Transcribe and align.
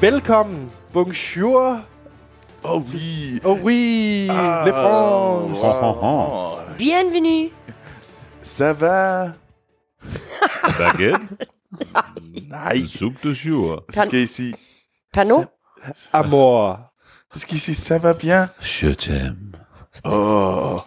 Velkommen, 0.00 0.68
bonjour, 0.92 1.78
Oh 2.62 2.82
oui. 2.92 3.40
oh 3.44 3.56
oui, 3.62 4.28
ah, 4.30 4.64
le 4.66 4.72
France. 4.72 5.58
Oh, 5.62 6.58
Bienvenue. 6.76 7.50
ça 8.42 8.72
va? 8.74 9.34
Baguette? 10.78 11.16
Nej, 12.50 12.86
Soup 12.86 13.14
de 13.24 13.32
jour. 13.32 13.84
så 13.90 14.02
skal 14.04 14.18
I 14.18 14.26
sige, 14.26 14.54
Pano. 15.12 15.44
Amour. 16.12 16.78
så 17.32 17.38
skal 17.38 17.56
I 17.56 17.58
sige, 17.58 17.74
ça 17.76 17.98
va 17.98 18.12
bien? 18.12 18.48
Je 18.60 18.88
t'aime. 18.94 19.52
Åh, 20.04 20.74
oh, 20.74 20.80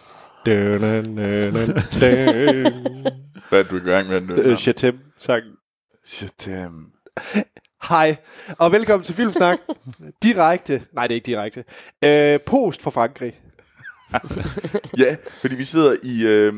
Dun, 0.46 0.78
dun, 0.80 1.02
dun, 1.04 1.52
dun, 1.52 1.74
dun. 1.74 3.02
hvad 3.48 3.60
er 3.60 3.62
du 3.70 3.76
i 3.76 3.80
gang 3.80 4.08
med 4.08 4.20
nu? 4.20 4.56
Chatem 4.56 4.98
sang. 5.18 5.42
Je 6.06 6.26
t'aime. 6.42 6.92
Hej, 7.88 8.16
og 8.58 8.72
velkommen 8.72 9.04
til 9.04 9.14
Filmsnak. 9.14 9.58
direkte, 10.22 10.82
nej 10.92 11.06
det 11.06 11.14
er 11.14 11.14
ikke 11.14 11.26
direkte, 11.26 11.64
øh, 12.04 12.40
post 12.40 12.82
fra 12.82 12.90
Frankrig. 12.90 13.40
Ja, 14.98 15.16
fordi 15.40 15.54
vi 15.54 15.64
sidder 15.64 15.96
i, 16.02 16.26
øh, 16.26 16.52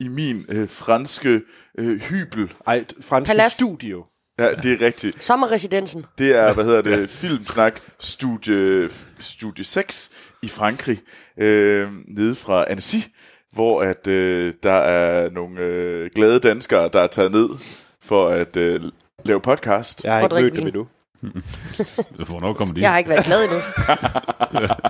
i 0.00 0.08
min 0.08 0.46
øh, 0.48 0.68
franske 0.68 1.40
øh, 1.78 2.00
hybel. 2.00 2.52
Ej, 2.66 2.84
franske 3.00 3.30
Palace. 3.30 3.54
studio. 3.54 4.04
Ja, 4.38 4.50
det 4.54 4.72
er 4.72 4.86
rigtigt. 4.86 5.24
Sommerresidensen. 5.24 6.04
Det 6.18 6.36
er, 6.36 6.52
hvad 6.52 6.64
hedder 6.64 6.82
det, 6.82 7.10
Filmsnak 7.20 7.80
Studie, 7.98 8.90
Studie 9.20 9.64
6 9.64 10.10
i 10.42 10.48
Frankrig, 10.48 10.98
øh, 11.36 11.88
nede 12.08 12.34
fra 12.34 12.64
Annecy, 12.68 12.96
hvor 13.52 13.82
at, 13.82 14.06
øh, 14.06 14.52
der 14.62 14.72
er 14.72 15.30
nogle 15.30 15.60
øh, 15.60 16.10
glade 16.14 16.40
danskere, 16.40 16.90
der 16.92 17.00
er 17.00 17.06
taget 17.06 17.32
ned 17.32 17.48
for 18.02 18.28
at 18.28 18.56
øh, 18.56 18.80
lave 19.24 19.40
podcast. 19.40 20.04
Jeg 20.04 20.12
har 20.14 20.20
ikke 20.22 20.34
mødt 20.42 20.54
dem 20.54 20.66
endnu. 20.66 20.86
Hvornår 22.28 22.52
kommer 22.52 22.74
de? 22.74 22.80
Jeg 22.80 22.90
har 22.90 22.98
ikke 22.98 23.10
været 23.10 23.24
glad 23.24 23.44
endnu. 23.44 23.58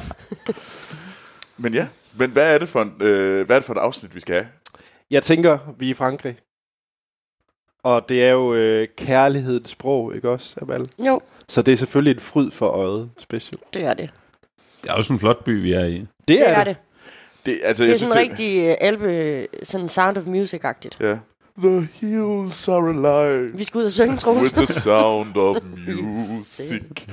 Men 1.63 1.75
ja, 1.75 1.87
men 2.15 2.31
hvad 2.31 2.55
er 2.55 2.59
det 2.59 2.69
for, 2.69 2.83
en, 2.83 2.95
øh, 3.01 3.47
hvad 3.47 3.57
er 3.57 3.61
det 3.61 3.67
for 3.67 3.75
et 3.75 3.79
afsnit, 3.79 4.15
vi 4.15 4.21
skal 4.21 4.35
have? 4.35 4.47
Jeg 5.11 5.23
tænker, 5.23 5.59
vi 5.79 5.87
er 5.87 5.91
i 5.91 5.95
Frankrig. 5.95 6.37
Og 7.83 8.09
det 8.09 8.25
er 8.25 8.31
jo 8.31 8.55
øh, 8.55 8.89
kærlighedens 8.97 9.71
sprog, 9.71 10.15
ikke 10.15 10.31
også, 10.31 10.57
Amal? 10.63 10.87
Jo, 10.99 11.21
Så 11.49 11.63
det 11.63 11.73
er 11.73 11.77
selvfølgelig 11.77 12.15
en 12.15 12.21
fryd 12.21 12.51
for 12.51 12.67
øjet, 12.67 13.11
special. 13.19 13.59
det 13.75 13.83
er 13.85 13.95
det. 13.95 14.11
Det 14.83 14.91
er 14.91 14.95
også 14.95 15.13
en 15.13 15.19
flot 15.19 15.45
by, 15.45 15.63
vi 15.63 15.73
er 15.73 15.85
i. 15.85 15.95
Det, 15.99 16.09
Det 16.29 16.49
er 16.49 16.55
er 16.55 16.65
det. 16.65 16.77
det. 16.77 17.47
Det, 17.47 17.61
altså, 17.65 17.83
Det 17.85 17.89
er 17.89 17.93
jeg 17.93 18.01
sådan 18.01 18.15
synes, 18.15 18.31
rigtig 18.31 18.69
uh, 18.71 18.75
albe, 18.81 19.47
sådan 19.63 19.89
Sound 19.89 20.17
of 20.17 20.25
Music-agtigt. 20.25 20.97
Ja. 21.07 21.19
The 21.63 21.89
hills 22.01 22.69
are 22.69 22.89
alive 22.91 23.51
Vi 23.59 23.65
skal 23.65 23.79
ud 23.79 23.85
og 23.85 23.93
synge, 23.93 24.17
Troels. 24.17 24.43
with 24.43 24.55
the 24.55 24.67
sound 24.67 25.37
of 25.37 25.57
music. 25.89 27.07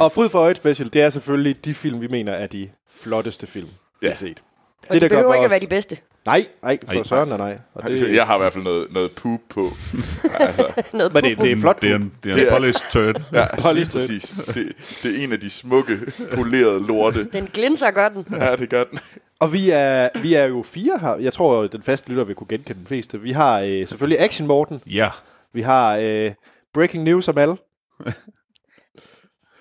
Og 0.00 0.12
fryd 0.12 0.28
for 0.28 0.38
øjet 0.38 0.56
special, 0.56 0.92
det 0.92 1.02
er 1.02 1.10
selvfølgelig 1.10 1.64
de 1.64 1.74
film, 1.74 2.00
vi 2.00 2.06
mener 2.08 2.32
er 2.32 2.46
de 2.46 2.68
flotteste 2.90 3.46
film, 3.46 3.68
vi 4.00 4.06
Ja. 4.06 4.08
har 4.12 4.16
set. 4.16 4.42
Og 4.88 4.94
det 4.94 5.02
der 5.02 5.08
gør 5.08 5.16
behøver 5.16 5.34
ikke 5.34 5.44
at 5.44 5.50
være 5.50 5.60
de 5.60 5.66
bedste. 5.66 5.96
Nej, 6.26 6.46
nej, 6.62 6.78
for 6.86 6.92
Ej. 6.92 7.02
søren 7.02 7.32
og 7.32 7.38
nej. 7.38 7.58
Og 7.74 7.90
det, 7.90 8.14
Jeg 8.14 8.26
har 8.26 8.34
i 8.34 8.38
hvert 8.38 8.52
fald 8.52 8.64
noget, 8.64 8.92
noget 8.92 9.12
poop 9.12 9.40
på. 9.50 9.68
altså, 10.40 10.66
Noget 10.92 11.14
men 11.14 11.24
det, 11.24 11.38
det 11.38 11.52
er 11.52 11.56
flot. 11.56 11.82
Det 11.82 11.90
er 11.90 11.96
en, 11.96 12.12
det 12.24 12.30
er 12.30 12.34
en 12.34 12.40
Det 12.40 12.48
er- 12.52 12.58
polished 12.58 12.82
turd. 12.92 13.22
ja, 13.32 13.56
Polished. 13.68 14.00
præcis. 14.00 14.22
Det, 14.46 14.72
det 15.02 15.20
er 15.20 15.24
en 15.24 15.32
af 15.32 15.40
de 15.40 15.50
smukke, 15.50 15.98
polerede 16.34 16.86
lorte. 16.86 17.24
Den 17.32 17.46
glinser 17.46 17.90
godt 17.90 18.12
den. 18.12 18.26
Ja, 18.30 18.56
det 18.56 18.68
gør 18.68 18.84
den. 18.84 18.98
Og 19.40 19.52
vi 19.52 19.70
er, 19.70 20.08
vi 20.22 20.34
er 20.34 20.44
jo 20.44 20.62
fire 20.66 20.98
her. 21.00 21.16
Jeg 21.16 21.32
tror, 21.32 21.66
den 21.66 21.82
faste 21.82 22.08
lytter 22.10 22.24
vil 22.24 22.34
kunne 22.34 22.46
genkende 22.48 22.78
den 22.78 22.86
fleste. 22.86 23.20
Vi 23.20 23.32
har 23.32 23.60
øh, 23.60 23.88
selvfølgelig 23.88 24.20
Action 24.20 24.46
Morten. 24.48 24.80
Ja. 24.86 25.08
Vi 25.52 25.62
har 25.62 25.96
øh, 25.96 26.30
Breaking 26.74 27.04
News 27.04 27.28
om 27.28 27.38
alle. 27.38 27.56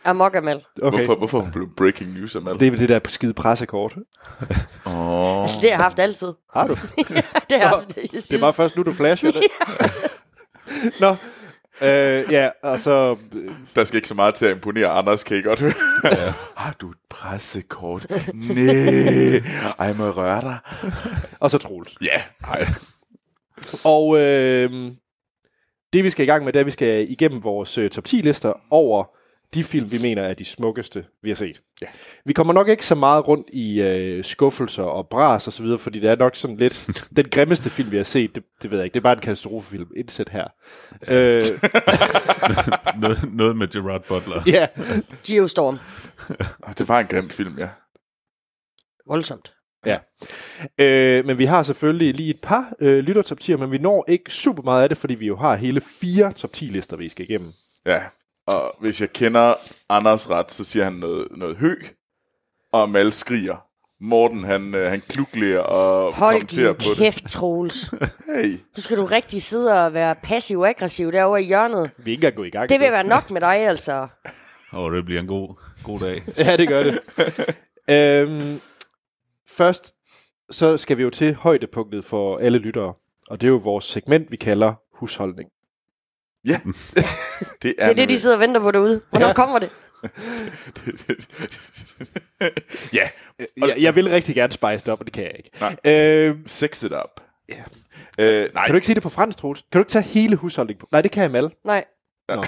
Amok 0.05 0.35
Amal. 0.35 0.65
Okay. 0.81 0.97
Hvorfor, 0.97 1.15
hvorfor 1.15 1.39
hun 1.39 1.51
blev 1.51 1.69
breaking 1.77 2.13
news 2.13 2.35
om 2.35 2.47
alt? 2.47 2.59
Det 2.59 2.73
er 2.73 2.77
det 2.77 2.89
der 2.89 2.99
skide 3.07 3.33
pressekort. 3.33 3.95
Oh. 4.85 5.41
Altså, 5.41 5.61
det 5.61 5.69
har 5.71 5.77
jeg 5.77 5.83
haft 5.83 5.99
altid. 5.99 6.33
Har 6.53 6.67
du? 6.67 6.73
det 7.49 7.51
har 7.51 7.57
jeg 7.57 7.69
haft. 7.69 7.95
Det 7.95 8.33
er 8.33 8.39
bare 8.39 8.53
først 8.53 8.75
nu, 8.75 8.83
du 8.83 8.93
flasher 8.93 9.31
det. 9.31 9.41
Nå. 11.01 11.15
Øh, 11.81 12.23
ja, 12.31 12.49
og 12.63 12.79
så... 12.79 13.15
øh, 13.33 13.51
Der 13.75 13.83
skal 13.83 13.95
ikke 13.97 14.07
så 14.07 14.13
meget 14.15 14.35
til 14.35 14.45
at 14.45 14.51
imponere 14.55 14.87
Anders, 14.87 15.23
kan 15.23 15.37
I 15.37 15.41
godt 15.41 15.59
høre. 15.59 15.73
Ja. 16.03 16.33
Har 16.63 16.75
du 16.81 16.89
et 16.89 16.97
pressekort? 17.09 18.05
Nej. 18.33 19.41
Ej, 19.79 19.93
må 19.93 20.05
jeg 20.05 20.17
røre 20.17 20.41
dig? 20.41 20.57
Og 21.39 21.51
så 21.51 21.57
Troels. 21.57 21.95
Ja, 22.01 22.21
ej. 22.43 22.67
Og 23.83 24.17
øh, 24.19 24.91
det 25.93 26.03
vi 26.03 26.09
skal 26.09 26.23
i 26.23 26.27
gang 26.27 26.43
med, 26.45 26.53
det 26.53 26.59
er, 26.59 26.61
at 26.61 26.65
vi 26.65 26.71
skal 26.71 27.11
igennem 27.11 27.43
vores 27.43 27.77
øh, 27.77 27.89
top 27.89 28.03
10 28.05 28.15
lister 28.15 28.53
over 28.69 29.03
de 29.53 29.63
film, 29.63 29.91
vi 29.91 29.97
mener 30.01 30.23
er 30.23 30.33
de 30.33 30.45
smukkeste, 30.45 31.05
vi 31.23 31.29
har 31.29 31.35
set. 31.35 31.61
Ja. 31.81 31.87
Vi 32.25 32.33
kommer 32.33 32.53
nok 32.53 32.67
ikke 32.67 32.85
så 32.85 32.95
meget 32.95 33.27
rundt 33.27 33.47
i 33.53 33.81
øh, 33.81 34.23
skuffelser 34.23 34.83
og 34.83 35.07
bras 35.09 35.47
og 35.47 35.53
så 35.53 35.63
videre, 35.63 35.79
fordi 35.79 35.99
det 35.99 36.09
er 36.09 36.15
nok 36.15 36.35
sådan 36.35 36.57
lidt 36.57 36.87
den 37.17 37.29
grimmeste 37.29 37.69
film, 37.69 37.91
vi 37.91 37.97
har 37.97 38.03
set. 38.03 38.35
Det, 38.35 38.43
det 38.61 38.71
ved 38.71 38.77
jeg 38.77 38.85
ikke. 38.85 38.93
Det 38.93 38.99
er 38.99 39.03
bare 39.03 39.13
en 39.13 39.19
katastrofefilm. 39.19 39.87
Indsæt 39.95 40.29
her. 40.29 40.47
Øh, 41.07 41.45
Noget, 43.01 43.33
noget 43.33 43.57
med 43.57 43.67
Gerard 43.67 44.03
Butler. 44.07 44.41
ja. 44.57 44.67
Geostorm. 45.27 45.79
Ah, 46.63 46.77
Det 46.77 46.87
var 46.87 46.99
en 46.99 47.07
grim 47.07 47.29
film, 47.29 47.59
ja. 47.59 47.69
Voldsomt. 49.07 49.53
Øh, 50.77 51.25
men 51.25 51.37
vi 51.37 51.45
har 51.45 51.63
selvfølgelig 51.63 52.13
lige 52.15 52.29
et 52.29 52.39
par 52.43 52.73
øh, 52.79 52.99
lytter 52.99 53.21
top 53.21 53.37
10'er, 53.41 53.57
men 53.57 53.71
vi 53.71 53.77
når 53.77 54.05
ikke 54.07 54.31
super 54.33 54.63
meget 54.63 54.83
af 54.83 54.89
det, 54.89 54.97
fordi 54.97 55.15
vi 55.15 55.27
jo 55.27 55.35
har 55.37 55.55
hele 55.55 55.81
fire 55.81 56.33
top 56.33 56.53
10 56.53 56.65
lister, 56.65 56.97
vi 56.97 57.09
skal 57.09 57.25
igennem. 57.29 57.51
Ja, 57.85 57.99
og 58.47 58.75
hvis 58.79 59.01
jeg 59.01 59.13
kender 59.13 59.53
Anders 59.89 60.29
ret, 60.29 60.51
så 60.51 60.63
siger 60.63 60.83
han 60.83 60.93
noget, 60.93 61.27
noget 61.31 61.55
hø, 61.57 61.75
og 62.73 62.89
Mal 62.89 63.13
skriger. 63.13 63.65
Morten, 64.03 64.43
han, 64.43 64.75
øh, 64.75 64.89
han 64.89 65.01
klukler 65.01 65.59
og 65.59 66.13
Hold 66.13 66.33
kommenterer 66.33 66.73
din 66.73 66.87
på 66.87 66.89
det. 66.89 66.97
kæft, 66.97 67.23
Troels. 67.29 67.91
Hey. 68.35 68.51
Nu 68.77 68.81
skal 68.81 68.97
du 68.97 69.05
rigtig 69.05 69.41
sidde 69.41 69.85
og 69.85 69.93
være 69.93 70.15
passiv-aggressiv 70.23 71.11
derovre 71.11 71.43
i 71.43 71.45
hjørnet. 71.45 71.91
Vi 71.97 72.11
er 72.11 72.15
ikke 72.15 72.31
gået 72.31 72.47
i 72.47 72.49
gang. 72.49 72.69
Det 72.69 72.79
vil 72.79 72.91
være 72.91 73.03
nok 73.03 73.31
med 73.31 73.41
dig, 73.41 73.55
altså. 73.55 74.07
Og 74.71 74.91
det 74.91 75.05
bliver 75.05 75.21
en 75.21 75.27
god, 75.27 75.55
god 75.83 75.99
dag. 75.99 76.23
Ja, 76.45 76.57
det 76.57 76.67
gør 76.67 76.83
det. 76.83 76.99
øhm, 77.95 78.55
først, 79.49 79.93
så 80.49 80.77
skal 80.77 80.97
vi 80.97 81.03
jo 81.03 81.09
til 81.09 81.33
højdepunktet 81.35 82.05
for 82.05 82.37
alle 82.37 82.57
lyttere. 82.57 82.93
Og 83.27 83.41
det 83.41 83.47
er 83.47 83.51
jo 83.51 83.57
vores 83.63 83.85
segment, 83.85 84.31
vi 84.31 84.35
kalder 84.35 84.73
husholdning. 84.93 85.49
Ja, 86.45 86.59
det 87.61 87.75
er, 87.77 87.85
Det 87.85 87.91
er 87.91 87.93
det, 87.93 88.09
de 88.09 88.19
sidder 88.19 88.35
og 88.35 88.39
venter 88.39 88.61
på 88.61 88.71
derude. 88.71 89.01
Hvornår 89.09 89.27
Ja. 89.27 89.33
kommer 89.33 89.59
det? 89.59 89.69
ja, 92.93 93.09
Jeg, 93.57 93.75
jeg 93.79 93.95
vil 93.95 94.09
rigtig 94.09 94.35
gerne 94.35 94.51
spice 94.53 94.77
det 94.77 94.87
op, 94.87 94.99
og 94.99 95.05
det 95.05 95.13
kan 95.13 95.23
jeg 95.23 95.31
ikke. 95.37 95.49
Nej. 95.59 95.75
Øhm, 95.85 96.47
sex 96.47 96.83
it 96.83 96.91
up. 96.91 97.21
Ja. 97.49 97.63
Øh, 98.19 98.49
nej, 98.53 98.65
kan 98.65 98.73
du 98.73 98.75
ikke 98.77 98.85
sige 98.85 98.95
det 98.95 99.03
på 99.03 99.09
fransk, 99.09 99.37
Troels? 99.37 99.59
Kan 99.71 99.79
du 99.79 99.81
ikke 99.81 99.91
tage 99.91 100.03
hele 100.03 100.35
husholdningen 100.35 100.79
på? 100.79 100.87
Nej, 100.91 101.01
det 101.01 101.11
kan 101.11 101.23
jeg 101.23 101.31
med. 101.31 101.49
Nej. 101.65 101.85
Nå. 102.29 102.45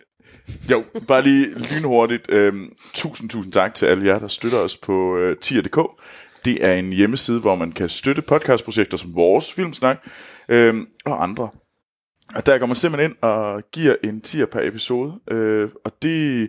jo, 0.70 0.84
bare 1.08 1.22
lige 1.22 1.46
lynhurtigt. 1.74 2.26
Øhm, 2.28 2.72
tusind, 2.94 3.30
tusind 3.30 3.52
tak 3.52 3.74
til 3.74 3.86
alle 3.86 4.06
jer, 4.06 4.18
der 4.18 4.28
støtter 4.28 4.58
os 4.58 4.76
på 4.76 5.16
øh, 5.16 5.36
tier.dk. 5.38 5.78
Det 6.44 6.64
er 6.66 6.72
en 6.74 6.92
hjemmeside, 6.92 7.40
hvor 7.40 7.54
man 7.54 7.72
kan 7.72 7.88
støtte 7.88 8.22
podcastprojekter 8.22 8.96
som 8.96 9.14
vores, 9.14 9.52
Filmsnak, 9.52 10.06
øhm, 10.48 10.86
og 11.04 11.22
andre. 11.22 11.48
Og 12.34 12.46
der 12.46 12.58
går 12.58 12.66
man 12.66 12.76
simpelthen 12.76 13.10
ind 13.10 13.18
og 13.20 13.62
giver 13.72 13.96
en 14.04 14.20
tier 14.20 14.46
per 14.46 14.60
episode. 14.60 15.20
Øh, 15.30 15.70
og 15.84 15.92
det 16.02 16.48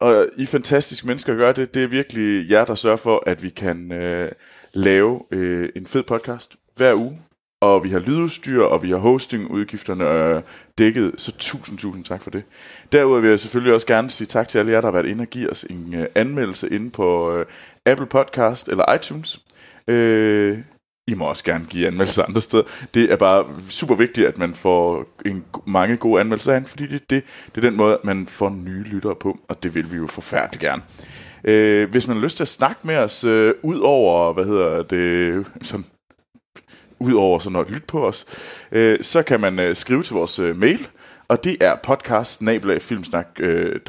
og 0.00 0.28
I 0.36 0.42
er 0.42 0.46
fantastiske 0.46 1.06
mennesker 1.06 1.32
at 1.32 1.36
gøre 1.36 1.52
det. 1.52 1.74
Det 1.74 1.82
er 1.82 1.86
virkelig 1.86 2.50
jer, 2.50 2.64
der 2.64 2.74
sørger 2.74 2.96
for, 2.96 3.22
at 3.26 3.42
vi 3.42 3.48
kan 3.48 3.92
øh, 3.92 4.32
lave 4.72 5.20
øh, 5.30 5.68
en 5.76 5.86
fed 5.86 6.02
podcast 6.02 6.56
hver 6.76 6.94
uge. 6.94 7.20
Og 7.60 7.84
vi 7.84 7.90
har 7.90 7.98
lydudstyr, 7.98 8.62
og 8.62 8.82
vi 8.82 8.90
har 8.90 8.96
hostingudgifterne 8.96 10.08
øh, 10.08 10.42
dækket, 10.78 11.12
så 11.16 11.32
tusind, 11.38 11.78
tusind 11.78 12.04
tak 12.04 12.22
for 12.22 12.30
det. 12.30 12.42
Derudover 12.92 13.20
vil 13.20 13.30
jeg 13.30 13.40
selvfølgelig 13.40 13.74
også 13.74 13.86
gerne 13.86 14.10
sige 14.10 14.26
tak 14.26 14.48
til 14.48 14.58
alle 14.58 14.72
jer, 14.72 14.80
der 14.80 14.88
har 14.88 14.92
været 14.92 15.06
inde 15.06 15.22
og 15.22 15.28
give 15.28 15.50
os 15.50 15.64
en 15.64 15.94
øh, 15.94 16.06
anmeldelse 16.14 16.68
inde 16.68 16.90
på 16.90 17.36
øh, 17.36 17.46
Apple 17.86 18.06
Podcast 18.06 18.68
eller 18.68 18.94
iTunes. 18.94 19.42
Øh, 19.88 20.58
i 21.08 21.14
må 21.14 21.24
også 21.24 21.44
gerne 21.44 21.66
give 21.68 21.86
anmeldelser 21.86 22.24
andre 22.24 22.40
steder. 22.40 22.62
Det 22.94 23.12
er 23.12 23.16
bare 23.16 23.44
super 23.68 23.94
vigtigt, 23.94 24.26
at 24.26 24.38
man 24.38 24.54
får 24.54 25.04
en, 25.26 25.44
mange 25.66 25.96
gode 25.96 26.20
anmeldelser 26.20 26.56
ind, 26.56 26.66
fordi 26.66 26.86
det, 26.86 27.10
det, 27.10 27.24
det 27.54 27.64
er 27.64 27.68
den 27.68 27.76
måde, 27.76 27.98
man 28.04 28.26
får 28.26 28.50
nye 28.50 28.82
lyttere 28.82 29.14
på, 29.14 29.38
og 29.48 29.62
det 29.62 29.74
vil 29.74 29.92
vi 29.92 29.96
jo 29.96 30.06
forfærdeligt 30.06 30.60
gerne. 30.60 30.82
Øh, 31.44 31.90
hvis 31.90 32.06
man 32.06 32.16
har 32.16 32.22
lyst 32.22 32.36
til 32.36 32.44
at 32.44 32.48
snakke 32.48 32.80
med 32.84 32.96
os, 32.96 33.24
øh, 33.24 33.54
ud 33.62 33.78
over, 33.78 34.32
hvad 34.32 34.44
hedder 34.44 34.82
det, 34.82 35.46
som, 35.62 35.84
ud 36.98 37.12
over 37.12 37.38
sådan 37.38 37.52
noget 37.52 37.70
lyt 37.70 37.84
på 37.84 38.06
os, 38.06 38.26
øh, 38.72 38.98
så 39.02 39.22
kan 39.22 39.40
man 39.40 39.58
øh, 39.58 39.76
skrive 39.76 40.02
til 40.02 40.14
vores 40.14 40.38
øh, 40.38 40.56
mail, 40.56 40.88
og 41.28 41.44
det 41.44 41.56
er 41.60 41.76
podcast 41.82 42.42
øh, 42.42 43.80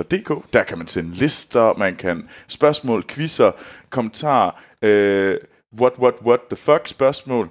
Der 0.53 0.63
kan 0.67 0.77
man 0.77 0.87
sende 0.87 1.13
lister, 1.13 1.77
man 1.77 1.95
kan 1.95 2.29
spørgsmål, 2.47 3.03
quizzer, 3.07 3.51
kommentarer, 3.89 4.51
øh, 4.81 5.37
what, 5.79 5.93
what, 5.99 6.13
what 6.25 6.39
the 6.49 6.55
fuck 6.55 6.87
spørgsmål, 6.87 7.49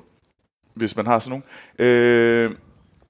hvis 0.74 0.96
man 0.96 1.06
har 1.06 1.18
sådan 1.18 1.42
nogle. 1.78 1.90
Øh, 1.90 2.50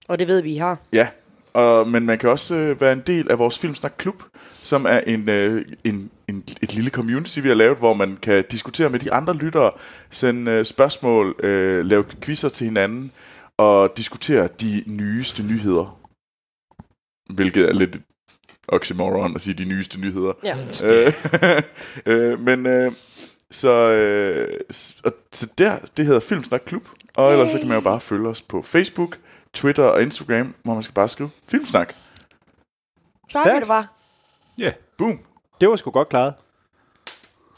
Og 0.09 0.19
det 0.19 0.29
ved 0.29 0.43
vi, 0.43 0.55
I 0.55 0.57
har. 0.57 0.79
ja, 0.93 1.09
og, 1.55 1.89
men 1.89 2.07
man 2.07 2.19
kan 2.19 2.31
også 2.31 2.55
øh, 2.55 2.81
være 2.81 2.93
en 2.93 3.03
del 3.07 3.31
af 3.31 3.39
vores 3.39 3.59
Filmsnak 3.59 3.95
Klub, 3.99 4.23
som 4.53 4.85
er 4.85 4.99
en, 4.99 5.29
øh, 5.31 5.65
en, 5.85 6.11
en, 6.29 6.45
et 6.63 6.75
lille 6.75 6.91
community, 6.91 7.39
vi 7.39 7.49
har 7.49 7.55
lavet, 7.55 7.79
hvor 7.79 7.95
man 7.95 8.19
kan 8.23 8.45
diskutere 8.51 8.91
med 8.91 9.01
de 9.01 9.13
andre 9.13 9.35
lyttere, 9.35 9.71
sende 10.11 10.53
øh, 10.53 10.65
spørgsmål, 10.65 11.35
øh, 11.43 11.85
lave 11.85 12.05
quizzer 12.23 12.49
til 12.49 12.65
hinanden, 12.65 13.13
og 13.59 13.93
diskutere 13.97 14.49
de 14.61 14.85
nyeste 14.87 15.43
nyheder. 15.43 15.99
Hvilket 17.35 17.69
er 17.69 17.73
lidt 17.73 17.97
oxymoron 18.69 19.35
at 19.37 19.43
sige 19.43 19.55
de 19.55 19.65
nyeste 19.65 20.01
nyheder. 20.01 20.33
Ja. 20.45 20.55
Øh, 20.85 21.13
øh, 22.07 22.41
men 22.41 22.67
øh, 22.67 22.93
så, 23.51 23.91
øh, 23.91 24.61
og, 25.05 25.13
så 25.33 25.49
der, 25.59 25.79
det 25.97 26.07
hedder 26.07 26.21
Filmsnak 26.21 26.63
Klub, 26.67 26.89
og 27.15 27.33
ellers 27.33 27.51
så 27.51 27.59
kan 27.59 27.69
man 27.69 27.77
jo 27.77 27.81
bare 27.81 28.01
følge 28.01 28.29
os 28.29 28.43
på 28.43 28.63
Facebook, 28.63 29.19
Twitter 29.55 29.85
og 29.85 30.03
Instagram, 30.03 30.55
hvor 30.63 30.75
man 30.75 30.83
skal 30.83 30.95
bare 30.95 31.09
skrive 31.09 31.31
Filmsnak. 31.49 31.95
Så 33.29 33.43
vi 33.45 33.61
det 33.61 33.69
bare. 33.69 33.87
Ja, 34.59 34.73
Boom! 34.99 35.21
Det 35.61 35.69
var 35.69 35.77
sgu 35.77 35.91
godt 35.91 36.09
klaret. 36.09 36.35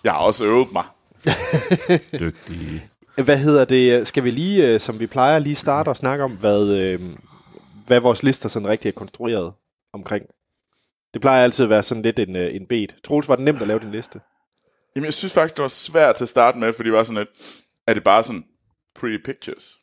Jeg 0.05 0.13
har 0.13 0.19
også 0.19 0.45
øvet 0.45 0.73
mig. 0.73 0.85
dygtige. 2.21 2.89
Hvad 3.25 3.39
hedder 3.39 3.65
det? 3.65 4.07
Skal 4.09 4.25
vi 4.25 4.31
lige, 4.31 4.69
øh, 4.69 4.81
som 4.81 5.01
vi 5.01 5.07
plejer, 5.07 5.39
lige 5.39 5.55
starte 5.55 5.89
og 5.89 5.97
snakke 5.97 6.25
om, 6.25 6.33
hvad, 6.33 6.69
øh, 6.69 7.01
hvad 7.87 8.01
vores 8.01 8.23
lister 8.23 8.49
sådan 8.49 8.69
rigtig 8.69 8.89
er 8.89 8.93
konstrueret 8.93 9.53
omkring? 9.93 10.27
Det 11.15 11.21
plejer 11.21 11.45
altid 11.45 11.65
at 11.65 11.71
være 11.71 11.83
sådan 11.83 12.03
lidt 12.03 12.19
en, 12.19 12.37
øh, 12.37 12.55
en 12.55 12.67
bed. 12.67 12.89
Troels, 13.05 13.29
var 13.29 13.37
det 13.37 13.45
nemt 13.45 13.63
at 13.63 13.69
lave 13.69 13.81
din 13.81 13.91
liste? 13.91 14.21
Jamen, 14.97 15.05
jeg 15.05 15.15
synes 15.15 15.35
faktisk, 15.35 15.57
det 15.57 15.63
var 15.63 15.69
svært 15.69 16.15
til 16.15 16.25
at 16.25 16.29
starte 16.29 16.59
med, 16.59 16.73
fordi 16.73 16.87
det 16.87 16.97
var 16.97 17.05
sådan 17.05 17.19
lidt, 17.19 17.63
er 17.87 17.95
det 17.95 18.05
bare 18.05 18.25
sådan 18.25 18.45
pretty 18.95 19.25
pictures? 19.25 19.79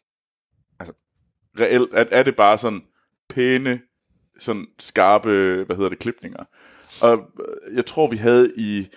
Altså, 0.80 0.94
reelt, 1.60 1.90
er, 1.94 2.06
er 2.12 2.24
det 2.24 2.36
bare 2.36 2.57
sådan 2.57 2.84
pæne, 3.30 3.81
sådan 4.40 4.68
skarpe, 4.80 5.63
hvad 5.66 5.75
hedder 5.75 5.90
det, 5.90 6.00
klipninger? 6.00 6.44
Og 7.02 7.13
øh, 7.40 7.75
jeg 7.75 7.86
tror, 7.86 8.10
vi 8.10 8.18
havde 8.18 8.54
i, 8.57 8.88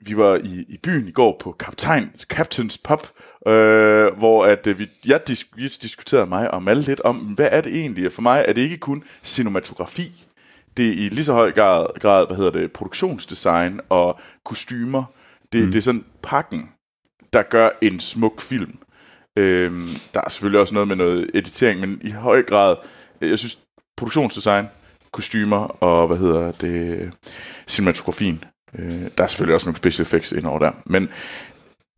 vi 0.00 0.16
var 0.16 0.36
i, 0.36 0.64
i 0.68 0.78
byen 0.82 1.08
i 1.08 1.12
går 1.12 1.36
på 1.40 1.52
Kaptajn, 1.52 2.12
Captain's 2.32 2.76
Pub, 2.84 3.06
øh, 3.46 4.18
hvor 4.18 4.44
at, 4.44 4.66
øh, 4.66 4.78
vi, 4.78 4.88
jeg 5.06 5.26
disk, 5.26 5.46
vi 5.56 5.68
diskuterede 5.68 6.26
mig 6.26 6.50
om 6.50 6.68
alle 6.68 6.82
lidt 6.82 7.00
om, 7.00 7.16
hvad 7.16 7.48
er 7.50 7.60
det 7.60 7.76
egentlig? 7.76 8.12
For 8.12 8.22
mig 8.22 8.44
er 8.48 8.52
det 8.52 8.62
ikke 8.62 8.78
kun 8.78 9.04
cinematografi, 9.22 10.26
det 10.76 10.88
er 10.88 10.92
i 10.92 11.08
lige 11.08 11.24
så 11.24 11.32
høj 11.32 11.52
grad, 11.52 11.86
grad 12.00 12.26
hvad 12.26 12.36
hedder 12.36 12.50
det, 12.50 12.72
produktionsdesign 12.72 13.80
og 13.88 14.20
kostymer. 14.44 15.04
Det, 15.52 15.64
mm. 15.64 15.72
det 15.72 15.78
er 15.78 15.82
sådan 15.82 16.04
pakken, 16.22 16.72
der 17.32 17.42
gør 17.42 17.70
en 17.82 18.00
smuk 18.00 18.40
film. 18.40 18.78
Øhm, 19.38 19.86
der 20.14 20.20
er 20.20 20.28
selvfølgelig 20.28 20.60
også 20.60 20.74
noget 20.74 20.88
med 20.88 20.96
noget 20.96 21.30
editering, 21.34 21.80
men 21.80 22.00
i 22.04 22.10
høj 22.10 22.42
grad, 22.42 22.76
øh, 23.20 23.30
jeg 23.30 23.38
synes, 23.38 23.58
produktionsdesign, 23.96 24.66
kostymer 25.12 25.56
og, 25.56 26.06
hvad 26.06 26.16
hedder 26.16 26.52
det, 26.52 27.12
cinematografien. 27.68 28.44
Øh, 28.78 29.10
der 29.18 29.24
er 29.24 29.26
selvfølgelig 29.26 29.54
også 29.54 29.66
nogle 29.66 29.76
special 29.76 30.02
effects 30.02 30.32
ind 30.32 30.46
over 30.46 30.58
der. 30.58 30.72
Men 30.86 31.08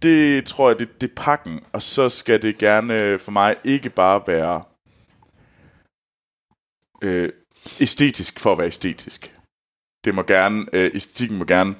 det 0.02 0.46
tror 0.46 0.70
jeg, 0.70 0.78
det, 0.78 1.00
det 1.00 1.10
er 1.10 1.14
pakken, 1.16 1.60
og 1.72 1.82
så 1.82 2.08
skal 2.08 2.42
det 2.42 2.58
gerne 2.58 3.18
for 3.18 3.30
mig 3.30 3.56
ikke 3.64 3.90
bare 3.90 4.22
være 4.26 4.62
øh, 7.02 7.32
æstetisk 7.80 8.40
for 8.40 8.52
at 8.52 8.58
være 8.58 8.66
æstetisk. 8.66 9.34
Det 10.04 10.14
må 10.14 10.22
gerne, 10.22 10.66
øh, 10.72 10.90
æstetikken 10.94 11.38
må 11.38 11.44
gerne 11.44 11.74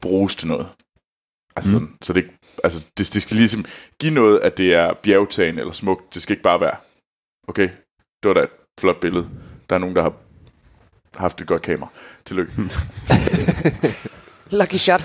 bruges 0.00 0.36
til 0.36 0.48
noget. 0.48 0.68
Altså 1.60 1.78
Mm. 1.78 1.84
sådan, 1.86 1.96
så 2.02 2.12
det, 2.12 2.20
ikke- 2.20 2.38
altså 2.64 2.80
det, 2.98 3.10
det 3.14 3.22
skal 3.22 3.36
ligesom 3.36 3.64
give 4.00 4.14
noget, 4.14 4.40
at 4.40 4.56
det 4.56 4.74
er 4.74 4.94
bjergtagende 5.02 5.60
eller 5.60 5.72
smukt. 5.72 6.14
Det 6.14 6.22
skal 6.22 6.32
ikke 6.32 6.42
bare 6.42 6.60
være, 6.60 6.76
okay, 7.48 7.68
det 8.22 8.28
var 8.28 8.34
da 8.34 8.40
et 8.42 8.50
flot 8.80 9.00
billede. 9.00 9.28
Der 9.70 9.74
er 9.76 9.80
nogen, 9.80 9.96
der 9.96 10.02
har 10.02 10.12
haft 11.14 11.40
et 11.40 11.46
godt 11.46 11.62
kamera. 11.62 11.88
Tillykke. 12.24 12.52
Lucky 14.60 14.74
shot. 14.76 15.00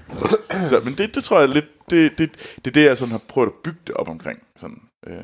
så, 0.70 0.80
men 0.84 0.94
det, 0.98 1.14
det 1.14 1.24
tror 1.24 1.40
jeg 1.40 1.48
lidt, 1.48 1.90
det, 1.90 2.18
det, 2.18 2.32
det 2.56 2.66
er 2.66 2.70
det, 2.70 2.84
jeg 2.84 2.98
sådan 2.98 3.12
har 3.12 3.20
prøvet 3.28 3.48
at 3.48 3.54
bygge 3.64 3.78
det 3.86 3.94
op 3.94 4.08
omkring. 4.08 4.42
Sådan, 4.60 4.82
øh. 5.06 5.22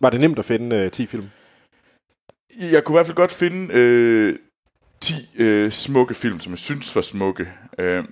Var 0.00 0.10
det 0.10 0.20
nemt 0.20 0.38
at 0.38 0.44
finde 0.44 0.76
øh, 0.76 0.90
10 0.90 1.06
film? 1.06 1.30
Jeg 2.60 2.84
kunne 2.84 2.94
i 2.94 2.96
hvert 2.96 3.06
fald 3.06 3.16
godt 3.16 3.32
finde 3.32 3.74
øh, 3.74 4.38
10 5.00 5.14
øh, 5.36 5.70
smukke 5.72 6.14
film, 6.14 6.40
som 6.40 6.52
jeg 6.52 6.58
synes 6.58 6.96
var 6.96 7.02
smukke. 7.02 7.48
Øh, 7.78 8.04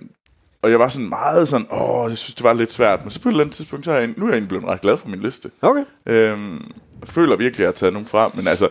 og 0.61 0.71
jeg 0.71 0.79
var 0.79 0.87
sådan 0.87 1.09
meget 1.09 1.47
sådan, 1.47 1.67
åh, 1.71 2.09
jeg 2.09 2.17
synes, 2.17 2.35
det 2.35 2.43
var 2.43 2.53
lidt 2.53 2.71
svært. 2.71 3.01
Men 3.03 3.11
så 3.11 3.21
på 3.21 3.29
et 3.29 3.33
eller 3.33 3.43
andet 3.43 3.55
tidspunkt, 3.55 3.85
så 3.85 3.91
er 3.91 3.99
jeg, 3.99 4.07
nu 4.17 4.25
er 4.25 4.29
jeg 4.29 4.33
egentlig 4.33 4.49
blevet 4.49 4.65
ret 4.65 4.81
glad 4.81 4.97
for 4.97 5.07
min 5.07 5.19
liste. 5.19 5.51
Okay. 5.61 5.85
Øhm, 6.05 6.71
jeg 6.99 7.07
føler 7.07 7.35
virkelig, 7.35 7.53
at 7.55 7.59
jeg 7.59 7.67
har 7.67 7.71
taget 7.73 7.93
nogen 7.93 8.07
fra. 8.07 8.31
Men 8.33 8.47
altså, 8.47 8.69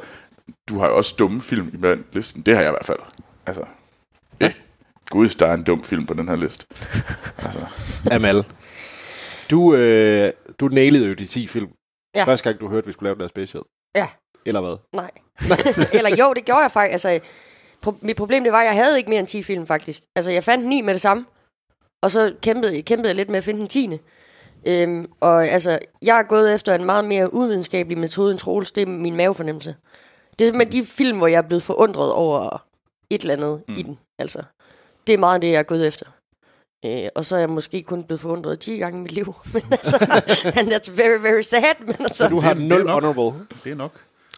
du 0.68 0.78
har 0.78 0.86
jo 0.88 0.96
også 0.96 1.14
dumme 1.18 1.40
film 1.40 1.70
i 1.74 1.76
blandt 1.76 2.14
listen. 2.14 2.42
Det 2.42 2.54
har 2.54 2.62
jeg 2.62 2.70
i 2.70 2.72
hvert 2.72 2.86
fald. 2.86 2.98
Altså, 3.46 3.62
eh, 4.40 4.52
gud, 5.10 5.28
der 5.28 5.46
er 5.46 5.54
en 5.54 5.62
dum 5.62 5.82
film 5.84 6.06
på 6.06 6.14
den 6.14 6.28
her 6.28 6.36
liste. 6.36 6.66
altså, 7.44 7.60
Amal. 8.10 8.44
Du, 9.50 9.74
øh, 9.74 10.32
du 10.60 10.68
nailede 10.68 11.06
jo 11.08 11.14
de 11.14 11.26
10 11.26 11.46
film. 11.46 11.68
Ja. 12.16 12.24
Første 12.24 12.48
gang, 12.48 12.60
du 12.60 12.68
hørte, 12.68 12.78
at 12.84 12.86
vi 12.86 12.92
skulle 12.92 13.06
lave 13.06 13.14
den 13.14 13.22
her 13.22 13.28
special. 13.28 13.62
Ja. 13.96 14.08
Eller 14.46 14.60
hvad? 14.60 14.76
Nej. 14.94 15.10
Eller 15.98 16.16
jo, 16.18 16.32
det 16.32 16.44
gjorde 16.44 16.60
jeg 16.60 16.70
faktisk. 16.72 16.92
Altså, 16.92 17.20
pro- 17.86 17.98
mit 18.02 18.16
problem 18.16 18.42
det 18.44 18.52
var, 18.52 18.60
at 18.60 18.66
jeg 18.66 18.74
havde 18.74 18.98
ikke 18.98 19.10
mere 19.10 19.18
end 19.20 19.26
10 19.28 19.42
film, 19.42 19.66
faktisk. 19.66 20.00
Altså, 20.16 20.30
jeg 20.30 20.44
fandt 20.44 20.66
9 20.66 20.80
med 20.80 20.94
det 20.94 21.00
samme. 21.00 21.24
Og 22.02 22.10
så 22.10 22.34
kæmpede, 22.42 22.82
kæmpede 22.82 23.08
jeg 23.08 23.16
lidt 23.16 23.30
med 23.30 23.38
at 23.38 23.44
finde 23.44 23.60
den 23.60 23.68
10. 23.68 23.90
Øhm, 24.66 25.06
og 25.20 25.46
altså, 25.46 25.78
jeg 26.02 26.18
er 26.18 26.22
gået 26.22 26.54
efter 26.54 26.74
en 26.74 26.84
meget 26.84 27.04
mere 27.04 27.34
uvidenskabelig 27.34 27.98
metode 27.98 28.30
end 28.30 28.38
Troels. 28.38 28.72
Det 28.72 28.82
er 28.82 28.86
min 28.86 29.16
mavefornemmelse. 29.16 29.74
Det 30.38 30.44
er 30.44 30.48
simpelthen 30.48 30.82
de 30.82 30.86
film, 30.86 31.18
hvor 31.18 31.26
jeg 31.26 31.38
er 31.38 31.42
blevet 31.48 31.62
forundret 31.62 32.12
over 32.12 32.64
et 33.10 33.20
eller 33.20 33.34
andet 33.34 33.62
mm. 33.68 33.74
i 33.76 33.82
den. 33.82 33.98
Altså, 34.18 34.42
det 35.06 35.12
er 35.12 35.18
meget 35.18 35.42
det, 35.42 35.50
jeg 35.50 35.58
er 35.58 35.62
gået 35.62 35.86
efter. 35.86 36.06
Øh, 36.86 37.08
og 37.14 37.24
så 37.24 37.36
er 37.36 37.40
jeg 37.40 37.50
måske 37.50 37.82
kun 37.82 38.04
blevet 38.04 38.20
forundret 38.20 38.58
10 38.60 38.76
gange 38.76 38.98
i 38.98 39.02
mit 39.02 39.12
liv. 39.12 39.34
Men 39.52 39.62
altså, 39.70 39.96
and 40.58 40.72
that's 40.72 40.96
very, 40.96 41.22
very 41.22 41.40
sad. 41.40 41.80
Men 41.86 41.96
altså, 42.00 42.24
Så 42.24 42.28
du 42.28 42.38
har 42.40 42.54
det 42.54 42.62
er 42.64 42.68
0 42.68 42.84
nok. 42.84 43.02
honorable. 43.02 43.46
Det 43.64 43.72
er 43.72 43.76
nok. 43.76 43.92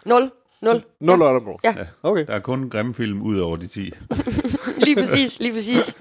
0. 0.04 0.30
0. 0.62 0.82
0 1.00 1.18
honorable. 1.18 1.52
Ja. 1.64 1.74
Okay. 2.02 2.26
Der 2.26 2.34
er 2.34 2.40
kun 2.40 2.70
grimme 2.70 2.94
film 2.94 3.22
ud 3.22 3.38
over 3.38 3.56
de 3.56 3.66
10. 3.66 3.90
Lige 4.86 4.96
præcis, 4.96 5.40
lige 5.40 5.52
præcis. 5.52 5.96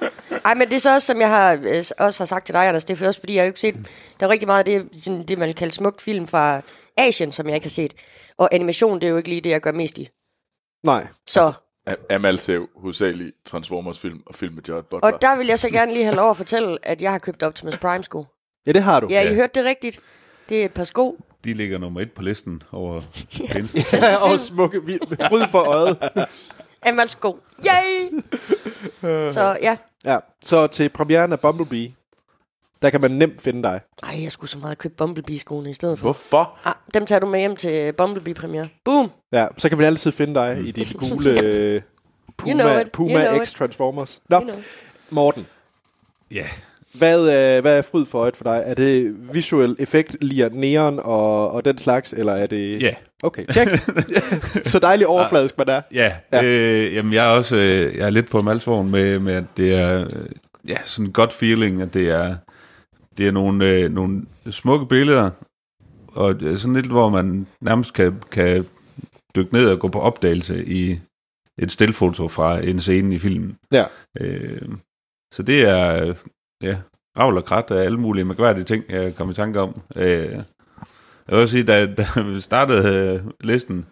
Ej, 0.45 0.53
men 0.53 0.67
det 0.69 0.75
er 0.75 0.79
så 0.79 0.93
også, 0.93 1.07
som 1.07 1.21
jeg 1.21 1.29
har, 1.29 1.53
øh, 1.53 1.83
også 1.99 2.23
har 2.23 2.25
sagt 2.25 2.45
til 2.45 2.53
dig, 2.55 2.67
Anders, 2.67 2.85
det 2.85 3.01
er 3.01 3.07
også, 3.07 3.19
fordi 3.19 3.33
jeg 3.33 3.41
har 3.41 3.45
jo 3.45 3.49
ikke 3.49 3.59
set, 3.59 3.75
der 4.19 4.25
er 4.25 4.29
rigtig 4.29 4.47
meget 4.47 4.59
af 4.59 4.65
det, 4.65 5.03
sådan, 5.03 5.23
det 5.23 5.37
man 5.37 5.53
kalder 5.53 5.73
smukt 5.73 6.01
film 6.01 6.27
fra 6.27 6.61
Asien, 6.97 7.31
som 7.31 7.45
jeg 7.47 7.55
ikke 7.55 7.65
har 7.65 7.69
set. 7.69 7.93
Og 8.37 8.49
animation, 8.51 8.99
det 9.01 9.07
er 9.07 9.11
jo 9.11 9.17
ikke 9.17 9.29
lige 9.29 9.41
det, 9.41 9.49
jeg 9.49 9.61
gør 9.61 9.71
mest 9.71 9.97
i. 9.97 10.09
Nej. 10.83 11.07
Så, 11.27 11.53
A- 11.87 11.95
Amal 12.09 12.39
ser 12.39 12.53
jo 12.53 12.67
hovedsageligt 12.75 13.35
Transformers-film 13.45 14.21
og 14.25 14.35
film 14.35 14.53
med 14.55 14.63
Jared 14.67 14.83
Butler. 14.83 15.11
og 15.11 15.21
der 15.21 15.37
vil 15.37 15.47
jeg 15.47 15.59
så 15.59 15.69
gerne 15.69 15.93
lige 15.93 16.03
have 16.03 16.15
lov 16.15 16.29
at 16.29 16.37
fortælle, 16.37 16.77
at 16.81 17.01
jeg 17.01 17.11
har 17.11 17.19
købt 17.19 17.43
Optimus 17.43 17.77
Prime 17.77 18.03
sko. 18.03 18.25
Ja, 18.65 18.71
det 18.71 18.83
har 18.83 18.99
du. 18.99 19.07
Ja, 19.09 19.21
I 19.21 19.27
Ja. 19.27 19.33
hørte 19.33 19.59
det 19.59 19.65
rigtigt. 19.65 19.99
Det 20.49 20.61
er 20.61 20.65
et 20.65 20.71
par 20.73 20.83
sko. 20.83 21.19
De 21.43 21.53
ligger 21.53 21.77
nummer 21.77 22.01
et 22.01 22.11
på 22.11 22.21
listen 22.21 22.63
over 22.71 23.01
bedste. 23.53 23.85
Ja, 24.01 24.15
og 24.31 24.39
smukke. 24.39 24.85
vi- 24.85 24.99
Fryd 25.29 25.47
for 25.51 25.59
øjet. 25.59 25.97
Amal 26.85 27.09
sko. 27.09 27.39
Yay! 27.65 28.21
så 29.31 29.57
ja. 29.61 29.77
Ja, 30.05 30.17
så 30.43 30.67
til 30.67 30.89
premieren 30.89 31.31
af 31.33 31.39
Bumblebee, 31.39 31.93
der 32.81 32.89
kan 32.89 33.01
man 33.01 33.11
nemt 33.11 33.41
finde 33.41 33.63
dig. 33.63 33.81
Ej, 34.03 34.23
jeg 34.23 34.31
skulle 34.31 34.49
så 34.51 34.57
meget 34.57 34.77
købe 34.77 34.93
Bumblebee-skoene 34.95 35.69
i 35.69 35.73
stedet 35.73 35.99
for. 35.99 36.03
Hvorfor? 36.03 36.59
Ah, 36.65 36.73
dem 36.93 37.05
tager 37.05 37.19
du 37.19 37.25
med 37.25 37.39
hjem 37.39 37.55
til 37.55 37.93
Bumblebee-premiere. 37.93 38.67
Boom! 38.83 39.11
Ja, 39.31 39.47
så 39.57 39.69
kan 39.69 39.77
man 39.77 39.87
altid 39.87 40.11
finde 40.11 40.33
dig 40.33 40.61
i 40.67 40.71
dit 40.71 40.95
gule 40.99 41.41
øh, 41.41 41.81
Puma, 42.37 42.51
You 42.53 42.59
know 42.59 42.77
it, 42.79 42.87
you 42.87 42.89
Puma 42.93 43.25
know 43.31 43.43
X 43.43 43.49
it. 43.51 43.55
Transformers. 43.57 44.21
Nå, 44.29 44.37
You 44.37 44.43
know. 44.43 44.55
Morten, 45.09 45.47
Ja, 46.31 46.47
hvad, 46.93 47.19
øh, 47.19 47.61
hvad 47.61 47.77
er 47.77 47.81
fryd 47.81 48.05
for 48.05 48.19
øjet 48.19 48.37
for 48.37 48.43
dig? 48.43 48.63
Er 48.65 48.73
det 48.73 49.15
visuel 49.33 49.75
effekt, 49.79 50.17
lige 50.21 50.49
neon 50.49 50.99
og, 50.99 51.51
og 51.51 51.65
den 51.65 51.77
slags, 51.77 52.13
eller 52.13 52.33
er 52.33 52.47
det... 52.47 52.81
ja. 52.81 52.93
Okay, 53.23 53.45
check. 53.51 53.71
så 54.71 54.79
dejlig 54.79 55.07
overfladisk 55.07 55.57
man 55.57 55.69
er. 55.69 55.81
Ja, 55.93 56.13
Ja. 56.33 56.43
Øh, 56.43 56.93
jamen 56.93 57.13
jeg 57.13 57.25
er 57.25 57.29
også 57.29 57.55
øh, 57.55 57.97
jeg 57.97 58.05
er 58.05 58.09
lidt 58.09 58.29
på 58.29 58.41
Malsvogn 58.41 58.91
med, 58.91 59.19
med, 59.19 59.33
at 59.33 59.43
det 59.57 59.73
er 59.73 60.01
øh, 60.05 60.09
ja, 60.67 60.77
sådan 60.83 61.05
en 61.05 61.13
godt 61.13 61.33
feeling, 61.33 61.81
at 61.81 61.93
det 61.93 62.09
er, 62.09 62.35
det 63.17 63.27
er 63.27 63.31
nogle, 63.31 63.69
øh, 63.69 63.91
nogle 63.91 64.21
smukke 64.51 64.85
billeder, 64.85 65.29
og 66.07 66.35
sådan 66.39 66.73
lidt, 66.73 66.85
hvor 66.85 67.09
man 67.09 67.47
nærmest 67.61 67.93
kan, 67.93 68.21
kan 68.31 68.65
dykke 69.35 69.53
ned 69.53 69.69
og 69.69 69.79
gå 69.79 69.87
på 69.87 69.99
opdagelse 69.99 70.65
i 70.65 70.99
et 71.57 71.71
stillfoto 71.71 72.27
fra 72.27 72.59
en 72.59 72.79
scene 72.79 73.15
i 73.15 73.19
filmen. 73.19 73.57
Ja. 73.73 73.85
Øh, 74.19 74.69
så 75.33 75.43
det 75.43 75.61
er, 75.61 76.13
ja, 76.61 76.77
ravl 77.17 77.37
og 77.37 77.45
krat 77.45 77.71
af 77.71 77.83
alle 77.83 77.97
mulige 77.99 78.25
mærkværdige 78.25 78.63
ting, 78.63 78.83
jeg 78.89 79.15
kom 79.15 79.29
i 79.29 79.33
tanke 79.33 79.59
om. 79.59 79.81
Øh, 79.95 80.31
jeg 80.31 80.43
vil 81.27 81.39
også 81.39 81.51
sige, 81.51 81.63
da, 81.63 81.85
da 81.85 82.07
vi 82.21 82.39
startede 82.39 82.95
øh, 82.95 83.21
listen, 83.41 83.85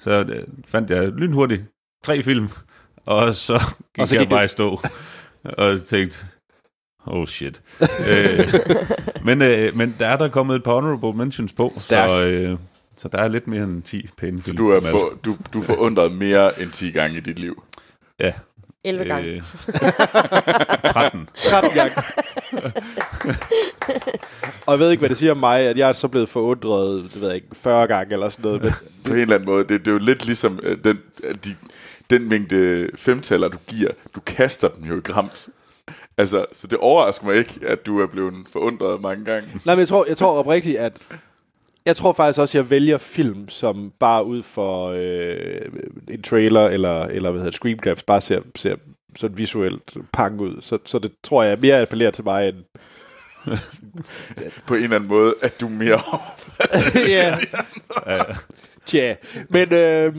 så 0.00 0.10
øh, 0.28 0.42
fandt 0.66 0.90
jeg 0.90 1.08
lynhurtigt 1.08 1.62
tre 2.04 2.22
film, 2.22 2.48
og 3.06 3.34
så 3.34 3.58
gik, 3.94 4.02
Og 4.02 4.08
så 4.08 4.14
jeg 4.14 4.20
gik 4.20 4.28
det- 4.30 4.36
bare 4.36 4.44
i 4.44 4.48
stå, 4.48 4.80
og 5.58 5.82
tænkte, 5.82 6.18
oh 7.06 7.26
shit. 7.26 7.62
øh, 8.10 8.54
men, 9.26 9.42
øh, 9.42 9.76
men 9.76 9.96
der 9.98 10.06
er 10.06 10.16
der 10.16 10.28
kommet 10.28 10.56
et 10.56 10.62
par 10.62 10.74
honorable 10.74 11.12
mentions 11.12 11.52
på, 11.52 11.72
Stærkt. 11.78 12.14
så 12.14 12.26
øh, 12.26 12.58
Så 12.96 13.08
der 13.08 13.18
er 13.18 13.28
lidt 13.28 13.46
mere 13.46 13.64
end 13.64 13.82
10 13.82 14.08
pæne 14.18 14.38
Så 14.38 14.44
film. 14.44 14.56
du 14.56 14.70
er, 14.70 14.80
for, 14.80 15.12
du, 15.24 15.36
du 15.54 15.60
forundret 15.62 16.12
mere 16.12 16.62
end 16.62 16.70
10 16.70 16.90
gange 16.90 17.16
i 17.16 17.20
dit 17.20 17.38
liv. 17.38 17.62
Ja. 18.20 18.32
11 18.84 19.04
gange. 19.04 19.28
Øh, 19.28 19.42
13. 20.92 21.28
13 21.34 21.70
gange. 21.74 21.94
og 24.66 24.72
jeg 24.72 24.78
ved 24.78 24.90
ikke, 24.90 25.00
hvad 25.00 25.08
det 25.08 25.18
siger 25.18 25.32
om 25.32 25.38
mig, 25.38 25.60
at 25.60 25.78
jeg 25.78 25.88
er 25.88 25.92
så 25.92 26.08
blevet 26.08 26.28
forundret, 26.28 27.02
det 27.14 27.20
ved 27.20 27.28
jeg 27.28 27.36
ikke, 27.36 27.48
40 27.52 27.86
gange 27.86 28.12
eller 28.12 28.28
sådan 28.28 28.42
noget. 28.44 28.62
Men 28.62 28.72
På 29.04 29.12
en 29.12 29.18
eller 29.18 29.34
anden 29.34 29.46
måde. 29.46 29.64
Det, 29.64 29.80
det 29.80 29.88
er 29.88 29.92
jo 29.92 29.98
lidt 29.98 30.26
ligesom 30.26 30.60
øh, 30.62 30.78
den, 30.84 30.98
øh, 31.24 31.34
de, 31.44 31.56
den 32.10 32.28
mængde 32.28 32.88
femtaller, 32.96 33.48
du 33.48 33.58
giver. 33.66 33.90
Du 34.14 34.20
kaster 34.20 34.68
dem 34.68 34.84
jo 34.84 34.96
i 34.96 35.00
grams. 35.00 35.48
Altså, 36.18 36.44
så 36.52 36.66
det 36.66 36.78
overrasker 36.78 37.26
mig 37.26 37.36
ikke, 37.36 37.60
at 37.66 37.86
du 37.86 38.00
er 38.00 38.06
blevet 38.06 38.34
forundret 38.52 39.00
mange 39.00 39.24
gange. 39.24 39.48
Nej, 39.64 39.74
men 39.74 39.78
jeg 39.80 39.88
tror, 39.88 40.04
jeg 40.08 40.16
tror 40.16 40.38
oprigtigt, 40.38 40.78
at 40.78 40.92
jeg 41.86 41.96
tror 41.96 42.12
faktisk 42.12 42.40
også, 42.40 42.58
at 42.58 42.62
jeg 42.62 42.70
vælger 42.70 42.98
film, 42.98 43.48
som 43.48 43.92
bare 44.00 44.24
ud 44.24 44.42
for 44.42 44.88
øh, 44.96 45.60
en 46.08 46.22
trailer 46.22 46.66
eller, 46.66 47.04
eller 47.04 47.30
hvad 47.30 47.40
hedder 47.40 47.50
det, 47.50 47.54
screen 47.54 47.78
grabs, 47.78 48.02
bare 48.02 48.20
ser, 48.20 48.40
ser 48.56 48.76
sådan 49.18 49.38
visuelt 49.38 49.96
pang 50.12 50.40
ud. 50.40 50.62
Så, 50.62 50.78
så 50.84 50.98
det 50.98 51.12
tror 51.22 51.42
jeg 51.42 51.58
mere 51.60 51.80
appellerer 51.80 52.10
til 52.10 52.24
mig 52.24 52.48
end... 52.48 52.56
På 54.66 54.74
en 54.74 54.82
eller 54.82 54.96
anden 54.96 55.08
måde, 55.08 55.34
at 55.42 55.60
du 55.60 55.66
er 55.66 55.70
mere 55.70 56.00
ja. 57.16 57.36
Tja. 58.86 59.14
Men 59.48 59.74
øh, 59.74 60.16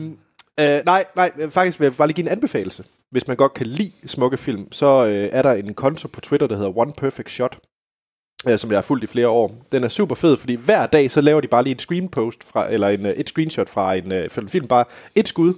øh, 0.60 0.80
nej, 0.84 1.04
nej, 1.16 1.32
faktisk 1.50 1.80
vil 1.80 1.86
jeg 1.86 1.96
bare 1.96 2.08
lige 2.08 2.14
give 2.14 2.26
en 2.26 2.32
anbefalelse. 2.32 2.84
Hvis 3.10 3.28
man 3.28 3.36
godt 3.36 3.54
kan 3.54 3.66
lide 3.66 3.92
smukke 4.06 4.36
film, 4.36 4.72
så 4.72 5.06
øh, 5.06 5.28
er 5.32 5.42
der 5.42 5.52
en 5.52 5.74
konto 5.74 6.08
på 6.08 6.20
Twitter, 6.20 6.46
der 6.46 6.56
hedder 6.56 6.78
One 6.78 6.92
Perfect 6.92 7.30
Shot, 7.30 7.58
øh, 8.48 8.58
som 8.58 8.70
jeg 8.70 8.76
har 8.76 8.82
fulgt 8.82 9.04
i 9.04 9.06
flere 9.06 9.28
år. 9.28 9.64
Den 9.72 9.84
er 9.84 9.88
super 9.88 10.14
fed, 10.14 10.36
fordi 10.36 10.54
hver 10.54 10.86
dag, 10.86 11.10
så 11.10 11.20
laver 11.20 11.40
de 11.40 11.48
bare 11.48 11.62
lige 11.64 11.74
en 11.74 11.78
screen 11.78 12.08
post, 12.08 12.44
fra, 12.44 12.72
eller 12.72 12.88
en, 12.88 13.06
øh, 13.06 13.12
et 13.12 13.28
screenshot 13.28 13.68
fra 13.68 13.94
en 13.94 14.12
øh, 14.12 14.30
fra 14.30 14.42
en 14.42 14.48
film, 14.48 14.68
bare 14.68 14.84
et 15.14 15.28
skud, 15.28 15.54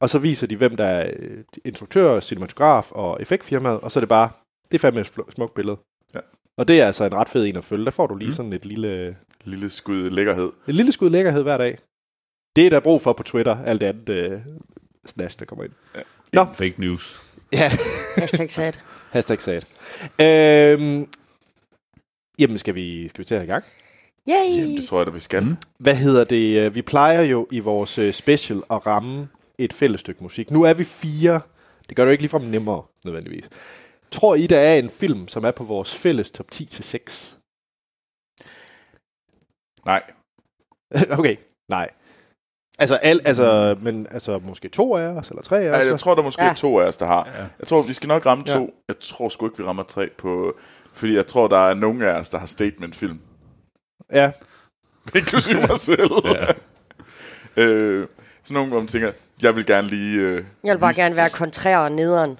og 0.00 0.10
så 0.10 0.18
viser 0.18 0.46
de, 0.46 0.56
hvem 0.56 0.76
der 0.76 0.84
er 0.84 1.10
øh, 1.18 1.38
instruktør, 1.64 2.20
cinematograf 2.20 2.92
og 2.92 3.18
effektfirmaet, 3.20 3.80
og 3.80 3.92
så 3.92 3.98
er 3.98 4.00
det 4.00 4.08
bare, 4.08 4.30
det 4.70 4.74
er 4.74 4.78
fandme 4.78 5.00
et 5.00 5.12
smukt 5.34 5.54
billede. 5.54 5.76
Ja. 6.14 6.20
Og 6.56 6.68
det 6.68 6.80
er 6.80 6.86
altså 6.86 7.04
en 7.04 7.14
ret 7.14 7.28
fed 7.28 7.46
en 7.46 7.56
at 7.56 7.64
følge. 7.64 7.84
Der 7.84 7.90
får 7.90 8.06
du 8.06 8.16
lige 8.16 8.28
mm. 8.28 8.32
sådan 8.32 8.52
et 8.52 8.64
lille, 8.64 9.16
lille 9.44 9.70
skud 9.70 10.10
lækkerhed. 10.10 10.50
et 10.68 10.74
lille 10.74 10.92
skud 10.92 11.10
lækkerhed 11.10 11.42
hver 11.42 11.56
dag. 11.56 11.78
Det 12.56 12.66
er 12.66 12.70
der 12.70 12.80
brug 12.80 13.02
for 13.02 13.12
på 13.12 13.22
Twitter, 13.22 13.64
alt 13.64 13.80
det 13.80 13.86
andet 13.86 14.08
øh, 14.08 14.40
snash, 15.06 15.38
der 15.38 15.44
kommer 15.44 15.64
ind. 15.64 15.72
Nå. 16.32 16.46
Fake 16.52 16.74
news. 16.78 17.20
Ja, 17.52 17.70
Hashtag 18.16 18.50
sad. 18.50 18.72
hashtag 19.12 19.42
sad. 19.42 19.62
Øhm, 20.20 21.06
jamen, 22.40 22.58
skal 22.58 22.74
vi, 22.74 23.08
skal 23.08 23.18
vi 23.18 23.24
tage 23.24 23.44
i 23.44 23.46
gang? 23.46 23.64
Yay! 24.28 24.56
Jamen, 24.56 24.76
det 24.76 24.84
tror 24.84 24.98
jeg 24.98 25.06
da, 25.06 25.10
vi 25.12 25.20
skal. 25.20 25.56
Hvad 25.78 25.94
hedder 25.96 26.24
det? 26.24 26.60
øh, 26.66 26.74
Vi 26.74 26.82
plejer 26.82 27.22
jo 27.22 27.48
i 27.50 27.58
vores 27.58 27.98
øh, 27.98 28.12
special 28.12 28.62
at 28.70 28.86
ramme 28.86 29.28
et 29.58 29.72
fælles 29.72 30.00
stykke 30.00 30.22
musik. 30.22 30.50
Nu 30.50 30.62
er 30.62 30.74
vi 30.74 30.84
fire. 30.84 31.40
Det 31.88 31.96
gør 31.96 32.02
det 32.04 32.08
jo 32.08 32.12
ikke 32.12 32.22
ligefrem 32.22 32.42
nemmere, 32.42 32.82
nødvendigvis. 33.04 33.48
Tror 34.10 34.34
I, 34.34 34.46
der 34.46 34.58
er 34.58 34.78
en 34.78 34.90
film, 34.90 35.28
som 35.28 35.44
er 35.44 35.50
på 35.50 35.64
vores 35.64 35.94
fælles 35.94 36.30
top 36.30 36.50
10 36.50 36.64
til 36.64 36.84
6? 36.84 37.38
Nej. 39.86 40.02
okay, 41.18 41.36
nej. 41.68 41.88
Altså, 42.80 42.96
al, 42.96 43.20
altså, 43.24 43.76
men 43.82 44.06
altså, 44.10 44.38
måske 44.44 44.68
to 44.68 44.96
af 44.96 45.02
os, 45.06 45.28
eller 45.28 45.42
tre 45.42 45.56
af 45.58 45.70
os? 45.80 45.84
Ja, 45.86 45.90
jeg 45.90 46.00
tror, 46.00 46.14
der 46.14 46.22
måske 46.22 46.42
Ja. 46.44 46.50
er 46.50 46.54
to 46.54 46.80
af 46.80 46.84
os, 46.86 46.96
der 46.96 47.06
har. 47.06 47.28
Ja. 47.38 47.44
Jeg 47.60 47.68
tror, 47.68 47.82
vi 47.82 47.92
skal 47.92 48.08
nok 48.08 48.26
ramme 48.26 48.44
Ja. 48.46 48.52
to. 48.54 48.74
Jeg 48.88 48.96
tror 49.00 49.28
sgu 49.28 49.46
ikke, 49.46 49.58
vi 49.58 49.64
rammer 49.64 49.82
tre 49.82 50.08
på... 50.18 50.54
Fordi 50.92 51.14
jeg 51.16 51.26
tror, 51.26 51.48
der 51.48 51.68
er 51.70 51.74
nogen 51.74 52.02
af 52.02 52.12
os, 52.12 52.30
der 52.30 52.38
har 52.38 52.46
statement-film. 52.46 53.18
Ja, 54.12 54.30
Inklusive 55.16 55.60
mig 55.68 55.78
selv. 55.78 56.10
Ja. 56.24 56.46
øh, 57.62 58.06
sådan 58.44 58.54
nogen, 58.54 58.68
hvor 58.70 58.78
man 58.78 58.86
tænker, 58.88 59.12
jeg 59.42 59.56
vil 59.56 59.66
gerne 59.66 59.88
lige... 59.88 60.20
Øh, 60.20 60.44
Jeg 60.64 60.74
vil 60.74 60.78
bare 60.80 60.90
vise- 60.90 61.02
gerne 61.02 61.16
være 61.16 61.30
kontrær 61.30 61.78
og 61.78 61.92
nederen. 61.92 62.38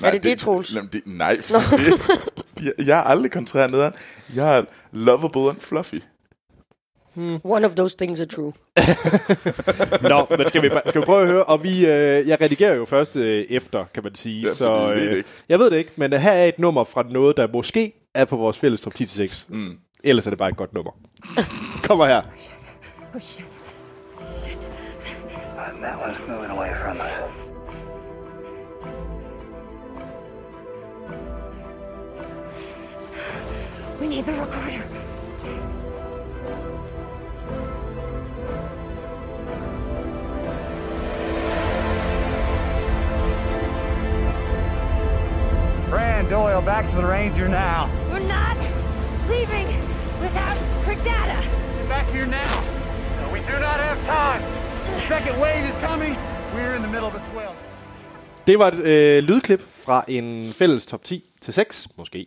Nej, 0.00 0.10
det 0.10 0.22
det, 0.22 0.38
Troels? 0.38 0.74
Jamen, 0.74 0.90
det, 0.92 1.02
nej, 1.06 1.40
for 1.42 1.54
det, 1.76 2.00
jeg, 2.64 2.86
jeg 2.86 2.98
er 2.98 3.02
aldrig 3.02 3.30
kontrær 3.32 3.66
nederen. 3.66 3.92
Jeg 4.34 4.58
er 4.58 4.64
lovable 4.92 5.50
and 5.50 5.60
fluffy. 5.60 6.00
One 7.44 7.66
of 7.66 7.74
those 7.74 7.96
things 7.96 8.20
are 8.20 8.26
true. 8.26 8.52
Nå, 10.10 10.26
men 10.38 10.48
skal 10.48 10.62
vi, 10.62 10.70
skal 10.86 11.00
vi 11.00 11.04
prøve 11.04 11.22
at 11.22 11.28
høre? 11.28 11.44
Og 11.44 11.64
vi, 11.64 11.78
øh, 11.86 12.28
jeg 12.28 12.40
redigerer 12.40 12.74
jo 12.74 12.84
først 12.84 13.16
øh, 13.16 13.44
efter, 13.50 13.84
kan 13.94 14.02
man 14.02 14.14
sige. 14.14 14.42
Ja, 14.42 14.52
så 14.52 14.94
vi 14.94 15.00
ved. 15.00 15.22
Jeg 15.48 15.58
ved 15.58 15.70
det 15.70 15.76
ikke, 15.76 15.90
men 15.96 16.12
øh, 16.12 16.20
her 16.20 16.32
er 16.32 16.44
et 16.44 16.58
nummer 16.58 16.84
fra 16.84 17.02
noget, 17.10 17.36
der 17.36 17.48
måske 17.52 17.92
er 18.14 18.24
på 18.24 18.36
vores 18.36 18.58
fælles 18.58 18.80
top 18.80 18.94
10 18.94 19.06
til 19.06 19.16
6. 19.16 19.46
Mm. 19.48 19.78
Ellers 20.04 20.26
er 20.26 20.30
det 20.30 20.38
bare 20.38 20.48
et 20.48 20.56
godt 20.56 20.74
nummer. 20.74 20.92
Kommer 21.88 22.06
her. 22.06 22.22
Oh 23.14 23.20
shit. 23.20 23.44
That 25.80 25.98
one's 25.98 26.18
moving 26.28 26.50
away 26.50 26.70
from 26.82 27.00
us. 27.00 27.44
We 34.00 34.08
need 34.08 34.24
the 34.24 34.32
recorder. 34.32 34.93
Fran 45.94 46.28
Doyle, 46.28 46.60
back 46.60 46.88
to 46.88 46.96
the 46.96 47.06
Ranger 47.06 47.48
now. 47.48 47.88
We're 48.10 48.28
not 48.38 48.58
leaving 49.28 49.66
without 50.24 50.58
her 50.86 50.96
data. 51.12 51.38
Get 51.78 51.88
back 51.88 52.06
here 52.16 52.26
now. 52.26 52.54
No, 53.20 53.32
we 53.32 53.38
do 53.38 53.56
not 53.66 53.78
have 53.86 53.98
time. 54.04 54.42
The 54.94 55.00
second 55.00 55.40
wave 55.40 55.64
is 55.70 55.76
coming. 55.88 56.16
We're 56.54 56.74
in 56.76 56.82
the 56.82 56.88
middle 56.88 57.06
of 57.06 57.14
a 57.14 57.20
swell. 57.20 57.54
Det 58.46 58.58
var 58.58 58.68
et 58.68 58.74
øh, 58.74 59.24
lydklip 59.24 59.60
fra 59.72 60.04
en 60.08 60.46
fælles 60.58 60.86
top 60.86 61.04
10 61.04 61.24
til 61.40 61.54
6, 61.54 61.88
måske. 61.98 62.26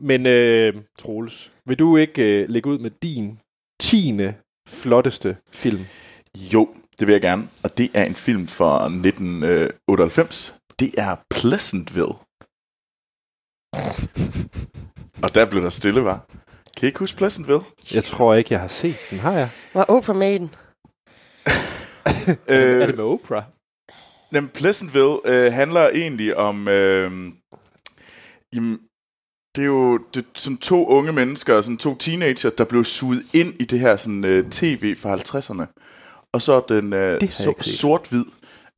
Men 0.00 0.26
øh, 0.26 0.74
Troels, 0.98 1.50
vil 1.66 1.78
du 1.78 1.96
ikke 1.96 2.42
øh, 2.42 2.48
lægge 2.50 2.70
ud 2.70 2.78
med 2.78 2.90
din 3.02 3.38
tiende 3.80 4.34
flotteste 4.68 5.36
film? 5.52 5.84
Jo, 6.36 6.68
det 6.98 7.06
vil 7.06 7.12
jeg 7.12 7.22
gerne. 7.22 7.48
Og 7.64 7.78
det 7.78 7.90
er 7.94 8.04
en 8.04 8.14
film 8.14 8.46
fra 8.46 8.84
1998. 8.86 10.54
Det 10.80 10.90
er 10.98 11.16
Pleasantville. 11.30 12.25
Og 15.22 15.34
der 15.34 15.44
blev 15.50 15.62
der 15.62 15.70
stille, 15.70 16.04
var. 16.04 16.26
Kan 16.76 16.86
I 16.86 16.86
ikke 16.86 16.98
huske 16.98 17.16
Pleasantville? 17.16 17.62
Jeg 17.92 18.04
tror 18.04 18.34
ikke, 18.34 18.52
jeg 18.52 18.60
har 18.60 18.68
set 18.68 18.96
den. 19.10 19.18
Har 19.18 19.32
jeg? 19.32 19.48
Var 19.74 19.84
Oprah 19.84 20.16
med 20.16 20.34
i 20.34 20.38
den? 20.38 20.50
Øh, 22.48 22.82
er 22.82 22.86
det 22.86 22.96
med 22.96 23.04
Oprah? 23.04 23.42
Jamen, 24.32 24.50
Pleasantville 24.54 25.16
øh, 25.24 25.52
handler 25.52 25.88
egentlig 25.88 26.36
om... 26.36 26.68
Øh, 26.68 27.10
jamen, 28.54 28.78
det 29.56 29.62
er 29.62 29.66
jo 29.66 29.98
det, 30.14 30.22
er 30.22 30.28
sådan 30.34 30.56
to 30.56 30.86
unge 30.86 31.12
mennesker, 31.12 31.60
sådan 31.60 31.76
to 31.76 31.96
teenager, 31.96 32.50
der 32.50 32.64
blev 32.64 32.84
suget 32.84 33.22
ind 33.34 33.54
i 33.60 33.64
det 33.64 33.80
her 33.80 33.96
sådan, 33.96 34.24
øh, 34.24 34.50
tv 34.50 34.96
fra 34.96 35.16
50'erne. 35.16 35.66
Og 36.32 36.42
så 36.42 36.52
er 36.52 36.60
den 36.60 36.92
øh, 36.92 37.20
set. 37.30 37.64
sort-hvid. 37.64 38.24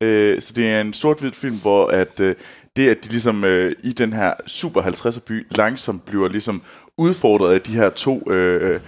Øh, 0.03 0.41
så 0.41 0.53
det 0.53 0.67
er 0.67 0.81
en 0.81 0.93
sort-hvid 0.93 1.31
film, 1.31 1.55
hvor 1.55 1.87
at, 1.87 2.19
øh, 2.19 2.35
det, 2.75 2.89
at 2.89 3.03
de 3.03 3.09
ligesom 3.09 3.43
øh, 3.43 3.75
i 3.83 3.93
den 3.93 4.13
her 4.13 4.33
super 4.47 4.81
50'er 4.81 5.19
by 5.19 5.47
langsomt 5.51 6.05
bliver 6.05 6.27
ligesom 6.27 6.61
udfordret 6.97 7.53
af 7.53 7.61
de 7.61 7.71
her 7.71 7.89
to 7.89 8.31
øh, 8.31 8.79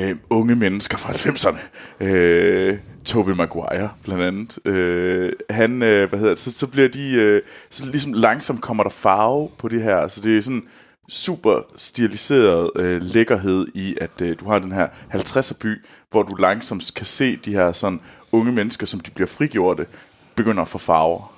øh, 0.00 0.16
unge 0.30 0.54
mennesker 0.54 0.98
fra 0.98 1.12
90'erne. 1.12 1.58
Øh, 2.04 2.78
Toby 3.04 3.30
Maguire, 3.30 3.90
blandt 4.02 4.22
andet. 4.22 4.58
Øh, 4.64 5.32
han, 5.50 5.82
øh, 5.82 6.08
hvad 6.08 6.18
hedder 6.18 6.34
det, 6.34 6.42
så, 6.42 6.52
så 6.52 6.66
bliver 6.66 6.88
de, 6.88 7.12
øh, 7.12 7.42
så 7.70 7.86
ligesom 7.90 8.12
langsomt 8.12 8.62
kommer 8.62 8.82
der 8.82 8.90
farve 8.90 9.50
på 9.58 9.68
det 9.68 9.82
her. 9.82 10.08
Så 10.08 10.20
det 10.20 10.38
er 10.38 10.42
sådan 10.42 10.62
super 11.08 11.60
stiliseret 11.76 12.70
øh, 12.76 13.02
lækkerhed 13.02 13.66
i, 13.74 13.96
at 14.00 14.20
øh, 14.22 14.36
du 14.40 14.48
har 14.48 14.58
den 14.58 14.72
her 14.72 14.88
50'er 15.12 15.58
by, 15.58 15.84
hvor 16.10 16.22
du 16.22 16.34
langsomt 16.34 16.92
kan 16.96 17.06
se 17.06 17.36
de 17.36 17.52
her 17.52 17.72
sådan 17.72 18.00
unge 18.32 18.52
mennesker, 18.52 18.86
som 18.86 19.00
de 19.00 19.10
bliver 19.10 19.28
frigjorte, 19.28 19.86
begynder 20.34 20.62
at 20.62 20.68
få 20.68 20.78
farver. 20.78 21.35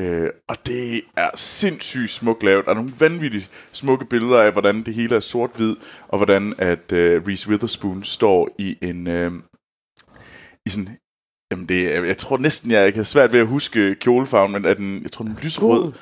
Øh, 0.00 0.30
og 0.48 0.56
det 0.66 1.02
er 1.16 1.30
sindssygt 1.34 2.10
smukt 2.10 2.42
lavet. 2.42 2.64
Der 2.64 2.70
er 2.70 2.74
nogle 2.74 2.92
vanvittigt 2.98 3.50
smukke 3.72 4.04
billeder 4.04 4.40
af, 4.42 4.52
hvordan 4.52 4.82
det 4.82 4.94
hele 4.94 5.16
er 5.16 5.20
sort-hvid, 5.20 5.76
og 6.08 6.18
hvordan 6.18 6.54
at 6.58 6.92
øh, 6.92 7.22
Reese 7.26 7.48
Witherspoon 7.48 8.04
står 8.04 8.48
i 8.58 8.76
en... 8.82 9.06
Øh, 9.06 9.32
i 10.66 10.70
sådan... 10.70 10.88
Jamen 11.52 11.68
det, 11.68 12.06
jeg 12.06 12.16
tror 12.16 12.38
næsten, 12.38 12.70
jeg, 12.70 12.94
kan 12.94 13.04
svært 13.04 13.32
ved 13.32 13.40
at 13.40 13.46
huske 13.46 13.94
kjolefarven, 13.94 14.52
men 14.52 14.64
at 14.64 14.76
den, 14.76 15.02
jeg 15.02 15.12
tror, 15.12 15.24
den 15.24 15.32
er 15.32 15.42
lyserød, 15.42 15.92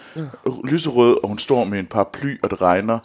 lyserød, 0.64 1.16
og 1.22 1.28
hun 1.28 1.38
står 1.38 1.64
med 1.64 1.78
en 1.78 1.86
paraply, 1.86 2.36
og 2.42 2.50
det 2.50 2.62
regner. 2.62 2.98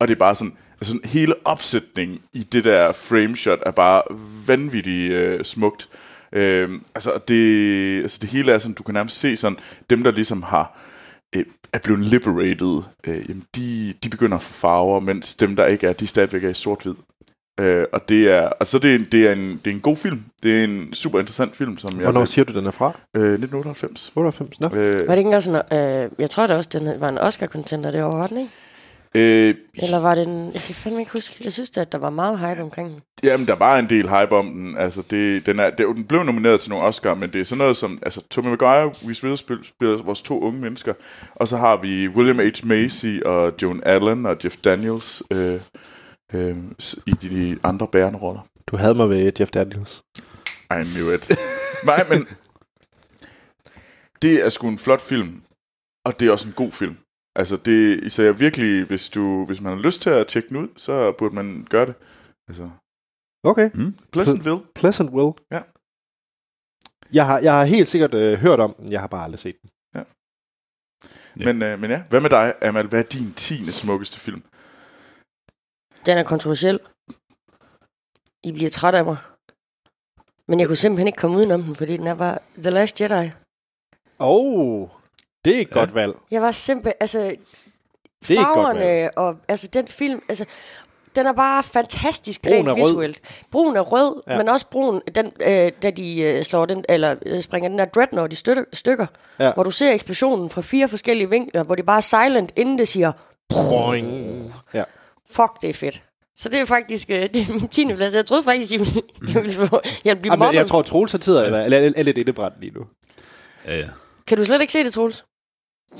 Og 0.00 0.08
det 0.08 0.14
er 0.14 0.18
bare 0.18 0.34
sådan, 0.34 0.56
altså 0.80 0.98
hele 1.04 1.34
opsætningen 1.44 2.18
i 2.32 2.42
det 2.42 2.64
der 2.64 2.92
frameshot 2.92 3.58
er 3.66 3.70
bare 3.70 4.02
vanvittigt 4.46 5.12
øh, 5.12 5.44
smukt. 5.44 5.88
Øh, 6.32 6.70
altså, 6.94 7.20
det, 7.28 8.02
altså 8.02 8.18
det 8.22 8.28
hele 8.30 8.52
er 8.52 8.58
sådan, 8.58 8.74
du 8.74 8.82
kan 8.82 8.94
nærmest 8.94 9.18
se 9.18 9.36
sådan, 9.36 9.58
dem 9.90 10.02
der 10.04 10.10
ligesom 10.10 10.42
har 10.42 10.78
øh, 11.36 11.44
er 11.72 11.78
blevet 11.78 12.00
liberated, 12.04 12.82
øh, 13.06 13.28
jamen 13.28 13.44
de, 13.56 13.94
de 14.04 14.08
begynder 14.08 14.36
at 14.36 14.42
få 14.42 14.52
farver, 14.52 15.00
mens 15.00 15.34
dem 15.34 15.56
der 15.56 15.66
ikke 15.66 15.86
er, 15.86 15.92
de 15.92 16.06
stadigvæk 16.06 16.44
er 16.44 16.48
i 16.48 16.54
sort-hvid. 16.54 16.94
Øh, 17.60 17.84
og 17.92 18.08
det 18.08 18.30
er, 18.30 18.48
altså 18.60 18.78
det 18.78 18.90
er, 18.90 18.94
en, 18.94 19.06
det, 19.12 19.28
er 19.28 19.32
en, 19.32 19.60
det 19.64 19.70
er 19.70 19.74
en 19.74 19.80
god 19.80 19.96
film. 19.96 20.24
Det 20.42 20.60
er 20.60 20.64
en 20.64 20.94
super 20.94 21.18
interessant 21.18 21.56
film, 21.56 21.78
som 21.78 21.90
jeg... 21.96 22.02
Hvornår 22.02 22.24
siger 22.24 22.44
du, 22.44 22.52
den 22.52 22.66
er 22.66 22.70
fra? 22.70 22.86
Øh, 22.86 23.22
1998. 23.22 24.12
98? 24.16 24.60
Nå. 24.60 24.68
Øh, 24.78 25.08
Var 25.08 25.14
det 25.14 25.18
ikke 25.18 25.36
også 25.36 25.50
en, 25.70 25.78
øh, 25.78 26.10
jeg 26.18 26.30
tror 26.30 26.46
da 26.46 26.56
også, 26.56 26.68
den 26.72 27.00
var 27.00 27.08
en 27.08 27.18
Oscar-contender 27.18 27.90
det 27.90 28.02
år, 28.02 28.16
var 28.16 28.26
den 28.26 28.36
ikke? 28.36 28.50
Øh, 29.14 29.54
Eller 29.74 29.98
var 29.98 30.14
det 30.14 30.26
en, 30.26 30.52
jeg 30.54 30.62
kan 30.62 30.74
fandme 30.74 31.00
ikke 31.00 31.12
huske, 31.12 31.36
jeg 31.44 31.52
synes 31.52 31.70
da, 31.70 31.80
at 31.80 31.92
der 31.92 31.98
var 31.98 32.10
meget 32.10 32.38
hype 32.38 32.62
omkring 32.62 32.88
den. 32.88 33.02
Jamen, 33.22 33.46
der 33.46 33.54
var 33.54 33.78
en 33.78 33.88
del 33.88 34.08
hype 34.08 34.36
om 34.36 34.46
den. 34.46 34.76
Altså, 34.76 35.02
det, 35.10 35.46
den, 35.46 35.58
er, 35.58 35.70
det, 35.70 35.86
den 35.96 36.04
blev 36.04 36.22
nomineret 36.22 36.60
til 36.60 36.70
nogle 36.70 36.84
Oscar, 36.84 37.14
men 37.14 37.32
det 37.32 37.40
er 37.40 37.44
sådan 37.44 37.58
noget 37.58 37.76
som... 37.76 37.98
Altså, 38.02 38.22
Tommy 38.30 38.48
Maguire, 38.48 38.86
Reese 38.86 39.24
Witherspoon 39.24 39.64
spiller 39.64 40.02
vores 40.02 40.22
to 40.22 40.40
unge 40.40 40.60
mennesker. 40.60 40.94
Og 41.34 41.48
så 41.48 41.56
har 41.56 41.76
vi 41.76 42.08
William 42.08 42.38
H. 42.38 42.66
Macy 42.66 43.18
og 43.24 43.52
Joan 43.62 43.82
Allen 43.86 44.26
og 44.26 44.36
Jeff 44.44 44.56
Daniels 44.56 45.22
øh, 45.30 45.60
øh, 46.34 46.56
i 47.06 47.10
de, 47.10 47.30
de 47.30 47.58
andre 47.62 47.88
bærende 47.88 48.18
roller. 48.18 48.40
Du 48.66 48.76
havde 48.76 48.94
mig 48.94 49.10
ved 49.10 49.32
Jeff 49.40 49.50
Daniels. 49.50 50.02
I 50.70 50.84
knew 50.94 51.14
it. 51.14 51.30
Nej, 51.84 52.04
men... 52.08 52.26
Det 54.22 54.44
er 54.44 54.48
sgu 54.48 54.68
en 54.68 54.78
flot 54.78 55.02
film. 55.02 55.42
Og 56.04 56.20
det 56.20 56.28
er 56.28 56.32
også 56.32 56.48
en 56.48 56.54
god 56.54 56.72
film. 56.72 56.96
Altså, 57.36 57.56
det 57.56 58.04
især 58.04 58.32
virkelig, 58.32 58.84
hvis, 58.86 59.10
du, 59.10 59.44
hvis 59.46 59.60
man 59.60 59.76
har 59.76 59.82
lyst 59.82 60.02
til 60.02 60.10
at 60.10 60.26
tjekke 60.26 60.48
den 60.48 60.56
ud, 60.56 60.68
så 60.76 61.12
burde 61.12 61.34
man 61.34 61.66
gøre 61.70 61.86
det. 61.86 61.94
Altså, 62.48 62.70
Okay. 63.42 63.70
Pleasantville. 64.12 64.60
Pleasantville. 64.74 65.32
Ja. 65.50 65.62
Jeg 67.12 67.26
har, 67.26 67.38
jeg 67.38 67.52
har 67.58 67.64
helt 67.64 67.88
sikkert 67.88 68.14
øh, 68.14 68.38
hørt 68.38 68.60
om 68.60 68.74
den, 68.74 68.92
jeg 68.92 69.00
har 69.00 69.06
bare 69.06 69.24
aldrig 69.24 69.38
set 69.38 69.56
den. 69.62 69.70
Ja. 69.94 70.02
Ja. 71.36 71.52
Men, 71.52 71.62
øh, 71.62 71.80
men 71.80 71.90
ja, 71.90 72.02
hvad 72.10 72.20
med 72.20 72.30
dig, 72.30 72.54
Amal? 72.62 72.86
Hvad 72.86 72.98
er 73.04 73.08
din 73.08 73.32
tiende 73.32 73.72
smukkeste 73.72 74.20
film? 74.20 74.42
Den 76.06 76.18
er 76.18 76.22
kontroversiel. 76.24 76.80
I 78.44 78.52
bliver 78.52 78.70
træt 78.70 78.94
af 78.94 79.04
mig. 79.04 79.16
Men 80.48 80.60
jeg 80.60 80.66
kunne 80.68 80.76
simpelthen 80.76 81.06
ikke 81.06 81.16
komme 81.16 81.36
udenom 81.36 81.62
den, 81.62 81.74
fordi 81.74 81.96
den 81.96 82.06
er 82.06 82.14
bare 82.14 82.38
The 82.62 82.70
Last 82.70 83.00
Jedi. 83.00 83.30
Oh, 84.18 84.88
det 85.44 85.56
er 85.56 85.60
et 85.60 85.68
Ja. 85.70 85.74
godt 85.74 85.94
valg. 85.94 86.12
Jeg 86.30 86.42
var 86.42 86.52
simpelthen, 86.52 86.94
altså, 87.00 87.18
Det 88.28 88.36
er 88.36 88.40
et 88.40 88.46
godt 88.46 88.56
farverne 88.56 89.10
og 89.18 89.36
altså 89.48 89.68
den 89.72 89.88
film, 89.88 90.22
altså, 90.28 90.44
den 91.16 91.26
er 91.26 91.32
bare 91.32 91.62
fantastisk 91.62 92.42
Brun 92.42 92.52
rent 92.52 92.68
er 92.68 92.72
rød. 92.72 92.78
visuelt. 92.78 93.20
Brun 93.50 93.76
er 93.76 93.80
rød, 93.80 94.22
Ja. 94.28 94.36
men 94.38 94.48
også 94.48 94.66
brun, 94.70 95.02
den, 95.14 95.32
øh, 95.40 95.72
da 95.82 95.90
de 95.90 96.20
øh, 96.22 96.42
slår 96.42 96.66
den, 96.66 96.84
eller 96.88 97.14
øh, 97.26 97.42
springer 97.42 97.68
den 97.68 97.78
der 97.78 97.84
dreadnought 97.84 98.32
i 98.32 98.36
stykker, 98.36 98.64
stykker 98.72 99.06
Ja. 99.40 99.52
hvor 99.52 99.62
du 99.62 99.70
ser 99.70 99.92
eksplosionen 99.92 100.50
fra 100.50 100.60
fire 100.62 100.88
forskellige 100.88 101.30
vinkler, 101.30 101.62
hvor 101.62 101.74
det 101.74 101.86
bare 101.86 101.96
er 101.96 102.00
silent, 102.26 102.52
inden 102.56 102.78
det 102.78 102.88
siger, 102.88 103.12
Boing. 103.48 104.54
Ja. 104.74 104.84
fuck, 105.30 105.60
det 105.62 105.70
er 105.70 105.74
fedt. 105.74 106.02
Så 106.36 106.48
det 106.48 106.60
er 106.60 106.64
faktisk 106.64 107.10
øh, 107.10 107.22
det 107.34 107.36
er 107.36 107.52
min 107.52 107.68
10. 107.68 107.94
plads. 107.94 108.14
Jeg 108.14 108.26
troede 108.26 108.42
faktisk, 108.42 108.72
jeg 108.72 108.80
ville, 108.80 109.02
jeg 109.34 109.42
ville, 109.42 109.52
få, 109.66 109.80
jeg 110.04 110.10
ville 110.10 110.20
blive 110.20 110.32
Jamen, 110.32 110.38
mobbet. 110.38 110.58
jeg 110.58 110.66
tror, 110.66 110.82
Troels 110.82 111.12
har 111.12 111.18
tid 111.18 111.36
er, 111.36 111.42
er, 111.42 111.56
er, 111.80 111.92
er 111.96 112.02
lidt 112.02 112.18
indebrændt 112.18 112.60
lige 112.60 112.72
nu. 112.74 112.80
Ja, 113.66 113.78
ja. 113.78 113.86
Kan 114.26 114.36
du 114.38 114.44
slet 114.44 114.60
ikke 114.60 114.72
se 114.72 114.84
det, 114.84 114.92
Troels? 114.92 115.24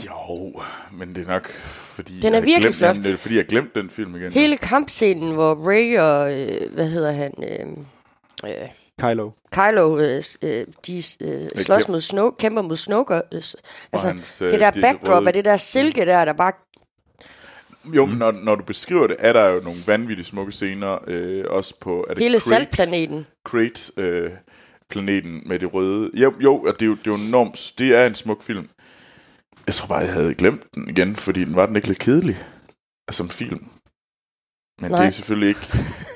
Jo, 0.06 0.60
men 0.92 1.14
det 1.14 1.22
er 1.22 1.28
nok 1.32 1.48
fordi... 1.48 2.20
Den 2.20 2.32
er 2.34 2.38
jeg 2.38 2.46
virkelig 2.46 2.74
glemt, 2.74 2.94
flot. 2.94 3.04
Det 3.04 3.12
er 3.12 3.16
fordi, 3.16 3.36
jeg 3.36 3.46
glemte 3.46 3.80
den 3.80 3.90
film 3.90 4.16
igen. 4.16 4.32
Hele 4.32 4.56
kampscenen, 4.56 5.34
hvor 5.34 5.54
Ray 5.54 5.98
og, 5.98 6.40
øh, 6.40 6.72
hvad 6.74 6.88
hedder 6.88 7.12
han, 7.12 7.32
øh, 7.42 8.50
øh, 8.50 8.68
Kylo. 9.00 9.30
Kylo, 9.52 9.98
øh, 9.98 10.22
øh, 10.42 10.66
de 10.86 11.02
øh, 11.20 11.48
slås 11.56 11.88
mod 11.88 12.00
Snoke, 12.00 12.36
kæmper 12.36 12.62
mod 12.62 12.76
Snoke. 12.76 13.14
Øh, 13.14 13.20
altså, 13.92 14.08
hans, 14.08 14.42
øh, 14.42 14.50
det 14.50 14.60
der 14.60 14.70
backdrop 14.70 15.18
røde- 15.20 15.26
af 15.26 15.32
det 15.32 15.44
der 15.44 15.56
silke 15.56 16.06
der, 16.06 16.24
der 16.24 16.32
bare... 16.32 16.52
Jo, 17.94 18.06
men 18.06 18.18
når, 18.18 18.30
når 18.30 18.54
du 18.54 18.64
beskriver 18.64 19.06
det, 19.06 19.16
er 19.18 19.32
der 19.32 19.44
jo 19.48 19.60
nogle 19.60 19.78
vanvittigt 19.86 20.28
smukke 20.28 20.52
scener, 20.52 20.98
øh, 21.06 21.44
også 21.48 21.74
på... 21.80 22.06
Er 22.10 22.14
det 22.14 22.22
Hele 22.22 22.34
Crate? 22.40 22.48
saltplaneten. 22.48 23.26
Crate, 23.44 23.92
øh, 23.96 24.30
planeten 24.90 25.42
med 25.46 25.58
det 25.58 25.74
røde. 25.74 26.10
Jo, 26.14 26.34
jo 26.40 26.66
det 26.66 26.82
er 26.82 26.86
jo, 26.86 26.94
det 26.94 27.06
er 27.06 27.10
jo 27.10 27.28
enormt... 27.28 27.72
Det 27.78 27.94
er 27.94 28.06
en 28.06 28.14
smuk 28.14 28.42
film. 28.42 28.68
Jeg 29.68 29.74
tror 29.74 29.86
bare, 29.88 29.98
jeg 29.98 30.12
havde 30.12 30.34
glemt 30.34 30.74
den 30.74 30.88
igen, 30.88 31.16
fordi 31.16 31.44
den 31.44 31.56
var 31.56 31.66
den 31.66 31.76
ikke 31.76 31.88
lidt 31.88 31.98
kedelig. 31.98 32.36
Altså 33.08 33.22
en 33.22 33.28
film. 33.28 33.68
Men 34.80 34.90
Nej. 34.90 35.00
det 35.00 35.06
er 35.06 35.10
selvfølgelig 35.10 35.48
ikke... 35.48 35.60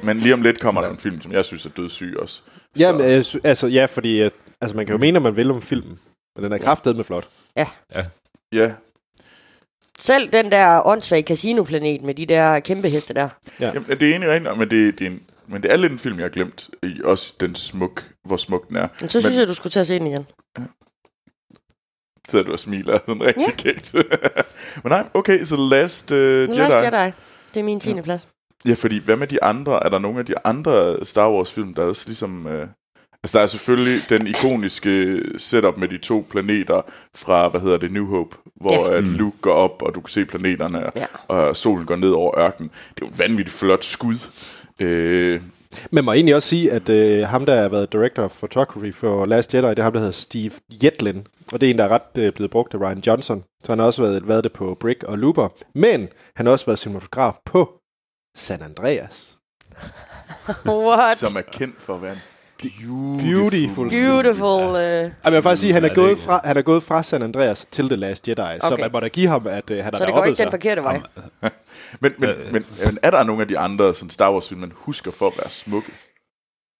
Men 0.03 0.17
lige 0.17 0.35
om 0.35 0.43
lidt 0.43 0.61
kommer 0.61 0.81
der 0.81 0.91
en 0.91 0.99
film, 0.99 1.23
som 1.23 1.33
jeg 1.33 1.45
synes 1.45 1.67
er 1.67 1.71
dødssyg 1.71 2.17
også. 2.19 2.43
Ja, 2.79 2.93
men, 2.93 3.01
øh, 3.01 3.25
altså, 3.45 3.67
ja, 3.67 3.85
fordi 3.85 4.21
at, 4.21 4.33
altså, 4.61 4.77
man 4.77 4.87
kan 4.87 4.93
jo 4.93 4.99
mene, 4.99 5.17
at 5.17 5.23
man 5.23 5.37
vil 5.37 5.51
om 5.51 5.62
filmen. 5.62 5.99
Men 6.37 6.45
den 6.45 6.53
er 6.53 6.59
kraftet 6.59 6.97
med 6.97 7.05
flot. 7.05 7.29
Ja, 7.57 7.67
Selv 9.99 10.33
den 10.33 10.53
der 10.53 10.87
åndssvage 10.87 11.23
casinoplanet 11.23 12.03
med 12.03 12.15
de 12.15 12.27
der 12.27 12.61
kæmpe 12.61 12.88
heste 12.88 13.15
der. 13.15 13.29
Jamen, 13.61 13.85
det 13.85 14.03
er 14.03 14.11
egentlig 14.11 14.31
rigtigt, 14.31 14.59
men 14.59 14.71
det, 14.71 14.99
det 14.99 15.07
er 15.07 15.11
en, 15.11 15.23
men 15.47 15.62
det 15.62 15.73
er 15.73 15.77
lidt 15.77 15.93
en 15.93 15.99
film, 15.99 16.17
jeg 16.17 16.25
har 16.25 16.31
glemt. 16.31 16.71
I 16.83 17.03
Også 17.05 17.35
den 17.41 17.55
smuk, 17.55 18.11
hvor 18.25 18.37
smuk 18.37 18.69
den 18.69 18.77
er. 18.77 18.88
Men 19.01 19.11
så 19.11 19.21
synes 19.21 19.38
jeg, 19.38 19.49
du 19.49 19.55
skulle 19.55 19.71
tage 19.71 19.85
se 19.85 19.99
den 19.99 20.07
igen. 20.07 20.27
Sidder 22.28 22.44
du 22.44 22.52
og 22.52 22.58
smiler 22.58 22.98
sådan 23.06 23.22
rigtig 23.22 23.44
ja. 23.48 23.54
kægt. 23.72 23.94
Men 24.85 24.90
nej, 24.90 25.08
okay, 25.14 25.44
så 25.44 25.56
Last 25.56 26.11
uh, 26.11 26.18
Jedi. 26.18 26.52
Last 26.56 26.85
Jedi. 26.85 27.12
Det 27.54 27.61
er 27.61 27.64
min 27.64 27.80
10. 27.80 27.90
Ja. 27.94 28.00
plads. 28.00 28.28
Ja, 28.68 28.74
fordi 28.74 29.04
hvad 29.04 29.16
med 29.16 29.26
de 29.26 29.42
andre? 29.44 29.85
Er 29.85 29.88
der 29.88 29.98
nogle 29.98 30.18
af 30.18 30.26
de 30.26 30.35
andre 30.46 30.96
Star 31.04 31.30
Wars-film, 31.30 31.74
der 31.74 31.82
er 31.82 31.87
også 31.87 32.08
ligesom... 32.08 32.46
Uh, 32.46 32.52
altså, 33.22 33.38
der 33.38 33.40
er 33.40 33.46
selvfølgelig 33.46 34.00
den 34.08 34.26
ikoniske 34.26 35.22
setup 35.37 35.76
med 35.76 35.88
de 35.88 35.98
to 35.98 36.26
planeter 36.30 36.82
fra, 37.14 37.48
hvad 37.48 37.61
hedder 37.61 37.76
det, 37.78 37.92
New 37.92 38.06
Hope, 38.06 38.37
hvor 38.61 38.88
Ja. 38.90 38.96
at 38.96 39.04
Luke 39.04 39.37
går 39.40 39.52
op, 39.54 39.82
og 39.82 39.94
du 39.94 40.00
kan 40.00 40.08
se 40.11 40.24
planeterne, 40.24 40.90
Ja. 40.96 41.04
og 41.28 41.56
solen 41.56 41.87
går 41.87 41.96
ned 41.96 42.11
over 42.11 42.38
ørkenen. 42.38 42.70
Det 42.94 43.02
er 43.02 43.06
jo 43.06 43.08
et 43.12 43.18
vanvittigt 43.18 43.56
flot 43.56 43.85
skud. 43.85 44.14
Uh, 44.82 45.42
Men 45.90 46.04
må 46.04 46.12
egentlig 46.12 46.35
også 46.35 46.48
sige, 46.48 46.72
at 46.72 46.88
øh, 46.88 47.26
ham, 47.26 47.46
der 47.46 47.62
har 47.62 47.68
været 47.68 47.92
director 47.92 48.22
of 48.22 48.30
photography 48.30 48.94
for 48.94 49.26
Last 49.26 49.54
Jedi, 49.54 49.66
det 49.66 49.78
er 49.78 49.82
ham, 49.82 49.92
der 49.92 50.00
hedder 50.00 50.12
Steve 50.12 50.52
Yetlin. 50.85 51.26
Og 51.52 51.61
det 51.61 51.66
er 51.66 51.70
en, 51.70 51.78
der 51.78 51.85
er 51.85 51.88
ret 51.88 52.18
øh, 52.18 52.32
blevet 52.32 52.50
brugt 52.50 52.74
af 52.74 52.80
Ryan 52.80 53.02
Johnson. 53.06 53.44
Så 53.64 53.72
han 53.72 53.78
har 53.78 53.87
også 53.87 54.02
været, 54.02 54.28
været 54.28 54.44
det 54.44 54.52
på 54.52 54.76
Brick 54.80 55.02
og 55.04 55.18
Looper. 55.18 55.48
Men 55.74 56.08
han 56.37 56.46
har 56.46 56.52
også 56.52 56.66
været 56.66 56.78
cinematograf 56.78 57.35
på 57.44 57.72
San 58.37 58.62
Andreas. 58.62 59.38
What? 60.66 61.18
som 61.18 61.37
er 61.37 61.42
kendt 61.52 61.82
for 61.82 61.94
at 61.94 62.02
være 62.02 62.12
en 62.12 62.18
beautiful, 62.62 63.18
Beautiful. 63.18 63.90
Beautiful. 63.90 64.62
Uh, 64.70 64.77
Ej, 64.77 65.11
jeg 65.25 65.33
vil 65.33 65.42
faktisk 65.42 65.61
sige, 65.61 65.70
at 65.70 65.75
han 65.75 65.85
er, 65.85 65.88
Ja, 65.88 65.92
er 65.92 65.94
gået 65.94 66.18
fra, 66.18 66.40
han 66.44 66.57
er 66.57 66.62
gået 66.62 66.83
fra 66.83 67.03
San 67.03 67.22
Andreas 67.22 67.66
til 67.70 67.87
The 67.88 67.96
Last 67.96 68.29
Jedi. 68.29 68.40
Okay. 68.40 68.59
Så 68.59 68.77
man 68.81 68.90
må 68.92 69.01
da 69.01 69.09
give 69.09 69.29
ham, 69.29 69.46
at 69.46 69.70
øh, 69.70 69.77
han 69.77 69.85
har 69.85 69.98
så 69.98 70.07
det 70.07 70.14
går 70.14 70.25
ikke 70.25 70.29
den 70.29 70.44
sig. 70.44 70.51
forkerte 70.51 70.83
vej. 70.83 71.01
Men, 72.01 72.12
men, 72.18 72.31
men, 72.53 72.64
men 72.85 72.98
er 73.03 73.11
der 73.11 73.22
nogle 73.22 73.42
af 73.42 73.48
de 73.48 73.59
andre 73.59 73.94
sådan 73.94 74.11
Star 74.11 74.33
Wars 74.33 74.48
film, 74.48 74.61
man 74.61 74.72
husker 74.75 75.11
for 75.11 75.27
at 75.27 75.33
være 75.38 75.51
smukke? 75.51 75.88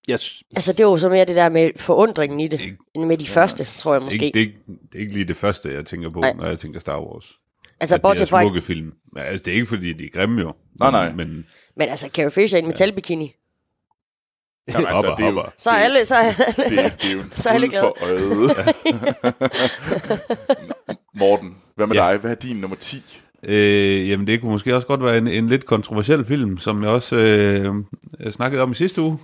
Jeg, 0.09 0.19
sy- 0.19 0.43
Altså, 0.57 0.73
det 0.73 0.87
var 0.87 0.97
så 0.97 1.09
mere 1.09 1.25
det 1.25 1.37
der 1.37 1.49
med 1.49 1.71
forundringen 1.77 2.41
i 2.41 2.49
det. 2.49 2.61
Ikke- 2.61 2.77
End 2.95 3.05
med 3.05 3.17
de 3.17 3.27
første, 3.27 3.65
tror 3.65 3.93
jeg 3.95 4.03
måske. 4.03 4.25
Ikke, 4.25 4.35
det, 4.39 4.43
er 4.43 4.47
ikke, 4.47 4.59
det 4.93 4.95
er 4.95 5.01
ikke 5.01 5.13
lige 5.13 5.25
det 5.29 5.37
første, 5.37 5.75
jeg 5.75 5.87
tænker 5.87 6.11
på, 6.11 6.21
Nej. 6.21 6.33
når 6.33 6.47
jeg 6.49 6.59
tænker 6.59 6.81
Star 6.81 7.01
Wars. 7.01 7.27
altså, 7.81 7.95
At 7.95 8.03
det 8.03 8.21
er 8.21 8.25
smukke 8.43 8.63
film. 8.63 8.93
Altså, 9.17 9.43
det 9.45 9.51
er 9.51 9.55
ikke, 9.55 9.67
fordi 9.67 9.93
de 9.93 10.05
er 10.05 10.09
grimme 10.15 10.41
jo. 10.41 10.53
Nej, 10.81 10.91
Men- 10.91 10.93
nej. 11.01 11.13
Men 11.27 11.29
Men 11.77 11.89
altså, 11.89 12.09
Carrie 12.15 12.31
Fisher 12.31 12.59
i 12.59 12.63
en 12.63 12.67
metalbikini. 12.67 13.33
Jamen, 14.69 14.87
hopper, 14.87 15.15
det 15.15 15.23
er 15.25 15.29
jo, 15.29 15.35
hopper. 15.35 15.53
Så 15.59 15.71
er 15.71 15.75
alle... 15.75 16.05
Så 16.05 16.15
er 16.15 16.33
det, 16.33 16.45
alle 16.59 16.83
er- 16.83 16.89
det 16.89 17.05
er 17.11 17.13
jo 17.15 17.21
en 17.21 17.31
Så 17.43 17.49
er 17.49 17.53
alle 17.53 17.71
for 17.81 17.97
øjet. 18.05 18.51
Morten, 21.21 21.57
hvad 21.75 21.87
med 21.87 21.97
Ja. 21.97 22.11
dig? 22.11 22.19
Hvad 22.21 22.31
er 22.31 22.35
din 22.35 22.57
nummer 22.57 22.77
10? 22.77 23.21
Øh, 23.43 24.09
jamen, 24.09 24.27
det 24.27 24.41
kunne 24.41 24.51
måske 24.53 24.75
også 24.77 24.87
godt 24.87 25.05
være 25.05 25.19
en, 25.19 25.29
en 25.29 25.49
lidt 25.49 25.67
kontroversiel 25.67 26.25
film, 26.25 26.59
som 26.59 26.83
jeg 26.83 26.91
også 26.91 27.17
øh, 27.17 27.75
snakkede 28.33 28.63
om 28.63 28.71
i 28.73 28.75
sidste 28.75 29.03
uge. 29.03 29.19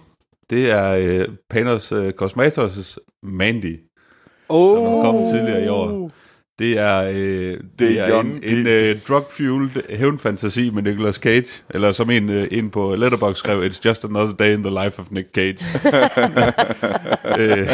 Det 0.50 0.70
er 0.70 0.90
øh, 0.92 1.28
Panos 1.50 1.92
øh, 1.92 2.12
Cosmatos' 2.22 2.96
Mandy. 3.22 3.80
oh. 4.48 4.76
Som 4.76 5.02
kom 5.02 5.14
tidligere 5.14 5.64
i 5.64 5.68
år. 5.68 6.10
Det 6.58 6.78
er, 6.78 7.00
øh, 7.14 7.56
det 7.78 8.00
er 8.00 8.10
young, 8.10 8.28
en, 8.44 8.58
en 8.58 8.66
det- 8.66 8.90
øh, 8.90 9.00
drug-fueled 9.08 9.96
hævnfantasi 9.96 10.70
med 10.70 10.82
Nicolas 10.82 11.14
Cage, 11.16 11.62
eller 11.70 11.92
som 11.92 12.10
en, 12.10 12.28
øh, 12.30 12.48
en 12.50 12.70
på 12.70 12.94
Letterboxd 12.94 13.38
skrev, 13.38 13.62
It's 13.66 13.80
just 13.84 14.04
another 14.04 14.32
day 14.32 14.54
in 14.54 14.62
the 14.64 14.84
life 14.84 14.98
of 15.00 15.06
Nick 15.10 15.28
Cage. 15.34 15.58
øh, 17.40 17.68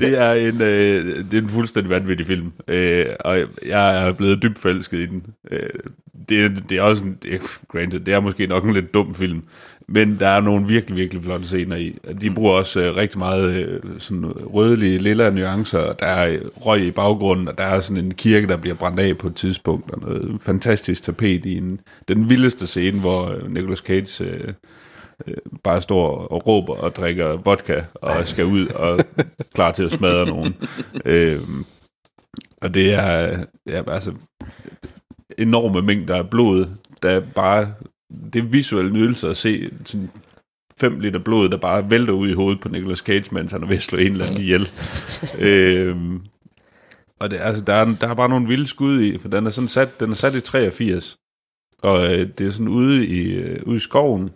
det, 0.00 0.18
er 0.18 0.32
en, 0.32 0.62
øh, 0.62 1.18
det 1.30 1.34
er 1.38 1.42
en 1.42 1.48
fuldstændig 1.48 1.90
vanvittig 1.90 2.26
film, 2.26 2.52
øh, 2.68 3.06
og 3.20 3.38
jeg 3.66 4.08
er 4.08 4.12
blevet 4.12 4.42
dybt 4.42 4.58
forelsket 4.58 4.98
i 4.98 5.06
den. 5.06 5.22
Øh, 5.50 5.60
det, 6.28 6.44
er- 6.44 6.48
det 6.68 6.78
er 6.78 6.82
også 6.82 7.04
en, 7.04 7.18
det 7.22 7.34
er, 7.34 7.38
granted, 7.72 8.00
det 8.00 8.14
er 8.14 8.20
måske 8.20 8.46
nok 8.46 8.64
en 8.64 8.72
lidt 8.74 8.94
dum 8.94 9.14
film, 9.14 9.42
men 9.92 10.18
der 10.18 10.28
er 10.28 10.40
nogle 10.40 10.66
virkelig, 10.66 10.96
virkelig 10.96 11.22
flotte 11.22 11.46
scener 11.46 11.76
i. 11.76 11.98
De 12.20 12.34
bruger 12.34 12.52
også 12.52 12.80
øh, 12.80 12.96
rigtig 12.96 13.18
meget 13.18 13.50
øh, 13.50 13.80
sådan 13.98 14.24
rødlige, 14.26 14.98
lilla 14.98 15.30
nuancer, 15.30 15.92
der 15.92 16.06
er 16.06 16.32
øh, 16.32 16.40
røg 16.56 16.84
i 16.84 16.90
baggrunden, 16.90 17.48
og 17.48 17.58
der 17.58 17.64
er 17.64 17.80
sådan 17.80 18.04
en 18.04 18.14
kirke, 18.14 18.46
der 18.46 18.56
bliver 18.56 18.76
brændt 18.76 19.00
af 19.00 19.18
på 19.18 19.26
et 19.26 19.34
tidspunkt, 19.34 19.90
og 19.90 20.00
noget 20.00 20.40
fantastisk 20.40 21.02
tapet 21.02 21.46
i 21.46 21.56
en, 21.56 21.80
den 22.08 22.28
vildeste 22.28 22.66
scene, 22.66 23.00
hvor 23.00 23.30
øh, 23.30 23.52
Nicolas 23.52 23.78
Cage 23.78 24.24
øh, 24.24 24.52
øh, 25.26 25.36
bare 25.64 25.82
står 25.82 26.18
og 26.18 26.46
råber 26.46 26.74
og 26.74 26.96
drikker 26.96 27.36
vodka, 27.36 27.82
og 27.94 28.28
skal 28.28 28.44
ud 28.44 28.66
og 28.66 29.00
klar 29.54 29.72
til 29.72 29.82
at 29.82 29.92
smadre 29.92 30.26
nogen. 30.26 30.54
Øh, 31.04 31.36
og 32.62 32.74
det 32.74 32.94
er, 32.94 33.38
er 33.66 33.82
altså 33.88 34.12
enorme 35.38 35.82
mængder 35.82 36.16
af 36.16 36.30
blod, 36.30 36.66
der 37.02 37.10
er 37.10 37.20
bare 37.20 37.72
det 38.32 38.38
er 38.38 38.46
visuel 38.46 38.92
nydelse 38.92 39.28
at 39.28 39.36
se 39.36 39.70
sådan 39.84 40.10
5 40.80 41.00
liter 41.00 41.18
blod, 41.18 41.48
der 41.48 41.56
bare 41.56 41.90
vælter 41.90 42.12
ud 42.12 42.28
i 42.28 42.32
hovedet 42.32 42.60
på 42.60 42.68
Nicolas 42.68 42.98
Cage, 42.98 43.24
mens 43.34 43.52
han 43.52 43.62
er 43.62 43.66
ved 43.66 43.76
at 43.76 43.82
slå 43.82 43.98
en 43.98 44.12
eller 44.12 44.24
anden 44.26 44.40
ihjel. 44.40 44.68
øhm, 45.48 46.20
og 47.20 47.30
det, 47.30 47.36
altså, 47.40 47.64
der, 47.64 47.74
er, 47.74 47.94
der 48.00 48.08
er 48.08 48.14
bare 48.14 48.28
nogle 48.28 48.48
vilde 48.48 48.66
skud 48.66 49.00
i, 49.02 49.18
for 49.18 49.28
den 49.28 49.46
er 49.46 49.50
sådan 49.50 49.68
sat, 49.68 50.00
den 50.00 50.10
er 50.10 50.14
sat 50.14 50.34
i 50.34 50.40
83. 50.40 51.16
Og 51.82 52.04
øh, 52.14 52.28
det 52.38 52.46
er 52.46 52.50
sådan 52.50 52.68
ude 52.68 53.06
i, 53.06 53.34
øh, 53.34 53.62
ude 53.66 53.76
i 53.76 53.80
skoven, 53.80 54.30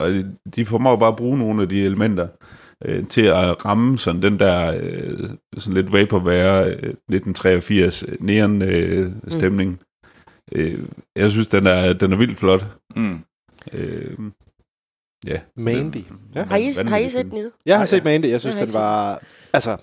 og 0.00 0.10
de- 0.56 0.64
formår 0.64 0.96
bare 0.96 1.08
at 1.08 1.16
bruge 1.16 1.38
nogle 1.38 1.62
af 1.62 1.68
de 1.68 1.84
elementer 1.84 2.28
øh, 2.84 3.06
til 3.06 3.20
at 3.20 3.64
ramme 3.64 3.98
sådan 3.98 4.22
den 4.22 4.38
der 4.38 4.78
øh, 4.80 5.30
sådan 5.56 5.74
lidt 5.74 5.92
vaporware 5.92 6.66
øh, 6.66 6.72
1983 6.72 8.04
neon 8.20 8.62
øh, 8.62 9.12
stemning. 9.28 9.70
Mm. 9.70 9.78
Øh, 10.52 10.84
jeg 11.16 11.30
synes, 11.30 11.46
den 11.46 11.66
er, 11.66 11.92
den 11.92 12.12
er 12.12 12.16
vildt 12.16 12.38
flot. 12.38 12.66
Mm. 12.96 13.20
Øh, 13.72 14.18
ja. 15.26 15.40
Mandy. 15.56 16.04
Ja. 16.34 16.44
Har 16.44 16.56
I, 16.56 16.72
har 16.88 16.96
I 16.96 17.08
set 17.08 17.24
den 17.24 17.34
endnu? 17.36 17.50
Jeg 17.66 17.78
har 17.78 17.84
set 17.84 18.04
Mandy. 18.04 18.26
Jeg 18.28 18.40
synes, 18.40 18.56
Jeg 18.56 18.66
den 18.66 18.74
var... 18.74 19.22
Altså, 19.52 19.76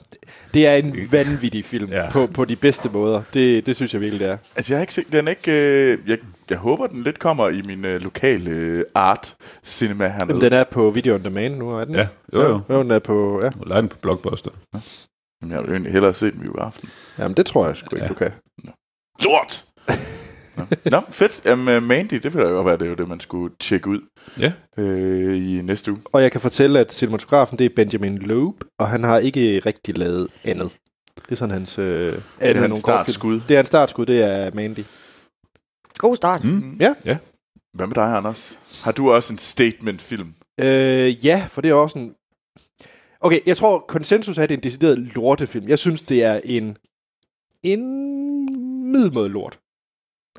det 0.54 0.67
er 0.67 0.76
en 0.76 1.12
vanvittig 1.12 1.65
film 1.65 1.89
Ja. 1.89 2.10
på, 2.12 2.28
på 2.28 2.45
de 2.45 2.56
bedste 2.56 2.89
måder. 2.89 3.23
Det, 3.34 3.65
det 3.65 3.76
synes 3.76 3.93
jeg 3.93 4.02
virkelig, 4.02 4.19
det 4.19 4.30
er. 4.30 4.38
Altså, 4.56 4.73
jeg 4.73 4.78
har 4.80 4.82
ikke 4.84 4.93
set 4.93 5.12
den. 5.12 5.28
Ikke, 5.28 5.52
øh, 5.52 6.10
jeg, 6.10 6.17
jeg 6.49 6.58
håber, 6.58 6.88
den 6.88 7.04
lidt 7.04 7.19
kommer 7.19 7.49
i 7.49 7.62
min 7.62 7.86
øh, 7.86 8.02
lokale 8.02 8.49
øh, 8.49 8.86
art 8.95 9.36
cinema 9.63 10.08
hernede. 10.08 10.28
Jamen, 10.30 10.41
den 10.41 10.54
er 10.54 10.63
på 10.63 10.89
Video 10.89 11.15
on 11.15 11.23
Demand 11.23 11.56
nu, 11.58 11.69
er 11.71 11.86
den? 11.86 11.95
Ja, 11.95 12.08
jo 12.34 12.41
jo. 12.41 12.62
Jo, 12.69 12.84
den 12.84 12.91
er 12.91 12.99
på... 12.99 13.41
Ja. 13.43 13.49
Lej 13.65 13.80
den 13.82 13.89
på 13.89 13.97
Blockbuster. 14.02 14.52
Jamen, 15.41 15.56
jeg 15.56 15.62
vil 15.63 15.71
egentlig 15.71 15.91
hellere 15.91 16.13
se 16.13 16.32
den 16.32 16.45
i 16.45 16.47
aften. 16.58 16.89
Jamen, 17.19 17.38
det 17.38 17.45
tror 17.45 17.67
jeg 17.67 17.78
sgu 17.78 17.95
ikke, 17.95 18.04
Ja. 18.04 18.10
du 18.10 18.13
kan. 18.13 18.32
Lort! 19.23 19.65
Nå. 20.58 20.63
Nå, 20.92 21.02
fedt. 21.10 21.42
Jamen, 21.46 21.78
uh, 21.78 21.84
Mandy, 21.84 22.13
det 22.13 22.34
ville 22.34 22.48
da 22.48 22.54
godt 22.54 22.66
være, 22.66 22.78
det 22.78 22.89
jo 22.89 22.94
det, 22.94 23.08
man 23.08 23.20
skulle 23.20 23.56
tjekke 23.60 23.88
ud 23.89 24.00
Ja. 24.39 24.52
øh, 24.78 25.38
i 25.38 25.62
næste 25.62 25.92
uge. 25.92 26.02
Og 26.06 26.22
jeg 26.22 26.32
kan 26.32 26.42
fortælle, 26.42 26.80
at 26.80 26.94
cinematografen, 26.94 27.58
det 27.58 27.66
er 27.66 27.70
Benjamin 27.76 28.18
Loeb, 28.18 28.56
og 28.80 28.88
han 28.89 29.04
har 29.04 29.18
ikke 29.20 29.62
rigtig 29.66 29.98
lavet 29.98 30.28
andet. 30.44 30.70
Det 31.16 31.32
er 31.32 31.36
sådan 31.36 31.54
hans... 31.54 31.80
Øh, 31.80 32.08
andet 32.08 32.22
Det 32.42 32.56
er 32.56 32.60
hans 32.60 32.80
startskud. 32.80 33.42
Det 33.48 33.52
er 33.52 33.56
hans 33.58 33.68
startskud, 33.68 34.06
det 34.06 34.24
er 34.24 34.52
Mandy. 34.54 34.84
God 35.98 36.16
start. 36.16 36.44
Mm. 36.44 36.80
Hvad 37.74 37.88
med 37.88 37.96
dig, 37.96 38.04
Anders? 38.18 38.60
Har 38.84 38.92
du 38.92 39.12
også 39.12 39.34
en 39.34 39.38
statement-film? 39.38 40.34
Øh, 40.63 41.26
ja, 41.26 41.48
for 41.50 41.62
det 41.62 41.70
er 41.70 41.74
også 41.74 42.00
en... 42.00 42.13
Okay, 43.22 43.39
jeg 43.46 43.58
tror, 43.58 43.86
konsensus 43.88 44.38
er, 44.38 44.44
at 44.44 44.50
det 44.50 44.56
er 44.56 44.58
en 44.58 44.63
decideret 44.63 44.98
lortefilm. 44.98 45.68
Jeg 45.68 45.80
synes, 45.80 46.02
det 46.02 46.24
er 46.24 46.42
en... 46.44 46.78
En 47.63 47.82
middelmåde 48.92 49.30
lort. 49.30 49.60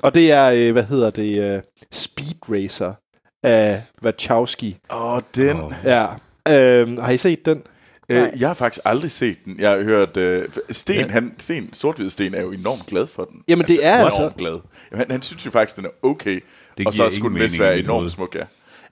Og 0.03 0.15
det 0.15 0.31
er, 0.31 0.51
øh, 0.55 0.71
hvad 0.71 0.83
hedder 0.83 1.09
det, 1.09 1.55
uh, 1.57 1.61
Speed 1.91 2.49
Racer 2.49 2.93
af 3.43 3.81
Wachowski. 4.03 4.77
Åh, 4.93 5.13
oh, 5.13 5.21
den. 5.35 5.59
Oh. 5.61 5.73
Ja. 5.83 6.05
Øh, 6.49 6.97
har 6.97 7.11
I 7.11 7.17
set 7.17 7.45
den? 7.45 7.63
Øh, 8.09 8.27
jeg 8.39 8.49
har 8.49 8.53
faktisk 8.53 8.81
aldrig 8.85 9.11
set 9.11 9.37
den. 9.45 9.59
Jeg 9.59 9.69
har 9.71 9.81
hørt... 9.81 10.17
Øh, 10.17 10.49
Sten, 10.71 10.95
Ja. 10.95 11.07
han, 11.07 11.35
Sten, 11.39 11.73
Sort 11.73 12.01
Sten 12.09 12.33
er 12.33 12.41
jo 12.41 12.51
enormt 12.51 12.85
glad 12.85 13.07
for 13.07 13.25
den. 13.25 13.41
Jamen, 13.47 13.67
det 13.67 13.85
er 13.85 13.95
enormt 13.97 14.13
altså- 14.13 14.31
glad. 14.37 14.59
Jamen, 14.91 14.99
han, 14.99 15.11
han 15.11 15.21
synes 15.21 15.45
jo 15.45 15.51
faktisk, 15.51 15.77
den 15.77 15.85
er 15.85 15.89
okay. 16.01 16.43
Det 16.77 16.87
og 16.87 16.93
så 16.93 17.03
giver 17.03 17.11
skulle 17.11 17.35
den 17.35 17.43
vist 17.43 17.59
være 17.59 17.79
enormt 17.79 18.11
smuk, 18.11 18.35
ja. 18.35 18.43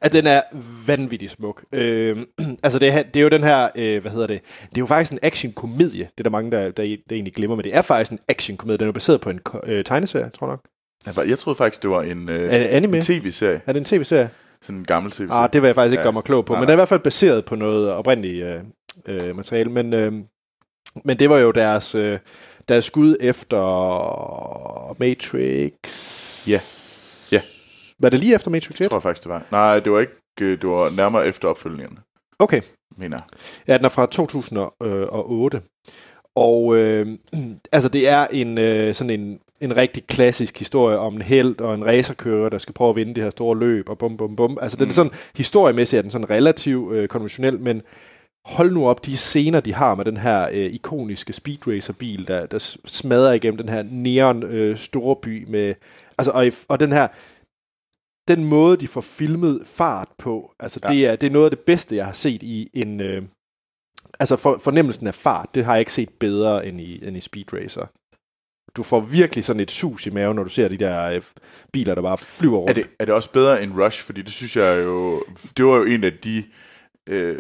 At 0.02 0.14
den 0.14 0.28
er 0.28 0.42
vanvittig 0.88 1.30
smuk. 1.30 1.64
Øh, 1.72 2.18
altså, 2.64 2.80
det 2.80 2.88
er, 2.94 3.04
det 3.04 3.16
er 3.20 3.24
jo 3.24 3.30
den 3.30 3.44
her, 3.44 3.70
øh, 3.76 4.02
hvad 4.02 4.12
hedder 4.12 4.28
det? 4.28 4.42
Det 4.62 4.78
er 4.78 4.82
jo 4.82 4.86
faktisk 4.86 5.12
en 5.12 5.20
actionkomedie. 5.22 6.04
Det 6.04 6.20
er 6.20 6.24
der 6.24 6.30
mange, 6.30 6.52
der, 6.52 6.62
der, 6.64 6.72
der 6.84 7.16
egentlig 7.16 7.34
glemmer, 7.34 7.56
men 7.56 7.64
det 7.64 7.76
er 7.76 7.82
faktisk 7.82 8.12
en 8.12 8.20
actionkomedie. 8.28 8.78
Den 8.78 8.84
er 8.84 8.88
jo 8.88 8.92
baseret 8.92 9.22
på 9.22 9.30
en 9.30 9.40
øh, 9.64 9.84
tegneserie, 9.84 10.30
tror 10.30 10.48
jeg 10.48 10.52
nok. 10.52 10.64
Jeg, 11.06 11.16
var, 11.16 11.24
jeg 11.24 11.40
troede 11.40 11.58
faktisk, 11.58 11.82
det 11.82 11.90
var 11.90 12.02
en, 12.02 12.30
øh, 12.30 12.40
Er 12.54 12.58
det 12.58 12.66
anime? 12.66 12.98
en 12.98 13.04
tv-serie. 13.04 13.62
Er 13.66 13.74
det 13.74 13.80
en 13.80 13.86
tv-serie? 13.86 14.30
Sådan 14.62 14.80
en 14.80 14.86
gammel 14.86 15.12
tv-serie. 15.12 15.32
Ah, 15.44 15.50
det 15.54 15.62
vil 15.62 15.68
jeg 15.68 15.76
faktisk 15.76 15.92
ikke 15.92 16.00
Ja. 16.00 16.06
gøre 16.06 16.14
mig 16.14 16.24
klog 16.24 16.46
på. 16.46 16.54
Nej, 16.54 16.60
Men 16.60 16.68
den 16.68 16.70
er 16.70 16.74
i 16.74 16.78
hvert 16.82 16.90
fald 16.90 17.00
baseret 17.00 17.46
på 17.46 17.56
noget 17.56 17.90
oprindeligt 17.92 18.46
øh, 18.46 18.62
øh, 19.08 19.36
materiale. 19.36 19.72
Men, 19.72 19.94
øh, 19.94 20.14
men 21.06 21.20
det 21.20 21.30
var 21.30 21.38
jo 21.38 21.52
deres, 21.52 21.96
øh, 21.96 22.20
deres 22.68 22.86
skud 22.86 23.16
efter 23.20 23.58
Matrix. 25.00 26.48
Ja. 26.48 26.60
Ja. 27.32 27.42
Var 28.00 28.10
det 28.10 28.20
lige 28.20 28.36
efter 28.36 28.52
Matrix 28.52 28.76
1? 28.76 28.80
Jeg 28.82 28.90
tror 28.90 29.00
faktisk, 29.00 29.24
det 29.24 29.32
var. 29.32 29.44
Nej, 29.52 29.80
det 29.80 29.92
var 29.92 30.00
ikke... 30.00 30.14
øh, 30.42 30.62
Det 30.62 30.70
var 30.70 30.96
nærmere 30.98 31.28
efter 31.28 31.48
opfølgningen, 31.48 32.00
Okay. 32.40 32.62
mener. 32.98 33.20
Ja, 33.68 33.78
den 33.78 33.86
er 33.86 33.90
fra 33.90 34.06
2008. 34.06 35.62
Og 36.36 36.76
øh, 36.78 37.08
altså, 37.72 37.90
det 37.90 38.10
er 38.10 38.28
en 38.32 38.58
øh, 38.58 38.94
sådan 38.94 39.20
en, 39.20 39.40
en 39.62 39.78
rigtig 39.78 40.08
klassisk 40.08 40.60
historie 40.60 40.98
om 40.98 41.16
en 41.16 41.22
held 41.22 41.62
og 41.62 41.76
en 41.76 41.86
racerkører, 41.86 42.50
der 42.50 42.58
skal 42.58 42.74
prøve 42.74 42.90
at 42.90 42.96
vinde 42.96 43.14
det 43.16 43.24
her 43.24 43.30
store 43.30 43.58
løb, 43.58 43.90
og 43.90 43.98
bum, 43.98 44.18
bum, 44.18 44.36
bum. 44.36 44.58
Altså, 44.62 44.78
den 44.78 44.84
er 44.84 44.88
Mm. 44.88 44.92
sådan, 44.92 45.12
historiemæssigt 45.36 45.98
er 45.98 46.02
den 46.02 46.12
sådan 46.12 46.30
relativt 46.30 46.94
øh, 46.94 47.08
konventionel, 47.08 47.60
men 47.60 47.82
hold 48.46 48.72
nu 48.74 48.88
op 48.88 49.06
de 49.06 49.18
scener, 49.18 49.60
de 49.60 49.74
har 49.74 49.96
med 49.96 50.06
den 50.06 50.18
her 50.18 50.50
øh, 50.52 50.74
ikoniske 50.74 51.34
Speed 51.34 51.68
Racer-bil, 51.68 52.28
der, 52.28 52.46
der 52.46 52.78
smadrer 52.86 53.34
igennem 53.34 53.58
den 53.58 53.70
her 53.70 53.84
neon 53.92 54.44
øh, 54.44 54.78
store 54.78 55.16
by 55.16 55.46
med, 55.50 55.74
altså, 56.18 56.32
og, 56.32 56.46
og 56.68 56.80
den 56.80 56.92
her, 56.92 57.08
den 58.28 58.46
måde, 58.46 58.78
de 58.78 58.88
får 58.88 59.02
filmet 59.02 59.62
fart 59.66 60.08
på, 60.18 60.52
altså 60.60 60.80
ja. 60.84 60.88
det, 60.94 61.08
er, 61.08 61.16
det 61.16 61.28
er 61.28 61.32
noget 61.32 61.46
af 61.46 61.52
det 61.52 61.60
bedste, 61.60 61.96
jeg 61.96 62.06
har 62.06 62.14
set 62.14 62.44
i 62.44 62.70
en, 62.74 63.02
øh, 63.02 63.24
altså 64.20 64.36
for, 64.36 64.58
fornemmelsen 64.58 65.08
af 65.08 65.14
fart, 65.14 65.50
det 65.56 65.66
har 65.66 65.74
jeg 65.74 65.80
ikke 65.80 65.94
set 65.94 66.10
bedre 66.20 66.66
end 66.68 66.82
i, 66.82 67.08
end 67.08 67.18
i 67.18 67.20
Speed 67.20 67.54
Racer. 67.54 67.86
Du 68.78 68.84
får 68.84 69.00
virkelig 69.00 69.44
sådan 69.44 69.60
et 69.60 69.72
sus 69.72 70.06
i 70.06 70.10
maven, 70.10 70.36
når 70.36 70.44
du 70.44 70.50
ser 70.50 70.68
de 70.68 70.78
der 70.78 71.06
øh, 71.06 71.22
biler, 71.72 71.96
der 71.96 72.02
bare 72.02 72.18
flyver 72.18 72.58
rundt. 72.58 72.70
Er 72.70 72.74
det, 72.74 72.88
er 73.00 73.06
det 73.06 73.16
også 73.16 73.32
bedre 73.32 73.64
end 73.64 73.74
Rush? 73.82 74.04
Fordi 74.04 74.22
det 74.22 74.32
synes 74.32 74.56
jeg 74.56 74.84
jo... 74.84 75.24
Det 75.58 75.66
var 75.66 75.76
jo 75.76 75.84
en 75.84 76.04
af 76.04 76.14
de... 76.14 76.44
Øh, 77.08 77.38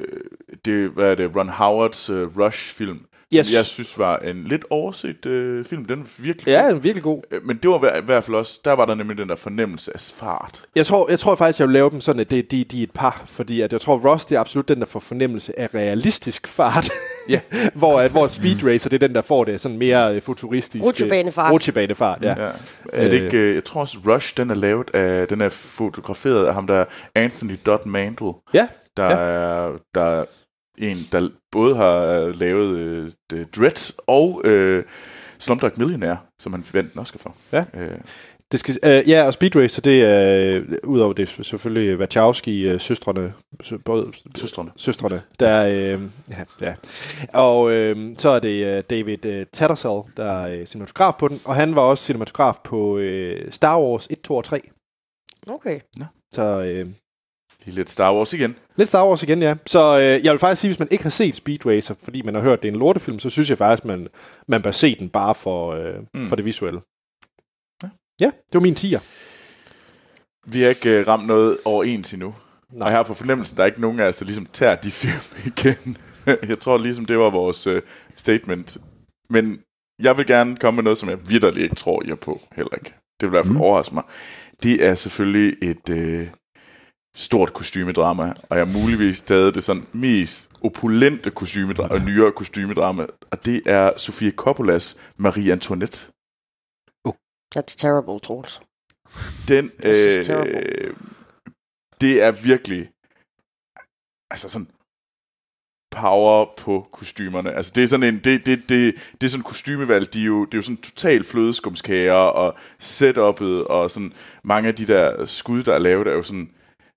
det, 0.65 0.89
hvad 0.89 1.11
er 1.11 1.15
det? 1.15 1.35
Ron 1.35 1.49
Howards 1.49 2.09
øh, 2.09 2.37
Rush-film. 2.37 2.99
Yes. 3.37 3.47
Som 3.47 3.55
jeg 3.57 3.65
synes 3.65 3.99
var 3.99 4.17
en 4.17 4.43
lidt 4.43 4.65
overset 4.69 5.25
øh, 5.25 5.65
film. 5.65 5.85
Den 5.85 5.99
var 5.99 6.07
virkelig 6.23 6.47
Ja, 6.47 6.61
god. 6.61 6.67
den 6.69 6.77
er 6.77 6.81
virkelig 6.81 7.03
god. 7.03 7.21
Øh, 7.31 7.45
Men 7.45 7.57
det 7.57 7.69
var 7.69 7.75
i 7.75 7.79
hver- 7.79 7.97
i 8.01 8.05
hvert 8.05 8.23
fald 8.23 8.35
også... 8.35 8.59
Der 8.65 8.71
var 8.73 8.85
der 8.85 8.95
nemlig 8.95 9.17
den 9.17 9.29
der 9.29 9.35
fornemmelse 9.35 9.91
af 9.93 9.99
fart. 10.15 10.65
Jeg 10.75 10.85
tror, 10.85 11.09
jeg 11.09 11.19
tror 11.19 11.35
faktisk, 11.35 11.59
jeg 11.59 11.67
vil 11.67 11.73
lave 11.73 11.89
dem 11.89 12.01
sådan, 12.01 12.19
at 12.19 12.31
det, 12.31 12.51
de, 12.51 12.63
de 12.63 12.79
er 12.79 12.83
et 12.83 12.91
par, 12.91 13.23
fordi 13.27 13.61
at 13.61 13.73
jeg 13.73 13.81
tror, 13.81 13.97
Ross 14.11 14.25
det 14.25 14.35
er 14.35 14.39
absolut 14.39 14.67
den, 14.67 14.79
der 14.79 14.85
får 14.85 14.99
fornemmelse 14.99 15.59
af 15.59 15.69
realistisk 15.73 16.47
fart. 16.47 16.89
Ja. 17.29 17.39
hvor, 17.75 17.99
at, 18.01 18.11
hvor 18.11 18.27
Speed 18.27 18.63
Racer, 18.65 18.89
det 18.89 19.03
er 19.03 19.07
den, 19.07 19.15
der 19.15 19.21
får 19.21 19.43
det 19.43 19.61
sådan 19.61 19.77
mere 19.77 20.15
øh, 20.15 20.21
futuristisk. 20.21 20.83
Rutsjebanefart. 20.85 21.51
Rutsjebanefart, 21.53 22.19
ja. 22.21 22.43
Ja. 22.45 22.49
Er 22.93 23.09
det 23.09 23.19
Øh. 23.19 23.25
ikke... 23.25 23.37
Øh, 23.37 23.55
jeg 23.55 23.63
tror 23.63 23.81
også, 23.81 23.97
Rush, 24.07 24.37
den 24.37 24.49
er 24.49 24.55
lavet 24.55 24.89
af... 24.95 25.27
Den 25.27 25.41
er 25.41 25.49
fotograferet 25.49 26.45
af 26.45 26.53
ham 26.53 26.67
der... 26.67 26.85
Anthony 27.15 27.57
Dodd 27.65 27.85
Mandel. 27.85 28.31
Ja, 28.53 28.67
Der, 28.97 29.05
Ja. 29.05 29.11
er, 29.11 29.71
der 29.95 30.01
er 30.01 30.25
en, 30.77 30.97
der 31.11 31.29
både 31.53 31.75
har 31.75 31.99
øh, 32.01 32.39
lavet 32.39 32.77
øh, 32.77 33.11
The 33.29 33.43
Dread 33.43 33.93
og 34.07 34.41
øh, 34.43 34.83
Slumdog 35.39 35.71
Millionaire, 35.77 36.17
som 36.39 36.53
han 36.53 36.63
vandt 36.73 36.93
en 36.93 36.99
Oscar 36.99 37.19
for. 37.19 37.35
Ja. 37.51 37.65
Øh, 37.73 37.97
Det 38.51 38.59
skal, 38.59 38.77
øh, 38.83 39.09
ja, 39.09 39.25
og 39.27 39.33
Speed 39.33 39.55
Racer, 39.55 39.81
det 39.81 40.01
er, 40.03 40.55
øh, 40.55 40.77
udover 40.83 41.13
det 41.13 41.29
selvfølgelig 41.29 41.97
Wachowski, 41.97 42.61
øh, 42.61 42.79
søstrene, 42.79 43.33
sø, 43.63 43.77
både, 43.77 44.11
søstrene. 44.35 44.71
søstrene, 44.75 45.21
der 45.39 45.65
øh, 45.65 46.01
ja, 46.29 46.43
ja. 46.61 46.75
Og 47.33 47.71
øh, 47.73 47.97
så 48.17 48.29
er 48.29 48.39
det 48.39 48.65
øh, 48.77 48.83
David 48.89 49.25
øh, 49.25 49.45
Tattersall, 49.53 50.01
der 50.17 50.25
er 50.25 50.59
øh, 50.59 50.65
cinematograf 50.65 51.13
på 51.19 51.27
den, 51.27 51.39
og 51.45 51.55
han 51.55 51.75
var 51.75 51.81
også 51.81 52.03
cinematograf 52.03 52.55
på 52.63 52.97
øh, 52.97 53.51
Star 53.51 53.81
Wars 53.81 54.07
1, 54.09 54.21
2 54.21 54.35
og 54.35 54.43
3. 54.43 54.61
Okay. 55.49 55.79
Så 56.33 56.63
øh, 56.63 56.89
Lige 57.65 57.75
lidt 57.75 57.89
Star 57.89 58.13
Wars 58.15 58.33
igen. 58.33 58.55
lidt 58.75 58.89
Star 58.89 59.07
Wars 59.07 59.23
igen, 59.23 59.41
ja. 59.41 59.55
Så 59.65 59.99
øh, 59.99 60.25
jeg 60.25 60.31
vil 60.31 60.39
faktisk 60.39 60.61
sige, 60.61 60.69
hvis 60.69 60.79
man 60.79 60.87
ikke 60.91 61.03
har 61.03 61.09
set 61.09 61.35
Speed 61.35 61.65
Racer, 61.65 61.95
fordi 62.03 62.21
man 62.21 62.35
har 62.35 62.41
hørt, 62.41 62.61
det 62.63 62.67
er 62.67 62.73
en 62.73 62.79
lortefilm, 62.79 63.19
så 63.19 63.29
synes 63.29 63.49
jeg 63.49 63.57
faktisk, 63.57 63.85
man, 63.85 64.07
man 64.47 64.61
bør 64.61 64.71
se 64.71 64.95
den 64.99 65.09
bare 65.09 65.35
for, 65.35 65.71
øh, 65.73 65.93
Mm. 66.13 66.27
for 66.27 66.35
det 66.35 66.45
visuelle. 66.45 66.81
Ja. 67.83 67.89
Ja, 68.19 68.25
det 68.25 68.53
var 68.53 68.59
min 68.59 68.75
tier. 68.75 68.99
Vi 70.47 70.61
har 70.61 70.69
ikke 70.69 70.89
øh, 70.99 71.07
ramt 71.07 71.27
noget 71.27 71.57
over 71.65 71.83
ens 71.83 72.13
endnu. 72.13 72.35
Nej. 72.71 72.85
Og 72.85 72.91
jeg 72.91 72.97
har 72.97 73.03
på 73.03 73.13
fornemmelsen, 73.13 73.57
der 73.57 73.63
er 73.63 73.67
ikke 73.67 73.81
nogen 73.81 73.99
af 73.99 74.05
os, 74.07 74.17
der 74.17 74.25
ligesom 74.25 74.45
tager 74.45 74.75
de 74.75 74.91
film 75.01 75.43
igen. 75.45 75.97
jeg 76.49 76.59
tror 76.59 76.77
ligesom, 76.77 77.05
det 77.05 77.17
var 77.19 77.29
vores 77.29 77.67
øh, 77.67 77.81
statement. 78.15 78.77
Men 79.29 79.59
jeg 80.03 80.17
vil 80.17 80.27
gerne 80.27 80.55
komme 80.55 80.75
med 80.75 80.83
noget, 80.83 80.97
som 80.97 81.09
jeg 81.09 81.29
vidderligt 81.29 81.63
ikke 81.63 81.75
tror, 81.75 82.11
er 82.11 82.15
på. 82.15 82.41
Heller 82.55 82.75
ikke. 82.75 82.93
Det 83.19 83.21
vil 83.21 83.27
i 83.27 83.29
hvert 83.29 83.45
fald 83.45 83.55
mm. 83.55 83.61
overraske 83.61 83.93
mig. 83.93 84.03
Det 84.63 84.85
er 84.85 84.95
selvfølgelig 84.95 85.69
et 85.69 85.89
øh, 85.89 86.27
stort 87.15 87.53
kostymedrama, 87.53 88.33
og 88.49 88.57
jeg 88.57 88.67
muligvis 88.67 89.17
stadig 89.17 89.53
det 89.53 89.63
sådan 89.63 89.85
mest 89.93 90.49
opulente 90.61 91.31
kostymedrama, 91.31 91.93
og 91.93 92.01
nyere 92.01 92.31
kostymedrama, 92.31 93.05
og 93.31 93.45
det 93.45 93.61
er 93.65 93.97
Sofia 93.97 94.31
Coppolas 94.31 94.97
Marie 95.17 95.51
Antoinette. 95.51 96.07
That's 97.57 97.75
terrible, 97.77 98.19
Troels. 98.19 98.61
Den, 99.47 99.71
øh, 99.85 100.23
terrible. 100.23 100.95
det 102.01 102.21
er 102.21 102.31
virkelig, 102.31 102.89
altså 104.31 104.49
sådan, 104.49 104.67
power 105.91 106.45
på 106.57 106.87
kostymerne. 106.91 107.51
Altså 107.51 107.71
det 107.75 107.83
er 107.83 107.87
sådan 107.87 108.13
en, 108.13 108.19
det, 108.23 108.45
det, 108.45 108.69
det, 108.69 108.95
det 109.21 109.25
er 109.27 109.29
sådan 109.29 109.43
kostymevalg, 109.43 110.13
de 110.13 110.21
er 110.21 110.25
jo, 110.25 110.45
det 110.45 110.53
er 110.53 110.57
jo 110.57 110.61
sådan 110.61 110.77
total 110.77 111.23
flødeskumskager, 111.23 112.13
og 112.13 112.57
setup'et, 112.83 113.67
og 113.67 113.91
sådan 113.91 114.13
mange 114.43 114.67
af 114.67 114.75
de 114.75 114.87
der 114.87 115.25
skud, 115.25 115.63
der 115.63 115.73
er 115.73 115.77
lavet, 115.77 116.07
er 116.07 116.11
jo 116.11 116.23
sådan, 116.23 116.49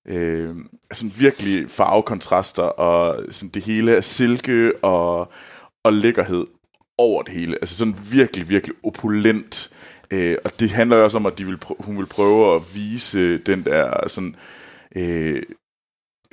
øh, 0.08 0.54
sådan 0.92 1.12
virkelig 1.18 1.70
farvekontraster, 1.70 2.62
og 2.62 3.24
sådan 3.30 3.50
det 3.50 3.64
hele 3.64 3.96
er 3.96 4.00
silke 4.00 4.72
og, 4.84 5.32
og 5.84 5.92
lækkerhed 5.92 6.44
over 6.98 7.22
det 7.22 7.34
hele. 7.34 7.56
Altså 7.60 7.76
sådan 7.76 7.96
virkelig, 8.10 8.48
virkelig 8.48 8.76
opulent. 8.84 9.70
Øh, 10.10 10.36
og 10.44 10.60
det 10.60 10.70
handler 10.70 10.96
jo 10.96 11.04
også 11.04 11.18
om, 11.18 11.26
at 11.26 11.38
de 11.38 11.46
vil 11.46 11.58
prø- 11.64 11.84
hun 11.84 11.98
vil 11.98 12.06
prøve 12.06 12.56
at 12.56 12.62
vise 12.74 13.38
den 13.38 13.64
der 13.64 14.08
sådan... 14.08 14.36
Øh, 14.96 15.42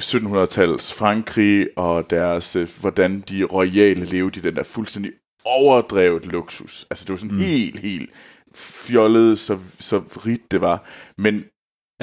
1700-tals 0.02 0.94
Frankrig 0.94 1.68
og 1.78 2.10
deres, 2.10 2.56
øh, 2.56 2.68
hvordan 2.80 3.22
de 3.22 3.44
royale 3.44 4.06
levede 4.06 4.40
i 4.40 4.44
den 4.44 4.56
der 4.56 4.64
fuldstændig 4.64 5.12
overdrevet 5.46 6.26
luksus. 6.26 6.86
Altså 6.90 7.06
det 7.06 7.10
var 7.10 7.18
sådan 7.18 7.36
mm. 7.36 7.42
helt, 7.42 7.80
helt 7.80 8.10
fjollet, 8.56 9.40
så, 9.40 9.60
så 9.80 9.98
rigt 10.00 10.52
det 10.52 10.62
var. 10.62 10.88
Men 11.18 11.44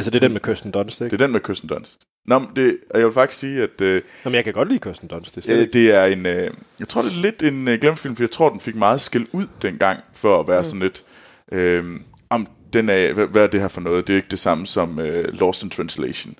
Altså, 0.00 0.10
det 0.10 0.16
er 0.16 0.20
den 0.20 0.32
med 0.32 0.40
Kirsten 0.40 0.70
Dunst, 0.70 1.00
ikke? 1.00 1.10
det 1.10 1.22
er 1.22 1.26
den 1.26 1.32
med 1.32 1.40
Kirsten 1.40 1.68
Dunst. 1.68 2.00
Nå, 2.26 2.38
men 2.38 2.48
det, 2.56 2.78
og 2.90 2.98
jeg 2.98 3.06
vil 3.06 3.14
faktisk 3.14 3.40
sige, 3.40 3.62
at 3.62 3.80
øh, 3.80 4.02
Nå, 4.24 4.30
men 4.30 4.34
jeg 4.34 4.44
kan 4.44 4.52
godt 4.52 4.68
lide 4.68 4.80
Kirsten 4.80 5.08
Dunst. 5.08 5.36
Det 5.36 5.48
er 5.48 5.60
øh, 5.60 5.72
det 5.72 5.94
er 5.94 6.04
en... 6.04 6.26
Øh, 6.26 6.50
jeg 6.78 6.88
tror, 6.88 7.02
det 7.02 7.10
er 7.16 7.22
lidt 7.22 7.42
en 7.42 7.68
øh, 7.68 7.78
glemt 7.80 7.98
film, 7.98 8.16
for 8.16 8.22
jeg 8.22 8.30
tror, 8.30 8.50
den 8.50 8.60
fik 8.60 8.74
meget 8.74 9.00
skæld 9.00 9.26
ud 9.32 9.46
dengang, 9.62 10.00
for 10.12 10.40
at 10.40 10.48
være 10.48 10.60
mm. 10.60 10.64
sådan 10.64 10.80
lidt... 10.80 11.04
Øh, 11.52 12.00
om 12.30 12.48
den 12.72 12.88
er, 12.88 13.12
hvad, 13.12 13.26
hvad 13.26 13.42
er 13.42 13.46
det 13.46 13.60
her 13.60 13.68
for 13.68 13.80
noget? 13.80 14.06
Det 14.06 14.12
er 14.12 14.16
ikke 14.16 14.30
det 14.30 14.38
samme 14.38 14.66
som 14.66 14.98
øh, 14.98 15.34
Lost 15.34 15.62
in 15.62 15.70
Translation. 15.70 16.34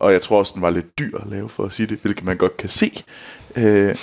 Og 0.00 0.12
jeg 0.12 0.22
tror 0.22 0.38
også, 0.38 0.52
den 0.54 0.62
var 0.62 0.70
lidt 0.70 0.98
dyr 0.98 1.18
at 1.18 1.30
lave, 1.30 1.48
for 1.48 1.64
at 1.64 1.72
sige 1.72 1.86
det, 1.86 1.98
hvilket 2.02 2.24
man 2.24 2.36
godt 2.36 2.56
kan 2.56 2.68
se. 2.68 3.04
Øh, 3.56 3.94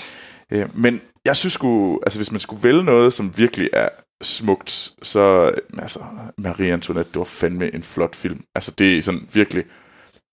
øh, 0.51 0.79
men 0.79 1.01
jeg 1.25 1.35
synes 1.35 1.53
sgu, 1.53 1.99
altså 2.05 2.19
hvis 2.19 2.31
man 2.31 2.39
skulle 2.39 2.63
vælge 2.63 2.83
noget, 2.83 3.13
som 3.13 3.37
virkelig 3.37 3.69
er 3.73 3.89
smukt, 4.23 4.91
så 5.01 5.51
altså, 5.77 5.99
Marie 6.37 6.73
Antoinette, 6.73 7.11
det 7.11 7.19
var 7.19 7.25
fandme 7.25 7.73
en 7.73 7.83
flot 7.83 8.15
film. 8.15 8.43
Altså 8.55 8.71
det 8.71 8.97
er 8.97 9.01
sådan 9.01 9.27
virkelig 9.33 9.63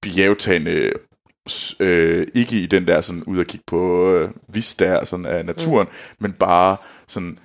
bjergtagende, 0.02 0.92
øh, 1.80 2.26
ikke 2.34 2.60
i 2.60 2.66
den 2.66 2.86
der 2.86 3.00
sådan 3.00 3.24
ud 3.24 3.38
og 3.38 3.46
kigge 3.46 3.64
på 3.66 4.12
øh, 4.12 4.30
vistager 4.48 5.04
sådan 5.04 5.26
af 5.26 5.44
naturen, 5.44 5.86
mm. 5.86 6.16
men 6.18 6.32
bare 6.32 6.76
sådan 7.06 7.38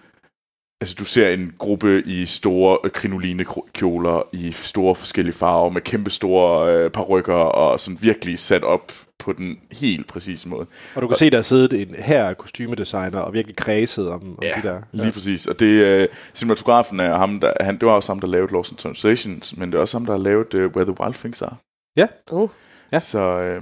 Altså, 0.81 0.95
du 0.99 1.05
ser 1.05 1.29
en 1.29 1.53
gruppe 1.57 2.03
i 2.05 2.25
store 2.25 2.77
øh, 2.83 2.91
krinoline 2.91 3.45
kjoler 3.73 4.21
i 4.33 4.51
store 4.51 4.95
forskellige 4.95 5.33
farver 5.33 5.69
med 5.69 5.81
kæmpe 5.81 6.09
store 6.09 6.73
øh, 6.73 6.91
parrykker 6.91 7.33
og 7.33 7.79
sådan 7.79 7.97
virkelig 8.01 8.39
sat 8.39 8.63
op 8.63 8.91
på 9.25 9.33
den 9.33 9.59
helt 9.71 10.07
præcise 10.07 10.47
måde. 10.49 10.67
Og 10.95 11.01
du 11.01 11.07
kan 11.07 11.17
se, 11.17 11.29
der 11.29 11.37
er 11.37 11.41
siddet 11.41 11.81
en 11.81 11.95
her 11.95 12.33
kostymedesigner 12.33 13.19
og 13.19 13.33
virkelig 13.33 13.55
kredset 13.55 14.09
om, 14.09 14.29
om 14.37 14.43
de 14.61 14.67
der. 14.67 14.81
Lige 14.91 15.11
præcis. 15.11 15.47
Og 15.47 15.59
det 15.59 15.65
øh, 15.85 16.07
cinematografen 16.33 16.99
er 16.99 17.17
ham, 17.17 17.39
der, 17.39 17.53
han, 17.61 17.75
det 17.79 17.85
var 17.85 17.91
også 17.91 18.11
ham, 18.13 18.19
der 18.19 18.27
lavede 18.27 18.51
Lost 18.53 18.71
in 18.71 18.77
Translation, 18.77 19.41
men 19.57 19.71
det 19.71 19.77
er 19.77 19.81
også 19.81 19.97
ham, 19.97 20.05
der 20.05 20.13
har 20.13 20.19
lavet 20.23 20.53
øh, 20.53 20.71
Where 20.75 20.85
the 20.93 20.95
Wild 21.03 21.13
Things 21.13 21.41
Are. 21.41 21.55
Ja. 21.97 22.07
Uh. 22.31 22.49
Ja. 22.91 22.99
Så 22.99 23.19
øh, 23.39 23.61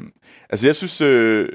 altså, 0.50 0.68
jeg 0.68 0.76
synes, 0.76 1.02
øh, 1.02 1.50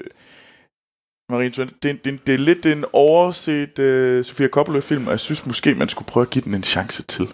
Marie 1.30 1.46
Antoinette, 1.46 1.78
det, 1.82 1.90
er- 1.90 1.94
det, 2.04 2.26
det 2.26 2.34
er 2.34 2.38
lidt 2.38 2.66
en 2.66 2.84
overset 2.92 3.78
øh, 3.78 4.24
Sofia 4.24 4.48
Coppola-film, 4.48 5.06
og 5.06 5.10
jeg 5.10 5.20
synes 5.20 5.46
måske, 5.46 5.74
man 5.74 5.88
skulle 5.88 6.06
prøve 6.06 6.22
at 6.26 6.30
give 6.30 6.44
den 6.44 6.54
en 6.54 6.62
chance 6.62 7.02
til. 7.02 7.26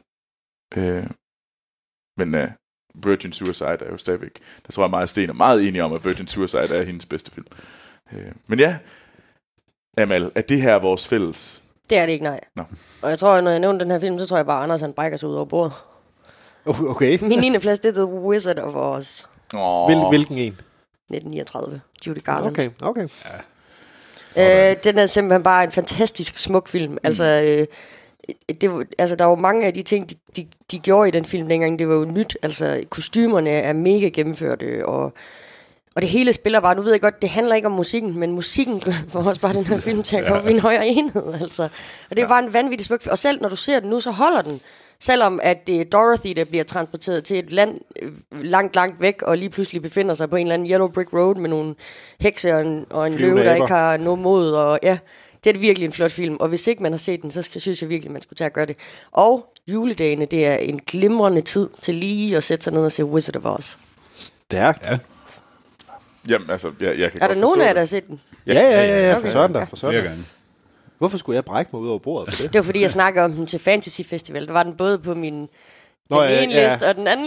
Øh, 0.77 1.07
men 2.19 2.35
øh, 2.35 2.49
Virgin 2.95 3.33
Suicide 3.33 3.79
er 3.81 3.91
jo 3.91 3.97
stadigvæk, 3.97 4.39
der 4.67 4.73
tror 4.73 4.83
jeg 4.83 4.91
meget, 4.91 5.09
Sten 5.09 5.29
er 5.29 5.35
meget 5.35 5.69
enig 5.69 5.83
om, 5.83 5.93
at 5.93 6.05
Virgin 6.05 6.29
Suicide 6.29 6.77
er 6.77 6.83
hendes 6.83 7.07
bedste 7.07 7.31
film. 7.31 7.47
Øh, 8.13 8.33
men 8.47 8.59
ja, 8.59 8.77
Amal, 9.97 10.31
er 10.35 10.41
det 10.41 10.63
her 10.63 10.79
vores 10.79 11.09
fælles? 11.09 11.63
Det 11.91 11.99
er 11.99 12.07
det 12.07 12.13
ikke, 12.13 12.25
nej. 12.25 12.41
Nå. 12.57 12.63
Og 13.03 13.11
jeg 13.11 13.19
tror, 13.19 13.41
når 13.41 13.51
jeg 13.51 13.61
nævner 13.61 13.79
den 13.79 13.91
her 13.91 13.99
film, 13.99 14.19
så 14.19 14.27
tror 14.27 14.37
jeg 14.37 14.47
bare, 14.47 14.59
at 14.59 14.63
Anders 14.63 14.81
han 14.81 14.93
brækker 14.93 15.19
sig 15.19 15.29
ud 15.29 15.35
over 15.35 15.45
bordet. 15.45 15.73
Oh, 16.67 16.83
okay. 16.83 17.19
Min 17.29 17.53
9. 17.53 17.59
plads, 17.59 17.79
det 17.79 17.89
er 17.89 17.93
The 17.93 18.07
Wizard 18.07 18.59
of 18.59 18.75
Oz. 18.75 19.25
Oh, 19.55 19.87
Hvil, 19.87 20.09
hvilken 20.09 20.39
en? 20.39 20.53
1939. 20.53 21.81
Judy 22.07 22.25
Garland. 22.25 22.53
Okay, 22.53 22.71
okay. 22.83 23.09
Øh, 24.39 24.77
den 24.85 24.99
er 24.99 25.07
simpelthen 25.07 25.43
bare 25.43 25.65
en 25.65 25.71
fantastisk 25.71 26.39
smuk 26.39 26.69
film. 26.69 26.99
Altså, 27.03 27.25
øh, 27.25 27.67
det, 28.61 28.73
var- 28.73 28.85
altså, 28.99 29.17
der 29.17 29.25
var 29.25 29.35
mange 29.35 29.67
af 29.67 29.75
de 29.75 29.83
ting, 29.83 30.11
de, 30.11 30.15
de, 30.37 30.47
de 30.71 30.79
gjorde 30.79 31.09
i 31.09 31.11
den 31.11 31.25
film 31.25 31.49
dengang, 31.49 31.79
det 31.79 31.89
var 31.89 31.95
jo 31.95 32.05
nyt. 32.05 32.37
Altså, 32.43 32.81
kostymerne 32.91 33.51
er 33.51 33.73
mega 33.73 34.09
gennemførte, 34.09 34.87
og, 34.87 35.13
og 35.97 36.03
det 36.03 36.09
hele 36.11 36.33
spiller 36.33 36.61
bare, 36.61 36.75
nu 36.75 36.83
ved 36.83 36.93
jeg 36.93 37.01
godt, 37.01 37.23
det 37.23 37.31
handler 37.31 37.55
ikke 37.55 37.67
om 37.67 37.73
musikken, 37.73 38.19
men 38.19 38.33
musikken 38.33 38.83
får 39.09 39.23
også 39.23 39.41
bare 39.41 39.55
den 39.55 39.65
her 39.65 39.79
film 39.79 40.03
til 40.03 40.17
at 40.17 40.27
komme 40.27 40.51
i 40.51 40.55
en 40.55 40.61
højere 40.61 40.87
enhed, 40.87 41.35
altså. 41.41 41.63
Og 42.11 42.17
det 42.17 42.23
er 42.23 42.29
bare 42.29 42.45
en 42.45 42.53
vanvittig 42.53 42.85
smuk. 42.87 43.01
Og 43.11 43.19
selv 43.19 43.41
når 43.43 43.49
du 43.49 43.57
ser 43.57 43.81
den 43.81 43.91
nu, 43.91 44.01
så 44.01 44.11
holder 44.11 44.43
den. 44.43 44.61
Selvom 45.01 45.41
at 45.43 45.67
det 45.67 45.81
er 45.81 45.85
Dorothy, 45.85 46.31
der 46.37 46.45
bliver 46.45 46.65
transporteret 46.65 47.25
til 47.25 47.39
et 47.39 47.53
land 47.53 47.77
øh, 48.03 48.13
langt, 48.33 48.75
langt 48.75 49.01
væk, 49.01 49.23
og 49.23 49.39
lige 49.39 49.51
pludselig 49.51 49.83
befinder 49.83 50.15
sig 50.15 50.31
på 50.31 50.37
en 50.37 50.47
eller 50.47 50.55
anden 50.55 50.71
Yellow 50.71 50.89
Brick 50.89 51.13
Road 51.13 51.35
med 51.35 51.51
nogle 51.51 51.75
hekse 52.21 52.55
og 52.55 52.61
en, 52.67 52.87
og 52.91 53.07
en 53.07 53.15
Flyvende 53.15 53.37
løve, 53.37 53.49
der 53.49 53.55
ikke 53.55 53.67
har 53.75 53.97
noget 53.97 54.19
mod. 54.21 54.51
Og 54.53 54.79
ja, 54.83 54.99
det 55.45 55.57
er 55.57 55.61
virkelig 55.61 55.87
en 55.87 55.93
flot 55.93 56.11
film. 56.11 56.37
Og 56.41 56.49
hvis 56.49 56.67
ikke 56.67 56.83
man 56.83 56.93
har 56.93 56.97
set 56.99 57.23
den, 57.23 57.31
så 57.31 57.43
skal, 57.43 57.61
synes 57.61 57.83
jeg 57.83 57.89
virkelig, 57.91 58.13
man 58.13 58.23
skulle 58.23 58.37
tage 58.37 58.47
at 58.47 58.53
gøre 58.53 58.67
det. 58.67 58.77
Og 59.13 59.47
juledagene, 59.67 60.25
det 60.27 60.47
er 60.47 60.55
en 60.55 60.79
glimrende 60.87 61.41
tid 61.41 61.69
til 61.81 61.95
lige 61.95 62.37
at 62.37 62.45
sætte 62.45 62.65
sig 62.65 62.73
ned 62.73 62.85
og 62.85 62.93
se 62.93 63.05
Wizard 63.05 63.37
of 63.37 63.45
Oz. 63.59 63.77
Stærkt. 64.17 64.87
Ja. 64.87 64.99
Jamen, 66.29 66.51
altså, 66.51 66.73
jeg, 66.81 66.99
jeg 66.99 67.13
kan 67.13 67.23
Er 67.23 67.27
godt 67.27 67.37
der 67.37 67.41
nogen 67.43 67.61
af 67.61 67.67
jer, 67.67 67.73
der 67.73 67.81
har 67.81 67.87
set 67.87 68.07
den? 68.07 68.21
Ja, 68.47 68.53
ja, 68.55 68.87
ja, 68.87 69.09
ja, 69.09 69.13
for 69.15 69.19
Okay. 69.19 69.33
søren 69.33 69.55
der, 69.55 69.65
for 69.65 69.77
søren. 69.77 70.27
Hvorfor 70.99 71.19
skulle 71.19 71.37
jeg 71.37 71.45
brække 71.45 71.71
mig 71.73 71.83
ud 71.83 71.89
over 71.89 71.99
bordet 71.99 72.35
for 72.35 72.43
det? 72.43 72.53
Det 72.53 72.59
var 72.59 72.65
fordi, 72.65 72.81
jeg 72.81 72.91
snakkede 72.91 73.25
om 73.25 73.33
den 73.33 73.47
til 73.47 73.59
Fantasy 73.61 74.01
Festival. 74.03 74.47
Der 74.47 74.53
var 74.53 74.63
den 74.63 74.77
både 74.77 74.99
på 74.99 75.15
min 75.15 75.49
Nå, 76.11 76.23
den 76.23 76.31
ja, 76.31 76.43
ene 76.43 76.53
ja. 76.55 76.73
liste 76.73 76.85
og 76.87 76.95
den 76.95 77.07
anden 77.07 77.27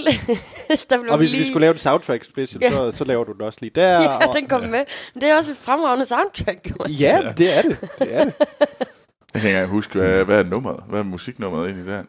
liste. 0.69 0.95
Der 0.95 1.01
blev 1.01 1.11
Og 1.11 1.17
hvis 1.17 1.31
lige... 1.31 1.43
vi 1.43 1.47
skulle 1.49 1.61
lave 1.61 1.71
en 1.71 1.77
soundtrack 1.77 2.23
special, 2.23 2.61
Ja. 2.63 2.69
så, 2.69 2.91
så 2.91 3.03
laver 3.03 3.23
du 3.23 3.31
den 3.33 3.41
også 3.41 3.57
lige 3.61 3.71
der. 3.75 4.01
Ja, 4.01 4.27
og, 4.27 4.33
den 4.35 4.47
kom 4.47 4.61
med. 4.61 4.85
Men 5.13 5.21
det 5.21 5.23
er 5.29 5.35
også 5.37 5.51
et 5.51 5.57
fremragende 5.57 6.05
soundtrack. 6.05 6.69
Jo. 6.69 6.75
ja, 6.99 7.33
det 7.37 7.57
er 7.57 7.61
det. 7.61 7.79
Det 7.99 8.15
er 8.15 8.23
det. 8.23 8.33
Jeg 9.33 9.41
kan 9.41 9.49
ikke 9.51 9.65
huske, 9.67 9.99
hvad, 9.99 10.23
hvad 10.25 10.39
er 10.39 10.43
nummeret? 10.43 10.83
Hvad 10.89 10.99
er 10.99 11.03
musiknummeret 11.03 11.65
egentlig 11.65 11.87
der? 11.87 12.03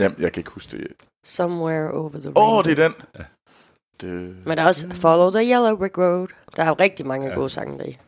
Jamen, 0.00 0.16
jeg 0.20 0.32
kan 0.32 0.40
ikke 0.40 0.50
huske 0.50 0.76
det. 0.78 0.86
Somewhere 1.26 1.90
over 1.92 2.08
the 2.08 2.18
Åh, 2.18 2.24
rainbow. 2.24 2.42
oh, 2.58 2.64
det 2.64 2.78
er 2.78 2.88
den! 2.88 2.94
Ja. 3.18 3.24
Det, 4.00 4.36
Men 4.46 4.56
der 4.56 4.62
er 4.62 4.66
også 4.68 4.86
Follow 4.94 5.30
the 5.30 5.52
Yellow 5.52 5.76
Brick 5.76 5.98
Road. 5.98 6.28
Der 6.56 6.62
er 6.62 6.66
jo 6.68 6.76
rigtig 6.80 7.06
mange 7.06 7.28
ja. 7.28 7.34
gode 7.34 7.50
sange 7.50 7.78
deri. 7.78 7.98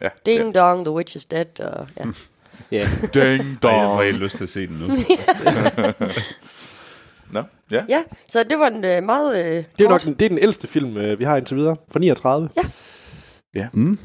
ja, 0.00 0.08
Ding 0.26 0.54
Dong, 0.54 0.84
The 0.84 0.92
Witch 0.94 1.16
is 1.16 1.24
Dead. 1.24 1.60
Og, 1.60 1.88
ja. 1.98 2.04
Ja. 2.72 2.78
ja. 2.78 2.88
Ding 3.14 3.24
Ej, 3.24 3.46
jeg 3.48 3.58
dong! 3.62 4.02
helt 4.02 4.18
lyst 4.18 4.36
til 4.36 4.44
at 4.44 4.50
se 4.50 4.66
den 4.66 4.76
nu. 4.78 4.86
Ja. 7.70 7.84
ja, 7.88 8.02
så 8.28 8.44
det 8.50 8.58
var 8.58 8.66
en 8.66 8.84
øh, 8.84 9.02
meget... 9.02 9.36
Øh, 9.46 9.54
Det 9.54 9.64
er 9.78 9.84
jo 9.84 9.88
nok 9.88 10.02
den, 10.04 10.14
det 10.14 10.24
er 10.24 10.28
den 10.28 10.38
ældste 10.38 10.66
film, 10.68 10.96
øh, 10.96 11.18
vi 11.18 11.24
har 11.24 11.36
indtil 11.36 11.56
videre. 11.56 11.76
Fra 11.92 11.98
39. 11.98 12.48
Ja. 13.54 13.68
Mm. 13.72 13.98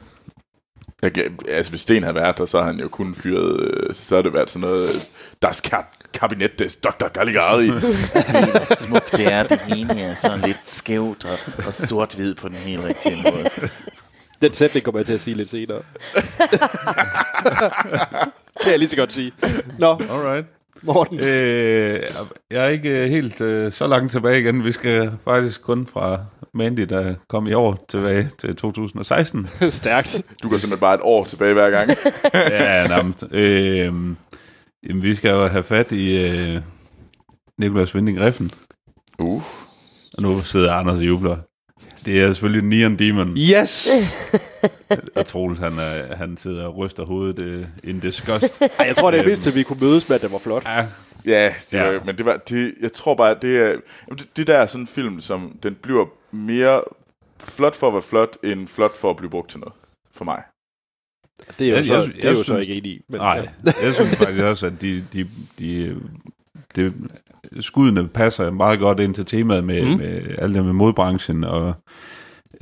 Jeg, 1.02 1.12
altså, 1.49 1.69
hvis 1.71 1.82
Sten 1.82 2.04
havde 2.04 2.15
været 2.15 2.38
der, 2.38 2.45
så 2.45 2.58
har 2.60 2.65
han 2.65 2.80
jo 2.80 2.88
kun 2.88 3.15
fyret, 3.15 3.60
øh, 3.62 3.93
så 3.93 4.15
har 4.15 4.21
det 4.21 4.34
været 4.34 4.49
sådan 4.49 4.67
noget, 4.69 4.89
øh, 4.89 4.95
Das 5.41 5.62
Ka- 5.67 6.10
Kabinett 6.13 6.60
des 6.60 6.76
Dr. 6.76 7.08
Caligari. 7.13 7.67
hvor 7.69 8.76
smukt 8.86 9.12
det 9.12 9.34
er, 9.34 9.43
det 9.43 9.60
hele 9.62 10.02
er 10.02 10.15
sådan 10.15 10.39
lidt 10.39 10.60
skævt 10.65 11.26
og, 11.26 11.38
og 11.67 11.73
sort-hvid 11.73 12.36
på 12.36 12.47
den 12.49 12.58
helt 12.58 12.84
rigtige 12.84 13.15
måde. 13.32 13.49
Den 14.41 14.54
sætning 14.54 14.86
kommer 14.86 14.99
jeg 14.99 15.06
til 15.06 15.13
at 15.13 15.21
sige 15.21 15.36
lidt 15.38 15.49
senere. 15.49 15.78
det 18.54 18.62
kan 18.63 18.71
jeg 18.71 18.80
lige 18.80 18.89
så 18.89 18.95
godt 18.97 19.13
sige. 19.13 19.32
Nå, 19.80 19.91
Alright. 20.10 20.45
Morten. 20.93 21.19
Øh, 21.19 22.04
jeg 22.52 22.65
er 22.65 22.67
ikke 22.67 22.89
øh, 22.89 23.10
helt 23.10 23.41
øh, 23.41 23.72
så 23.72 23.88
langt 23.88 24.12
tilbage 24.12 24.39
igen. 24.39 24.65
Vi 24.65 24.72
skal 24.72 25.12
faktisk 25.24 25.62
kun 25.62 25.88
fra 25.88 26.19
Mandy, 26.54 26.82
der 26.82 27.15
kom 27.30 27.48
i 27.48 27.54
år 27.54 27.86
tilbage 27.89 28.30
til 28.38 28.56
2016. 28.56 29.48
Stærkt. 29.72 30.22
Du 30.43 30.50
går 30.50 30.58
simpelthen 30.58 30.80
bare 30.80 30.96
et 30.96 31.02
år 31.04 31.24
tilbage 31.24 31.54
hver 31.54 31.69
gang. 31.69 31.89
ja, 32.52 32.88
nærmest. 32.88 33.24
Øh, 33.38 33.86
jamen, 34.89 35.04
vi 35.04 35.15
skal 35.15 35.32
jo 35.32 35.48
have 35.48 35.63
fat 35.63 35.91
i 35.91 36.26
øh, 36.26 36.62
Nicolas 37.58 37.96
Winding 37.96 38.19
Refn. 38.19 38.50
Uh. 39.19 39.41
Og 40.17 40.22
nu 40.22 40.39
sidder 40.39 40.74
Anders 40.74 40.98
og 40.98 41.06
jubler. 41.06 41.38
Det 42.06 42.22
er 42.22 42.34
selvfølgelig 42.34 42.63
Neon 42.80 43.00
Demon. 43.00 43.38
Yes! 43.38 43.89
Og 45.16 45.26
Troels, 45.26 45.60
han, 45.60 45.80
er, 45.80 46.16
han 46.16 46.38
sidder 46.38 46.66
og 46.66 46.78
ryster 46.78 47.06
hovedet 47.06 47.39
øh, 47.39 47.66
in 47.84 48.00
disgust. 48.00 48.62
Ej, 48.80 48.86
jeg 48.88 48.96
tror, 48.96 49.12
det 49.12 49.20
er 49.20 49.24
vist, 49.26 49.48
at 49.48 49.56
vi 49.56 49.63
kunne 49.63 49.80
mødes 49.82 50.10
med, 50.10 50.16
at 50.16 50.22
det 50.22 50.32
var 50.32 50.38
flot. 50.39 50.63
Ja, 50.66 50.88
Ja, 51.26 51.54
det 51.72 51.78
Ja. 51.78 51.92
var, 51.92 52.04
men 52.06 52.18
det 52.18 52.26
var, 52.26 52.38
det, 52.38 52.74
jeg 52.82 52.94
tror 52.94 53.16
bare, 53.16 53.36
det 53.42 53.58
er, 53.58 53.76
det, 54.10 54.28
det 54.38 54.48
der 54.48 54.58
er 54.58 54.66
sådan 54.66 54.84
en 54.84 54.88
film, 54.88 55.22
som 55.22 55.58
den 55.63 55.76
bliver 55.76 56.06
mere 56.32 56.82
flot 57.39 57.76
for 57.76 57.88
at 57.88 57.94
være 57.94 58.02
flot, 58.02 58.38
end 58.44 58.68
flot 58.68 58.98
for 58.98 59.10
at 59.10 59.18
blive 59.18 59.30
brugt 59.30 59.50
til 59.52 59.60
noget, 59.60 59.74
for 60.16 60.26
mig. 60.26 60.42
Det 61.60 61.68
er 61.68 61.72
jo, 61.72 61.76
Jeg- 61.76 61.86
så, 61.86 61.94
jeg- 61.94 62.04
det 62.06 62.16
er 62.26 62.30
jeg 62.30 62.32
jo 62.32 62.38
så 62.38 62.44
synes- 62.44 62.68
ikke 62.68 62.74
enig 62.78 62.92
i. 62.92 63.02
Men, 63.10 63.20
nej. 63.22 63.50
Jeg 63.66 63.94
synes 63.94 64.16
faktisk 64.16 64.42
også, 64.44 64.66
at 64.68 64.74
de, 64.82 65.06
de, 65.13 65.28
de, 65.60 66.02
de 66.76 66.94
skuddene 67.60 68.08
passer 68.08 68.52
meget 68.52 68.80
godt 68.80 69.00
ind 69.00 69.16
til 69.16 69.26
temaet 69.26 69.63
med, 69.63 69.82
Mm. 69.86 69.98
med 69.98 70.22
alt 70.38 70.56
det 70.56 70.66
med 70.66 70.74
modbranchen 70.74 71.44
og 71.44 71.74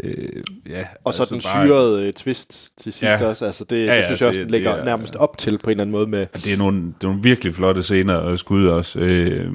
øh, 0.03 0.43
ja, 0.69 0.85
Og 1.03 1.13
så 1.13 1.23
altså 1.23 1.35
den 1.35 1.41
bare- 1.45 1.67
syrede 1.67 2.07
øh, 2.07 2.13
twist 2.13 2.69
til 2.77 2.93
sidst 2.93 3.03
Ja. 3.03 3.27
også. 3.27 3.45
Altså, 3.45 3.63
det, 3.63 3.85
Ja, 3.85 3.93
ja, 3.93 3.97
det 3.97 4.05
synes 4.05 4.21
jeg 4.21 4.27
også, 4.27 4.39
det- 4.39 4.45
den 4.45 4.51
ligger 4.51 4.71
det 4.71 4.81
er- 4.81 4.85
nærmest 4.85 5.15
op 5.15 5.37
til 5.37 5.57
på 5.57 5.69
en 5.69 5.71
eller 5.71 5.81
anden 5.83 5.91
måde 5.91 6.07
med... 6.07 6.27
Det 6.33 6.53
er 6.53 6.57
nogle, 6.57 6.77
det 6.81 7.03
er 7.03 7.07
nogle 7.07 7.23
virkelig 7.23 7.53
flotte 7.55 7.83
scener 7.83 8.15
og 8.15 8.39
skud 8.39 8.67
også. 8.67 8.99
Øh, 8.99 9.53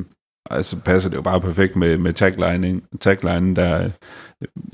altså 0.51 0.81
passer 0.81 1.11
det 1.11 1.17
jo 1.17 1.23
bare 1.23 1.41
perfekt 1.41 1.77
med, 1.77 1.99
med 1.99 2.13
tagline, 2.13 2.81
tagline 3.01 3.57
der 3.57 3.65
er 3.65 3.91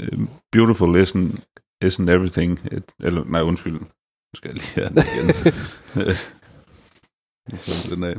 øh, 0.00 0.18
beautiful 0.52 1.02
isn't, 1.02 1.36
isn't 1.84 2.10
everything. 2.10 2.60
It, 2.72 2.82
eller, 3.00 3.24
nej, 3.24 3.42
undskyld. 3.42 3.72
Nu 3.72 3.86
skal 4.34 4.48
jeg 4.48 4.54
lige 4.54 4.74
have 4.74 4.88
den 4.88 4.98
igen. 6.04 6.12
Så 7.58 7.94
den 7.94 8.04
af. 8.04 8.14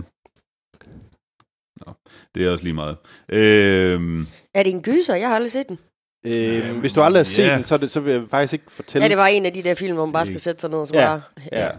Det 2.36 2.46
er 2.48 2.52
også 2.52 2.63
lige 2.63 2.74
meget. 2.74 2.98
Øhm, 3.30 4.26
Er 4.54 4.63
det 4.63 4.72
en 4.72 4.82
gyser? 4.82 5.15
Jeg 5.15 5.28
har 5.28 5.36
aldrig 5.36 5.52
set 5.52 5.69
den. 5.69 5.80
Øh, 6.26 6.78
hvis 6.80 6.93
du 6.93 7.02
aldrig 7.02 7.19
har 7.19 7.24
set 7.26 7.48
ja. 7.48 7.56
den, 7.56 7.63
så, 7.63 7.74
er 7.74 7.78
det, 7.78 7.91
så 7.91 8.00
vil 8.00 8.13
jeg 8.13 8.24
faktisk 8.32 8.54
ikke 8.54 8.65
fortælle... 8.72 9.06
Ja, 9.06 9.10
det 9.10 9.17
var 9.17 9.28
en 9.28 9.46
af 9.46 9.54
de 9.54 9.63
der 9.63 9.76
film, 9.76 9.96
hvor 9.96 10.06
man 10.06 10.13
bare 10.13 10.26
skal 10.26 10.39
sætte 10.39 10.62
sig 10.62 10.69
ned 10.69 10.78
og 10.80 10.88
så 10.88 10.93
Ja. 10.93 11.06
bare... 11.06 11.22
Ja. 11.52 11.69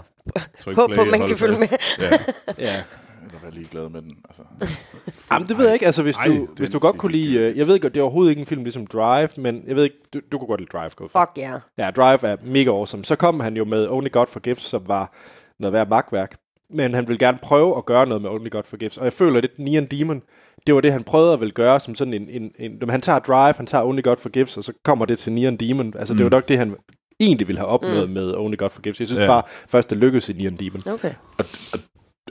tryk 0.61 0.77
Håb 0.77 0.91
på, 0.91 0.95
play, 0.95 1.11
man 1.11 1.21
hold 1.21 1.29
kan 1.31 1.39
følge 1.39 1.57
fast. 1.59 1.73
med. 1.99 2.09
Ja. 2.11 2.19
Ja. 2.69 2.83
Eller 3.27 3.39
være 3.43 3.51
ligeglad 3.55 3.89
med 3.89 4.03
den. 4.03 4.11
Altså. 4.29 4.43
Jamen, 5.33 5.49
det 5.49 5.59
ved 5.59 5.65
jeg 5.65 5.75
ikke. 5.75 5.87
Altså, 5.87 6.03
hvis, 6.03 6.17
Ej, 6.17 6.27
du, 6.27 6.33
det- 6.33 6.49
hvis 6.59 6.71
du 6.71 6.79
godt 6.79 6.97
kunne 6.99 7.13
lide... 7.13 7.39
øh, 7.39 7.59
Jeg 7.59 7.67
ved 7.67 7.81
godt, 7.81 7.95
det 7.95 8.01
er 8.01 8.05
overhovedet 8.05 8.31
ikke 8.31 8.41
en 8.41 8.47
film 8.47 8.63
ligesom 8.63 8.87
Drive, 8.87 9.29
men 9.37 9.65
jeg 9.67 9.77
ved 9.77 9.85
ikke, 9.85 9.97
du, 10.15 10.21
du 10.33 10.39
kunne 10.39 10.49
godt 10.49 10.61
lide 10.61 10.71
Drive. 10.73 10.91
Go 10.97 11.09
for. 11.09 11.21
Fuck 11.21 11.31
ja. 11.39 11.53
Ja, 11.79 11.91
Drive 11.91 12.19
er 12.27 12.37
mega 12.45 12.71
awesome. 12.71 13.05
Så 13.05 13.17
kom 13.17 13.41
han 13.41 13.57
jo 13.57 13.65
med 13.65 13.89
Only 13.89 14.11
God 14.13 14.27
Forgives, 14.27 14.63
som 14.63 14.83
var 14.89 15.15
noget 15.61 15.73
værd 15.73 15.89
magtværk. 15.89 16.37
Men 16.71 16.95
han 16.95 17.09
ville 17.09 17.19
gerne 17.19 17.39
prøve 17.43 17.77
at 17.77 17.85
gøre 17.87 18.07
noget 18.07 18.23
med 18.23 18.31
Only 18.31 18.51
God 18.51 18.63
Forgives. 18.65 18.97
Og 18.99 19.05
jeg 19.05 19.13
føler 19.13 19.41
lidt, 19.41 19.59
Neon 19.59 19.87
Demon, 19.87 20.23
det 20.67 20.75
var 20.75 20.81
det, 20.81 20.93
han 20.93 21.05
prøvede 21.05 21.33
at 21.33 21.41
ville 21.41 21.53
gøre 21.53 21.81
som 21.81 21.95
sådan 21.95 22.15
en... 22.15 22.29
en, 22.31 22.53
en 22.59 22.91
han 22.91 23.01
tager 23.01 23.19
Drive, 23.19 23.55
han 23.57 23.67
tager 23.67 23.85
Only 23.85 24.03
God 24.03 24.17
Forgives, 24.17 24.57
og 24.57 24.65
så 24.65 24.73
kommer 24.85 25.05
det 25.05 25.19
til 25.19 25.33
Neon 25.33 25.57
Demon. 25.57 25.95
Altså, 25.99 26.15
mm. 26.15 26.19
det 26.19 26.25
var 26.25 26.31
nok 26.31 26.49
det, 26.49 26.59
han 26.59 26.77
egentlig 27.21 27.47
ville 27.49 27.59
have 27.59 27.69
opnået 27.69 28.09
mm. 28.09 28.15
med 28.15 28.35
Only 28.35 28.57
God 28.59 28.71
Forgives. 28.71 29.01
Jeg 29.01 29.09
synes 29.09 29.21
Ja. 29.21 29.27
bare, 29.27 29.43
først 29.69 29.91
det 29.91 29.99
lykkedes 29.99 30.29
i 30.29 30.33
Neon 30.33 30.57
Demon. 30.57 30.81
Okay. 30.87 31.15
Og, 31.39 31.45
og 31.73 31.79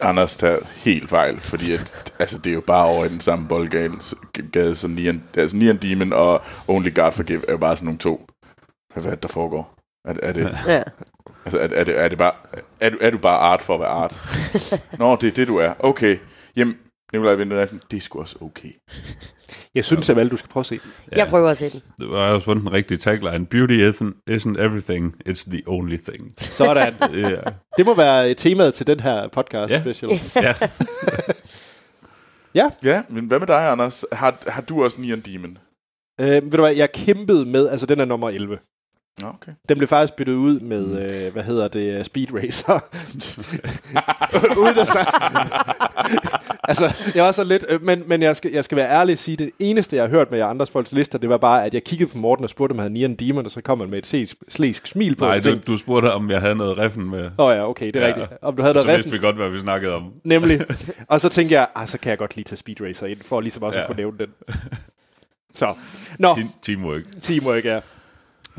Anders 0.01 0.35
tager 0.35 0.57
helt 0.85 1.09
fejl, 1.09 1.39
fordi 1.39 1.73
at, 1.73 2.13
altså, 2.19 2.37
det 2.37 2.49
er 2.49 2.53
jo 2.53 2.61
bare 2.67 2.85
over 2.85 3.05
i 3.05 3.09
den 3.09 3.21
samme 3.21 3.47
boldgade 3.47 3.91
gade, 4.53 4.75
som 4.75 4.91
Neon, 4.91 5.23
altså 5.37 5.57
Neon 5.57 5.77
Demon 5.77 6.13
og 6.13 6.41
Only 6.67 6.93
God 6.95 7.11
Forgive 7.11 7.47
er 7.47 7.51
jo 7.51 7.57
bare 7.57 7.75
sådan 7.75 7.85
nogle 7.85 7.99
to. 7.99 8.25
Hvad 8.93 9.05
er 9.05 9.09
det, 9.09 9.23
der 9.23 9.29
foregår? 9.29 9.73
Er, 10.07 10.13
er 10.23 10.33
det, 10.33 10.57
Ja. 10.67 10.83
altså, 11.45 11.59
er, 11.59 11.67
er, 11.71 11.83
det, 11.83 11.99
er, 11.99 12.07
det 12.07 12.17
bare, 12.17 12.31
er, 12.81 12.89
du, 12.89 12.97
er 13.01 13.09
du 13.09 13.17
bare 13.17 13.37
art 13.37 13.61
for 13.61 13.73
at 13.73 13.79
være 13.79 13.89
art? 13.89 14.21
Nå, 14.99 15.15
det 15.15 15.27
er 15.27 15.31
det, 15.31 15.47
du 15.47 15.57
er. 15.57 15.73
Okay. 15.79 16.17
Jamen, 16.55 16.75
Nikolaj 17.13 17.35
Vintersen, 17.35 17.79
det 17.91 17.97
er 17.97 18.01
sgu 18.01 18.19
også 18.19 18.35
okay. 18.41 18.69
Jeg 19.75 19.85
synes, 19.85 20.09
at 20.09 20.31
du 20.31 20.37
skal 20.37 20.49
prøve 20.49 20.61
at 20.61 20.65
se 20.65 20.79
den. 20.83 20.91
Jeg 21.11 21.27
prøver 21.27 21.49
at 21.49 21.57
se 21.57 21.69
den. 21.69 21.81
Det 21.99 22.09
var 22.09 22.29
også 22.33 22.45
fundet 22.45 22.63
den 22.65 22.73
rigtige 22.73 22.97
tagline. 22.97 23.45
Beauty 23.45 23.89
isn't, 23.89 24.13
isn't 24.31 24.61
everything, 24.61 25.15
it's 25.29 25.49
the 25.49 25.61
only 25.67 25.97
thing. 25.97 26.33
Sådan. 26.57 26.93
Ja. 27.13 27.39
det 27.77 27.85
må 27.85 27.95
være 27.95 28.33
temaet 28.33 28.73
til 28.73 28.87
den 28.87 28.99
her 28.99 29.27
podcast 29.27 29.73
Ja. 29.73 29.81
special. 29.81 30.11
ja. 30.35 30.53
Ja, 32.55 32.69
Ja, 32.83 33.03
men 33.09 33.25
hvad 33.25 33.39
med 33.39 33.47
dig, 33.47 33.69
Anders? 33.71 34.05
Har, 34.11 34.37
har 34.47 34.61
du 34.61 34.83
også 34.83 35.01
Neon 35.01 35.19
Demon? 35.19 35.57
øh, 36.21 36.27
ved 36.27 36.51
du 36.51 36.61
hvad, 36.61 36.75
jeg 36.75 36.91
kæmpede 36.91 37.45
med, 37.45 37.69
altså 37.69 37.85
den 37.85 37.99
er 37.99 38.05
nummer 38.05 38.29
11. 38.29 38.57
Okay. 39.23 39.51
Den 39.69 39.77
blev 39.77 39.87
faktisk 39.87 40.15
byttet 40.15 40.33
ud 40.33 40.59
med, 40.59 41.11
øh, 41.25 41.33
hvad 41.33 41.43
hedder 41.43 41.67
det, 41.67 42.05
Speed 42.05 42.27
Racer. 42.33 42.79
Uden 44.61 44.79
at 44.79 44.87
sige. 44.87 45.05
altså, 46.63 46.93
jeg 47.15 47.23
var 47.23 47.31
så 47.31 47.43
lidt, 47.43 47.65
øh, 47.69 47.83
men, 47.83 48.03
men 48.07 48.21
jeg, 48.21 48.35
skal, 48.35 48.51
jeg 48.51 48.63
skal 48.63 48.75
være 48.75 48.89
ærlig 48.89 49.13
og 49.13 49.17
sige, 49.17 49.37
det 49.37 49.51
eneste, 49.59 49.95
jeg 49.95 50.03
har 50.03 50.09
hørt 50.09 50.31
med 50.31 50.39
jer 50.39 50.45
andres 50.45 50.69
folks 50.69 50.91
lister, 50.91 51.17
det 51.17 51.29
var 51.29 51.37
bare, 51.37 51.65
at 51.65 51.73
jeg 51.73 51.83
kiggede 51.83 52.09
på 52.11 52.17
Morten 52.17 52.43
og 52.43 52.49
spurgte, 52.49 52.71
om 52.73 52.79
han 52.79 52.95
havde 52.97 53.07
Neon 53.07 53.15
Demon, 53.15 53.45
og 53.45 53.51
så 53.51 53.61
kom 53.61 53.79
han 53.79 53.89
med 53.89 53.97
et 53.97 54.07
slæsk, 54.07 54.35
slæsk 54.49 54.87
smil 54.87 55.15
på. 55.15 55.25
Nej, 55.25 55.39
så 55.41 55.49
du, 55.51 55.59
du 55.67 55.77
spurgte, 55.77 56.11
om 56.13 56.29
jeg 56.31 56.41
havde 56.41 56.55
noget 56.55 56.77
riffen 56.77 57.09
med. 57.09 57.25
Åh 57.37 57.45
oh, 57.45 57.55
ja, 57.55 57.69
okay, 57.69 57.85
det 57.85 57.95
er 57.95 58.01
Ja. 58.01 58.07
rigtigt. 58.07 58.27
Om 58.41 58.55
du 58.55 58.61
havde 58.61 58.73
Så 58.73 58.83
noget 58.83 58.97
vidste 58.97 59.11
vi 59.11 59.17
reffen, 59.17 59.25
godt, 59.27 59.35
hvad 59.35 59.49
vi 59.49 59.59
snakkede 59.59 59.93
om. 59.95 60.13
nemlig. 60.23 60.61
Og 61.07 61.21
så 61.21 61.29
tænkte 61.29 61.55
jeg, 61.55 61.67
ah, 61.75 61.87
så 61.87 61.97
kan 61.99 62.09
jeg 62.09 62.17
godt 62.17 62.35
lige 62.35 62.43
tage 62.45 62.57
Speed 62.57 62.81
Racer 62.81 63.07
ind, 63.07 63.17
for 63.21 63.41
ligesom 63.41 63.63
også 63.63 63.79
ja. 63.79 63.83
At 63.83 63.87
kunne 63.87 63.97
nævne 63.97 64.17
den. 64.17 64.27
Så, 65.55 65.67
nå. 66.19 66.35
Team, 66.35 66.47
teamwork. 66.61 67.01
Teamwork, 67.21 67.65
ja. 67.65 67.79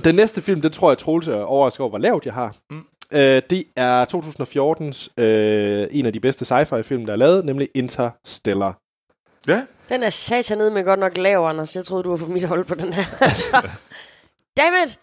Den 0.04 0.14
næste 0.14 0.42
film, 0.42 0.60
den 0.60 0.72
tror 0.72 0.90
jeg, 0.90 0.98
Troels 0.98 1.28
er 1.28 1.42
overrasket 1.42 1.80
over, 1.80 1.88
hvor 1.88 1.98
lavt 1.98 2.26
jeg 2.26 2.34
har. 2.34 2.56
Mm. 2.70 2.84
Øh, 3.12 3.42
det 3.50 3.64
er 3.76 4.04
2014's 4.04 5.22
øh, 5.22 5.88
en 5.90 6.06
af 6.06 6.12
de 6.12 6.20
bedste 6.20 6.44
sci-fi 6.44 6.82
film, 6.82 7.06
der 7.06 7.12
er 7.12 7.16
lavet, 7.16 7.44
nemlig 7.44 7.68
Interstellar. 7.74 8.78
Ja, 9.48 9.62
Den 9.88 10.02
er 10.02 10.10
satanede 10.10 10.70
med 10.70 10.84
godt 10.84 11.00
nok 11.00 11.18
lav, 11.18 11.44
Anders. 11.44 11.76
Jeg 11.76 11.84
troede, 11.84 12.02
du 12.04 12.10
var 12.10 12.16
på 12.16 12.26
mit 12.26 12.44
hold 12.44 12.64
på 12.64 12.74
den 12.74 12.92
her. 12.92 13.04
Altså. 13.20 13.68
Damn 14.56 14.74
it! 14.86 14.98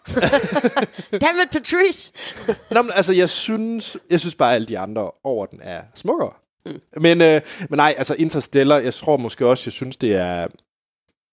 Damn 1.22 1.38
it, 1.44 1.50
Patrice! 1.52 2.12
Nå, 2.70 2.82
men 2.82 2.92
altså, 2.94 3.12
jeg 3.12 3.30
synes, 3.30 3.96
jeg 4.10 4.20
synes 4.20 4.34
bare, 4.34 4.50
at 4.50 4.54
alle 4.54 4.66
de 4.66 4.78
andre 4.78 5.10
over 5.24 5.46
den 5.46 5.58
er 5.62 5.82
smukkere. 5.94 6.32
Mm. 6.66 6.80
Men, 6.96 7.20
øh, 7.20 7.40
men 7.70 7.76
nej, 7.76 7.94
altså 7.98 8.14
Interstellar, 8.18 8.78
jeg 8.78 8.94
tror 8.94 9.16
måske 9.16 9.46
også, 9.46 9.62
jeg 9.66 9.72
synes, 9.72 9.96
det 9.96 10.12
er 10.14 10.46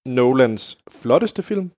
Nolans 0.06 0.78
flotteste 0.92 1.44
film. 1.44 1.72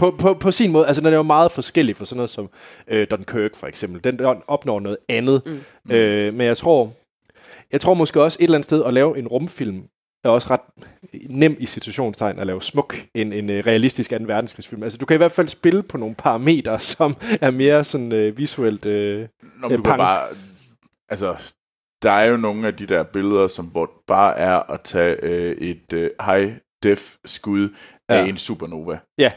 På, 0.00 0.10
på, 0.10 0.34
på 0.34 0.50
sin 0.52 0.72
måde, 0.72 0.86
altså 0.86 1.00
den 1.02 1.12
er 1.12 1.16
jo 1.16 1.22
meget 1.22 1.52
forskellig 1.52 1.96
for 1.96 2.04
sådan 2.04 2.16
noget 2.16 2.30
som 2.30 2.50
øh, 2.88 3.06
Dunkirk 3.10 3.54
for 3.56 3.66
eksempel. 3.66 4.04
Den 4.04 4.18
der 4.18 4.34
opnår 4.46 4.80
noget 4.80 4.98
andet. 5.08 5.42
Mm. 5.86 5.90
Øh, 5.92 6.34
men 6.34 6.46
jeg 6.46 6.56
tror, 6.56 6.92
jeg 7.72 7.80
tror 7.80 7.94
måske 7.94 8.22
også 8.22 8.36
et 8.40 8.44
eller 8.44 8.54
andet 8.58 8.64
sted 8.64 8.84
at 8.84 8.94
lave 8.94 9.18
en 9.18 9.28
rumfilm 9.28 9.82
er 10.24 10.28
også 10.28 10.48
ret 10.50 10.60
nem 11.30 11.56
i 11.58 11.66
situationstegn 11.66 12.38
at 12.38 12.46
lave 12.46 12.62
smuk 12.62 12.96
en, 13.14 13.32
en 13.32 13.50
øh, 13.50 13.66
realistisk 13.66 14.10
2. 14.10 14.16
verdenskrigsfilm. 14.20 14.82
Altså 14.82 14.98
du 14.98 15.06
kan 15.06 15.14
i 15.14 15.18
hvert 15.18 15.32
fald 15.32 15.48
spille 15.48 15.82
på 15.82 15.98
nogle 15.98 16.14
parametre, 16.14 16.78
som 16.96 17.16
er 17.40 17.50
mere 17.50 17.84
sådan 17.84 18.12
øh, 18.12 18.38
visuelt... 18.38 18.86
Øh, 18.86 19.28
Nå, 19.60 19.66
Øh, 19.66 19.70
men 19.70 19.82
punk. 19.82 19.96
bare... 19.96 20.28
Altså, 21.08 21.36
der 22.02 22.10
er 22.12 22.24
jo 22.24 22.36
nogle 22.36 22.66
af 22.66 22.76
de 22.76 22.86
der 22.86 23.02
billeder, 23.02 23.46
som 23.46 23.64
hvor 23.66 23.90
bare 24.06 24.36
er 24.38 24.72
at 24.72 24.80
tage 24.80 25.16
øh, 25.22 25.56
et 25.56 25.92
øh, 25.92 26.10
high-def-skud 26.26 27.68
af 28.08 28.22
Ja. 28.24 28.28
en 28.28 28.36
supernova. 28.36 28.98
ja, 29.18 29.32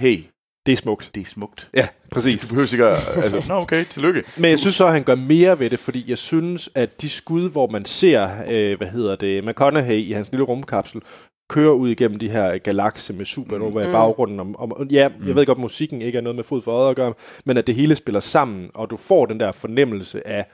Hey, 0.00 0.18
det 0.66 0.72
er 0.72 0.76
smukt. 0.76 1.10
det 1.14 1.20
er 1.20 1.24
smukt. 1.24 1.70
Ja, 1.74 1.88
præcis. 2.10 2.42
Du 2.42 2.48
behøver 2.48 2.72
ikke 2.72 2.86
at... 2.86 3.24
Altså, 3.24 3.44
nå 3.52 3.54
okay, 3.54 3.84
tillykke. 3.84 4.22
Men 4.36 4.50
jeg 4.50 4.58
synes 4.58 4.76
så, 4.76 4.86
at 4.86 4.92
han 4.92 5.02
gør 5.02 5.14
mere 5.14 5.58
ved 5.58 5.70
det, 5.70 5.78
fordi 5.78 6.04
jeg 6.10 6.18
synes, 6.18 6.70
at 6.74 7.02
de 7.02 7.08
skud, 7.08 7.50
hvor 7.50 7.66
man 7.66 7.84
ser, 7.84 8.28
øh, 8.48 8.78
hvad 8.78 8.88
hedder 8.88 9.16
det, 9.16 9.44
McConaughey 9.44 9.94
i 9.94 10.12
hans 10.12 10.30
lille 10.30 10.44
rumkapsel, 10.44 11.00
kører 11.48 11.72
ud 11.72 11.88
igennem 11.88 12.18
de 12.18 12.30
her 12.30 12.58
galakse 12.58 13.12
med 13.12 13.24
supernova 13.24 13.82
mm. 13.82 13.90
i 13.90 13.92
baggrunden. 13.92 14.40
Om, 14.40 14.56
om, 14.58 14.88
ja, 14.90 15.08
jeg 15.26 15.34
ved 15.34 15.46
godt, 15.46 15.58
at 15.58 15.62
musikken 15.62 16.02
ikke 16.02 16.18
er 16.18 16.22
noget 16.22 16.36
med 16.36 16.44
fod 16.44 16.62
for 16.62 16.72
øjet 16.72 16.90
at 16.90 16.96
gøre, 16.96 17.14
men 17.44 17.56
at 17.56 17.66
det 17.66 17.74
hele 17.74 17.96
spiller 17.96 18.20
sammen, 18.20 18.70
og 18.74 18.90
du 18.90 18.96
får 18.96 19.26
den 19.26 19.40
der 19.40 19.52
fornemmelse 19.52 20.28
af, 20.28 20.46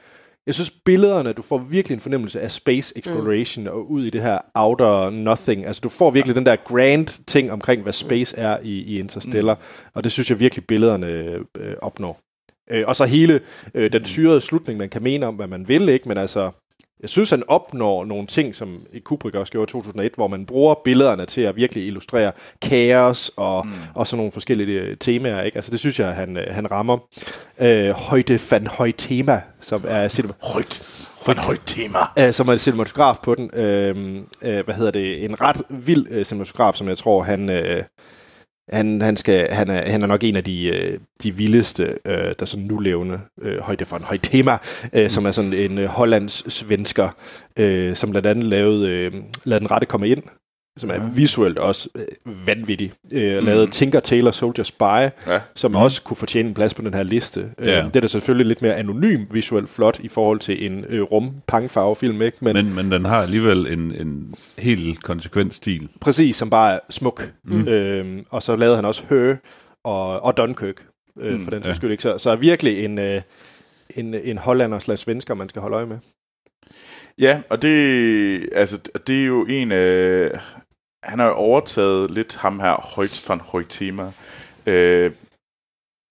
jeg 0.47 0.55
synes 0.55 0.71
billederne, 0.71 1.33
du 1.33 1.43
får 1.43 1.59
virkelig 1.59 1.95
en 1.95 2.01
fornemmelse 2.01 2.41
af 2.41 2.51
space 2.51 2.99
exploration 2.99 3.65
mm. 3.65 3.71
og 3.71 3.91
ud 3.91 4.05
i 4.05 4.11
det 4.11 4.23
her 4.23 4.39
outer 4.55 5.11
nothing. 5.11 5.67
Altså 5.67 5.81
du 5.81 5.89
får 5.89 6.11
virkelig 6.11 6.37
den 6.37 6.47
der 6.47 6.57
grand 6.57 7.25
ting 7.27 7.53
omkring, 7.53 7.83
hvad 7.83 7.93
space 7.93 8.39
er 8.39 8.59
i, 8.63 8.83
i 8.83 8.99
Interstellar, 8.99 9.55
mm. 9.55 9.91
og 9.95 10.05
det 10.05 10.13
synes 10.13 10.31
jeg 10.31 10.41
virkelig 10.41 10.67
billederne 10.67 11.07
øh, 11.07 11.77
opnår. 11.83 12.21
Øh, 12.71 12.85
og 12.87 12.97
så 12.97 13.05
hele 13.05 13.41
øh, 13.75 13.93
den 13.93 14.05
syrede 14.05 14.41
slutning, 14.41 14.79
man 14.79 14.89
kan 14.89 15.03
mene 15.03 15.27
om, 15.27 15.35
hvad 15.35 15.47
man 15.47 15.69
vil, 15.69 15.89
ikke? 15.89 16.09
Men 16.09 16.19
altså, 16.19 16.51
jeg 17.03 17.11
synes, 17.11 17.31
han 17.31 17.43
opnår 17.49 18.05
nogle 18.05 18.27
ting, 18.27 18.55
som 18.55 18.87
i 18.93 18.99
Kubrick 18.99 19.35
også 19.37 19.53
gjorde 19.53 19.71
i 19.71 19.73
2001, 19.73 20.13
hvor 20.15 20.29
man 20.29 20.47
bruger 20.47 20.75
billederne 20.85 21.27
til 21.27 21.41
at 21.41 21.57
virkelig 21.57 21.87
illustrere 21.87 22.33
kaos 22.63 23.31
og, 23.37 23.67
mm. 23.67 23.73
og 23.95 24.07
sådan 24.07 24.17
nogle 24.19 24.33
forskellige 24.33 24.81
øh, 24.81 24.97
temaer, 24.97 25.43
ikke? 25.43 25.57
Altså, 25.57 25.71
det 25.71 25.81
synes 25.81 26.01
jeg, 26.01 26.15
han, 26.15 26.37
øh, 26.37 26.55
han 26.55 26.71
rammer. 26.71 26.99
Øh, 27.61 27.91
Højde 27.91 28.39
van 28.51 28.67
Højtema, 28.67 29.41
som 29.61 29.85
er 29.89 30.09
cinema- 30.09 30.53
Højt. 30.53 31.07
En 31.29 31.37
højt 31.39 31.61
tema. 31.67 31.99
øh, 32.19 32.33
som 32.33 32.49
er 32.49 32.57
cinematograf 32.57 33.17
på 33.23 33.35
den. 33.35 33.51
Øh, 33.55 34.17
øh, 34.43 34.65
hvad 34.65 34.75
hedder 34.75 34.91
det? 34.91 35.25
En 35.25 35.41
ret 35.41 35.63
vild 35.71 36.07
øh, 36.11 36.25
cinematograf, 36.25 36.75
som 36.75 36.89
jeg 36.89 36.99
tror, 36.99 37.23
han... 37.23 37.51
Øh, 37.51 37.83
han, 38.73 39.03
han, 39.03 39.17
skal, 39.17 39.51
han, 39.51 39.71
er, 39.71 39.91
han 39.91 40.03
er 40.03 40.07
nok 40.07 40.25
en 40.25 40.37
af 40.37 40.45
de, 40.45 40.67
øh, 40.69 40.99
de 41.23 41.37
vildeste, 41.37 41.99
øh, 42.05 42.35
der 42.39 42.45
sådan 42.47 42.67
nu 42.67 42.79
levende 42.79 43.21
øh, 43.43 43.61
højde 43.61 43.85
for 43.85 43.97
en 43.97 44.03
høj 44.03 44.19
tema, 44.23 44.59
øh, 44.93 45.11
som 45.11 45.27
er 45.27 45.31
sådan 45.31 45.53
en 45.53 45.79
øh, 45.79 45.87
hollands 45.87 46.53
svensker, 46.53 47.09
øh, 47.57 47.97
som 47.97 48.11
blandt 48.11 48.27
andet 48.27 48.45
lavede 48.45 48.89
øh, 48.89 49.13
Lad 49.45 49.61
den 49.61 49.71
rette 49.71 49.87
komme 49.87 50.09
ind, 50.09 50.23
som 50.79 50.91
er 50.91 50.99
visuelt 51.15 51.59
også 51.59 51.89
øh, 51.95 52.47
vanvittig. 52.47 52.93
Øh, 53.13 53.45
lavede 53.45 53.71
Tinker 53.71 54.01
Tailor 54.01 54.31
Soldier 54.31 54.65
Spy, 54.65 54.83
Ja. 54.83 55.41
som 55.55 55.71
mm. 55.71 55.77
også 55.77 56.03
kunne 56.03 56.17
fortjene 56.17 56.49
en 56.49 56.55
plads 56.55 56.75
på 56.75 56.83
den 56.83 56.95
her 56.95 57.03
liste. 57.03 57.51
Ja. 57.61 57.79
Øh, 57.79 57.85
det 57.85 57.97
er 57.97 58.01
da 58.01 58.07
selvfølgelig 58.07 58.47
lidt 58.47 58.63
mere 58.63 58.75
anonym 58.75 59.25
visuelt 59.31 59.69
flot 59.69 59.99
i 60.01 60.09
forhold 60.09 60.41
til 60.41 60.67
en 60.67 60.85
øh, 60.89 61.03
rum 61.03 61.35
pangfarvefilm, 61.47 62.23
ikke? 62.23 62.37
Men, 62.41 62.55
Men, 62.57 62.75
men 62.75 62.93
den 62.93 63.05
har 63.05 63.23
alligevel 63.23 63.67
en, 63.67 63.93
en 63.95 64.35
helt 64.59 65.03
konsekvent 65.03 65.55
stil. 65.55 65.89
præcis 66.01 66.37
som 66.37 66.51
bare 66.51 66.75
er 66.75 66.79
smuk. 66.91 67.33
Mm. 67.45 67.69
Øhm, 67.69 68.27
og 68.31 68.43
så 68.43 68.57
lavede 68.57 68.77
han 68.77 68.85
også 68.85 69.03
Her 69.09 69.37
og, 69.85 70.21
og 70.21 70.37
Dunkirk, 70.37 70.87
øh, 71.21 71.33
mm, 71.35 71.45
for 71.45 71.51
den 71.51 71.63
ja. 71.63 71.69
ja. 71.69 71.75
skyld 71.75 71.91
ikke. 71.91 72.03
Så, 72.03 72.19
så 72.19 72.31
er 72.31 72.37
virkelig 72.37 72.85
en, 72.85 72.99
øh, 72.99 73.21
en, 73.97 74.15
en 74.15 74.39
hollander 74.39 74.79
slags 74.79 75.01
svensker, 75.01 75.35
man 75.35 75.49
skal 75.49 75.63
holde 75.63 75.77
øje 75.77 75.87
med. 75.87 75.99
Ja, 77.19 77.41
og 77.51 77.63
det, 77.63 78.49
altså, 78.53 78.79
det 79.07 79.23
er 79.23 79.27
jo 79.27 79.45
en 79.49 79.73
af... 79.73 80.31
Han 81.07 81.19
har 81.19 81.27
jo 81.27 81.33
overtaget 81.35 82.11
lidt 82.11 82.37
ham 82.37 82.61
her, 82.61 82.95
Højt 82.95 83.25
van 83.29 83.41
Højtema. 83.41 84.13
Øh, 84.67 85.13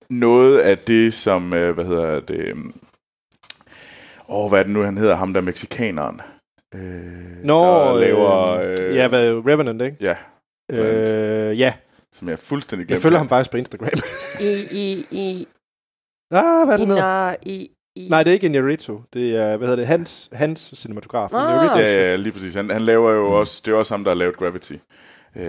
noget 0.09 0.59
af 0.59 0.77
det, 0.77 1.13
som, 1.13 1.53
øh, 1.53 1.73
hvad 1.73 1.85
hedder 1.85 2.19
det... 2.19 2.55
Åh, 4.29 4.49
hvad 4.49 4.59
er 4.59 4.63
det 4.63 4.71
nu, 4.73 4.81
han 4.81 4.97
hedder? 4.97 5.15
Ham 5.15 5.33
der 5.33 5.41
mexikaneren. 5.41 6.21
Øh, 6.75 7.43
Nå, 7.43 7.63
der 7.65 7.99
laver... 7.99 8.47
øh, 8.57 8.75
Øh, 8.79 8.95
ja, 8.95 9.07
hvad, 9.07 9.31
Revenant, 9.31 9.81
ikke? 9.81 9.97
ja, 10.01 10.15
Øh, 10.71 11.59
ja, 11.59 11.73
som 12.13 12.29
jeg 12.29 12.39
fuldstændig 12.39 12.83
jeg 12.83 12.87
glemte. 12.87 13.01
følger 13.01 13.17
ham 13.17 13.29
faktisk 13.29 13.51
på 13.51 13.57
Instagram. 13.57 13.89
I, 14.41 14.51
i, 14.71 15.05
i, 15.11 15.47
ah, 16.31 16.67
hvad 16.67 16.75
er 16.75 16.77
i, 16.77 16.81
det 16.81 16.87
hedder? 16.87 17.01
na, 17.29 17.35
i, 17.43 17.71
i, 17.95 18.07
Nej, 18.09 18.23
det 18.23 18.29
er 18.31 18.33
ikke 18.33 18.45
Inarito. 18.45 19.01
Det 19.13 19.35
er, 19.35 19.57
hvad 19.57 19.67
hedder 19.67 19.75
det, 19.81 19.87
hans, 19.87 20.29
hans 20.33 20.73
cinematograf. 20.77 21.33
Ah. 21.33 21.79
Ja, 21.79 21.81
ja, 22.09 22.15
lige 22.15 22.31
præcis. 22.33 22.53
Han, 22.53 22.69
han 22.69 22.81
laver 22.81 23.11
jo 23.11 23.31
også... 23.31 23.61
Det 23.65 23.71
er 23.71 23.75
også 23.75 23.93
ham, 23.93 24.03
der 24.03 24.11
har 24.11 24.15
lavet 24.15 24.37
Gravity. 24.37 24.73
Øh, 25.35 25.43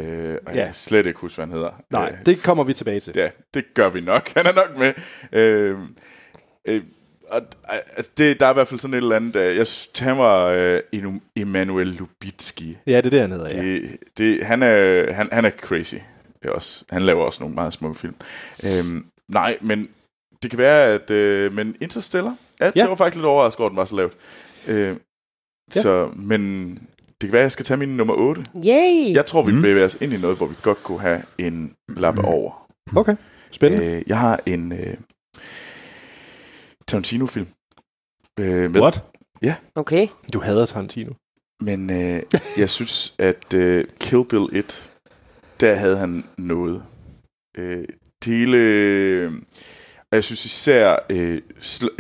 og 0.47 0.53
jeg 0.53 0.55
Ja. 0.55 0.65
kan 0.65 0.75
slet 0.75 1.07
ikke 1.07 1.21
huske, 1.21 1.37
hvad 1.37 1.47
han 1.47 1.53
hedder. 1.53 1.71
Nej, 1.91 2.11
Øh, 2.21 2.27
det 2.27 2.43
kommer 2.43 2.65
vi 2.65 2.75
tilbage 2.75 3.01
til. 3.01 3.13
Ja, 3.17 3.29
det 3.55 3.65
gør 3.75 3.89
vi 3.89 4.01
nok. 4.01 4.29
Han 4.37 4.47
er 4.47 4.55
nok 4.55 4.79
med. 4.79 4.93
Øh, 5.41 5.79
øh, 6.69 6.83
og, 7.31 7.43
altså, 7.97 8.11
det, 8.19 8.41
der 8.41 8.47
er 8.47 8.51
i 8.51 8.55
hvert 8.55 8.69
fald 8.69 8.81
sådan 8.81 8.95
et 8.95 8.99
eller 8.99 9.17
andet... 9.17 9.37
Øh, 9.37 9.57
jeg 9.57 9.67
synes, 9.67 9.99
han 9.99 10.19
var 10.19 10.45
øh, 10.47 10.81
Enu- 10.97 11.21
Emanuel 11.37 11.87
Lubitski. 11.87 12.77
Ja, 12.87 12.97
det 12.97 13.07
er 13.07 13.11
det, 13.11 13.21
han 13.21 13.33
hedder, 13.33 13.57
ja. 13.57 13.63
Det, 13.63 13.97
det, 14.19 14.45
han, 14.47 14.63
er, 14.63 15.13
han, 15.13 15.29
han 15.33 15.45
er 15.45 15.51
crazy. 15.51 15.95
Det 16.43 16.49
er 16.49 16.53
også, 16.53 16.85
han 16.91 17.03
laver 17.03 17.25
også 17.25 17.43
nogle 17.43 17.55
meget 17.55 17.73
smukke 17.73 17.99
film. 18.01 18.15
Øhm, 18.65 19.07
nej, 19.29 19.59
men 19.61 19.89
det 20.43 20.51
kan 20.51 20.59
være, 20.59 20.87
at... 20.95 21.11
Øh, 21.11 21.53
men 21.55 21.77
Interstellar, 21.81 22.37
ja, 22.61 22.65
ja, 22.67 22.73
Ja. 22.77 22.83
det 22.83 22.91
var 22.91 22.97
faktisk 22.97 23.17
lidt 23.17 23.27
overrasket 23.27 23.61
over, 23.61 23.67
at 23.67 23.71
den 23.71 23.77
var 23.77 23.85
så 23.85 23.97
lavt. 23.97 24.13
Øh, 24.67 24.97
Ja. 25.77 25.81
Så, 25.81 26.11
men 26.17 26.71
det 27.21 27.29
kan 27.29 27.33
være, 27.33 27.41
at 27.41 27.45
jeg 27.45 27.53
skal 27.53 27.65
tage 27.65 27.79
min 27.79 27.97
nummer 27.97 28.15
8. 28.15 28.45
Yay! 28.67 29.15
Jeg 29.15 29.27
tror, 29.27 29.43
vi 29.43 29.53
Mm. 29.53 29.63
bevæger 29.63 29.85
os 29.85 29.99
ind 30.01 30.13
i 30.13 30.17
noget, 30.17 30.37
hvor 30.37 30.47
vi 30.47 30.55
godt 30.63 30.83
kunne 30.83 31.01
have 31.01 31.23
en 31.39 31.75
lappe 31.89 32.23
over. 32.25 32.69
Okay, 32.97 33.17
spændende. 33.51 33.87
Øh, 33.97 34.03
jeg 34.07 34.19
har 34.19 34.41
en 34.47 34.73
øh, 34.73 34.97
Tarantino-film. 36.89 37.47
Øh, 38.41 38.71
med, 38.71 38.81
What? 38.81 39.03
Okay. 39.75 40.09
Du 40.33 40.41
hader 40.41 40.67
Tarantino. 40.67 41.13
Men 41.61 41.91
øh, 41.91 42.23
jeg 42.57 42.71
synes, 42.71 43.15
at 43.19 43.55
øh, 43.55 43.85
Kill 44.01 44.25
Bill 44.25 44.47
1, 44.53 44.91
der 45.61 45.75
havde 45.75 45.97
han 45.97 46.25
noget. 46.39 46.83
Øh, 47.59 47.85
det 48.25 48.35
hele... 48.35 48.57
Øh, 48.59 49.33
og 50.17 50.19
jeg 50.19 50.25
synes 50.25 50.45
især 50.45 50.97
øh, 51.11 51.41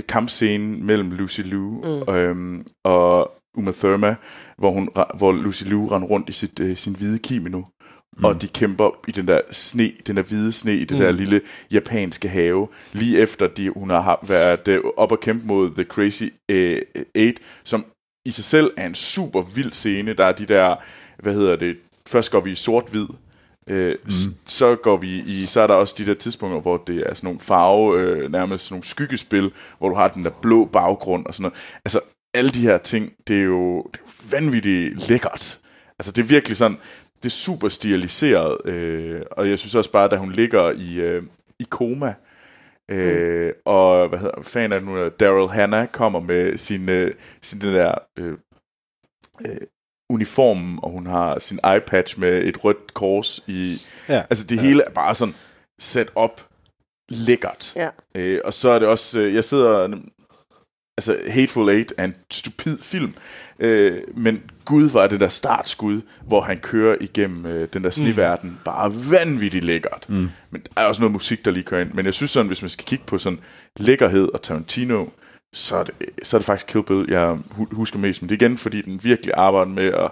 kampscenen 0.09 0.87
mellem 0.87 1.11
Lucy 1.11 1.41
Liu 1.41 1.83
Mm. 2.07 2.14
øhm, 2.14 2.64
og 2.85 3.31
Uma 3.59 3.73
Thurman, 3.73 4.14
hvor, 4.59 4.71
hun, 4.71 4.89
hvor 5.19 5.33
Lucy 5.33 5.62
Liu 5.64 5.87
render 5.89 6.09
rundt 6.09 6.29
i 6.29 6.33
sit, 6.33 6.61
øh, 6.61 6.77
sin 6.77 6.97
hvide 6.97 7.19
kimono. 7.19 7.62
Mm. 8.19 8.25
Og 8.25 8.43
de 8.43 8.49
kæmper 8.49 8.91
i 9.09 9.11
den 9.11 9.29
der 9.29 9.41
sne, 9.51 9.93
den 10.07 10.17
der 10.17 10.23
hvide 10.23 10.53
sne 10.53 10.75
i 10.75 10.85
det 10.85 10.91
Mm. 10.99 10.99
der 11.05 11.11
lille 11.12 11.41
japanske 11.73 12.29
have, 12.29 12.69
lige 12.93 13.19
efter 13.19 13.47
de, 13.47 13.71
hun 13.71 13.91
har 13.91 14.01
ha- 14.01 14.27
været 14.29 14.69
øh, 14.69 14.81
op 14.97 15.12
og 15.12 15.21
kæmpe 15.21 15.47
mod 15.47 15.71
The 15.71 15.85
Crazy 15.85 16.25
øh, 16.51 16.83
Eight, 17.14 17.39
som 17.64 17.85
i 18.27 18.31
sig 18.31 18.45
selv 18.45 18.71
er 18.77 18.87
en 18.87 18.95
super 18.95 19.43
vild 19.55 19.73
scene. 19.73 20.12
Der 20.12 20.25
er 20.25 20.33
de 20.33 20.47
der, 20.47 20.77
hvad 21.23 21.35
hedder 21.35 21.57
det, 21.57 21.77
først 22.07 22.31
går 22.31 22.41
vi 22.41 22.51
i 22.51 22.55
sort-hvid, 22.55 23.07
øh, 23.67 23.97
mm. 24.05 24.11
så 24.47 24.77
går 24.77 24.97
vi 24.97 25.23
i, 25.27 25.45
så 25.45 25.61
er 25.61 25.67
der 25.67 25.75
også 25.75 25.95
de 25.99 26.07
der 26.07 26.14
tidspunkter, 26.14 26.61
hvor 26.61 26.77
det 26.77 26.97
er 26.97 27.14
sådan 27.14 27.27
nogle 27.27 27.41
farve, 27.41 28.01
øh, 28.01 28.33
nærmest 28.33 28.64
sådan 28.64 28.75
nogle 28.75 28.85
skyggespil, 28.85 29.53
hvor 29.79 29.89
du 29.89 29.95
har 29.95 30.09
den 30.09 30.25
der 30.25 30.31
blå 30.43 30.64
baggrund 30.64 31.27
og 31.27 31.35
sådan 31.35 31.43
noget. 31.43 31.79
Altså, 31.85 32.01
alle 32.35 32.51
de 32.51 32.61
her 32.61 32.79
ting, 32.79 33.12
det 33.27 33.39
er 33.39 33.43
jo, 33.43 33.83
det 33.93 33.99
er 33.99 34.05
jo 34.07 34.29
vanvittigt 34.31 35.09
lækkert. 35.09 35.61
Altså, 35.99 36.12
det 36.12 36.23
er 36.23 36.27
virkelig 36.27 36.57
sådan, 36.57 36.77
det 37.17 37.27
er 37.27 37.31
super 37.31 37.69
stiliseret, 37.69 38.67
øh, 38.67 39.23
og 39.31 39.51
jeg 39.51 39.59
synes 39.59 39.75
også 39.75 39.93
bare, 39.93 40.09
da 40.09 40.17
hun 40.17 40.33
ligger 40.33 40.71
i, 40.71 40.95
øh, 40.95 41.23
i 41.61 41.67
koma, 41.71 42.14
øh, 42.91 43.53
og 43.64 44.09
hvad 44.09 44.19
hedder 44.19 44.43
fan 44.43 44.73
er 44.73 44.79
det 44.79 44.89
nu, 44.89 45.09
Daryl 45.09 45.49
Hannah 45.49 45.89
kommer 45.89 46.21
med 46.21 46.57
sin, 46.57 46.89
øh, 46.89 47.14
sin 47.43 47.61
den 47.61 47.75
der 47.75 47.95
øh, 48.17 48.39
øh, 49.47 49.57
uniformen, 50.11 50.79
og 50.83 50.91
hun 50.91 51.07
har 51.07 51.39
sin 51.39 51.61
eye-patch 51.65 52.21
med 52.21 52.45
et 52.45 52.65
rødt 52.65 52.95
kors 52.95 53.41
i. 53.47 53.83
Ja. 54.09 54.23
Altså 54.31 54.45
det 54.47 54.61
hele 54.61 54.83
er 54.87 54.91
bare 54.91 55.15
sådan 55.15 55.35
sat 55.79 56.09
op 56.15 56.49
lækkert. 57.09 57.73
Ja. 57.77 57.89
Øh, 58.15 58.41
og 58.45 58.55
så 58.55 58.69
er 58.69 58.79
det 58.79 58.89
også, 58.89 59.21
øh, 59.21 59.35
jeg 59.35 59.45
sidder, 59.45 59.99
altså 60.99 61.19
Hateful 61.29 61.69
Eight 61.69 61.93
er 61.97 62.05
en 62.05 62.15
stupid 62.31 62.79
film, 62.79 63.15
øh, 63.59 64.03
men 64.15 64.43
Gud 64.65 64.89
var 64.89 65.07
det 65.07 65.21
der 65.21 65.29
startskud, 65.29 66.01
hvor 66.27 66.41
han 66.41 66.59
kører 66.59 66.97
igennem 67.01 67.47
øh, 67.47 67.69
den 67.73 67.85
der 67.85 67.91
sneverden, 67.91 68.51
mm. 68.51 68.57
bare 68.65 68.93
vanvittigt 69.11 69.65
lækkert. 69.65 70.07
Mm. 70.09 70.29
Men 70.51 70.61
der 70.61 70.83
er 70.83 70.87
også 70.87 71.01
noget 71.01 71.13
musik, 71.13 71.45
der 71.45 71.51
lige 71.51 71.63
kører 71.63 71.81
ind. 71.81 71.93
Men 71.93 72.07
jeg 72.07 72.15
synes 72.15 72.31
sådan, 72.31 72.47
hvis 72.47 72.63
man 72.63 72.69
skal 72.69 72.85
kigge 72.85 73.05
på 73.07 73.19
sådan 73.19 73.39
lækkerhed 73.77 74.29
og 74.35 74.43
Tarantino, 74.43 75.07
så 75.57 75.77
er 75.77 75.83
det, 75.85 75.95
så 76.23 76.37
er 76.37 76.39
det 76.39 76.47
faktisk 76.47 76.67
Kill 76.67 76.85
Bill, 76.85 77.05
jeg 77.09 77.37
hu- 77.51 77.69
husker 77.73 77.99
mest. 77.99 78.23
Men 78.23 78.29
det 78.29 78.43
er 78.43 78.47
igen, 78.47 78.59
fordi 78.59 78.83
den 78.83 79.01
virkelig 79.03 79.35
arbejder 79.37 79.71
med 79.71 79.85
at 79.85 80.11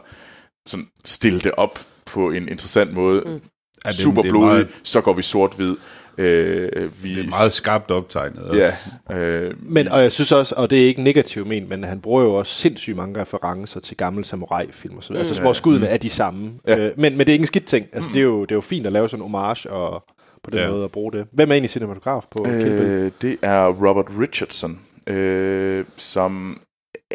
sådan 0.67 0.87
stille 1.05 1.41
det 1.41 1.53
op 1.57 1.79
på 2.07 2.31
en 2.31 2.49
interessant 2.49 2.93
måde. 2.93 3.23
Mm. 3.27 3.41
Ja, 3.85 3.89
det, 3.91 3.97
Super 3.99 4.23
er 4.25 4.29
blodig, 4.29 4.47
meget, 4.49 4.69
så 4.83 5.01
går 5.01 5.13
vi 5.13 5.23
sort-hvid. 5.23 5.77
Øh, 6.19 7.05
vi, 7.05 7.15
det 7.15 7.25
er 7.25 7.29
meget 7.31 7.53
skarpt 7.53 7.91
optegnet. 7.91 8.39
også. 8.43 8.73
Ja. 9.11 9.17
Øh, 9.17 9.55
Men, 9.63 9.89
og 9.89 10.01
jeg 10.03 10.13
synes 10.13 10.33
også, 10.33 10.55
og 10.59 10.71
det 10.71 10.83
er 10.83 10.87
ikke 10.87 11.03
negativt 11.03 11.47
men, 11.47 11.69
men 11.69 11.85
han 11.85 12.01
bruger 12.01 12.23
jo 12.23 12.35
også 12.35 12.55
sindssygt 12.55 12.97
mange 12.97 13.21
referencer 13.21 13.81
til 13.81 13.97
gamle 13.97 14.25
samurai-film 14.25 14.97
og 14.97 15.03
så 15.03 15.13
videre. 15.13 15.27
Altså, 15.29 15.43
hvor 15.43 15.53
skuddene 15.53 15.87
er 15.87 15.97
de 15.97 16.11
samme. 16.11 16.53
Ja. 16.67 16.79
Øh, 16.79 16.93
men, 16.97 17.13
men 17.17 17.19
det 17.21 17.29
er 17.29 17.33
ikke 17.33 17.43
en 17.43 17.47
skidt 17.47 17.65
ting. 17.67 17.87
Altså, 17.93 18.11
det, 18.13 18.19
er 18.19 18.25
jo, 18.25 18.43
det 18.43 18.51
er 18.51 18.57
jo 18.57 18.61
fint 18.61 18.87
at 18.87 18.93
lave 18.93 19.09
sådan 19.09 19.25
en 19.25 19.31
homage 19.31 19.71
og 19.71 20.05
på 20.45 20.51
den 20.51 20.59
Ja. 20.61 20.71
måde 20.71 20.85
at 20.85 20.91
bruge 20.91 21.13
det. 21.13 21.27
Hvem 21.33 21.51
er 21.51 21.55
egentlig 21.55 21.71
cinematograf 21.71 22.23
på 22.31 22.45
Kill 22.45 22.59
Bill? 22.65 22.81
Øh, 22.83 23.11
det 23.23 23.37
er 23.43 23.67
Robert 23.67 24.07
Richardson, 24.21 24.81
øh, 25.07 25.85
som 25.97 26.61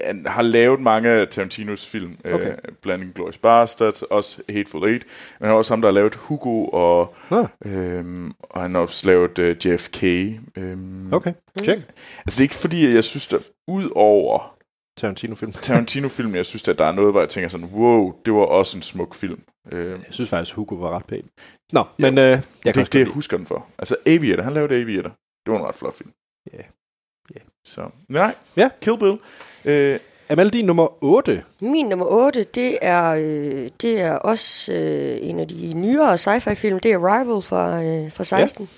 han 0.06 0.26
har 0.28 0.42
lavet 0.42 0.80
mange 0.80 1.10
af 1.10 1.28
Tarantinos 1.28 1.88
film, 1.88 2.18
Okay. 2.26 2.52
øh, 2.52 2.58
blandt 2.82 3.02
andet 3.04 3.16
Glorious 3.16 3.38
Bastards, 3.38 4.02
også 4.04 4.42
Hateful 4.50 4.88
Eight, 4.90 5.06
men 5.40 5.46
han 5.48 5.54
er 5.56 5.58
også 5.58 5.72
ham, 5.74 5.82
der 5.82 5.88
har 5.90 5.94
lavet 5.94 6.16
Hugo, 6.16 6.66
og, 6.66 7.16
Ah. 7.32 7.48
øhm, 7.66 8.32
og 8.40 8.62
han 8.62 8.74
har 8.76 8.82
også 8.82 9.08
lavet 9.08 9.40
øh, 9.40 9.58
JFK. 9.66 10.04
Øhm, 10.58 11.14
Okay, 11.14 11.34
check. 11.64 11.82
Altså 12.18 12.38
det 12.38 12.38
er 12.40 12.42
ikke 12.42 12.56
fordi, 12.56 12.86
at 12.88 12.94
jeg 12.94 13.04
synes, 13.04 13.34
at 13.34 13.40
ud 13.68 13.90
over 13.96 14.56
Tarantino-film. 14.98 15.52
Tarantino-filmen, 15.68 16.36
jeg 16.36 16.46
synes, 16.46 16.68
at 16.68 16.78
der 16.80 16.86
er 16.86 16.92
noget, 16.92 17.14
hvor 17.14 17.20
jeg 17.20 17.30
tænker 17.30 17.50
sådan, 17.50 17.70
wow, 17.74 18.14
det 18.26 18.34
var 18.34 18.40
også 18.46 18.78
en 18.78 18.82
smuk 18.84 19.14
film. 19.16 19.42
Øh, 19.74 19.90
Jeg 19.90 20.00
synes 20.10 20.30
faktisk, 20.30 20.56
Hugo 20.56 20.76
var 20.76 20.90
ret 20.96 21.06
pæn. 21.06 21.30
Nå, 21.74 21.84
men 21.98 22.18
øh, 22.18 22.24
jeg 22.24 22.38
det 22.38 22.44
kan 22.64 22.76
er 22.76 22.80
ikke 22.80 22.94
det, 22.94 23.00
jeg 23.00 23.08
husker 23.08 23.38
den 23.38 23.46
for. 23.46 23.68
Altså 23.80 23.96
Aviator, 24.06 24.44
han 24.44 24.54
lavede 24.54 24.76
Aviator. 24.82 25.10
Det 25.46 25.54
var 25.54 25.60
en 25.60 25.66
ret 25.66 25.76
flot 25.76 25.94
film. 25.98 26.12
Ja. 26.54 26.58
Ja. 26.58 26.64
Så, 27.70 27.82
nej. 28.09 28.36
Ja. 28.57 28.70
Kill 28.82 28.97
Bill. 28.97 29.17
Øh. 29.65 29.99
Amal, 30.32 30.49
din 30.49 30.65
nummer 30.65 31.03
8. 31.03 31.43
Min 31.61 31.86
nummer 31.86 32.05
8, 32.05 32.43
det 32.55 32.78
er, 32.82 33.15
øh, 33.20 33.70
det 33.82 34.01
er 34.01 34.11
også 34.15 34.74
øh, 34.74 35.17
en 35.22 35.39
af 35.39 35.47
de 35.47 35.74
nyere 35.74 36.17
sci-fi-film. 36.17 36.80
Det 36.80 36.91
er 36.91 36.97
Arrival 36.99 37.41
fra, 37.41 37.84
øh, 37.84 38.11
fra 38.11 38.24
16. 38.24 38.70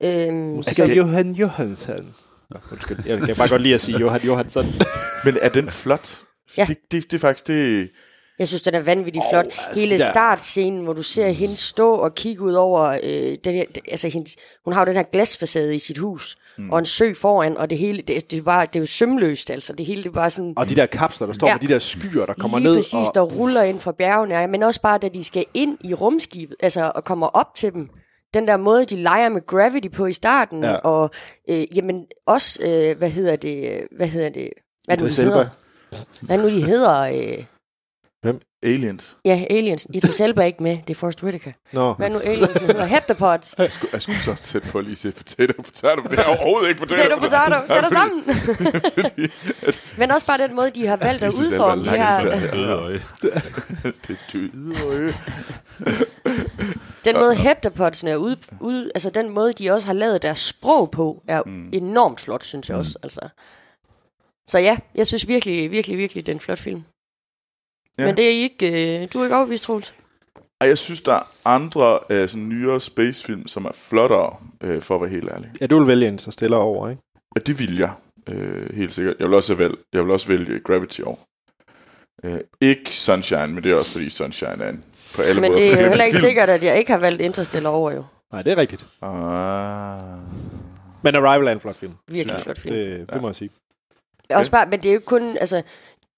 Ja. 0.00 0.26
Øhm, 0.28 0.36
Måske 0.36 0.74
som, 0.74 0.90
Johan 0.90 1.32
Johansson. 1.32 2.14
Nå, 2.50 2.56
undskyld. 2.72 2.98
Jeg 3.06 3.18
kan 3.18 3.36
bare 3.36 3.48
godt 3.48 3.62
lide 3.62 3.74
at 3.74 3.80
sige 3.80 3.98
Johan 3.98 4.20
Johansson. 4.20 4.66
men 5.24 5.36
er 5.42 5.48
den 5.48 5.70
flot? 5.70 6.22
Ja. 6.56 6.64
Det, 6.68 6.76
det, 6.92 7.02
det 7.10 7.14
er 7.16 7.20
faktisk 7.20 7.46
det... 7.46 7.90
jeg 8.38 8.48
synes, 8.48 8.62
den 8.62 8.74
er 8.74 8.80
vanvittigt 8.80 9.24
flot. 9.32 9.44
altså, 9.44 9.80
Hele 9.80 9.98
der- 9.98 10.04
startscenen, 10.04 10.84
hvor 10.84 10.92
du 10.92 11.02
ser 11.02 11.28
hende 11.30 11.56
stå 11.56 11.94
og 11.94 12.14
kigge 12.14 12.42
ud 12.42 12.52
over... 12.52 12.98
Øh, 13.02 13.36
den 13.44 13.54
her, 13.54 13.64
altså 13.90 14.08
hendes, 14.08 14.36
hun 14.64 14.72
har 14.74 14.80
jo 14.80 14.86
den 14.86 14.96
her 14.96 15.02
glasfacade 15.12 15.74
i 15.74 15.78
sit 15.78 15.98
hus, 15.98 16.38
mm. 16.58 16.70
og 16.70 16.78
en 16.78 16.84
sø 16.84 17.14
foran, 17.14 17.56
og 17.56 17.70
det 17.70 17.78
hele, 17.78 18.02
det, 18.02 18.30
det, 18.30 18.44
bare, 18.44 18.66
det 18.66 18.76
er 18.76 18.80
jo 18.80 18.86
sømløst, 18.86 19.50
altså. 19.50 19.72
Det 19.72 19.86
hele 19.86 20.02
det 20.02 20.12
bare 20.12 20.30
sådan... 20.30 20.52
Og 20.56 20.68
de 20.68 20.76
der 20.76 20.86
kapsler, 20.86 21.26
der 21.26 21.34
står 21.34 21.46
Ja. 21.48 21.54
med 21.60 21.68
de 21.68 21.72
der 21.72 21.78
skyer, 21.78 22.26
der 22.26 22.34
kommer 22.34 22.58
Lige 22.58 22.68
ned. 22.68 22.76
præcis, 22.76 22.94
og, 22.94 23.14
der 23.14 23.20
ruller 23.20 23.62
ind 23.62 23.80
fra 23.80 23.92
bjergene, 23.92 24.34
ja, 24.34 24.46
men 24.46 24.62
også 24.62 24.80
bare, 24.82 24.98
da 24.98 25.08
de 25.08 25.24
skal 25.24 25.44
ind 25.54 25.78
i 25.84 25.94
rumskibet, 25.94 26.56
altså, 26.60 26.92
og 26.94 27.04
kommer 27.04 27.26
op 27.26 27.54
til 27.54 27.72
dem. 27.72 27.88
Den 28.34 28.48
der 28.48 28.56
måde, 28.56 28.84
de 28.84 28.96
leger 29.02 29.28
med 29.28 29.46
gravity 29.46 29.88
på 29.96 30.06
i 30.06 30.12
starten, 30.12 30.64
Ja. 30.64 30.74
og 30.74 31.10
øh, 31.50 31.76
jamen 31.76 32.04
også, 32.26 32.62
øh, 32.62 32.98
hvad 32.98 33.10
hedder 33.10 33.36
det, 33.36 33.80
hvad 33.96 34.06
hedder 34.06 34.28
det, 34.28 34.48
hvad 34.84 34.96
nu 34.96 35.04
Idris 35.04 35.16
de 35.16 35.22
hedder? 35.22 35.46
Hvad 36.20 36.38
nu 36.38 36.50
de 36.50 36.62
hedder? 36.64 37.00
Øh, 37.00 37.44
Aliens. 38.62 39.16
ja, 39.24 39.44
aliens. 39.50 39.86
Idris 39.94 40.20
Elba 40.20 40.42
er 40.42 40.46
ikke 40.46 40.62
med, 40.62 40.78
det 40.86 40.94
er 40.94 40.98
Forrest 40.98 41.22
Whitaker. 41.22 41.52
Nå, 41.72 41.92
Hvad 41.92 42.10
nu 42.10 42.18
aliens 42.18 42.56
hedder? 42.56 42.84
Heptapods. 42.84 43.54
Jeg 43.58 43.70
skulle, 43.70 43.90
jeg 43.92 44.02
skulle 44.02 44.18
så 44.18 44.34
tæt 44.34 44.62
på 44.62 44.78
at 44.78 44.84
lige 44.84 44.96
se 44.96 45.12
potato 45.12 45.62
potato, 45.62 46.02
men 46.02 46.10
det 46.10 46.18
er 46.18 46.24
overhovedet 46.24 46.68
ikke 46.68 46.80
potato 46.80 47.16
Potato, 47.16 47.20
potato, 47.20 47.66
tag 47.74 47.82
dig 47.82 47.90
sammen. 47.92 48.22
Fordi, 48.94 49.24
at 49.66 49.82
Men 49.98 50.10
også 50.10 50.26
bare 50.26 50.38
den 50.38 50.54
måde, 50.56 50.70
de 50.70 50.86
har 50.86 50.96
valgt 50.96 51.24
at 51.24 51.32
udforme 51.32 51.84
de 51.84 51.90
er 51.90 51.96
her... 51.96 52.50
Døde 52.50 52.68
øje. 52.68 53.02
det 54.06 54.18
døde 54.32 54.74
øje. 54.86 55.14
Den 57.04 57.18
måde 57.18 57.34
heptapodsene 57.34 58.10
er 58.10 58.16
ud, 58.16 58.36
ud, 58.60 58.90
altså 58.94 59.10
den 59.10 59.30
måde, 59.30 59.52
de 59.52 59.70
også 59.70 59.86
har 59.86 59.94
lavet 59.94 60.22
deres 60.22 60.38
sprog 60.38 60.90
på, 60.90 61.22
er 61.28 61.42
mm. 61.46 61.68
enormt 61.72 62.20
flot, 62.20 62.44
synes 62.44 62.68
jeg 62.68 62.76
også. 62.76 62.98
Altså. 63.02 63.20
Så 64.46 64.58
ja, 64.58 64.78
jeg 64.94 65.06
synes 65.06 65.28
virkelig, 65.28 65.70
virkelig, 65.70 65.98
virkelig, 65.98 66.26
det 66.26 66.32
er 66.32 66.36
en 66.36 66.40
flot 66.40 66.58
film. 66.58 66.84
Ja. 67.98 68.02
Ja. 68.02 68.08
Men 68.08 68.16
det 68.16 68.24
er 68.24 68.28
ikke, 68.42 69.00
øh, 69.02 69.08
du 69.12 69.20
er 69.20 69.24
ikke 69.24 69.36
overbevist, 69.36 69.64
Troels. 69.64 69.94
Og 70.60 70.68
jeg 70.68 70.78
synes, 70.78 71.00
der 71.00 71.12
er 71.14 71.22
andre 71.44 71.98
øh, 72.10 72.28
sådan 72.28 72.48
nyere 72.48 72.80
spacefilm, 72.80 73.46
som 73.46 73.64
er 73.64 73.70
flottere, 73.74 74.36
øh, 74.60 74.82
for 74.82 74.94
at 74.94 75.00
være 75.00 75.10
helt 75.10 75.28
ærlig. 75.30 75.50
ja, 75.60 75.66
du 75.66 75.78
vil 75.78 75.86
vælge 75.86 76.08
en 76.08 76.18
så 76.18 76.30
stiller 76.30 76.56
over, 76.56 76.90
ikke? 76.90 77.02
Og 77.36 77.46
det 77.46 77.58
vil 77.58 77.78
jeg, 77.78 77.90
øh, 78.28 78.76
helt 78.76 78.94
sikkert. 78.94 79.16
Jeg 79.18 79.26
vil 79.28 79.34
også 79.34 79.54
vælge, 79.54 79.76
jeg 79.92 80.02
vil 80.04 80.10
også 80.10 80.28
vælge 80.28 80.60
Gravity 80.60 81.00
over. 81.00 81.16
Øh, 82.24 82.38
ikke 82.60 82.90
Sunshine, 82.96 83.46
men 83.46 83.64
det 83.64 83.72
er 83.72 83.76
også 83.76 83.92
fordi 83.92 84.10
Sunshine 84.10 84.64
er 84.64 84.68
en 84.68 84.84
på 85.16 85.22
alle 85.22 85.40
Men 85.40 85.50
måder 85.52 85.62
det 85.62 85.72
er 85.74 85.82
jo 85.82 85.88
heller 85.88 86.04
ikke 86.04 86.16
film. 86.16 86.28
sikkert, 86.28 86.48
at 86.48 86.62
jeg 86.64 86.78
ikke 86.78 86.92
har 86.92 86.98
valgt 86.98 87.20
Interstellar 87.20 87.70
over 87.70 87.92
jo. 87.92 88.04
Nej, 88.32 88.42
det 88.42 88.52
er 88.52 88.56
rigtigt. 88.56 88.86
Ah. 89.02 90.18
Men 91.02 91.14
Arrival 91.16 91.46
er 91.48 91.52
en 91.52 91.60
flot 91.60 91.76
film. 91.76 91.92
Virkelig 92.08 92.38
flot 92.40 92.58
film. 92.58 92.74
Det, 92.74 93.10
det 93.12 93.20
må 93.22 93.28
jeg 93.28 93.34
sige. 93.34 93.50
Også 94.30 94.50
bare, 94.50 94.66
men 94.66 94.80
det 94.80 94.86
er 94.88 94.92
jo 94.92 94.96
ikke 94.96 95.06
kun, 95.06 95.36
altså, 95.36 95.62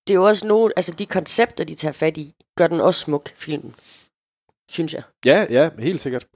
det 0.07 0.11
er 0.15 0.15
jo 0.19 0.25
også 0.25 0.47
nogle, 0.47 0.73
altså 0.77 0.93
de 0.93 1.07
koncepter, 1.07 1.65
de 1.65 1.75
tager 1.75 1.93
fat 1.93 2.17
i, 2.17 2.35
gør 2.59 2.67
den 2.67 2.81
også 2.81 3.01
smuk, 3.01 3.31
filmen. 3.37 3.75
Synes 4.71 4.95
jeg. 4.95 5.03
Ja, 5.25 5.47
ja, 5.51 5.71
helt 5.79 6.01
sikkert. 6.01 6.27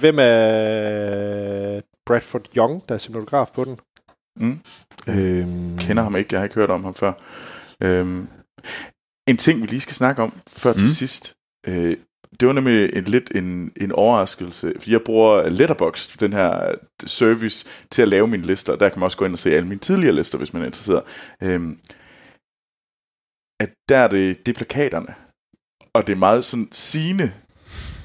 Hvem 0.00 0.16
er 0.18 1.80
Bradford 2.06 2.46
Young, 2.56 2.88
der 2.88 2.94
er 2.94 2.98
cinematograf 2.98 3.48
på 3.54 3.64
den? 3.64 3.78
Mm. 4.36 4.60
Øhm, 5.08 5.78
Kender 5.78 6.02
ham 6.02 6.16
ikke, 6.16 6.28
jeg 6.32 6.40
har 6.40 6.44
ikke 6.44 6.54
hørt 6.54 6.70
om 6.70 6.84
ham 6.84 6.94
før. 6.94 7.12
Øhm, 7.82 8.28
en 9.28 9.36
ting, 9.36 9.62
vi 9.62 9.66
lige 9.66 9.80
skal 9.80 9.94
snakke 9.94 10.22
om 10.22 10.32
før 10.48 10.72
til 10.72 10.82
Mm. 10.82 10.88
sidst, 10.88 11.34
øh, 11.66 11.96
det 12.40 12.46
var 12.48 12.52
nemlig 12.54 12.96
en, 12.96 13.04
lidt 13.04 13.30
en, 13.34 13.72
en 13.80 13.92
overraskelse, 13.92 14.72
fordi 14.78 14.92
jeg 14.92 15.02
bruger 15.02 15.48
Letterboxd, 15.48 16.18
den 16.20 16.32
her 16.32 16.74
service, 17.06 17.66
til 17.90 18.02
at 18.02 18.08
lave 18.08 18.26
mine 18.28 18.42
lister. 18.46 18.76
Der 18.76 18.88
kan 18.88 18.98
man 19.00 19.04
også 19.04 19.16
gå 19.18 19.24
ind 19.24 19.32
og 19.32 19.38
se 19.38 19.50
alle 19.56 19.68
mine 19.68 19.80
tidligere 19.80 20.14
lister, 20.14 20.38
hvis 20.38 20.52
man 20.52 20.62
er 20.62 20.66
interesseret. 20.66 21.02
Øhm, 21.42 21.78
at 23.60 23.70
der 23.88 23.98
er 23.98 24.08
det, 24.08 24.46
det 24.46 24.52
er 24.52 24.56
plakaterne. 24.56 25.14
Og 25.94 26.06
det 26.06 26.12
er 26.12 26.16
meget 26.16 26.44
sådan 26.44 26.68
sigende, 26.72 27.32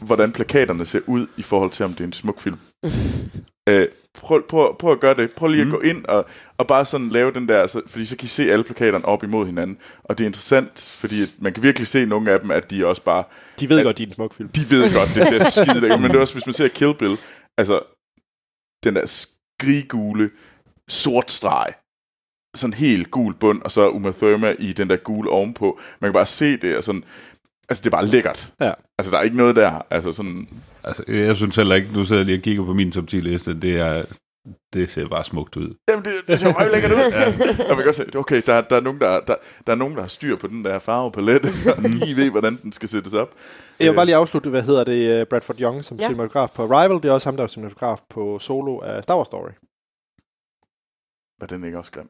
hvordan 0.01 0.31
plakaterne 0.31 0.85
ser 0.85 0.99
ud 1.07 1.27
i 1.37 1.41
forhold 1.41 1.71
til, 1.71 1.85
om 1.85 1.91
det 1.91 1.99
er 2.01 2.05
en 2.07 2.13
smuk 2.13 2.39
film. 2.39 2.57
øh, 3.69 3.87
prøv, 4.13 4.47
prøv, 4.47 4.77
prøv 4.77 4.91
at 4.91 4.99
gøre 4.99 5.13
det. 5.15 5.31
Prøv 5.31 5.47
lige 5.49 5.61
at 5.61 5.67
Mm. 5.67 5.71
gå 5.71 5.79
ind 5.79 6.05
og, 6.05 6.25
og 6.57 6.67
bare 6.67 6.85
sådan 6.85 7.09
lave 7.09 7.31
den 7.33 7.47
der, 7.47 7.67
så, 7.67 7.81
fordi 7.87 8.05
så 8.05 8.15
kan 8.17 8.25
I 8.25 8.27
se 8.27 8.51
alle 8.51 8.63
plakaterne 8.63 9.05
op 9.05 9.23
imod 9.23 9.45
hinanden. 9.45 9.77
Og 10.03 10.17
det 10.17 10.23
er 10.23 10.27
interessant, 10.27 10.89
fordi 10.99 11.15
man 11.39 11.53
kan 11.53 11.63
virkelig 11.63 11.87
se 11.87 12.05
nogle 12.05 12.31
af 12.31 12.39
dem, 12.39 12.51
at 12.51 12.69
de 12.71 12.85
også 12.85 13.01
bare 13.03 13.23
de 13.59 13.69
ved 13.69 13.79
at- 13.79 13.85
godt, 13.85 13.97
de 13.97 14.03
er 14.03 14.07
en 14.07 14.13
smuk 14.13 14.33
film. 14.33 14.49
de 14.49 14.69
ved 14.69 14.93
godt, 14.93 15.09
det 15.15 15.25
ser 15.27 15.39
skide 15.63 15.85
ud, 15.85 15.97
men 16.01 16.09
det 16.09 16.15
er 16.15 16.19
også, 16.19 16.33
hvis 16.33 16.45
man 16.45 16.53
ser 16.53 16.67
Kill 16.67 16.93
Bill, 16.99 17.17
altså, 17.57 17.79
den 18.83 18.95
der 18.95 19.05
skriggule, 19.05 20.29
sort 20.89 21.31
streg, 21.31 21.73
sådan 22.55 22.73
helt 22.73 23.11
gul 23.11 23.33
bund, 23.33 23.61
og 23.61 23.71
så 23.71 23.89
Uma 23.89 24.11
Thurman 24.11 24.55
i 24.59 24.73
den 24.73 24.89
der 24.89 24.95
gule 24.95 25.29
ovenpå. 25.29 25.79
Man 25.99 26.07
kan 26.07 26.13
bare 26.13 26.25
se 26.25 26.57
det, 26.57 26.77
og 26.77 26.83
sådan, 26.83 27.03
altså 27.69 27.81
det 27.81 27.87
er 27.87 27.97
bare 27.97 28.05
lækkert. 28.05 28.53
Ja. 28.61 28.71
Altså 28.97 29.11
der 29.11 29.17
er 29.17 29.21
ikke 29.21 29.37
noget 29.37 29.55
der, 29.55 29.81
altså 29.89 30.11
sådan, 30.11 30.47
Altså, 30.85 31.03
jeg 31.07 31.35
synes 31.35 31.55
heller 31.55 31.75
ikke, 31.75 31.93
nu 31.93 32.05
sidder 32.05 32.19
jeg 32.19 32.25
lige 32.25 32.37
og 32.37 32.41
kigger 32.41 32.65
på 32.65 32.73
min 32.73 32.91
top 32.91 33.07
10 33.07 33.15
liste, 33.15 33.61
det 33.61 33.79
er, 33.79 34.05
det 34.73 34.91
ser 34.91 35.07
bare 35.07 35.23
smukt 35.23 35.57
ud. 35.57 35.75
jamen 35.89 36.05
det, 36.05 36.13
det 36.27 36.39
ser 36.39 36.51
meget 36.51 36.71
lækkert 36.71 36.91
ud. 36.91 36.97
ja. 37.11 37.25
Og 37.69 37.69
man 37.69 37.75
kan 37.75 37.85
godt 37.85 37.95
se, 37.95 38.05
okay, 38.15 38.41
der, 38.45 38.61
der, 38.61 38.75
er 38.75 38.81
nogen, 38.81 38.99
der, 38.99 39.19
der, 39.19 39.35
der 39.67 39.73
er 39.73 39.77
nogen, 39.77 39.95
der 39.95 40.01
har 40.01 40.07
styr 40.07 40.35
på 40.35 40.47
den 40.47 40.65
der 40.65 40.79
farvepalet, 40.79 41.45
og 41.77 41.81
lige 41.83 42.15
ved, 42.15 42.31
hvordan 42.31 42.55
den 42.63 42.71
skal 42.71 42.89
sættes 42.89 43.13
op. 43.13 43.33
Jeg 43.79 43.89
vil 43.89 43.95
bare 43.95 44.05
lige 44.05 44.15
afslutte, 44.15 44.49
hvad 44.49 44.61
hedder 44.61 44.83
det, 44.83 45.19
øh, 45.19 45.25
Bradford 45.25 45.61
Young 45.61 45.85
som 45.85 45.97
ja. 45.97 46.05
cinematograf 46.05 46.49
på 46.55 46.63
Arrival. 46.63 46.95
Det 46.95 47.05
er 47.05 47.11
også 47.11 47.27
ham, 47.29 47.37
der 47.37 47.43
er 47.43 47.47
cinematograf 47.47 47.99
på 48.09 48.39
Solo 48.39 48.79
af 48.79 49.03
Star 49.03 49.17
Wars 49.17 49.27
Story. 49.27 49.51
Var 51.39 51.47
den 51.47 51.63
ikke 51.63 51.77
også 51.77 51.91
grim? 51.91 52.09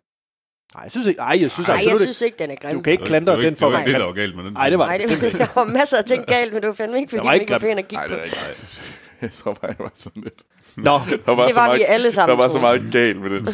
Nej, 0.76 0.82
jeg 0.84 0.92
synes 0.92 1.08
ikke, 1.08 1.20
ej, 1.22 1.38
jeg 1.42 1.52
synes 1.52 1.68
Nej, 1.68 1.76
absolut 1.76 1.84
jeg 1.84 1.92
ikke. 1.92 1.98
synes 2.14 2.22
ikke, 2.22 2.38
den 2.40 2.52
er 2.52 2.56
grim. 2.56 2.76
Du 2.76 2.82
kan 2.82 2.92
ikke 2.92 3.02
Det 3.02 3.10
var- 3.10 3.14
klandre 3.14 3.32
det 3.32 3.38
var 3.38 3.44
den 3.44 3.50
ikke- 3.54 3.60
for 3.60 3.66
Det 3.66 3.74
var 3.74 3.80
ikke 3.80 3.92
det, 3.92 4.00
der 4.00 4.06
var 4.06 4.14
galt 4.14 4.36
med 4.36 4.44
den. 4.44 4.54
Nej, 4.54 4.70
det 4.70 4.80
var 4.80 4.86
Nej, 4.86 4.98
det, 4.98 5.12
ikke. 5.24 5.38
der 5.38 5.48
var 5.56 5.64
masser 5.66 5.98
af 5.98 6.04
ting 6.06 6.26
galt, 6.26 6.54
men 6.54 6.62
det 6.62 6.68
var 6.68 6.74
fandme 6.74 6.98
ikke, 7.00 7.10
fordi 7.10 7.20
var 7.20 7.32
den 7.32 7.34
ikke 7.34 7.44
ikke 7.44 7.54
var 7.54 7.60
grim. 7.60 7.68
pæn 7.70 7.78
at 7.78 7.88
kigge 7.88 7.96
Nej, 7.96 8.08
på. 8.08 8.14
det 8.14 8.20
er 8.22 8.26
ikke. 8.26 8.38
Jeg 9.22 9.32
tror 9.32 9.54
bare, 9.54 9.68
jeg 9.68 9.76
var 9.80 9.92
sådan 9.96 10.22
lidt. 10.22 10.42
Nå, 10.76 10.84
Der 10.84 11.36
var, 11.36 11.46
Det 11.46 11.54
så 11.54 11.60
var 11.60 11.68
meget, 11.68 11.80
vi 11.80 11.84
alle 11.88 12.12
sammen, 12.12 12.38
Der 12.38 12.44
var 12.44 12.50
så 12.50 12.60
meget 12.60 12.90
galt 12.92 13.22
med 13.22 13.30
den. 13.30 13.48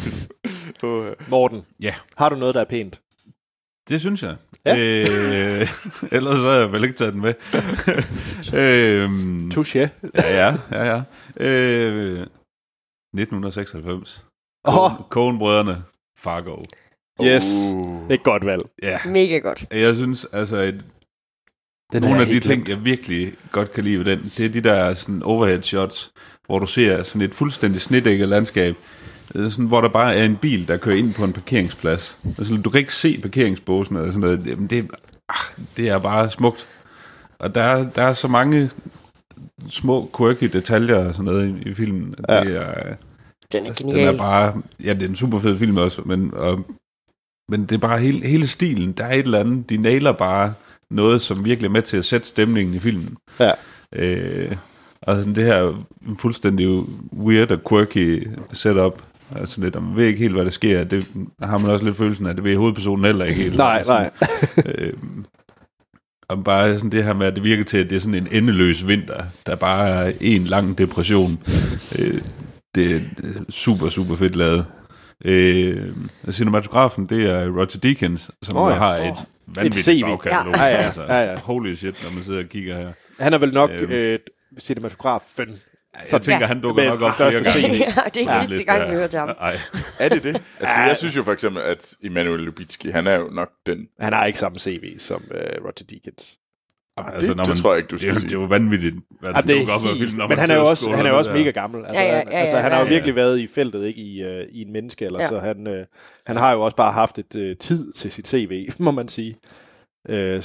Morten. 1.30 1.62
Ja. 1.80 1.94
Har 2.18 2.28
du 2.28 2.36
noget, 2.36 2.54
der 2.54 2.60
er 2.60 2.64
pænt? 2.64 3.00
Det 3.88 4.00
synes 4.00 4.22
jeg. 4.22 4.36
Ja. 4.66 4.76
Øh, 4.78 5.06
ellers 6.16 6.36
så 6.38 6.50
har 6.50 6.58
jeg 6.58 6.72
vel 6.72 6.84
ikke 6.84 6.96
taget 6.96 7.12
den 7.14 7.22
med. 7.22 7.34
øhm, 8.54 9.50
Touché. 9.54 9.78
ja, 9.78 10.46
ja, 10.46 10.54
ja, 10.72 10.84
ja. 10.84 11.02
Øh, 11.46 12.26
1996. 13.14 14.24
Åh, 14.64 14.84
oh, 14.84 14.90
Coen-brødrene. 15.10 15.82
Fargo. 16.18 16.56
Yes. 17.24 17.44
Uh. 17.74 18.00
Det 18.02 18.10
er 18.10 18.14
et 18.14 18.22
godt 18.22 18.46
valg. 18.46 18.62
Ja. 18.82 18.98
Mega 19.06 19.38
godt. 19.38 19.64
Jeg 19.72 19.94
synes, 19.94 20.26
altså, 20.32 20.56
et, 20.56 20.84
Den 21.92 22.02
nogle 22.02 22.20
af 22.20 22.26
de 22.26 22.32
ting, 22.40 22.64
glemt. 22.64 22.68
jeg 22.68 22.84
virkelig 22.84 23.32
godt 23.52 23.72
kan 23.72 23.84
lide 23.84 23.98
ved 23.98 24.04
den, 24.04 24.22
det 24.36 24.40
er 24.40 24.48
de 24.48 24.60
der 24.60 24.94
sådan 24.94 25.22
overhead 25.22 25.62
shots, 25.62 26.12
hvor 26.46 26.58
du 26.58 26.66
ser 26.66 27.02
sådan 27.02 27.22
et 27.22 27.34
fuldstændig 27.34 27.80
snedækket 27.80 28.28
landskab, 28.28 28.76
øh, 29.34 29.50
sådan, 29.50 29.66
hvor 29.66 29.80
der 29.80 29.88
bare 29.88 30.14
er 30.16 30.24
en 30.24 30.36
bil, 30.36 30.68
der 30.68 30.76
kører 30.76 30.96
ind 30.96 31.14
på 31.14 31.24
en 31.24 31.32
parkeringsplads. 31.32 32.18
Altså, 32.38 32.56
du 32.64 32.70
kan 32.70 32.78
ikke 32.80 32.94
se 32.94 33.18
parkeringsbåsen 33.22 33.96
eller 33.96 34.10
sådan 34.10 34.20
noget. 34.20 34.46
Jamen, 34.46 34.66
det, 34.66 34.90
ah, 35.28 35.64
det 35.76 35.88
er 35.88 35.98
bare 35.98 36.30
smukt. 36.30 36.66
Og 37.38 37.54
der, 37.54 37.62
er- 37.62 37.90
der 37.90 38.02
er 38.02 38.12
så 38.14 38.28
mange 38.28 38.70
små 39.68 40.10
quirky 40.18 40.44
detaljer 40.44 40.96
og 40.96 41.12
sådan 41.14 41.24
noget 41.24 41.56
i, 41.66 41.68
i 41.70 41.74
filmen. 41.74 42.14
Ja. 42.28 42.40
Det 42.44 42.56
er, 42.56 42.94
Den 43.52 43.64
er 43.64 43.68
Altså, 43.68 43.82
den 43.84 43.90
genial. 43.92 44.14
er 44.14 44.18
bare, 44.18 44.62
ja, 44.84 44.94
det 44.94 45.02
er 45.02 45.08
en 45.08 45.16
super 45.16 45.38
fed 45.40 45.58
film 45.58 45.76
også, 45.76 46.02
men, 46.06 46.34
og, 46.34 46.64
men 47.48 47.60
det 47.60 47.72
er 47.72 47.78
bare 47.78 47.98
hele, 47.98 48.26
hele 48.26 48.46
stilen. 48.46 48.92
Der 48.92 49.04
er 49.04 49.12
et 49.12 49.18
eller 49.18 49.40
andet, 49.40 49.70
de 49.70 49.76
nailer 49.76 50.12
bare 50.12 50.54
noget, 50.90 51.22
som 51.22 51.44
virkelig 51.44 51.68
er 51.68 51.72
med 51.72 51.82
til 51.82 51.96
at 51.96 52.04
sætte 52.04 52.26
stemningen 52.26 52.74
i 52.74 52.78
filmen. 52.78 53.16
Ja. 53.40 53.50
Øh, 53.94 54.52
og 55.02 55.16
sådan 55.16 55.34
det 55.34 55.44
her 55.44 55.84
fuldstændig 56.18 56.68
weird 57.12 57.50
og 57.50 57.60
quirky 57.68 58.28
setup, 58.52 59.02
altså 59.36 59.60
lidt, 59.60 59.74
man 59.74 59.96
ved 59.96 60.06
ikke 60.06 60.18
helt, 60.18 60.32
hvad 60.32 60.44
der 60.44 60.50
sker. 60.50 60.84
Det 60.84 61.08
har 61.42 61.58
man 61.58 61.70
også 61.70 61.84
lidt 61.84 61.96
følelsen 61.96 62.26
af, 62.26 62.34
det 62.34 62.44
ved 62.44 62.56
hovedpersonen 62.56 63.04
heller 63.04 63.24
ikke 63.24 63.42
helt. 63.42 63.56
Nej, 63.56 63.84
nej. 63.86 64.10
øh, 64.66 64.92
og 66.28 66.44
bare 66.44 66.76
sådan 66.76 66.92
det 66.92 67.04
her 67.04 67.12
med, 67.12 67.26
at 67.26 67.34
det 67.34 67.44
virker 67.44 67.64
til, 67.64 67.78
at 67.78 67.90
det 67.90 67.96
er 67.96 68.00
sådan 68.00 68.14
en 68.14 68.28
endeløs 68.30 68.86
vinter, 68.86 69.24
der 69.46 69.56
bare 69.56 69.88
er 69.88 70.12
en 70.20 70.44
lang 70.44 70.78
depression. 70.78 71.38
øh, 71.98 72.20
det 72.74 72.96
er 72.96 73.00
super, 73.48 73.88
super 73.88 74.16
fedt 74.16 74.36
lavet. 74.36 74.64
Øh, 75.24 75.92
cinematografen, 76.30 77.06
det 77.06 77.30
er 77.30 77.46
Roger 77.50 77.78
Deakins, 77.82 78.30
som 78.42 78.56
oh, 78.56 78.70
ja. 78.72 78.76
har 78.78 78.96
et 78.96 79.10
Åh. 79.10 79.16
vanvittigt 79.46 79.84
CV. 79.84 80.02
bagkatalog. 80.02 80.54
Ja, 80.54 80.62
ja, 80.64 80.68
Altså, 80.76 81.02
ja, 81.02 81.18
ja. 81.30 81.38
Holy 81.38 81.74
shit, 81.74 82.04
når 82.04 82.14
man 82.14 82.24
sidder 82.24 82.42
og 82.42 82.48
kigger 82.48 82.76
her. 82.76 82.92
Han 83.20 83.32
er 83.34 83.38
vel 83.38 83.52
nok 83.52 83.70
Øhm. 83.70 83.92
øh, 83.92 84.18
cinematografen. 84.60 85.54
Så 86.04 86.16
jeg 86.16 86.22
tænker, 86.22 86.40
Ja. 86.40 86.46
han 86.46 86.60
dukker 86.60 86.84
nok 86.84 87.00
op 87.00 87.12
flere 87.14 87.32
gange. 87.32 87.68
Ja, 87.78 87.84
det 88.04 88.16
er 88.16 88.20
ikke 88.20 88.32
Ja. 88.32 88.44
sidste 88.44 88.64
gang, 88.66 88.90
vi 88.90 88.94
hører 88.96 89.06
til 89.06 89.18
ham. 89.18 89.28
Nej, 89.28 89.58
Er 89.98 90.08
det 90.08 90.22
det? 90.22 90.42
Altså, 90.60 90.74
jeg 90.86 90.96
synes 90.96 91.16
jo 91.16 91.22
for 91.22 91.32
eksempel, 91.32 91.62
at 91.62 91.94
Emanuel 92.02 92.40
Lubitski, 92.40 92.90
han 92.90 93.06
er 93.06 93.14
jo 93.18 93.28
nok 93.32 93.48
den... 93.66 93.86
Han 94.00 94.12
har 94.12 94.26
ikke 94.26 94.38
samme 94.38 94.58
CV 94.58 94.98
som 94.98 95.22
øh, 95.34 95.40
Roger 95.60 95.84
Deakins. 95.90 96.38
Altså, 97.14 97.34
det 97.34 97.58
tror 97.62 97.72
jeg 97.72 97.78
ikke, 97.78 97.88
du 97.88 97.98
skal 97.98 98.10
det, 98.10 98.18
sige. 98.20 98.28
Det 98.30 98.36
er 98.36 98.40
jo 98.40 98.46
vanvittigt, 98.46 98.94
hvad 99.20 99.30
Ja, 99.30 99.36
der 99.36 99.42
det 99.42 99.54
er 99.54 99.58
dukker 99.58 99.74
op 99.74 99.80
af 99.80 99.86
helt, 99.86 99.98
filmen, 99.98 100.18
når 100.18 100.24
men 100.24 100.28
man 100.28 100.38
han 100.38 100.50
er 100.50 100.54
jo 100.54 100.60
og 100.62 100.68
også, 100.68 100.90
han 100.90 101.06
er 101.06 101.10
også 101.10 101.32
mega 101.32 101.50
gammel. 101.50 101.80
Altså, 101.84 102.00
Ja, 102.02 102.08
ja, 102.10 102.16
han, 102.18 102.28
ja, 102.30 102.36
altså, 102.38 102.56
ja, 102.56 102.62
han 102.62 102.72
har 102.72 102.78
jo 102.78 102.84
ja. 102.84 102.90
virkelig 102.90 103.14
været 103.16 103.38
i 103.38 103.46
feltet 103.46 103.84
ikke 103.86 104.00
i, 104.00 104.22
øh, 104.22 104.44
i 104.50 104.62
en 104.62 104.72
menneskealder, 104.72 105.22
Ja. 105.22 105.28
så 105.28 105.38
han, 105.38 105.66
øh, 105.66 105.86
han 106.26 106.36
har 106.36 106.52
jo 106.52 106.60
også 106.60 106.76
bare 106.76 106.92
haft 106.92 107.18
et 107.18 107.36
øh, 107.36 107.56
tid 107.56 107.92
til 107.92 108.12
sit 108.12 108.28
CV, 108.28 108.68
må 108.78 108.90
man 108.90 109.08
sige. 109.08 109.34
Øh, 110.08 110.42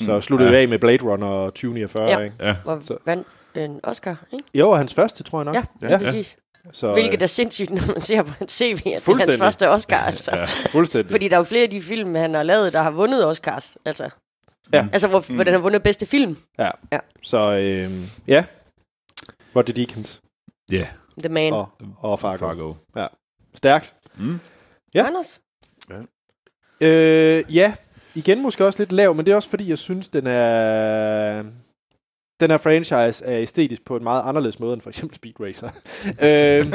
så 0.00 0.20
sluttede 0.20 0.50
Ja. 0.50 0.56
vi 0.56 0.62
af 0.62 0.68
med 0.68 0.78
Blade 0.78 1.04
Runner 1.04 1.44
2049, 1.50 2.08
Ja. 2.10 2.18
ikke? 2.18 2.36
Ja, 2.40 2.54
Og 2.64 2.78
Så- 2.82 2.96
vandt 3.06 3.26
en 3.54 3.80
Oscar, 3.82 4.24
ikke? 4.32 4.44
Jo, 4.54 4.72
hans 4.74 4.94
første, 4.94 5.22
tror 5.22 5.38
jeg 5.38 5.44
nok. 5.44 5.54
Ja, 5.54 5.62
Ja. 5.82 5.88
ja. 5.92 5.98
præcis. 5.98 6.36
Så, 6.72 6.92
Hvilket 6.92 7.22
er 7.22 7.26
sindssygt, 7.26 7.70
når 7.70 7.82
man 7.86 8.00
ser 8.00 8.22
på 8.22 8.30
hans 8.38 8.52
CV, 8.52 8.72
at 8.72 8.82
det 8.84 9.08
er 9.08 9.16
hans 9.18 9.36
første 9.38 9.68
Oscar, 9.70 9.96
altså. 9.96 10.30
Ja. 10.36 10.44
Fuldstændig. 10.72 11.10
Fordi 11.10 11.28
der 11.28 11.34
er 11.36 11.40
jo 11.40 11.44
flere 11.44 11.62
af 11.62 11.70
de 11.70 11.82
film, 11.82 12.14
han 12.14 12.34
har 12.34 12.42
lavet, 12.42 12.72
der 12.72 12.82
har 12.82 12.90
vundet 12.90 13.26
Oscars. 13.26 13.76
Altså, 13.84 14.08
Ja. 14.72 14.86
altså 14.92 15.08
hvor, 15.08 15.34
hvor 15.34 15.44
den 15.44 15.54
har 15.54 15.60
vundet 15.60 15.82
bedste 15.82 16.06
film. 16.06 16.36
Ja. 16.58 16.70
Ja. 16.92 16.98
Så 17.22 17.38
øh, 17.52 17.90
ja, 18.28 18.44
Roger 19.56 19.72
Deakins 19.72 20.20
ja. 20.70 20.86
The 21.18 21.28
Man. 21.28 21.52
og, 21.52 21.68
og 21.98 22.20
Fargo. 22.20 22.36
Fargo. 22.38 22.74
Stærkt. 23.54 23.94
Mm. 24.18 24.40
Ja. 24.94 25.06
Anders? 25.06 25.40
Øh, 26.80 27.54
ja, 27.56 27.74
igen 28.14 28.42
måske 28.42 28.66
også 28.66 28.78
lidt 28.78 28.92
lav, 28.92 29.14
men 29.14 29.26
det 29.26 29.32
er 29.32 29.36
også 29.36 29.48
fordi, 29.48 29.68
jeg 29.70 29.78
synes, 29.78 30.08
den 30.08 30.26
er... 30.26 31.42
Den 32.40 32.50
her 32.50 32.56
franchise 32.58 33.24
er 33.24 33.40
æstetisk 33.42 33.84
på 33.84 33.96
en 33.96 34.02
meget 34.02 34.22
anderledes 34.24 34.60
måde 34.60 34.72
end 34.74 34.80
for 34.80 34.90
eksempel 34.90 35.16
Speed 35.16 35.34
Racer. 35.40 35.68
øh, 36.26 36.72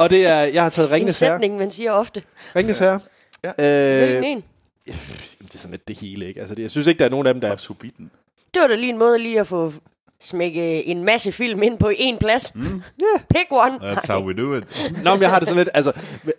og 0.00 0.10
det 0.10 0.26
er, 0.26 0.36
jeg 0.40 0.62
har 0.62 0.70
taget 0.70 0.88
En 0.88 0.92
Ringnes 0.94 1.20
Herre. 1.20 1.32
sætning, 1.34 1.56
man 1.58 1.70
siger 1.70 1.92
ofte. 1.92 2.22
Ringnes 2.56 2.78
Herre. 2.78 3.00
Øh, 3.44 3.50
Øh, 3.58 3.98
Hvilken 4.06 4.24
en? 4.24 4.44
det 5.42 5.54
er 5.54 5.58
sådan 5.58 5.70
lidt 5.70 5.88
det 5.88 5.98
hele, 5.98 6.28
ikke? 6.28 6.40
Altså, 6.40 6.54
det, 6.54 6.62
jeg 6.62 6.70
synes 6.70 6.86
ikke, 6.86 6.98
der 6.98 7.04
er 7.04 7.08
nogen 7.08 7.26
af 7.26 7.34
dem, 7.34 7.40
der... 7.40 7.52
Og 7.52 7.60
Subiten. 7.60 8.10
Det 8.54 8.62
var 8.62 8.68
da 8.68 8.74
lige 8.74 8.92
en 8.92 8.98
måde 8.98 9.18
lige 9.18 9.40
at 9.40 9.46
få 9.46 9.72
smække 10.20 10.86
en 10.86 11.04
masse 11.04 11.32
film 11.32 11.62
ind 11.62 11.78
på 11.78 11.90
én 11.90 12.18
plads. 12.18 12.54
Mm. 12.54 12.62
Yeah. 13.02 13.20
Pick 13.30 13.46
one. 13.50 13.92
That's 13.92 14.12
how 14.12 14.26
we 14.26 14.34
do 14.34 14.54
it. 14.56 14.64
Nå, 15.04 15.14
men 15.14 15.22
jeg 15.22 15.30
har 15.30 15.38
det 15.38 15.48
sådan 15.48 15.58
lidt, 15.58 15.68
altså, 15.74 15.92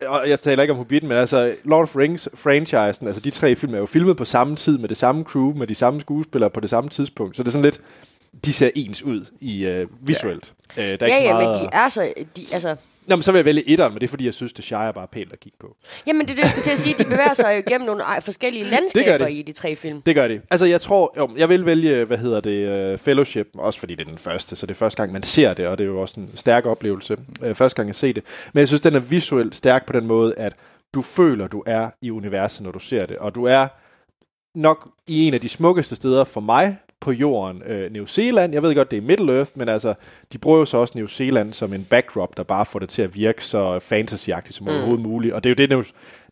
og 0.08 0.30
jeg 0.30 0.40
taler 0.40 0.64
ikke 0.64 0.72
om 0.72 0.78
Hobbiten, 0.78 1.10
men 1.10 1.18
altså, 1.18 1.56
Lord 1.64 1.82
of 1.82 1.90
the 1.90 2.00
Rings 2.00 2.30
franchisen, 2.34 3.08
altså 3.08 3.22
de 3.22 3.30
tre 3.30 3.56
film 3.56 3.74
er 3.74 3.78
jo 3.78 3.86
filmet 3.86 4.18
på 4.18 4.26
samme 4.26 4.56
tid, 4.56 4.78
med 4.78 4.90
det 4.90 4.98
samme 4.98 5.24
crew, 5.24 5.54
med 5.54 5.68
de 5.68 5.76
samme 5.76 6.02
skuespillere 6.02 6.50
på 6.50 6.60
det 6.60 6.70
samme 6.70 6.90
tidspunkt, 6.90 7.38
så 7.38 7.44
det 7.44 7.48
er 7.48 7.52
sådan 7.52 7.64
lidt, 7.64 7.82
de 8.46 8.54
ser 8.54 8.70
ens 8.76 9.04
ud 9.04 9.26
i 9.40 9.66
øh, 9.66 9.88
visuelt. 10.02 10.54
Ja. 10.78 10.94
Øh, 10.94 11.00
der 11.00 11.06
er 11.06 11.10
Ja, 11.10 11.16
ikke 11.18 11.30
så 11.30 11.36
ja, 11.36 11.42
meget... 11.44 11.62
men 11.62 11.70
de 11.70 11.76
er 11.76 11.90
så... 11.90 12.14
De, 12.38 12.42
altså, 12.54 12.76
Nå, 13.08 13.16
men 13.16 13.24
så 13.24 13.32
vil 13.32 13.38
jeg 13.40 13.46
vælge 13.46 13.70
etteren, 13.70 13.94
men 13.94 14.00
det 14.02 14.08
er 14.08 14.10
fordi, 14.10 14.26
jeg 14.26 14.34
synes, 14.34 14.54
det 14.54 14.66
Shire 14.66 14.88
er 14.88 14.92
bare 14.92 15.08
pænt 15.08 15.34
at 15.34 15.40
kigge 15.40 15.58
på. 15.60 15.76
jamen, 16.08 16.22
det 16.22 16.32
er 16.32 16.36
det, 16.36 16.42
jeg 16.42 16.50
skulle 16.50 16.64
til 16.64 16.72
at 16.72 16.80
sige. 16.80 16.96
De 16.98 17.04
bevæger 17.04 17.34
sig 17.34 17.54
jo 17.54 17.64
igennem 17.68 17.86
nogle 17.86 18.04
forskellige 18.22 18.66
landskaber 18.74 19.26
de. 19.26 19.34
i 19.34 19.42
de 19.42 19.52
tre 19.52 19.76
film. 19.76 20.02
Det 20.02 20.16
gør 20.16 20.28
de. 20.28 20.42
Altså, 20.52 20.66
jeg 20.66 20.82
tror, 20.82 21.14
jo, 21.18 21.30
jeg 21.38 21.50
vil 21.50 21.66
vælge, 21.66 22.04
hvad 22.06 22.18
hedder 22.18 22.40
det, 22.40 22.94
uh, 22.94 23.00
Fellowship, 23.00 23.48
også 23.54 23.80
fordi 23.80 23.96
det 23.96 24.06
er 24.06 24.10
den 24.10 24.18
første, 24.18 24.56
så 24.56 24.66
det 24.66 24.74
er 24.74 24.78
første 24.78 24.98
gang, 25.02 25.12
man 25.14 25.24
ser 25.24 25.54
det, 25.54 25.68
og 25.68 25.78
det 25.78 25.84
er 25.84 25.88
jo 25.88 26.02
også 26.02 26.20
en 26.20 26.30
stærk 26.36 26.66
oplevelse, 26.66 27.18
uh, 27.46 27.54
første 27.56 27.76
gang 27.76 27.88
jeg 27.90 27.96
ser 27.96 28.14
det. 28.14 28.24
Men 28.54 28.60
jeg 28.60 28.68
synes, 28.68 28.82
den 28.82 28.96
er 28.96 29.00
visuelt 29.00 29.56
stærk 29.56 29.86
på 29.86 29.94
den 29.94 30.08
måde, 30.08 30.34
at 30.38 30.54
du 30.94 31.02
føler, 31.02 31.48
du 31.48 31.64
er 31.66 31.90
i 32.02 32.12
universet, 32.12 32.64
når 32.64 32.72
du 32.72 32.80
ser 32.80 33.06
det, 33.06 33.18
og 33.18 33.36
du 33.36 33.44
er 33.46 33.68
nok 34.58 34.90
i 35.08 35.28
en 35.28 35.34
af 35.34 35.42
de 35.42 35.50
smukkeste 35.50 35.96
steder 35.96 36.24
for 36.24 36.42
mig 36.42 36.78
på 37.06 37.12
jorden, 37.12 37.64
øh, 37.66 37.92
New 37.92 38.06
Zealand. 38.06 38.54
Jeg 38.54 38.64
ved 38.64 38.76
godt, 38.76 38.92
det 38.92 38.98
er 38.98 39.02
Middle 39.02 39.36
Earth, 39.36 39.52
men 39.56 39.70
altså, 39.70 39.94
de 40.34 40.38
bruger 40.38 40.60
jo 40.60 40.66
så 40.66 40.78
også 40.78 40.94
New 40.98 41.08
Zealand 41.08 41.54
som 41.54 41.74
en 41.74 41.84
backdrop, 41.90 42.38
der 42.38 42.44
bare 42.44 42.66
får 42.66 42.80
det 42.80 42.90
til 42.90 43.02
at 43.02 43.16
virke 43.16 43.44
så 43.44 43.80
fantasyagtigt 43.80 44.58
som 44.58 44.64
mm. 44.64 44.74
overhovedet 44.74 45.06
muligt. 45.06 45.34
Og 45.34 45.44
det 45.44 45.50
er 45.50 45.54
jo 45.54 45.56
det, 45.56 45.70
New, 45.70 45.84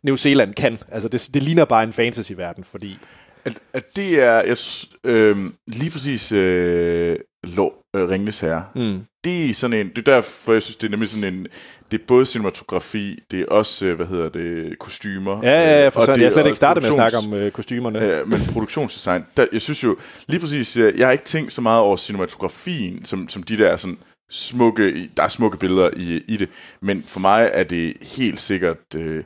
New 0.03 0.15
Zealand 0.15 0.53
kan. 0.53 0.77
Altså, 0.91 1.09
det, 1.09 1.29
det 1.33 1.43
ligner 1.43 1.65
bare 1.65 1.83
en 1.83 1.93
fantasy-verden, 1.93 2.63
fordi... 2.63 2.97
At, 3.45 3.53
at 3.73 3.95
det 3.95 4.23
er 4.23 4.41
jeg, 4.41 4.57
øh, 5.03 5.37
lige 5.67 5.91
præcis 5.91 6.31
øh, 6.31 7.17
lå, 7.43 7.73
øh, 7.95 8.09
Ringnes 8.09 8.39
Herre. 8.39 8.65
Mm. 8.75 8.99
Det 9.23 9.49
er 9.49 9.53
sådan 9.53 9.79
en, 9.79 9.89
det 9.89 9.97
er 9.97 10.13
derfor, 10.13 10.53
jeg 10.53 10.63
synes, 10.63 10.75
det 10.75 10.87
er 10.87 10.91
nemlig 10.91 11.09
sådan 11.09 11.33
en, 11.33 11.47
det 11.91 12.01
er 12.01 12.05
både 12.07 12.25
cinematografi, 12.25 13.19
det 13.31 13.39
er 13.39 13.45
også, 13.45 13.85
øh, 13.85 13.95
hvad 13.95 14.05
hedder 14.05 14.29
det, 14.29 14.79
kostymer. 14.79 15.39
Ja, 15.43 15.49
ja, 15.49 15.79
ja, 15.79 15.85
øh, 15.85 15.91
for 15.91 16.01
sådan. 16.01 16.15
det 16.19 16.23
Jeg 16.23 16.31
slet 16.31 16.45
ikke 16.45 16.55
startet 16.55 16.83
med 16.83 16.89
at 16.89 16.95
snakke 16.95 17.17
om 17.17 17.33
øh, 17.33 17.51
kostymerne. 17.51 17.99
Øh, 17.99 18.27
men 18.27 18.39
produktionsdesign, 18.51 19.25
der, 19.37 19.45
jeg 19.53 19.61
synes 19.61 19.83
jo, 19.83 19.97
lige 20.27 20.39
præcis, 20.39 20.77
øh, 20.77 20.99
jeg 20.99 21.07
har 21.07 21.11
ikke 21.11 21.23
tænkt 21.23 21.53
så 21.53 21.61
meget 21.61 21.81
over 21.81 21.97
cinematografien, 21.97 23.05
som, 23.05 23.29
som 23.29 23.43
de 23.43 23.57
der 23.57 23.77
sådan 23.77 23.97
smukke, 24.31 25.09
der 25.17 25.23
er 25.23 25.27
smukke 25.27 25.57
billeder 25.57 25.89
i, 25.97 26.23
i 26.27 26.37
det, 26.37 26.49
men 26.81 27.03
for 27.03 27.19
mig 27.19 27.49
er 27.53 27.63
det 27.63 27.93
helt 28.01 28.41
sikkert 28.41 28.95
øh, 28.95 29.23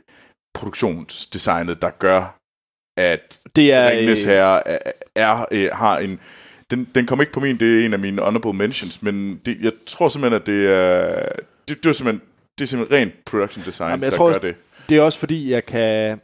produktionsdesignet, 0.54 1.82
der 1.82 1.90
gør, 1.90 2.38
at 2.98 3.40
Det 3.56 3.72
er, 3.72 3.90
Ringenes 3.90 4.24
øh, 4.24 4.30
Herre 4.30 4.68
er, 4.68 4.78
er, 5.16 5.46
er, 5.50 5.74
har 5.74 5.98
en... 5.98 6.20
Den, 6.70 6.88
den 6.94 7.06
kom 7.06 7.20
ikke 7.20 7.32
på 7.32 7.40
min, 7.40 7.58
det 7.60 7.80
er 7.80 7.86
en 7.86 7.92
af 7.92 7.98
mine 7.98 8.22
honorable 8.22 8.52
mentions, 8.52 9.02
men 9.02 9.40
det, 9.46 9.56
jeg 9.62 9.72
tror 9.86 10.08
simpelthen, 10.08 10.40
at 10.40 10.46
det 10.46 10.66
er... 10.66 11.28
Det, 11.68 11.82
det 11.82 11.88
er 11.88 11.92
simpelthen, 11.92 12.22
det 12.58 12.64
er 12.64 12.68
simpelthen 12.68 12.98
rent 13.02 13.12
production 13.24 13.64
design, 13.66 13.90
Jamen, 13.90 14.02
jeg 14.04 14.10
der 14.12 14.16
tror 14.16 14.32
gør 14.32 14.38
det. 14.38 14.54
det 14.88 14.96
er 14.96 15.02
også 15.02 15.18
fordi, 15.18 15.50
jeg 15.50 15.66
kan... 15.66 16.20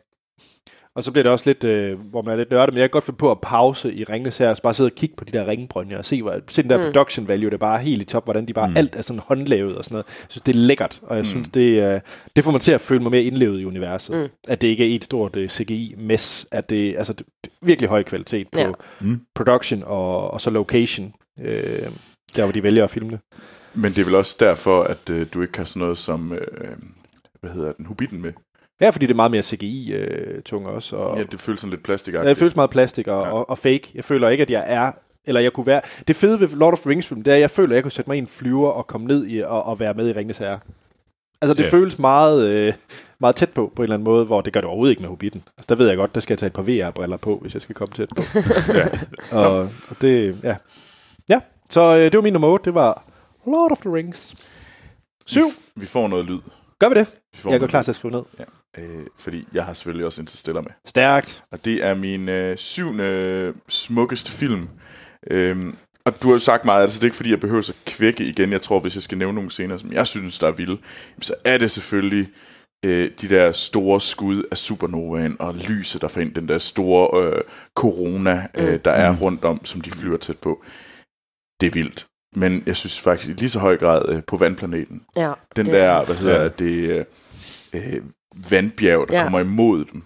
Og 0.96 1.04
så 1.04 1.12
bliver 1.12 1.22
det 1.22 1.32
også 1.32 1.50
lidt, 1.50 1.64
øh, 1.64 1.98
hvor 2.00 2.22
man 2.22 2.32
er 2.32 2.36
lidt 2.36 2.50
nørdet, 2.50 2.74
men 2.74 2.80
jeg 2.80 2.84
kan 2.84 2.90
godt 2.90 3.04
finde 3.04 3.16
på 3.16 3.30
at 3.30 3.40
pause 3.40 3.94
i 3.94 4.04
ringene 4.04 4.32
her, 4.38 4.50
og 4.50 4.56
bare 4.62 4.74
sidde 4.74 4.88
og 4.88 4.94
kigge 4.94 5.16
på 5.16 5.24
de 5.24 5.32
der 5.32 5.46
ringbrønjer, 5.46 5.98
og 5.98 6.04
se, 6.04 6.22
hvor, 6.22 6.40
se 6.48 6.62
den 6.62 6.70
der 6.70 6.76
mm. 6.76 6.84
production 6.84 7.28
value, 7.28 7.50
det 7.50 7.54
er 7.54 7.58
bare 7.58 7.78
helt 7.78 8.02
i 8.02 8.04
top, 8.04 8.24
hvordan 8.24 8.48
de 8.48 8.52
bare, 8.52 8.68
mm. 8.68 8.76
alt 8.76 8.96
er 8.96 9.02
sådan 9.02 9.22
håndlavet 9.26 9.76
og 9.76 9.84
sådan 9.84 9.94
noget. 9.94 10.06
Jeg 10.06 10.26
synes, 10.28 10.42
det 10.42 10.54
er 10.54 10.58
lækkert, 10.58 11.00
og 11.02 11.16
jeg 11.16 11.22
mm. 11.22 11.26
synes, 11.26 11.48
det, 11.48 11.94
øh, 11.94 12.00
det 12.36 12.44
får 12.44 12.50
mig 12.50 12.60
til 12.60 12.72
at 12.72 12.80
føle 12.80 13.02
mig 13.02 13.10
mere 13.10 13.22
indlevet 13.22 13.60
i 13.60 13.64
universet. 13.64 14.16
Mm. 14.16 14.28
At 14.48 14.60
det 14.60 14.68
ikke 14.68 14.92
er 14.92 14.96
et 14.96 15.04
stort 15.04 15.36
øh, 15.36 15.48
CGI-mess, 15.48 16.46
at 16.52 16.70
det, 16.70 16.96
altså, 16.96 17.12
det, 17.12 17.26
det 17.44 17.50
er 17.62 17.66
virkelig 17.66 17.88
høj 17.88 18.02
kvalitet 18.02 18.46
på 18.52 18.60
Ja. 18.60 18.72
mm. 19.00 19.20
production 19.34 19.82
og, 19.86 20.30
og 20.30 20.40
så 20.40 20.50
location, 20.50 21.14
øh, 21.40 21.52
der 22.36 22.44
hvor 22.44 22.52
de 22.52 22.62
vælger 22.62 22.84
at 22.84 22.90
filme 22.90 23.10
det. 23.10 23.20
Men 23.74 23.92
det 23.92 23.98
er 23.98 24.04
vel 24.04 24.14
også 24.14 24.36
derfor, 24.40 24.82
at 24.82 25.10
øh, 25.10 25.26
du 25.34 25.42
ikke 25.42 25.58
har 25.58 25.64
sådan 25.64 25.80
noget 25.80 25.98
som... 25.98 26.32
Øh, 26.32 26.76
hvad 27.40 27.50
hedder 27.50 27.72
den? 27.72 27.86
Hobbiten 27.86 28.22
med. 28.22 28.32
Ja, 28.80 28.90
fordi 28.90 29.06
det 29.06 29.12
er 29.12 29.16
meget 29.16 29.30
mere 29.30 29.42
CGI-tung 29.42 30.66
også. 30.66 30.96
Og, 30.96 31.18
Ja, 31.18 31.22
det 31.24 31.40
føles 31.40 31.60
sådan 31.60 31.70
lidt 31.70 31.82
plastikagtigt. 31.82 32.24
Ja, 32.26 32.30
det 32.30 32.38
føles 32.38 32.56
meget 32.56 32.70
plastik 32.70 33.08
og, 33.08 33.22
Ja. 33.22 33.26
ja. 33.28 33.32
og, 33.34 33.50
og 33.50 33.58
fake. 33.58 33.82
Jeg 33.94 34.04
føler 34.04 34.28
ikke, 34.28 34.42
at 34.42 34.50
jeg 34.50 34.64
er... 34.66 34.92
Eller 35.26 35.40
jeg 35.40 35.52
kunne 35.52 35.66
være... 35.66 35.80
Det 36.08 36.16
fede 36.16 36.40
ved 36.40 36.48
Lord 36.48 36.72
of 36.72 36.80
the 36.80 36.90
Rings 36.90 37.06
film, 37.06 37.22
det 37.22 37.30
er, 37.30 37.34
at 37.34 37.40
jeg 37.40 37.50
føler, 37.50 37.70
at 37.70 37.74
jeg 37.74 37.82
kunne 37.82 37.92
sætte 37.92 38.10
mig 38.10 38.14
i 38.16 38.18
en 38.18 38.26
flyver 38.26 38.70
og 38.70 38.86
komme 38.86 39.06
ned 39.06 39.26
i, 39.26 39.40
og, 39.40 39.62
og 39.64 39.80
være 39.80 39.94
med 39.94 40.08
i 40.08 40.12
Ringens 40.12 40.38
Herre. 40.38 40.58
Altså, 41.42 41.54
det 41.54 41.58
Ja. 41.60 41.64
yeah. 41.64 41.70
føles 41.70 41.98
meget, 41.98 42.48
øh, 42.48 42.72
meget 43.20 43.36
tæt 43.36 43.50
på, 43.50 43.72
på 43.76 43.82
en 43.82 43.84
eller 43.84 43.94
anden 43.94 44.04
måde, 44.04 44.24
hvor 44.24 44.40
det 44.40 44.52
gør 44.52 44.60
det 44.60 44.68
overhovedet 44.68 44.90
ikke 44.92 45.02
med 45.02 45.08
Hobbiten. 45.08 45.42
Altså, 45.58 45.66
der 45.68 45.74
ved 45.74 45.88
jeg 45.88 45.96
godt, 45.96 46.14
der 46.14 46.20
skal 46.20 46.32
jeg 46.34 46.38
tage 46.38 46.46
et 46.46 46.52
par 46.52 46.62
VR-briller 46.62 47.16
på, 47.16 47.38
hvis 47.42 47.54
jeg 47.54 47.62
skal 47.62 47.74
komme 47.74 47.94
tæt 47.94 48.08
på. 48.16 48.22
Ja. 48.74 48.88
og, 49.38 49.58
og 49.88 49.96
det... 50.00 50.36
Ja. 50.42 50.56
Ja, 51.28 51.40
så 51.70 51.80
øh, 51.96 52.02
det 52.02 52.14
var 52.14 52.20
min 52.22 52.32
nummer 52.32 52.48
8. 52.48 52.64
Det 52.64 52.74
var 52.74 53.04
Lord 53.46 53.72
of 53.72 53.78
the 53.78 53.94
Rings. 53.94 54.34
Syv. 55.26 55.46
Vi 55.76 55.86
får 55.86 56.08
noget 56.08 56.24
lyd. 56.24 56.38
Gør 56.78 56.88
vi 56.88 56.94
det? 56.94 57.14
Vi 57.32 57.38
får 57.38 57.50
Jeg 57.50 57.60
går 57.60 57.66
klar 57.66 57.82
til 57.82 57.90
at 57.90 57.96
skrive 57.96 58.12
ned. 58.12 58.22
Øh, 58.78 59.06
fordi 59.18 59.48
jeg 59.54 59.64
har 59.64 59.72
selvfølgelig 59.72 60.06
også 60.06 60.20
Interstellar 60.22 60.60
med. 60.60 60.70
Stærkt. 60.86 61.44
Og 61.50 61.64
det 61.64 61.84
er 61.84 61.94
min 61.94 62.28
øh, 62.28 62.56
syvende 62.56 63.54
smukkeste 63.68 64.32
film. 64.32 64.68
Øhm, 65.30 65.76
og 66.04 66.22
du 66.22 66.28
har 66.28 66.34
jo 66.34 66.38
sagt 66.38 66.64
meget, 66.64 66.82
altså 66.82 66.96
det 66.98 67.02
er 67.02 67.06
ikke 67.06 67.16
fordi, 67.16 67.30
jeg 67.30 67.40
behøver 67.40 67.58
at 67.68 67.74
kvække 67.86 68.24
igen. 68.24 68.52
Jeg 68.52 68.62
tror, 68.62 68.78
hvis 68.78 68.94
jeg 68.94 69.02
skal 69.02 69.18
nævne 69.18 69.34
nogle 69.34 69.50
scener, 69.50 69.78
som 69.78 69.92
jeg 69.92 70.06
synes, 70.06 70.38
der 70.38 70.46
er 70.46 70.52
vilde, 70.52 70.78
så 71.22 71.34
er 71.44 71.58
det 71.58 71.70
selvfølgelig 71.70 72.28
øh, 72.84 73.10
de 73.20 73.28
der 73.28 73.52
store 73.52 74.00
skud 74.00 74.42
af 74.50 74.58
supernovaen 74.58 75.36
og 75.40 75.54
lyset, 75.54 76.02
der 76.02 76.08
får 76.08 76.20
ind 76.20 76.34
den 76.34 76.48
der 76.48 76.58
store 76.58 77.24
øh, 77.32 77.42
corona, 77.76 78.46
øh, 78.54 78.80
der 78.84 78.90
er 78.90 79.16
rundt 79.16 79.44
om, 79.44 79.64
som 79.64 79.80
de 79.80 79.90
flyver 79.90 80.16
tæt 80.16 80.38
på. 80.38 80.64
Det 81.60 81.66
er 81.66 81.70
vildt. 81.70 82.06
Men 82.36 82.62
jeg 82.66 82.76
synes 82.76 83.00
faktisk 83.00 83.30
i 83.30 83.32
lige 83.40 83.50
så 83.50 83.58
høj 83.58 83.76
grad 83.76 84.08
øh, 84.08 84.22
på 84.26 84.36
vandplaneten. 84.36 85.02
Ja, 85.16 85.32
Den 85.56 85.66
det- 85.66 85.74
der, 85.74 86.04
hvad 86.04 86.16
hedder 86.16 86.36
Ja. 86.36 86.42
ja. 86.42 86.48
det, 86.48 87.06
øh, 87.74 87.94
øh, 87.94 88.02
vandbjerg, 88.50 89.08
der 89.08 89.16
Ja. 89.16 89.22
kommer 89.22 89.40
imod 89.40 89.84
dem. 89.92 90.02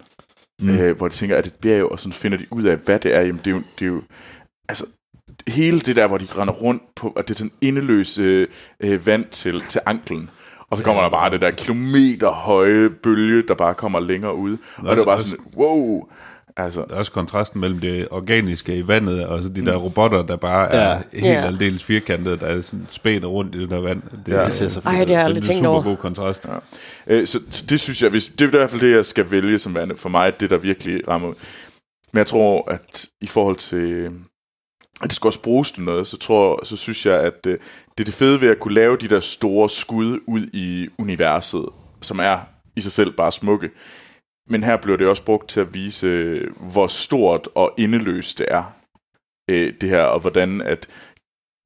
Mm. 0.61 0.69
Øh, 0.71 0.97
hvor 0.97 1.09
de 1.09 1.15
tænker, 1.15 1.37
at 1.37 1.45
det 1.45 1.51
er 1.51 1.55
et 1.55 1.61
bjerg, 1.61 1.93
og 1.93 2.01
så 2.01 2.11
finder 2.13 2.39
de 2.39 2.47
ud 2.51 2.63
af, 2.63 2.77
hvad 2.77 2.99
det 2.99 3.15
er. 3.15 3.21
Jamen, 3.21 3.41
det 3.45 3.47
er 3.47 3.55
jo, 3.57 3.63
det 3.79 3.85
er 3.85 3.91
jo 3.91 4.03
altså, 4.69 4.87
hele 5.49 5.81
det 5.81 5.97
der, 5.97 6.07
hvor 6.07 6.19
de 6.19 6.27
render 6.37 6.55
rundt 6.55 6.83
på, 6.97 7.09
at 7.11 7.29
det 7.29 7.35
er 7.35 7.39
sådan 7.39 7.51
endeløs 7.61 8.19
øh, 8.19 8.47
vand 9.07 9.25
til, 9.25 9.63
til 9.69 9.81
anklen. 9.87 10.31
Og 10.71 10.77
så 10.77 10.83
kommer 10.85 11.03
ja. 11.03 11.05
der 11.05 11.11
bare 11.11 11.31
det 11.31 11.41
der 11.41 11.51
kilometer 11.51 12.31
høje 12.31 12.91
bølge, 12.91 13.43
der 13.49 13.55
bare 13.55 13.75
kommer 13.75 14.01
længere 14.01 14.35
ud. 14.35 14.57
Og 14.77 14.97
det 14.97 14.99
var 14.99 15.05
bare 15.05 15.21
sådan, 15.23 15.39
wow. 15.57 16.09
Altså, 16.59 16.85
Der 16.89 16.95
er 16.95 16.99
også 16.99 17.13
kontrasten 17.13 17.61
mellem 17.61 17.79
det 17.81 18.09
organiske 18.11 18.77
i 18.77 18.89
vandet, 18.89 19.27
og 19.27 19.43
så 19.43 19.49
de 19.49 19.63
der 19.65 19.77
robotter, 19.77 20.23
der 20.23 20.37
bare 20.37 20.71
er 20.73 20.91
Ja. 20.91 21.01
helt 21.13 21.25
Ja. 21.27 21.47
aldeles 21.47 21.85
firkantede, 21.85 22.37
der 22.39 22.47
er 22.47 22.61
sådan 22.61 22.87
spænder 22.91 23.29
rundt 23.29 23.55
i 23.55 23.61
det 23.61 23.71
der 23.71 23.81
vand. 23.81 24.03
Det, 24.27 24.33
Ja. 24.33 24.45
Det 24.45 24.53
ser 24.55 24.69
så 24.69 24.81
Ej, 24.87 24.97
fedt 24.97 25.09
det 25.09 25.17
har 25.17 25.23
jeg 25.23 25.31
ud. 25.31 25.37
aldrig 25.37 25.43
det 25.43 25.49
er 25.51 25.53
en 25.53 25.57
tænkt 25.57 25.67
super 25.67 25.69
over. 25.75 25.83
god 25.83 25.97
kontrast. 25.97 26.47
Ja. 26.49 27.15
Øh, 27.15 27.27
så, 27.27 27.41
så 27.51 27.65
det 27.71 27.81
synes 27.81 28.03
jeg, 28.03 28.11
hvis, 28.11 28.25
det 28.27 28.41
er 28.41 28.47
i 28.47 28.51
hvert 28.51 28.71
fald 28.71 28.81
det, 28.81 28.93
jeg 28.97 29.07
skal 29.07 29.31
vælge 29.31 29.59
som 29.59 29.75
værende 29.75 29.97
for 29.97 30.09
mig, 30.09 30.41
det 30.41 30.51
der 30.51 30.57
virkelig 30.59 31.09
rammer. 31.09 31.29
Men 32.13 32.19
jeg 32.19 32.27
tror, 32.27 32.71
at 32.71 33.07
i 33.21 33.27
forhold 33.27 33.57
til, 33.57 34.05
at 35.03 35.09
det 35.11 35.13
skal 35.13 35.29
også 35.29 35.43
bruges 35.43 35.71
til 35.73 35.83
noget, 35.83 36.07
så, 36.07 36.17
tror, 36.17 36.65
så 36.65 36.77
synes 36.77 37.07
jeg, 37.07 37.21
at 37.21 37.47
øh, 37.47 37.53
det 37.99 38.01
er 38.01 38.05
det 38.05 38.15
fede 38.15 38.41
ved 38.41 38.49
at 38.49 38.59
kunne 38.61 38.75
lave 38.75 38.97
de 38.97 39.09
der 39.09 39.21
store 39.21 39.71
skud 39.71 40.19
ud 40.27 40.47
i 40.53 40.89
universet, 40.99 41.65
som 42.03 42.19
er 42.21 42.39
i 42.77 42.81
sig 42.81 42.93
selv 42.93 43.13
bare 43.13 43.33
smukke. 43.33 43.71
Men 44.49 44.65
her 44.65 44.77
bliver 44.77 44.97
det 44.97 45.07
også 45.07 45.25
brugt 45.25 45.49
til 45.49 45.61
at 45.61 45.75
vise, 45.75 46.41
hvor 46.73 46.87
stort 46.87 47.49
og 47.55 47.75
indeløst 47.79 48.39
det 48.39 48.47
er, 48.51 48.75
øh, 49.51 49.75
det 49.81 49.89
her, 49.89 50.03
og 50.03 50.21
hvordan 50.21 50.61
at, 50.61 50.87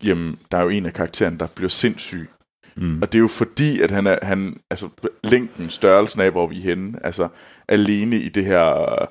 jamen, 0.04 0.38
der 0.50 0.58
er 0.58 0.62
jo 0.62 0.68
en 0.68 0.86
af 0.86 0.92
karaktererne, 0.92 1.38
der 1.38 1.46
bliver 1.46 1.68
sindssyg, 1.68 2.28
Mm. 2.76 3.02
og 3.02 3.12
det 3.12 3.18
er 3.18 3.22
jo 3.22 3.28
fordi, 3.28 3.80
at 3.80 3.90
han 3.90 4.06
er, 4.06 4.18
han, 4.22 4.56
altså 4.70 4.88
længden, 5.24 5.70
størrelsen 5.70 6.20
af, 6.20 6.30
hvor 6.30 6.46
vi 6.46 6.56
er 6.56 6.62
henne, 6.62 7.06
altså 7.06 7.28
alene 7.68 8.16
i 8.16 8.28
det 8.28 8.44
her 8.44 9.08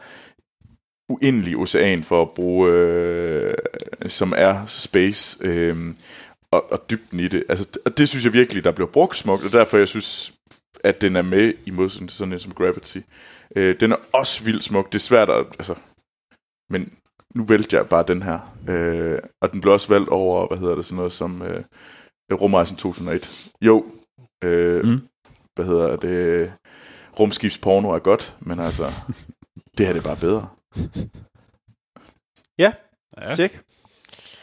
uendelige 1.09 1.57
ocean, 1.57 2.03
for 2.03 2.21
at 2.21 2.29
bruge, 2.31 2.71
øh, 2.71 3.53
som 4.07 4.33
er 4.37 4.65
space, 4.65 5.37
øh, 5.41 5.75
og, 6.51 6.71
og 6.71 6.89
dybden 6.89 7.19
i 7.19 7.27
det. 7.27 7.43
Altså, 7.49 7.67
og 7.85 7.97
det 7.97 8.09
synes 8.09 8.25
jeg 8.25 8.33
virkelig, 8.33 8.63
der 8.63 8.71
bliver 8.71 8.89
brugt 8.89 9.17
smukt, 9.17 9.45
og 9.45 9.51
derfor 9.51 9.77
jeg 9.77 9.87
synes, 9.87 10.33
at 10.83 11.01
den 11.01 11.15
er 11.15 11.21
med 11.21 11.53
i 11.65 11.71
modsætning 11.71 12.09
til 12.09 12.17
sådan 12.17 12.33
en 12.33 12.39
som 12.39 12.51
Gravity. 12.51 12.97
Øh, 13.55 13.79
den 13.79 13.91
er 13.91 13.97
også 14.13 14.43
vildt 14.43 14.63
smuk. 14.63 14.85
Det 14.87 14.95
er 14.95 14.99
svært 14.99 15.29
at, 15.29 15.45
altså, 15.45 15.75
men 16.69 16.93
nu 17.35 17.45
vælger 17.45 17.77
jeg 17.79 17.89
bare 17.89 18.03
den 18.07 18.21
her. 18.23 18.39
Øh, 18.69 19.19
og 19.41 19.51
den 19.51 19.61
blev 19.61 19.73
også 19.73 19.87
valgt 19.87 20.09
over, 20.09 20.47
hvad 20.47 20.57
hedder 20.57 20.75
det, 20.75 20.85
sådan 20.85 20.95
noget 20.95 21.13
som 21.13 21.41
øh, 21.41 21.63
Rumrejsen 22.31 22.77
2001. 22.77 23.51
Jo, 23.61 23.85
øh, 24.43 24.83
Mm. 24.85 25.07
hvad 25.55 25.65
hedder 25.65 25.95
det, 25.95 26.53
rumskibsporno 27.19 27.89
er 27.89 27.99
godt, 27.99 28.35
men 28.39 28.59
altså, 28.59 28.83
det 29.77 29.85
her 29.85 29.93
det 29.93 29.99
er 29.99 30.03
bare 30.03 30.17
bedre. 30.17 30.49
Ja. 32.59 32.73
Tjek. 33.35 33.61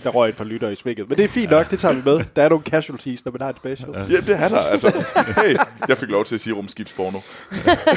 Der 0.03 0.11
røg 0.11 0.29
et 0.29 0.37
par 0.37 0.45
lytter 0.45 0.69
i 0.69 0.75
svinget. 0.75 1.09
Men 1.09 1.19
det 1.19 1.25
er 1.25 1.29
fint 1.29 1.51
nok, 1.51 1.71
det 1.71 1.79
tager 1.79 1.95
vi 1.95 2.03
med. 2.05 2.25
Der 2.37 2.43
er 2.43 2.49
nogle 2.49 2.65
casualties, 2.65 3.25
når 3.25 3.33
man 3.33 3.41
har 3.41 3.49
et 3.49 3.57
special. 3.57 3.91
Ja. 3.95 4.05
Det 4.05 4.43
er 4.43 4.49
der, 4.49 4.59
altså. 4.59 5.05
Hey, 5.37 5.57
jeg 5.89 5.99
fik 5.99 6.09
lov 6.09 6.25
til 6.25 6.35
at 6.35 6.41
sige 6.41 6.55
rumskibsporno. 6.55 7.19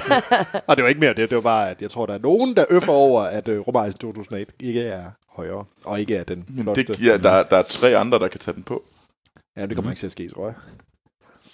Og 0.67 0.77
det 0.77 0.83
var 0.83 0.89
ikke 0.89 0.99
mere 0.99 1.13
det, 1.13 1.29
det 1.29 1.35
var 1.35 1.41
bare, 1.41 1.69
at 1.69 1.81
jeg 1.81 1.91
tror, 1.91 2.05
der 2.05 2.13
er 2.13 2.17
nogen, 2.17 2.55
der 2.55 2.65
øffer 2.69 2.93
over, 2.93 3.21
at 3.21 3.49
uh, 3.49 3.59
Rumrejsen 3.59 3.99
2008 3.99 4.53
ikke 4.59 4.81
er 4.81 5.11
højere, 5.35 5.65
og 5.85 5.99
ikke 5.99 6.15
er 6.15 6.23
den 6.23 6.45
Men 6.47 6.75
det 6.75 6.97
giver, 6.97 7.17
der, 7.17 7.43
der 7.43 7.57
er 7.57 7.61
tre 7.61 7.97
andre, 7.97 8.19
der 8.19 8.27
kan 8.27 8.39
tage 8.39 8.55
den 8.55 8.63
på. 8.63 8.83
Ja, 9.57 9.65
det 9.65 9.75
kommer 9.75 9.91
ikke 9.91 9.99
til 9.99 10.05
at 10.05 10.11
ske, 10.11 10.29
tror 10.29 10.45
jeg. 10.45 10.55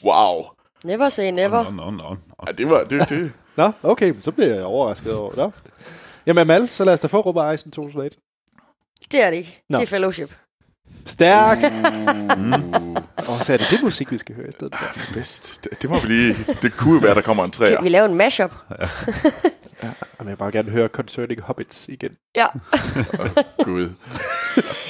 Wow. 0.04 0.46
Never 0.84 1.10
say 1.10 1.32
never. 1.32 1.64
Nå, 1.64 1.70
nå, 1.70 1.92
nå, 1.92 2.10
nå. 2.10 2.18
Ja, 2.48 2.52
det 2.52 2.70
var, 2.70 2.84
det, 2.84 3.10
det. 3.10 3.32
Nå, 3.56 3.72
okay, 3.84 4.14
så 4.22 4.32
bliver 4.32 4.56
jeg 4.56 4.64
overrasket 4.64 5.16
over. 5.16 5.32
Nå. 5.36 5.52
Jamen 6.26 6.42
Amal, 6.42 6.70
så 6.70 6.86
lad 6.86 6.94
os 6.94 7.00
da 7.00 7.08
få 7.08 7.22
Rumrejsen 7.22 7.72
2008. 7.72 8.18
Det 9.12 9.24
er 9.24 9.30
det 9.30 9.38
ikke. 9.38 9.64
Nå. 9.70 9.78
Det 9.78 9.84
er 9.84 9.88
fellowship. 9.88 10.36
Stærkt! 11.06 11.64
Og 13.18 13.46
så 13.46 13.54
er 13.54 13.58
det 13.58 13.68
det 13.72 13.84
musik, 13.84 14.12
vi 14.12 14.18
skal 14.18 14.36
høre 14.36 14.48
i 14.48 14.52
stedet 14.52 14.76
for. 14.76 15.14
Bedst. 15.14 15.64
Det, 15.64 15.82
det 15.82 15.90
må 15.90 16.00
vi 16.00 16.08
lige... 16.08 16.36
Det 16.62 16.74
kunne 16.78 16.94
jo 16.94 17.00
være, 17.00 17.16
der 17.16 17.22
kommer 17.22 17.46
en 17.46 17.52
træer. 17.52 17.76
Kan 17.76 17.84
vi 17.84 17.90
lave 17.90 18.06
en 18.06 18.16
mashup? 18.16 18.54
Og 20.18 20.26
jeg 20.26 20.28
vil 20.28 20.36
bare 20.36 20.52
gerne 20.52 20.70
høre 20.72 20.88
Concerning 20.88 21.42
Hobbits 21.42 21.88
igen. 21.90 22.12
Ja. 22.36 22.46
Gud. 23.64 23.90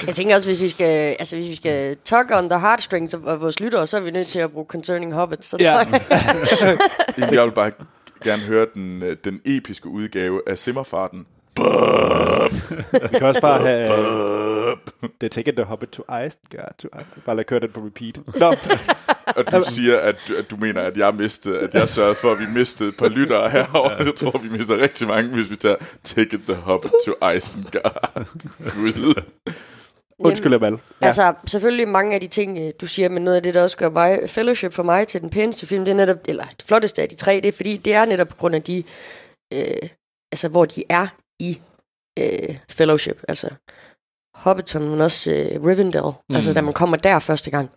Jeg 0.06 0.14
tænker 0.14 0.34
også, 0.34 0.48
hvis 0.48 0.62
vi 0.62 0.68
skal, 0.68 1.16
altså, 1.18 1.36
hvis 1.36 1.48
vi 1.48 1.54
skal 1.54 1.96
tug 2.04 2.24
on 2.32 2.48
the 2.48 2.60
heartstrings 2.60 3.14
af 3.14 3.40
vores 3.40 3.60
lyttere, 3.60 3.86
så 3.86 3.96
er 3.96 4.00
vi 4.00 4.10
nødt 4.10 4.28
til 4.28 4.38
at 4.38 4.52
bruge 4.52 4.66
Concerning 4.68 5.12
Hobbits. 5.12 5.46
Så 5.48 5.56
Ja. 5.60 5.76
jeg, 5.76 6.78
Jeg 7.18 7.44
vil 7.46 7.52
bare 7.52 7.72
gerne 8.24 8.42
høre 8.42 8.66
den, 8.74 9.02
øh, 9.02 9.16
den 9.24 9.40
episke 9.44 9.88
udgave 9.88 10.42
af 10.46 10.58
Simmerfarten. 10.58 11.26
Vi 11.58 13.08
kan 13.18 13.22
også 13.26 13.40
bare 13.40 13.60
have 13.60 14.76
The 15.20 15.28
Taken 15.28 15.54
the 15.54 15.64
Hobbit 15.64 15.88
to 15.88 16.02
Isengard. 16.02 16.72
To 16.78 16.88
Isengard. 16.88 17.22
Bare 17.26 17.36
lade 17.36 17.44
køre 17.46 17.60
den 17.60 17.70
på 17.72 17.80
repeat. 17.80 18.20
Nå, 18.40 18.54
Og 19.36 19.52
du 19.52 19.62
siger, 19.62 19.98
at, 19.98 20.16
du- 20.28 20.36
at 20.36 20.50
du 20.50 20.56
mener, 20.56 20.80
at 20.82 20.96
jeg 20.96 21.14
mistede, 21.14 21.58
at 21.60 21.74
jeg 21.74 21.88
sørgede 21.88 22.14
for, 22.14 22.28
at 22.32 22.38
vi 22.38 22.58
mistede 22.58 22.88
et 22.88 22.96
par 22.96 23.08
lyttere 23.08 23.50
herovre. 23.54 23.94
Jeg 24.04 24.14
tror, 24.14 24.38
vi 24.38 24.48
mister 24.48 24.76
rigtig 24.76 25.08
mange, 25.08 25.34
hvis 25.34 25.50
vi 25.50 25.56
tager 25.56 25.76
Take 26.04 26.36
it 26.36 26.40
the 26.46 26.54
Hobbit 26.54 26.90
to 27.06 27.28
Isengard. 27.36 28.26
Gud. 28.74 29.14
undskyld, 30.18 30.54
Amal. 30.54 30.72
ja. 30.72 31.06
altså 31.06 31.34
selvfølgelig 31.46 31.88
mange 31.88 32.14
af 32.14 32.20
de 32.20 32.26
ting, 32.26 32.58
øh, 32.58 32.72
du 32.80 32.86
siger, 32.86 33.08
men 33.08 33.24
noget 33.24 33.36
af 33.36 33.42
det, 33.42 33.54
der 33.54 33.62
også 33.62 33.76
gør 33.76 33.90
mig, 33.90 34.20
Fellowship 34.26 34.72
for 34.72 34.82
mig 34.82 35.08
til 35.08 35.20
den 35.20 35.30
pæneste 35.30 35.66
film, 35.66 35.84
det 35.84 35.90
er 35.92 35.96
netop, 35.96 36.16
eller 36.28 36.44
det 36.44 36.62
flotteste 36.66 37.02
af 37.02 37.08
de 37.08 37.16
tre, 37.16 37.34
det 37.36 37.48
er 37.48 37.52
fordi, 37.52 37.76
det 37.76 37.94
er 37.94 38.04
netop 38.04 38.28
på 38.28 38.36
grund 38.36 38.54
af 38.54 38.62
de, 38.62 38.82
øh, 39.52 39.88
altså 40.32 40.48
hvor 40.48 40.64
de 40.64 40.82
er 40.88 41.06
i 41.40 41.60
øh, 42.18 42.58
Fellowship, 42.70 43.22
altså 43.28 43.48
Hobbiton, 44.34 44.88
men 44.90 45.00
også 45.00 45.32
øh, 45.32 45.64
Rivendell, 45.66 46.04
mm. 46.28 46.34
altså 46.36 46.52
da 46.52 46.60
man 46.60 46.74
kommer 46.74 46.96
der 46.96 47.18
første 47.18 47.50
gang. 47.50 47.70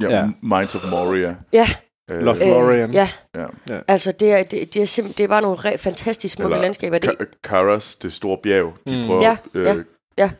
Ja, 0.00 0.08
Ja. 0.08 0.16
ja. 0.16 0.30
Minds 0.42 0.74
of 0.74 0.90
Moria. 0.90 1.36
Ja, 1.52 1.66
Øh, 2.10 2.20
Lothlorien. 2.20 2.92
ja, 2.92 3.08
ja. 3.34 3.46
altså 3.88 4.12
det 4.12 4.32
er, 4.32 4.42
det, 4.42 4.74
det 4.74 4.82
er, 4.82 4.86
simp- 5.02 5.14
det 5.18 5.20
er 5.20 5.28
bare 5.28 5.42
nogle 5.42 5.56
re- 5.58 5.76
fantastisk 5.76 6.34
smukke 6.34 6.54
Eller 6.54 6.62
landskaber. 6.62 6.98
Det, 6.98 7.10
Ka- 7.20 7.40
Karas, 7.44 7.94
det 7.94 8.12
store 8.12 8.38
bjerg. 8.42 8.72
De 8.88 9.00
Mm. 9.00 9.06
prøver, 9.06 9.22
Ja, 9.22 9.36
øh, 9.54 9.84
ja. 10.18 10.30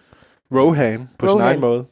Rohan 0.52 1.08
på 1.18 1.26
sin 1.26 1.34
Rohan. 1.34 1.48
egen 1.48 1.60
måde. 1.60 1.86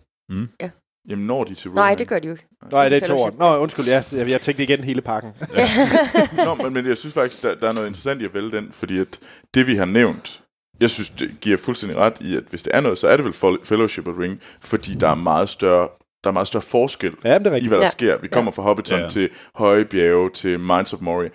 Jamen, 1.10 1.26
når 1.26 1.44
de 1.44 1.54
til 1.54 1.70
nej, 1.70 1.82
Rohan? 1.84 1.98
det 1.98 2.08
gør 2.08 2.18
de 2.18 2.26
jo 2.26 2.32
ikke. 2.32 2.46
Nej, 2.72 2.88
det 2.88 3.02
er 3.02 3.06
toren. 3.06 3.34
Nå, 3.38 3.56
undskyld, 3.56 3.86
ja. 3.86 4.02
Jeg, 4.12 4.28
jeg 4.28 4.40
tænkte 4.40 4.62
igen 4.62 4.84
hele 4.84 5.00
pakken. 5.00 5.32
Nå, 6.46 6.54
men, 6.54 6.72
men 6.74 6.86
jeg 6.86 6.96
synes 6.96 7.14
faktisk, 7.14 7.42
der, 7.42 7.54
der 7.54 7.68
er 7.68 7.72
noget 7.72 7.86
interessant 7.86 8.22
i 8.22 8.24
at 8.24 8.34
vælge 8.34 8.50
den, 8.50 8.72
fordi 8.72 8.98
at 8.98 9.18
det, 9.54 9.66
vi 9.66 9.76
har 9.76 9.84
nævnt, 9.84 10.42
jeg 10.80 10.90
synes, 10.90 11.10
det 11.10 11.30
giver 11.40 11.56
fuldstændig 11.56 11.98
ret 11.98 12.14
i, 12.20 12.36
at 12.36 12.42
hvis 12.50 12.62
det 12.62 12.74
er 12.74 12.80
noget, 12.80 12.98
så 12.98 13.08
er 13.08 13.16
det 13.16 13.24
vel 13.24 13.32
Fellowship 13.64 14.08
of 14.08 14.14
the 14.14 14.22
Ring, 14.22 14.40
fordi 14.60 14.94
der 14.94 15.08
er 15.08 15.14
meget 15.14 15.48
større, 15.48 15.88
der 16.24 16.30
er 16.30 16.34
meget 16.34 16.48
større 16.48 16.62
forskel 16.62 17.14
Ja, 17.24 17.38
det 17.38 17.46
er 17.46 17.50
i, 17.50 17.54
rigtigt. 17.54 17.70
hvad 17.70 17.78
der 17.78 17.84
Ja. 17.84 17.90
sker. 17.90 18.18
Vi 18.18 18.28
kommer 18.28 18.52
fra 18.52 18.62
Hobbiton 18.62 18.98
Ja. 18.98 19.04
ja. 19.04 19.10
til 19.10 19.28
Høje 19.54 19.84
Bjerge, 19.84 20.30
til 20.30 20.60
Minds 20.60 20.92
of 20.92 21.00
Moria. 21.00 21.28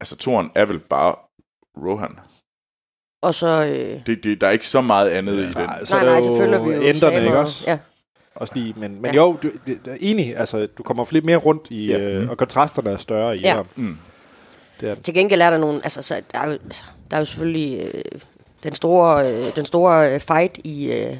Altså, 0.00 0.16
toren 0.16 0.50
er 0.54 0.64
vel 0.64 0.78
bare 0.78 1.14
Rohan. 1.76 2.18
Og 3.22 3.34
så... 3.34 3.64
Øh, 3.64 4.00
Det, 4.06 4.24
det, 4.24 4.40
der 4.40 4.46
er 4.46 4.50
ikke 4.50 4.66
så 4.66 4.80
meget 4.80 5.08
andet 5.08 5.32
i 5.34 5.36
den. 5.42 5.52
Nej, 5.54 5.84
så 5.84 5.94
nej, 5.94 6.00
er 6.00 6.04
der 6.04 6.12
nej, 6.12 6.20
jo 6.20 6.26
selvfølgelig 6.26 6.56
er 6.58 6.62
vi 6.62 6.68
jo 6.68 6.74
Ænderne, 6.76 6.94
samer, 6.94 7.18
ikke 7.18 7.38
også? 7.38 7.64
Ja. 7.70 7.78
Også 8.34 8.52
lige, 8.56 8.74
men, 8.76 9.02
men 9.02 9.10
Ja. 9.14 9.16
jo, 9.16 9.36
du, 9.42 9.50
det, 9.66 9.78
det 9.84 9.92
er 9.92 9.96
enig, 10.00 10.36
altså, 10.36 10.66
du 10.78 10.82
kommer 10.82 11.04
lidt 11.10 11.24
mere 11.24 11.36
rundt 11.36 11.66
i, 11.70 11.86
Ja. 11.86 11.98
øh, 11.98 12.30
og 12.30 12.36
kontrasterne 12.38 12.90
er 12.90 12.96
større 12.96 13.36
i 13.36 13.40
Ja. 13.40 13.56
ja. 13.56 13.62
Mm. 13.76 13.98
Det 14.80 14.90
er 14.90 14.94
det. 14.94 15.04
Til 15.04 15.14
gengæld 15.14 15.40
er 15.42 15.50
der 15.50 15.58
nogle... 15.58 15.80
Altså, 15.82 16.02
så 16.02 16.20
der, 16.32 16.38
er 16.38 16.46
jo, 16.46 16.52
altså, 16.52 16.84
der 17.10 17.16
er 17.16 17.20
jo 17.20 17.24
selvfølgelig 17.24 17.90
øh, 17.94 18.02
den 18.62 18.74
store, 18.74 19.32
øh, 19.32 19.56
den 19.56 19.64
store 19.64 20.14
øh, 20.14 20.20
fight 20.20 20.58
i, 20.64 20.92
øh, 20.92 21.16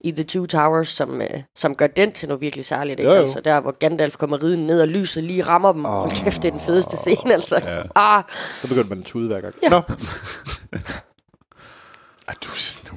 i 0.00 0.12
The 0.12 0.24
Two 0.24 0.46
Towers, 0.46 0.88
som, 0.88 1.22
øh, 1.22 1.28
som 1.56 1.74
gør 1.74 1.86
den 1.86 2.12
til 2.12 2.28
noget 2.28 2.40
virkelig 2.40 2.64
særligt. 2.64 3.00
Ikke? 3.00 3.10
Jo, 3.10 3.16
jo. 3.16 3.20
Altså, 3.22 3.40
der, 3.40 3.60
hvor 3.60 3.70
Gandalf 3.78 4.16
kommer 4.16 4.42
ridende 4.42 4.66
ned, 4.66 4.80
og 4.80 4.88
lyset 4.88 5.24
lige 5.24 5.42
rammer 5.42 5.72
dem. 5.72 5.84
Oh. 5.86 6.10
kæft, 6.10 6.42
det 6.42 6.48
er 6.48 6.52
den 6.52 6.60
fedeste 6.60 6.96
scene, 6.96 7.32
altså. 7.32 7.60
Ja. 7.64 7.82
Ah, 7.94 8.24
Så 8.62 8.68
begynder 8.68 8.88
man 8.88 8.98
at 8.98 9.04
tude 9.04 9.26
hver 9.26 9.40
gang. 9.40 9.54
Ja. 9.62 9.68
Nå, 9.68 9.80
Ej, 12.28 12.34
du, 12.44 12.48
du, 12.90 12.96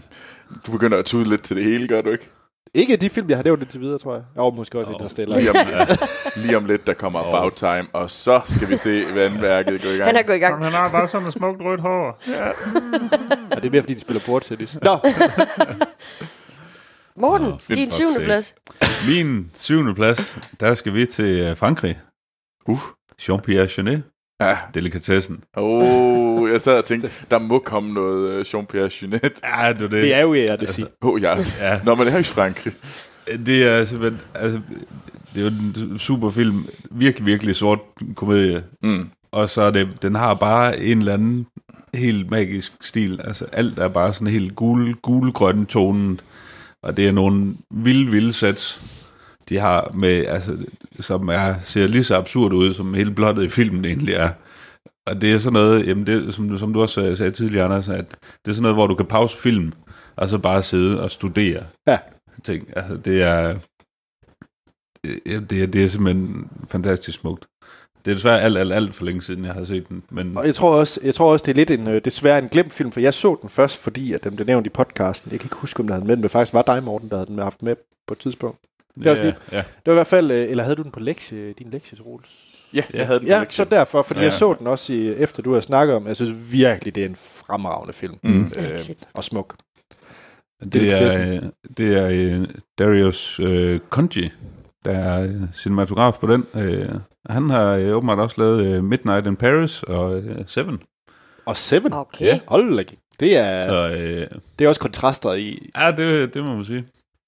du 0.67 0.71
begynder 0.71 0.97
at 0.97 1.05
tude 1.05 1.29
lidt 1.29 1.43
til 1.43 1.55
det 1.55 1.63
hele, 1.65 1.87
gør 1.87 2.01
du 2.01 2.09
ikke? 2.11 2.29
Ikke 2.73 2.95
de 2.97 3.09
film, 3.09 3.29
jeg 3.29 3.37
har 3.37 3.43
nævnt 3.43 3.61
indtil 3.61 3.81
videre, 3.81 3.99
tror 3.99 4.13
jeg. 4.13 4.23
Og 4.35 4.55
måske 4.55 4.79
også 4.79 4.91
Jo. 4.91 4.95
Interstellar. 4.95 5.37
Lige 5.37 5.49
om, 5.49 5.55
lige 6.45 6.57
om 6.57 6.65
lidt, 6.65 6.87
der 6.87 6.93
kommer 6.93 7.19
About 7.19 7.53
Time, 7.53 7.85
og 7.93 8.11
så 8.11 8.41
skal 8.45 8.69
vi 8.69 8.77
se 8.77 9.03
vandværket 9.13 9.81
gå 9.83 9.89
i 9.89 9.97
gang. 9.97 10.07
han 10.09 10.15
er 10.15 10.23
gået 10.23 10.35
i 10.35 10.39
gang. 10.39 10.63
Han 10.63 10.71
har 10.73 10.91
bare 10.91 11.07
sådan 11.07 11.27
et 11.27 11.33
smukt 11.33 11.61
rødt 11.61 11.81
hår. 11.81 12.21
Og 13.51 13.61
det 13.61 13.65
er 13.65 13.69
mere, 13.71 13.81
fordi 13.81 13.93
de 13.93 13.99
spiller 13.99 14.21
bordtennis. 14.25 14.79
Nå, 14.81 14.97
Morten, 17.21 17.47
Nå, 17.47 17.57
din 17.75 17.91
syvende 17.91 18.13
sake. 18.15 18.25
plads. 18.25 18.55
Min 19.07 19.51
syvende 19.55 19.95
plads, 19.95 20.37
der 20.59 20.75
skal 20.75 20.93
vi 20.93 21.05
til 21.05 21.39
øh, 21.39 21.57
Frankrig. 21.57 21.99
Uh. 22.67 22.79
Jean-Pierre 23.21 23.75
Genet, 23.75 24.03
Ja. 24.47 24.57
delikatessen. 24.73 25.43
Oh, 25.57 26.51
jeg 26.51 26.61
sad 26.61 26.77
og 26.77 26.85
tænkte, 26.91 27.09
der 27.31 27.39
må 27.39 27.59
komme 27.59 27.93
noget 27.93 28.35
uh, 28.35 28.41
Jean-Pierre 28.41 29.01
Junet. 29.01 29.21
Ja, 29.23 29.29
det 29.29 29.37
er 29.43 29.73
det. 29.73 29.91
det 29.91 30.13
er 30.15 30.21
jo, 30.21 30.33
ja, 30.33 30.55
det 30.55 30.69
siger. 30.69 30.87
Oh, 31.01 31.21
ja. 31.21 31.35
Ja. 31.59 31.79
Nå, 31.83 31.95
men 31.95 32.05
det 32.05 32.11
er 32.11 32.17
jo 32.17 32.19
i 32.21 32.23
Frankrig. 32.23 32.73
Det 33.45 33.63
er 33.63 33.85
simpelthen, 33.85 34.21
altså, 34.35 34.59
det 35.33 35.39
er 35.39 35.45
jo 35.45 35.47
en 35.91 35.99
super 35.99 36.29
film, 36.29 36.65
virkelig, 36.91 37.25
virkelig 37.25 37.55
sort 37.55 37.79
komedie, 38.15 38.63
Mm. 38.83 39.09
og 39.31 39.49
så 39.49 39.61
er 39.61 39.71
det, 39.71 39.87
den 40.01 40.15
har 40.15 40.33
bare 40.33 40.79
en 40.79 40.99
eller 40.99 41.13
anden 41.13 41.47
helt 41.93 42.31
magisk 42.31 42.71
stil, 42.81 43.19
altså 43.23 43.45
alt 43.53 43.79
er 43.79 43.87
bare 43.87 44.13
sådan 44.13 44.27
helt 44.27 44.55
gul, 44.55 44.93
gul-grøn 44.95 45.65
tonen, 45.65 46.19
og 46.81 46.97
det 46.97 47.07
er 47.07 47.11
nogle 47.11 47.53
vilde, 47.69 48.11
vilde 48.11 48.33
sæt, 48.33 48.79
de 49.49 49.59
har 49.59 49.91
med, 49.93 50.25
altså, 50.25 50.57
som 50.99 51.27
er, 51.29 51.55
ser 51.63 51.87
lige 51.87 52.03
så 52.03 52.15
absurd 52.17 52.53
ud, 52.53 52.73
som 52.73 52.93
hele 52.93 53.11
blottet 53.11 53.43
i 53.43 53.47
filmen 53.47 53.85
egentlig 53.85 54.13
er. 54.15 54.29
Og 55.07 55.21
det 55.21 55.33
er 55.33 55.39
sådan 55.39 55.53
noget, 55.53 55.87
jamen 55.87 56.07
det, 56.07 56.33
som, 56.33 56.49
du- 56.49 56.57
som 56.57 56.73
du 56.73 56.81
også 56.81 57.15
sagde, 57.15 57.31
tidligere, 57.31 57.65
Anders, 57.65 57.89
at 57.89 58.11
det 58.45 58.51
er 58.51 58.53
sådan 58.53 58.61
noget, 58.61 58.75
hvor 58.75 58.87
du 58.87 58.95
kan 58.95 59.05
pause 59.05 59.37
film, 59.37 59.71
og 60.15 60.29
så 60.29 60.37
bare 60.37 60.63
sidde 60.63 61.01
og 61.03 61.11
studere 61.11 61.63
Ja. 61.87 61.97
ting. 62.43 62.69
Altså, 62.77 62.95
det 62.97 63.21
er, 63.21 63.55
det, 65.03 65.61
er, 65.63 65.65
det 65.67 65.83
er 65.83 65.87
simpelthen 65.87 66.47
fantastisk 66.69 67.19
smukt. 67.19 67.45
Det 68.05 68.11
er 68.11 68.15
desværre 68.15 68.41
alt, 68.41 68.57
alt, 68.57 68.73
alt 68.73 68.95
for 68.95 69.05
længe 69.05 69.21
siden, 69.21 69.45
jeg 69.45 69.53
har 69.53 69.63
set 69.63 69.89
den. 69.89 70.03
Men 70.09 70.37
Og 70.37 70.45
jeg 70.45 70.55
tror 70.55 70.75
også, 70.75 70.99
jeg 71.03 71.15
tror 71.15 71.31
også 71.31 71.43
det 71.45 71.51
er 71.51 71.55
lidt 71.55 71.71
en, 71.71 71.87
øh, 71.87 72.01
desværre 72.05 72.39
en 72.39 72.49
glemt 72.49 72.73
film, 72.73 72.91
for 72.91 72.99
jeg 72.99 73.13
så 73.13 73.37
den 73.41 73.49
først, 73.49 73.77
fordi 73.77 74.13
at 74.13 74.23
den 74.23 74.35
blev 74.35 74.45
nævnt 74.47 74.65
i 74.65 74.69
podcasten. 74.69 75.31
Jeg 75.31 75.39
kan 75.39 75.45
ikke 75.47 75.55
huske, 75.55 75.79
om 75.79 75.87
der 75.87 75.93
havde 75.93 76.01
den 76.01 76.07
med, 76.07 76.15
men 76.15 76.23
det 76.23 76.31
faktisk 76.31 76.53
var 76.53 76.61
dig, 76.61 76.83
Morten, 76.83 77.09
der 77.09 77.15
havde 77.15 77.27
den 77.27 77.39
haft 77.39 77.63
med 77.63 77.75
på 78.07 78.13
et 78.13 78.19
tidspunkt. 78.19 78.57
Er 79.05 79.09
også 79.11 79.23
ja, 79.23 79.29
lige- 79.29 79.39
ja, 79.51 79.57
Det 79.57 79.85
var 79.85 79.91
i 79.91 79.95
hvert 79.95 80.07
fald, 80.07 80.31
øh, 80.31 80.49
eller 80.49 80.63
havde 80.63 80.75
du 80.75 80.83
den 80.83 80.91
på 80.91 80.99
lektie, 80.99 81.53
din 81.53 81.69
lektie, 81.71 81.97
Troels? 81.97 82.29
Ja, 82.73 82.81
jeg 82.93 83.05
havde 83.05 83.19
den 83.19 83.27
på 83.27 83.31
Ja, 83.31 83.39
lektion. 83.39 83.65
så 83.67 83.75
derfor, 83.75 84.01
fordi 84.01 84.19
Ja. 84.19 84.25
jeg 84.25 84.33
så 84.33 84.55
den 84.59 84.67
også, 84.67 84.93
i, 84.93 85.07
efter 85.13 85.41
du 85.43 85.53
har 85.53 85.59
snakket 85.61 85.95
om, 85.95 86.07
jeg 86.07 86.15
synes 86.15 86.51
virkelig, 86.51 86.95
det 86.95 87.03
er 87.03 87.07
en 87.09 87.15
fremragende 87.15 87.93
film. 87.93 88.15
Mm. 88.23 88.51
Øh, 88.57 88.79
og 89.13 89.23
smuk. 89.23 89.55
det, 90.63 90.73
Det 90.73 90.91
er 90.91 91.27
øh, 91.35 91.41
det 91.77 91.97
er 91.97 92.07
øh, 92.11 92.47
Darius 92.79 93.39
øh, 93.39 93.79
Conji, 93.89 94.31
der 94.85 94.91
er 94.91 95.23
øh, 95.23 95.41
cinematograf 95.53 96.13
på 96.19 96.27
den. 96.33 96.45
Øh, 96.55 96.89
han 97.29 97.49
har 97.49 97.71
øh, 97.71 97.95
åbenbart 97.95 98.19
også 98.19 98.35
lavet 98.41 98.65
øh, 98.65 98.83
Midnight 98.83 99.27
in 99.27 99.35
Paris 99.35 99.83
og 99.83 100.17
øh, 100.19 100.43
Seven. 100.47 100.79
Og 101.45 101.57
Seven. 101.57 101.93
Okay. 101.93 102.25
Ja. 102.25 102.39
Hold 102.47 102.77
da. 102.77 102.83
Det 103.19 103.37
er, 103.37 103.69
Så 103.69 103.95
øh, 103.95 104.27
det 104.59 104.65
er 104.65 104.69
også 104.69 104.81
kontraster 104.81 105.33
i. 105.33 105.69
ja, 105.77 105.91
det, 105.91 106.33
det 106.33 106.43
må 106.43 106.55
man 106.55 106.65
sige. 106.65 106.85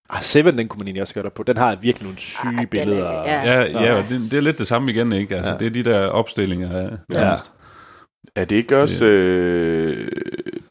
Ah, 0.09 0.21
Seven, 0.21 0.57
den 0.57 0.67
kunne 0.67 0.77
man 0.77 0.87
egentlig 0.87 1.01
også 1.01 1.13
gøre 1.13 1.23
der 1.23 1.29
på. 1.29 1.43
Den 1.43 1.57
har 1.57 1.75
virkelig 1.75 2.03
nogle 2.03 2.17
syge 2.19 2.47
Ah, 2.47 2.51
den 2.51 2.59
er- 2.59 2.65
billeder. 2.67 3.11
ja. 3.11 3.41
Ja, 3.53 3.81
ja 3.81 3.97
det, 4.09 4.31
det 4.31 4.37
er 4.37 4.41
lidt 4.41 4.57
det 4.57 4.67
samme 4.67 4.91
igen, 4.91 5.11
ikke? 5.11 5.35
Altså, 5.35 5.51
Ja. 5.51 5.57
Det 5.57 5.65
er 5.67 5.71
de 5.71 5.83
der 5.83 6.07
opstillinger. 6.07 6.77
af- 6.77 6.97
Ja. 7.13 7.35
Er 8.35 8.45
det 8.45 8.55
ikke 8.55 8.77
også 8.77 9.05
øh, 9.05 10.07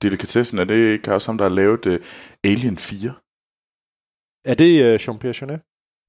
delikatessen? 0.03 0.59
Er 0.59 0.65
det 0.65 0.93
ikke 0.93 1.15
også 1.15 1.29
ham, 1.31 1.39
der 1.39 1.45
har 1.49 1.55
lavet 1.55 1.87
øh, 1.87 2.01
Alien 2.45 2.77
4? 2.77 3.13
Er 4.45 4.55
det 4.55 4.95
uh, 4.95 4.95
Jean-Pierre 5.03 5.39
Jeunet? 5.41 5.61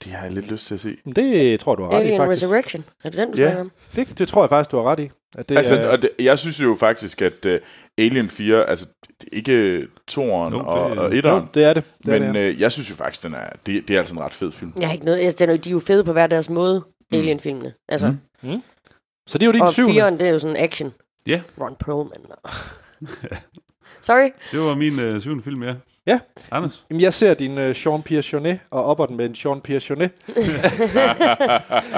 Det 0.04 0.12
har 0.12 0.24
jeg 0.26 0.34
lidt 0.34 0.52
lyst 0.52 0.68
til 0.68 0.74
at 0.74 0.80
se. 0.82 0.98
Det 1.16 1.60
tror 1.60 1.72
jeg, 1.74 1.78
du 1.78 1.84
har 1.84 1.89
ret 1.91 1.98
i, 2.00 2.02
Alien 2.04 2.20
faktisk. 2.22 2.43
Resurrection. 2.43 2.86
Er 3.04 3.10
det 3.10 3.18
den, 3.20 3.32
du 3.32 3.38
Ja. 3.41 3.48
snakker 3.48 3.62
om? 3.62 3.72
Det, 3.96 4.20
det 4.20 4.28
tror 4.28 4.41
jeg 4.43 4.50
faktisk, 4.50 4.72
du 4.72 4.78
har 4.78 4.84
ret 4.84 5.00
i. 5.00 5.10
At 5.38 5.50
det 5.50 5.58
Altså, 5.58 5.76
er, 5.76 5.88
og 5.88 6.02
det, 6.02 6.10
jeg 6.20 6.39
synes 6.39 6.62
jo 6.62 6.76
faktisk, 6.80 7.22
at 7.22 7.46
uh, 7.46 7.52
Alien 7.98 8.30
4, 8.30 8.70
altså 8.70 8.88
det 9.22 9.30
er 9.32 9.36
ikke 9.38 9.88
toeren 10.08 10.54
no, 10.54 10.60
det- 10.60 10.66
og, 10.68 10.82
og 10.82 10.96
jo, 11.12 11.18
etteren, 11.18 11.50
det 11.54 11.64
er 11.64 11.74
det. 11.74 11.84
det 12.06 12.16
er 12.16 12.20
men 12.20 12.36
det, 12.36 12.39
ja. 12.41 12.46
øh, 12.48 12.60
jeg 12.62 12.72
synes 12.72 12.89
jo 12.89 12.96
faktisk, 12.96 13.24
den 13.24 13.34
er, 13.34 13.50
det, 13.66 13.88
det 13.88 13.93
er 13.93 13.98
altså 13.98 14.14
en 14.16 14.20
ret 14.20 14.34
fed 14.34 14.52
film. 14.52 14.74
Jeg 14.80 14.88
har 14.88 14.93
ikke 14.93 15.06
noget. 15.06 15.20
Altså, 15.20 15.46
den 15.46 15.50
er, 15.56 15.58
de 15.58 15.70
er 15.70 15.74
jo 15.74 15.80
fede 15.80 16.04
på 16.04 16.12
hver 16.14 16.28
deres 16.28 16.50
måde, 16.50 16.84
Mm. 17.12 17.18
Alien-filmene. 17.18 17.74
Altså, 17.89 18.16
Mm. 18.43 18.62
Så 19.28 19.38
det 19.38 19.41
er 19.43 19.46
jo 19.46 19.52
din 19.52 19.62
og 19.62 19.74
syvende. 19.74 19.93
firen, 19.93 20.20
det 20.20 20.28
er 20.28 20.32
jo 20.32 20.39
sådan 20.39 20.58
action. 20.58 20.93
Ja. 21.28 21.41
Ron 21.62 21.76
Perlman. 21.80 22.26
og- 22.43 22.50
Sorry. 24.02 24.30
Det 24.52 24.60
var 24.60 24.76
min 24.76 25.00
øh, 25.00 25.22
syvende 25.22 25.43
film, 25.43 25.64
ja. 25.64 25.74
Ja. 26.08 26.20
Anders? 26.51 26.86
Jamen, 26.89 27.01
jeg 27.01 27.14
ser 27.14 27.34
din 27.34 27.58
uh, 27.58 27.70
Jean-Pierre 27.72 28.30
Jeunet 28.34 28.60
og 28.72 28.84
opper 28.84 29.06
den 29.06 29.18
med 29.18 29.26
en 29.26 29.32
Jean-Pierre 29.32 29.89
Jeunet. 29.89 30.12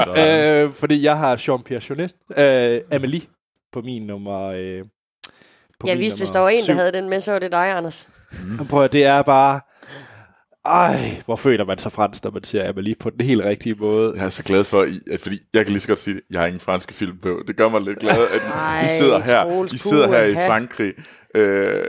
Så, 0.03 0.63
øh, 0.65 0.73
fordi 0.73 1.03
jeg 1.03 1.17
har 1.17 1.35
Jean-Pierre 1.35 1.85
Jeunet. 1.89 2.13
Øh, 2.37 2.81
Amelie 2.97 3.21
på 3.73 3.81
min 3.81 4.01
nummer... 4.07 4.41
Øh, 4.43 4.81
på 5.79 5.87
Jeg 5.87 5.95
min 5.95 6.01
vidste, 6.01 6.19
hvis 6.19 6.29
der 6.29 6.39
var 6.39 6.49
en, 6.49 6.63
syv. 6.63 6.73
der 6.73 6.79
havde 6.79 6.91
den 6.91 7.09
med, 7.09 7.19
så 7.19 7.31
var 7.31 7.39
det 7.39 7.51
dig, 7.51 7.71
Anders. 7.77 8.09
Prøv 8.69 8.83
at, 8.83 8.93
det 8.93 9.03
er 9.05 9.21
bare... 9.21 9.59
ej, 10.65 11.21
hvor 11.25 11.35
føler 11.35 11.65
man 11.65 11.77
sig 11.77 11.91
fransk, 11.91 12.23
når 12.23 12.31
man 12.31 12.43
ser 12.43 12.69
Amelie 12.69 12.95
på 12.99 13.09
den 13.09 13.21
helt 13.21 13.43
rigtige 13.43 13.75
måde. 13.75 14.13
Jeg 14.17 14.25
er 14.25 14.29
så 14.29 14.43
glad 14.43 14.63
for, 14.63 14.83
I- 14.83 14.99
at, 15.11 15.19
fordi 15.21 15.39
jeg 15.53 15.65
kan 15.65 15.71
lige 15.71 15.81
så 15.81 15.87
godt 15.87 15.99
sige 15.99 16.13
det, 16.15 16.23
jeg 16.31 16.39
har 16.39 16.47
ingen 16.47 16.59
franske 16.59 16.93
film 16.93 17.17
på. 17.17 17.41
Det 17.47 17.57
gør 17.57 17.69
mig 17.69 17.81
lidt 17.81 17.99
glad, 17.99 18.17
at 18.17 18.41
Ej, 18.53 18.85
I 18.85 18.89
sidder 18.89 19.19
her, 19.19 19.73
I 19.73 19.77
sidder 19.77 20.07
her 20.07 20.23
i. 20.23 20.33
Frankrig, 20.35 20.93
øh, 21.35 21.83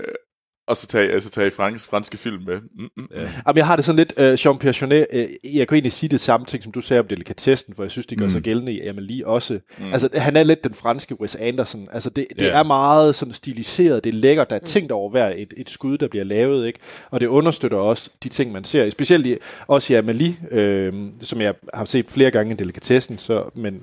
og 0.68 0.76
så 0.76 0.86
tager, 0.86 1.20
så 1.20 1.30
tager 1.30 1.46
I 1.48 1.50
fransk, 1.50 1.88
franske 1.88 2.16
film 2.16 2.42
med. 2.46 2.60
Mm, 2.60 2.88
mm. 2.96 3.08
Ja. 3.14 3.20
Jamen, 3.20 3.56
jeg 3.56 3.66
har 3.66 3.76
det 3.76 3.84
sådan 3.84 3.96
lidt, 3.96 4.12
uh, 4.18 4.24
Jean-Pierre 4.24 4.80
Jeunet, 4.82 5.06
uh, 5.14 5.56
jeg 5.56 5.68
kan 5.68 5.74
egentlig 5.74 5.92
sige 5.92 6.10
det 6.10 6.20
samme 6.20 6.46
ting, 6.46 6.62
som 6.62 6.72
du 6.72 6.80
sagde 6.80 7.00
om 7.00 7.06
delikatessen, 7.08 7.74
for 7.74 7.82
jeg 7.82 7.90
synes, 7.90 8.06
det 8.06 8.18
gør 8.18 8.24
mm. 8.26 8.30
sig 8.30 8.42
gældende 8.42 8.72
i 8.72 8.86
Amelie 8.86 9.26
også. 9.26 9.60
Mm. 9.78 9.92
Altså, 9.92 10.08
han 10.14 10.36
er 10.36 10.42
lidt 10.42 10.64
den 10.64 10.74
franske 10.74 11.20
Wes 11.20 11.34
Anderson. 11.34 11.88
Altså, 11.92 12.10
det, 12.10 12.26
det 12.38 12.46
Ja. 12.46 12.58
er 12.58 12.62
meget 12.62 13.14
sådan 13.14 13.34
stiliseret, 13.34 14.04
det 14.04 14.14
er 14.14 14.18
lækkert, 14.18 14.50
der 14.50 14.56
er 14.56 14.60
tænkt 14.60 14.92
over 14.92 15.10
hver 15.10 15.32
et, 15.36 15.54
et 15.56 15.70
skud, 15.70 15.98
der 15.98 16.08
bliver 16.08 16.24
lavet, 16.24 16.66
ikke? 16.66 16.78
Og 17.10 17.20
det 17.20 17.26
understøtter 17.26 17.78
også 17.78 18.10
de 18.22 18.28
ting, 18.28 18.52
man 18.52 18.64
ser. 18.64 18.90
Specielt 18.90 19.26
i, 19.26 19.36
også 19.66 19.92
i 19.92 19.96
Amelie, 19.96 20.36
øh, 20.50 20.92
som 21.20 21.40
jeg 21.40 21.54
har 21.74 21.84
set 21.84 22.10
flere 22.10 22.30
gange 22.30 22.52
i 22.52 22.56
delikatessen, 22.56 23.18
så, 23.18 23.50
men 23.54 23.82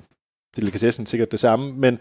delikatessen 0.56 1.02
er 1.02 1.06
sikkert 1.06 1.32
det 1.32 1.40
samme, 1.40 1.72
men 1.72 1.98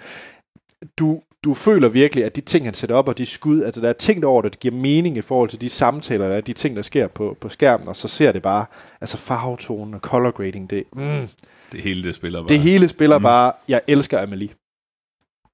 du, 0.99 1.21
du 1.45 1.53
føler 1.53 1.89
virkelig, 1.89 2.25
at 2.25 2.35
de 2.35 2.41
ting, 2.41 2.65
han 2.65 2.73
sætter 2.73 2.95
op, 2.95 3.07
og 3.07 3.17
de 3.17 3.25
skud, 3.25 3.63
altså 3.63 3.81
der 3.81 3.89
er 3.89 3.93
tænkt 3.93 4.25
over 4.25 4.41
det, 4.41 4.51
det 4.53 4.59
giver 4.59 4.75
mening 4.75 5.17
i 5.17 5.21
forhold 5.21 5.49
til 5.49 5.61
de 5.61 5.69
samtaler, 5.69 6.27
der 6.27 6.35
er, 6.35 6.41
de 6.41 6.53
ting, 6.53 6.75
der 6.75 6.81
sker 6.81 7.07
på, 7.07 7.37
på 7.41 7.49
skærmen, 7.49 7.87
og 7.87 7.95
så 7.95 8.07
ser 8.07 8.31
det 8.31 8.41
bare, 8.41 8.65
altså 9.01 9.17
farvetonen 9.17 9.93
og 9.93 9.99
color 9.99 10.31
grading, 10.31 10.69
det, 10.69 10.83
mm, 10.93 11.27
Det 11.71 11.81
hele 11.81 12.03
det 12.03 12.15
spiller 12.15 12.39
bare. 12.41 12.49
det 12.49 12.59
hele 12.59 12.89
spiller 12.89 13.17
mm. 13.17 13.23
bare, 13.23 13.53
jeg 13.67 13.81
elsker 13.87 14.21
Amelie. 14.21 14.49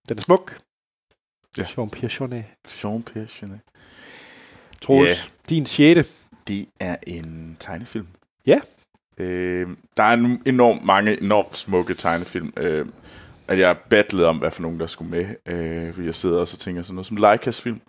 Den 0.09 0.17
er 0.17 0.21
smuk. 0.21 0.59
Ja. 1.57 1.63
Jean-Pierre 1.63 2.17
Jeunet. 2.19 2.43
Jean-Pierre 2.67 3.39
Jeunet. 3.41 3.59
Troels, 4.81 5.09
Ja. 5.25 5.29
din 5.49 5.65
sjette. 5.65 6.05
Det 6.47 6.65
er 6.79 6.95
en 7.07 7.57
tegnefilm. 7.59 8.07
Ja. 8.47 8.59
Øh, 9.17 9.67
der 9.97 10.03
er 10.03 10.37
enormt 10.45 10.85
mange 10.85 11.21
enormt 11.21 11.57
smukke 11.57 11.93
tegnefilm. 11.93 12.53
Øh, 12.57 12.85
at 13.51 13.59
jeg 13.59 13.77
battlede 13.89 14.27
om, 14.27 14.37
hvad 14.37 14.51
for 14.51 14.61
nogen, 14.61 14.79
der 14.79 14.87
skulle 14.87 15.11
med. 15.11 15.25
Øh, 15.45 15.93
fordi 15.93 16.05
jeg 16.05 16.15
sidder 16.15 16.39
også 16.39 16.55
og 16.55 16.59
tænker 16.59 16.81
sådan 16.81 16.95
noget 16.95 17.07
som 17.07 17.17
Leikas 17.17 17.61
film. 17.61 17.81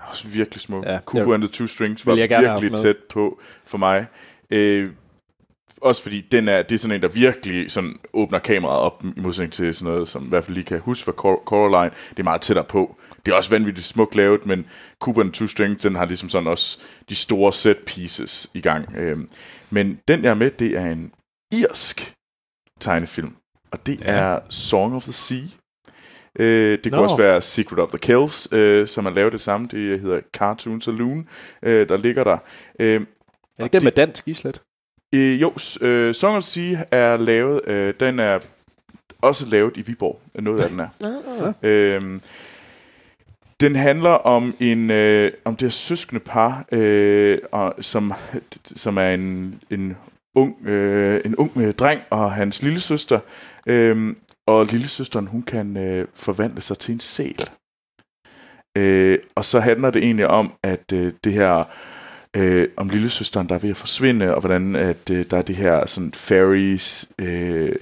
Er 0.00 0.04
også 0.04 0.28
virkelig 0.28 0.60
smuk. 0.60 0.84
Ja, 0.84 0.98
Kubo 1.04 1.32
and 1.32 1.42
the 1.42 1.48
Two 1.48 1.66
Strings 1.66 2.06
var 2.06 2.14
virkelig 2.14 2.78
tæt 2.78 2.96
på 3.10 3.40
for 3.64 3.78
mig. 3.78 4.06
Øh, 4.50 4.90
også 5.80 6.02
fordi 6.02 6.20
den 6.30 6.48
er, 6.48 6.62
det 6.62 6.74
er 6.74 6.78
sådan 6.78 6.94
en, 6.94 7.02
der 7.02 7.08
virkelig 7.08 7.70
sådan 7.70 7.96
åbner 8.12 8.38
kameraet 8.38 8.80
op, 8.80 9.04
i 9.16 9.20
modsætning 9.20 9.52
til 9.52 9.74
sådan 9.74 9.92
noget, 9.92 10.08
som 10.08 10.24
i 10.24 10.28
hvert 10.28 10.44
fald 10.44 10.54
lige 10.54 10.64
kan 10.64 10.80
huske 10.80 11.04
fra 11.04 11.12
Cor- 11.12 11.44
Coraline. 11.44 11.94
Det 12.10 12.18
er 12.18 12.22
meget 12.22 12.40
tættere 12.40 12.64
på. 12.64 12.96
Det 13.26 13.32
er 13.32 13.36
også 13.36 13.50
vanvittigt 13.50 13.86
smukt 13.86 14.16
lavet, 14.16 14.46
men 14.46 14.66
Cooper 15.00 15.22
and 15.22 15.32
the 15.32 15.38
Two 15.38 15.46
Strings, 15.46 15.82
den 15.82 15.94
har 15.94 16.04
ligesom 16.04 16.28
sådan 16.28 16.48
også 16.48 16.78
de 17.08 17.14
store 17.14 17.52
set 17.52 17.78
pieces 17.86 18.50
i 18.54 18.60
gang. 18.60 18.96
Øhm, 18.96 19.28
men 19.70 20.00
den 20.08 20.22
jeg 20.22 20.30
er 20.30 20.34
med, 20.34 20.50
det 20.50 20.78
er 20.78 20.86
en 20.86 21.12
irsk 21.52 22.14
tegnefilm, 22.80 23.36
og 23.74 23.86
det 23.86 24.00
Ja. 24.00 24.12
ja. 24.12 24.18
er 24.34 24.38
Song 24.50 24.96
of 24.96 25.02
the 25.02 25.12
Sea. 25.12 25.38
Øh, 26.38 26.78
det 26.84 26.92
kunne 26.92 27.02
også 27.02 27.16
være 27.16 27.42
Secret 27.42 27.78
of 27.78 27.88
the 27.88 27.98
Kills, 27.98 28.48
øh, 28.52 28.88
som 28.88 29.04
har 29.04 29.12
lavet 29.12 29.32
det 29.32 29.40
samme. 29.40 29.68
Det 29.70 30.00
hedder 30.00 30.20
Cartoon 30.32 30.80
Saloon, 30.80 31.28
øh, 31.62 31.88
der 31.88 31.98
ligger 31.98 32.24
der. 32.24 32.38
Øh, 32.80 32.94
Er 32.94 32.98
det 33.58 33.64
ikke 33.64 33.72
den 33.72 33.84
med 33.84 33.92
dansk 33.92 34.28
islet? 34.28 34.60
Øh, 35.14 35.40
jo, 35.42 35.52
øh, 35.80 36.14
Song 36.14 36.36
of 36.36 36.42
the 36.42 36.50
Sea 36.50 36.84
er 36.90 37.16
lavet, 37.16 37.60
øh, 37.68 37.94
den 38.00 38.18
er 38.18 38.38
også 39.22 39.46
lavet 39.46 39.76
i 39.76 39.82
Viborg, 39.82 40.20
noget 40.34 40.60
af 40.62 40.68
den 40.70 40.80
er. 40.80 40.88
Ah, 41.04 41.52
Øhm, 41.62 42.20
den 43.60 43.76
handler 43.76 44.10
om 44.10 44.54
en 44.60 44.90
øh, 44.90 45.32
om 45.44 45.56
det 45.56 45.62
her 45.62 45.70
søskende 45.70 46.20
par, 46.20 46.64
øh, 46.72 47.38
og, 47.52 47.74
som, 47.80 48.12
som 48.64 48.96
er 48.96 49.08
en, 49.10 49.54
en 49.70 49.96
ung, 50.34 50.66
øh, 50.66 51.20
en 51.24 51.36
ung 51.36 51.52
øh, 51.56 51.74
dreng 51.74 52.00
og 52.10 52.32
hans 52.32 52.62
lille 52.62 52.80
søster. 52.80 53.20
Øh, 53.66 54.14
og 54.46 54.66
lillesøsteren, 54.66 55.26
hun 55.26 55.42
kan 55.42 55.76
øh, 55.76 56.06
forvandle 56.14 56.60
sig 56.60 56.78
til 56.78 56.94
en 56.94 57.00
sæl. 57.00 57.48
Øh, 58.78 59.18
og 59.34 59.44
så 59.44 59.60
handler 59.60 59.90
det 59.90 60.04
egentlig 60.04 60.28
om, 60.28 60.52
at 60.62 60.92
øh, 60.92 61.12
det 61.24 61.32
her 61.32 61.64
øh, 62.36 62.68
om 62.76 62.88
lillesøsteren, 62.88 63.48
der 63.48 63.54
er 63.54 63.58
ved 63.58 63.70
at 63.70 63.76
forsvinde, 63.76 64.34
og 64.34 64.40
hvordan 64.40 64.76
at 64.76 65.10
øh, 65.10 65.24
der 65.30 65.38
er 65.38 65.42
det 65.42 65.56
her 65.56 65.86
sådan 65.86 66.12
fairies, 66.14 67.08
øh, 67.18 67.76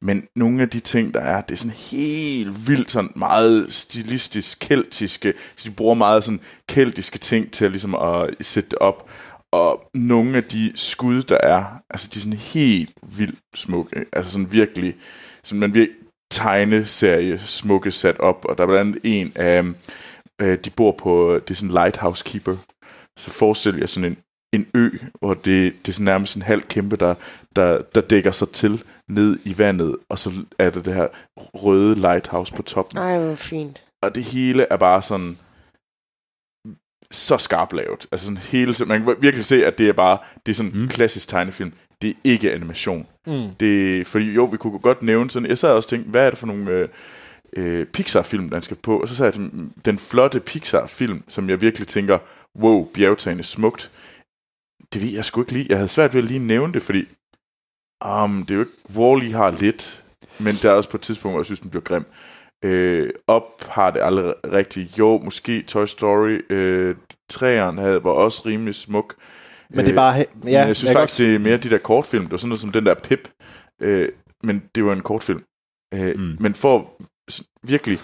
men 0.00 0.26
nogle 0.36 0.62
af 0.62 0.68
de 0.68 0.80
ting, 0.80 1.14
der 1.14 1.20
er, 1.20 1.40
det 1.40 1.54
er 1.54 1.58
sådan 1.58 1.76
helt 1.76 2.68
vildt, 2.68 2.90
sådan 2.90 3.10
meget 3.16 3.72
stilistisk, 3.72 4.58
keltiske, 4.60 5.32
så 5.56 5.68
de 5.68 5.74
bruger 5.74 5.94
meget 5.94 6.24
sådan 6.24 6.40
keltiske 6.68 7.18
ting 7.18 7.52
til 7.52 7.64
at, 7.64 7.70
ligesom 7.70 7.94
at 7.94 8.34
sætte 8.40 8.70
det 8.70 8.78
op, 8.78 9.10
og 9.52 9.90
nogle 9.94 10.36
af 10.36 10.44
de 10.44 10.72
skud, 10.74 11.22
der 11.22 11.38
er, 11.42 11.64
altså 11.90 12.10
de 12.14 12.18
er 12.18 12.20
sådan 12.20 12.38
helt 12.38 12.90
vildt 13.02 13.38
smukke, 13.54 14.04
altså 14.12 14.30
sådan 14.30 14.52
virkelig, 14.52 14.94
sådan 15.44 15.60
man 15.60 15.74
virkelig 15.74 15.96
tegneserie 16.30 17.38
smukke 17.38 17.90
sat 17.90 18.20
op, 18.20 18.44
og 18.44 18.58
der 18.58 18.64
er 18.64 18.68
blandt 18.68 18.80
andet 18.80 19.00
en 19.04 19.32
af, 19.34 19.64
øh, 20.40 20.58
de 20.64 20.70
bor 20.70 20.92
på, 20.92 21.40
det 21.48 21.50
er 21.50 21.54
sådan 21.54 21.72
lighthouse 21.72 22.24
keeper, 22.24 22.56
så 23.16 23.30
forestil 23.30 23.76
jer 23.76 23.86
sådan 23.86 24.10
en, 24.10 24.18
en 24.52 24.66
ø, 24.74 24.90
hvor 25.20 25.34
det, 25.34 25.74
det 25.86 25.88
er 25.88 25.92
sådan 25.92 26.04
nærmest 26.04 26.36
en 26.36 26.42
halv 26.42 26.62
kæmpe, 26.62 26.96
der, 26.96 27.14
der, 27.56 27.82
der 27.94 28.00
dækker 28.00 28.30
sig 28.30 28.48
til 28.48 28.84
ned 29.08 29.38
i 29.44 29.58
vandet, 29.58 29.96
og 30.08 30.18
så 30.18 30.30
er 30.58 30.70
der 30.70 30.82
det 30.82 30.94
her 30.94 31.06
røde 31.36 31.94
lighthouse 31.94 32.54
på 32.54 32.62
toppen. 32.62 32.98
Ej, 32.98 33.18
hvor 33.18 33.34
fint. 33.34 33.82
Og 34.02 34.14
det 34.14 34.24
hele 34.24 34.66
er 34.70 34.76
bare 34.76 35.02
sådan 35.02 35.38
så 37.10 37.38
skarpt 37.38 37.72
lavet. 37.72 38.06
Altså 38.12 38.26
sådan 38.26 38.38
hele, 38.38 38.74
man 38.86 39.04
kan 39.04 39.14
virkelig 39.20 39.44
se, 39.46 39.66
at 39.66 39.78
det 39.78 39.88
er 39.88 39.92
bare, 39.92 40.18
det 40.46 40.52
er 40.52 40.56
sådan 40.56 40.72
Mm. 40.74 40.88
klassisk 40.88 41.28
tegnefilm. 41.28 41.72
Det 42.02 42.10
er 42.10 42.14
ikke 42.24 42.52
animation. 42.52 43.06
Mm. 43.26 43.54
Det, 43.60 44.06
fordi 44.06 44.32
jo, 44.32 44.44
vi 44.44 44.56
kunne 44.56 44.78
godt 44.78 45.02
nævne 45.02 45.30
sådan, 45.30 45.48
jeg 45.48 45.58
sad 45.58 45.70
også 45.70 45.86
og 45.86 45.90
tænkte, 45.90 46.10
hvad 46.10 46.26
er 46.26 46.30
det 46.30 46.38
for 46.38 46.46
nogle 46.46 46.70
øh, 46.70 46.88
øh, 47.56 47.86
Pixar-film, 47.86 48.50
der 48.50 48.60
skal 48.60 48.76
på? 48.76 49.00
Og 49.00 49.08
så 49.08 49.16
sagde 49.16 49.26
jeg, 49.26 49.34
dem, 49.34 49.72
den 49.84 49.98
flotte 49.98 50.40
Pixar-film, 50.40 51.22
som 51.28 51.50
jeg 51.50 51.60
virkelig 51.60 51.88
tænker, 51.88 52.18
wow, 52.58 52.84
bjergtagende 52.94 53.44
smukt, 53.44 53.90
det 54.92 55.02
ved 55.02 55.08
jeg 55.08 55.24
sgu 55.24 55.40
ikke 55.40 55.52
lige. 55.52 55.66
Jeg 55.68 55.76
havde 55.78 55.88
svært 55.88 56.14
ved 56.14 56.22
at 56.22 56.28
lige 56.28 56.46
nævne 56.46 56.72
det, 56.72 56.82
fordi 56.82 57.04
um, 58.06 58.44
det 58.48 58.50
er 58.50 58.54
jo 58.54 58.60
ikke, 58.60 58.72
Wall-E 58.94 59.36
har 59.36 59.50
lidt, 59.60 60.04
men 60.38 60.54
der 60.62 60.70
er 60.70 60.74
også 60.74 60.90
på 60.90 60.96
et 60.96 61.00
tidspunkt, 61.00 61.32
hvor 61.32 61.40
jeg 61.40 61.46
synes, 61.46 61.60
den 61.60 61.70
bliver 61.70 61.82
grim. 61.82 62.04
Øh, 62.64 63.10
op 63.26 63.62
har 63.68 63.90
det 63.90 64.02
aldrig 64.02 64.34
rigtigt. 64.52 64.98
Jo, 64.98 65.20
måske 65.24 65.62
Toy 65.62 65.84
Story. 65.86 66.52
Øh, 66.52 66.96
træeren 67.30 67.78
havde, 67.78 68.04
var 68.04 68.10
også 68.10 68.42
rimelig 68.46 68.74
smuk. 68.74 69.14
Men 69.70 69.84
det 69.84 69.90
er 69.92 69.96
bare... 69.96 70.20
he- 70.20 70.38
Ja, 70.44 70.50
Ja, 70.50 70.66
jeg 70.66 70.76
synes 70.76 70.92
kan 70.92 71.00
faktisk, 71.00 71.18
det 71.18 71.34
er 71.34 71.38
mere 71.38 71.56
de 71.56 71.70
der 71.70 71.78
kortfilm. 71.78 72.22
Det 72.24 72.30
var 72.30 72.36
sådan 72.36 72.48
noget 72.48 72.60
som 72.60 72.72
den 72.72 72.86
der 72.86 72.94
Pip. 72.94 73.28
Øh, 73.82 74.08
men 74.42 74.62
det 74.74 74.84
var 74.84 74.92
en 74.92 75.00
kortfilm. 75.00 75.42
Øh, 75.94 76.14
Mm. 76.18 76.36
Men 76.40 76.54
for 76.54 76.90
virkelig 77.66 77.98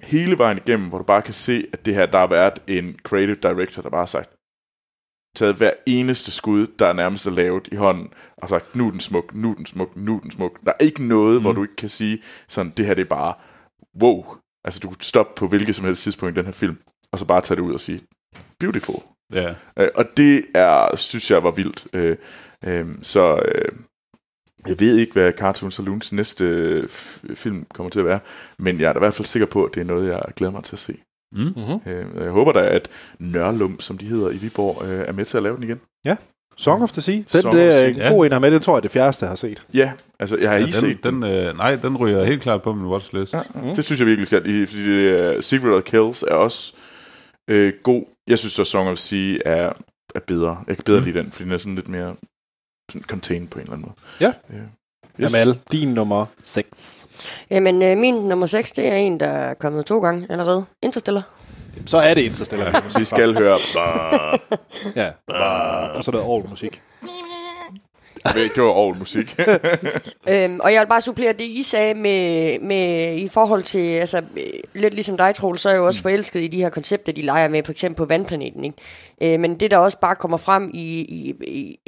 hele 0.00 0.38
vejen 0.38 0.58
igennem, 0.66 0.88
hvor 0.88 0.98
du 0.98 1.04
bare 1.04 1.22
kan 1.22 1.34
se, 1.34 1.66
at 1.72 1.86
det 1.86 1.94
her, 1.94 2.06
der 2.06 2.18
har 2.18 2.26
været 2.26 2.62
en 2.66 2.96
creative 3.02 3.36
director, 3.42 3.82
der 3.82 3.90
bare 3.90 4.00
har 4.00 4.06
sagt, 4.06 4.30
taget 5.36 5.56
hver 5.56 5.70
eneste 5.86 6.30
skud, 6.30 6.66
der 6.78 6.86
er 6.86 6.92
nærmest 6.92 7.26
er 7.26 7.30
lavet 7.30 7.68
i 7.72 7.76
hånden, 7.76 8.12
og 8.36 8.48
sagt, 8.48 8.76
nu 8.76 8.86
er 8.86 8.90
den 8.90 9.00
smuk, 9.00 9.34
nu 9.34 9.50
er 9.50 9.54
den 9.54 9.66
smuk, 9.66 9.96
nu 9.96 10.16
er 10.16 10.20
den 10.20 10.30
smuk. 10.30 10.58
Der 10.66 10.72
er 10.80 10.84
ikke 10.84 11.08
noget, 11.08 11.36
mm. 11.36 11.42
hvor 11.42 11.52
du 11.52 11.62
ikke 11.62 11.76
kan 11.76 11.88
sige, 11.88 12.22
sådan, 12.48 12.72
det 12.76 12.86
her 12.86 12.94
det 12.94 13.02
er 13.02 13.08
bare, 13.08 13.34
wow. 14.02 14.24
Altså, 14.64 14.80
du 14.80 14.88
kunne 14.88 15.02
stoppe 15.02 15.32
på 15.36 15.48
hvilket 15.48 15.74
som 15.74 15.84
helst 15.84 16.02
tidspunkt 16.02 16.36
i 16.36 16.38
den 16.38 16.44
her 16.44 16.52
film, 16.52 16.78
og 17.12 17.18
så 17.18 17.24
bare 17.24 17.40
tage 17.40 17.56
det 17.56 17.62
ud 17.62 17.72
og 17.72 17.80
sige, 17.80 18.00
beautiful. 18.60 19.02
Ja. 19.32 19.54
Øh, 19.78 19.88
og 19.94 20.04
det 20.16 20.44
er, 20.54 20.96
synes 20.96 21.30
jeg 21.30 21.44
var 21.44 21.50
vildt. 21.50 21.86
Øh, 21.92 22.16
øh, 22.64 22.86
så 23.02 23.42
øh, 23.44 23.72
jeg 24.66 24.80
ved 24.80 24.96
ikke, 24.96 25.12
hvad 25.12 25.32
Cartoon 25.32 25.70
Saloons 25.70 26.12
næste 26.12 26.44
øh, 26.44 26.84
f- 26.84 27.34
film 27.34 27.64
kommer 27.74 27.90
til 27.90 28.00
at 28.00 28.06
være, 28.06 28.20
men 28.58 28.80
jeg 28.80 28.88
er 28.88 28.92
da 28.92 28.98
i 28.98 29.04
hvert 29.04 29.14
fald 29.14 29.26
sikker 29.26 29.46
på, 29.46 29.64
at 29.64 29.74
det 29.74 29.80
er 29.80 29.84
noget, 29.84 30.08
jeg 30.08 30.22
glæder 30.36 30.52
mig 30.52 30.64
til 30.64 30.76
at 30.76 30.80
se. 30.80 30.98
Mm. 31.32 31.38
Mm-hmm. 31.40 31.90
Øh, 31.92 32.24
jeg 32.24 32.30
håber 32.30 32.52
da, 32.52 32.60
at 32.60 32.88
Nørlum, 33.18 33.80
som 33.80 33.98
de 33.98 34.06
hedder 34.06 34.30
i 34.30 34.36
Viborg, 34.36 34.84
øh, 34.84 35.00
er 35.08 35.12
med 35.12 35.24
til 35.24 35.36
at 35.36 35.42
lave 35.42 35.56
den 35.56 35.64
igen. 35.64 35.80
Song 36.56 36.82
of 36.82 36.92
the 36.92 37.00
Sea. 37.02 37.14
Den, 37.14 37.24
Song 37.42 37.54
the 37.54 37.62
er 37.64 37.86
en 37.86 37.94
Sea. 37.94 38.08
god 38.12 38.26
en 38.26 38.32
her 38.32 38.38
med. 38.38 38.50
Den 38.50 38.60
tror 38.60 38.76
jeg, 38.76 38.82
det 38.82 38.88
er 38.88 38.90
det 38.90 38.92
fjerde, 38.92 39.16
jeg 39.20 39.28
har 39.28 39.36
set. 39.36 39.64
Ja, 39.74 39.92
altså 40.20 40.36
jeg 40.36 40.50
har 40.50 40.56
Ja, 40.56 40.66
I 40.66 40.72
set 40.72 41.04
den, 41.04 41.22
den, 41.22 41.30
øh, 41.32 41.56
nej, 41.56 41.74
den 41.74 41.96
ryger 41.96 42.24
helt 42.24 42.42
klart 42.42 42.62
på 42.62 42.72
min 42.74 42.86
watchlist. 42.86 43.32
Ja, 43.34 43.40
mm. 43.54 43.74
Det 43.74 43.84
synes 43.84 43.98
jeg 44.00 44.06
virkelig 44.06 44.26
skal, 44.26 44.46
i- 44.62 44.66
fordi 44.66 45.12
uh, 45.36 45.42
Secret 45.42 45.74
of 45.74 45.82
Kills 45.82 46.22
er 46.22 46.34
også 46.34 46.72
øh, 47.50 47.72
god. 47.82 48.02
Jeg 48.28 48.38
synes 48.38 48.52
så 48.52 48.64
Song 48.64 48.88
of 48.88 48.96
the 48.96 48.96
Sea 48.96 49.38
er, 49.44 49.72
er 50.14 50.20
bedre. 50.26 50.64
Jeg 50.68 50.76
kan 50.76 50.84
bedre 50.84 51.00
Mm. 51.00 51.06
lide 51.06 51.18
den, 51.18 51.32
fordi 51.32 51.44
den 51.44 51.52
er 51.52 51.58
sådan 51.58 51.74
lidt 51.74 51.88
mere 51.88 52.14
sådan 52.90 53.02
contained 53.02 53.48
på 53.48 53.58
en 53.58 53.62
eller 53.62 53.72
anden 53.72 53.86
måde. 53.88 53.94
Ja. 54.50 54.56
Øh, 54.56 54.62
Yes. 55.20 55.34
Amal, 55.34 55.58
din 55.72 55.88
nummer 55.88 56.26
6. 56.42 57.06
Jamen, 57.50 57.82
øh, 57.82 57.98
min 57.98 58.14
nummer 58.14 58.46
6, 58.46 58.72
det 58.72 58.86
er 58.88 58.94
en, 58.96 59.20
der 59.20 59.26
er 59.26 59.54
kommet 59.54 59.86
to 59.86 60.00
gange 60.00 60.26
allerede. 60.30 60.64
Interstellar. 60.82 61.30
Så 61.86 61.98
er 61.98 62.14
det 62.14 62.22
Interstellar. 62.22 62.98
Vi 62.98 63.04
skal 63.04 63.38
høre... 63.38 63.58
Ja. 64.96 65.10
Og 65.96 66.04
så 66.04 66.10
er 66.10 66.16
der 66.16 66.34
all 66.34 66.48
musik. 66.48 66.82
det 68.56 68.62
var 68.62 68.86
all 68.86 68.98
musik. 68.98 69.36
Øhm, 70.28 70.60
og 70.60 70.72
jeg 70.72 70.80
vil 70.80 70.88
bare 70.88 71.00
supplere 71.00 71.32
det, 71.32 71.44
I 71.44 71.62
sagde 71.62 71.94
med, 71.94 72.58
med 72.60 73.16
i 73.16 73.28
forhold 73.28 73.62
til, 73.62 73.92
altså, 73.92 74.22
lidt 74.74 74.94
ligesom 74.94 75.16
dig, 75.16 75.34
Troel, 75.34 75.58
så 75.58 75.68
er 75.68 75.72
jeg 75.72 75.80
jo 75.80 75.86
også 75.86 76.02
forelsket 76.02 76.40
i 76.40 76.48
de 76.48 76.56
her 76.62 76.70
koncepter, 76.70 77.12
de 77.12 77.22
leger 77.22 77.48
med, 77.48 77.64
for 77.64 77.72
eksempel 77.72 77.96
på 77.96 78.04
vandplaneten. 78.04 78.64
Ikke? 78.64 79.34
Øh, 79.34 79.40
men 79.40 79.60
det, 79.60 79.70
der 79.70 79.76
også 79.76 79.98
bare 80.00 80.16
kommer 80.16 80.36
frem 80.36 80.70
i, 80.74 80.98
i, 80.98 81.34
i 81.46 81.78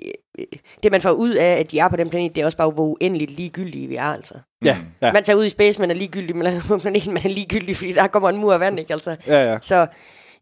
det, 0.83 0.93
man 0.93 1.01
får 1.01 1.11
ud 1.11 1.31
af, 1.31 1.53
at 1.61 1.71
de 1.71 1.79
er 1.79 1.89
på 1.89 1.97
den 1.97 2.11
planet, 2.11 2.35
det 2.35 2.41
er 2.41 2.45
også 2.45 2.59
bare, 2.59 2.71
hvor 2.71 2.85
uendeligt 2.85 3.31
ligegyldige 3.31 3.89
vi 3.89 3.97
er, 3.97 4.03
altså. 4.03 4.35
Ja, 4.65 4.79
ja. 5.03 5.13
Man 5.13 5.25
tager 5.25 5.37
ud 5.37 5.45
i 5.45 5.49
space, 5.49 5.81
man 5.81 5.91
er 5.91 5.95
ligegyldig, 5.95 6.37
men 6.37 6.61
på 6.69 6.79
planeten, 6.79 7.15
man 7.15 7.23
er 7.25 7.29
ligegyldig, 7.29 7.77
fordi 7.77 7.93
der 7.93 8.07
kommer 8.07 8.29
en 8.29 8.37
mur 8.37 8.55
af 8.55 8.61
vand, 8.61 8.79
ikke? 8.79 8.93
Altså. 8.93 9.17
Ja, 9.27 9.53
ja. 9.53 9.59
Så, 9.61 9.87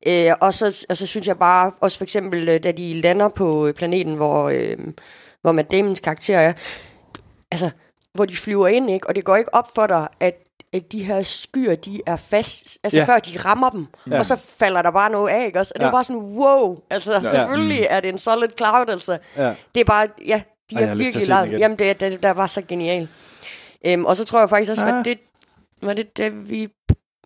øh, 0.06 0.32
og, 0.40 0.54
så, 0.54 0.86
og 0.88 0.96
så 0.96 1.06
synes 1.06 1.28
jeg 1.28 1.38
bare, 1.38 1.72
også 1.80 1.98
for 1.98 2.04
eksempel, 2.04 2.48
øh, 2.48 2.64
da 2.64 2.72
de 2.72 2.94
lander 2.94 3.28
på 3.28 3.66
øh, 3.66 3.74
planeten, 3.74 4.14
hvor, 4.14 4.48
øh, 4.48 4.76
hvor 5.42 5.52
Matt 5.52 5.72
Damons 5.72 6.00
karakter 6.00 6.38
er, 6.38 6.52
altså, 7.50 7.70
hvor 8.14 8.24
de 8.24 8.36
flyver 8.36 8.68
ind, 8.68 8.90
ikke? 8.90 9.08
Og 9.08 9.14
det 9.14 9.24
går 9.24 9.36
ikke 9.36 9.54
op 9.54 9.68
for 9.74 9.86
dig, 9.86 10.08
at 10.20 10.34
de 10.80 11.04
her 11.04 11.22
skyer, 11.22 11.74
de 11.74 12.00
er 12.06 12.16
fast, 12.16 12.78
altså 12.84 12.98
Ja. 12.98 13.04
ja. 13.04 13.12
før 13.14 13.18
de 13.18 13.38
rammer 13.38 13.70
dem, 13.70 13.86
ja. 14.10 14.18
og 14.18 14.26
så 14.26 14.36
falder 14.36 14.82
der 14.82 14.90
bare 14.90 15.10
noget 15.10 15.30
af, 15.30 15.46
ikke 15.46 15.58
også? 15.58 15.72
Og 15.74 15.80
det 15.80 15.84
Ja. 15.84 15.88
er 15.88 15.92
bare 15.92 16.04
sådan, 16.04 16.22
wow, 16.22 16.78
altså 16.90 17.12
ja. 17.12 17.18
selvfølgelig 17.20 17.86
er 17.90 18.00
det 18.00 18.08
en 18.08 18.18
solid 18.18 18.48
cloud, 18.56 18.88
altså. 18.90 19.18
Ja. 19.36 19.54
Det 19.74 19.80
er 19.80 19.84
bare, 19.84 20.08
ja, 20.26 20.42
de 20.70 20.76
Ej, 20.76 20.82
er 20.82 20.86
har 20.86 20.92
at 20.92 20.98
virkelig 20.98 21.28
lavet. 21.28 21.60
Jamen, 21.60 21.78
det, 21.78 22.00
det, 22.00 22.22
der 22.22 22.30
var 22.30 22.46
så 22.46 22.62
genialt. 22.68 23.10
Øhm, 23.86 24.04
og 24.04 24.16
så 24.16 24.24
tror 24.24 24.38
jeg 24.38 24.48
faktisk 24.50 24.70
også, 24.70 24.84
Ah. 24.84 24.94
var 24.96 25.02
det, 25.02 25.18
var 25.82 25.92
det, 25.94 26.16
da 26.16 26.28
vi, 26.28 26.68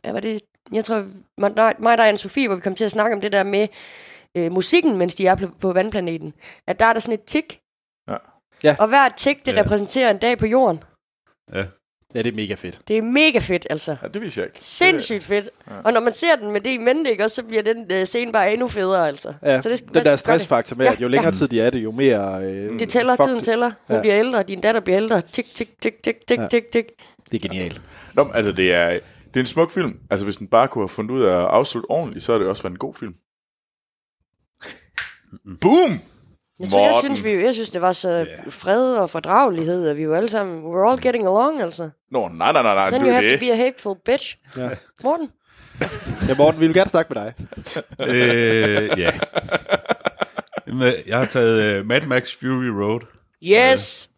ja, 0.05 0.13
var 0.13 0.21
det, 0.21 0.41
jeg 0.73 0.85
tror, 0.85 1.05
mig, 1.39 1.51
nej, 1.57 1.75
mig 1.79 1.99
der 1.99 2.05
og 2.05 2.11
Anne-Sophie, 2.11 2.47
hvor 2.47 2.55
vi 2.55 2.61
kom 2.61 2.75
til 2.75 2.85
at 2.85 2.91
snakke 2.91 3.15
om 3.15 3.21
det 3.21 3.33
der 3.33 3.43
med 3.43 3.69
øh, 4.37 4.53
musikken, 4.53 4.97
mens 4.97 5.15
de 5.15 5.27
er 5.27 5.35
på, 5.35 5.47
på 5.61 5.73
vandplaneten. 5.73 6.35
At 6.67 6.79
der 6.79 6.87
er 6.87 6.93
der 6.93 7.01
sådan 7.01 7.15
et 7.15 7.25
tik. 7.25 7.61
Ja. 8.11 8.17
Ja. 8.65 8.77
Og 8.79 8.89
hver 8.89 9.09
tik, 9.09 9.47
det 9.47 9.55
Ja. 9.57 9.61
repræsenterer 9.63 10.11
en 10.11 10.19
dag 10.19 10.39
på 10.39 10.47
jorden. 10.47 10.85
Ja. 11.55 11.65
Ja, 12.17 12.23
det 12.23 12.33
er 12.33 12.37
mega 12.37 12.55
fedt. 12.55 12.81
Det 12.89 12.99
er 12.99 13.03
mega 13.03 13.39
fedt, 13.39 13.67
altså. 13.71 13.97
Ja, 14.03 14.09
det 14.09 14.23
vidste 14.23 14.41
jeg 14.41 14.47
ikke. 14.49 14.59
Sindssygt 14.63 15.25
fedt. 15.25 15.49
Og 15.85 15.93
når 15.93 16.01
man 16.01 16.13
ser 16.13 16.37
den 16.37 16.51
med 16.53 16.61
det 16.61 16.71
i 16.71 16.79
mente, 16.79 17.11
ikke, 17.11 17.25
også, 17.25 17.37
så 17.37 17.43
bliver 17.43 17.63
den 17.63 17.87
øh, 17.93 18.07
scene 18.07 18.33
bare 18.33 18.53
endnu 18.53 18.69
federe, 18.69 19.09
altså. 19.09 19.33
Ja, 19.43 19.61
så 19.61 19.69
det, 19.69 19.85
den 19.95 20.05
der 20.05 20.17
stressfaktor 20.17 20.77
med, 20.77 20.87
Ja, 20.87 20.93
at 20.93 21.01
jo 21.01 21.09
længere 21.09 21.27
ja. 21.27 21.39
tid 21.39 21.49
de 21.49 21.61
er 21.61 21.71
det, 21.71 21.79
jo 21.79 21.91
mere... 21.91 22.45
Øh, 22.45 22.79
Det 22.79 22.89
tæller, 22.89 23.17
tiden 23.17 23.37
det. 23.37 23.45
tæller. 23.45 23.67
Hun 23.67 23.75
Ja. 23.89 23.95
ja. 23.95 24.01
bliver 24.01 24.19
ældre, 24.19 24.43
din 24.43 24.61
datter 24.61 24.81
bliver 24.81 24.97
ældre. 24.97 25.21
Tik, 25.21 25.55
tik, 25.55 25.81
tik, 25.83 26.03
tik, 26.03 26.27
tik, 26.29 26.39
Ja. 26.39 26.49
tik, 26.49 26.65
tik. 26.73 26.85
Det 27.31 27.45
er 27.45 27.49
genialt. 27.49 27.83
Nå, 28.15 28.25
men 28.25 28.33
altså, 28.35 28.53
det 28.53 28.73
er, 28.75 28.89
det 28.91 29.01
er 29.35 29.41
en 29.41 29.47
smuk 29.47 29.71
film. 29.71 29.99
Altså, 30.11 30.25
hvis 30.25 30.37
den 30.37 30.49
bare 30.49 30.69
kunne 30.69 30.83
have 30.83 30.89
fundet 30.89 31.11
ud 31.15 31.23
af 31.25 31.35
at 31.39 31.47
afslutte 31.47 31.91
ordentligt, 31.91 32.25
så 32.25 32.33
er 32.33 32.39
det 32.39 32.47
også 32.47 32.63
været 32.63 32.73
en 32.73 32.79
god 32.79 32.95
film. 32.95 33.15
Boom! 35.61 36.01
Jeg, 36.61 36.69
tror, 36.71 36.85
jeg, 36.87 36.95
synes, 37.01 37.25
vi, 37.25 37.31
jeg 37.45 37.55
synes, 37.55 37.71
det 37.71 37.81
var 37.83 37.93
så 37.93 38.27
fred 38.49 38.95
og 38.97 39.11
fordragelighed, 39.11 39.89
og 39.91 39.97
vi 39.97 40.09
var 40.09 40.17
alle 40.17 40.29
sammen, 40.29 40.65
we're 40.65 40.91
all 40.91 41.01
getting 41.03 41.27
along, 41.27 41.63
altså. 41.63 41.91
Nå, 42.11 42.29
nej, 42.29 42.53
nej, 42.53 42.63
nej, 42.63 42.75
nej, 42.75 42.91
Then 42.91 43.03
you 43.03 43.11
have 43.13 43.25
to 43.25 43.31
det. 43.31 43.41
be 43.41 43.53
a 43.53 43.57
hateful 43.57 43.97
bitch. 44.05 44.37
Ja. 44.57 44.69
Morten? 45.05 45.31
Ja, 46.29 46.35
Morten, 46.39 46.61
vi 46.61 46.67
vil 46.67 46.75
gerne 46.77 46.91
snakke 46.91 47.15
med 47.15 47.23
dig. 47.23 47.35
øh, 48.09 48.99
ja. 49.01 49.11
Jeg 51.07 51.19
har 51.19 51.25
taget 51.25 51.81
uh, 51.81 51.87
Mad 51.87 52.01
Max 52.03 52.33
Fury 52.41 52.67
Road. 52.67 53.01
Yes! 53.45 54.09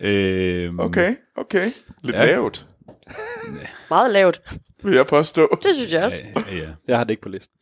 Øh, 0.00 0.74
Okay, 0.78 1.14
okay. 1.36 1.70
Lidt 2.02 2.16
Ja. 2.16 2.24
lavt, 2.26 2.66
Meget 3.90 4.10
lavt. 4.10 4.40
vil 4.82 4.94
jeg 4.94 5.06
påstå. 5.06 5.58
Det 5.62 5.74
synes 5.74 5.92
jeg 5.92 6.04
også. 6.04 6.22
Ja, 6.50 6.56
ja. 6.56 6.68
Jeg 6.88 6.96
har 6.96 7.04
det 7.04 7.10
ikke 7.10 7.22
på 7.22 7.28
listen. 7.28 7.54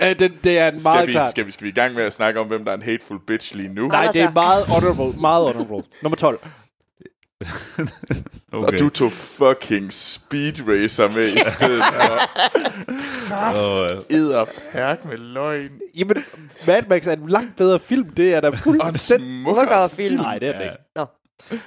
Ja, 0.00 0.12
det, 0.12 0.32
det 0.44 0.58
er 0.58 0.68
en 0.68 0.80
meget 0.82 0.96
Skal 0.98 1.06
vi, 1.06 1.12
klart. 1.12 1.30
skal, 1.30 1.46
vi, 1.46 1.50
skal 1.50 1.64
vi 1.64 1.68
i 1.68 1.74
gang 1.74 1.94
med 1.94 2.02
at 2.02 2.12
snakke 2.12 2.40
om, 2.40 2.46
hvem 2.46 2.64
der 2.64 2.70
er 2.72 2.76
en 2.76 2.82
hateful 2.82 3.18
bitch 3.26 3.54
lige 3.54 3.68
nu? 3.74 3.88
Nej, 3.88 4.06
det 4.12 4.20
er 4.22 4.30
meget 4.32 4.66
honorable. 4.66 5.20
Meget 5.20 5.46
honorable. 5.46 5.82
Nummer 6.02 6.16
12. 6.16 6.40
Og 8.52 8.78
du 8.78 8.88
tog 8.88 9.12
fucking 9.12 9.92
speed 9.92 10.52
racer 10.68 11.08
med 11.08 11.28
i 11.28 11.38
stedet 11.38 11.82
for 11.84 13.82
øh, 13.92 13.98
edderperk 14.10 15.04
med 15.04 15.16
løgn. 15.18 15.70
Jamen, 15.96 16.16
Mad 16.66 16.82
Max 16.88 17.06
er 17.06 17.12
en 17.12 17.28
langt 17.28 17.56
bedre 17.56 17.78
film. 17.78 18.10
Det 18.10 18.34
er 18.34 18.40
da 18.40 18.46
Og 18.48 18.52
en 18.54 18.58
fuldstændig... 18.58 19.46
Film. 19.90 20.16
Nej, 20.16 20.38
det 20.38 20.48
er 20.48 20.52
det 20.52 20.62
ikke. 20.62 20.76
Nå. 20.96 21.06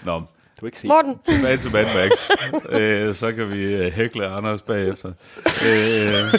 nå, 0.06 0.22
Du 0.62 0.66
ikke 0.66 0.78
set 0.80 0.88
Morten? 0.88 1.20
tilbage 1.36 1.58
til 1.58 1.72
Mad 1.72 1.86
Max. 1.96 2.12
øh, 2.70 3.16
så 3.16 3.32
kan 3.32 3.52
vi 3.52 3.74
øh, 3.74 3.92
hækle 3.92 4.28
Anders 4.28 4.62
bagefter. 4.62 5.12
Øh, 5.46 6.34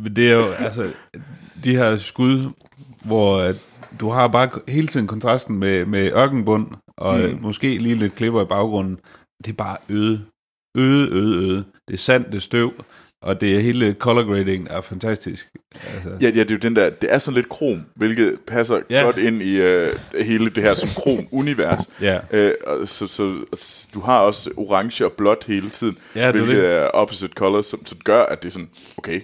men 0.00 0.16
det 0.16 0.28
er 0.30 0.34
jo, 0.34 0.42
altså, 0.58 0.86
de 1.64 1.76
her 1.76 1.96
skud, 1.96 2.44
hvor 3.04 3.40
at 3.40 3.70
du 4.00 4.10
har 4.10 4.28
bare 4.28 4.50
hele 4.68 4.86
tiden 4.86 5.06
kontrasten 5.06 5.58
med, 5.58 5.84
med 5.84 6.12
ørkenbund, 6.12 6.66
og 6.96 7.18
mm. 7.18 7.38
måske 7.40 7.78
lige 7.78 7.94
lidt 7.94 8.14
klipper 8.14 8.42
i 8.42 8.46
baggrunden. 8.46 8.98
Det 9.44 9.50
er 9.50 9.56
bare 9.56 9.76
øde. 9.90 10.20
Øde, 10.76 11.08
øde, 11.12 11.36
øde. 11.46 11.64
Det 11.88 11.94
er 11.94 11.98
sand, 11.98 12.24
det 12.24 12.34
er 12.34 12.38
støv, 12.40 12.72
og 13.22 13.40
det 13.40 13.56
er 13.56 13.60
hele 13.60 13.96
color 13.98 14.22
grading 14.22 14.66
er 14.70 14.80
fantastisk. 14.80 15.48
Altså, 15.74 16.08
Ja, 16.20 16.26
ja, 16.26 16.30
det 16.42 16.50
er 16.50 16.54
jo 16.54 16.58
den 16.58 16.76
der, 16.76 16.90
det 16.90 17.12
er 17.14 17.18
sådan 17.18 17.34
lidt 17.36 17.48
krom, 17.48 17.82
hvilket 17.94 18.38
passer 18.46 18.80
Ja. 18.90 19.00
godt 19.02 19.18
ind 19.18 19.42
i 19.42 19.56
øh, 19.56 19.92
hele 20.20 20.50
det 20.50 20.62
her 20.62 20.74
som 20.74 20.88
krom-univers. 21.02 21.90
Ja. 22.02 22.18
Øh, 22.32 22.52
og 22.66 22.88
så, 22.88 23.06
så, 23.06 23.44
så, 23.54 23.88
du 23.94 24.00
har 24.00 24.20
også 24.20 24.50
orange 24.56 25.04
og 25.04 25.12
blåt 25.12 25.44
hele 25.46 25.70
tiden, 25.70 25.98
Ja, 26.16 26.20
er 26.22 26.32
hvilket 26.32 26.56
det. 26.56 26.64
er 26.64 26.82
opposite 26.84 27.32
colors, 27.36 27.66
som, 27.66 27.86
som 27.86 27.98
gør, 28.04 28.22
at 28.22 28.42
det 28.42 28.48
er 28.48 28.52
sådan, 28.52 28.70
okay, 28.98 29.20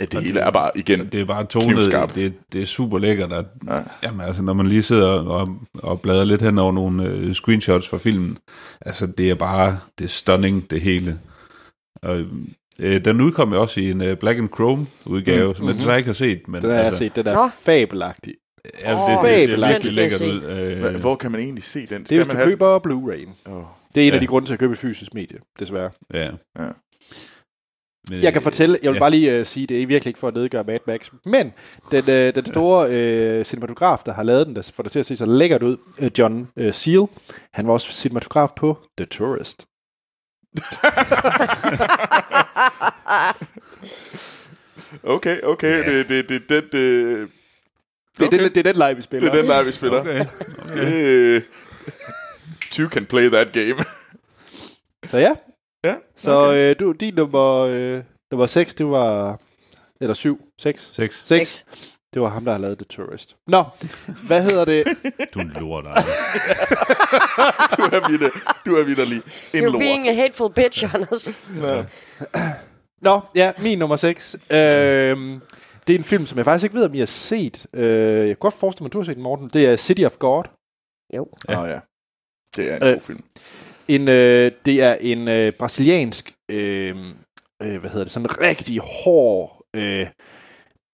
at 0.00 0.12
det 0.12 0.22
hele 0.24 0.40
er 0.40 0.50
bare 0.50 0.70
igen 0.74 1.08
Det 1.12 1.20
er 1.20 1.24
bare 1.24 1.44
tonet, 1.44 1.92
det, 2.14 2.34
det 2.52 2.62
er 2.62 2.66
super 2.66 2.98
lækkert. 2.98 3.32
At, 3.32 3.44
Ja. 3.68 3.80
Jamen 4.02 4.20
altså, 4.20 4.42
når 4.42 4.52
man 4.52 4.66
lige 4.66 4.82
sidder 4.82 5.08
og, 5.08 5.48
og 5.74 6.00
bladrer 6.00 6.24
lidt 6.24 6.42
hen 6.42 6.58
over 6.58 6.72
nogle 6.72 7.06
øh, 7.06 7.34
screenshots 7.34 7.88
fra 7.88 7.98
filmen, 7.98 8.38
altså 8.80 9.06
det 9.06 9.30
er 9.30 9.34
bare, 9.34 9.78
det 9.98 10.04
er 10.04 10.08
stunning, 10.08 10.70
det 10.70 10.80
hele. 10.80 11.18
Og, 12.02 12.20
øh, 12.78 13.04
den 13.04 13.20
udkom 13.20 13.52
jo 13.52 13.60
også 13.60 13.80
i 13.80 13.90
en 13.90 14.02
øh, 14.02 14.16
Black 14.16 14.38
and 14.38 14.48
Chrome 14.54 14.86
udgave, 15.06 15.48
mm, 15.48 15.54
som 15.54 15.66
jeg 15.66 15.74
desværre 15.74 15.96
ikke 15.96 16.08
har 16.08 16.12
set. 16.12 16.48
Men, 16.48 16.62
Den 16.62 16.70
har 16.70 16.76
jeg 16.76 16.86
altså, 16.86 16.98
set. 16.98 17.16
Den 17.16 17.26
er 17.26 17.48
fabelagtig. 17.60 18.34
Ja, 18.84 18.90
det, 18.90 18.96
Åh, 18.98 19.10
det, 19.10 19.48
det 19.48 19.58
ser 19.58 19.66
virkelig 19.68 19.84
skal 19.86 19.94
jeg 19.96 20.34
lækkert 20.42 20.84
ud. 20.84 20.94
Øh, 20.94 21.00
Hvor 21.00 21.16
kan 21.16 21.30
man 21.32 21.40
egentlig 21.40 21.64
se 21.64 21.80
den? 21.80 21.88
Det 21.88 22.00
er, 22.00 22.04
Skal 22.04 22.16
hvis 22.18 22.26
man 22.26 22.36
du 22.36 22.40
have 22.42 22.50
køber 22.50 22.78
Blu-ray'en. 22.78 23.50
Oh. 23.52 23.62
Det 23.94 24.02
er 24.02 24.06
en 24.06 24.12
af 24.12 24.16
Ja. 24.16 24.20
de 24.20 24.26
grunde 24.26 24.48
til 24.48 24.52
at 24.52 24.58
købe 24.58 24.76
fysisk 24.76 25.14
medie, 25.14 25.38
desværre. 25.58 25.90
ja. 26.14 26.30
Ja. 26.58 26.68
Men, 28.10 28.22
Jeg 28.22 28.32
kan 28.32 28.42
fortælle, 28.42 28.78
jeg 28.82 28.90
vil 28.90 28.96
ja. 28.96 29.00
bare 29.00 29.10
lige 29.10 29.40
uh, 29.40 29.46
sige, 29.46 29.66
det 29.66 29.82
er 29.82 29.86
virkelig 29.86 30.10
ikke 30.10 30.18
for 30.20 30.28
at 30.28 30.34
nedgøre 30.34 30.64
Mad 30.64 30.78
Max, 30.86 31.08
men 31.24 31.52
den, 31.90 32.02
uh, 32.02 32.34
den 32.34 32.46
store 32.46 32.86
uh, 33.38 33.44
cinematograf, 33.44 33.98
der 34.06 34.12
har 34.12 34.22
lavet 34.22 34.46
den, 34.46 34.56
der 34.56 34.70
får 34.74 34.82
det 34.82 34.92
til 34.92 34.98
at 34.98 35.06
se 35.06 35.16
så 35.16 35.26
lækkert 35.26 35.62
ud, 35.62 35.76
uh, 36.02 36.08
John 36.18 36.48
uh, 36.56 36.70
Seal, 36.72 37.06
han 37.52 37.66
var 37.66 37.72
også 37.72 37.92
cinematograf 37.92 38.48
på 38.56 38.78
The 38.98 39.06
Tourist. 39.06 39.66
Okay, 45.02 45.40
okay, 45.42 45.68
Ja. 45.84 45.90
det, 45.92 46.08
det, 46.08 46.28
det, 46.28 46.42
det, 46.48 46.62
det, 46.72 46.72
Det, 46.72 48.22
er 48.22 48.26
Okay. 48.26 48.38
den, 48.38 48.54
det 48.54 48.66
er 48.66 48.72
den 48.72 48.76
live, 48.76 48.96
vi 48.96 49.02
spiller. 49.02 49.30
det 49.30 49.38
er 49.38 49.42
den 49.42 49.50
der, 49.50 49.62
vi 49.62 49.72
spiller. 49.72 50.00
Okay. 50.00 50.24
Det, 50.74 51.44
two 52.70 52.88
can 52.88 53.06
play 53.06 53.28
that 53.30 53.52
game. 53.52 53.74
Så 55.06 55.18
ja, 55.18 55.34
ja, 55.84 55.96
så 56.16 56.30
okay. 56.48 56.70
uh, 56.70 56.80
du, 56.80 56.92
din 56.92 57.14
nummer, 57.14 57.64
uh, 57.96 58.02
nummer 58.32 58.46
6, 58.46 58.74
det 58.74 58.86
var, 58.86 59.38
eller 60.00 60.14
7, 60.14 60.40
6, 60.58 60.90
Seks. 60.92 61.22
6, 61.24 61.64
det 62.14 62.22
var 62.22 62.28
ham, 62.28 62.44
der 62.44 62.52
har 62.52 62.58
lavet 62.58 62.78
The 62.78 62.84
Tourist. 62.84 63.36
Nå, 63.46 63.64
hvad 64.26 64.42
hedder 64.42 64.64
det? 64.64 64.84
Du 65.34 65.38
er 65.38 65.42
en 65.42 65.52
lort, 65.60 65.86
Anders. 65.86 66.04
du 67.76 67.82
er 67.82 68.08
videre, 68.10 68.30
du 68.66 68.74
er 68.76 68.84
videre 68.84 69.06
lige 69.06 69.22
en 69.54 69.60
You're 69.60 69.64
lort. 69.70 69.80
being 69.80 70.08
a 70.08 70.12
hateful 70.14 70.52
bitch, 70.54 70.94
Anders. 70.94 71.28
Nå, 73.02 73.20
ja, 73.34 73.52
min 73.58 73.78
nummer 73.78 73.96
6. 73.96 74.34
Øhm, 74.34 75.40
det 75.86 75.94
er 75.94 75.98
en 75.98 76.04
film, 76.04 76.26
som 76.26 76.38
jeg 76.38 76.44
faktisk 76.44 76.64
ikke 76.64 76.76
ved, 76.76 76.84
om 76.84 76.94
I 76.94 76.98
har 76.98 77.06
set. 77.06 77.66
Øh, 77.74 77.84
jeg 78.18 78.26
kan 78.26 78.36
godt 78.36 78.54
forestille 78.54 78.84
mig, 78.84 78.88
at 78.88 78.92
du 78.92 78.98
har 78.98 79.04
set 79.04 79.14
den, 79.14 79.22
Morten. 79.22 79.50
Det 79.52 79.66
er 79.66 79.76
City 79.76 80.02
of 80.04 80.16
God. 80.18 80.44
Jo. 81.16 81.26
Ja. 81.48 81.62
Oh, 81.62 81.68
ja. 81.68 81.78
Det 82.56 82.70
er 82.72 82.76
en 82.76 82.82
Øh, 82.82 82.92
god 82.94 83.00
film. 83.00 83.24
En, 83.94 84.08
øh, 84.08 84.52
det 84.64 84.82
er 84.82 84.94
en 85.00 85.28
øh, 85.28 85.52
brasiliansk, 85.52 86.32
øh, 86.50 86.96
øh, 87.62 87.80
hvad 87.80 87.90
hedder 87.90 88.04
det, 88.04 88.10
sådan 88.10 88.26
en 88.30 88.40
rigtig 88.40 88.78
hård 89.04 89.66
øh, 89.76 90.06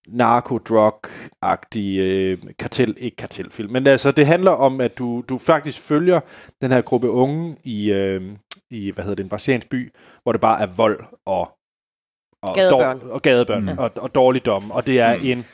narkodrug-agtig 0.09 1.99
øh, 1.99 2.39
kartel, 2.59 2.95
ikke 2.99 3.17
kartelfilm, 3.17 3.73
men 3.73 3.87
altså 3.87 4.11
det 4.13 4.27
handler 4.27 4.51
om, 4.51 4.81
at 4.81 4.99
du, 4.99 5.25
du 5.29 5.39
faktisk 5.39 5.81
følger 5.81 6.21
den 6.63 6.73
her 6.73 6.81
gruppe 6.81 7.11
unge 7.11 7.57
i, 7.65 7.91
øh, 7.93 8.23
i 8.71 8.91
hvad 8.91 9.05
hedder 9.05 9.15
det, 9.17 9.23
en 9.23 9.29
brasiliansk 9.29 9.69
by, 9.69 9.93
hvor 10.23 10.33
det 10.33 10.41
bare 10.41 10.63
er 10.63 10.67
vold 10.67 11.05
og 11.27 11.49
og, 12.43 12.55
Gadebørn. 12.55 13.01
Dår, 13.01 13.09
og 13.13 13.23
gadebørn 13.23 13.63
Mm. 13.63 13.79
og, 13.79 13.91
og 13.97 14.15
dårligdom, 14.15 14.71
og 14.71 14.87
det 14.87 15.01
er 15.01 15.17
mm. 15.17 15.25
en 15.25 15.45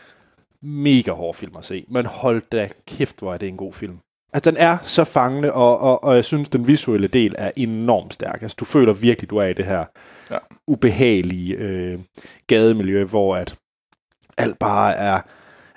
mega 0.63 1.11
hård 1.13 1.35
film 1.35 1.57
at 1.57 1.65
se, 1.65 1.85
men 1.89 2.07
hold 2.07 2.43
da 2.53 2.69
kæft, 2.87 3.19
hvor 3.19 3.35
er 3.35 3.39
det 3.39 3.49
en 3.49 3.57
god 3.57 3.73
film. 3.73 3.99
Altså, 4.33 4.51
den 4.51 4.59
er 4.61 4.77
så 4.85 5.05
fangende, 5.05 5.53
og, 5.53 5.79
og, 5.79 6.05
og 6.05 6.15
jeg 6.17 6.25
synes, 6.25 6.49
den 6.49 6.67
visuelle 6.67 7.07
del 7.09 7.35
er 7.39 7.51
enormt 7.57 8.15
stærk. 8.15 8.43
Altså, 8.43 8.57
du 8.61 8.65
føler 8.65 8.93
virkelig, 8.93 9.31
du 9.31 9.37
er 9.37 9.45
i 9.47 9.53
det 9.53 9.65
her 9.65 9.85
Ja. 10.31 10.39
ubehagelige 10.67 11.55
øh, 11.57 11.99
gademiljø, 12.47 13.05
hvor 13.05 13.37
at 13.37 13.55
alt 14.39 14.59
bare 14.59 14.95
er... 14.97 15.21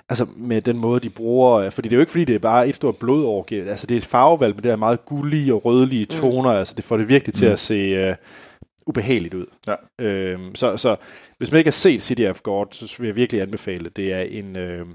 Altså, 0.08 0.26
med 0.36 0.62
den 0.62 0.78
måde, 0.78 1.00
de 1.00 1.10
bruger... 1.10 1.52
øh, 1.58 1.72
Fordi 1.72 1.88
det 1.88 1.92
er 1.92 1.96
jo 1.96 2.00
ikke, 2.00 2.10
fordi 2.12 2.24
det 2.24 2.34
er 2.34 2.38
bare 2.38 2.68
et 2.68 2.74
stort 2.76 2.96
blodorgie. 2.96 3.64
Altså, 3.64 3.86
det 3.86 3.94
er 3.94 3.98
et 3.98 4.06
farvevalg 4.06 4.54
med 4.54 4.62
det 4.62 4.70
her 4.70 4.76
meget 4.76 5.04
gullige 5.04 5.54
og 5.54 5.64
rødlige 5.64 6.06
toner. 6.06 6.52
Mm. 6.52 6.58
Altså, 6.58 6.74
det 6.74 6.84
får 6.84 6.96
det 6.96 7.08
virkelig 7.08 7.34
til 7.34 7.46
Mm. 7.46 7.52
at 7.52 7.58
se 7.58 7.74
øh, 7.74 8.14
ubehageligt 8.86 9.34
ud. 9.34 9.46
Ja. 9.66 9.74
Øhm, 10.00 10.54
så, 10.54 10.76
så 10.76 10.96
hvis 11.38 11.50
man 11.52 11.58
ikke 11.58 11.68
har 11.68 11.72
set 11.72 12.02
City 12.02 12.22
of 12.22 12.40
God, 12.42 12.66
så 12.72 12.96
vil 12.98 13.06
jeg 13.06 13.16
virkelig 13.16 13.42
anbefale. 13.42 13.88
Det 13.96 14.12
er 14.12 14.20
en, 14.20 14.56
øh, 14.56 14.86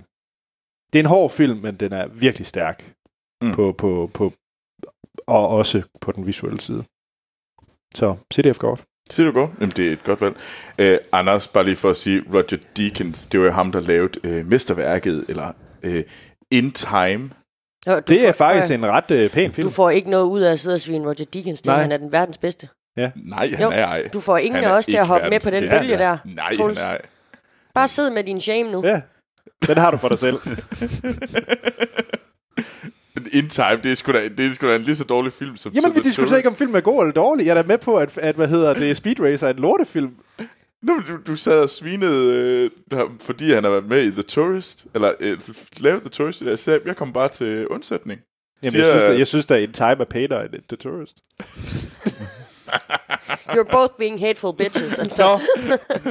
det 0.93 0.99
er 0.99 1.03
en 1.03 1.05
hård 1.09 1.29
film, 1.29 1.57
men 1.59 1.75
den 1.75 1.93
er 1.93 2.07
virkelig 2.07 2.47
stærk. 2.47 2.93
Mm. 3.41 3.51
På, 3.51 3.75
på, 3.77 4.09
på, 4.13 4.33
og 5.27 5.47
også 5.47 5.81
på 6.01 6.11
den 6.11 6.27
visuelle 6.27 6.61
side. 6.61 6.83
Så 7.95 8.15
City 8.33 8.47
of 8.49 8.57
God. 8.57 8.77
Siger 9.09 9.31
du 9.31 9.39
godt? 9.39 9.51
Jamen, 9.59 9.69
det 9.69 9.87
er 9.87 9.91
et 9.91 10.03
godt 10.03 10.21
valg. 10.21 10.35
Øh, 10.77 10.97
Anders, 11.11 11.47
bare 11.47 11.63
lige 11.63 11.75
for 11.75 11.89
at 11.89 11.97
sige, 11.97 12.23
Roger 12.33 12.57
Deakins, 12.77 13.25
det 13.25 13.39
var 13.39 13.45
jo 13.45 13.51
ham, 13.51 13.71
der 13.71 13.79
lavede 13.79 14.19
øh, 14.27 14.45
mesterværket, 14.45 15.25
eller 15.27 15.51
øh, 15.83 16.03
In 16.51 16.71
Time. 16.71 17.29
Du 17.85 17.99
Det 18.07 18.27
er 18.27 18.31
får- 18.31 18.37
faktisk 18.37 18.69
ja, 18.69 18.75
en 18.75 18.85
ret 18.85 19.11
øh, 19.11 19.29
pæn 19.29 19.53
film. 19.53 19.67
Du 19.67 19.73
får 19.73 19.89
ikke 19.89 20.09
noget 20.09 20.25
ud 20.25 20.41
af 20.41 20.51
at 20.51 20.59
sidde 20.59 20.73
og 20.73 20.79
svine 20.79 21.03
Roger 21.05 21.25
Deakins 21.33 21.61
til. 21.61 21.71
Han 21.71 21.91
er 21.91 21.97
den 21.97 22.11
verdens 22.11 22.37
bedste. 22.37 22.69
Nej, 23.15 23.49
han 23.49 23.61
Jo, 23.61 23.69
er 23.69 23.85
ej. 23.85 24.07
Du 24.13 24.19
får 24.19 24.37
ingen 24.37 24.55
Han 24.55 24.63
af 24.63 24.69
er 24.73 24.77
os 24.77 24.85
til 24.85 24.97
at 24.97 25.07
hoppe 25.07 25.29
med 25.29 25.39
på 25.39 25.49
den 25.49 25.69
bølge 25.69 25.97
der. 25.97 26.17
Nej, 26.25 26.45
han 26.45 26.57
Troels. 26.57 26.79
er 26.79 26.85
ej. 26.85 27.01
Bare 27.73 27.87
sid 27.87 28.09
med 28.09 28.23
din 28.23 28.41
shame 28.41 28.71
nu. 28.71 28.85
Ja, 28.85 29.01
den 29.67 29.77
har 29.77 29.91
du 29.91 29.97
for 29.97 30.07
dig 30.09 30.19
selv. 30.19 30.37
In 33.33 33.47
Time, 33.49 33.79
det 33.83 33.91
er 33.91 33.95
sgu 33.95 34.11
da, 34.11 34.27
det 34.37 34.45
er 34.45 34.53
sgu 34.53 34.67
da 34.67 34.75
en 34.75 34.81
lige 34.81 34.95
så 34.95 35.03
dårlig 35.03 35.33
film 35.33 35.57
som 35.57 35.71
Jamen, 35.73 35.95
vi 35.95 36.01
diskuterer 36.01 36.37
ikke, 36.37 36.49
om 36.49 36.55
film 36.55 36.75
er 36.75 36.79
god 36.79 37.01
eller 37.03 37.13
dårlig. 37.13 37.45
Jeg 37.45 37.51
er 37.57 37.61
da 37.61 37.67
med 37.67 37.77
på, 37.77 37.95
at, 37.97 38.17
at 38.17 38.35
hvad 38.35 38.47
hedder 38.47 38.73
det, 38.73 38.97
Speed 38.97 39.19
Racer 39.19 39.47
er 39.47 39.51
en 39.53 39.59
lortefilm. 39.59 40.15
Men 40.83 40.89
du, 41.07 41.17
du 41.27 41.35
sad 41.35 41.59
og 41.59 41.69
svinede, 41.69 42.33
øh, 42.93 43.09
fordi 43.21 43.53
han 43.53 43.63
har 43.63 43.71
været 43.71 43.89
med 43.89 44.03
i 44.03 44.11
The 44.11 44.21
Tourist, 44.21 44.85
eller 44.95 45.11
øh, 45.19 45.39
lavet 45.77 46.01
The 46.01 46.09
Tourist. 46.09 46.41
Jeg, 46.41 46.59
sagde, 46.59 46.79
jeg 46.85 46.95
kom 46.95 47.13
bare 47.13 47.29
til 47.29 47.67
undsætning. 47.67 48.19
Jamen, 48.63 48.71
Siger- 48.71 48.85
jeg 48.85 48.93
synes, 48.99 49.09
da, 49.11 49.17
jeg 49.17 49.27
synes 49.27 49.45
da, 49.45 49.59
en 49.63 49.71
time 49.71 49.89
er 49.99 50.05
pænere 50.05 50.43
end 50.45 50.53
The 50.69 50.77
Tourist. 50.77 51.17
You're 53.49 53.71
both 53.71 53.93
being 53.97 54.19
hateful 54.19 54.53
bitches. 54.53 54.99
Altså. 54.99 55.15
Så, 55.15 55.39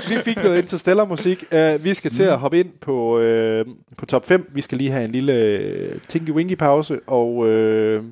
vi 0.08 0.16
fik 0.16 0.36
noget 0.36 0.58
interstellar 0.58 1.04
musik. 1.04 1.44
Uh, 1.52 1.84
vi 1.84 1.94
skal 1.94 2.11
til 2.11 2.22
at 2.22 2.38
hoppe 2.38 2.61
ind 2.61 2.72
på, 2.80 3.18
uh, 3.18 3.66
på 3.96 4.06
top 4.06 4.24
5. 4.26 4.50
Vi 4.54 4.61
skal 4.61 4.78
lige 4.78 4.90
have 4.90 5.04
en 5.04 5.12
lille 5.12 5.90
uh, 5.94 6.00
tinky-winky 6.08 6.54
pause. 6.54 7.00
Og, 7.06 7.28
uh, 7.36 8.04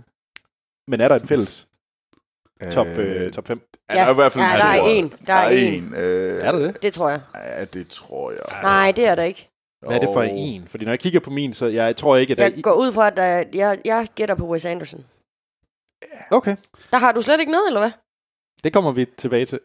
men 0.89 1.01
er 1.01 1.09
der 1.09 1.15
en 1.21 1.27
fælles 1.27 1.67
top, 2.73 2.87
uh, 2.87 3.31
top 3.33 3.47
5? 3.47 3.61
Ja, 3.91 3.95
der 3.95 4.05
er 4.07 4.11
i 4.11 4.15
hvert 4.15 4.33
fald 4.33 4.45
ja, 4.45 4.59
der 4.59 4.83
er 4.83 4.89
en. 4.89 5.13
Der 5.27 5.35
er 5.35 5.49
en. 5.49 5.75
en. 5.85 5.95
Øh, 5.95 6.45
Er 6.45 6.53
der 6.53 6.59
det? 6.59 6.83
Det 6.83 6.93
tror 6.93 7.09
jeg. 7.11 7.21
Ja, 7.35 7.65
det 7.65 7.89
tror 7.89 8.31
jeg. 8.31 8.63
Nej, 8.63 8.93
det 8.97 9.07
er 9.07 9.15
der 9.15 9.23
ikke. 9.23 9.49
Hvad 9.87 9.97
er 9.97 10.01
det 10.01 10.09
for 10.13 10.23
en? 10.23 10.67
Fordi 10.69 10.85
når 10.85 10.93
jeg 10.93 10.99
kigger 11.01 11.21
på 11.21 11.31
min, 11.31 11.53
så 11.53 11.67
jeg 11.67 11.97
tror 11.97 12.17
ikke, 12.17 12.31
at 12.33 12.39
der 12.39 12.45
Jeg 12.45 12.63
går 12.63 12.73
ud 12.73 12.93
fra, 12.93 13.07
at 13.07 13.17
der, 13.17 13.45
jeg, 13.55 13.79
jeg 13.85 14.07
gætter 14.15 14.35
på 14.35 14.47
Wes 14.47 14.65
Anderson. 14.65 15.05
Okay, 16.31 16.57
Der 16.91 16.99
har 16.99 17.13
du 17.13 17.23
slet 17.23 17.41
ikke 17.41 17.53
noget, 17.53 17.67
eller 17.67 17.81
hvad? 17.81 17.91
Det 18.65 18.73
kommer 18.73 18.93
vi 18.93 19.07
tilbage 19.17 19.47
til. 19.47 19.61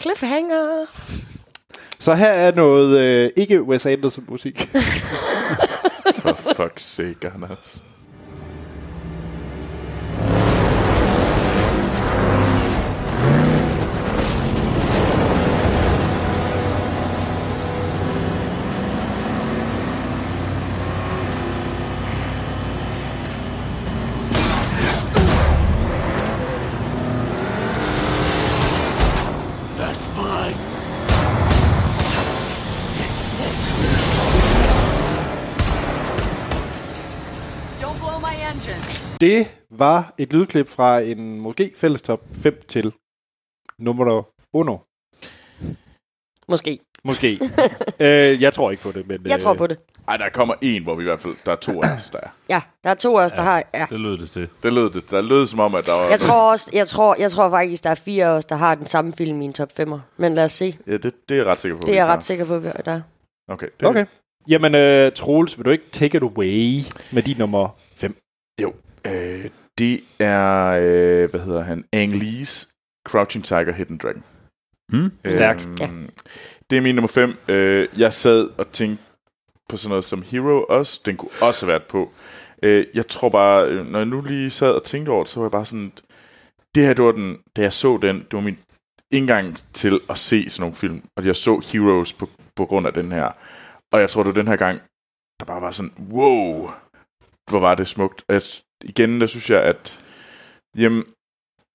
Cliffhanger. 0.00 0.86
Så 1.98 2.14
her 2.14 2.26
er 2.30 2.54
noget 2.54 3.00
øh, 3.00 3.30
ikke 3.36 3.62
Wes 3.62 3.86
Anderson 3.86 4.24
musik. 4.28 4.60
For 6.22 6.32
fuck's 6.32 6.78
sake, 6.78 7.30
Anders. 7.34 7.84
Det 39.20 39.64
var 39.70 40.14
et 40.18 40.32
lydklip 40.32 40.68
fra 40.68 41.00
en 41.00 41.40
måske 41.40 41.72
fælles 41.76 42.02
top 42.02 42.20
5 42.32 42.62
til 42.68 42.92
nummer 43.78 44.22
uno. 44.52 44.76
Måske. 46.48 46.78
Måske. 47.04 47.40
øh, 48.00 48.42
jeg 48.42 48.52
tror 48.52 48.70
ikke 48.70 48.82
på 48.82 48.92
det, 48.92 49.08
men... 49.08 49.26
Jeg 49.26 49.40
tror 49.40 49.54
på 49.54 49.66
det. 49.66 49.78
Ej, 50.08 50.16
der 50.16 50.28
kommer 50.28 50.54
en, 50.60 50.82
hvor 50.82 50.94
vi 50.94 51.02
i 51.02 51.04
hvert 51.04 51.20
fald, 51.20 51.36
der 51.46 51.52
er 51.52 51.56
to 51.56 51.72
af 51.82 51.94
os, 51.96 52.10
der 52.10 52.18
er. 52.22 52.28
Ja, 52.48 52.62
der 52.84 52.90
er 52.90 52.94
to 52.94 53.18
af 53.18 53.24
os, 53.24 53.32
der 53.32 53.42
har... 53.42 53.62
Ja. 53.74 53.86
Det 53.90 54.00
lød 54.00 54.18
det 54.18 54.30
til. 54.30 54.48
Det 54.62 54.72
lød, 54.72 54.90
det, 54.90 55.10
der 55.10 55.20
lød 55.20 55.46
som 55.46 55.60
om, 55.60 55.74
at 55.74 55.86
der 55.86 55.92
var... 55.92 56.08
Jeg 56.08 56.20
tror 56.20 56.50
også, 56.50 56.70
jeg 56.72 56.86
tror, 56.86 57.16
jeg 57.18 57.30
tror 57.30 57.50
faktisk, 57.50 57.84
der 57.84 57.90
er 57.90 57.94
fire 57.94 58.26
af 58.26 58.30
os, 58.30 58.44
der 58.44 58.56
har 58.56 58.74
den 58.74 58.86
samme 58.86 59.12
film 59.12 59.42
i 59.42 59.44
en 59.44 59.52
top 59.52 59.72
5'er. 59.80 59.98
Men 60.16 60.34
lad 60.34 60.44
os 60.44 60.52
se. 60.52 60.78
Ja, 60.86 60.92
det, 60.92 61.28
det 61.28 61.30
er 61.30 61.36
jeg 61.36 61.46
ret 61.46 61.58
sikker 61.58 61.76
på. 61.76 61.86
Det 61.86 61.92
er 61.92 61.96
jeg 61.96 62.06
ret 62.06 62.24
sikker 62.24 62.44
på, 62.46 62.54
at 62.54 62.84
der 62.84 62.92
er. 62.92 63.00
Okay. 63.48 63.68
Det, 63.80 63.88
Okay. 63.88 64.06
Jamen, 64.48 64.74
øh, 64.74 65.12
Troels, 65.12 65.58
vil 65.58 65.64
du 65.64 65.70
ikke 65.70 65.90
take 65.92 66.16
it 66.16 66.22
away 66.22 66.80
med 67.12 67.22
dit 67.22 67.38
nummer 67.38 67.68
5? 67.94 68.16
Jo. 68.62 68.72
Øh, 69.14 69.50
det 69.78 70.00
er, 70.18 70.66
øh, 70.82 71.30
hvad 71.30 71.40
hedder 71.40 71.60
han, 71.62 71.84
Ang 71.92 72.12
Lee's 72.12 72.74
Crouching 73.08 73.44
Tiger, 73.44 73.72
Hidden 73.72 73.98
Dragon. 73.98 74.24
Hmm? 74.92 75.10
Stærkt. 75.26 75.64
Øhm, 75.66 75.76
Ja. 75.80 75.88
Det 76.70 76.78
er 76.78 76.82
min 76.82 76.94
nummer 76.94 77.08
5. 77.08 77.32
Øh, 77.48 77.88
jeg 77.98 78.12
sad 78.12 78.48
og 78.58 78.70
tænkte 78.72 79.04
på 79.68 79.76
sådan 79.76 79.88
noget 79.88 80.04
som 80.04 80.22
Hero 80.22 80.64
også. 80.68 81.00
Den 81.04 81.16
kunne 81.16 81.30
også 81.42 81.66
have 81.66 81.70
været 81.72 81.82
på. 81.88 82.12
Øh, 82.62 82.86
jeg 82.94 83.06
tror 83.08 83.28
bare, 83.28 83.68
øh, 83.68 83.86
når 83.86 83.98
jeg 83.98 84.06
nu 84.06 84.20
lige 84.20 84.50
sad 84.50 84.70
og 84.70 84.84
tænkte 84.84 85.10
over 85.10 85.24
det, 85.24 85.30
så 85.30 85.40
var 85.40 85.46
jeg 85.46 85.52
bare 85.52 85.64
sådan, 85.64 85.92
det 86.74 86.82
her, 86.86 86.94
det 86.94 87.04
var 87.04 87.12
den, 87.12 87.38
da 87.56 87.62
jeg 87.62 87.72
så 87.72 87.98
den, 88.02 88.16
det 88.18 88.32
var 88.32 88.40
min 88.40 88.58
indgang 89.12 89.56
til 89.72 90.00
at 90.10 90.18
se 90.18 90.50
sådan 90.50 90.62
nogle 90.62 90.76
film. 90.76 91.02
Og 91.16 91.26
jeg 91.26 91.36
så 91.36 91.58
Heroes 91.72 92.12
på, 92.12 92.28
på 92.56 92.66
grund 92.66 92.86
af 92.86 92.92
den 92.92 93.12
her. 93.12 93.30
Og 93.92 94.00
jeg 94.00 94.10
tror, 94.10 94.22
det 94.22 94.34
var 94.34 94.40
den 94.42 94.48
her 94.48 94.56
gang, 94.56 94.80
der 95.40 95.44
bare 95.46 95.62
var 95.62 95.70
sådan, 95.70 95.92
wow, 96.10 96.70
hvor 97.50 97.60
var 97.60 97.74
det 97.74 97.88
smukt. 97.88 98.24
At, 98.28 98.62
igen, 98.84 99.20
der 99.20 99.26
synes 99.26 99.50
jeg, 99.50 99.62
at 99.62 100.00
jamen, 100.76 101.04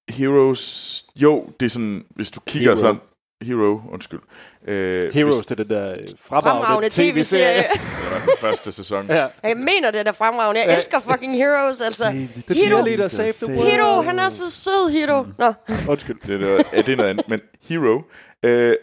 Heroes, 0.09 1.05
jo, 1.15 1.49
det 1.59 1.65
er 1.65 1.69
sådan, 1.69 2.05
hvis 2.09 2.31
du 2.31 2.39
kigger 2.39 2.69
Hero. 2.69 2.79
sådan, 2.79 2.99
Hero, 3.43 3.81
undskyld. 3.91 4.19
Øh, 4.67 5.13
Heroes, 5.13 5.45
det 5.45 5.59
er 5.59 5.63
den 5.63 5.69
der 5.69 5.95
fremragende, 6.19 6.65
Fremragende 6.65 6.89
tv-serie. 6.89 7.63
Hvis, 7.71 7.81
det 7.81 8.11
var 8.11 8.19
den 8.19 8.29
første 8.39 8.71
sæson. 8.71 9.05
ja. 9.17 9.27
Jeg 9.43 9.57
mener, 9.57 9.91
det 9.91 10.07
er 10.07 10.11
fremragende. 10.11 10.61
Jeg 10.61 10.77
elsker 10.77 10.99
fucking 10.99 11.35
Heroes, 11.35 11.81
altså. 11.81 12.03
The 12.03 12.15
Hero. 12.15 12.83
cheerleader 12.83 13.07
saved 13.07 13.33
the 13.33 13.55
world. 13.55 13.71
Hero, 13.71 14.01
han 14.01 14.19
er 14.19 14.29
så 14.29 14.51
sød, 14.51 14.89
Hero. 14.89 15.25
Nå, 15.37 15.53
Undskyld. 15.89 16.17
Det, 16.27 16.39
det, 16.39 16.51
var, 16.51 16.63
ja, 16.73 16.81
det 16.81 16.89
er 16.89 16.95
noget 16.95 17.09
andet. 17.09 17.29
Men 17.29 17.41
Hero, 17.69 18.01
øh, 18.43 18.75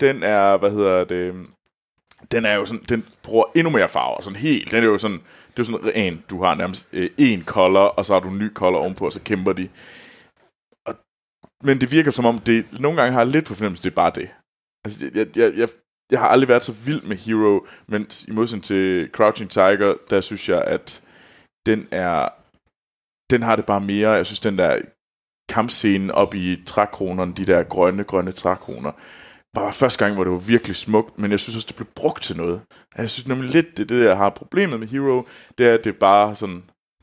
den 0.00 0.22
er, 0.22 0.56
hvad 0.56 0.70
hedder 0.70 1.04
det, 1.04 1.34
den 2.32 2.44
er 2.44 2.54
jo 2.54 2.66
sådan, 2.66 2.82
den 2.88 3.06
bruger 3.22 3.44
endnu 3.54 3.70
mere 3.70 3.88
farver, 3.88 4.22
sådan 4.22 4.36
helt, 4.38 4.70
den 4.70 4.82
er 4.82 4.86
jo 4.86 4.98
sådan, 4.98 5.20
det 5.56 5.68
er 5.68 5.72
jo 5.72 5.78
sådan 5.78 5.92
en, 5.94 6.24
du 6.30 6.42
har 6.44 6.54
nærmest 6.54 6.88
øh, 6.92 7.10
en 7.18 7.44
color, 7.44 7.86
og 7.86 8.06
så 8.06 8.12
har 8.12 8.20
du 8.20 8.28
en 8.28 8.38
ny 8.38 8.54
color 8.54 8.78
ovenpå, 8.78 9.04
og 9.06 9.12
så 9.12 9.20
kæmper 9.20 9.52
de. 9.52 9.68
Og, 10.86 10.94
men 11.64 11.80
det 11.80 11.90
virker 11.90 12.10
som 12.10 12.26
om, 12.26 12.38
det 12.38 12.80
nogle 12.80 12.96
gange 13.00 13.12
har 13.12 13.20
jeg 13.20 13.26
lidt 13.26 13.46
på 13.46 13.54
fornemmelse, 13.54 13.82
det 13.84 13.90
er 13.90 13.94
bare 13.94 14.12
det. 14.14 14.28
Altså, 14.84 15.10
jeg, 15.14 15.36
jeg, 15.36 15.52
jeg, 15.56 15.68
jeg 16.10 16.20
har 16.20 16.28
aldrig 16.28 16.48
været 16.48 16.62
så 16.62 16.72
vild 16.72 17.02
med 17.02 17.16
Hero, 17.16 17.66
men 17.86 18.06
i 18.28 18.32
modsætning 18.32 18.64
til 18.64 19.10
Crouching 19.12 19.50
Tiger, 19.50 19.94
der 20.10 20.20
synes 20.20 20.48
jeg, 20.48 20.62
at 20.64 21.02
den 21.66 21.88
er, 21.90 22.28
den 23.30 23.42
har 23.42 23.56
det 23.56 23.66
bare 23.66 23.80
mere, 23.80 24.10
jeg 24.10 24.26
synes, 24.26 24.40
den 24.40 24.58
der 24.58 24.80
kampscenen 25.48 26.10
op 26.10 26.34
i 26.34 26.62
trækronerne, 26.66 27.34
de 27.34 27.46
der 27.46 27.62
grønne, 27.62 28.04
grønne 28.04 28.32
trækroner, 28.32 28.92
var 29.54 29.70
første 29.70 30.04
gang, 30.04 30.14
hvor 30.14 30.24
det 30.24 30.32
var 30.32 30.38
virkelig 30.38 30.76
smukt, 30.76 31.18
men 31.18 31.30
jeg 31.30 31.40
synes 31.40 31.56
også, 31.56 31.66
det 31.66 31.76
blev 31.76 31.88
brugt 31.94 32.22
til 32.22 32.36
noget. 32.36 32.60
Jeg 32.96 33.10
synes 33.10 33.28
nemlig 33.28 33.50
lidt, 33.50 33.76
det 33.76 33.88
det, 33.88 34.04
jeg 34.04 34.16
har 34.16 34.30
problemet 34.30 34.80
med 34.80 34.88
Hero, 34.88 35.22
det 35.58 35.68
er, 35.68 35.74
at 35.74 35.84
det 35.84 35.94
er 35.94 35.98
bare 36.00 36.36
sådan... 36.36 36.62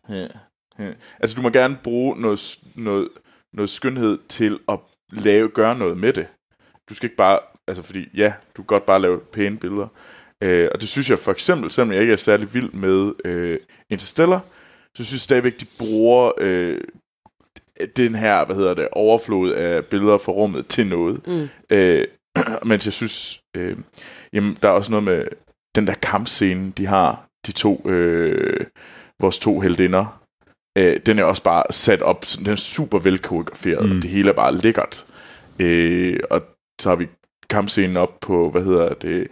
Ja, 0.10 0.28
ja. 0.80 0.92
Altså, 1.20 1.36
du 1.36 1.42
må 1.42 1.50
gerne 1.50 1.78
bruge 1.84 2.22
noget, 2.22 2.58
noget, 2.76 3.10
noget 3.54 3.70
skønhed 3.70 4.20
til 4.30 4.60
at 4.70 4.80
lave, 5.12 5.50
gøre 5.50 5.78
noget 5.78 5.98
med 5.98 6.14
det. 6.14 6.28
Du 6.90 6.96
skal 6.96 7.06
ikke 7.08 7.18
bare... 7.18 7.40
Altså, 7.68 7.84
fordi 7.84 8.08
ja, 8.14 8.34
du 8.58 8.62
kan 8.62 8.68
godt 8.68 8.86
bare 8.86 9.02
lave 9.02 9.20
pæne 9.20 9.58
billeder. 9.58 9.88
Øh, 10.44 10.70
og 10.74 10.82
det 10.82 10.90
synes 10.90 11.10
jeg 11.10 11.20
for 11.20 11.32
eksempel, 11.32 11.72
selvom 11.72 11.92
jeg 11.92 12.02
ikke 12.02 12.14
er 12.14 12.18
særlig 12.18 12.54
vild 12.54 12.72
med 12.72 13.14
øh, 13.26 13.60
Interstellar, 13.90 14.46
så 14.96 15.04
synes 15.04 15.14
jeg 15.14 15.20
stadigvæk, 15.20 15.60
de 15.60 15.66
bruger 15.80 16.32
øh, 16.38 16.82
den 17.96 18.16
her, 18.16 18.46
hvad 18.46 18.56
hedder 18.56 18.74
det, 18.74 18.88
overflod 18.92 19.52
af 19.52 19.86
billeder 19.86 20.18
fra 20.18 20.32
rummet 20.32 20.68
til 20.68 20.88
noget. 20.88 21.28
Mm. 21.28 21.50
Øh, 21.70 22.08
mens 22.70 22.86
jeg 22.86 22.94
synes, 22.94 23.42
øh, 23.56 23.78
jamen, 24.34 24.58
der 24.62 24.68
er 24.68 24.74
også 24.74 24.92
noget 24.92 25.04
med 25.04 25.26
den 25.76 25.88
der 25.88 25.94
kampscene, 25.94 26.72
de 26.72 26.86
har, 26.86 27.28
de 27.48 27.52
to, 27.52 27.90
øh, 27.90 28.66
vores 29.20 29.40
to 29.40 29.60
heldinder. 29.60 30.22
Øh, 30.78 31.00
den 31.06 31.20
er 31.20 31.24
også 31.24 31.44
bare 31.44 31.64
sat 31.70 32.02
op, 32.02 32.26
den 32.38 32.48
er 32.48 32.56
super 32.56 33.00
velkoreograferet. 33.00 33.90
Mm. 33.90 33.96
og 33.96 34.02
det 34.02 34.10
hele 34.10 34.30
er 34.30 34.36
bare 34.36 34.56
lækkert. 34.56 35.06
Øh, 35.60 36.20
og 36.30 36.42
så 36.82 36.90
har 36.90 36.96
vi 36.96 37.08
kampscenen 37.50 37.98
op 37.98 38.20
på, 38.22 38.50
hvad 38.50 38.64
hedder 38.64 38.94
det, 38.94 39.28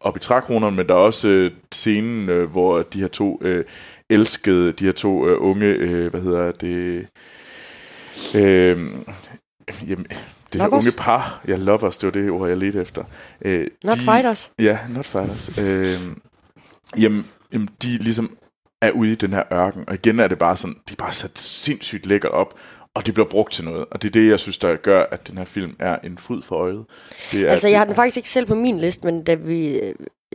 op 0.00 0.16
i 0.16 0.20
trækronerne, 0.20 0.76
men 0.76 0.88
der 0.88 0.94
er 0.94 0.98
også 0.98 1.28
øh, 1.28 1.52
scenen, 1.72 2.28
øh, 2.28 2.50
hvor 2.50 2.82
de 2.82 3.00
her 3.00 3.08
to 3.08 3.40
øh, 3.42 3.64
elskede, 4.10 4.72
de 4.72 4.84
her 4.84 4.92
to 4.92 5.28
øh, 5.28 5.36
unge, 5.40 5.66
øh, 5.66 6.10
hvad 6.10 6.20
hedder 6.20 6.52
det, 6.52 7.06
øh, 8.36 8.78
jamen, 9.88 10.06
det 10.52 10.60
her 10.60 10.68
Lovers? 10.68 10.86
unge 10.86 10.96
par, 10.96 11.42
ja, 11.48 11.56
lovers, 11.56 11.96
det 11.96 12.06
var 12.06 12.20
det 12.22 12.30
ord, 12.30 12.48
jeg 12.48 12.56
ledte 12.56 12.80
efter. 12.80 13.04
Øh, 13.42 13.66
Not 13.84 13.98
fighters. 13.98 14.52
Ja, 14.58 14.78
not 14.88 15.06
fighters. 15.06 15.58
Øh, 15.58 15.98
jamen, 16.98 17.26
jamen, 17.52 17.68
de 17.82 17.98
ligesom 17.98 18.36
er 18.82 18.90
ude 18.90 19.12
i 19.12 19.14
den 19.14 19.32
her 19.32 19.42
ørken, 19.52 19.84
og 19.88 19.94
igen 19.94 20.20
er 20.20 20.28
det 20.28 20.38
bare 20.38 20.56
sådan, 20.56 20.74
de 20.88 20.92
er 20.92 20.96
bare 20.96 21.12
sat 21.12 21.38
sindssygt 21.38 22.06
lækkert 22.06 22.32
op, 22.32 22.54
og 22.94 23.06
det 23.06 23.14
bliver 23.14 23.28
brugt 23.28 23.52
til 23.52 23.64
noget. 23.64 23.86
Og 23.90 24.02
det 24.02 24.08
er 24.08 24.12
det, 24.12 24.30
jeg 24.30 24.40
synes, 24.40 24.58
der 24.58 24.76
gør, 24.76 25.04
at 25.10 25.28
den 25.28 25.38
her 25.38 25.44
film 25.44 25.76
er 25.78 25.96
en 26.04 26.18
fryd 26.18 26.42
for 26.42 26.56
øjet. 26.56 26.84
Det 27.32 27.40
er, 27.42 27.50
Altså, 27.50 27.68
jeg 27.68 27.78
har 27.78 27.84
den 27.84 27.94
faktisk 27.94 28.16
ikke 28.16 28.28
selv 28.28 28.46
på 28.46 28.54
min 28.54 28.80
liste, 28.80 29.06
men 29.06 29.24
da, 29.24 29.34
vi, 29.34 29.80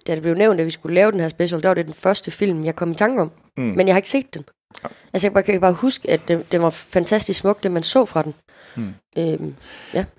da 0.08 0.14
det 0.14 0.22
blev 0.22 0.34
nævnt, 0.36 0.60
at 0.60 0.66
vi 0.66 0.72
skulle 0.72 0.96
lave 0.96 1.12
den 1.12 1.20
her 1.20 1.28
special, 1.28 1.62
der 1.62 1.70
var 1.70 1.74
det 1.74 1.86
den 1.86 1.94
første 1.94 2.32
film, 2.32 2.66
jeg 2.66 2.76
kom 2.76 2.92
i 2.92 2.96
tanke 2.96 3.22
om. 3.22 3.32
Mm. 3.58 3.64
Men 3.64 3.88
jeg 3.88 3.94
har 3.94 3.98
ikke 3.98 4.10
set 4.10 4.34
den. 4.34 4.44
Ja. 4.84 4.88
Altså, 5.14 5.32
jeg 5.34 5.46
kan 5.46 5.62
bare 5.62 5.74
huske, 5.74 6.10
at 6.12 6.28
det, 6.28 6.52
det 6.52 6.62
var 6.62 6.70
fantastisk 6.70 7.40
smukt, 7.40 7.64
det 7.64 7.72
man 7.72 7.84
så 7.84 8.06
fra 8.06 8.22
den. 8.24 8.34
Mm. 8.78 8.94
Øhm, 9.18 9.56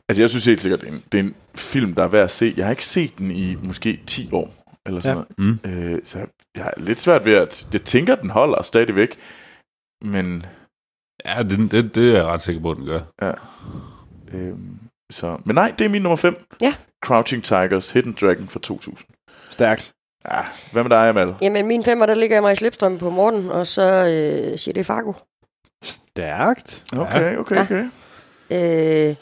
Altså, 0.09 0.23
jeg 0.23 0.31
synes 0.31 0.45
helt 0.45 0.61
sikkert, 0.63 0.81
det 0.81 0.89
er, 0.89 0.93
en, 0.93 1.03
det 1.13 1.21
er 1.21 1.25
en 1.25 1.35
film, 1.55 1.95
der 1.95 2.03
er 2.05 2.09
værd 2.09 2.25
at 2.25 2.31
se. 2.31 2.55
Jeg 2.57 2.65
har 2.67 2.71
ikke 2.71 2.85
set 2.85 3.19
den 3.19 3.31
i 3.31 3.55
måske 3.63 4.01
10 4.07 4.29
år, 4.33 4.55
eller 4.87 5.01
sådan 5.01 5.25
Ja. 5.39 5.45
noget. 5.65 5.95
Øh, 5.95 6.01
så 6.05 6.19
jeg, 6.57 6.65
har 6.65 6.75
lidt 6.77 6.99
svært 6.99 7.25
ved 7.25 7.35
at... 7.35 7.69
Jeg 7.73 7.83
tænker, 7.83 8.17
at 8.17 8.23
den 8.23 8.31
holder 8.31 8.63
stadigvæk, 8.63 9.19
men... 10.05 10.47
Ja, 11.25 11.43
det, 11.43 11.71
det, 11.73 11.95
det 11.95 12.09
er 12.11 12.15
jeg 12.17 12.25
ret 12.25 12.43
sikker 12.43 12.63
på, 12.63 12.71
at 12.71 12.77
den 12.77 12.87
gør. 12.87 13.01
Ja. 13.23 13.33
Øh, 14.33 14.55
så, 15.11 15.39
men 15.45 15.55
nej, 15.55 15.75
det 15.79 15.85
er 15.85 15.89
min 15.89 16.03
nummer 16.03 16.17
5. 16.17 16.47
Ja. 16.61 16.75
Crouching 17.05 17.45
Tigers, 17.45 17.91
Hidden 17.91 18.17
Dragon 18.21 18.49
fra 18.49 18.61
2000. 18.61 19.09
Stærkt. 19.51 19.93
Ja, 20.31 20.41
hvad 20.73 20.83
med 20.83 20.91
dig, 20.91 21.09
Amal? 21.09 21.35
jamen, 21.43 21.67
min 21.67 21.85
femmer, 21.85 22.07
der 22.07 22.15
ligger 22.15 22.37
jeg 22.37 22.43
mig 22.43 22.53
i 22.53 22.57
slipstrømmen 22.57 22.99
på 22.99 23.11
Morten, 23.11 23.51
og 23.51 23.67
så 23.67 23.83
øh, 23.83 24.59
siger 24.59 24.73
det 24.73 24.87
Fargo. 24.87 25.13
Stærkt. 25.85 26.85
Okay, 26.97 27.37
okay, 27.37 27.61
okay. 27.61 27.85
Øh, 28.51 29.15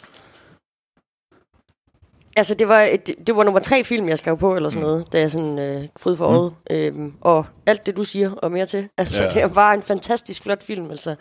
altså, 2.37 2.55
det 2.55 2.69
var, 2.69 2.89
det, 3.07 3.15
det 3.27 3.37
var 3.37 3.45
nummer 3.45 3.61
tre 3.61 3.85
film, 3.85 4.09
jeg 4.09 4.19
skrev 4.19 4.39
på, 4.39 4.57
eller 4.57 4.69
sådan 4.69 4.83
noget, 4.83 5.13
da 5.13 5.19
jeg 5.19 5.31
sådan 5.31 5.59
øh, 5.59 5.89
fryd 5.97 6.17
for 6.17 6.25
øjet. 6.25 6.55
Øhm, 6.71 7.15
og 7.21 7.47
alt 7.67 7.87
det, 7.87 7.97
du 7.97 8.05
siger, 8.05 8.31
og 8.31 8.53
mere 8.53 8.67
til. 8.67 8.89
Altså, 8.99 9.23
ja. 9.23 9.29
det 9.47 9.57
var 9.57 9.73
en 9.73 9.83
fantastisk 9.83 10.43
flot 10.43 10.63
film, 10.63 10.91
altså. 10.91 11.15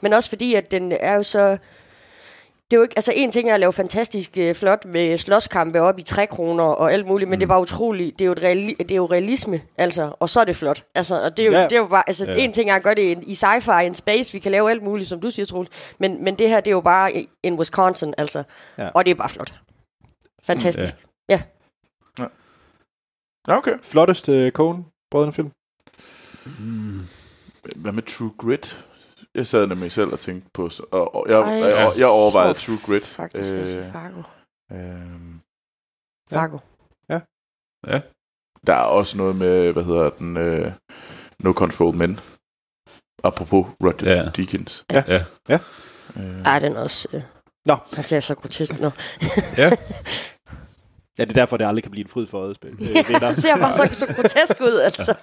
Men 0.00 0.12
også 0.12 0.28
fordi, 0.28 0.54
at 0.54 0.70
den 0.70 0.92
er 0.92 1.14
jo 1.14 1.22
så... 1.22 1.58
Det 2.70 2.76
er 2.76 2.78
jo 2.78 2.82
ikke, 2.82 2.92
altså 2.98 3.12
en 3.16 3.32
ting 3.32 3.50
er 3.50 3.54
at 3.54 3.60
lave 3.60 3.72
fantastisk 3.72 4.30
øh, 4.38 4.54
flot 4.54 4.84
med 4.84 5.18
slåskampe 5.18 5.80
op 5.80 5.98
i 5.98 6.02
trækroner 6.02 6.64
og 6.64 6.92
alt 6.92 7.06
muligt, 7.06 7.30
men 7.30 7.36
mm. 7.36 7.40
det 7.40 7.48
var 7.48 7.60
utroligt, 7.60 8.18
det 8.18 8.24
er 8.24 8.26
jo, 8.26 8.32
et 8.32 8.42
reali, 8.42 8.74
det 8.78 8.90
er 8.90 8.96
jo 8.96 9.06
realisme, 9.06 9.60
altså, 9.78 10.12
og 10.20 10.28
så 10.28 10.40
er 10.40 10.44
det 10.44 10.56
flot. 10.56 10.84
Altså, 10.94 11.22
og 11.22 11.36
det 11.36 11.42
er 11.42 11.46
jo, 11.46 11.52
Ja. 11.52 11.58
ja. 11.58 11.64
det 11.64 11.72
er 11.72 11.76
jo 11.80 11.86
bare, 11.86 12.02
altså 12.06 12.24
Ja. 12.24 12.32
ja. 12.32 12.38
en 12.38 12.52
ting 12.52 12.70
er 12.70 12.74
at 12.74 12.82
gøre 12.82 12.94
det 12.94 13.18
i 13.26 13.32
sci-fi, 13.32 13.80
en 13.82 13.94
space, 13.94 14.32
vi 14.32 14.38
kan 14.38 14.52
lave 14.52 14.70
alt 14.70 14.82
muligt, 14.82 15.08
som 15.08 15.20
du 15.20 15.30
siger, 15.30 15.46
Troels, 15.46 15.70
men, 15.98 16.24
men 16.24 16.38
det 16.38 16.48
her, 16.48 16.60
det 16.60 16.70
er 16.70 16.74
jo 16.74 16.80
bare 16.80 17.16
i- 17.16 17.28
in 17.42 17.54
Wisconsin, 17.54 18.14
altså, 18.18 18.42
Ja. 18.78 18.84
ja. 18.84 18.90
og 18.94 19.04
det 19.04 19.10
er 19.10 19.14
bare 19.14 19.28
flot. 19.28 19.54
Fantastisk. 20.44 20.94
Ja. 21.28 21.40
Ja. 22.18 22.26
Ja, 23.48 23.56
okay. 23.56 23.74
Flotteste 23.82 24.32
øh, 24.32 24.52
Coen 24.52 24.86
brødrene 25.10 25.32
film. 25.32 25.50
Hvad 27.76 27.92
med 27.92 28.02
True 28.02 28.30
Grit? 28.38 28.84
Jeg 29.36 29.46
sad 29.46 29.66
nemlig 29.66 29.92
selv 29.92 30.12
og 30.12 30.20
tænkte 30.20 30.50
på... 30.54 30.70
Og, 30.90 31.14
og 31.14 31.26
jeg, 31.28 31.40
Ej, 31.40 31.48
jeg, 31.48 31.62
jeg, 31.70 31.88
jeg 31.98 32.06
overvejede 32.06 32.54
så 32.54 32.66
True 32.66 32.78
Grit. 32.86 33.06
Faktisk, 33.06 33.52
øh, 33.52 33.92
Fargo. 33.92 34.22
øh, 34.72 35.34
Fargo. 36.32 36.58
der 38.66 38.74
er 38.74 38.82
også 38.82 39.16
noget 39.16 39.36
med, 39.36 39.72
hvad 39.72 39.84
hedder 39.84 40.10
den... 40.10 40.36
Øh, 40.36 40.72
no 41.38 41.52
Control 41.52 41.94
Men. 41.96 42.18
Apropos 43.24 43.66
Roger 43.82 44.14
Ja. 44.16 44.28
Deakins. 44.36 44.84
Ja. 44.92 45.02
Ja. 45.08 45.24
Ja. 45.48 45.58
Øh, 46.16 46.42
Ej, 46.42 46.58
den 46.58 46.72
er 46.76 46.80
også... 46.80 47.08
Øh, 47.12 47.22
Nå. 47.66 47.76
Han 47.94 48.04
ser 48.04 48.20
så 48.20 48.34
grotesk 48.34 48.80
nu. 48.80 48.90
Ja, 49.56 49.70
Ja, 51.18 51.24
det 51.24 51.30
er 51.30 51.34
derfor, 51.34 51.56
det 51.56 51.66
aldrig 51.66 51.82
kan 51.82 51.90
blive 51.90 52.04
en 52.04 52.08
fryd 52.08 52.26
for 52.26 52.40
øjet 52.40 52.56
spil. 52.56 52.76
Ja, 52.94 53.02
han 53.18 53.36
ser 53.36 53.56
bare 53.56 53.72
så, 53.72 53.88
så 53.92 54.06
grotesk 54.14 54.60
ud, 54.60 54.78
altså. 54.84 55.14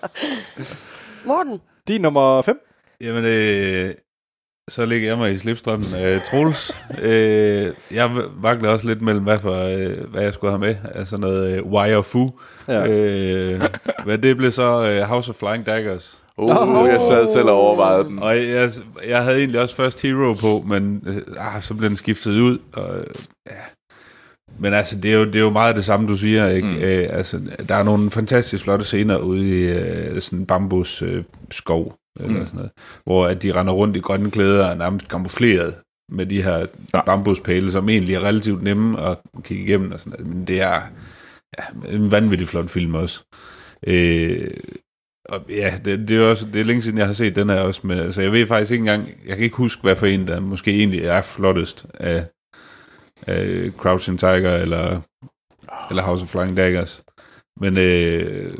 Morten. 1.26 1.62
Din 1.88 2.02
nummer 2.02 2.42
5. 2.42 2.73
jamen, 3.02 3.26
øh, 3.26 3.94
så 4.70 4.86
ligger 4.86 5.10
jeg 5.10 5.18
mig 5.18 5.34
i 5.34 5.38
slipstrømmen. 5.38 5.86
Øh, 6.06 6.22
Troels, 6.22 6.72
øh, 7.02 7.74
jeg 7.92 8.12
vakler 8.38 8.70
også 8.70 8.88
lidt 8.88 9.02
mellem, 9.02 9.24
hvad, 9.24 9.38
for, 9.38 9.54
øh, 9.54 10.10
hvad 10.12 10.24
jeg 10.24 10.34
skulle 10.34 10.52
have 10.52 10.60
med. 10.60 10.76
Altså 10.96 11.18
noget 11.18 11.58
øh, 11.58 11.66
Wire 11.66 12.04
Fu. 12.04 12.30
Ja. 12.68 12.88
Øh, 12.88 13.62
men 14.06 14.24
det 14.24 14.38
blev 14.38 14.52
så 14.52 14.86
øh, 14.86 15.02
House 15.02 15.30
of 15.30 15.36
Flying 15.36 15.66
Daggers. 15.66 16.20
oh, 16.38 16.90
jeg 16.90 17.02
sad 17.02 17.28
selv 17.28 17.50
og 17.50 17.56
overvejede 17.56 18.04
den. 18.04 18.20
Og 18.20 18.38
jeg, 18.38 18.72
jeg 19.08 19.24
havde 19.24 19.38
egentlig 19.38 19.62
også 19.62 19.76
først 19.76 20.02
Hero 20.02 20.34
på, 20.34 20.66
men 20.68 21.04
øh, 21.06 21.22
ah, 21.38 21.64
så 21.64 21.74
blev 21.74 21.90
den 21.90 21.98
skiftet 21.98 22.32
ud. 22.32 22.60
Og, 22.74 22.98
øh, 22.98 23.06
ja. 23.48 23.62
Men 24.60 24.74
altså, 24.74 25.00
det 25.00 25.14
er, 25.14 25.18
jo, 25.18 25.26
det 25.26 25.36
er 25.36 25.40
jo 25.40 25.50
meget 25.50 25.76
det 25.76 25.84
samme, 25.84 26.08
du 26.08 26.18
siger. 26.18 26.48
Ikke? 26.48 26.68
Mm. 26.68 26.74
Mm. 26.74 26.82
Øh, 26.82 27.08
altså, 27.10 27.40
der 27.70 27.76
er 27.76 27.84
nogle 27.84 28.12
fantastisk 28.12 28.64
flotte 28.64 28.86
scener 28.86 29.18
ude 29.18 29.50
i 29.50 29.62
øh, 29.62 30.22
sådan 30.22 30.40
en 30.40 30.46
bambus 30.46 31.02
øh, 31.02 31.24
skov, 31.52 31.96
eller 32.20 32.40
Mm. 32.40 32.46
sådan 32.46 32.58
noget, 32.58 32.72
hvor 33.04 33.28
at 33.28 33.44
de 33.44 33.54
render 33.60 33.74
rundt 33.74 33.96
i 33.98 34.00
grønne 34.00 34.32
klæder 34.32 34.68
og 34.70 34.78
nærmest 34.78 35.08
kamufleret 35.10 35.76
med 36.12 36.26
de 36.26 36.44
her 36.44 36.66
Ja. 36.94 37.02
bambuspæle, 37.06 37.72
som 37.72 37.90
egentlig 37.90 38.16
er 38.16 38.20
relativt 38.24 38.64
nemme 38.64 39.00
at 39.02 39.18
kigge 39.44 39.64
igennem. 39.64 39.92
Og 39.92 40.00
sådan 40.00 40.12
noget. 40.12 40.28
Men 40.28 40.48
det 40.48 40.62
er 40.62 40.82
ja, 41.60 41.90
en 41.90 42.12
vanvittig 42.12 42.48
flot 42.48 42.70
film 42.70 42.96
også. 42.96 43.26
Øh, 43.88 44.48
og 45.30 45.42
ja, 45.50 45.80
det, 45.86 46.08
det, 46.08 46.18
er 46.18 46.22
også 46.30 46.48
det 46.54 46.62
er 46.62 46.66
længe 46.66 46.82
siden, 46.82 46.98
jeg 46.98 47.06
har 47.06 47.14
set 47.14 47.36
den 47.36 47.50
her 47.50 47.60
også. 47.60 47.82
Men, 47.88 48.14
så 48.14 48.22
jeg 48.22 48.32
ved 48.32 48.48
faktisk 48.48 48.72
ikke 48.72 48.82
engang, 48.82 49.10
jeg 49.26 49.36
kan 49.36 49.44
ikke 49.44 49.56
huske, 49.56 49.82
hvad 49.82 49.96
for 49.96 50.06
en, 50.06 50.28
der 50.28 50.40
måske 50.40 50.72
egentlig 50.72 51.00
er 51.04 51.22
flottest 51.22 51.86
af, 51.94 52.26
af 53.28 53.70
Crouching 53.78 54.20
Tiger 54.20 54.56
eller, 54.56 55.02
eller 55.90 56.04
House 56.04 56.24
of 56.24 56.30
Flying 56.30 56.58
Daggers. 56.58 57.04
Men 57.60 57.78
øh, 57.78 58.54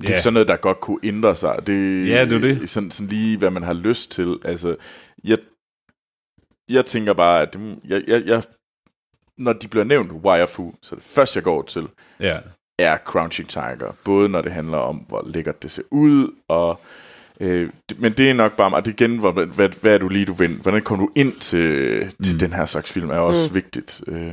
Det 0.00 0.10
er 0.10 0.14
ja, 0.14 0.20
sådan 0.20 0.32
noget, 0.34 0.48
der 0.48 0.56
godt 0.56 0.80
kunne 0.80 0.98
ændre 1.02 1.36
sig. 1.36 1.66
Det, 1.66 2.08
Ja, 2.08 2.24
det 2.24 2.32
er 2.32 2.38
det. 2.38 2.68
Sådan, 2.70 2.90
sådan 2.90 3.08
lige, 3.08 3.38
hvad 3.38 3.50
man 3.50 3.62
har 3.62 3.72
lyst 3.72 4.10
til. 4.10 4.38
Altså, 4.44 4.76
jeg, 5.24 5.38
jeg 6.68 6.84
tænker 6.84 7.12
bare, 7.12 7.42
at 7.42 7.52
det, 7.54 7.78
jeg, 7.84 8.02
jeg, 8.06 8.22
jeg, 8.26 8.42
når 9.38 9.52
de 9.52 9.68
bliver 9.68 9.84
nævnt 9.84 10.12
Wirefu, 10.12 10.74
så 10.82 10.94
det 10.94 11.04
første, 11.04 11.36
jeg 11.36 11.44
går 11.44 11.62
til, 11.62 11.88
ja, 12.20 12.40
er 12.78 12.98
Crouching 13.04 13.48
Tiger. 13.48 13.96
Både 14.04 14.28
når 14.28 14.42
det 14.42 14.52
handler 14.52 14.78
om, 14.78 14.96
hvor 14.96 15.22
lækkert 15.26 15.62
det 15.62 15.70
ser 15.70 15.82
ud, 15.90 16.34
og 16.48 16.80
øh, 17.40 17.70
men 17.98 18.12
det 18.12 18.30
er 18.30 18.34
nok 18.34 18.56
bare, 18.56 18.74
og 18.74 18.84
det 18.84 19.00
igen, 19.00 19.18
hvor, 19.18 19.32
hvad, 19.32 19.68
hvad 19.68 19.94
er 19.94 19.98
du 19.98 20.08
lige, 20.08 20.24
du 20.26 20.32
vil, 20.32 20.56
hvordan 20.56 20.82
kommer 20.82 21.06
du 21.06 21.12
ind 21.16 21.32
til, 21.32 21.98
til 22.24 22.34
Mm. 22.34 22.38
den 22.38 22.52
her 22.52 22.66
slags 22.66 22.92
film, 22.92 23.10
er 23.10 23.18
også 23.18 23.48
Mm. 23.48 23.54
vigtigt. 23.54 24.02
Øh, 24.06 24.32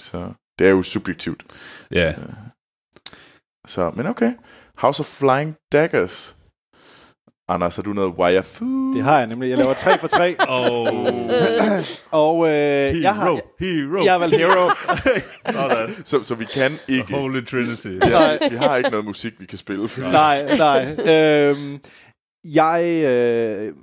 så 0.00 0.32
det 0.58 0.66
er 0.66 0.70
jo 0.70 0.82
subjektivt. 0.82 1.42
ja. 1.90 2.14
Så, 3.66 3.90
men 3.96 4.06
okay. 4.06 4.32
House 4.78 5.00
of 5.00 5.06
Flying 5.06 5.56
Daggers. 5.72 6.36
Anders, 7.48 7.76
har 7.76 7.82
du 7.82 7.92
noget 7.92 8.14
Wirefu? 8.18 8.92
Det 8.94 9.02
har 9.02 9.18
jeg 9.18 9.26
nemlig. 9.26 9.50
Jeg 9.50 9.58
laver 9.58 9.74
3 9.74 9.98
for 9.98 10.06
3. 10.08 10.36
Oh, 10.48 10.86
Og 12.24 12.46
øh, 12.48 13.02
jeg 13.02 13.14
har... 13.14 13.40
hero. 13.60 14.04
Jeg 14.04 14.14
er 14.14 14.18
vel 14.18 14.30
hero. 14.30 14.68
Sådan. 15.70 15.94
Så, 16.04 16.24
så 16.24 16.34
vi 16.34 16.44
kan 16.44 16.70
ikke... 16.88 17.14
Holy 17.14 17.44
Trinity. 17.44 18.06
Ja, 18.10 18.38
vi 18.50 18.56
har 18.56 18.76
ikke 18.76 18.90
noget 18.90 19.04
musik, 19.06 19.40
vi 19.40 19.46
kan 19.46 19.58
spille. 19.58 19.88
For. 19.88 20.00
nej, 20.02 20.56
nej. 20.56 20.96
Øhm, 21.14 21.80
jeg... 22.44 22.82
Øh, 23.06 23.74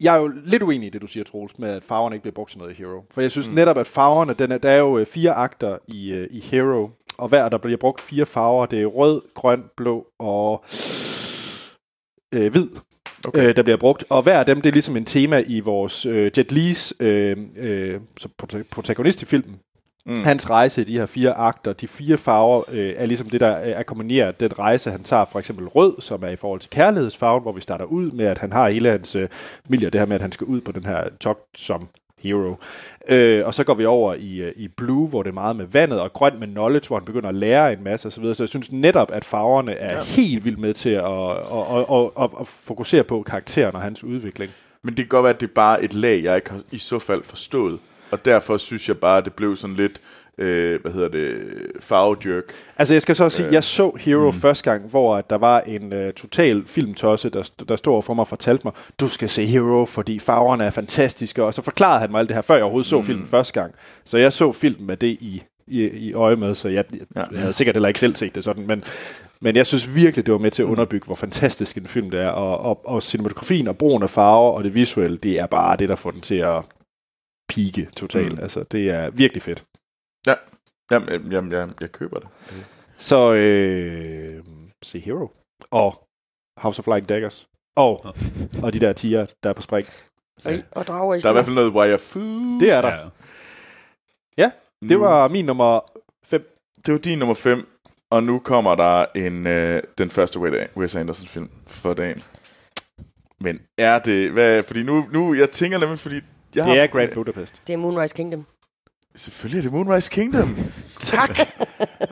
jeg 0.00 0.14
er 0.16 0.20
jo 0.20 0.32
lidt 0.44 0.62
uenig 0.62 0.86
i 0.86 0.90
det, 0.90 1.00
du 1.02 1.06
siger, 1.06 1.24
Troels, 1.24 1.58
med 1.58 1.68
at 1.68 1.84
farverne 1.84 2.16
ikke 2.16 2.22
bliver 2.22 2.34
brugt 2.34 2.50
til 2.50 2.58
noget 2.58 2.72
i 2.72 2.74
Hero. 2.76 3.02
For 3.10 3.20
jeg 3.20 3.30
synes 3.30 3.46
Mm. 3.46 3.50
mm. 3.50 3.54
netop, 3.54 3.78
at 3.78 3.86
farverne, 3.86 4.32
den 4.34 4.52
er, 4.52 4.58
der 4.58 4.70
er 4.70 4.78
jo 4.78 4.98
øh, 4.98 5.06
fire 5.06 5.32
akter 5.32 5.78
i, 5.88 6.10
øh, 6.12 6.28
i 6.30 6.40
Hero, 6.40 6.90
og 7.18 7.28
hver 7.28 7.48
der 7.48 7.58
bliver 7.58 7.76
brugt 7.76 8.00
fire 8.00 8.26
farver. 8.26 8.66
Det 8.66 8.82
er 8.82 8.86
rød, 8.86 9.22
grøn, 9.34 9.64
blå 9.76 10.06
og 10.18 10.64
øh, 12.34 12.50
hvid, 12.50 12.68
Okay. 13.26 13.48
øh, 13.48 13.56
der 13.56 13.62
bliver 13.62 13.76
brugt. 13.76 14.04
Og 14.08 14.22
hver 14.22 14.38
af 14.38 14.46
dem, 14.46 14.60
det 14.60 14.68
er 14.68 14.72
ligesom 14.72 14.96
en 14.96 15.04
tema 15.04 15.44
i 15.46 15.60
vores 15.60 16.06
øh, 16.06 16.30
Jet 16.38 16.52
Lees 16.52 16.94
øh, 17.00 17.36
øh, 17.56 18.00
protagonist 18.70 19.22
i 19.22 19.24
filmen. 19.24 19.56
Mm. 20.06 20.24
Hans 20.24 20.50
rejse 20.50 20.80
i 20.80 20.84
de 20.84 20.98
her 20.98 21.06
fire 21.06 21.32
akter, 21.32 21.72
de 21.72 21.88
fire 21.88 22.16
farver, 22.16 22.62
øh, 22.72 22.94
er 22.96 23.06
ligesom 23.06 23.30
det, 23.30 23.40
der 23.40 23.78
akkommoderer 23.78 24.32
den 24.32 24.58
rejse, 24.58 24.90
han 24.90 25.02
tager. 25.02 25.24
For 25.24 25.38
eksempel 25.38 25.68
rød, 25.68 26.00
som 26.00 26.22
er 26.22 26.28
i 26.28 26.36
forhold 26.36 26.60
til 26.60 26.70
kærlighedsfarven, 26.70 27.42
hvor 27.42 27.52
vi 27.52 27.60
starter 27.60 27.84
ud 27.84 28.10
med, 28.10 28.24
at 28.24 28.38
han 28.38 28.52
har 28.52 28.68
hele 28.68 28.90
hans 28.90 29.16
øh, 29.16 29.28
familie, 29.66 29.90
det 29.90 30.00
her 30.00 30.06
med, 30.06 30.14
at 30.14 30.22
han 30.22 30.32
skal 30.32 30.44
ud 30.46 30.60
på 30.60 30.72
den 30.72 30.84
her 30.84 31.08
togt 31.20 31.58
som 31.58 31.88
hero. 32.18 32.56
Øh, 33.08 33.46
og 33.46 33.54
så 33.54 33.64
går 33.64 33.74
vi 33.74 33.84
over 33.84 34.14
i, 34.14 34.36
øh, 34.36 34.52
i 34.56 34.68
blue, 34.68 35.08
hvor 35.08 35.22
det 35.22 35.30
er 35.30 35.34
meget 35.34 35.56
med 35.56 35.66
vandet, 35.66 36.00
og 36.00 36.12
grøn 36.12 36.38
med 36.38 36.48
knowledge, 36.48 36.86
hvor 36.86 36.96
han 36.96 37.04
begynder 37.04 37.28
at 37.28 37.34
lære 37.34 37.72
en 37.72 37.84
masse 37.84 38.08
osv. 38.08 38.34
Så 38.34 38.42
jeg 38.42 38.48
synes 38.48 38.72
netop, 38.72 39.10
at 39.12 39.24
farverne 39.24 39.72
er 39.72 39.96
ja. 39.96 40.02
helt 40.02 40.44
vildt 40.44 40.58
med 40.58 40.74
til 40.74 40.90
at, 40.90 41.04
at, 41.04 41.36
at, 41.76 41.86
at, 41.90 42.24
at, 42.24 42.30
at 42.40 42.46
fokusere 42.48 43.02
på 43.02 43.22
karakteren 43.22 43.74
og 43.74 43.82
hans 43.82 44.04
udvikling. 44.04 44.52
Men 44.82 44.96
det 44.96 45.04
kan 45.04 45.08
godt 45.08 45.24
være, 45.24 45.34
at 45.34 45.40
det 45.40 45.48
er 45.48 45.54
bare 45.54 45.84
et 45.84 45.94
lag, 45.94 46.22
jeg 46.22 46.36
ikke 46.36 46.50
har 46.50 46.60
i 46.70 46.78
så 46.78 46.98
fald 46.98 47.22
forstået. 47.22 47.78
og 48.10 48.24
derfor 48.24 48.56
synes 48.56 48.88
jeg 48.88 48.98
bare, 48.98 49.20
det 49.20 49.32
blev 49.32 49.56
sådan 49.56 49.76
lidt, 49.76 50.00
øh, 50.38 50.80
hvad 50.82 50.92
hedder 50.92 51.08
det, 51.08 51.36
farvejerk. 51.80 52.44
Altså, 52.78 52.94
jeg 52.94 53.02
skal 53.02 53.16
så 53.16 53.24
også 53.24 53.36
sige, 53.36 53.48
jeg 53.52 53.64
så 53.64 53.92
Hero 54.00 54.30
mm. 54.30 54.32
første 54.32 54.70
gang, 54.70 54.88
hvor 54.88 55.20
der 55.20 55.38
var 55.38 55.60
en 55.60 55.92
uh, 55.92 56.10
total 56.16 56.62
filmtosse, 56.66 57.30
der, 57.30 57.50
der 57.68 57.76
stod 57.76 58.02
for 58.02 58.14
mig 58.14 58.22
og 58.22 58.28
fortalte 58.28 58.66
mig, 58.66 58.72
du 59.00 59.08
skal 59.08 59.28
se 59.28 59.46
Hero, 59.46 59.84
fordi 59.84 60.18
farverne 60.18 60.64
er 60.64 60.70
fantastiske, 60.70 61.44
og 61.44 61.54
så 61.54 61.62
forklarede 61.62 62.00
han 62.00 62.10
mig 62.10 62.18
alt 62.18 62.28
det 62.28 62.34
her, 62.34 62.42
før 62.42 62.54
jeg 62.54 62.64
overhovedet 62.64 62.90
så 62.90 63.02
filmen 63.02 63.26
første 63.26 63.60
gang. 63.60 63.74
Så 64.04 64.18
jeg 64.18 64.32
så 64.32 64.52
filmen 64.52 64.86
med 64.86 64.96
det 64.96 65.06
i, 65.20 65.42
i, 65.66 65.82
i 65.82 66.12
øje 66.12 66.36
med, 66.36 66.54
så 66.54 66.68
jeg, 66.68 66.84
jeg, 66.92 67.26
jeg 67.32 67.40
havde 67.40 67.52
sikkert 67.52 67.76
heller 67.76 67.88
ikke 67.88 68.00
selv 68.00 68.16
set 68.16 68.34
det 68.34 68.44
sådan, 68.44 68.66
men, 68.66 68.84
men 69.40 69.56
jeg 69.56 69.66
synes 69.66 69.94
virkelig, 69.94 70.26
det 70.26 70.32
var 70.32 70.38
med 70.38 70.50
til 70.50 70.62
at 70.62 70.66
underbygge, 70.66 71.06
hvor 71.06 71.14
fantastisk 71.14 71.76
en 71.76 71.86
film 71.86 72.10
det 72.10 72.20
er, 72.20 72.28
og, 72.28 72.58
og, 72.58 72.80
og 72.86 73.02
cinematografien 73.02 73.68
og 73.68 73.78
brugen 73.78 74.02
af 74.02 74.10
farver 74.10 74.52
og 74.52 74.64
det 74.64 74.74
visuelle, 74.74 75.16
det 75.16 75.40
er 75.40 75.46
bare 75.46 75.76
det, 75.76 75.88
der 75.88 75.94
får 75.94 76.10
den 76.10 76.20
til 76.20 76.34
at 76.34 76.62
pike 77.48 77.88
totalt. 77.96 78.32
Mm. 78.32 78.42
Altså, 78.42 78.62
det 78.62 78.90
er 78.90 79.10
virkelig 79.10 79.42
fedt. 79.42 79.64
Ja, 80.26 80.34
jamen, 80.90 81.32
jamen 81.32 81.52
jeg, 81.52 81.68
jeg 81.80 81.92
køber 81.92 82.18
det. 82.18 82.28
Så 82.98 83.32
øh, 83.32 84.44
se 84.82 85.00
Hero. 85.00 85.30
Og 85.70 86.08
House 86.56 86.80
of 86.80 86.86
Light 86.86 87.08
Daggers. 87.08 87.48
Og, 87.76 88.06
og 88.62 88.72
de 88.72 88.80
der 88.80 88.92
tiger, 88.92 89.26
der 89.42 89.48
er 89.48 89.52
på 89.54 89.62
spring. 89.62 89.86
Og, 90.44 90.52
og 90.72 90.86
drager 90.86 91.14
i 91.14 91.20
Der 91.20 91.26
er 91.28 91.32
i 91.32 91.34
hvert 91.34 91.44
fald 91.44 91.54
noget 91.54 91.72
Wire 91.72 91.98
Food. 91.98 92.60
Det 92.60 92.70
er 92.70 92.80
der. 92.82 92.94
Ja. 92.94 93.08
Ja, 94.38 94.50
det 94.88 95.00
var 95.00 95.28
min 95.28 95.44
nummer 95.44 95.80
5. 96.24 96.42
Det 96.86 96.92
var 96.92 96.98
din 96.98 97.18
nummer 97.18 97.34
5, 97.34 97.68
og 98.10 98.22
nu 98.22 98.38
kommer 98.38 98.74
der 98.74 99.06
en 99.14 99.46
øh, 99.46 99.82
den 99.98 100.10
første 100.10 100.40
Wes 100.76 100.96
Anderson-film 100.96 101.50
for 101.66 101.94
dagen. 101.94 102.22
Men 103.40 103.60
er 103.78 103.98
det... 103.98 104.30
Hvad, 104.30 104.62
fordi 104.62 104.82
nu, 104.82 105.06
nu... 105.12 105.34
Jeg 105.34 105.50
tænker 105.50 105.78
nemlig, 105.78 105.98
fordi... 105.98 106.14
Jeg 106.14 106.24
Det 106.54 106.64
har, 106.64 106.74
er 106.74 106.86
Grand 106.86 107.12
Budapest. 107.14 107.62
Det 107.66 107.72
er 107.72 107.76
Moonrise 107.76 108.16
Kingdom. 108.16 108.46
Selvfølgelig 109.16 109.58
er 109.58 109.62
det 109.62 109.72
Moonrise 109.72 110.10
Kingdom. 110.10 110.56
tak. 111.00 111.38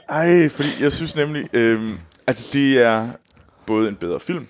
Ej, 0.08 0.48
fordi 0.48 0.68
jeg 0.80 0.92
synes 0.92 1.16
nemlig... 1.16 1.48
Øhm, 1.52 1.98
altså, 2.26 2.46
det 2.52 2.78
er 2.82 3.08
både 3.66 3.88
en 3.88 3.96
bedre 3.96 4.20
film 4.20 4.46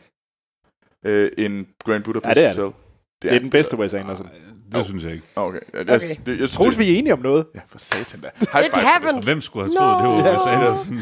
øh, 1.05 1.31
end 1.39 1.67
Grand 1.85 2.03
Budapest 2.05 2.29
Ja, 2.29 2.35
det 2.35 2.45
er 2.49 2.53
det. 2.53 2.63
Hotel. 2.63 2.77
Det 3.23 3.33
er 3.33 3.39
den 3.39 3.51
bedste 3.51 3.77
Wes 3.77 3.95
Anderson. 3.95 4.29
Det 4.73 4.85
synes 4.85 5.05
jeg 5.05 5.13
ikke. 5.13 5.25
Okay. 5.37 5.59
Jeg, 5.73 5.81
Okay. 5.81 5.93
Jeg, 5.93 6.01
jeg, 6.03 6.19
jeg, 6.27 6.41
jeg, 6.41 6.51
Troels, 6.51 6.79
vi 6.79 6.95
er 6.95 6.99
enige 6.99 7.13
om 7.13 7.19
noget. 7.19 7.47
Ja, 7.55 7.61
for 7.69 7.79
satan 7.79 8.21
da. 8.21 8.31
High 8.39 8.47
It 8.47 8.53
five 8.53 8.63
det. 8.83 8.89
happened! 8.89 9.23
Hvem 9.25 9.41
skulle 9.41 9.65
have 9.67 9.75
troet, 9.77 10.05
No. 10.05 10.17
det 10.17 10.25
var 10.25 10.33
Wes 10.33 10.47
Anderson? 10.47 10.97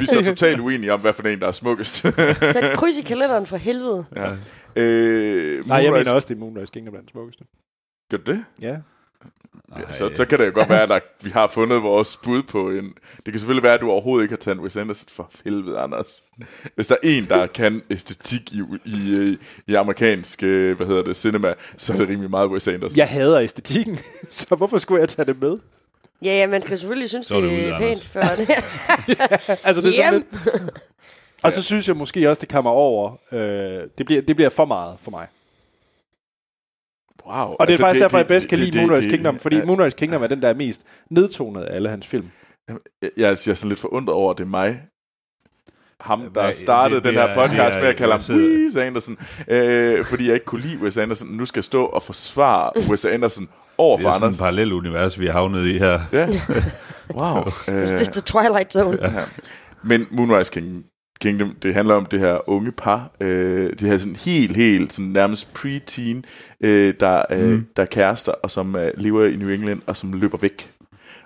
Vi 0.00 0.04
er 0.04 0.06
så 0.12 0.24
totalt 0.24 0.60
uenige 0.60 0.92
om, 0.92 1.00
hvad 1.00 1.12
for 1.12 1.22
en, 1.22 1.40
der 1.40 1.46
er 1.46 1.52
smukkest. 1.52 1.94
Sæt 2.52 2.76
kryds 2.76 2.98
i 2.98 3.02
kalenderen 3.02 3.46
for 3.46 3.56
helvede. 3.56 4.04
ja. 4.16 4.32
øh, 4.76 5.66
Nej, 5.66 5.76
jeg 5.76 5.86
Moonrise- 5.86 5.92
mener 5.92 6.12
også, 6.14 6.28
det 6.28 6.34
er 6.34 6.38
Moonrise 6.38 6.72
Kingdom, 6.72 6.92
der 6.92 6.98
er 6.98 7.02
den 7.02 7.08
smukkeste. 7.10 7.44
Gør 8.10 8.16
du 8.18 8.32
det? 8.32 8.44
Ja. 8.62 8.76
Ja, 9.76 9.92
så, 9.92 10.10
så 10.14 10.24
kan 10.24 10.38
det 10.38 10.46
jo 10.46 10.50
godt 10.54 10.68
være, 10.68 10.82
at 10.82 10.88
der, 10.88 11.00
vi 11.22 11.30
har 11.30 11.46
fundet 11.46 11.82
vores 11.82 12.16
bud 12.16 12.42
på 12.42 12.70
en... 12.70 12.94
Det 13.16 13.24
kan 13.24 13.32
selvfølgelig 13.32 13.62
være, 13.62 13.74
at 13.74 13.80
du 13.80 13.90
overhovedet 13.90 14.24
ikke 14.24 14.32
har 14.32 14.36
taget 14.36 14.56
en 14.56 14.62
Wes 14.62 14.76
Anderson 14.76 15.08
for 15.12 15.30
helvede, 15.44 15.78
Anders. 15.78 16.22
Hvis 16.74 16.86
der 16.86 16.94
er 16.94 17.08
en, 17.08 17.24
der 17.24 17.46
kan 17.46 17.82
æstetik 17.90 18.52
i, 18.52 18.62
i, 18.84 19.36
i, 19.66 19.74
amerikansk, 19.74 20.42
øh, 20.42 20.76
hvad 20.76 20.86
hedder 20.86 21.02
det, 21.02 21.16
cinema, 21.16 21.54
så 21.76 21.92
er 21.92 21.96
det 21.96 22.08
rimelig 22.08 22.30
meget 22.30 22.48
Wes 22.50 22.68
Anderson. 22.68 22.96
Jeg 22.98 23.08
hader 23.08 23.40
æstetikken, 23.40 23.98
så 24.30 24.54
hvorfor 24.54 24.78
skulle 24.78 25.00
jeg 25.00 25.08
tage 25.08 25.26
det 25.26 25.40
med? 25.40 25.56
Ja, 26.22 26.30
ja, 26.30 26.46
man 26.46 26.62
skal 26.62 26.78
selvfølgelig 26.78 27.08
synes, 27.08 27.26
Så 27.26 27.36
er 27.36 27.40
det 27.40 27.50
det 27.50 27.68
er 27.68 27.72
ude, 27.72 27.78
pænt 27.78 27.90
Anders. 27.90 28.06
før 28.06 28.20
det. 28.36 28.48
Altså, 29.66 29.82
det 29.82 30.00
er 30.00 30.04
sådan 30.04 30.24
lidt... 30.32 30.70
Og 31.42 31.52
så 31.52 31.62
synes 31.62 31.88
jeg 31.88 31.96
måske 31.96 32.30
også, 32.30 32.40
det 32.40 32.48
kommer 32.48 32.70
over. 32.70 33.12
Øh, 33.32 33.40
det, 33.98 34.06
bliver, 34.06 34.22
det 34.22 34.36
bliver 34.36 34.50
for 34.50 34.64
meget 34.64 34.96
for 35.02 35.10
mig. 35.10 35.26
Wow. 37.32 37.56
Og 37.60 37.66
det 37.66 37.74
er 37.74 37.78
faktisk 37.78 38.02
derfor, 38.02 38.16
jeg 38.16 38.26
bedst 38.26 38.48
kan 38.48 38.58
det- 38.58 38.64
lide 38.66 38.78
det- 38.78 38.86
Moonrise 38.86 39.08
det- 39.08 39.14
Kingdom, 39.16 39.38
fordi 39.38 39.56
ja, 39.56 39.64
Moonrise 39.64 39.96
Kingdom 39.96 40.22
er 40.22 40.26
den, 40.26 40.42
der 40.42 40.48
er 40.48 40.54
mest 40.54 40.80
nedtonet 41.10 41.62
af 41.62 41.74
alle 41.76 41.88
hans 41.88 42.06
film. 42.06 42.30
Jeg, 42.68 42.76
jeg, 43.02 43.10
jeg 43.16 43.30
er 43.30 43.34
sådan 43.54 43.68
lidt 43.68 43.80
forundret 43.80 44.14
over, 44.14 44.30
at 44.30 44.38
det 44.38 44.44
er 44.44 44.48
mig, 44.48 44.80
ham, 46.00 46.20
der 46.20 46.28
Hvad- 46.42 46.52
startede 46.52 46.96
det- 46.96 47.04
den 47.04 47.14
det 47.14 47.22
her 47.22 47.28
er- 47.28 47.48
podcast 47.48 47.74
det 47.74 47.82
med 47.82 47.90
at 47.90 47.96
kalde 47.96 48.12
ham 48.12 48.36
Wes 48.36 48.76
Anderson, 48.76 49.16
øh, 49.50 50.04
fordi 50.04 50.26
jeg 50.26 50.34
ikke 50.34 50.46
kunne 50.46 50.60
lide 50.60 50.78
Wes 50.82 50.96
Anderson. 50.96 51.28
Nu 51.28 51.44
skal 51.46 51.58
jeg 51.58 51.64
stå 51.64 51.84
og 51.84 52.02
forsvare 52.02 52.70
Wes 52.90 53.04
Anderson 53.04 53.48
over 53.78 53.96
Det 53.96 54.02
for 54.02 54.08
er 54.08 54.12
sådan 54.12 54.24
Anders. 54.26 54.36
et 54.38 54.40
parallelt 54.40 54.72
univers, 54.72 55.20
vi 55.20 55.26
har 55.26 55.32
havnet 55.32 55.66
i 55.66 55.78
her. 55.78 56.00
Ja. 56.12 56.28
Wow. 57.14 57.44
øh, 57.68 57.86
This 57.86 58.00
is 58.00 58.08
the 58.08 58.20
Twilight 58.20 58.72
Zone. 58.72 58.98
ja. 59.02 59.10
Men 59.82 60.06
Moonrise 60.10 60.52
King, 60.52 60.84
Kingdom, 61.20 61.54
det 61.62 61.74
handler 61.74 61.94
om 61.94 62.06
det 62.06 62.20
her 62.20 62.48
unge 62.48 62.72
par, 62.72 63.10
øh, 63.20 63.72
de 63.80 63.86
her 63.86 63.98
sådan 63.98 64.16
helt, 64.16 64.56
helt 64.56 64.92
sådan 64.92 65.10
nærmest 65.10 65.48
pre-teen, 65.58 66.22
øh, 66.60 66.94
der, 67.00 67.22
øh, 67.30 67.50
mm. 67.50 67.66
der 67.76 67.82
er 67.82 67.86
kærester, 67.86 68.32
og 68.32 68.50
som 68.50 68.76
øh, 68.76 68.90
lever 68.96 69.24
i 69.24 69.36
New 69.36 69.48
England, 69.48 69.82
og 69.86 69.96
som 69.96 70.12
løber 70.12 70.38
væk. 70.38 70.70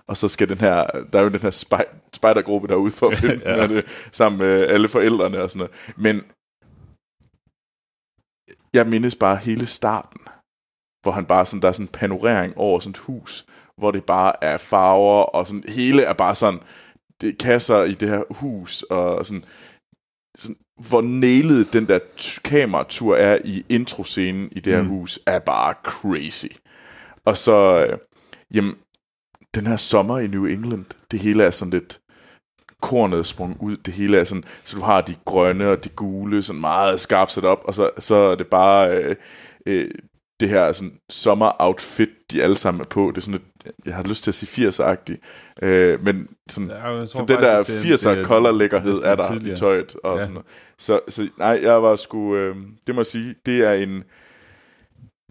Og 0.08 0.16
så 0.16 0.28
skal 0.28 0.48
den 0.48 0.58
her, 0.58 0.84
der 1.12 1.18
er 1.18 1.22
jo 1.22 1.28
den 1.28 1.40
her 1.40 1.50
spej, 1.50 1.84
spejdergruppe 2.14 2.68
derude 2.68 2.92
for 2.92 3.08
at 3.08 3.18
finde 3.22 3.40
ja. 3.44 3.66
det, 3.66 4.08
sammen 4.12 4.40
med 4.40 4.66
alle 4.66 4.88
forældrene 4.88 5.42
og 5.42 5.50
sådan 5.50 5.58
noget. 5.58 5.92
Men 5.96 6.22
jeg 8.72 8.86
mindes 8.86 9.16
bare 9.16 9.36
hele 9.36 9.66
starten, 9.66 10.20
hvor 11.02 11.12
han 11.12 11.26
bare 11.26 11.46
sådan, 11.46 11.62
der 11.62 11.68
er 11.68 11.72
sådan 11.72 11.84
en 11.86 11.92
panorering 11.92 12.58
over 12.58 12.80
sådan 12.80 12.90
et 12.90 12.98
hus, 12.98 13.46
hvor 13.78 13.90
det 13.90 14.04
bare 14.04 14.44
er 14.44 14.58
farver, 14.58 15.22
og 15.22 15.46
sådan, 15.46 15.64
hele 15.68 16.02
er 16.02 16.12
bare 16.12 16.34
sådan, 16.34 16.60
det 17.20 17.28
er 17.28 17.36
kasser 17.40 17.82
i 17.82 17.94
det 17.94 18.08
her 18.08 18.22
hus, 18.30 18.82
og 18.82 19.26
sådan, 19.26 19.44
sådan 20.38 20.56
hvor 20.88 21.00
nailet 21.00 21.72
den 21.72 21.88
der 21.88 21.98
kameratur 22.44 23.16
er 23.16 23.38
i 23.44 23.64
introscenen 23.68 24.48
i 24.52 24.60
det 24.60 24.72
her 24.72 24.82
mm. 24.82 24.88
hus, 24.88 25.18
er 25.26 25.38
bare 25.38 25.74
crazy. 25.84 26.46
Og 27.24 27.36
så, 27.36 27.86
øh, 27.86 27.98
jamen, 28.54 28.74
den 29.54 29.66
her 29.66 29.76
sommer 29.76 30.18
i 30.18 30.26
New 30.26 30.44
England, 30.44 30.84
det 31.10 31.18
hele 31.18 31.44
er 31.44 31.50
sådan 31.50 31.72
lidt 31.72 32.00
kornet 32.80 33.18
er 33.18 33.22
sprunget 33.22 33.58
ud, 33.60 33.76
det 33.76 33.94
hele 33.94 34.18
er 34.18 34.24
sådan, 34.24 34.44
så 34.64 34.76
du 34.76 34.82
har 34.82 35.00
de 35.00 35.16
grønne 35.24 35.68
og 35.68 35.84
de 35.84 35.88
gule, 35.88 36.42
sådan 36.42 36.60
meget 36.60 37.00
skarpt 37.00 37.32
sat 37.32 37.44
op, 37.44 37.60
og 37.64 37.74
så, 37.74 37.90
så 37.98 38.14
er 38.14 38.34
det 38.34 38.46
bare 38.46 38.96
øh, 38.96 39.16
øh, 39.66 39.90
det 40.40 40.48
her 40.48 40.72
sådan 40.72 40.98
sommer-outfit, 41.10 42.10
de 42.30 42.42
alle 42.42 42.58
sammen 42.58 42.80
er 42.80 42.84
på. 42.84 43.08
Det 43.10 43.16
er 43.16 43.20
sådan 43.20 43.40
lidt, 43.40 43.51
jeg 43.86 43.94
har 43.94 44.02
lyst 44.02 44.24
til 44.24 44.30
at 44.30 44.34
sige 44.34 44.68
80'er-agtigt, 44.68 45.18
øh, 45.62 46.04
men 46.04 46.28
sådan, 46.50 46.68
Ja, 46.70 46.88
jeg 46.88 47.08
tror 47.08 47.20
så 47.20 47.24
den 47.28 47.42
der 47.42 47.56
faktisk, 47.56 47.82
det 47.82 47.90
er- 47.90 47.96
80'er 47.96 48.10
det 48.10 48.18
er 48.20 48.24
color-lækkerhed 48.24 48.90
næsten 48.92 49.08
er 49.08 49.14
der 49.14 49.32
tidligere. 49.32 49.52
i 49.56 49.56
tøjet 49.56 49.94
og 50.04 50.16
Ja. 50.16 50.22
sådan 50.22 50.34
noget. 50.34 50.46
Så, 50.78 51.00
så 51.08 51.28
nej, 51.38 51.60
jeg 51.62 51.82
var 51.82 51.96
sgu, 51.96 52.36
øh, 52.36 52.56
det 52.86 52.94
må 52.94 53.00
jeg 53.00 53.06
sige, 53.06 53.34
det 53.46 53.58
er 53.66 53.72
en, 53.72 54.02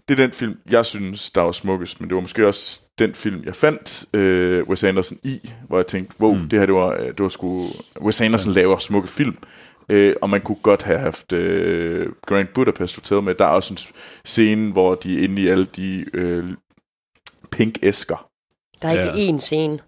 det 0.08 0.18
er 0.20 0.22
den 0.24 0.32
film, 0.32 0.56
jeg 0.70 0.86
synes, 0.86 1.30
der 1.30 1.40
var 1.40 1.52
smukkest, 1.52 2.00
men 2.00 2.08
det 2.08 2.14
var 2.14 2.20
måske 2.20 2.46
også 2.46 2.80
den 2.98 3.14
film, 3.14 3.42
jeg 3.44 3.54
fandt 3.54 4.04
øh, 4.14 4.68
Wes 4.68 4.84
Anderson 4.84 5.18
i, 5.24 5.50
hvor 5.68 5.78
jeg 5.78 5.86
tænkte, 5.86 6.16
wow, 6.20 6.34
mm. 6.34 6.48
det 6.48 6.58
her, 6.58 6.66
det 6.66 6.74
var, 6.74 6.92
øh, 7.00 7.06
det 7.06 7.20
var 7.20 7.28
sgu, 7.28 7.64
Wes 8.00 8.20
Anderson 8.20 8.52
laver 8.52 8.78
smukke 8.78 9.08
film, 9.08 9.36
øh, 9.88 10.14
og 10.22 10.30
man 10.30 10.40
kunne 10.40 10.58
godt 10.62 10.82
have 10.82 10.98
haft 10.98 11.32
øh, 11.32 12.08
Grand 12.26 12.48
Budapest 12.54 12.94
Hotel 12.94 13.22
med. 13.22 13.34
Der 13.34 13.44
er 13.44 13.48
også 13.48 13.74
en 13.74 13.78
scene, 14.24 14.72
hvor 14.72 14.94
de 14.94 15.18
er 15.18 15.24
inde 15.24 15.42
i 15.42 15.48
alle 15.48 15.64
de 15.76 16.04
øh, 16.14 16.44
pink 17.52 17.78
æsker. 17.82 18.28
Der 18.82 18.88
er 18.88 18.92
ikke 18.92 19.22
Ja. 19.22 19.32
én 19.32 19.38
scene. 19.40 19.78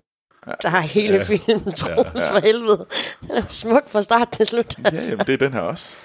Der 0.62 0.68
er 0.70 0.80
hele 0.80 1.16
Ja. 1.16 1.24
filmen, 1.24 1.72
Troels, 1.72 2.08
Ja. 2.14 2.32
for 2.34 2.40
helvede. 2.40 2.86
Den 3.22 3.30
er 3.30 3.42
smuk 3.48 3.88
fra 3.88 4.02
start 4.02 4.28
til 4.32 4.46
slut. 4.46 4.78
Ja, 4.78 4.82
Altså. 4.84 5.10
jamen, 5.10 5.26
det 5.26 5.32
er 5.32 5.36
den 5.38 5.52
her 5.52 5.60
også. 5.60 5.96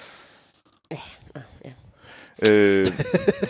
ja. 0.90 0.96
Øh, 2.48 2.86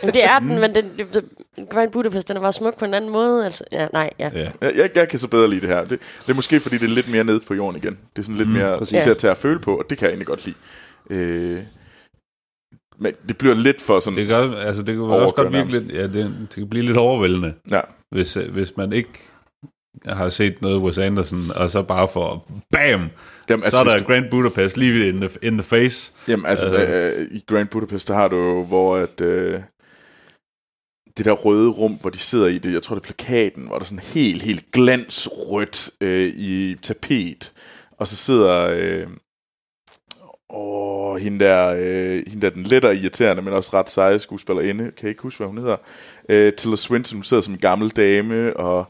Men 0.03 0.15
det 0.15 0.24
er 0.24 0.39
den, 0.39 0.49
men 0.61 0.74
den, 0.74 0.85
det, 0.99 1.15
det, 1.15 1.24
Grand 1.70 1.91
Budapest, 1.91 2.28
den 2.28 2.37
er 2.37 2.41
bare 2.41 2.53
smuk 2.53 2.78
på 2.78 2.85
en 2.85 2.95
anden 2.95 3.11
måde. 3.11 3.45
Altså. 3.45 3.65
Ja, 3.73 3.89
nej, 3.93 4.11
ja. 4.19 4.31
Ja. 4.35 4.51
jeg, 4.62 4.91
jeg, 4.95 5.09
kan 5.09 5.19
så 5.19 5.28
bedre 5.28 5.51
lide 5.51 5.61
det 5.61 5.69
her. 5.69 5.81
Det, 5.85 6.01
det 6.27 6.31
er 6.31 6.35
måske, 6.35 6.61
fordi 6.61 6.78
det 6.78 6.85
er 6.91 6.95
lidt 6.95 7.09
mere 7.09 7.24
nede 7.24 7.41
på 7.41 7.55
jorden 7.55 7.81
igen. 7.82 7.99
Det 8.16 8.19
er 8.19 8.23
sådan 8.23 8.37
lidt 8.37 8.49
mm, 8.49 8.55
mere 8.55 8.78
præcis. 8.78 9.03
til 9.03 9.11
at 9.11 9.19
tage 9.19 9.31
at 9.31 9.37
føle 9.37 9.59
på, 9.61 9.78
og 9.78 9.85
det 9.91 9.99
kan 9.99 10.05
jeg 10.07 10.11
egentlig 10.11 10.27
godt 10.27 10.47
lide. 10.47 10.57
Øh, 11.11 11.61
men 12.99 13.15
det 13.28 13.39
bliver 13.39 13.55
lidt 13.55 13.81
for 13.82 14.01
sådan... 14.01 14.16
Det 14.16 14.28
kan, 14.28 14.55
altså, 14.55 14.82
det 14.82 14.95
kan 14.95 15.01
også 15.05 15.35
godt 15.35 15.53
virke 15.53 15.70
lidt, 15.70 15.93
ja, 15.93 16.03
det, 16.03 16.15
det 16.41 16.49
kan 16.55 16.69
blive 16.69 16.85
lidt 16.87 16.97
overvældende, 16.97 17.55
Ja, 17.70 17.81
hvis, 18.11 18.35
hvis 18.35 18.77
man 18.77 18.93
ikke 18.93 19.11
har 20.05 20.28
set 20.28 20.62
noget 20.62 20.78
Wes 20.81 20.99
Anderson, 20.99 21.41
og 21.57 21.70
så 21.70 21.82
bare 21.82 22.09
får 22.09 22.51
BAM! 22.73 23.09
Jamen, 23.51 23.65
Altså, 23.65 23.70
så 23.77 23.81
er 23.81 23.85
der 23.85 23.99
du- 23.99 24.05
Grand 24.05 24.31
Budapest 24.31 24.77
lige 24.77 25.09
in 25.09 25.16
the, 25.20 25.31
in 25.43 25.53
the 25.53 25.62
face. 25.62 26.12
Jamen, 26.28 26.47
altså, 26.47 26.66
Øh. 26.66 27.20
øh, 27.20 27.28
i 27.31 27.45
Grand 27.47 27.69
Budapest, 27.69 28.09
der 28.09 28.15
har 28.15 28.28
du 28.28 28.37
jo, 28.37 28.65
hvor 28.65 28.97
at, 28.97 29.20
øh, 29.20 29.61
det 31.16 31.24
der 31.24 31.32
røde 31.32 31.70
rum, 31.70 31.93
hvor 32.01 32.11
de 32.11 32.19
sidder 32.19 32.47
i 32.47 32.59
det, 32.59 32.73
jeg 32.73 32.82
tror 32.82 32.95
det 32.97 33.03
er 33.03 33.07
plakaten, 33.07 33.66
hvor 33.66 33.74
der 33.74 33.81
er 33.81 33.85
sådan 33.85 33.99
helt, 33.99 34.43
helt 34.43 34.73
glansrødt 34.73 35.91
øh, 36.01 36.27
i 36.37 36.74
tapet, 36.82 37.53
og 37.99 38.09
så 38.09 38.16
sidder, 38.16 38.66
øh, 38.73 39.07
åh, 40.55 41.16
hende 41.16 41.44
der, 41.44 41.74
øh, 41.78 42.22
hende 42.27 42.40
der 42.43 42.51
den 42.51 42.62
let 42.62 42.85
og 42.85 42.94
irriterende, 42.97 43.43
men 43.43 43.52
også 43.55 43.70
ret 43.74 43.90
seje 43.90 44.18
skuespillerinde, 44.18 44.85
kan 44.85 44.93
jeg 45.02 45.09
ikke 45.09 45.22
huske, 45.22 45.39
hvad 45.39 45.47
hun 45.47 45.59
hedder, 45.59 45.77
øh, 46.28 46.52
Tilda 46.52 46.77
Swinton, 46.77 47.16
hun 47.16 47.24
sidder 47.24 47.43
som 47.43 47.55
en 47.55 47.60
gammel 47.60 47.90
dame, 47.90 48.56
og 48.56 48.85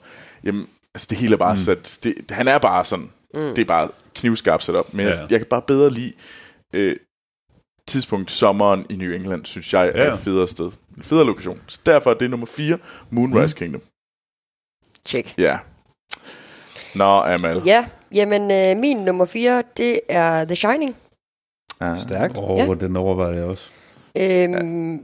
jamen, 0.45 0.67
altså 0.95 1.07
det 1.11 1.19
hele 1.19 1.33
er 1.33 1.39
bare 1.39 1.53
mm. 1.53 1.57
sat, 1.57 1.99
det, 2.05 2.15
han 2.31 2.49
er 2.49 2.59
bare 2.59 2.85
sådan, 2.85 3.11
mm. 3.35 3.41
det 3.41 3.59
er 3.59 3.65
bare 3.65 3.89
knivskarpt 4.15 4.65
sat 4.65 4.75
op, 4.75 4.95
men 4.95 5.07
Ja. 5.07 5.13
ja. 5.13 5.21
jeg, 5.21 5.31
jeg 5.31 5.41
kan 5.41 5.47
bare 5.51 5.63
bedre 5.63 5.91
lide 5.91 6.13
øh, 6.73 6.97
tidspunkt 7.89 8.31
sommeren 8.31 8.87
i 8.91 8.97
New 8.97 9.13
England, 9.13 9.45
synes 9.47 9.75
jeg 9.75 9.89
er 9.95 10.05
Ja. 10.05 10.13
et 10.13 10.19
federe 10.19 10.49
sted. 10.49 10.71
En 10.97 11.03
federe 11.03 11.27
lokation. 11.27 11.61
Så 11.67 11.79
derfor 11.87 12.11
er 12.11 12.15
det 12.15 12.31
nummer 12.31 12.47
4, 12.47 12.79
Moonrise 13.11 13.55
mm. 13.55 13.59
Kingdom. 13.59 13.83
Check. 15.07 15.35
Ja. 15.39 15.59
Nå, 16.95 17.05
Amal. 17.23 17.63
Ja, 17.67 17.87
jamen 18.15 18.43
øh, 18.51 18.81
min 18.81 18.97
nummer 18.97 19.25
4, 19.25 19.63
det 19.77 20.01
er 20.09 20.45
The 20.45 20.57
Shining. 20.57 20.97
Ja. 21.81 21.97
Stærkt. 22.01 22.39
Åh, 22.39 22.59
Ja. 22.59 22.75
den 22.75 22.97
overvejede 22.97 23.37
jeg 23.37 23.45
også. 23.45 23.71
Øhm, 24.17 24.95
ja. 24.95 24.99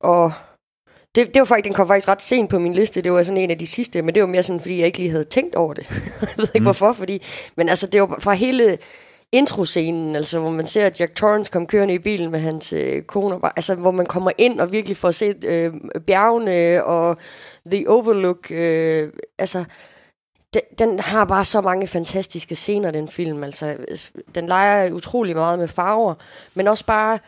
Og 0.00 0.32
det, 1.14 1.34
det 1.34 1.40
var 1.40 1.44
faktisk, 1.44 1.64
den 1.64 1.74
kom 1.74 1.86
faktisk 1.86 2.08
ret 2.08 2.22
sent 2.22 2.50
på 2.50 2.58
min 2.58 2.72
liste. 2.72 3.00
Det 3.00 3.12
var 3.12 3.22
sådan 3.22 3.42
en 3.42 3.50
af 3.50 3.58
de 3.58 3.66
sidste, 3.66 4.02
men 4.02 4.14
det 4.14 4.22
var 4.22 4.28
mere 4.28 4.42
sådan, 4.42 4.60
fordi 4.60 4.78
jeg 4.78 4.86
ikke 4.86 4.98
lige 4.98 5.10
havde 5.10 5.24
tænkt 5.24 5.54
over 5.54 5.74
det. 5.74 5.86
jeg 6.20 6.28
ved 6.36 6.44
ikke 6.44 6.58
mm. 6.58 6.64
hvorfor, 6.64 6.92
fordi... 6.92 7.22
Men 7.56 7.68
altså, 7.68 7.86
det 7.86 8.00
var 8.00 8.16
fra 8.20 8.32
hele 8.32 8.78
introscenen, 9.32 10.16
altså 10.16 10.40
hvor 10.40 10.50
man 10.50 10.66
ser 10.66 10.90
Jack 11.00 11.14
Torrance 11.14 11.52
komme 11.52 11.68
kørende 11.68 11.94
i 11.94 11.98
bilen 11.98 12.30
med 12.30 12.40
hans 12.40 12.72
øh, 12.72 13.02
kone, 13.02 13.34
og 13.34 13.40
bare, 13.40 13.52
altså 13.56 13.74
hvor 13.74 13.90
man 13.90 14.06
kommer 14.06 14.30
ind 14.38 14.60
og 14.60 14.72
virkelig 14.72 14.96
får 14.96 15.10
set 15.10 15.44
øh, 15.44 15.72
bjergene 16.06 16.84
og 16.84 17.16
The 17.72 17.90
Overlook, 17.90 18.50
øh, 18.50 19.08
altså 19.38 19.64
den, 20.54 20.62
den 20.78 21.00
har 21.00 21.24
bare 21.24 21.44
så 21.44 21.60
mange 21.60 21.86
fantastiske 21.86 22.54
scener, 22.54 22.90
den 22.90 23.08
film, 23.08 23.44
altså 23.44 23.76
den 24.34 24.46
leger 24.46 24.92
utrolig 24.92 25.36
meget 25.36 25.58
med 25.58 25.68
farver, 25.68 26.14
men 26.54 26.68
også 26.68 26.86
bare 26.86 27.18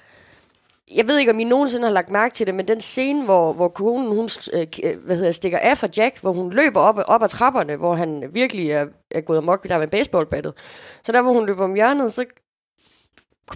jeg 0.94 1.08
ved 1.08 1.18
ikke, 1.18 1.32
om 1.32 1.40
I 1.40 1.44
nogensinde 1.44 1.86
har 1.86 1.92
lagt 1.92 2.10
mærke 2.10 2.34
til 2.34 2.46
det, 2.46 2.54
men 2.54 2.68
den 2.68 2.80
scene, 2.80 3.24
hvor, 3.24 3.52
hvor 3.52 3.68
konen 3.68 4.08
hun, 4.08 4.28
øh, 4.52 4.66
øh, 4.82 4.98
hvad 5.04 5.16
hedder, 5.16 5.32
stikker 5.32 5.58
af 5.58 5.78
fra 5.78 5.88
Jack, 5.96 6.20
hvor 6.20 6.32
hun 6.32 6.52
løber 6.52 6.80
op, 6.80 6.98
op 7.06 7.22
ad 7.22 7.28
trapperne, 7.28 7.76
hvor 7.76 7.94
han 7.94 8.24
virkelig 8.32 8.70
er, 8.70 8.86
er 9.10 9.20
gået 9.20 9.38
amok 9.38 9.68
der 9.68 9.78
med 9.78 9.88
baseballbattet. 9.88 10.54
Så 11.02 11.12
der, 11.12 11.22
hvor 11.22 11.32
hun 11.32 11.46
løber 11.46 11.64
om 11.64 11.74
hjørnet, 11.74 12.12
så 12.12 12.24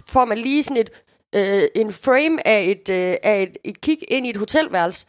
får 0.07 0.25
man 0.25 0.37
lige 0.37 0.63
sådan 0.63 0.77
et, 0.77 0.89
øh, 1.35 1.63
en 1.75 1.91
frame 1.91 2.47
af 2.47 2.63
et, 2.63 2.89
øh, 2.89 3.15
af 3.23 3.41
et, 3.41 3.57
et 3.63 3.81
kig 3.81 3.97
ind 4.07 4.27
i 4.27 4.29
et 4.29 4.37
hotelværelse, 4.37 5.05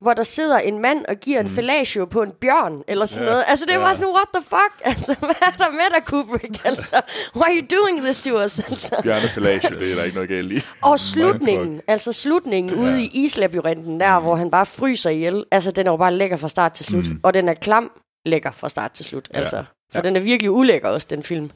hvor 0.00 0.14
der 0.14 0.22
sidder 0.22 0.58
en 0.58 0.78
mand 0.78 1.04
og 1.08 1.16
giver 1.16 1.40
en 1.40 1.48
fellatio 1.48 2.04
på 2.04 2.22
en 2.22 2.32
bjørn, 2.40 2.82
eller 2.88 3.06
sådan 3.06 3.26
ja. 3.26 3.30
noget. 3.30 3.44
Altså, 3.48 3.66
det 3.66 3.80
var 3.80 3.94
sådan, 3.94 4.14
what 4.14 4.28
the 4.34 4.42
fuck? 4.42 4.74
Altså, 4.96 5.14
hvad 5.18 5.42
er 5.42 5.56
der 5.58 5.70
med 5.70 5.88
dig, 5.94 6.04
Kubrick? 6.04 6.64
Altså, 6.70 7.00
why 7.36 7.42
are 7.42 7.56
you 7.56 7.66
doing 7.80 8.02
this 8.02 8.22
to 8.22 8.44
us? 8.44 8.58
Altså. 8.70 9.00
Bjørnefellage, 9.02 9.70
det 9.70 9.90
er 9.90 9.94
der 9.94 10.04
ikke 10.04 10.14
noget 10.14 10.28
galt 10.28 10.52
i. 10.52 10.60
Og 10.82 11.00
slutningen, 11.00 11.80
altså 11.86 12.12
slutningen 12.12 12.74
ude 12.78 13.02
i 13.02 13.10
islabyrinten 13.24 14.00
der, 14.00 14.20
hvor 14.20 14.36
han 14.36 14.50
bare 14.50 14.66
fryser 14.66 15.10
ihjel, 15.10 15.44
altså 15.50 15.70
den 15.70 15.86
er 15.86 15.90
jo 15.90 15.96
bare 15.96 16.14
lækker 16.14 16.36
fra 16.36 16.48
start 16.48 16.72
til 16.72 16.86
slut. 16.86 17.08
Mm. 17.08 17.20
Og 17.22 17.34
den 17.34 17.48
er 17.48 17.54
klam 17.54 17.90
lækker 18.26 18.50
fra 18.50 18.68
start 18.68 18.92
til 18.92 19.04
slut, 19.04 19.28
ja. 19.34 19.38
altså. 19.38 19.64
For 19.92 19.98
ja. 19.98 20.02
den 20.02 20.16
er 20.16 20.20
virkelig 20.20 20.50
ulækker 20.50 20.88
også, 20.88 21.06
den 21.10 21.22
film. 21.22 21.50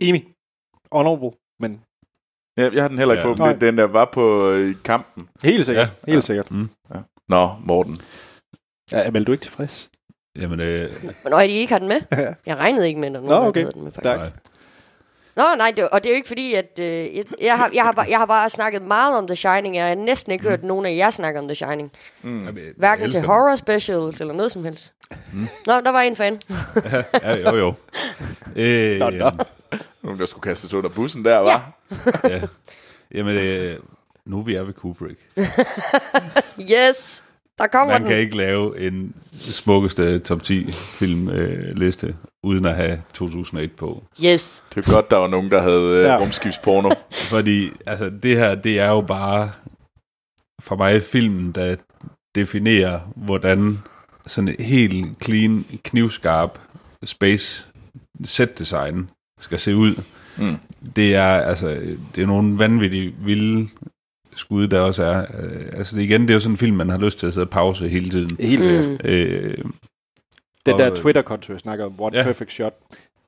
Enig. 0.00 0.22
Honorable, 0.92 1.30
men 1.60 1.82
Ja, 2.58 2.70
jeg 2.72 2.82
har 2.82 2.88
den 2.88 2.98
heller 2.98 3.14
ikke 3.14 3.28
Ja. 3.28 3.34
på, 3.34 3.44
men 3.46 3.60
den 3.60 3.78
der 3.78 3.84
var 3.84 4.04
på 4.12 4.50
øh, 4.50 4.74
kampen. 4.84 5.28
helt 5.44 5.66
sikkert. 5.66 5.92
Ja. 6.06 6.12
Helt 6.12 6.24
sikkert. 6.24 6.46
Nå, 7.28 7.50
Morten. 7.64 8.00
Ja, 8.92 9.10
men 9.10 9.24
du 9.24 9.32
er 9.32 9.34
ikke 9.34 9.42
tilfreds? 9.44 9.88
Jamen, 10.40 10.60
øh, 10.60 10.80
Men 11.02 11.30
når 11.30 11.38
de 11.40 11.46
ikke 11.48 11.72
har 11.72 11.78
den 11.78 11.88
med, 11.88 12.00
jeg 12.46 12.56
regnede 12.56 12.88
ikke 12.88 13.00
med, 13.00 13.10
når 13.10 13.20
nogen 13.20 13.28
Nå, 13.30 13.34
havde 13.36 13.48
okay. 13.48 13.66
den 13.74 13.84
med, 13.84 13.92
faktisk. 13.92 14.16
Nej. 14.16 14.30
Nå, 15.36 15.44
nej, 15.56 15.72
det, 15.76 15.88
og 15.88 16.04
det 16.04 16.10
er 16.10 16.14
jo 16.14 16.16
ikke 16.16 16.28
fordi, 16.28 16.54
at 16.54 16.78
øh, 16.80 16.86
jeg, 17.16 17.24
jeg, 17.42 17.56
har, 17.56 17.70
jeg, 17.74 17.84
har 17.84 17.92
bare, 17.92 18.06
jeg 18.10 18.18
har 18.18 18.26
bare 18.26 18.50
snakket 18.50 18.82
meget 18.82 19.16
om 19.18 19.26
The 19.26 19.36
Shining. 19.36 19.76
Jeg 19.76 19.88
har 19.88 19.94
næsten 19.94 20.32
ikke 20.32 20.48
hørt 20.48 20.64
nogen 20.64 20.86
af 20.86 20.96
jer 20.96 21.10
snakke 21.10 21.40
om 21.40 21.48
The 21.48 21.54
Shining. 21.54 21.92
Jamen, 22.24 22.58
Hverken 22.76 23.10
til 23.10 23.22
horror 23.22 23.54
specials 23.54 24.20
eller 24.20 24.34
noget 24.34 24.52
som 24.52 24.64
helst. 24.64 24.92
Nå, 25.66 25.72
der 25.72 25.90
var 25.92 26.00
en 26.00 26.16
fan. 26.16 26.40
Ja, 27.22 27.34
jo, 27.50 27.56
jo. 27.56 27.74
Øh, 28.56 28.98
Nå, 28.98 29.10
nå. 29.10 29.30
Nogen, 30.02 30.18
der 30.18 30.26
skulle 30.26 30.42
kastes 30.42 30.74
under 30.74 30.90
bussen 30.90 31.24
der, 31.24 31.38
var. 31.38 31.72
ja. 32.24 32.40
Jamen, 33.14 33.36
øh, 33.36 33.78
nu 34.26 34.38
er 34.38 34.42
vi 34.42 34.54
er 34.54 34.62
ved 34.62 34.74
Kubrick. 34.74 35.18
Yes, 36.72 37.24
der 37.58 37.66
kommer 37.66 37.94
Man 37.94 38.00
den. 38.02 38.08
kan 38.10 38.18
ikke 38.18 38.36
lave 38.36 38.78
en 38.86 39.14
smukkeste 39.32 40.18
top 40.18 40.42
10 40.42 40.72
filmliste, 40.72 41.36
øh, 41.42 41.74
liste, 41.76 42.16
uden 42.42 42.64
at 42.64 42.74
have 42.76 43.02
2001 43.14 43.72
på. 43.76 44.02
Yes. 44.24 44.64
Det 44.74 44.86
er 44.86 44.92
godt, 44.92 45.10
der 45.10 45.16
var 45.16 45.26
nogen, 45.26 45.50
der 45.50 45.60
havde 45.62 45.82
øh, 45.98 46.02
Ja. 46.04 46.18
rumskibsporno. 46.20 46.90
Fordi 47.30 47.70
altså, 47.86 48.10
det 48.22 48.36
her, 48.36 48.54
det 48.54 48.80
er 48.80 48.88
jo 48.88 49.00
bare 49.00 49.50
for 50.60 50.76
mig 50.76 51.02
filmen, 51.02 51.52
der 51.52 51.76
definerer, 52.34 53.00
hvordan 53.16 53.78
sådan 54.26 54.48
et 54.48 54.64
helt 54.64 55.24
clean, 55.24 55.64
knivskarp 55.84 56.58
space 57.04 57.66
set 58.24 58.58
design 58.58 59.10
skal 59.38 59.58
se 59.58 59.76
ud. 59.76 59.94
Mm. 60.38 60.56
Det 60.96 61.14
er 61.14 61.24
altså, 61.26 61.76
det 62.14 62.22
er 62.22 62.26
nogle 62.26 62.58
vanvittige 62.58 63.14
vilde 63.24 63.68
skud, 64.36 64.68
der 64.68 64.80
også 64.80 65.02
er. 65.04 65.18
Øh, 65.42 65.62
Altså 65.72 65.96
det, 65.96 66.02
igen, 66.02 66.22
det 66.22 66.30
er 66.30 66.34
jo 66.34 66.40
sådan 66.40 66.52
en 66.52 66.56
film, 66.56 66.76
man 66.76 66.88
har 66.88 66.98
lyst 66.98 67.18
til 67.18 67.26
at 67.26 67.32
sidde 67.32 67.44
og 67.44 67.50
pause 67.50 67.88
hele 67.88 68.10
tiden. 68.10 68.36
Helt 68.40 68.62
sikkert. 68.62 68.88
Mm. 68.88 68.98
Øh, 69.10 69.54
Den 70.66 70.78
der 70.78 70.94
Twitter-konto, 70.94 71.52
jeg 71.52 71.60
snakker 71.60 71.84
om, 71.84 71.94
One 72.00 72.16
Ja. 72.16 72.22
Perfect 72.22 72.52
Shot. 72.52 72.74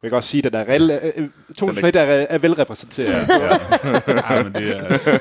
Jeg 0.03 0.11
kan 0.11 0.17
også 0.17 0.29
sige, 0.31 0.47
at 0.47 0.53
den 0.53 0.61
er, 0.61 0.65
rel- 0.65 1.21
øh, 1.21 1.29
2001 1.57 1.97
er, 1.97 2.03
er 2.03 2.39
velrepræsenteret. 2.39 3.29
ja. 3.29 4.35
ja, 4.37 4.43
men 4.43 4.53
det 4.55 4.77
er... 4.77 5.19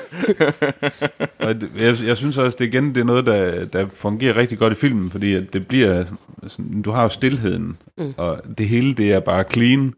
Og 1.46 1.60
det- 1.60 1.70
jeg, 1.78 1.96
jeg 2.06 2.16
synes 2.16 2.38
også, 2.38 2.56
det 2.60 2.66
igen 2.66 2.88
det 2.94 3.00
er 3.00 3.04
noget, 3.04 3.26
der, 3.26 3.64
der 3.64 3.86
fungerer 3.94 4.36
rigtig 4.36 4.58
godt 4.58 4.72
i 4.72 4.76
filmen, 4.76 5.10
fordi 5.10 5.34
at 5.34 5.52
det 5.52 5.66
bliver... 5.66 6.04
Sådan, 6.48 6.82
du 6.82 6.90
har 6.90 7.02
jo 7.02 7.08
stillheden, 7.08 7.76
mm. 7.98 8.14
og 8.16 8.42
det 8.58 8.68
hele, 8.68 8.94
det 8.94 9.12
er 9.12 9.20
bare 9.20 9.44
clean. 9.52 9.92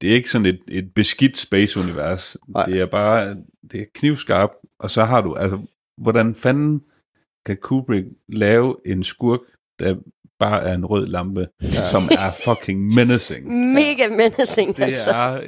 Det 0.00 0.10
er 0.10 0.14
ikke 0.14 0.30
sådan 0.30 0.46
et, 0.46 0.60
et 0.68 0.94
beskidt 0.94 1.38
space-univers. 1.38 2.36
Nej. 2.48 2.64
Det 2.64 2.80
er 2.80 2.86
bare... 2.86 3.36
Det 3.72 3.80
er 3.80 3.84
knivskarpt, 3.94 4.54
og 4.78 4.90
så 4.90 5.04
har 5.04 5.20
du... 5.20 5.34
Altså, 5.34 5.58
hvordan 5.98 6.34
fanden 6.34 6.82
kan 7.46 7.56
Kubrick 7.62 8.06
lave 8.28 8.76
en 8.86 9.04
skurk, 9.04 9.40
der 9.78 9.96
bare 10.38 10.62
er 10.62 10.74
en 10.74 10.86
rød 10.86 11.06
lampe, 11.06 11.42
ja. 11.62 11.68
som 11.90 12.08
er 12.10 12.32
fucking 12.44 12.80
menacing. 12.94 13.46
Mega 13.74 14.08
menacing, 14.08 14.76
Det 14.76 14.82
altså. 14.82 15.10
er 15.10 15.40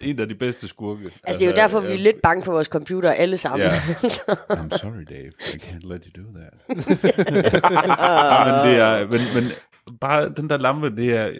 en 0.00 0.20
af 0.20 0.28
de 0.28 0.34
bedste 0.34 0.68
skurke. 0.68 1.10
Altså, 1.24 1.40
det 1.40 1.46
er 1.46 1.50
jo 1.50 1.56
derfor, 1.56 1.80
vi 1.80 1.92
er 1.92 1.98
lidt 1.98 2.22
bange 2.22 2.42
for 2.42 2.52
vores 2.52 2.66
computer 2.66 3.10
alle 3.10 3.36
sammen. 3.36 3.60
Ja. 3.68 3.72
Altså. 4.02 4.36
I'm 4.52 4.78
sorry, 4.78 5.04
Dave. 5.08 5.32
I 5.54 5.58
can't 5.58 5.92
let 5.92 6.04
you 6.04 6.22
do 6.22 6.38
that. 6.38 6.54
men 8.46 8.54
det 8.72 8.80
er, 8.80 9.06
men, 9.06 9.20
men 9.34 9.44
bare 10.00 10.28
den 10.36 10.50
der 10.50 10.56
lampe, 10.56 10.96
det 10.96 11.16
er, 11.16 11.30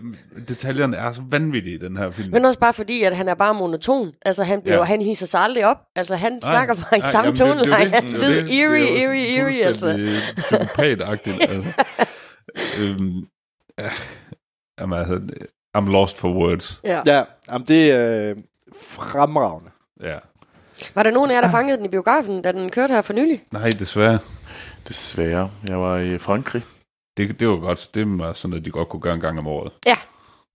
detaljerne 0.48 0.96
er 0.96 1.12
så 1.12 1.22
vanvittige 1.30 1.74
i 1.74 1.78
den 1.78 1.96
her 1.96 2.10
film. 2.10 2.32
Men 2.32 2.44
også 2.44 2.58
bare 2.58 2.72
fordi, 2.72 3.02
at 3.02 3.16
han 3.16 3.28
er 3.28 3.34
bare 3.34 3.54
monoton. 3.54 4.12
Altså, 4.24 4.44
han, 4.44 4.62
bliver, 4.62 4.76
ja. 4.76 4.82
Han 4.82 5.00
hisser 5.00 5.26
sig 5.26 5.40
aldrig 5.40 5.66
op. 5.66 5.76
Altså, 5.96 6.16
han 6.16 6.32
nej, 6.32 6.40
snakker 6.40 6.74
bare 6.74 6.96
i 6.96 7.00
nej, 7.00 7.10
samme 7.10 7.28
er 7.28 7.30
jo 7.30 7.36
toneleje 7.36 7.94
altid. 7.94 8.38
er 8.38 8.46
Eerie, 8.50 8.86
sådan 8.86 9.02
eerie, 9.02 9.26
eerie, 9.26 9.64
altså. 9.64 10.18
Psykopat-agtigt. 10.36 11.50
altså. 11.50 11.72
øhm, 12.80 13.26
ja, 13.78 13.90
jamen, 14.80 14.98
altså, 14.98 15.20
I'm 15.78 15.90
lost 15.92 16.18
for 16.18 16.32
words. 16.32 16.80
Ja. 16.84 17.00
ja, 17.06 17.22
jamen, 17.52 17.66
det 17.66 17.92
er 17.92 18.30
øh, 18.30 18.36
fremragende. 18.98 19.70
Ja. 20.02 20.18
Var 20.94 21.02
der 21.02 21.10
nogen 21.10 21.30
af 21.30 21.34
jer, 21.34 21.40
der 21.40 21.50
fangede 21.50 21.76
den 21.76 21.84
i 21.84 21.88
biografen, 21.88 22.42
da 22.42 22.52
den 22.52 22.70
kørte 22.70 22.94
her 22.94 23.02
for 23.02 23.12
nylig? 23.12 23.42
Nej, 23.52 23.70
desværre. 23.78 24.18
Desværre. 24.88 25.50
Jeg 25.68 25.78
var 25.78 25.98
i 25.98 26.18
Frankrig. 26.18 26.62
Det, 27.18 27.40
det 27.40 27.48
var 27.48 27.56
godt. 27.56 27.90
Det 27.94 28.18
var 28.18 28.32
sådan, 28.32 28.56
at 28.56 28.64
de 28.64 28.70
godt 28.70 28.88
kunne 28.88 29.00
gøre 29.00 29.14
en 29.14 29.20
gang 29.20 29.38
om 29.38 29.46
året. 29.46 29.72
Ja, 29.86 29.96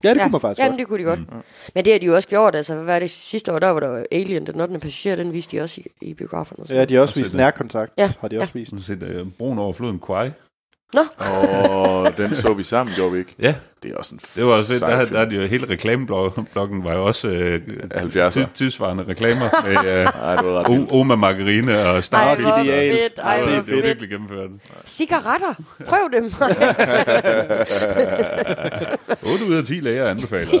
Ja, 0.04 0.10
det 0.10 0.16
ja. 0.16 0.22
kunne 0.22 0.32
man 0.32 0.40
faktisk 0.40 0.58
Jamen, 0.58 0.72
godt. 0.72 0.78
det 0.78 0.86
kunne 0.88 0.98
de 0.98 1.04
godt. 1.04 1.20
Mm. 1.20 1.42
Men 1.74 1.84
det 1.84 1.92
har 1.92 2.00
de 2.00 2.06
jo 2.06 2.14
også 2.14 2.28
gjort. 2.28 2.54
Altså, 2.56 2.74
hvad 2.74 2.84
var 2.84 2.98
det 2.98 3.10
sidste 3.10 3.52
år, 3.52 3.58
der 3.58 3.68
var 3.68 3.80
der 3.80 4.04
Alien, 4.12 4.46
den 4.46 4.60
8. 4.60 4.78
passager, 4.78 5.16
den 5.16 5.32
viste 5.32 5.56
de 5.56 5.62
også 5.62 5.80
i, 5.80 6.06
i 6.08 6.14
biografen. 6.14 6.56
Og 6.60 6.66
sådan. 6.68 6.80
Ja, 6.80 6.84
de 6.84 6.94
har 6.94 7.00
også 7.00 7.20
Og 7.20 7.22
vist 7.22 7.34
nærkontakt. 7.34 7.92
Ja, 7.98 8.12
Har 8.20 8.28
de 8.28 8.38
også 8.40 8.52
vist. 8.52 8.70
Sådan 8.70 8.84
set, 8.84 9.20
uh, 9.20 9.28
broen 9.38 9.58
over 9.58 9.72
floden 9.72 9.98
Kwai. 10.06 10.30
Og 11.32 12.16
den 12.16 12.36
så 12.36 12.52
vi 12.52 12.62
sammen, 12.62 12.94
gjorde 12.96 13.12
vi 13.12 13.18
ikke? 13.18 13.34
Ja, 13.38 13.54
Det 13.82 13.92
er 13.92 13.96
også 13.96 14.14
en 14.14 14.20
det 14.36 14.46
var 14.46 14.52
også 14.52 14.68
fedt. 14.72 14.82
Der, 14.82 15.04
der 15.04 15.20
er 15.20 15.24
de 15.24 15.34
jo 15.34 15.46
hele 15.46 15.68
reklameblokken 15.68 16.84
var 16.84 16.94
jo 16.94 17.04
også 17.06 17.28
øh, 17.28 17.60
70'er. 17.94 18.30
tid- 18.30 18.46
tidsvarende 18.54 19.04
reklamer 19.08 19.48
med 19.64 19.72
øh, 19.72 20.06
Ej, 20.06 20.36
det 20.36 20.46
var 20.46 20.58
ret 20.60 20.68
vildt. 20.72 20.90
O- 20.90 20.94
Oma 20.94 21.14
Margarine 21.14 21.78
og 21.78 21.94
Ej, 21.94 22.00
Star 22.00 22.34
hvor 22.34 22.58
ideal. 22.62 22.92
fedt. 22.92 23.18
Ej, 23.18 23.36
Det 23.36 23.40
er 23.40 23.44
hvor 23.44 23.50
Det 23.52 23.58
er 23.58 23.62
fedt. 23.62 23.86
virkelig 23.86 24.08
gennemført. 24.10 24.50
Cigaretter. 24.84 25.54
Prøv 25.88 26.08
dem. 26.12 26.24
8 29.32 29.44
ud 29.48 29.54
af 29.58 29.64
10 29.64 29.72
læger 29.80 30.08
anbefaler. 30.10 30.60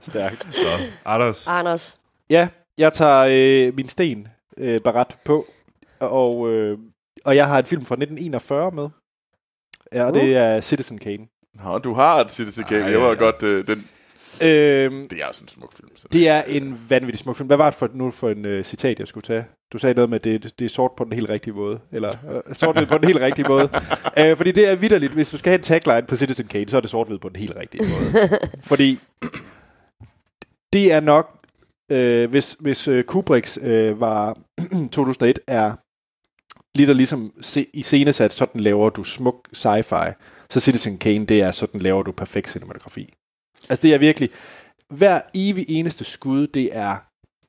Stærkt. 0.00 0.46
Så, 0.50 0.66
Anders. 1.04 1.46
Anders. 1.46 1.96
Ja, 2.30 2.48
jeg 2.78 2.92
tager 2.92 3.26
øh, 3.68 3.74
min 3.76 3.88
sten 3.88 4.28
øh, 4.58 4.80
barat 4.80 5.16
på, 5.24 5.46
og, 6.00 6.50
øh, 6.52 6.78
og 7.26 7.36
jeg 7.36 7.46
har 7.46 7.58
et 7.58 7.68
film 7.68 7.84
fra 7.84 7.94
1941 7.94 8.70
med. 8.70 8.88
Ja, 9.92 10.04
og 10.04 10.14
det 10.14 10.36
er 10.36 10.60
Citizen 10.60 10.98
Kane. 10.98 11.26
Nå, 11.64 11.78
du 11.78 11.94
har 11.94 12.20
et 12.20 12.32
Citizen 12.32 12.64
Kane. 12.64 12.84
Ej, 12.84 12.90
Jeg 12.90 13.00
var 13.00 13.08
ja. 13.08 13.14
godt... 13.14 13.42
Øh, 13.42 13.66
den, 13.66 13.88
Øhm, 14.42 15.08
det 15.08 15.20
er 15.22 15.26
også 15.26 15.44
en 15.44 15.48
smuk 15.48 15.72
film. 15.72 15.88
Så 15.96 16.08
det 16.12 16.28
er 16.28 16.42
en 16.42 16.80
vanvittig 16.88 17.18
smuk 17.18 17.36
film. 17.36 17.46
Hvad 17.46 17.56
var 17.56 17.70
det 17.70 17.78
for, 17.78 17.90
nu 17.94 18.10
for 18.10 18.30
en 18.30 18.44
øh, 18.44 18.64
citat, 18.64 18.98
jeg 18.98 19.08
skulle 19.08 19.22
tage? 19.22 19.44
Du 19.72 19.78
sagde 19.78 19.94
noget 19.94 20.10
med, 20.10 20.16
at 20.16 20.24
det, 20.24 20.58
det 20.58 20.64
er 20.64 20.68
sort 20.68 20.90
på 20.96 21.04
den 21.04 21.12
helt 21.12 21.28
rigtige 21.28 21.54
måde. 21.54 21.80
Eller 21.92 22.12
øh, 22.48 22.54
sort 22.54 22.88
på 22.88 22.98
den 22.98 23.04
helt 23.04 23.20
rigtige 23.20 23.48
måde. 23.48 23.68
Øh, 24.18 24.36
fordi 24.36 24.52
det 24.52 24.70
er 24.70 24.74
vidderligt. 24.76 25.12
Hvis 25.12 25.30
du 25.30 25.38
skal 25.38 25.50
have 25.50 25.58
en 25.58 25.62
tagline 25.62 26.06
på 26.06 26.16
Citizen 26.16 26.46
Kane, 26.46 26.68
så 26.68 26.76
er 26.76 26.80
det 26.80 26.90
sort 26.90 27.06
på 27.20 27.28
den 27.28 27.36
helt 27.36 27.56
rigtige 27.56 27.82
måde. 27.82 28.28
fordi 28.70 28.98
det 30.72 30.92
er 30.92 31.00
nok, 31.00 31.38
øh, 31.90 32.30
hvis, 32.30 32.56
hvis 32.60 32.88
øh, 32.88 33.04
Kubricks 33.04 33.58
øh, 33.62 34.00
var 34.00 34.38
2001 34.92 35.38
er 35.46 35.74
lidt 36.76 36.90
og 36.90 36.96
ligesom 36.96 37.32
se, 37.40 37.66
i 37.72 37.82
scenesat, 37.82 38.32
sådan 38.32 38.60
laver 38.60 38.90
du 38.90 39.04
smuk 39.04 39.48
sci-fi, 39.56 40.12
så 40.50 40.60
Citizen 40.60 40.98
Kane, 40.98 41.26
det 41.26 41.42
er 41.42 41.50
sådan, 41.50 41.80
laver 41.80 42.02
du 42.02 42.12
perfekt 42.12 42.50
cinematografi. 42.50 43.14
Altså 43.68 43.82
det 43.82 43.94
er 43.94 43.98
virkelig, 43.98 44.30
hver 44.90 45.20
evig 45.34 45.64
eneste 45.68 46.04
skud, 46.04 46.46
det 46.46 46.76
er 46.76 46.96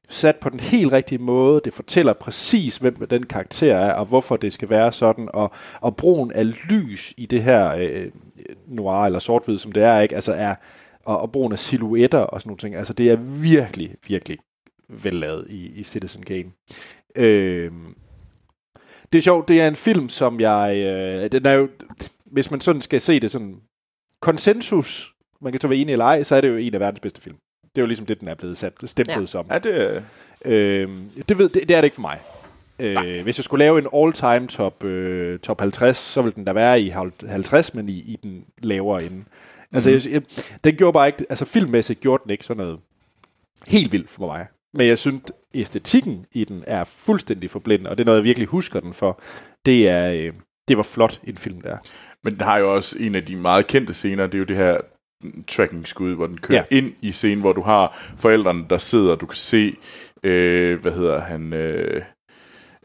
sat 0.09 0.35
på 0.35 0.49
den 0.49 0.59
helt 0.59 0.91
rigtige 0.91 1.19
måde. 1.19 1.61
Det 1.65 1.73
fortæller 1.73 2.13
præcis, 2.13 2.77
hvem 2.77 3.07
den 3.07 3.25
karakter 3.25 3.75
er, 3.75 3.93
og 3.93 4.05
hvorfor 4.05 4.37
det 4.37 4.53
skal 4.53 4.69
være 4.69 4.91
sådan. 4.91 5.29
Og, 5.33 5.51
og 5.81 5.95
brugen 5.95 6.31
af 6.31 6.69
lys 6.69 7.13
i 7.17 7.25
det 7.25 7.43
her 7.43 7.75
øh, 7.75 8.11
noir 8.67 9.05
eller 9.05 9.19
sort 9.19 9.59
som 9.61 9.71
det 9.71 9.83
er, 9.83 9.99
ikke? 9.99 10.15
Altså 10.15 10.33
er, 10.33 10.55
og, 11.03 11.19
og 11.19 11.31
brugen 11.31 11.53
af 11.53 11.59
silhuetter 11.59 12.19
og 12.19 12.41
sådan 12.41 12.49
nogle 12.49 12.59
ting. 12.59 12.75
Altså 12.75 12.93
det 12.93 13.11
er 13.11 13.15
virkelig, 13.41 13.95
virkelig 14.07 14.37
vellavet 14.89 15.47
i, 15.49 15.79
i 15.79 15.83
Citizen 15.83 16.23
Kane. 16.23 16.51
Øh, 17.15 17.71
det 19.13 19.17
er 19.17 19.21
sjovt, 19.21 19.47
det 19.47 19.61
er 19.61 19.67
en 19.67 19.75
film, 19.75 20.09
som 20.09 20.39
jeg... 20.39 20.75
Øh, 20.77 21.31
den 21.31 21.45
er 21.45 21.53
jo, 21.53 21.69
hvis 22.25 22.51
man 22.51 22.61
sådan 22.61 22.81
skal 22.81 23.01
se 23.01 23.19
det 23.19 23.31
sådan 23.31 23.55
konsensus, 24.21 25.13
man 25.41 25.51
kan 25.53 25.61
så 25.61 25.67
være 25.67 25.77
enig 25.77 25.91
eller 25.93 26.05
ej, 26.05 26.23
så 26.23 26.35
er 26.35 26.41
det 26.41 26.49
jo 26.49 26.57
en 26.57 26.73
af 26.73 26.79
verdens 26.79 26.99
bedste 26.99 27.21
film. 27.21 27.35
Det 27.63 27.77
er 27.77 27.81
jo 27.81 27.87
ligesom 27.87 28.05
det, 28.05 28.19
den 28.19 28.27
er 28.27 28.35
blevet 28.35 28.57
sat 28.57 28.73
stemplet 28.85 29.21
Ja. 29.21 29.25
som. 29.25 29.45
Ja, 29.51 29.57
det, 29.59 30.03
Øh, 30.45 30.89
det, 31.29 31.37
ved, 31.37 31.49
det, 31.49 31.67
det 31.69 31.75
er 31.75 31.81
det 31.81 31.83
ikke 31.85 31.95
for 31.95 32.01
mig. 32.01 32.19
Øh, 32.79 33.23
hvis 33.23 33.37
jeg 33.39 33.43
skulle 33.43 33.65
lave 33.65 33.79
en 33.79 33.87
all-time 33.95 34.47
top, 34.47 34.83
øh, 34.83 35.39
top 35.39 35.59
50, 35.59 35.97
så 35.97 36.21
ville 36.21 36.35
den 36.35 36.45
da 36.45 36.53
være 36.53 36.81
i 36.81 36.89
halv- 36.89 37.27
50, 37.29 37.73
men 37.73 37.89
i, 37.89 37.91
i 37.93 38.19
den 38.23 38.45
lavere 38.61 39.03
ende. 39.03 39.23
Altså, 39.73 39.89
mm. 39.89 39.95
jeg, 39.95 40.05
jeg, 40.11 40.21
den 40.63 40.75
gjorde 40.75 40.93
bare 40.93 41.07
ikke, 41.07 41.25
altså 41.29 41.45
filmmæssigt 41.45 42.01
gjorde 42.01 42.23
den 42.23 42.31
ikke 42.31 42.45
sådan 42.45 42.63
noget 42.63 42.79
helt 43.67 43.91
vildt 43.91 44.09
for 44.09 44.25
mig. 44.27 44.47
Men 44.73 44.87
jeg 44.87 44.97
synes, 44.97 45.21
æstetikken 45.53 46.25
i 46.31 46.43
den 46.43 46.63
er 46.67 46.83
fuldstændig 46.83 47.49
forblindende, 47.49 47.89
og 47.91 47.97
det 47.97 48.03
er 48.03 48.05
noget, 48.05 48.17
jeg 48.17 48.23
virkelig 48.23 48.47
husker 48.47 48.79
den 48.79 48.93
for. 48.93 49.21
Det 49.65 49.89
er, 49.89 50.11
øh, 50.13 50.33
det 50.67 50.77
var 50.77 50.83
flot 50.83 51.19
en 51.23 51.37
film 51.37 51.61
der. 51.61 51.77
Men 52.23 52.33
den 52.33 52.41
har 52.41 52.57
jo 52.57 52.75
også 52.75 52.95
en 52.99 53.15
af 53.15 53.25
de 53.25 53.35
meget 53.35 53.67
kendte 53.67 53.93
scener, 53.93 54.25
det 54.27 54.33
er 54.33 54.39
jo 54.39 54.45
det 54.45 54.55
her 54.57 54.77
tracking-skud, 55.47 56.15
hvor 56.15 56.27
den 56.27 56.37
kører 56.37 56.65
Ja. 56.71 56.77
ind 56.77 56.93
i 57.01 57.11
scenen, 57.11 57.39
hvor 57.39 57.53
du 57.53 57.61
har 57.61 58.13
forældrene, 58.17 58.65
der 58.69 58.77
sidder, 58.77 59.15
du 59.15 59.25
kan 59.25 59.35
se, 59.37 59.75
øh, 60.23 60.81
hvad 60.81 60.91
hedder 60.91 61.19
han, 61.21 61.53
øh, 61.53 62.01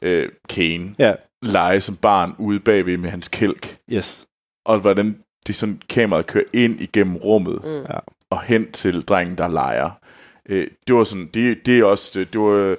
øh, 0.03 0.29
Kane, 0.49 0.95
Ja, 0.99 1.15
lege 1.43 1.81
som 1.81 1.97
barn 1.97 2.35
ude 2.39 2.61
bagved 2.61 2.97
med 2.97 3.11
hans 3.11 3.29
kælk, 3.29 3.77
yes. 3.93 4.27
og 4.67 4.79
hvordan 4.79 5.19
det 5.47 5.55
sådan 5.55 5.81
kameraet 5.89 6.27
kører 6.27 6.45
ind 6.53 6.81
igennem 6.81 7.17
rummet, 7.17 7.61
Mm. 7.65 7.71
Ja. 7.83 7.99
og 8.31 8.43
hen 8.43 8.73
til 8.73 9.01
drengen, 9.03 9.39
der 9.39 9.49
leger. 9.49 9.91
Øh, 10.49 10.67
det 10.87 10.95
var 10.95 11.05
sådan, 11.05 11.31
det, 11.35 11.67
det 11.67 11.79
er 11.79 11.85
også, 11.85 12.19
det, 12.19 12.33
det 12.33 12.41
var, 12.41 12.77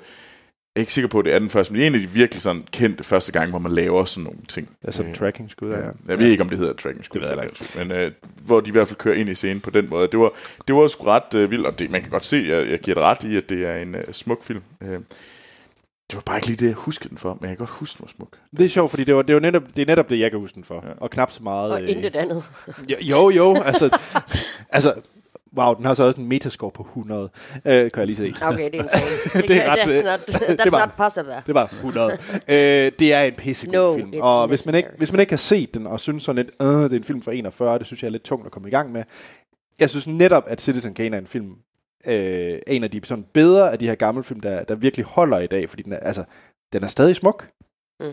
jeg 0.76 0.80
er 0.80 0.84
ikke 0.84 0.94
sikker 0.94 1.07
på, 1.07 1.19
at 1.19 1.26
det 1.26 1.34
er 1.34 1.40
den 1.40 1.49
første, 1.49 1.73
men 1.73 1.80
det 1.80 1.88
er 1.88 1.90
en 1.90 1.95
af 1.95 2.02
de 2.02 2.10
virkelig 2.10 2.41
sådan 2.41 2.64
kendte 2.72 3.03
første 3.03 3.31
gang, 3.31 3.49
hvor 3.49 3.60
man 3.60 3.72
laver 3.72 4.06
sådan 4.06 4.23
nogle 4.23 4.40
ting. 4.48 4.69
Altså 4.84 5.03
Øh, 5.03 5.14
tracking 5.15 5.52
skud. 5.52 5.69
Ja. 5.69 5.80
Ja. 5.80 5.90
Jeg 6.07 6.19
ved 6.19 6.27
ikke, 6.27 6.44
om 6.44 6.49
det 6.49 6.57
hedder 6.57 6.73
tracking 6.73 7.06
skud, 7.06 7.22
men 7.77 7.91
øh, 7.91 8.11
hvor 8.45 8.60
de 8.60 8.68
i 8.68 8.72
hvert 8.72 8.88
fald 8.88 8.98
kører 8.98 9.15
ind 9.15 9.30
i 9.30 9.35
scenen 9.35 9.61
på 9.61 9.69
den 9.69 9.90
måde. 9.90 10.07
Det 10.07 10.19
var, 10.19 10.31
det 10.68 10.76
var 10.76 10.88
sgu 10.88 11.03
ret 11.03 11.34
øh, 11.35 11.52
vildt, 11.52 11.65
og 11.65 11.80
det, 11.80 11.91
man 11.91 12.02
kan 12.02 12.10
godt 12.10 12.26
se, 12.26 12.38
jeg, 12.48 12.69
jeg 12.69 12.80
giver 12.80 12.95
det 12.95 13.03
ret 13.03 13.23
i, 13.23 13.38
at 13.38 13.49
det 13.49 13.65
er 13.65 13.76
en 13.76 13.95
øh, 13.95 14.03
smuk 14.11 14.44
film. 14.44 14.61
Øh, 14.81 14.99
det 16.10 16.15
var 16.15 16.22
bare 16.26 16.38
ikke 16.38 16.48
lige 16.48 16.57
det, 16.57 16.65
jeg 16.68 16.76
huskede 16.76 17.10
den 17.10 17.18
for, 17.18 17.38
men 17.41 17.49
jeg 17.49 17.49
kan 17.49 17.57
godt 17.57 17.69
huske, 17.69 17.98
den 17.98 18.03
var 18.03 18.11
smuk. 18.15 18.38
Det 18.57 18.65
er 18.65 18.69
sjovt, 18.69 18.90
fordi 18.90 19.03
det, 19.03 19.15
var, 19.15 19.22
det, 19.22 19.35
var 19.35 19.41
netop, 19.41 19.64
det 19.76 19.81
er 19.81 19.85
netop 19.85 20.10
det, 20.10 20.19
jeg 20.19 20.31
kan 20.31 20.40
huske 20.40 20.56
den 20.56 20.64
for. 20.64 20.81
Ja. 20.84 20.88
Ja. 20.88 20.94
Og 20.98 21.11
knap 21.11 21.31
så 21.31 21.44
meget... 21.44 21.72
Og 21.72 21.84
øh, 21.84 21.90
intet 21.90 22.15
andet. 22.15 22.44
Jo, 22.90 22.95
jo, 23.02 23.30
jo 23.30 23.61
altså, 23.61 23.98
altså, 24.77 24.94
wow, 25.58 25.74
den 25.74 25.86
har 25.86 25.94
så 25.94 26.04
også 26.04 26.22
en 26.22 26.28
metascore 26.28 26.72
på 26.72 26.84
100, 26.84 27.30
øh, 27.56 27.62
kan 27.64 27.92
jeg 27.96 28.06
lige 28.06 28.16
se. 28.16 28.34
Okay, 28.52 28.72
det 28.72 28.76
er 28.80 28.84
en. 28.84 28.90
Det, 29.42 29.48
Det 29.48 29.58
er 29.58 29.72
ret, 29.72 29.78
that's 29.80 30.06
not, 30.12 30.20
det 30.50 30.62
that's 30.62 30.72
var- 30.72 30.80
not 30.86 30.94
possible. 30.98 31.34
Det 31.48 31.56
var 31.56 31.66
100. 31.66 32.12
øh, 32.48 32.92
det 33.00 33.14
er 33.14 33.22
en 33.22 33.34
pissegod 33.36 33.74
No, 33.74 33.96
film. 33.96 34.14
Og 34.22 34.48
hvis 34.48 34.66
man, 34.66 34.76
ikke, 34.76 34.90
hvis 34.98 35.12
man 35.12 35.20
ikke 35.20 35.32
har 35.32 35.38
set 35.38 35.74
den, 35.74 35.88
og 35.88 36.00
synes 36.00 36.24
sådan 36.24 36.46
lidt, 36.46 36.56
øh, 36.62 36.68
det 36.68 36.92
er 36.94 36.98
en 36.98 37.04
film 37.04 37.22
for 37.22 37.32
41, 37.32 37.80
det 37.80 37.86
synes 37.88 38.04
jeg 38.04 38.08
er 38.08 38.12
lidt 38.12 38.24
tungt 38.24 38.46
at 38.46 38.52
komme 38.52 38.68
i 38.68 38.72
gang 38.72 38.92
med. 38.92 39.04
Jeg 39.80 39.90
synes 39.90 40.08
netop, 40.08 40.44
at 40.48 40.62
Citizen 40.62 40.94
Kane 40.94 41.16
er 41.16 41.20
en 41.22 41.28
film, 41.28 41.52
øh, 42.08 42.60
en 42.68 42.84
af 42.84 42.92
de 42.92 43.02
sådan 43.04 43.26
bedre 43.34 43.72
af 43.72 43.80
de 43.80 43.88
her 43.88 43.96
gamle 43.96 44.24
film, 44.24 44.40
der, 44.40 44.64
der 44.64 44.76
virkelig 44.76 45.06
holder 45.06 45.40
i 45.40 45.48
dag, 45.48 45.70
fordi 45.70 45.84
den 45.84 45.94
er, 45.94 45.98
altså, 45.98 46.24
den 46.74 46.84
er 46.84 46.88
stadig 46.88 47.16
smuk. 47.16 47.48
Mm. 48.00 48.06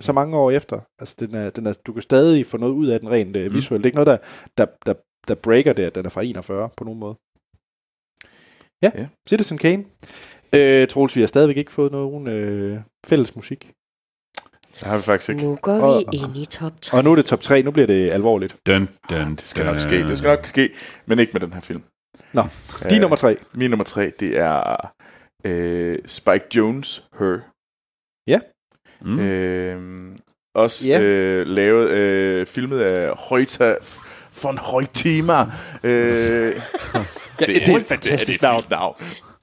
Så 0.00 0.12
mange 0.12 0.36
år 0.36 0.50
efter. 0.50 0.80
Altså, 0.98 1.14
den 1.18 1.34
er, 1.34 1.50
den 1.50 1.66
er, 1.66 1.72
du 1.86 1.92
kan 1.92 2.02
stadig 2.02 2.46
få 2.46 2.56
noget 2.56 2.72
ud 2.72 2.86
af 2.86 3.00
den 3.00 3.10
rent 3.10 3.36
øh, 3.36 3.52
visuelt. 3.52 3.84
Det 3.84 3.88
er 3.88 3.90
ikke 4.00 4.04
noget, 4.04 4.20
der, 4.56 4.64
der, 4.64 4.66
der, 4.86 4.94
der 5.28 5.34
breaker 5.34 5.72
det, 5.72 5.82
at 5.82 5.94
den 5.94 6.06
er 6.06 6.10
fra 6.10 6.22
41 6.22 6.68
på 6.76 6.84
nogen 6.84 7.00
måde. 7.00 7.16
Ja, 8.82 8.90
Ja. 8.94 9.00
ja. 9.02 9.08
Citizen 9.28 9.58
Kane. 9.58 9.84
Øh, 10.52 10.88
Troels, 10.88 11.16
vi 11.16 11.20
har 11.20 11.26
stadigvæk 11.28 11.56
ikke 11.56 11.72
fået 11.72 11.92
nogen 11.92 12.26
øh, 12.26 12.80
fælles 13.06 13.36
musik. 13.36 13.72
Det 14.80 14.82
har 14.88 14.96
vi 14.96 15.02
faktisk 15.02 15.28
ikke. 15.30 15.42
Nu 15.42 15.56
går 15.62 15.72
Og- 15.72 15.98
vi 16.12 16.16
ind 16.18 16.36
i 16.36 16.44
top 16.44 16.72
3. 16.80 16.98
Og 16.98 17.04
nu 17.04 17.12
er 17.12 17.16
det 17.16 17.26
top 17.26 17.40
3, 17.40 17.62
nu 17.62 17.70
bliver 17.70 17.86
det 17.86 18.10
alvorligt. 18.10 18.56
Dun, 18.66 18.88
dun, 19.10 19.30
Det 19.30 19.40
skal 19.40 19.64
nok 19.64 19.80
ske, 19.80 20.08
det 20.08 20.18
skal 20.18 20.28
nok 20.36 20.46
ske, 20.46 20.70
men 21.06 21.18
ikke 21.18 21.32
med 21.32 21.40
den 21.40 21.52
her 21.52 21.60
film. 21.60 21.82
Nå, 22.32 22.42
Din 22.90 23.00
nummer 23.00 23.16
3. 23.16 23.36
Min 23.54 23.70
nummer 23.70 23.84
tre, 23.84 24.12
det 24.20 24.38
er 24.38 24.92
øh, 25.44 25.98
Spike 26.06 26.44
Jones, 26.56 27.08
Her. 27.18 28.40
Mm. 29.00 29.10
Mm. 29.10 29.18
Øh, 29.20 30.16
også 30.54 30.88
Ja. 30.88 31.02
øh, 31.02 31.46
lavet, 31.46 31.90
øh, 31.90 32.46
filmet 32.46 32.80
af 32.80 33.16
Højta 33.16 33.76
von 34.42 34.58
Højtima. 34.58 35.40
Øh, 35.84 36.54
Ja, 37.40 37.46
det, 37.46 37.54
det 37.66 37.68
er 37.68 37.78
et 37.78 37.86
fantastisk 37.86 38.42
navn. 38.42 38.62
navn. 38.70 38.96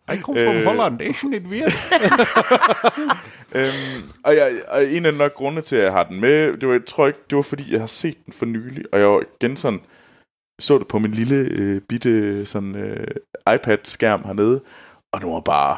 Jeg 0.07 0.19
kommer 0.21 0.45
fra 0.45 0.53
Øh, 0.53 0.63
Holland, 0.65 0.99
det 0.99 1.07
er 1.07 1.13
sådan 1.13 1.31
lidt 1.31 1.47
weird. 1.47 1.71
øhm, 3.57 4.09
og, 4.23 4.35
jeg, 4.35 4.61
og 4.67 4.85
en 4.85 5.05
af 5.05 5.13
nok 5.13 5.33
grunde 5.33 5.61
til, 5.61 5.75
at 5.75 5.83
jeg 5.83 5.91
har 5.91 6.03
den 6.03 6.21
med, 6.21 6.53
det 6.53 6.67
var, 6.67 6.73
jeg 6.73 6.85
tror 6.87 7.07
ikke, 7.07 7.19
det 7.29 7.35
var 7.35 7.41
fordi, 7.41 7.71
jeg 7.71 7.79
har 7.79 7.87
set 7.87 8.25
den 8.25 8.33
for 8.33 8.45
nylig, 8.45 8.85
og 8.93 8.99
jeg 8.99 9.07
var 9.07 9.23
igen 9.41 9.57
sådan, 9.57 9.79
så 10.61 10.77
det 10.77 10.87
på 10.87 10.99
min 10.99 11.11
lille 11.11 11.35
øh, 11.35 11.81
bitte 11.81 12.45
sådan, 12.45 12.75
øh, 12.75 13.07
iPad-skærm 13.55 14.23
hernede, 14.25 14.61
og 15.13 15.21
det 15.21 15.29
var 15.29 15.39
bare, 15.39 15.77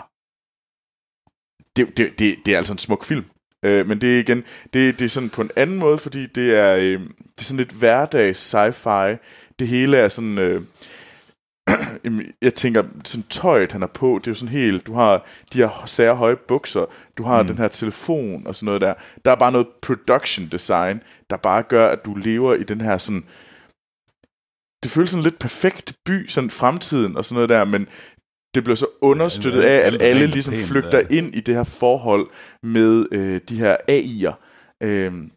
det, 1.76 1.98
det, 1.98 2.20
det, 2.20 2.46
det 2.46 2.54
er 2.54 2.58
altså 2.58 2.74
en 2.74 2.80
smuk 2.80 3.04
film. 3.04 3.26
Øh, 3.66 3.88
men 3.88 4.02
det 4.02 4.16
er 4.16 4.20
igen, 4.20 4.44
det, 4.74 5.00
det 5.00 5.06
er 5.06 5.10
sådan 5.10 5.30
på 5.30 5.42
en 5.42 5.52
anden 5.56 5.80
måde, 5.80 5.98
fordi 5.98 6.26
det 6.26 6.58
er, 6.58 6.76
øh, 6.76 7.00
det 7.02 7.40
er 7.40 7.44
sådan 7.44 7.58
lidt 7.58 7.72
hverdags 7.72 8.56
sci-fi. 8.56 9.18
Det 9.60 9.68
hele 9.68 9.98
er 9.98 10.08
sådan, 10.08 10.38
øh, 10.38 10.62
jeg 12.42 12.54
tænker, 12.54 12.84
sådan 13.06 13.24
tøjet, 13.30 13.72
han 13.72 13.84
er 13.84 13.88
på, 13.88 14.20
det 14.20 14.28
er 14.28 14.32
jo 14.32 14.36
sådan 14.36 14.54
helt, 14.54 14.88
du 14.88 14.94
har 14.94 15.28
de 15.54 15.58
her 15.58 15.84
sære 15.86 16.16
høje 16.16 16.36
bukser, 16.36 16.86
du 17.18 17.24
har 17.24 17.42
mm. 17.42 17.48
den 17.48 17.58
her 17.58 17.68
telefon 17.68 18.48
og 18.48 18.56
sådan 18.56 18.66
noget 18.66 18.82
der. 18.82 18.94
Der 19.26 19.32
er 19.32 19.36
bare 19.36 19.52
noget 19.52 19.68
production 19.82 20.48
design, 20.52 21.02
der 21.30 21.38
bare 21.38 21.64
gør, 21.64 21.88
at 21.88 22.06
du 22.06 22.16
lever 22.16 22.54
i 22.54 22.64
den 22.64 22.82
her 22.82 22.98
sådan, 22.98 23.24
det 24.84 24.92
føles 24.92 25.10
sådan 25.10 25.24
lidt 25.24 25.40
perfekt 25.40 25.94
by, 26.06 26.28
sådan 26.28 26.50
fremtiden 26.50 27.18
og 27.18 27.26
sådan 27.26 27.36
noget 27.36 27.50
der, 27.50 27.66
men 27.66 27.88
det 28.56 28.64
bliver 28.64 28.76
så 28.76 28.88
understøttet 29.02 29.64
Ja, 29.64 29.68
af, 29.70 29.88
at 29.88 30.02
alle 30.02 30.28
ligesom 30.28 30.54
pænt, 30.54 30.66
flygter 30.68 30.98
ja. 30.98 31.18
ind 31.18 31.36
i 31.36 31.40
det 31.40 31.56
her 31.56 31.64
forhold 31.64 32.28
med 32.64 33.06
øh, 33.12 33.42
de 33.50 33.56
her 33.58 33.78
AI'er. 33.92 34.34
Øhm, 34.84 35.32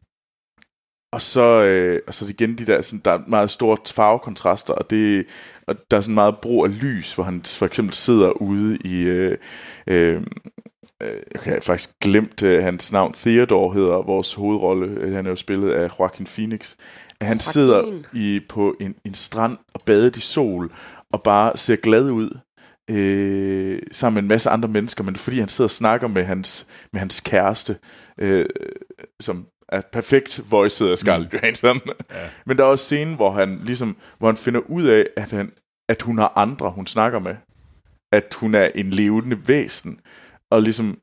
og 1.12 1.22
så, 1.22 1.62
øh, 1.62 2.00
og 2.06 2.14
så 2.14 2.24
det 2.24 2.32
igen 2.40 2.58
de 2.58 2.66
der, 2.66 2.82
sådan, 2.82 3.02
der 3.04 3.10
er 3.10 3.18
meget 3.26 3.50
store 3.50 3.76
farvekontraster, 3.86 4.74
og, 4.74 4.90
det, 4.90 5.26
og 5.66 5.76
der 5.90 5.96
er 5.96 6.00
sådan 6.00 6.14
meget 6.14 6.38
brug 6.38 6.64
af 6.64 6.82
lys, 6.82 7.14
hvor 7.14 7.24
han 7.24 7.42
for 7.44 7.66
eksempel 7.66 7.94
sidder 7.94 8.30
ude 8.30 8.78
i, 8.84 9.02
øh, 9.02 9.38
øh, 9.86 10.22
øh, 11.02 11.22
jeg 11.34 11.40
har 11.44 11.60
faktisk 11.60 11.90
glemt 12.00 12.42
øh, 12.42 12.62
hans 12.62 12.92
navn, 12.92 13.12
Theodore 13.12 13.74
hedder 13.74 14.02
vores 14.02 14.34
hovedrolle, 14.34 14.86
Øh, 15.00 15.14
han 15.14 15.26
er 15.26 15.30
jo 15.30 15.36
spillet 15.36 15.70
af 15.70 15.98
Joaquin 15.98 16.26
Phoenix, 16.26 16.74
han 17.20 17.28
Joaquin. 17.28 17.40
sidder 17.40 17.82
i, 18.14 18.40
på 18.48 18.76
en, 18.80 18.94
en 19.04 19.14
strand 19.14 19.56
og 19.74 19.80
badet 19.86 20.16
i 20.16 20.20
sol, 20.20 20.72
og 21.12 21.22
bare 21.22 21.56
ser 21.56 21.76
glad 21.76 22.10
ud, 22.10 22.38
øh, 22.89 23.82
sammen 23.93 24.15
med 24.15 24.23
en 24.23 24.28
masse 24.28 24.51
andre 24.51 24.69
mennesker, 24.69 25.05
men 25.05 25.16
fordi 25.16 25.39
han 25.39 25.48
sidder 25.48 25.66
og 25.66 25.70
snakker 25.70 26.09
med 26.09 26.24
hans, 26.24 26.66
med 26.93 26.98
hans 27.01 27.20
kæreste, 27.20 27.77
øh, 28.19 28.47
som 29.20 29.47
er 29.69 29.81
perfekt 29.93 30.40
voiced 30.51 30.89
af 30.89 30.98
Scarlett 30.98 31.32
mm. 31.32 31.39
Johansson. 31.39 31.81
Ja. 31.86 32.16
Men 32.47 32.56
der 32.56 32.65
er 32.65 32.69
også 32.69 32.85
scenen, 32.85 33.16
hvor 33.16 33.31
han 33.31 33.60
ligesom, 33.65 33.97
hvor 34.19 34.28
han 34.28 34.36
finder 34.36 34.60
ud 34.60 34.85
af, 34.85 35.06
at, 35.16 35.31
han, 35.31 35.52
at 35.89 36.02
hun 36.02 36.19
har 36.19 36.32
andre, 36.36 36.70
hun 36.70 36.86
snakker 36.86 37.19
med. 37.19 37.36
At 38.12 38.35
hun 38.35 38.55
er 38.55 38.70
en 38.74 38.90
levende 38.90 39.48
væsen. 39.48 40.01
Og 40.51 40.62
ligesom, 40.62 40.98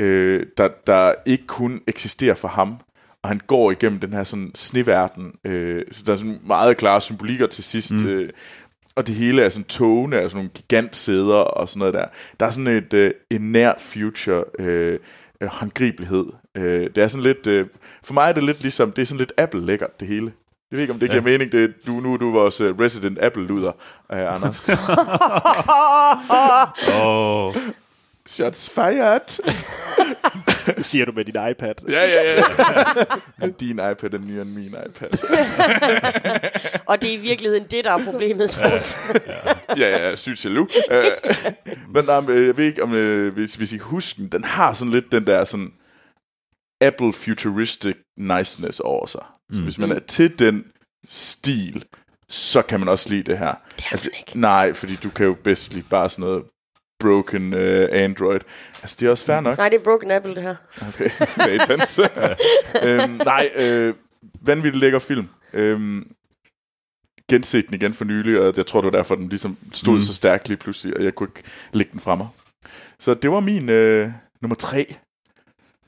øh, 0.00 0.46
der, 0.56 0.68
der 0.86 1.14
ikke 1.26 1.46
kun 1.46 1.80
eksisterer 1.86 2.34
for 2.34 2.48
ham. 2.48 2.80
Og 3.22 3.28
han 3.28 3.40
går 3.46 3.70
igennem 3.70 4.00
den 4.00 4.12
her 4.12 4.24
sådan 4.24 4.50
sneverden. 4.54 5.32
Øh, 5.44 5.82
så 5.92 6.02
der 6.06 6.12
er 6.12 6.16
sådan 6.16 6.40
meget 6.46 6.76
klare 6.76 7.00
symbolikker 7.00 7.46
til 7.46 7.64
sidst. 7.64 7.92
Mm. 7.92 8.06
Øh, 8.06 8.30
og 8.96 9.06
det 9.06 9.14
hele 9.14 9.42
er 9.42 9.48
sådan 9.48 9.64
togene, 9.64 10.20
altså 10.20 10.36
nogle 10.36 10.50
gigantsæder 10.54 11.34
og 11.34 11.68
sådan 11.68 11.78
noget 11.78 11.94
der. 11.94 12.04
Der 12.40 12.46
er 12.46 12.50
sådan 12.50 12.66
et 12.66 12.92
øh, 12.94 13.10
en 13.30 13.52
nær 13.52 13.72
future 13.78 14.44
øh, 14.58 14.98
øh, 15.40 15.48
håndgribelighed. 15.48 16.26
Øh, 16.54 16.90
det 16.94 16.98
er 16.98 17.08
sådan 17.08 17.24
lidt, 17.24 17.46
øh, 17.46 17.66
for 18.04 18.14
mig 18.14 18.28
er 18.28 18.32
det 18.32 18.44
lidt 18.44 18.62
ligesom, 18.62 18.92
det 18.92 19.02
er 19.02 19.06
sådan 19.06 19.18
lidt 19.18 19.32
Apple-lækkert, 19.36 20.00
det 20.00 20.08
hele. 20.08 20.32
Jeg 20.70 20.76
ved 20.76 20.80
ikke, 20.82 20.92
om 20.92 20.98
det 20.98 21.10
giver 21.10 21.22
Ja. 21.22 21.30
mening. 21.30 21.52
Det, 21.52 21.74
du, 21.86 21.92
nu 21.92 22.12
er 22.12 22.16
du 22.16 22.30
vores 22.32 22.60
uh, 22.60 22.80
resident 22.80 23.18
Apple-luder, 23.18 23.72
uh, 24.12 24.34
Anders. 24.34 24.68
Åh, 27.04 27.54
Shots 28.26 28.70
fired. 28.70 29.40
Siger 30.82 31.04
du 31.04 31.12
med 31.12 31.24
din 31.24 31.34
iPad. 31.50 31.74
Ja, 31.88 32.04
ja, 32.04 32.34
ja. 32.34 32.42
Men 33.40 33.52
din 33.52 33.70
iPad 33.70 34.14
er 34.14 34.18
nyere 34.18 34.42
end 34.42 34.50
min 34.50 34.74
iPad. 34.88 35.10
Og 36.88 37.02
det 37.02 37.10
er 37.10 37.14
i 37.14 37.20
virkeligheden 37.20 37.64
det, 37.70 37.84
der 37.84 37.92
er 37.92 38.04
problemet, 38.04 38.50
Troels. 38.50 38.98
ja, 39.78 40.08
ja, 40.08 40.16
sygt 40.16 40.44
jaloux. 40.44 40.72
Øh, 40.90 41.04
men 41.94 42.04
nej, 42.04 42.20
men, 42.20 42.46
jeg 42.46 42.56
ved 42.56 42.64
ikke, 42.64 42.82
om, 42.82 42.94
øh, 42.94 43.32
hvis, 43.32 43.54
hvis 43.54 43.72
I 43.72 43.76
kan 43.76 43.86
huske 43.86 44.16
den, 44.16 44.28
den 44.28 44.44
har 44.44 44.72
sådan 44.72 44.92
lidt 44.92 45.12
den 45.12 45.26
der 45.26 45.44
sådan 45.44 45.72
Apple 46.80 47.12
futuristic 47.12 47.96
niceness 48.18 48.80
over 48.80 49.06
sig. 49.06 49.24
Så 49.52 49.62
hvis 49.62 49.78
man 49.78 49.92
er 49.92 49.98
til 49.98 50.38
den 50.38 50.64
stil, 51.08 51.84
så 52.28 52.62
kan 52.62 52.80
man 52.80 52.88
også 52.88 53.08
lide 53.08 53.22
det 53.22 53.38
her. 53.38 53.54
Det 53.76 53.84
er 53.90 53.96
man 54.04 54.12
ikke. 54.18 54.40
Nej, 54.40 54.72
fordi 54.72 54.96
du 54.96 55.10
kan 55.10 55.26
jo 55.26 55.36
bedst 55.44 55.74
lide 55.74 55.86
bare 55.90 56.08
sådan 56.08 56.22
noget 56.22 56.44
broken 56.98 57.54
uh, 57.54 57.86
Android. 57.92 58.40
Altså, 58.82 58.96
det 59.00 59.06
er 59.06 59.10
også 59.10 59.24
fair 59.24 59.40
nok. 59.40 59.58
Nej, 59.58 59.68
det 59.68 59.78
er 59.80 59.84
Broken 59.84 60.10
Apple, 60.10 60.34
det 60.34 60.42
her. 60.42 60.54
Okay, 60.88 61.10
satans. 61.26 62.00
øhm, 62.86 63.20
nej, 63.24 63.50
øh, 63.56 63.94
vanvittigt 64.40 64.80
lækker 64.80 64.98
film. 64.98 65.28
Øhm, 65.52 66.10
genset 67.30 67.66
den 67.66 67.74
igen 67.74 67.94
for 67.94 68.04
nylig, 68.04 68.40
og 68.40 68.54
jeg 68.56 68.66
tror, 68.66 68.80
det 68.80 68.92
var 68.92 68.98
derfor, 68.98 69.14
den 69.14 69.28
ligesom 69.28 69.56
stod 69.72 69.94
mm. 69.94 70.02
så 70.02 70.14
stærkt 70.14 70.48
lige 70.48 70.56
pludselig, 70.58 70.96
og 70.96 71.04
jeg 71.04 71.14
kunne 71.14 71.28
ikke 71.36 71.48
lægge 71.72 71.92
den 71.92 72.00
fra 72.00 72.14
mig. 72.14 72.28
Så 72.98 73.14
det 73.14 73.30
var 73.30 73.40
min 73.40 73.68
øh, 73.68 74.10
nummer 74.40 74.56
tre. 74.56 74.94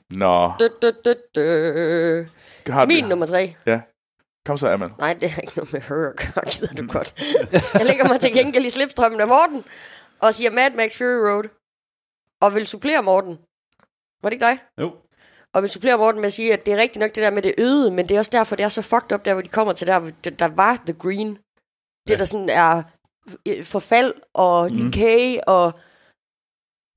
Nå, 0.09 0.51
Du, 0.59 0.69
du, 0.81 0.91
du, 1.05 1.13
du. 1.35 2.71
har 2.71 2.85
Min 2.85 3.03
nummer 3.03 3.25
tre. 3.25 3.55
Ja. 3.65 3.81
Kom 4.45 4.57
så, 4.57 4.69
Amal. 4.69 4.89
Nej, 4.99 5.17
det 5.21 5.29
har 5.29 5.41
ikke 5.41 5.53
noget 5.55 5.73
med 5.73 5.81
her 5.81 6.09
at 6.09 6.15
gøre, 6.15 6.75
du 6.77 6.87
godt. 6.93 7.13
Jeg 7.73 7.85
lægger 7.85 8.07
mig 8.07 8.19
til 8.19 8.33
gengæld 8.33 8.65
i 8.65 8.69
slipstrømmen 8.69 9.21
af 9.21 9.27
Morten, 9.27 9.63
og 10.21 10.33
siger 10.33 10.51
Mad 10.51 10.71
Max 10.75 10.97
Fury 10.97 11.19
Road, 11.29 11.43
og 12.41 12.55
vil 12.55 12.67
supplere 12.67 13.03
Morten. 13.03 13.37
Var 14.23 14.29
det 14.29 14.33
ikke 14.33 14.45
dig? 14.45 14.57
Jo. 14.81 14.95
Og 15.53 15.61
vil 15.61 15.71
supplere 15.71 15.97
Morten 15.97 16.21
med 16.21 16.27
at 16.27 16.33
sige, 16.33 16.53
at 16.53 16.65
det 16.65 16.73
er 16.73 16.77
rigtigt 16.77 16.99
nok 16.99 17.15
det 17.15 17.23
der 17.23 17.29
med 17.31 17.41
det 17.41 17.53
øde, 17.57 17.91
men 17.91 18.09
det 18.09 18.15
er 18.15 18.19
også 18.19 18.31
derfor, 18.31 18.55
det 18.55 18.63
er 18.63 18.69
så 18.69 18.81
fucked 18.81 19.11
up, 19.11 19.25
der 19.25 19.33
hvor 19.33 19.41
de 19.41 19.47
kommer 19.49 19.73
til 19.73 19.87
der, 19.87 19.99
hvor 19.99 20.11
der, 20.23 20.29
der 20.29 20.45
var 20.47 20.75
The 20.85 20.93
Green. 20.93 21.29
Det, 21.35 21.39
Ja. 22.09 22.15
der 22.17 22.25
sådan 22.25 22.49
er 22.49 22.83
øh, 23.47 23.63
forfald 23.65 24.13
og 24.33 24.69
decay, 24.71 25.37
og... 25.47 25.79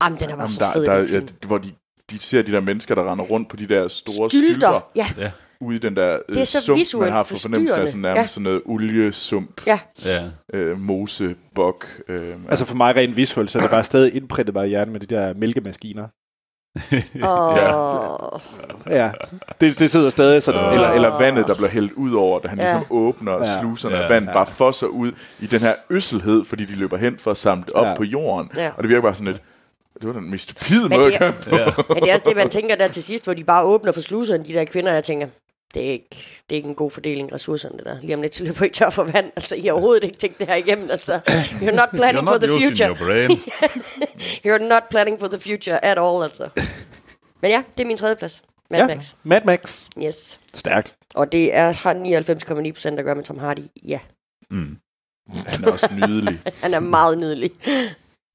Jamen, 0.03 0.19
den 0.19 0.29
er 0.29 0.35
bare 0.35 0.41
Jamen, 0.41 0.49
så 0.49 0.59
der, 0.59 0.73
fed, 0.73 0.85
der, 0.85 1.19
den 1.19 1.37
ja, 1.41 1.47
hvor 1.47 1.57
de, 1.57 1.75
de 2.11 2.19
ser 2.19 2.41
de 2.41 2.51
der 2.51 2.59
mennesker, 2.59 2.95
der 2.95 3.11
render 3.11 3.25
rundt 3.25 3.49
på 3.49 3.55
de 3.55 3.67
der 3.67 3.87
store 3.87 4.29
Stylter. 4.29 4.49
stylter, 4.49 4.91
Ja, 4.95 5.31
ude 5.61 5.75
i 5.75 5.79
den 5.79 5.95
der 5.95 6.07
Det 6.29 6.35
er 6.35 6.39
øh, 6.39 6.45
så 6.45 6.83
sump, 6.85 7.01
man 7.03 7.11
har 7.11 7.23
for 7.23 7.35
fornemmelse 7.41 7.75
af 7.75 7.87
sådan 7.87 8.01
nærmest 8.01 8.21
Ja. 8.21 8.27
sådan 8.27 8.43
noget 8.43 8.61
oliesump, 8.65 9.61
ja. 9.67 9.79
Ja. 10.05 10.23
øh, 10.53 10.79
mose, 10.79 11.35
bok. 11.55 11.87
Øh, 12.09 12.35
Altså 12.49 12.65
for 12.65 12.75
mig 12.75 12.95
rent 12.95 13.15
visuelt, 13.15 13.51
så 13.51 13.57
er 13.57 13.61
det 13.61 13.71
bare 13.71 13.83
stadig 13.83 14.15
indprintet 14.15 14.55
mig 14.55 14.65
i 14.65 14.69
hjernen 14.69 14.91
med 14.91 14.99
de 14.99 15.15
der 15.15 15.33
mælkemaskiner. 15.33 16.07
Og... 17.23 18.41
Ja, 18.89 19.11
det, 19.61 19.79
det 19.79 19.91
sidder 19.91 20.09
stadig 20.09 20.43
sådan. 20.43 20.73
Eller, 20.73 20.89
eller 20.89 21.17
vandet, 21.19 21.47
der 21.47 21.55
bliver 21.55 21.69
hældt 21.69 21.91
ud 21.91 22.13
over, 22.13 22.39
da 22.39 22.47
han 22.47 22.57
Ja. 22.59 22.63
ligesom 22.63 22.85
åbner 22.89 23.37
Ja. 23.37 23.59
sluserne 23.59 23.95
Ja. 23.95 24.03
af 24.03 24.09
vand, 24.09 24.27
bare 24.27 24.45
fosser 24.45 24.87
ud 24.87 25.11
i 25.39 25.45
den 25.47 25.59
her 25.59 25.73
øsselhed, 25.89 26.45
fordi 26.45 26.65
de 26.65 26.75
løber 26.75 26.97
hen 26.97 27.17
for 27.17 27.31
at 27.31 27.37
samle 27.37 27.75
op 27.75 27.85
Ja. 27.87 27.95
på 27.95 28.03
jorden. 28.03 28.49
Ja. 28.55 28.69
Og 28.77 28.83
det 28.83 28.89
virker 28.89 29.01
bare 29.01 29.13
sådan 29.13 29.27
lidt, 29.27 29.41
det 30.01 30.07
var 30.07 30.13
den 30.13 30.31
mest 30.31 30.43
stupide 30.51 30.89
Men 30.89 30.97
måde 30.99 31.11
det 31.11 31.15
at 31.15 31.21
er- 31.21 31.57
ja. 31.57 31.65
Men 31.89 31.97
det 32.03 32.09
er 32.09 32.13
også 32.13 32.25
det, 32.27 32.35
man 32.35 32.49
tænker 32.49 32.75
der 32.75 32.87
til 32.87 33.03
sidst, 33.03 33.23
hvor 33.25 33.33
de 33.33 33.43
bare 33.43 33.63
åbner 33.63 33.91
for 33.91 34.01
sluserne, 34.01 34.43
de 34.45 34.53
der 34.53 34.65
kvinder, 34.65 34.89
og 34.91 34.95
jeg 34.95 35.03
tænker, 35.03 35.27
det 35.73 35.85
er 35.87 35.91
ikke, 35.91 36.07
det 36.49 36.51
er 36.51 36.55
ikke 36.55 36.69
en 36.69 36.75
god 36.75 36.91
fordeling 36.91 37.29
af 37.31 37.35
ressourcerne, 37.35 37.77
det 37.77 37.85
der. 37.85 37.97
Lige 38.01 38.15
om 38.15 38.21
lidt, 38.21 38.35
så 38.35 38.43
løber 38.43 38.65
I 38.65 38.69
tør 38.69 38.89
for 38.89 39.03
vand. 39.03 39.31
Altså, 39.35 39.55
I 39.55 39.61
har 39.61 39.71
overhovedet 39.71 40.03
ikke 40.03 40.17
tænkt 40.17 40.39
det 40.39 40.47
her 40.47 40.55
igennem. 40.55 40.91
Altså, 40.91 41.19
you're 41.27 41.71
not 41.71 41.79
You're 41.79 41.95
planning 41.95 42.27
for 42.27 42.31
not 42.33 42.41
the 42.41 42.53
using 42.53 42.69
future. 42.69 42.87
your 42.87 42.97
brain. 42.97 43.31
You're 44.47 44.67
not 44.67 44.83
planning 44.89 45.19
for 45.19 45.27
the 45.27 45.39
future 45.39 45.85
at 45.85 45.97
all, 45.99 46.23
altså. 46.23 46.49
Men 47.41 47.51
ja, 47.51 47.63
det 47.77 47.83
er 47.83 47.87
min 47.87 47.97
tredje 47.97 48.15
plads. 48.15 48.41
Mad 48.69 48.79
Ja, 48.79 48.87
Max. 48.87 49.13
Mad 49.23 49.41
Max. 49.45 49.87
Yes. 50.03 50.39
Stærkt. 50.53 50.95
Og 51.15 51.31
det 51.31 51.55
er, 51.55 51.71
har 51.71 52.63
99,9 52.65 52.71
procent 52.71 52.99
at 52.99 53.05
gøre 53.05 53.15
med 53.15 53.23
Tom 53.23 53.37
Hardy. 53.37 53.59
Ja, 53.85 53.99
Mm. 54.49 54.77
Han 55.45 55.63
er 55.63 55.71
også 55.71 55.89
nydelig. 56.07 56.39
han 56.63 56.73
er 56.73 56.79
meget 56.79 57.17
nydelig. 57.17 57.51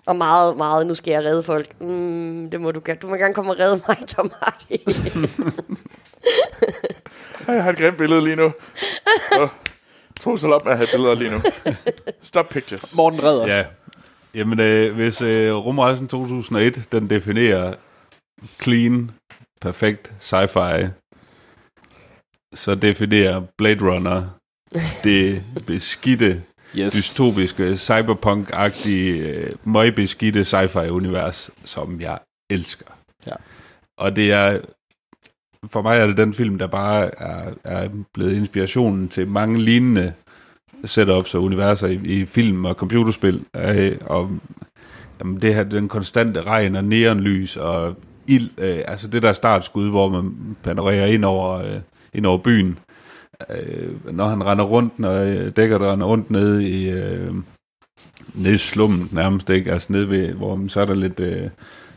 Og 0.06 0.16
meget, 0.16 0.56
meget, 0.56 0.86
nu 0.86 0.94
skal 0.94 1.10
jeg 1.10 1.24
redde 1.24 1.42
folk. 1.42 1.80
Mm, 1.80 2.50
det 2.50 2.60
må 2.60 2.70
du 2.72 2.80
gerne. 2.84 2.98
Du 3.02 3.08
må 3.08 3.14
gerne 3.14 3.34
komme 3.34 3.50
og 3.52 3.58
redde 3.58 3.82
mig, 3.88 3.96
Tom 4.16 4.32
Hardy. 4.42 4.80
Jeg 7.48 7.64
har 7.64 7.72
et 7.72 7.78
grimt 7.78 7.98
billede 7.98 8.24
lige 8.24 8.36
nu. 8.36 8.52
Troels 10.20 10.42
hold 10.42 10.52
op 10.52 10.64
med 10.64 10.72
at 10.72 10.78
have 10.78 10.88
billeder 10.92 11.14
lige 11.14 11.30
nu. 11.30 11.40
Stop 12.22 12.48
pictures. 12.48 12.94
Morten 12.94 13.22
redder 13.22 13.42
os. 13.42 13.48
Ja. 13.48 13.64
Jamen, 14.34 14.60
øh, 14.60 14.94
hvis 14.94 15.22
øh, 15.22 15.54
Rumrejsen 15.54 16.08
2001, 16.08 16.88
den 16.92 17.10
definerer 17.10 17.74
clean, 18.62 19.10
perfekt 19.60 20.12
sci-fi, 20.20 20.86
så 22.54 22.74
definerer 22.74 23.42
Blade 23.58 23.84
Runner 23.90 24.28
det 25.04 25.44
beskidte, 25.66 26.42
Yes. 26.76 26.92
dystopiske, 26.92 27.72
cyberpunk-agtige, 27.76 29.28
øh, 29.28 29.54
møgbeskidte 29.64 30.44
sci-fi-univers, 30.44 31.50
som 31.64 32.00
jeg 32.00 32.18
elsker. 32.50 32.84
Ja. 33.26 33.32
Og 33.98 34.16
det 34.16 34.32
er, 34.32 34.60
for 35.70 35.82
mig 35.82 35.98
er 35.98 36.06
det 36.06 36.16
den 36.16 36.34
film, 36.34 36.58
der 36.58 36.66
bare 36.66 37.10
er, 37.22 37.50
er 37.64 37.88
blevet 38.14 38.32
inspirationen 38.32 39.08
til 39.08 39.28
mange 39.28 39.60
lignende 39.60 40.12
setups 40.84 41.34
og 41.34 41.42
universer 41.42 41.86
i, 41.86 42.00
i 42.04 42.24
film 42.24 42.64
og 42.64 42.74
computerspil. 42.74 43.44
Øh, 43.56 43.96
og 44.00 44.30
jamen, 45.20 45.42
det 45.42 45.54
her, 45.54 45.62
den 45.62 45.88
konstante 45.88 46.42
regn 46.42 46.76
og 46.76 46.84
neonlys 46.84 47.56
og 47.56 47.96
ild, 48.26 48.50
øh, 48.58 48.80
altså 48.88 49.08
det 49.08 49.22
der 49.22 49.32
startskud, 49.32 49.90
hvor 49.90 50.08
man 50.08 50.56
panorerer 50.62 51.06
ind 51.06 51.24
over, 51.24 51.54
øh, 51.54 51.80
ind 52.14 52.26
over 52.26 52.38
byen, 52.38 52.78
øh, 53.50 54.14
når 54.14 54.28
han 54.28 54.46
render 54.46 54.64
rundt, 54.64 54.98
når 54.98 55.12
øh, 55.12 55.56
Deckard 55.56 55.80
render 55.80 56.06
rundt 56.06 56.30
nede 56.30 56.68
i, 56.68 56.90
øh, 56.90 57.34
nede 58.34 58.54
i 58.54 58.58
slummen 58.58 59.08
nærmest, 59.12 59.50
ikke? 59.50 59.72
Altså 59.72 59.92
nede 59.92 60.10
ved, 60.10 60.32
hvor 60.32 60.56
man, 60.56 60.68
så 60.68 60.80
er 60.80 60.84
der 60.84 60.94
lidt, 60.94 61.20
øh, 61.20 61.50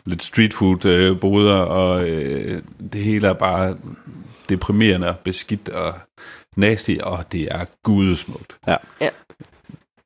lidt 0.05 0.23
street 0.23 0.53
food 0.53 0.85
øh, 0.85 1.19
boder, 1.19 1.57
og 1.57 2.09
øh, 2.09 2.63
det 2.93 3.01
hele 3.01 3.27
er 3.27 3.33
bare 3.33 3.77
deprimerende 4.49 5.09
og 5.09 5.19
beskidt 5.23 5.69
og 5.69 5.93
nasty, 6.55 6.95
og 7.03 7.31
det 7.31 7.43
er 7.51 7.65
gudesmukt. 7.83 8.57
Ja. 8.67 8.75
Ja. 9.01 9.09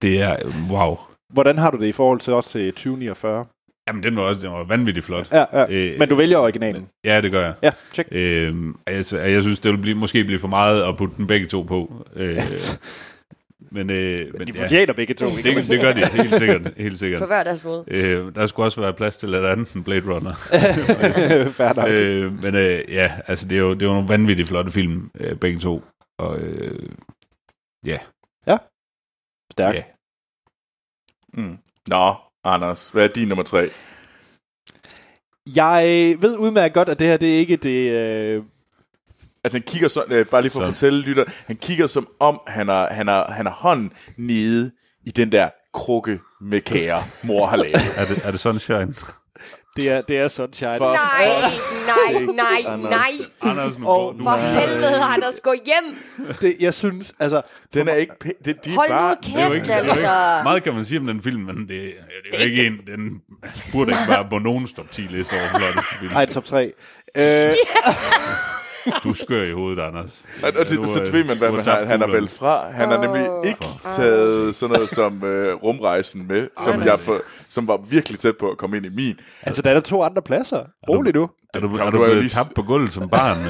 Det 0.02 0.22
er, 0.22 0.36
wow. 0.72 0.98
Hvordan 1.34 1.58
har 1.58 1.72
du 1.72 1.78
det 1.78 1.88
i 1.88 1.92
forhold 1.92 2.20
til 2.20 2.34
også 2.34 2.50
til 2.50 2.72
2049? 2.72 3.46
Jamen, 3.88 4.04
den 4.04 4.16
var 4.16 4.22
også 4.22 4.42
den 4.42 4.52
var 4.52 4.64
vanvittigt 4.64 5.06
flot. 5.06 5.32
Ja, 5.34 5.46
ja. 5.54 5.66
Øh, 5.70 6.00
Men 6.00 6.10
du 6.10 6.16
vælger 6.16 6.38
originalen. 6.38 6.90
Ja, 7.04 7.22
det 7.22 7.32
gør 7.32 7.42
jeg. 7.46 7.54
Ja, 7.64 7.72
tjek. 7.94 8.08
Øhm, 8.12 8.76
altså, 8.86 9.20
jeg 9.20 9.42
synes, 9.42 9.60
det 9.60 9.72
vil 9.72 9.78
blive, 9.78 9.96
måske 9.96 10.24
blive 10.26 10.40
for 10.40 10.48
meget 10.48 10.84
at 10.84 10.98
putte 10.98 11.16
dem 11.18 11.28
begge 11.28 11.48
to 11.48 11.62
på. 11.62 12.06
Øh, 12.16 12.38
men, 13.72 13.90
øh, 13.90 14.34
men 14.38 14.48
De 14.48 14.54
ja, 14.56 14.62
fortjener 14.62 14.94
begge 14.94 15.14
to. 15.14 15.26
ikke? 15.38 15.56
det, 15.56 15.68
det 15.68 15.82
gør 15.82 15.94
de 15.94 16.06
helt 16.06 16.36
sikkert. 16.38 16.74
Helt 16.78 17.00
sikkert. 17.00 17.20
På 17.22 17.26
hver 17.26 17.44
deres 17.44 17.64
måde. 17.64 17.84
Øh, 17.88 18.36
der 18.36 18.48
skulle 18.48 18.68
også 18.68 18.82
være 18.82 18.94
plads 18.94 19.18
til 19.18 19.34
et 19.34 19.46
andet 19.46 19.74
end 19.74 19.84
Blade 19.84 20.14
Runner. 20.16 20.34
Fair 21.58 21.74
nok. 21.76 21.90
øh, 21.90 22.44
men 22.44 22.56
øh, 22.56 22.80
ja, 22.90 23.12
altså 23.28 23.48
det 23.48 23.56
er 23.56 23.60
jo, 23.62 23.74
det 23.74 23.82
er 23.82 23.86
jo 23.86 23.94
nogle 23.94 24.10
vanvittigt 24.10 24.48
flotte 24.48 24.72
film, 24.72 25.12
øh, 25.20 25.36
begge 25.38 25.60
to. 25.60 25.84
Og 26.20 26.40
øh, 26.40 26.90
ja, 27.86 27.98
Stærkt. 29.52 29.76
ja. 29.78 29.84
Mm. 31.34 31.58
Nå, 31.90 32.14
Anders, 32.46 32.90
hvad 32.90 33.04
er 33.04 33.08
din 33.14 33.28
nummer 33.28 33.44
tre? 33.44 33.70
Jeg 35.56 36.16
ved 36.20 36.38
udmærket 36.38 36.74
godt, 36.74 36.90
at 36.90 37.00
det 37.00 37.08
her 37.08 37.18
det 37.18 37.36
er 37.36 37.40
ikke 37.40 37.56
det... 37.56 37.92
Øh, 37.92 38.44
Altså 39.44 39.58
han 39.58 39.64
kigger 39.68 39.88
så, 39.88 40.04
øh, 40.08 40.26
bare 40.26 40.42
lige 40.42 40.52
for 40.52 40.60
at 40.60 40.66
Så. 40.66 40.72
fortælle 40.72 41.02
lytter, 41.02 41.24
han 41.48 41.56
kigger 41.56 41.88
som 41.88 42.08
om, 42.20 42.40
han 42.48 42.68
har, 42.68 42.94
han 42.94 43.08
har, 43.08 43.32
han 43.32 43.46
har 43.46 43.54
hånden 43.54 43.92
nede 44.18 44.72
i 45.06 45.12
den 45.12 45.32
der 45.32 45.50
krukke 45.74 46.20
med 46.42 46.62
kager, 46.62 47.02
mor 47.24 47.46
har 47.48 47.58
lavet. 47.58 47.76
Er 47.98 48.06
det, 48.06 48.26
er 48.26 48.32
det 48.32 48.40
Sunshine? 48.40 48.94
Det, 49.76 49.90
er, 49.90 50.02
det 50.02 50.18
er 50.18 50.28
Sunshine. 50.28 50.78
For- 50.78 50.94
Nej, 50.94 52.26
nej, 52.26 52.36
nej, 52.36 52.74
Anders. 52.74 52.92
nej. 52.92 53.52
Anders, 53.52 53.80
nu, 53.80 53.88
Og 53.88 54.16
du 54.20 54.24
For 54.24 54.36
helvede, 54.60 55.02
Anders, 55.04 55.40
gå 55.44 55.54
hjem. 55.66 55.98
Det, 56.42 56.56
jeg 56.60 56.74
synes, 56.74 57.14
altså... 57.20 57.42
Den 57.74 57.88
er 57.88 57.94
ikke 57.94 58.14
det, 58.46 58.66
de 58.66 58.70
er 58.72 58.76
Hold 58.76 58.90
bare, 58.90 59.16
nu 59.28 59.34
Det 59.34 59.42
er 59.42 59.46
jo 59.46 59.52
kæft, 59.52 59.56
ikke, 59.56 59.68
det 59.68 59.74
er 59.74 59.78
jo 59.78 59.84
altså. 59.84 60.00
ikke, 60.06 60.44
meget 60.44 60.64
kan 60.64 60.74
man 60.74 60.86
sige 60.86 61.00
om 61.00 61.08
den 61.08 61.22
film, 61.24 61.42
men 61.42 61.58
det, 61.58 61.68
det 61.68 61.94
er 62.34 62.44
jo 62.44 62.50
ikke 62.50 62.66
en, 62.66 62.74
den 62.88 63.22
burde 63.72 63.92
ikke 63.92 64.02
være 64.10 64.28
på 64.30 64.40
nogen 64.40 64.68
top 64.68 64.92
10 64.92 65.02
liste 65.02 65.34
over 65.34 65.58
flotteste 65.60 65.96
film. 66.00 66.12
Ej, 66.16 66.26
top 66.26 66.46
3. 66.46 66.72
Øh, 67.18 67.24
Du 69.04 69.14
skør 69.14 69.44
i 69.44 69.52
hovedet, 69.52 69.82
Anders. 69.84 70.24
Og, 70.44 70.52
og 70.60 70.70
det, 70.70 70.90
så 70.90 71.02
øh, 71.02 71.14
ved 71.14 71.24
man, 71.28 71.38
hvad 71.38 71.52
man 71.52 71.66
han 71.66 71.74
har 71.76 71.82
kuglerne. 71.86 72.14
valgt 72.14 72.32
fra. 72.32 72.72
Han 72.72 72.90
har 72.90 72.98
nemlig 73.02 73.28
ikke 73.46 73.66
taget 73.92 74.56
sådan 74.56 74.74
noget 74.74 74.90
som 74.90 75.24
øh, 75.24 75.56
rumrejsen 75.56 76.28
med, 76.28 76.48
som, 76.64 76.84
jeg 76.84 77.00
for, 77.00 77.22
som 77.50 77.68
var 77.68 77.78
virkelig 77.78 78.20
tæt 78.20 78.38
på 78.40 78.52
at 78.52 78.58
komme 78.58 78.78
ind 78.78 78.86
i 78.86 78.90
min. 78.90 79.16
altså, 79.42 79.62
der 79.62 79.70
er 79.70 79.74
der 79.74 79.82
to 79.82 80.04
andre 80.04 80.22
pladser. 80.22 80.64
Rolig. 80.90 81.10
Er 81.10 81.14
du, 81.14 81.30
er 81.54 81.60
du 81.60 81.68
du 81.68 81.76
er 81.78 81.84
jo 81.86 81.90
blevet 81.92 82.18
lige- 82.18 82.30
tabt 82.30 82.54
på 82.56 82.62
gulvet 82.62 82.94
som 82.94 83.10
barn? 83.10 83.38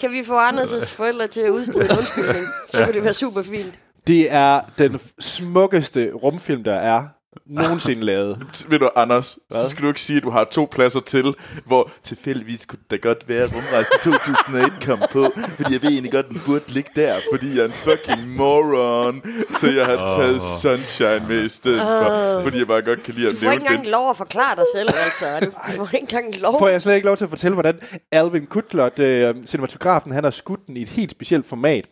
Kan 0.00 0.10
vi 0.10 0.22
få 0.26 0.38
Anders' 0.38 0.94
forældre 0.96 1.26
til 1.26 1.40
at 1.40 1.50
udstede 1.50 1.84
en 1.84 1.98
undskyldning? 1.98 2.46
Så 2.68 2.84
kunne 2.84 2.94
det 2.94 3.04
være 3.04 3.12
super 3.12 3.42
fint. 3.42 3.74
Det 4.06 4.32
er 4.32 4.60
den 4.78 5.00
smukkeste 5.20 6.12
rumfilm, 6.12 6.64
der 6.64 6.74
er. 6.74 7.02
Nogensinde 7.46 8.00
lavet. 8.04 8.38
Ved 8.70 8.78
du, 8.78 8.90
Anders, 8.96 9.38
så 9.52 9.68
skal 9.70 9.82
du 9.82 9.88
ikke 9.88 10.00
sige, 10.00 10.16
at 10.16 10.22
du 10.22 10.30
har 10.30 10.44
to 10.44 10.68
pladser 10.72 11.00
til, 11.00 11.34
hvor 11.66 11.90
Tilfældigvis 12.04 12.66
kunne 12.66 12.78
det 12.90 13.02
da 13.02 13.08
godt 13.08 13.28
være, 13.28 13.42
at 13.42 13.50
rumrejsen 13.54 13.92
2001 14.02 14.72
kom 14.86 14.98
på, 15.12 15.32
fordi 15.56 15.72
jeg 15.72 15.82
ved 15.82 15.90
egentlig 15.90 16.12
godt, 16.12 16.28
den 16.28 16.42
burde 16.46 16.64
ligge 16.68 16.90
der. 16.96 17.14
fordi 17.32 17.48
jeg 17.56 17.60
er 17.60 17.64
en 17.64 17.72
fucking 17.72 18.36
moron, 18.36 19.22
så 19.60 19.66
jeg 19.66 19.86
har 19.86 20.16
taget 20.16 20.42
Sunshine 20.42 21.24
med 21.28 21.44
i 21.44 21.48
stedet 21.48 21.80
for, 21.80 22.40
fordi 22.42 22.58
jeg 22.58 22.66
bare 22.66 22.82
godt 22.82 23.02
kan 23.02 23.14
lide 23.14 23.26
at 23.26 23.32
Du 23.32 23.38
får 23.38 23.50
ikke 23.50 23.64
nævne 23.64 23.68
den. 23.68 23.76
engang 23.78 23.90
lov 23.90 24.10
at 24.10 24.16
forklare 24.16 24.56
dig 24.56 24.64
selv, 24.74 24.88
altså. 25.04 25.26
Du 25.40 25.50
får 25.76 25.84
ikke 25.94 25.98
engang 25.98 26.40
lov. 26.40 26.58
Får 26.58 26.68
jeg 26.68 26.82
slet 26.82 26.94
ikke 26.94 27.06
lov 27.06 27.16
til 27.16 27.24
at 27.24 27.30
fortælle, 27.30 27.54
hvordan 27.54 27.76
Alvin 28.12 28.46
Kutlert, 28.46 28.98
øh, 28.98 29.34
cinematografen, 29.46 30.12
han 30.12 30.24
har 30.24 30.30
skudt 30.30 30.66
den 30.66 30.76
i 30.76 30.82
et 30.82 30.88
helt 30.88 31.10
specielt 31.10 31.46
format. 31.46 31.84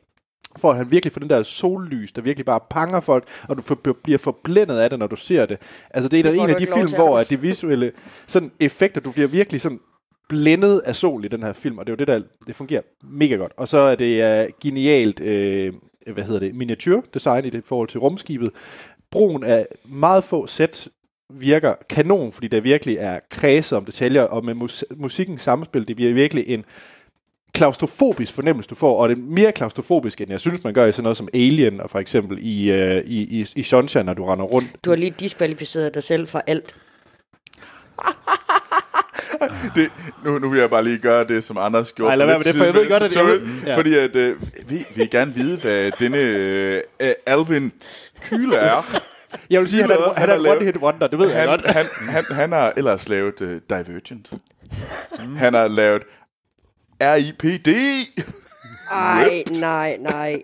For 0.58 0.70
at 0.70 0.76
han 0.76 0.90
virkelig 0.90 1.12
får 1.12 1.20
den 1.20 1.30
der 1.30 1.42
sollys, 1.42 2.12
der 2.12 2.22
virkelig 2.22 2.46
bare 2.46 2.60
panger 2.70 3.00
folk, 3.00 3.28
og 3.48 3.56
du 3.56 3.62
for, 3.62 3.78
bliver 4.04 4.18
forblændet 4.18 4.78
af 4.78 4.90
det, 4.90 4.98
når 4.98 5.06
du 5.06 5.16
ser 5.16 5.46
det. 5.46 5.58
Altså 5.90 6.08
det 6.08 6.18
er 6.18 6.22
Det 6.30 6.42
en 6.42 6.50
af 6.50 6.56
de 6.56 6.66
film, 6.66 6.88
hvor 6.94 7.18
at 7.18 7.30
de 7.30 7.40
visuelle 7.40 7.92
sådan, 8.26 8.52
effekter, 8.60 9.00
du 9.00 9.10
bliver 9.10 9.28
virkelig 9.28 9.60
sådan 9.60 9.80
blændet 10.28 10.82
af 10.84 10.96
sol 10.96 11.24
i 11.24 11.28
den 11.28 11.42
her 11.42 11.52
film, 11.52 11.78
og 11.78 11.86
det 11.86 11.92
er 11.92 11.94
jo 11.94 11.98
det, 11.98 12.08
der 12.08 12.20
det 12.46 12.54
fungerer 12.54 12.82
mega 13.02 13.34
godt. 13.34 13.52
Og 13.56 13.68
så 13.68 13.78
er 13.78 13.94
det 13.94 14.44
uh, 14.44 14.50
genialt, 14.62 15.20
øh, 15.20 15.72
hvad 16.12 16.24
hedder 16.24 16.40
det, 16.40 16.54
miniatyrdesign 16.54 17.44
i 17.44 17.50
det 17.50 17.64
forhold 17.64 17.88
til 17.88 18.00
rumskibet. 18.00 18.50
Brugen 19.10 19.44
af 19.44 19.66
meget 19.84 20.24
få 20.24 20.46
sæt 20.46 20.88
virker 21.30 21.74
kanon, 21.88 22.32
fordi 22.32 22.48
der 22.48 22.60
virkelig 22.60 22.96
er 23.00 23.20
kredse 23.30 23.76
om 23.76 23.84
detaljer, 23.84 24.22
og 24.22 24.44
med 24.44 24.54
mus- 24.54 24.84
musikkens 24.96 25.42
samspil, 25.42 25.88
det 25.88 25.96
bliver 25.96 26.12
virkelig 26.12 26.48
en 26.48 26.64
klaustrofobisk 27.54 28.32
fornemmelse, 28.32 28.68
du 28.68 28.74
får, 28.74 28.98
og 29.02 29.08
det 29.08 29.18
er 29.18 29.22
mere 29.22 29.52
klaustrofobisk, 29.52 30.20
end 30.20 30.30
jeg 30.30 30.40
synes, 30.40 30.64
man 30.64 30.74
gør 30.74 30.86
i 30.86 30.92
sådan 30.92 31.02
noget 31.02 31.16
som 31.16 31.28
Alien, 31.34 31.80
og 31.80 31.90
for 31.90 31.98
eksempel 31.98 32.38
i, 32.40 32.70
uh, 32.72 32.78
i, 33.06 33.40
i, 33.40 33.46
i 33.56 33.62
Sunshine, 33.62 34.04
når 34.04 34.14
du 34.14 34.24
render 34.24 34.44
rundt. 34.44 34.68
Du 34.84 34.90
har 34.90 34.96
lige 34.96 35.14
diskvalificeret 35.20 35.94
dig 35.94 36.02
selv 36.02 36.28
fra 36.28 36.42
alt. 36.46 36.74
Det, 39.74 39.90
nu, 40.24 40.38
nu 40.38 40.48
vil 40.50 40.60
jeg 40.60 40.70
bare 40.70 40.84
lige 40.84 40.98
gøre 40.98 41.24
det, 41.26 41.44
som 41.44 41.58
Anders 41.58 41.92
gjorde. 41.92 42.10
Ej, 42.10 42.16
lad 42.16 42.26
være 42.26 42.38
med 42.38 42.44
det, 42.44 42.54
for 42.56 42.64
jeg 42.64 42.74
ved 42.74 42.88
godt, 42.88 43.02
at 43.02 43.10
det- 43.10 43.40
det... 43.40 43.66
Ja. 43.66 43.76
Fordi 43.76 43.94
at, 43.94 44.16
øh, 44.16 44.36
vi 44.68 44.86
vil 44.94 45.10
gerne 45.10 45.34
vide, 45.34 45.56
hvad 45.56 45.90
denne 45.98 46.18
øh, 46.18 46.80
Alvin 47.26 47.72
Kyle 48.22 48.56
er. 48.56 48.82
Jeg 49.50 49.60
vil 49.60 49.68
sige, 49.68 49.84
at 49.84 49.90
han 49.90 49.98
er, 49.98 50.12
Han 50.16 50.28
han 50.28 50.30
er 50.30 50.42
lavet- 50.42 50.56
one-hit 50.62 50.76
wonder, 50.76 51.06
det 51.06 51.18
ved 51.18 51.28
jeg 51.28 51.40
Han, 51.40 51.48
godt. 51.48 51.66
han, 51.66 51.86
han, 52.08 52.24
han 52.30 52.52
har 52.52 52.72
ellers 52.76 53.08
lavet 53.08 53.40
uh, 53.40 53.48
Divergent. 53.70 54.32
Han 55.36 55.54
har 55.54 55.68
lavet 55.68 56.02
R.I.P.D. 57.04 57.68
Ej, 58.92 59.42
nej, 59.60 59.96
nej. 60.00 60.42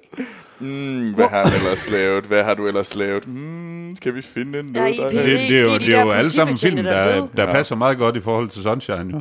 Mm, 0.59 1.15
hvad 1.15 1.29
har 1.29 1.45
han 1.47 1.57
ellers 1.61 1.91
lavet? 1.91 2.25
Hvad 2.25 2.45
har 2.45 2.55
du 2.55 2.69
ellers 2.69 2.95
lavet? 2.95 3.29
Mm, 3.29 3.97
skal 3.97 4.15
vi 4.15 4.23
finde 4.23 4.73
noget, 4.73 4.97
der 4.99 5.09
Det, 5.09 5.25
det, 5.25 5.57
er 5.59 5.61
jo, 5.61 5.75
de 5.75 5.79
det 5.79 5.95
er 5.95 6.03
jo 6.03 6.09
der 6.11 6.15
alle 6.15 6.31
sammen 6.31 6.59
film, 6.59 6.77
der 6.85 6.91
er 6.93 7.15
der, 7.21 7.29
der 7.37 7.53
passer 7.53 7.77
meget 7.77 7.99
godt 7.99 8.17
i 8.17 8.21
forhold 8.21 8.49
til 8.49 8.63
Sunshine, 8.63 9.13
jo. 9.13 9.21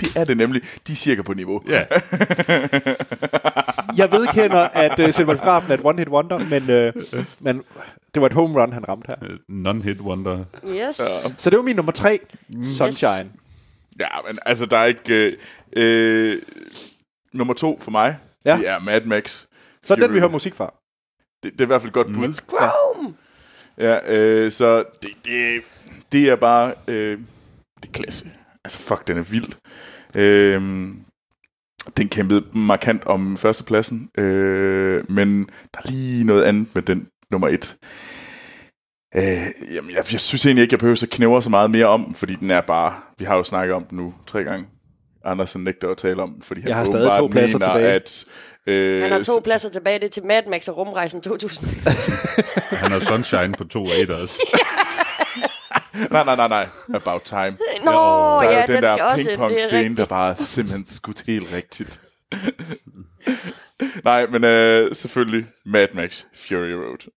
Det 0.00 0.16
er 0.16 0.24
det 0.24 0.36
nemlig. 0.36 0.62
De 0.86 0.92
er 0.92 0.96
cirka 0.96 1.22
på 1.22 1.32
niveau. 1.32 1.62
Ja, 1.68 1.84
Jeg 3.96 4.12
vedkender, 4.12 4.68
at 4.72 4.98
uh, 5.00 5.10
cinematografen 5.10 5.70
er 5.70 5.74
et 5.74 5.80
one-hit 5.84 6.08
wonder, 6.08 6.38
men, 6.38 6.62
uh, 6.62 6.92
men 7.40 7.62
det 8.14 8.20
var 8.20 8.26
et 8.26 8.32
home 8.32 8.60
run, 8.62 8.72
han 8.72 8.88
ramte 8.88 9.06
her. 9.08 9.16
non-hit 9.48 10.00
wonder. 10.00 10.38
Yes. 10.68 10.96
Så 11.38 11.50
det 11.50 11.56
var 11.56 11.62
min 11.62 11.76
nummer 11.76 11.92
tre, 11.92 12.18
Sunshine. 12.76 13.30
Ja, 14.00 14.08
men 14.26 14.38
altså, 14.46 14.66
der 14.66 14.76
er 14.78 14.84
ikke... 14.86 15.14
Øh, 15.14 15.38
øh, 15.76 16.42
nummer 17.34 17.54
to 17.54 17.78
for 17.80 17.90
mig, 17.90 18.18
Ja. 18.44 18.56
det 18.56 18.68
er 18.68 18.78
Mad 18.78 19.00
Max. 19.04 19.46
Så 19.82 19.94
er 19.94 19.98
den, 19.98 20.12
vi 20.14 20.18
hører 20.18 20.30
musik 20.30 20.54
fra. 20.54 20.74
Det, 21.42 21.52
det 21.52 21.60
er 21.60 21.64
i 21.64 21.66
hvert 21.66 21.80
fald 21.80 21.88
et 21.88 21.94
godt 21.94 22.06
bud. 22.14 22.34
Chrome! 22.34 23.14
Ja, 23.78 23.98
øh, 24.16 24.50
så 24.50 24.84
det, 25.02 25.10
det, 25.24 25.62
det 26.12 26.28
er 26.28 26.36
bare... 26.36 26.74
Øh, 26.88 27.18
det 27.82 27.88
er 27.88 27.92
klasse. 27.92 28.30
Altså, 28.64 28.78
fuck, 28.78 29.08
den 29.08 29.18
er 29.18 29.22
vild. 29.22 29.52
Øh, 30.16 30.62
den 31.96 32.08
kæmpede 32.08 32.44
markant 32.54 33.04
om 33.04 33.36
førstepladsen, 33.36 34.10
øh, 34.18 35.10
men 35.10 35.42
der 35.44 35.80
er 35.84 35.90
lige 35.90 36.24
noget 36.24 36.42
andet 36.42 36.74
med 36.74 36.82
den 36.82 37.08
nummer 37.30 37.48
et. 37.48 37.76
Øh, 39.16 39.74
jamen, 39.74 39.90
jeg, 39.90 40.12
jeg 40.12 40.20
synes 40.20 40.46
egentlig 40.46 40.62
ikke, 40.62 40.72
jeg 40.72 40.78
behøver 40.78 41.02
at 41.02 41.10
knævre 41.10 41.42
så 41.42 41.50
meget 41.50 41.70
mere 41.70 41.86
om 41.86 42.04
den, 42.04 42.14
fordi 42.14 42.34
den 42.34 42.50
er 42.50 42.60
bare... 42.60 42.94
Vi 43.18 43.24
har 43.24 43.36
jo 43.36 43.44
snakket 43.44 43.74
om 43.74 43.84
den 43.84 43.98
nu 43.98 44.14
tre 44.26 44.44
gange. 44.44 44.66
Andersen 45.24 45.64
nægter 45.64 45.90
at 45.90 45.96
tale 45.96 46.22
om 46.22 46.32
den, 46.32 46.42
fordi 46.42 46.60
han 46.60 46.68
Jeg 46.68 46.76
har 46.76 46.84
stadig 46.84 47.18
to 47.18 47.26
pladser 47.26 47.58
mener, 47.58 47.74
tilbage. 47.74 47.92
At, 47.92 48.24
øh, 48.66 49.02
Han 49.02 49.12
har 49.12 49.22
to 49.22 49.40
pladser 49.44 49.68
tilbage, 49.70 49.98
det 49.98 50.04
er 50.04 50.08
til 50.08 50.24
Mad 50.24 50.42
Max 50.50 50.68
og 50.68 50.76
Rumrejsen 50.76 51.20
2000. 51.20 51.68
Han 52.82 52.90
har 52.90 53.00
Sunshine 53.00 53.52
på 53.52 53.64
to 53.64 53.84
et 53.84 54.10
også. 54.10 54.34
Nej, 56.10 56.24
nej, 56.24 56.36
nej, 56.36 56.48
nej. 56.48 56.66
About 56.94 57.22
time. 57.22 57.56
Nå, 57.84 57.90
Der 57.92 58.48
er 58.48 58.58
ja, 58.58 58.66
den 58.66 58.76
den 58.76 58.88
skal 58.88 58.98
der 58.98 59.04
er 59.04 59.16
ping-pong-scene, 59.16 59.96
der 59.96 60.04
bare 60.04 60.36
simpelthen 60.36 60.86
skudt 60.90 61.22
helt 61.26 61.54
rigtigt. 61.54 62.00
Nej, 64.04 64.26
men 64.26 64.44
øh, 64.44 64.94
selvfølgelig 64.94 65.46
Mad 65.66 65.88
Max 65.94 66.24
Fury 66.34 66.72
Road. 66.72 67.10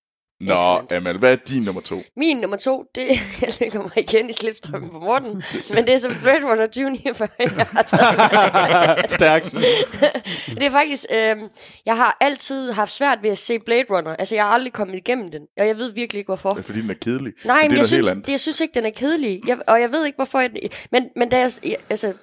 Nå, 0.46 0.54
Excellent. 0.54 0.92
Amal, 0.92 1.18
hvad 1.18 1.32
er 1.32 1.36
din 1.36 1.64
nummer 1.64 1.82
to? 1.82 2.04
Min 2.18 2.38
nummer 2.38 2.58
to, 2.58 2.84
det 2.96 3.08
jeg 3.42 3.54
lægger 3.60 3.82
mig 3.82 3.92
igen 3.98 4.30
i 4.30 4.34
slipstrømmen 4.34 4.90
på 4.90 5.00
Morten, 5.00 5.44
men 5.76 5.86
det 5.86 5.94
er 5.94 5.98
så 5.98 6.16
Blade 6.22 6.46
Runner 6.52 6.66
2049, 6.66 7.30
jeg 7.40 7.68
har 7.72 7.84
taget. 7.84 9.12
Stærkt. 9.12 9.54
Det 10.60 10.64
er 10.64 10.72
faktisk, 10.72 11.06
øh, 11.12 11.36
jeg 11.86 11.98
har 11.98 12.18
altid 12.22 12.72
haft 12.72 12.92
svært 12.92 13.20
ved 13.22 13.30
at 13.30 13.38
se 13.38 13.60
Blade 13.60 13.86
Runner. 13.90 14.16
Altså, 14.16 14.36
jeg 14.36 14.44
har 14.44 14.52
aldrig 14.52 14.74
kommet 14.74 14.96
igennem 14.96 15.32
den, 15.32 15.42
og 15.58 15.68
jeg 15.68 15.78
ved 15.78 15.92
virkelig 15.92 16.20
ikke, 16.20 16.28
hvorfor. 16.28 16.50
Det 16.50 16.60
er 16.60 16.64
fordi, 16.64 16.82
den 16.82 16.90
er 16.90 16.94
kedelig. 17.02 17.34
Nej, 17.46 17.62
men, 17.62 17.70
det 17.70 17.76
er 17.76 17.80
jeg 17.80 17.86
synes, 17.86 18.08
det, 18.08 18.30
jeg 18.30 18.40
synes 18.40 18.60
ikke, 18.60 18.74
den 18.74 18.86
er 18.86 18.90
kedelig. 18.90 19.42
Jeg, 19.48 19.58
og 19.68 19.82
jeg 19.82 19.92
ved 19.92 20.06
ikke, 20.06 20.16
hvorfor 20.16 20.40
jeg... 20.40 20.52
Men, 20.92 21.10
men 21.16 21.30
da 21.30 21.40
jeg, 21.40 21.52
jeg, 21.64 21.76
altså, 21.90 22.14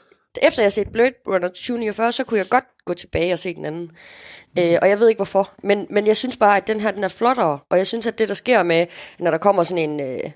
efter 0.42 0.62
jeg 0.62 0.64
har 0.64 0.70
set 0.70 0.88
Blade 0.92 1.14
Runner 1.28 1.48
2049, 1.48 2.12
så 2.12 2.24
kunne 2.24 2.38
jeg 2.38 2.48
godt 2.48 2.64
gå 2.84 2.94
tilbage 2.94 3.32
og 3.32 3.38
se 3.38 3.54
den 3.54 3.64
anden. 3.64 3.90
Øh, 4.58 4.78
og 4.82 4.88
jeg 4.88 5.00
ved 5.00 5.08
ikke 5.08 5.18
hvorfor. 5.18 5.50
Men, 5.62 5.86
men 5.90 6.06
jeg 6.06 6.16
synes 6.16 6.36
bare, 6.36 6.56
at 6.56 6.66
den 6.66 6.80
her, 6.80 6.90
den 6.90 7.04
er 7.04 7.08
flottere. 7.08 7.58
Og 7.70 7.78
jeg 7.78 7.86
synes, 7.86 8.06
at 8.06 8.18
det, 8.18 8.28
der 8.28 8.34
sker 8.34 8.62
med, 8.62 8.86
når 9.18 9.30
der 9.30 9.38
kommer 9.38 9.62
sådan 9.62 9.90
en... 9.90 10.00
Øh, 10.00 10.30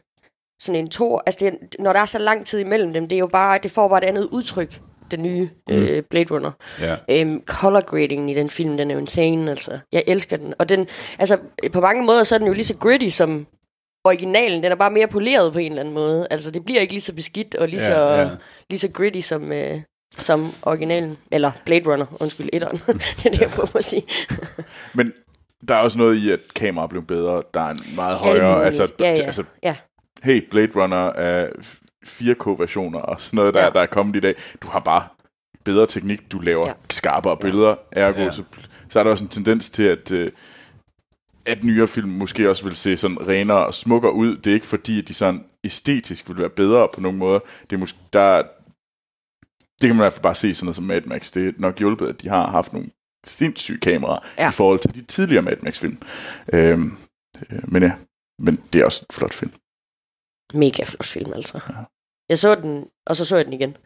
sådan 0.60 0.80
en 0.80 0.90
to, 0.90 1.18
altså 1.26 1.38
det, 1.44 1.58
når 1.78 1.92
der 1.92 2.00
er 2.00 2.04
så 2.04 2.18
lang 2.18 2.46
tid 2.46 2.58
imellem 2.60 2.92
dem, 2.92 3.08
det 3.08 3.16
er 3.16 3.20
jo 3.20 3.26
bare, 3.26 3.58
det 3.62 3.70
får 3.70 3.88
bare 3.88 4.04
et 4.04 4.08
andet 4.08 4.28
udtryk, 4.32 4.80
den 5.10 5.22
nye 5.22 5.50
øh, 5.70 6.02
Blade 6.02 6.34
Runner. 6.34 6.50
Ja. 6.80 6.96
Øhm, 7.10 7.42
color 7.46 7.80
gradingen 7.80 8.28
i 8.28 8.34
den 8.34 8.50
film, 8.50 8.76
den 8.76 8.90
er 8.90 8.94
jo 8.94 9.00
insane, 9.00 9.50
altså. 9.50 9.78
Jeg 9.92 10.04
elsker 10.06 10.36
den. 10.36 10.54
Og 10.58 10.68
den, 10.68 10.88
altså, 11.18 11.38
på 11.72 11.80
mange 11.80 12.04
måder, 12.04 12.24
så 12.24 12.34
er 12.34 12.38
den 12.38 12.46
jo 12.48 12.52
lige 12.52 12.64
så 12.64 12.76
gritty 12.76 13.08
som 13.08 13.46
originalen. 14.04 14.62
Den 14.62 14.72
er 14.72 14.76
bare 14.76 14.90
mere 14.90 15.08
poleret 15.08 15.52
på 15.52 15.58
en 15.58 15.72
eller 15.72 15.80
anden 15.80 15.94
måde. 15.94 16.26
Altså, 16.30 16.50
det 16.50 16.64
bliver 16.64 16.80
ikke 16.80 16.92
lige 16.92 17.00
så 17.00 17.14
beskidt 17.14 17.54
og 17.54 17.68
lige, 17.68 17.82
Ja, 17.82 17.86
så, 17.86 18.00
ja. 18.22 18.30
lige 18.70 18.78
så 18.78 18.88
gritty 18.90 19.20
som, 19.20 19.52
øh, 19.52 19.80
som 20.16 20.52
originalen. 20.62 21.18
Eller 21.30 21.50
Blade 21.66 21.92
Runner, 21.92 22.06
undskyld, 22.20 22.48
etteren. 22.52 22.76
det 23.16 23.26
er 23.26 23.30
det, 23.30 23.40
jeg 23.40 23.50
prøver 23.50 23.76
at 23.76 23.84
sige. 23.84 24.02
Men 24.94 25.12
der 25.68 25.74
er 25.74 25.78
også 25.78 25.98
noget 25.98 26.14
i, 26.16 26.30
at 26.30 26.40
kameraet 26.54 26.90
blev 26.90 27.02
bedre. 27.02 27.42
Der 27.54 27.60
er 27.60 27.70
en 27.70 27.80
meget 27.94 28.16
højere... 28.16 28.64
Altså, 28.64 28.92
ja, 29.00 29.10
ja. 29.10 29.22
altså, 29.22 29.44
ja. 29.62 29.76
hey, 30.22 30.48
Blade 30.50 30.70
Runner 30.82 31.06
er 31.06 31.48
4K-versioner 32.06 32.98
og 32.98 33.20
sådan 33.20 33.36
noget, 33.36 33.54
der, 33.54 33.64
Ja. 33.64 33.70
der 33.70 33.80
er 33.80 33.86
kommet 33.86 34.16
i 34.16 34.20
dag. 34.20 34.34
Du 34.62 34.68
har 34.68 34.80
bare 34.80 35.04
bedre 35.64 35.86
teknik, 35.86 36.32
du 36.32 36.38
laver 36.38 36.66
Ja. 36.68 36.72
skarpere 36.90 37.36
billeder, 37.36 37.74
ergo, 37.92 38.20
ja. 38.20 38.30
så, 38.30 38.42
så 38.88 38.98
er 38.98 39.02
der 39.04 39.10
også 39.10 39.24
en 39.24 39.28
tendens 39.30 39.70
til, 39.70 39.82
at, 39.82 40.10
øh, 40.10 40.30
at 41.46 41.64
nyere 41.64 41.88
film 41.88 42.08
måske 42.08 42.50
også 42.50 42.64
vil 42.64 42.76
se 42.76 42.96
sådan 42.96 43.28
renere 43.28 43.66
og 43.66 43.74
smukkere 43.74 44.12
ud. 44.12 44.36
Det 44.36 44.50
er 44.50 44.54
ikke 44.54 44.66
fordi, 44.66 44.98
at 44.98 45.08
de 45.08 45.14
sådan 45.14 45.44
æstetisk 45.64 46.28
vil 46.28 46.38
være 46.38 46.48
bedre 46.50 46.88
på 46.94 47.00
nogen 47.00 47.18
måde. 47.18 47.40
Det 47.70 47.76
er 47.76 47.80
måske, 47.80 47.98
der, 48.12 48.42
det 49.84 49.88
kan 49.88 49.96
man 49.96 50.02
i 50.02 50.06
hvert 50.06 50.12
fald 50.12 50.22
bare 50.22 50.34
se 50.34 50.54
sådan 50.54 50.66
noget 50.66 50.76
som 50.76 50.84
Mad 50.84 51.02
Max. 51.02 51.32
Det 51.32 51.48
er 51.48 51.52
nok 51.58 51.78
hjulpet, 51.78 52.08
at 52.08 52.22
de 52.22 52.28
har 52.28 52.46
haft 52.50 52.72
nogle 52.72 52.90
sindssyge 53.26 53.80
kameraer 53.80 54.20
Ja. 54.38 54.42
ja. 54.42 54.50
i 54.50 54.52
forhold 54.52 54.78
til 54.80 54.94
de 54.94 55.02
tidligere 55.04 55.42
Mad 55.42 55.56
Max-film. 55.62 55.98
Øhm, 56.52 56.96
øh, 57.50 57.72
men 57.72 57.82
ja, 57.82 57.92
men 58.38 58.56
det 58.72 58.80
er 58.80 58.84
også 58.84 59.00
en 59.10 59.14
flot 59.14 59.34
film. 59.34 59.52
Mega 60.54 60.82
flot 60.84 61.06
film, 61.06 61.32
altså. 61.32 61.56
Jeg 62.28 62.38
så 62.38 62.54
den, 62.54 62.88
og 63.06 63.16
så 63.16 63.24
så 63.24 63.36
jeg 63.36 63.44
den 63.44 63.52
igen. 63.52 63.76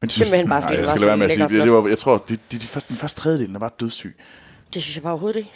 Men 0.00 0.10
Simpelthen 0.10 0.48
bare, 0.48 0.62
fordi 0.62 0.74
nej, 0.74 0.80
den 0.80 0.84
jeg 0.84 0.90
var 0.92 0.96
skal 0.96 1.08
være 1.08 1.16
med 1.16 1.26
at 1.26 1.32
sige 1.32 1.48
det. 1.48 1.62
det 1.62 1.72
var, 1.72 1.88
jeg 1.88 1.98
tror, 1.98 2.18
de, 2.18 2.36
de, 2.36 2.58
de 2.58 2.66
første, 2.66 2.88
den 2.88 2.96
første 2.96 3.20
tredjedel, 3.20 3.48
den 3.48 3.60
var 3.60 3.68
dødssyg. 3.68 4.16
Det 4.74 4.82
synes 4.82 4.96
jeg 4.96 5.02
bare 5.02 5.12
overhovedet 5.12 5.38
ikke. 5.38 5.52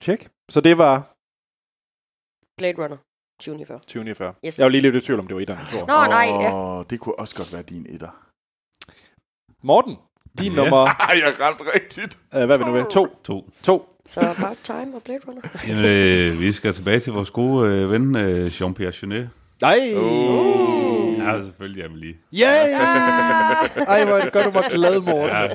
Tjek. 0.00 0.28
Så 0.50 0.60
det 0.60 0.78
var 0.78 0.94
Blade 2.58 2.82
Runner 2.82 2.96
2049. 3.40 3.78
2049. 3.78 4.34
Yes. 4.46 4.58
Jeg 4.58 4.64
var 4.64 4.70
lige 4.70 4.80
lidt 4.80 4.96
i 4.96 5.00
tvivl 5.00 5.20
om, 5.20 5.26
det 5.26 5.34
var 5.36 5.40
etteren. 5.42 5.60
Nå, 5.92 5.96
nej, 6.16 6.26
ja. 6.44 6.54
Åh, 6.54 6.84
det 6.90 7.00
kunne 7.00 7.18
også 7.18 7.36
godt 7.36 7.52
være 7.52 7.62
din 7.62 7.86
etter. 7.88 8.27
Morten, 9.62 9.96
din 10.38 10.52
nummer... 10.52 10.86
Ej, 11.08 11.20
jeg 11.24 11.32
ramte 11.40 11.64
rigtigt. 11.74 12.18
Øh, 12.34 12.44
hvad 12.44 12.56
er 12.56 12.58
vi 12.58 12.64
nu 12.64 12.72
ved? 12.72 12.84
To. 12.90 13.06
To. 13.24 13.50
To. 13.62 13.92
Så 14.06 14.20
About 14.20 14.56
Time 14.62 14.96
og 14.96 15.02
Blade 15.04 15.20
Runner. 15.28 15.42
Jamen, 15.68 15.84
øh, 15.84 16.40
vi 16.40 16.52
skal 16.52 16.72
tilbage 16.72 17.00
til 17.00 17.12
vores 17.12 17.30
gode 17.30 17.68
øh, 17.68 17.92
ven, 17.92 18.16
øh, 18.16 18.46
Jean-Pierre 18.46 18.98
Jeunet. 19.02 19.30
Nej. 19.60 19.78
Uh. 19.96 21.18
Ja, 21.18 21.42
selvfølgelig 21.44 21.84
Amelie. 21.84 22.14
Yeah! 22.34 22.70
Ej, 23.88 24.04
hvor 24.04 24.30
gør 24.30 24.42
du 24.42 24.50
mig 24.50 24.64
glad, 24.70 25.00
Morten. 25.00 25.36
Ja, 25.36 25.48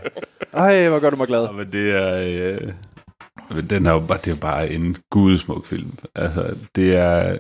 Ej, 0.54 0.90
hvor 0.90 1.00
gør 1.00 1.10
du 1.10 1.16
mig 1.16 1.28
glad. 1.28 1.54
men 1.54 1.72
det 1.72 1.92
er... 1.92 2.18
Øh, 2.54 2.74
men 3.56 3.70
den 3.70 3.86
er 3.86 3.92
jo 3.92 4.00
bare, 4.00 4.20
det 4.26 4.32
er 4.32 4.36
bare 4.36 4.70
en 4.70 4.96
gudsmuk 5.10 5.66
film. 5.66 5.92
Altså, 6.16 6.56
det 6.76 6.96
er... 6.96 7.38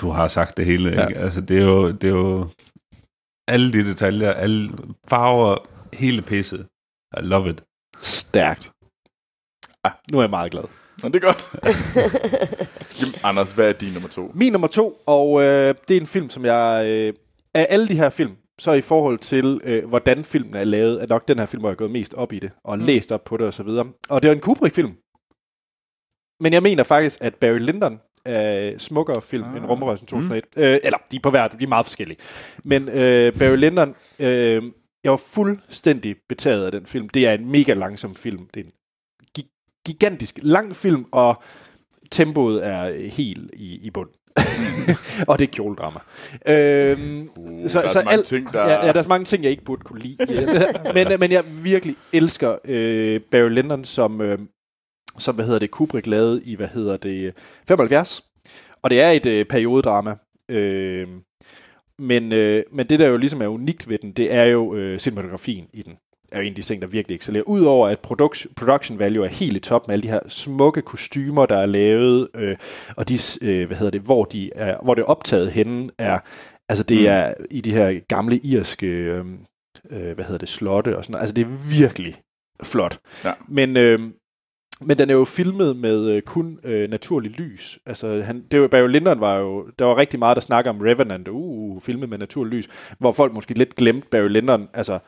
Du 0.00 0.10
har 0.10 0.28
sagt 0.28 0.56
det 0.56 0.66
hele, 0.66 0.90
ikke? 0.90 1.18
Altså, 1.18 1.40
det 1.40 1.58
er 1.60 1.64
jo, 1.64 1.90
det 1.90 2.04
er 2.04 2.14
jo 2.14 2.48
alle 3.48 3.72
de 3.72 3.84
detaljer, 3.84 4.32
alle 4.32 4.70
farver, 5.08 5.56
hele 5.92 6.22
pisset. 6.22 6.66
I 7.18 7.20
love 7.20 7.50
it. 7.50 7.62
Stærkt. 8.00 8.72
Ah, 9.84 9.92
nu 10.12 10.18
er 10.18 10.22
jeg 10.22 10.30
meget 10.30 10.50
glad. 10.50 10.64
Nå, 11.02 11.08
det 11.08 11.16
er 11.16 11.26
godt. 11.26 11.44
Jamen, 13.00 13.14
Anders, 13.24 13.52
hvad 13.52 13.68
er 13.68 13.72
din 13.72 13.92
nummer 13.92 14.08
to? 14.08 14.32
Min 14.34 14.52
nummer 14.52 14.68
to, 14.68 15.02
og 15.06 15.42
øh, 15.42 15.74
det 15.88 15.96
er 15.96 16.00
en 16.00 16.06
film, 16.06 16.30
som 16.30 16.44
jeg... 16.44 16.86
Øh, 16.88 17.12
af 17.54 17.66
alle 17.70 17.88
de 17.88 17.94
her 17.94 18.10
film, 18.10 18.36
så 18.58 18.72
i 18.72 18.80
forhold 18.80 19.18
til, 19.18 19.60
øh, 19.64 19.88
hvordan 19.88 20.24
filmen 20.24 20.54
er 20.54 20.64
lavet, 20.64 21.02
er 21.02 21.06
nok 21.08 21.28
den 21.28 21.38
her 21.38 21.46
film, 21.46 21.60
hvor 21.60 21.68
jeg 21.68 21.74
er 21.74 21.78
gået 21.78 21.90
mest 21.90 22.14
op 22.14 22.32
i 22.32 22.38
det, 22.38 22.50
og 22.64 22.78
læst 22.78 23.12
op 23.12 23.24
på 23.24 23.36
det 23.36 23.46
og 23.46 23.54
så 23.54 23.62
videre. 23.62 23.86
Og 24.08 24.22
det 24.22 24.28
er 24.28 24.32
en 24.32 24.40
Kubrick-film. 24.40 24.96
Men 26.40 26.52
jeg 26.52 26.62
mener 26.62 26.82
faktisk, 26.82 27.18
at 27.20 27.34
Barry 27.34 27.58
Lyndon 27.58 28.00
er 28.26 28.78
smukkere 28.78 29.22
film 29.22 29.44
ah. 29.44 29.56
end 29.56 29.64
Rumrejsen 29.66 30.06
2001. 30.06 30.44
Mm. 30.56 30.62
Øh, 30.62 30.78
eller, 30.84 30.98
de 31.10 31.16
er 31.16 31.20
på 31.22 31.30
hver, 31.30 31.48
de 31.48 31.64
er 31.64 31.68
meget 31.68 31.86
forskellige. 31.86 32.18
Men 32.64 32.88
øh, 32.88 33.32
Barry 33.38 33.56
Lyndon, 33.56 33.94
øh, 34.18 34.62
jeg 35.04 35.10
var 35.10 35.16
fuldstændig 35.16 36.16
betaget 36.28 36.64
af 36.66 36.72
den 36.72 36.86
film. 36.86 37.08
Det 37.08 37.26
er 37.26 37.32
en 37.32 37.50
mega 37.50 37.72
langsom 37.74 38.14
film. 38.16 38.46
Det 38.54 38.60
er 38.60 38.64
en 38.64 38.72
gi- 39.36 39.50
gigantisk 39.86 40.38
lang 40.42 40.76
film, 40.76 41.06
og 41.12 41.42
tempoet 42.10 42.66
er 42.66 43.08
helt 43.10 43.50
i, 43.54 43.86
i 43.86 43.90
bund. 43.90 44.08
og 45.28 45.38
det 45.38 45.48
er 45.48 45.52
kjoledrama. 45.52 45.98
Øhm, 46.48 47.30
Uh, 47.36 47.62
der 47.72 47.80
er 47.82 47.88
så 47.88 48.02
mange 48.04 48.22
ting, 48.22 48.52
der- 48.52 48.60
Ja, 48.68 48.86
ja, 48.86 48.92
der 48.92 48.98
er 48.98 49.02
så 49.02 49.08
mange 49.08 49.24
ting, 49.24 49.42
jeg 49.42 49.50
ikke 49.50 49.64
burde 49.64 49.82
kunne 49.84 50.00
lide. 50.00 50.16
men, 50.94 51.20
men 51.20 51.32
jeg 51.32 51.44
virkelig 51.62 51.96
elsker 52.12 52.56
øh, 52.64 53.20
Barry 53.30 53.48
Lyndon, 53.48 53.84
som, 53.84 54.20
øh, 54.20 54.38
som, 55.18 55.34
hvad 55.34 55.44
hedder 55.44 55.58
det, 55.58 55.70
Kubrick 55.70 56.06
lavede 56.06 56.42
i, 56.44 56.54
hvad 56.54 56.68
hedder 56.68 56.96
det, 56.96 57.34
75. 57.68 58.24
Og 58.82 58.90
det 58.90 59.00
er 59.00 59.10
et 59.10 59.26
øh, 59.26 59.44
periodedrama. 59.44 60.16
Øh, 60.48 61.08
men, 61.98 62.32
øh, 62.32 62.62
men 62.72 62.86
det, 62.86 62.98
der 62.98 63.08
jo 63.08 63.16
ligesom 63.16 63.42
er 63.42 63.46
unikt 63.46 63.88
ved 63.88 63.98
den, 63.98 64.12
det 64.12 64.34
er 64.34 64.44
jo 64.44 64.74
øh, 64.74 64.98
cinematografien 64.98 65.66
i 65.72 65.82
den 65.82 65.96
er 66.32 66.38
jo 66.38 66.42
en 66.42 66.48
af 66.48 66.54
de 66.54 66.62
ting, 66.62 66.82
der 66.82 66.88
virkelig 66.88 67.14
excellerer. 67.16 67.44
Udover 67.44 67.88
at 67.88 67.98
production, 68.00 68.54
production 68.54 68.98
value 68.98 69.24
er 69.24 69.28
helt 69.28 69.56
i 69.56 69.60
top 69.60 69.86
med 69.88 69.92
alle 69.92 70.02
de 70.02 70.08
her 70.08 70.20
smukke 70.28 70.82
kostymer, 70.82 71.46
der 71.46 71.58
er 71.58 71.66
lavet, 71.66 72.28
øh, 72.34 72.56
og 72.96 73.08
de, 73.08 73.18
øh, 73.42 73.66
hvad 73.66 73.76
hedder 73.76 73.90
det, 73.90 74.00
hvor, 74.00 74.24
de 74.24 74.50
er, 74.54 74.78
hvor 74.82 74.94
det 74.94 75.02
er 75.02 75.06
optaget 75.06 75.52
henne, 75.52 75.90
er, 75.98 76.18
altså 76.68 76.84
det 76.84 77.00
Mm. 77.00 77.06
er 77.06 77.34
i 77.50 77.60
de 77.60 77.72
her 77.72 78.00
gamle 78.08 78.38
irske, 78.38 78.86
øh, 78.86 79.24
øh, 79.90 80.14
hvad 80.14 80.24
hedder 80.24 80.38
det, 80.38 80.48
slotte 80.48 80.96
og 80.96 81.04
sådan 81.04 81.12
noget. 81.12 81.22
Altså 81.22 81.34
det 81.34 81.42
er 81.42 81.78
virkelig 81.80 82.14
flot. 82.62 82.98
Ja. 83.24 83.32
Men, 83.48 83.76
øh, 83.76 84.00
men 84.80 84.98
den 84.98 85.10
er 85.10 85.14
jo 85.14 85.24
filmet 85.24 85.76
med 85.76 86.08
øh, 86.08 86.22
kun 86.22 86.58
øh, 86.64 86.90
naturlig 86.90 87.30
lys. 87.30 87.78
Altså, 87.86 88.22
han, 88.22 88.44
det 88.50 88.60
var, 88.60 88.68
Barry 88.68 88.88
Lyndon 88.88 89.20
var 89.20 89.38
jo, 89.38 89.66
der 89.78 89.84
var 89.84 89.96
rigtig 89.96 90.18
meget, 90.18 90.36
der 90.36 90.40
snakker 90.40 90.70
om 90.70 90.80
Revenant, 90.80 91.28
uh, 91.28 91.82
filmet 91.82 92.08
med 92.08 92.18
naturlig 92.18 92.58
lys, 92.58 92.68
hvor 92.98 93.12
folk 93.12 93.34
måske 93.34 93.54
lidt 93.54 93.76
glemte 93.76 94.08
Barry 94.10 94.28
Lyndon, 94.28 94.68
altså, 94.74 94.98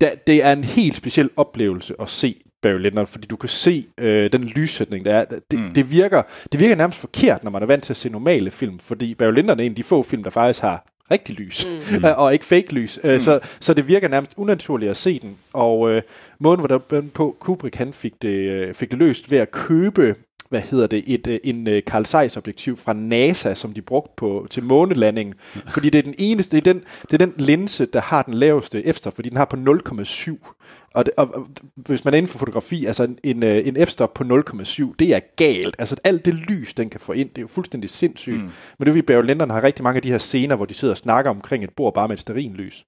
der, 0.00 0.14
det 0.26 0.44
er 0.44 0.52
en 0.52 0.64
helt 0.64 0.96
speciel 0.96 1.30
oplevelse 1.36 1.94
at 2.00 2.08
se 2.08 2.40
Barry 2.62 2.78
Lyndon, 2.78 3.06
fordi 3.06 3.26
du 3.26 3.36
kan 3.36 3.48
se 3.48 3.86
øh, 3.98 4.32
den 4.32 4.44
lyssætning, 4.44 5.04
der 5.04 5.14
er. 5.14 5.24
Det, 5.24 5.58
mm. 5.58 5.74
det, 5.74 5.90
virker, 5.90 6.22
det 6.52 6.60
virker 6.60 6.76
nærmest 6.76 6.98
forkert, 6.98 7.44
når 7.44 7.50
man 7.50 7.62
er 7.62 7.66
vant 7.66 7.84
til 7.84 7.92
at 7.92 7.96
se 7.96 8.08
normale 8.08 8.50
film, 8.50 8.78
fordi 8.78 9.14
Barry 9.14 9.32
Lyndon 9.32 9.60
er 9.60 9.64
en 9.64 9.72
af 9.72 9.76
de 9.76 9.82
få 9.82 10.02
film, 10.02 10.22
der 10.22 10.30
faktisk 10.30 10.60
har 10.60 10.95
rigtig 11.10 11.34
lys, 11.34 11.66
mm. 11.90 12.04
og 12.16 12.32
ikke 12.32 12.44
fake 12.44 12.74
lys. 12.74 12.98
Mm. 13.04 13.18
Så, 13.18 13.40
så 13.60 13.74
det 13.74 13.88
virker 13.88 14.08
nærmest 14.08 14.32
unaturligt 14.36 14.90
at 14.90 14.96
se 14.96 15.18
den. 15.18 15.36
Og 15.52 15.90
øh, 15.90 16.02
måden, 16.38 16.60
hvordan 16.60 17.10
på 17.14 17.36
Kubrick 17.40 17.74
han 17.74 17.92
fik 17.92 18.12
det, 18.22 18.36
øh, 18.36 18.74
fik 18.74 18.90
det 18.90 18.98
løst 18.98 19.30
ved 19.30 19.38
at 19.38 19.50
købe 19.50 20.14
hvad 20.48 20.60
hedder 20.60 20.86
det, 20.86 21.04
et, 21.06 21.26
øh, 21.26 21.38
en 21.44 21.68
øh, 21.68 21.82
Carl 21.82 22.04
Zeiss 22.04 22.36
objektiv 22.36 22.76
fra 22.76 22.92
NASA, 22.92 23.54
som 23.54 23.72
de 23.72 23.82
brugte 23.82 24.12
på, 24.16 24.46
til 24.50 24.62
månelandingen. 24.62 25.34
Fordi 25.74 25.90
det 25.90 25.98
er 25.98 26.02
den 26.02 26.14
eneste, 26.18 26.56
det 26.56 26.66
er 26.66 26.72
den, 26.72 26.82
det 27.02 27.12
er 27.22 27.26
den 27.26 27.34
linse, 27.36 27.86
der 27.86 28.00
har 28.00 28.22
den 28.22 28.34
laveste 28.34 28.86
efter, 28.86 29.10
fordi 29.10 29.28
den 29.28 29.36
har 29.36 29.44
på 29.44 29.56
0,7. 29.56 30.52
Og, 30.96 31.06
det, 31.06 31.14
og, 31.16 31.34
og 31.34 31.46
hvis 31.76 32.04
man 32.04 32.14
er 32.14 32.18
inden 32.18 32.30
for 32.30 32.38
fotografi, 32.38 32.84
altså 32.84 33.04
en, 33.04 33.18
en, 33.24 33.42
øh, 33.42 33.66
en 33.66 33.86
f-stop 33.86 34.14
på 34.14 34.24
0,7, 34.24 34.94
det 34.98 35.14
er 35.14 35.20
galt. 35.36 35.76
Altså 35.78 35.96
alt 36.04 36.24
det 36.24 36.34
lys, 36.34 36.74
den 36.74 36.90
kan 36.90 37.00
få 37.00 37.12
ind, 37.12 37.28
det 37.28 37.38
er 37.38 37.42
jo 37.42 37.48
fuldstændig 37.48 37.90
sindssygt. 37.90 38.42
Mm. 38.42 38.50
Men 38.78 38.86
det 38.86 38.94
vil 38.94 39.02
Barry 39.02 39.22
Lyndon 39.22 39.50
har 39.50 39.62
rigtig 39.62 39.82
mange 39.82 39.96
af 39.96 40.02
de 40.02 40.10
her 40.10 40.18
scener, 40.18 40.56
hvor 40.56 40.64
de 40.64 40.74
sidder 40.74 40.94
og 40.94 40.98
snakker 40.98 41.30
omkring 41.30 41.64
et 41.64 41.70
bord 41.76 41.94
bare 41.94 42.08
med 42.08 42.16
et 42.16 42.20
stearinlys. 42.20 42.86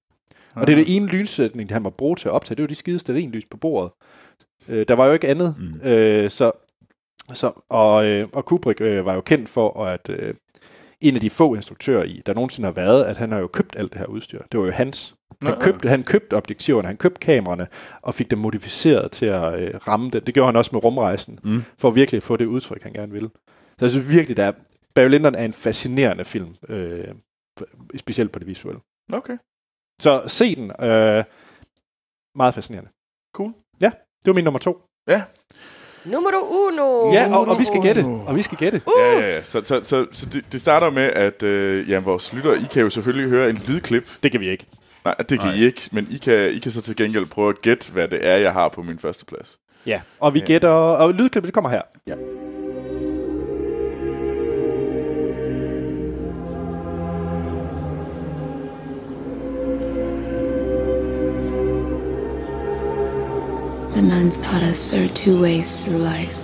Og 0.54 0.66
det 0.66 0.72
er 0.72 0.76
det 0.76 0.96
ene 0.96 1.06
lynsætning, 1.06 1.72
han 1.72 1.82
må 1.82 1.90
bruge 1.90 2.16
til 2.16 2.28
at 2.28 2.32
optage, 2.32 2.56
det 2.56 2.62
er 2.62 2.64
jo 2.64 2.68
de 2.68 2.74
skide 2.74 2.98
stearinlys 2.98 3.44
på 3.50 3.56
bordet. 3.56 3.92
Øh, 4.68 4.84
der 4.88 4.94
var 4.94 5.06
jo 5.06 5.12
ikke 5.12 5.28
andet. 5.28 5.54
Mm. 5.58 5.88
Øh, 5.88 6.30
så, 6.30 6.52
så, 7.32 7.52
og, 7.68 8.06
øh, 8.06 8.28
og 8.32 8.44
Kubrick 8.44 8.80
øh, 8.80 9.04
var 9.04 9.14
jo 9.14 9.20
kendt 9.20 9.48
for, 9.48 9.84
at 9.84 10.08
øh, 10.10 10.34
en 11.00 11.14
af 11.14 11.20
de 11.20 11.30
få 11.30 11.54
instruktører, 11.54 12.04
i, 12.04 12.22
der 12.26 12.34
nogensinde 12.34 12.66
har 12.66 12.72
været, 12.72 13.04
at 13.04 13.16
han 13.16 13.32
har 13.32 13.38
jo 13.38 13.46
købt 13.46 13.76
alt 13.78 13.92
det 13.92 13.98
her 13.98 14.06
udstyr. 14.06 14.42
Det 14.52 14.60
var 14.60 14.66
jo 14.66 14.72
hans. 14.72 15.14
Han 15.42 15.60
købte, 15.60 15.88
han 15.88 16.04
købte 16.04 16.34
objektiverne, 16.36 16.88
han 16.88 16.96
købte 16.96 17.20
kameraerne, 17.20 17.66
og 18.02 18.14
fik 18.14 18.30
dem 18.30 18.38
modificeret 18.38 19.12
til 19.12 19.26
at 19.26 19.60
øh, 19.60 19.74
ramme 19.88 20.10
det. 20.10 20.26
Det 20.26 20.34
gjorde 20.34 20.46
han 20.46 20.56
også 20.56 20.70
med 20.72 20.84
rumrejsen, 20.84 21.38
Mm. 21.42 21.62
for 21.78 21.90
virkelig 21.90 22.16
at 22.16 22.22
få 22.22 22.36
det 22.36 22.46
udtryk, 22.46 22.82
han 22.82 22.92
gerne 22.92 23.12
ville. 23.12 23.30
Så 23.78 23.84
jeg 23.84 23.90
synes 23.90 24.08
virkelig, 24.08 24.36
der 24.36 24.44
er, 24.44 24.52
Barry 24.94 25.08
Lyndon 25.08 25.34
er 25.34 25.44
en 25.44 25.52
fascinerende 25.52 26.24
film, 26.24 26.54
øh, 26.68 27.04
specielt 27.96 28.32
på 28.32 28.38
det 28.38 28.46
visuelle. 28.46 28.80
Okay. 29.12 29.36
Så 30.00 30.22
se 30.26 30.54
den. 30.56 30.70
Øh, 30.70 31.24
meget 32.36 32.54
fascinerende. 32.54 32.90
Cool. 33.34 33.52
Ja, 33.80 33.86
det 34.24 34.26
var 34.26 34.32
min 34.32 34.44
nummer 34.44 34.58
to. 34.58 34.82
Ja, 35.08 35.22
Nummer 36.04 36.30
uno. 36.50 37.12
Ja, 37.12 37.36
og, 37.36 37.46
og 37.48 37.58
vi 37.58 37.64
skal 37.64 37.82
gætte. 37.82 38.00
Og 38.26 38.36
vi 38.36 38.42
skal 38.42 38.58
gætte. 38.58 38.82
ja, 38.98 39.12
ja. 39.18 39.34
ja. 39.34 39.42
Så, 39.42 39.60
så, 39.64 39.80
så, 39.82 40.06
så 40.12 40.26
det, 40.26 40.52
det 40.52 40.60
starter 40.60 40.90
med, 40.90 41.02
at 41.02 41.42
øh, 41.42 41.90
ja, 41.90 41.98
vores 41.98 42.32
lyttere, 42.32 42.56
I 42.58 42.64
kan 42.72 42.82
jo 42.82 42.90
selvfølgelig 42.90 43.30
høre 43.30 43.50
en 43.50 43.56
lydklip. 43.68 44.10
Det 44.22 44.32
kan 44.32 44.40
vi 44.40 44.48
ikke. 44.48 44.66
Nej, 45.08 45.26
det 45.28 45.40
kan 45.40 45.48
Nej. 45.48 45.56
I 45.56 45.64
ikke, 45.64 45.88
men 45.92 46.06
I 46.10 46.16
kan, 46.16 46.50
I 46.50 46.58
kan 46.58 46.72
så 46.72 46.82
til 46.82 46.96
gengæld 46.96 47.26
prøve 47.26 47.48
at 47.48 47.62
gætte, 47.62 47.92
hvad 47.92 48.08
det 48.08 48.26
er, 48.26 48.36
jeg 48.36 48.52
har 48.52 48.68
på 48.68 48.82
min 48.82 48.98
første 48.98 49.24
plads. 49.24 49.58
Ja, 49.86 50.00
og 50.20 50.34
vi 50.34 50.40
gætter, 50.40 50.68
og 50.68 51.14
lydklippet 51.14 51.46
det 51.46 51.54
kommer 51.54 51.70
her. 51.70 51.82
Ja. 52.06 52.14
The 63.94 64.02
nuns 64.02 64.38
taught 64.38 64.62
us 64.70 64.84
there 64.84 65.04
are 65.04 65.14
two 65.14 65.42
ways 65.42 65.74
through 65.74 65.98
life 65.98 66.36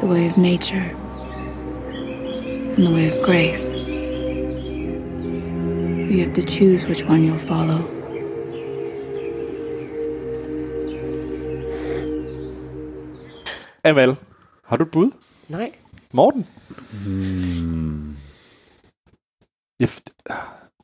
the 0.00 0.06
way 0.06 0.28
of 0.28 0.36
nature 0.36 0.90
and 2.76 2.84
the 2.84 2.90
way 2.90 3.08
of 3.08 3.24
grace. 3.24 3.93
You 6.14 6.20
have 6.20 6.32
to 6.34 6.42
choose 6.42 6.86
which 6.86 7.02
one 7.02 7.24
you'll 7.26 7.38
follow. 7.38 7.80
Amal, 13.84 14.16
har 14.64 14.76
du 14.76 14.82
et 14.82 14.90
bud? 14.90 15.10
Nej. 15.48 15.70
Morten? 16.12 16.46
Hmm. 16.90 18.16
Jeg, 19.80 19.88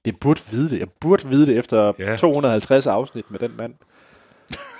jeg 0.07 0.15
burde 0.21 0.41
vide 0.51 0.71
det. 0.71 0.79
Jeg 0.79 0.89
burde 1.01 1.29
vide 1.29 1.47
det 1.47 1.59
efter 1.59 1.93
Ja. 1.99 2.17
250 2.17 2.87
afsnit 2.87 3.31
med 3.31 3.39
den 3.39 3.51
mand. 3.59 3.75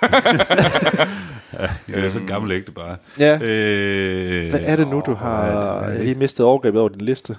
Jeg 1.89 2.05
er 2.05 2.09
så 2.09 2.19
gammel 2.27 2.51
ikke 2.51 2.65
det 2.65 2.73
bare. 2.75 2.97
Ja. 3.19 3.39
Øh, 3.43 4.49
Hvad 4.49 4.59
er 4.63 4.75
det 4.75 4.87
nu, 4.87 5.03
du 5.05 5.13
har... 5.13 5.45
Jeg 5.45 5.53
har 5.97 6.03
lige 6.03 6.15
mistet 6.15 6.45
overgrebet 6.45 6.79
over 6.79 6.89
din 6.89 7.01
liste. 7.01 7.37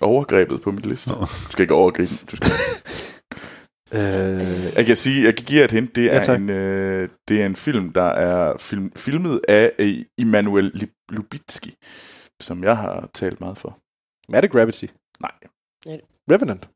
Overgrebet 0.00 0.62
på 0.62 0.70
mit 0.70 0.86
liste. 0.86 1.10
Du 1.14 1.26
skal 1.50 1.62
ikke 1.62 1.74
overgribe. 1.74 2.10
Du 2.30 2.36
skal. 2.36 2.50
Øh, 3.94 4.74
Jeg 4.78 4.86
kan 4.86 4.96
sige, 4.96 5.24
jeg 5.24 5.36
kan 5.36 5.44
give 5.46 5.58
jer 5.58 5.64
et 5.64 5.70
hint. 5.70 5.94
Det 5.96 6.04
Ja, 6.04 6.14
er, 6.16 6.22
tak. 6.22 6.40
en, 6.40 6.50
øh, 6.50 7.08
det 7.28 7.42
er 7.42 7.46
en 7.46 7.56
film, 7.56 7.92
der 7.92 8.02
er 8.08 8.56
film, 8.56 8.92
filmet 8.96 9.40
af 9.48 9.72
øh, 9.78 10.04
Immanuel 10.18 10.88
Lubitski, 11.10 11.76
som 12.42 12.64
jeg 12.64 12.76
har 12.76 13.08
talt 13.14 13.40
meget 13.40 13.58
for. 13.58 13.78
er 14.32 14.40
det 14.40 14.50
Gravity? 14.50 14.84
Nej. 15.20 15.30
Revenant? 16.30 16.68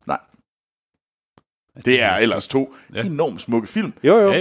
Det 1.85 2.03
er 2.03 2.17
ellers 2.17 2.49
to 2.49 2.75
Ja. 2.95 3.01
ja. 3.01 3.07
enormt 3.07 3.41
smukke 3.41 3.69
film. 3.69 3.93
Jo, 4.05 4.17
jo. 4.17 4.33
Ja, 4.33 4.39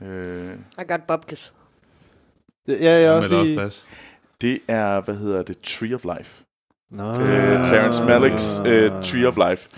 ja. 0.00 0.06
Øh, 0.06 0.58
I 0.78 0.82
got 0.88 1.00
bubkes. 1.08 1.54
Ja, 2.68 2.74
jeg 2.82 3.02
er 3.02 3.08
Ham 3.14 3.16
også 3.22 3.44
lige... 3.44 3.70
det 4.40 4.60
er, 4.68 5.00
hvad 5.00 5.16
hedder 5.16 5.42
det, 5.42 5.58
Tree 5.58 5.94
of 5.94 6.04
Life. 6.18 6.44
Nå. 6.90 7.10
Øh, 7.10 7.64
Terrence 7.66 8.04
Malicks 8.04 8.60
øh, 8.66 8.90
Tree 9.02 9.28
of 9.28 9.36
Life. 9.50 9.68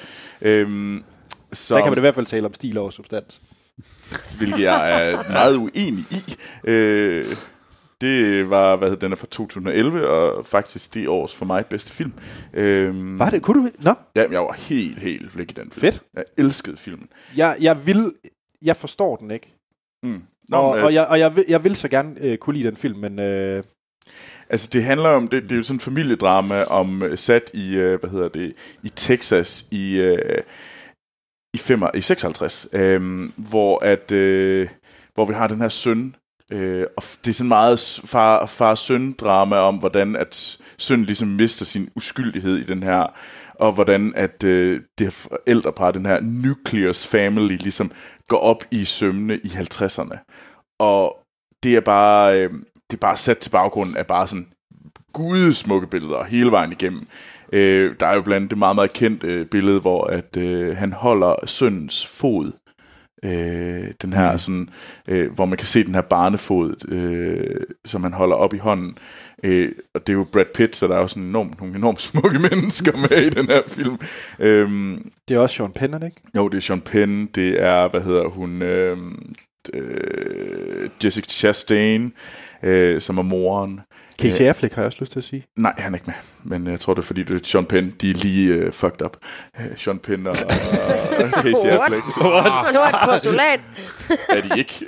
Øhm, 0.43 1.05
som, 1.53 1.77
Der 1.77 1.83
kan 1.83 1.91
man 1.91 1.99
i 1.99 2.01
hvert 2.01 2.15
fald 2.15 2.27
tale 2.27 2.47
om 2.47 2.55
stil 2.55 2.79
over 2.79 2.91
substans. 2.91 3.41
hvilket 4.39 4.63
jeg 4.63 5.11
er 5.11 5.33
meget 5.33 5.57
uenig 5.57 6.05
i. 6.11 6.37
Øh, 6.65 7.25
det 8.01 8.51
var, 8.51 8.77
hvad 8.77 8.89
hedder 8.89 9.01
den 9.07 9.13
er 9.13 9.17
fra 9.17 9.27
2011, 9.27 10.09
og 10.09 10.47
faktisk 10.47 10.95
det 10.95 11.09
års 11.09 11.35
for 11.35 11.45
mig 11.45 11.67
bedste 11.67 11.93
film. 11.93 12.13
Øhm, 12.55 13.19
Var 13.19 13.31
det? 13.31 13.43
Kunne 13.43 13.63
du... 13.63 13.69
Nå, 13.81 13.95
Ja, 14.15 14.25
jeg 14.31 14.41
var 14.41 14.53
helt, 14.59 14.99
helt 14.99 15.33
flæk 15.33 15.51
i 15.51 15.55
den 15.55 15.71
film. 15.71 15.81
Fedt. 15.81 16.03
Jeg 16.15 16.25
elskede 16.39 16.77
filmen. 16.77 17.09
jeg, 17.37 17.57
jeg 17.61 17.87
vil... 17.87 18.13
Jeg 18.63 18.77
forstår 18.77 19.17
den 19.17 19.31
ikke. 19.31 19.55
Mm. 20.03 20.23
Nå, 20.49 20.57
og, 20.57 20.75
men, 20.77 20.85
og, 20.85 20.95
jeg, 20.95 21.07
og 21.07 21.19
jeg, 21.19 21.37
vil, 21.37 21.45
jeg 21.49 21.65
vil 21.65 21.77
så 21.77 21.89
gerne 21.89 22.15
øh, 22.21 22.39
kunne 22.39 22.57
lide 22.57 22.69
den 22.69 22.77
film, 22.77 22.99
men 22.99 23.19
øh, 23.19 23.63
Altså, 24.51 24.69
det 24.73 24.85
handler 24.85 25.09
om, 25.09 25.29
det, 25.29 25.43
det 25.43 25.53
er 25.53 25.57
jo 25.57 25.63
sådan 25.63 25.77
en 25.77 25.81
familiedrama 25.81 26.63
om 26.63 27.03
øh, 27.03 27.19
sat 27.19 27.51
i, 27.55 27.75
øh, 27.75 28.01
hvad 28.01 28.11
hedder 28.11 28.29
det, 28.29 28.53
i 28.83 28.89
Texas 28.89 29.67
i, 29.71 29.97
øh, 29.97 30.43
i, 31.55 31.59
5, 31.59 31.83
i 31.95 32.01
56, 32.01 32.69
øh, 32.73 33.29
hvor 33.37 33.85
at, 33.85 34.13
øh, 34.13 34.69
hvor 35.15 35.25
vi 35.25 35.35
har 35.35 35.47
den 35.47 35.61
her 35.61 35.69
søn, 35.69 36.17
øh, 36.53 36.87
og 36.97 37.03
det 37.25 37.31
er 37.31 37.35
sådan 37.35 37.49
meget 37.49 38.01
far, 38.05 38.47
far-søn 38.47 39.13
drama 39.13 39.57
om, 39.57 39.77
hvordan 39.77 40.17
at 40.17 40.59
sønnen 40.79 41.07
ligesom 41.07 41.29
mister 41.29 41.65
sin 41.65 41.91
uskyldighed 41.97 42.57
i 42.57 42.65
den 42.65 42.83
her, 42.83 43.07
og 43.55 43.73
hvordan 43.73 44.13
at 44.17 44.45
øh, 44.45 44.81
det 44.99 45.07
her 45.07 45.11
forældrepar, 45.11 45.91
den 45.91 46.07
her 46.07 46.21
nucleus 46.21 47.07
family, 47.07 47.57
ligesom 47.57 47.93
går 48.29 48.39
op 48.39 48.65
i 48.71 48.85
sømne 48.85 49.39
i 49.39 49.49
50'erne. 49.49 50.19
Og 50.79 51.19
det 51.63 51.77
er 51.77 51.81
bare, 51.81 52.41
øh, 52.41 52.51
det 52.93 52.99
er 52.99 53.07
bare 53.07 53.17
sat 53.17 53.39
til 53.39 53.51
baggrunden 53.51 53.97
af 53.97 54.07
bare 54.07 54.27
sådan 54.27 54.47
gudesmukke 55.13 55.87
billeder 55.87 56.25
hele 56.25 56.51
vejen 56.51 56.73
igennem. 56.73 57.07
Øh, 57.53 57.95
der 58.01 58.07
er 58.07 58.15
jo 58.15 58.23
blandt 58.23 58.37
andet 58.37 58.51
det 58.51 58.59
meget, 58.59 58.77
meget 58.77 58.93
kendt 58.93 59.25
øh, 59.25 59.47
billede, 59.47 59.81
hvor 59.81 60.05
at 60.05 60.37
øh, 60.37 60.77
han 60.77 60.93
holder 60.93 61.35
søndens 61.47 62.07
fod. 62.07 62.53
Øh, 63.25 63.85
den 64.03 64.13
her 64.13 64.37
sådan, 64.37 64.69
øh, 65.09 65.33
hvor 65.33 65.45
man 65.47 65.59
kan 65.59 65.67
se 65.67 65.85
den 65.85 65.95
her 65.95 66.03
barnefod, 66.03 66.89
øh, 66.89 67.61
som 67.85 68.03
han 68.03 68.13
holder 68.13 68.37
op 68.37 68.55
i 68.55 68.59
hånden. 68.59 68.99
Øh, 69.45 69.73
og 69.95 70.07
det 70.07 70.13
er 70.13 70.17
jo 70.17 70.27
Brad 70.33 70.45
Pitt, 70.55 70.77
så 70.77 70.89
der 70.89 70.97
er 70.97 71.01
jo 71.01 71.09
sådan 71.09 71.23
enormt, 71.23 71.61
nogle 71.61 71.77
enormt 71.77 72.03
smukke 72.11 72.39
mennesker 72.39 72.93
med 72.97 73.27
i 73.27 73.31
den 73.31 73.47
her 73.47 73.63
film. 73.69 73.99
Øhm, 74.39 75.11
Det 75.29 75.35
er 75.35 75.39
også 75.39 75.57
Sean 75.57 75.73
Penn, 75.73 75.95
ikke? 75.95 76.17
jo, 76.37 76.49
det 76.49 76.57
er 76.57 76.61
Sean 76.61 76.81
Penn, 76.81 77.27
det 77.27 77.63
er, 77.63 77.89
hvad 77.89 78.01
hedder 78.01 78.29
hun, 78.29 78.63
øh, 78.63 78.97
øh, 79.75 80.91
Jessica 81.05 81.27
Chastain, 81.27 82.13
øh, 82.63 83.01
som 83.01 83.19
er 83.19 83.23
moren. 83.23 83.81
Casey 84.21 84.45
Affleck 84.45 84.75
har 84.75 84.83
jeg 84.83 84.87
også 84.87 84.99
lyst 85.01 85.13
til 85.13 85.19
at 85.19 85.25
sige. 85.25 85.45
Nej, 85.59 85.75
han 85.79 85.93
er 85.95 85.97
ikke 85.97 86.13
med, 86.43 86.59
men 86.59 86.73
jeg 86.73 86.81
tror, 86.81 86.95
det 86.95 87.03
er 87.03 87.07
fordi, 87.07 87.23
det 87.23 87.41
er 87.41 87.47
Sean 87.47 87.67
Penn, 87.67 87.91
de 88.01 88.11
er 88.11 88.15
lige 88.15 88.55
øh, 88.55 88.73
fucked 88.73 89.03
up. 89.03 89.17
Øh, 89.61 89.67
Sean 89.77 89.99
Penn 89.99 90.27
og, 90.27 90.31
og 90.31 91.31
Casey 91.43 91.69
What? 91.69 91.81
Affleck, 91.83 92.17
Og 92.17 92.73
nu 92.73 92.79
er 92.79 92.89
et 92.89 93.11
postulat. 93.11 93.61
er 94.37 94.41
de 94.41 94.59
ikke. 94.59 94.87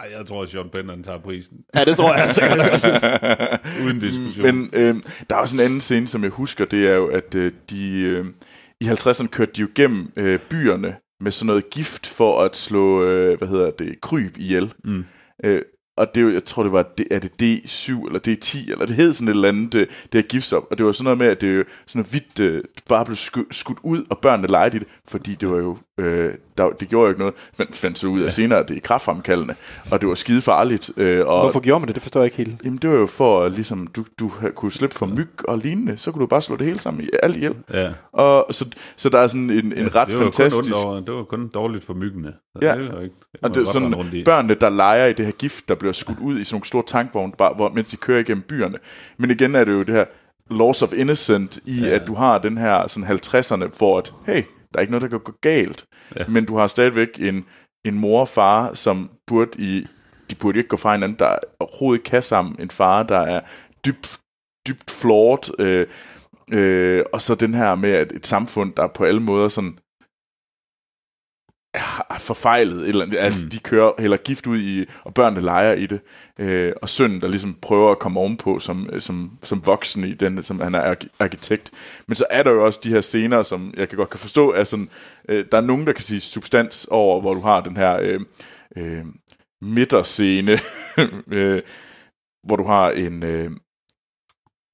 Ej, 0.00 0.08
jeg 0.18 0.26
tror, 0.26 0.42
at 0.42 0.48
Sean 0.48 0.68
Penn 0.72 0.88
han 0.88 1.02
tager 1.02 1.18
prisen. 1.18 1.56
Ja, 1.74 1.84
det 1.84 1.96
tror 1.96 2.14
jeg 2.14 2.22
altså 2.24 2.68
også. 2.72 2.90
Uden 3.84 4.00
diskussion. 4.00 4.46
Men 4.46 4.70
øh, 4.72 4.94
der 5.30 5.36
er 5.36 5.40
også 5.40 5.56
en 5.56 5.60
anden 5.62 5.80
scene, 5.80 6.08
som 6.08 6.22
jeg 6.22 6.30
husker, 6.30 6.64
det 6.64 6.88
er 6.88 6.94
jo, 6.94 7.06
at 7.06 7.34
øh, 7.34 7.52
de 7.70 8.00
øh, 8.00 8.26
i 8.80 8.84
50'erne 8.84 9.26
kørte 9.26 9.52
de 9.56 9.60
jo 9.60 9.68
gennem 9.74 10.12
øh, 10.16 10.38
byerne 10.38 10.96
med 11.20 11.32
sådan 11.32 11.46
noget 11.46 11.70
gift 11.70 12.06
for 12.06 12.42
at 12.42 12.56
slå, 12.56 13.02
øh, 13.02 13.38
hvad 13.38 13.48
hedder 13.48 13.70
det, 13.70 14.00
kryb 14.00 14.38
ihjel. 14.38 14.74
Mm. 14.84 15.04
Øh, 15.44 15.62
og 15.96 16.14
det 16.14 16.22
jo, 16.22 16.32
jeg 16.32 16.44
tror 16.44 16.62
det 16.62 16.72
var, 16.72 16.86
er 17.10 17.18
det 17.18 17.32
D7 17.42 18.06
eller 18.06 18.20
D10, 18.28 18.72
eller 18.72 18.86
det 18.86 18.96
hed 18.96 19.12
sådan 19.12 19.28
et 19.28 19.34
eller 19.34 19.48
andet, 19.48 19.72
det, 19.72 19.88
det 20.12 20.22
her 20.22 20.28
giftstop. 20.28 20.64
Og 20.70 20.78
det 20.78 20.86
var 20.86 20.92
sådan 20.92 21.04
noget 21.04 21.18
med, 21.18 21.26
at 21.26 21.40
det 21.40 21.58
jo 21.58 21.64
sådan 21.86 21.98
noget 21.98 22.10
hvidt 22.10 22.40
øh, 22.40 22.64
bare 22.88 23.04
blev 23.04 23.16
sku, 23.16 23.42
skudt 23.50 23.78
ud, 23.82 24.04
og 24.10 24.18
børnene 24.18 24.48
legede 24.48 24.76
i 24.76 24.78
det, 24.78 24.88
fordi 25.08 25.34
det 25.34 25.50
var 25.50 25.58
jo, 25.58 25.78
øh, 25.98 26.34
der, 26.58 26.70
det 26.70 26.88
gjorde 26.88 27.02
jo 27.04 27.08
ikke 27.08 27.20
noget, 27.20 27.34
men 27.58 27.66
fandt 27.72 27.98
så 27.98 28.06
ud 28.06 28.20
af 28.20 28.32
senere, 28.32 28.58
at 28.58 28.68
det 28.68 28.76
er 28.76 28.80
kraftfremkaldende, 28.80 29.54
og 29.90 30.00
det 30.00 30.08
var 30.08 30.14
skide 30.14 30.40
farligt. 30.40 30.90
Øh, 30.96 31.26
og, 31.26 31.40
Hvorfor 31.40 31.60
gjorde 31.60 31.80
man 31.80 31.86
det? 31.86 31.94
Det 31.94 32.02
forstår 32.02 32.20
jeg 32.20 32.24
ikke 32.24 32.36
helt. 32.36 32.60
Jamen 32.64 32.78
det 32.78 32.90
var 32.90 32.96
jo 32.96 33.06
for, 33.06 33.44
at 33.44 33.52
ligesom, 33.52 33.86
du, 33.86 34.04
du 34.20 34.32
kunne 34.54 34.72
slippe 34.72 34.96
for 34.96 35.06
myg 35.06 35.28
og 35.44 35.58
lignende, 35.58 35.96
så 35.96 36.12
kunne 36.12 36.20
du 36.22 36.26
bare 36.26 36.42
slå 36.42 36.56
det 36.56 36.66
hele 36.66 36.80
sammen 36.80 37.04
i 37.04 37.08
alt 37.22 37.36
ihjel. 37.36 37.54
Ja. 37.72 37.90
Og 38.12 38.46
så, 38.50 38.64
så 38.96 39.08
der 39.08 39.18
er 39.18 39.26
sådan 39.26 39.50
en, 39.50 39.72
en 39.72 39.94
ret 39.94 40.08
det 40.08 40.14
fantastisk... 40.16 40.74
Kun 40.84 41.04
det 41.06 41.14
var 41.14 41.24
kun 41.24 41.48
dårligt 41.48 41.84
for 41.84 41.94
myggene. 41.94 42.32
Så 42.52 42.58
Ja. 42.62 42.74
det 42.74 42.92
var 42.92 43.00
ikke, 43.00 43.14
det 43.32 43.40
Og 43.42 43.54
det 43.54 43.60
er 43.60 43.64
sådan 43.64 44.22
børnene, 44.24 44.54
der 44.54 44.68
leger 44.68 45.06
i 45.06 45.12
det 45.12 45.24
her 45.24 45.32
gift, 45.32 45.68
der 45.68 45.74
bliver 45.74 45.92
skudt 45.92 46.18
ud 46.18 46.38
i 46.38 46.44
sådan 46.44 46.54
nogle 46.56 46.66
store 46.66 46.82
tankvogne, 46.86 47.32
bare, 47.38 47.52
hvor, 47.54 47.70
mens 47.74 47.88
de 47.88 47.96
kører 47.96 48.20
igennem 48.20 48.42
byerne. 48.42 48.78
Men 49.16 49.30
igen 49.30 49.54
er 49.54 49.64
det 49.64 49.72
jo 49.72 49.82
det 49.82 49.94
her 49.94 50.04
loss 50.50 50.82
of 50.82 50.92
innocent 50.92 51.58
i, 51.64 51.80
ja. 51.84 51.88
at 51.88 52.06
du 52.06 52.14
har 52.14 52.38
den 52.38 52.58
her 52.58 52.86
sådan 52.88 53.08
50'erne, 53.08 53.78
hvor 53.78 53.98
at, 53.98 54.12
hey, 54.26 54.42
der 54.72 54.78
er 54.78 54.80
ikke 54.80 54.90
noget, 54.90 55.02
der 55.02 55.08
kan 55.08 55.20
gå 55.20 55.32
galt. 55.40 55.86
Ja. 56.16 56.24
Men 56.28 56.44
du 56.44 56.56
har 56.56 56.66
stadigvæk 56.66 57.08
en, 57.18 57.44
en 57.84 57.98
mor 57.98 58.20
og 58.20 58.28
far, 58.28 58.74
som 58.74 59.10
burde 59.26 59.50
i, 59.58 59.86
de 60.30 60.34
burde 60.34 60.58
ikke 60.58 60.68
gå 60.68 60.76
fra 60.76 60.92
hinanden, 60.92 61.18
der 61.18 61.36
overhovedet 61.60 61.98
ikke 61.98 62.10
kan 62.10 62.22
sammen. 62.22 62.56
En 62.60 62.70
far, 62.70 63.02
der 63.02 63.18
er 63.18 63.40
dybt, 63.84 64.20
dybt 64.68 64.90
flawed, 64.90 65.60
øh, 65.60 65.86
øh, 66.52 67.04
og 67.12 67.20
så 67.20 67.34
den 67.34 67.54
her 67.54 67.74
med, 67.74 67.92
at 67.92 68.12
et 68.12 68.26
samfund, 68.26 68.72
der 68.72 68.86
på 68.86 69.04
alle 69.04 69.20
måder 69.20 69.48
sådan 69.48 69.78
forfejlet 72.18 72.80
et 72.82 72.88
eller 72.88 73.04
andet. 73.04 73.18
Altså, 73.18 73.44
Mm. 73.44 73.50
de 73.50 73.58
kører 73.58 73.92
heller 73.98 74.16
gift 74.16 74.46
ud 74.46 74.58
i, 74.58 74.84
og 75.04 75.14
børnene 75.14 75.40
leger 75.42 75.72
i 75.72 75.86
det. 75.86 76.00
Øh, 76.38 76.72
og 76.82 76.88
sønnen, 76.88 77.20
der 77.20 77.28
ligesom 77.28 77.54
prøver 77.62 77.90
at 77.90 77.98
komme 77.98 78.20
ovenpå 78.20 78.58
som, 78.58 78.88
som, 78.98 79.38
som 79.42 79.66
voksen 79.66 80.04
i 80.04 80.14
den, 80.14 80.42
som 80.42 80.60
han 80.60 80.74
er 80.74 80.94
arki- 80.94 81.16
arkitekt. 81.18 81.70
Men 82.06 82.14
så 82.16 82.24
er 82.30 82.42
der 82.42 82.50
jo 82.50 82.64
også 82.66 82.80
de 82.84 82.88
her 82.88 83.00
scener, 83.00 83.42
som 83.42 83.74
jeg 83.76 83.88
kan 83.88 83.98
godt 83.98 84.10
kan 84.10 84.20
forstå, 84.20 84.52
er 84.52 84.64
sådan, 84.64 84.88
øh, 85.28 85.44
der 85.52 85.56
er 85.58 85.62
nogen, 85.62 85.86
der 85.86 85.92
kan 85.92 86.04
sige 86.04 86.20
substans 86.20 86.84
over, 86.90 87.20
hvor 87.20 87.34
du 87.34 87.40
har 87.40 87.60
den 87.60 87.76
her 87.76 87.98
øh, 88.00 88.20
øh, 88.76 89.04
midterscene, 89.62 90.58
øh, 91.32 91.62
hvor 92.46 92.56
du 92.56 92.64
har 92.64 92.90
en, 92.90 93.22
øh, 93.22 93.50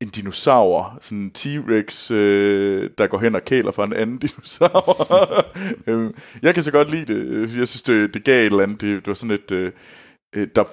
en 0.04 0.10
dinosaur, 0.10 0.98
sådan 1.00 1.18
en 1.18 1.32
T-Rex, 1.38 2.10
øh, 2.14 2.90
der 2.98 3.06
går 3.06 3.18
hen 3.18 3.34
og 3.34 3.44
kæler 3.44 3.70
for 3.70 3.84
en 3.84 3.92
anden 3.92 4.18
dinosaur. 4.24 5.14
Øhm, 5.86 6.14
jeg 6.42 6.54
kan 6.54 6.62
så 6.62 6.70
godt 6.70 6.90
lide 6.90 7.14
det. 7.14 7.58
Jeg 7.58 7.68
synes, 7.68 7.82
det, 7.82 8.14
det 8.14 8.24
gav 8.24 8.40
et 8.40 8.46
eller 8.46 8.62
andet. 8.62 8.80
Det, 8.80 8.96
det 8.96 9.06
var 9.06 9.14
sådan 9.14 9.30
et... 9.34 9.50
Øh, 9.50 9.72
øh, 10.34 10.48
der 10.56 10.64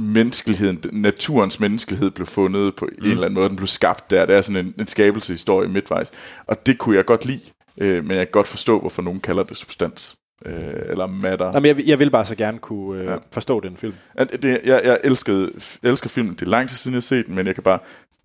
menneskeligheden, 0.00 0.80
naturens 0.92 1.60
menneskelighed 1.60 2.10
blev 2.10 2.26
fundet 2.26 2.74
på 2.76 2.88
mm. 2.98 3.04
en 3.04 3.10
eller 3.10 3.24
anden 3.24 3.34
måde. 3.34 3.48
Den 3.48 3.56
blev 3.56 3.66
skabt 3.66 4.10
der. 4.10 4.26
Det 4.26 4.36
er 4.36 4.40
sådan 4.40 4.66
en, 4.66 4.74
en 4.80 4.86
skabelseshistorie 4.86 5.68
midtvejs. 5.68 6.10
Og 6.46 6.66
det 6.66 6.78
kunne 6.78 6.96
jeg 6.96 7.04
godt 7.04 7.24
lide. 7.24 7.40
Øh, 7.78 8.04
men 8.04 8.16
jeg 8.16 8.26
kan 8.26 8.32
godt 8.32 8.48
forstå, 8.48 8.80
hvorfor 8.80 9.02
nogen 9.02 9.20
kalder 9.20 9.42
det 9.42 9.56
substans. 9.56 10.16
Øh, 10.46 10.54
eller 10.90 11.06
matter. 11.06 11.46
Jamen, 11.46 11.66
jeg, 11.66 11.86
jeg 11.86 11.98
vil 11.98 12.10
bare 12.10 12.24
så 12.24 12.34
gerne 12.34 12.58
kunne 12.58 13.00
øh, 13.00 13.06
Ja. 13.06 13.16
forstå 13.32 13.60
den 13.60 13.76
film. 13.76 13.94
At 14.14 14.42
det, 14.42 14.60
jeg, 14.64 14.80
jeg, 14.84 14.98
elskede, 15.04 15.52
elsker 15.82 16.08
filmen. 16.08 16.34
Det 16.34 16.42
er 16.42 16.50
lang 16.50 16.68
tid 16.68 16.76
siden, 16.76 16.92
jeg 16.92 16.96
har 16.96 17.00
set 17.00 17.26
den, 17.26 17.34
men 17.34 17.46
jeg 17.46 17.54
kan 17.54 17.64
bare 17.64 17.78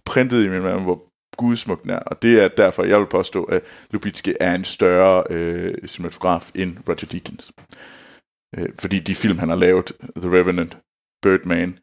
printet 0.07 0.45
i 0.45 0.47
min 0.47 0.61
mand, 0.61 0.83
hvor 0.83 1.03
gudsmuk 1.37 1.83
den 1.83 1.91
er. 1.91 1.99
Og 1.99 2.21
det 2.21 2.43
er 2.43 2.47
derfor, 2.47 2.83
jeg 2.83 2.99
vil 2.99 3.05
påstå, 3.05 3.43
at 3.43 3.61
Lubitski 3.91 4.33
er 4.39 4.55
en 4.55 4.63
større 4.63 5.23
øh, 5.29 5.87
cinematograf 5.87 6.51
end 6.55 6.77
Roger 6.87 7.07
Deakins. 7.11 7.51
Øh, 8.57 8.69
fordi 8.79 8.99
de 8.99 9.15
film, 9.15 9.37
han 9.37 9.49
har 9.49 9.55
lavet, 9.55 9.91
The 10.17 10.31
Revenant, 10.31 10.77
Birdman, 11.21 11.79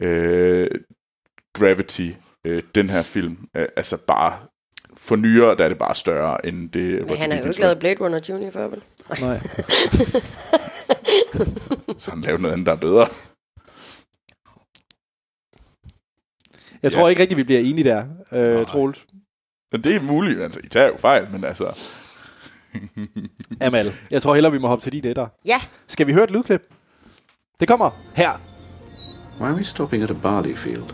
øh, 0.00 0.70
Gravity, 1.54 2.10
øh, 2.46 2.62
den 2.74 2.90
her 2.90 3.02
film, 3.02 3.36
er 3.54 3.66
altså 3.76 3.96
bare 4.06 4.38
for 4.96 5.16
nyere, 5.16 5.56
der 5.56 5.64
er 5.64 5.68
det 5.68 5.78
bare 5.78 5.94
større 5.94 6.46
end 6.46 6.70
det. 6.70 6.92
Men 6.92 7.02
Roger 7.04 7.16
han 7.16 7.32
har 7.32 7.38
jo 7.38 7.46
ikke 7.46 7.60
lavet 7.60 7.78
Blade 7.78 8.04
Runner 8.04 8.20
Junior 8.28 8.50
før, 8.50 8.68
vel? 8.68 8.82
Nej. 9.20 9.40
Så 11.98 12.10
han 12.10 12.20
lavede 12.20 12.42
noget 12.42 12.52
andet, 12.52 12.66
der 12.66 12.72
er 12.72 12.76
bedre. 12.76 13.06
Jeg 16.82 16.92
tror 16.92 17.00
Ja. 17.02 17.06
ikke 17.08 17.22
rigtig, 17.22 17.38
vi 17.38 17.42
bliver 17.44 17.60
enige 17.60 17.84
der, 17.84 18.04
øh. 18.32 18.66
Troels. 18.66 19.06
Men 19.72 19.84
det 19.84 19.96
er 19.96 20.00
muligt, 20.02 20.40
altså, 20.42 20.60
I 20.64 20.68
tager 20.68 20.86
jo 20.86 20.96
fejl, 20.96 21.30
men 21.32 21.44
altså... 21.44 21.78
Amal, 23.60 23.92
jeg 24.10 24.22
tror 24.22 24.34
hellere, 24.34 24.52
vi 24.52 24.58
må 24.58 24.68
hoppe 24.68 24.82
til 24.82 24.92
de 24.92 25.10
etter. 25.10 25.26
Ja, 25.44 25.56
Skal 25.86 26.06
vi 26.06 26.12
høre 26.12 26.24
et 26.24 26.30
lydklip? 26.30 26.62
Det 27.60 27.68
kommer 27.68 27.90
her. 28.14 28.40
Why 29.40 29.46
are 29.48 29.54
we 29.56 29.64
stopping 29.64 30.02
at 30.02 30.10
a 30.10 30.14
barley 30.22 30.54
field? 30.56 30.84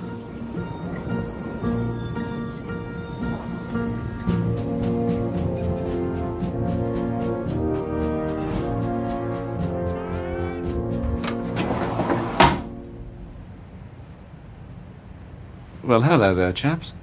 Well, 15.88 16.02
hello 16.02 16.32
there, 16.34 16.52
chaps. 16.52 16.94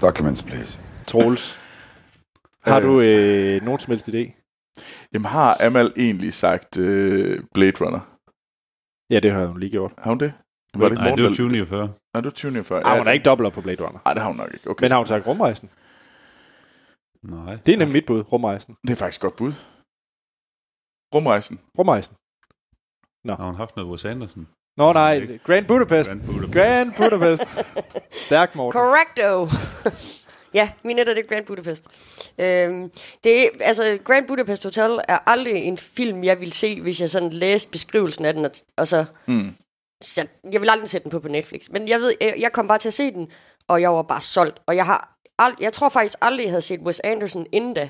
Documents, 0.00 0.42
please. 0.42 0.78
Troels. 1.06 1.44
Har 2.66 2.76
Øh. 2.80 2.82
du 2.86 3.00
øh, 3.00 3.62
nogen 3.62 3.80
som 3.80 3.90
helst 3.90 4.08
idé? 4.08 4.22
Jamen, 5.12 5.26
har 5.26 5.56
Amal 5.66 5.92
egentlig 5.96 6.32
sagt 6.34 6.76
øh, 6.78 7.42
Blade 7.54 7.72
Runner? 7.80 8.00
Ja, 9.10 9.20
det 9.20 9.32
har 9.32 9.46
hun 9.46 9.60
lige 9.60 9.70
gjort. 9.70 9.92
Har 9.98 10.10
hun 10.10 10.18
det? 10.20 10.32
Var 10.74 10.84
det 10.88 10.92
ikke 10.92 11.02
Nej, 11.04 11.14
det 11.14 11.22
var 11.24 11.28
der- 11.28 11.36
Junior 11.42 11.64
før. 11.64 11.82
Nej, 11.86 12.20
det 12.22 12.24
var 12.24 12.40
Junior 12.44 12.62
før. 12.62 12.82
Ah, 12.84 12.98
hun 12.98 13.06
er 13.06 13.12
ikke 13.12 13.24
dobbelt 13.24 13.46
op 13.46 13.52
på 13.52 13.60
Blade 13.60 13.84
Runner. 13.86 14.00
Nej, 14.04 14.14
det 14.14 14.22
har 14.22 14.28
hun 14.30 14.36
nok 14.36 14.50
ikke. 14.54 14.70
Okay. 14.70 14.84
Men 14.84 14.90
har 14.90 14.98
hun 14.98 15.06
sagt 15.06 15.26
rumrejsen? 15.26 15.68
Nej. 17.22 17.56
Det 17.66 17.74
er 17.74 17.78
nemlig 17.78 17.92
mit 17.92 18.06
bud, 18.06 18.32
rumrejsen. 18.32 18.76
Det 18.82 18.90
er 18.90 18.96
faktisk 18.96 19.18
et 19.20 19.22
godt 19.22 19.36
bud. 19.36 19.52
Rumrejsen. 21.14 21.60
Rumrejsen. 21.78 22.14
Har 23.28 23.46
hun 23.50 23.54
haft 23.62 23.76
noget 23.76 23.90
Wes 23.90 24.04
Anderson? 24.04 24.48
Nå 24.76 24.92
nej, 24.92 25.38
Grand 25.46 25.66
Budapest. 25.66 26.10
Grand 26.10 26.22
Budapest. 26.22 26.52
Grand 26.52 26.92
Budapest. 26.96 27.42
Stærk, 28.10 28.54
Morten. 28.56 28.80
correcto. 28.80 29.48
ja, 30.58 30.70
min 30.84 30.98
etter, 30.98 31.14
det 31.14 31.26
er 31.26 31.34
Grand 31.34 31.46
Budapest. 31.46 31.84
Øhm, 32.38 32.90
det 33.24 33.42
er, 33.44 33.48
altså, 33.60 33.98
Grand 34.04 34.26
Budapest 34.28 34.64
Hotel 34.64 35.00
er 35.08 35.18
aldrig 35.26 35.54
en 35.54 35.78
film, 35.78 36.24
jeg 36.24 36.40
ville 36.40 36.52
se, 36.52 36.80
hvis 36.80 37.00
jeg 37.00 37.10
sådan 37.10 37.30
læste 37.30 37.70
beskrivelsen 37.70 38.24
af 38.24 38.34
den, 38.34 38.44
og, 38.44 38.50
og 38.76 38.88
så 38.88 39.04
Mm. 39.26 39.54
Så 40.02 40.26
jeg 40.52 40.60
vil 40.60 40.70
aldrig 40.70 40.88
sætte 40.88 41.02
den 41.04 41.10
på 41.10 41.20
på 41.20 41.28
Netflix. 41.28 41.68
Men 41.70 41.88
jeg 41.88 42.00
ved, 42.00 42.14
jeg, 42.20 42.34
jeg 42.38 42.52
kom 42.52 42.68
bare 42.68 42.78
til 42.78 42.88
at 42.88 42.94
se 42.94 43.10
den, 43.12 43.28
og 43.68 43.80
jeg 43.80 43.92
var 43.94 44.02
bare 44.02 44.20
solgt. 44.20 44.58
Og 44.66 44.76
jeg 44.76 44.86
har 44.86 45.16
ald- 45.42 45.56
jeg 45.60 45.72
tror 45.72 45.88
faktisk 45.88 46.18
aldrig, 46.22 46.44
jeg 46.44 46.50
havde 46.52 46.60
set 46.62 46.80
Wes 46.80 47.00
Anderson 47.00 47.46
inden 47.52 47.74
da. 47.74 47.88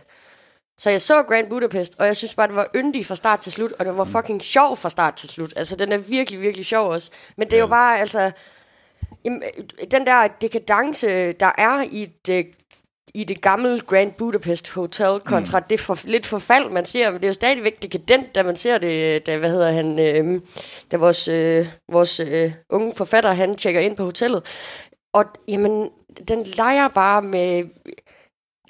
Så 0.82 0.90
jeg 0.90 1.00
så 1.00 1.22
Grand 1.22 1.48
Budapest, 1.48 1.94
og 1.98 2.06
jeg 2.06 2.16
synes 2.16 2.34
bare, 2.34 2.48
det 2.48 2.56
var 2.56 2.70
yndig 2.76 3.06
fra 3.06 3.14
start 3.14 3.40
til 3.40 3.52
slut, 3.52 3.72
og 3.72 3.84
det 3.84 3.96
var 3.96 4.04
fucking 4.04 4.42
sjov 4.42 4.76
fra 4.76 4.88
start 4.88 5.14
til 5.14 5.28
slut. 5.28 5.52
Altså, 5.56 5.76
den 5.76 5.92
er 5.92 5.98
virkelig, 5.98 6.40
virkelig 6.40 6.66
sjov 6.66 6.90
også. 6.90 7.10
Men 7.36 7.50
det 7.50 7.56
er 7.56 7.60
jo 7.60 7.66
bare, 7.66 8.00
altså... 8.00 8.30
Jamen, 9.24 9.42
den 9.90 10.06
der 10.06 10.28
dekadence, 10.40 11.32
der 11.32 11.50
er 11.58 11.82
i 11.82 12.08
det, 12.26 12.46
i 13.14 13.24
det 13.24 13.40
gamle 13.40 13.80
Grand 13.80 14.12
Budapest 14.12 14.70
Hotel, 14.70 15.20
kontra 15.20 15.58
mm. 15.58 15.64
det 15.70 15.80
for, 15.80 15.98
lidt 16.04 16.26
forfald, 16.26 16.70
man 16.70 16.84
ser. 16.84 17.10
Men 17.10 17.20
det 17.20 17.24
er 17.24 17.28
jo 17.28 17.32
stadigvæk 17.32 17.82
dekadent, 17.82 18.34
da 18.34 18.42
man 18.42 18.56
ser 18.56 18.78
det, 18.78 19.26
da, 19.26 19.38
hvad 19.38 19.50
hedder 19.50 19.70
han, 19.70 19.98
øh, 19.98 20.40
da 20.92 20.96
vores, 20.96 21.28
øh, 21.28 21.66
vores 21.92 22.20
øh, 22.20 22.52
unge 22.70 22.94
forfatter, 22.94 23.30
han 23.30 23.56
tjekker 23.56 23.80
ind 23.80 23.96
på 23.96 24.04
hotellet. 24.04 24.42
Og 25.14 25.24
jamen, 25.48 25.90
den 26.28 26.42
leger 26.42 26.88
bare 26.88 27.22
med 27.22 27.64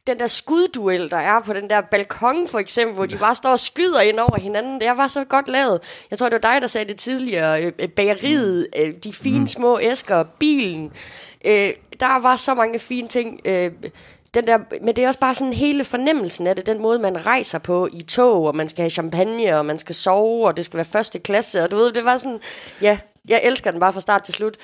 den 0.06 0.18
der 0.18 0.26
skudduel, 0.26 1.10
der 1.10 1.16
er 1.16 1.40
på 1.40 1.52
den 1.52 1.70
der 1.70 1.80
balkon, 1.80 2.48
for 2.48 2.58
eksempel, 2.58 2.94
hvor 2.94 3.06
de 3.06 3.16
bare 3.18 3.34
står 3.34 3.50
og 3.50 3.58
skyder 3.58 4.00
ind 4.00 4.18
over 4.18 4.40
hinanden. 4.40 4.80
Det 4.80 4.88
var 4.96 5.06
så 5.06 5.24
godt 5.24 5.48
lavet. 5.48 5.80
Jeg 6.10 6.18
tror, 6.18 6.28
det 6.28 6.42
var 6.42 6.52
dig, 6.52 6.60
der 6.60 6.66
sagde 6.66 6.88
det 6.88 6.96
tidligere. 6.96 7.64
Øh, 7.64 7.72
øh, 7.78 7.88
Bageriet, 7.88 8.66
øh, 8.76 8.94
de 9.04 9.12
fine 9.12 9.48
små 9.48 9.78
æsker, 9.80 10.22
bilen. 10.22 10.92
Der 12.00 12.20
var 12.20 12.36
så 12.36 12.54
mange 12.54 12.78
fine 12.78 13.08
ting. 13.08 13.40
Den 14.34 14.46
der, 14.46 14.58
men 14.82 14.96
det 14.96 15.04
er 15.04 15.08
også 15.08 15.20
bare 15.20 15.34
sådan 15.34 15.52
hele 15.52 15.84
fornemmelsen 15.84 16.46
af 16.46 16.56
det, 16.56 16.66
den 16.66 16.78
måde, 16.78 16.98
man 16.98 17.26
rejser 17.26 17.58
på 17.58 17.88
i 17.92 18.02
tog, 18.02 18.44
og 18.46 18.56
man 18.56 18.68
skal 18.68 18.82
have 18.82 18.90
champagne, 18.90 19.58
og 19.58 19.66
man 19.66 19.78
skal 19.78 19.94
sove, 19.94 20.46
og 20.46 20.56
det 20.56 20.64
skal 20.64 20.76
være 20.76 20.84
første 20.84 21.18
klasse, 21.18 21.62
og 21.62 21.70
du 21.70 21.76
ved, 21.76 21.92
det 21.92 22.04
var 22.04 22.16
sådan, 22.16 22.40
ja, 22.80 22.98
jeg 23.28 23.40
elsker 23.44 23.70
den 23.70 23.80
bare 23.80 23.92
fra 23.92 24.00
start 24.00 24.22
til 24.22 24.34
slut. 24.34 24.56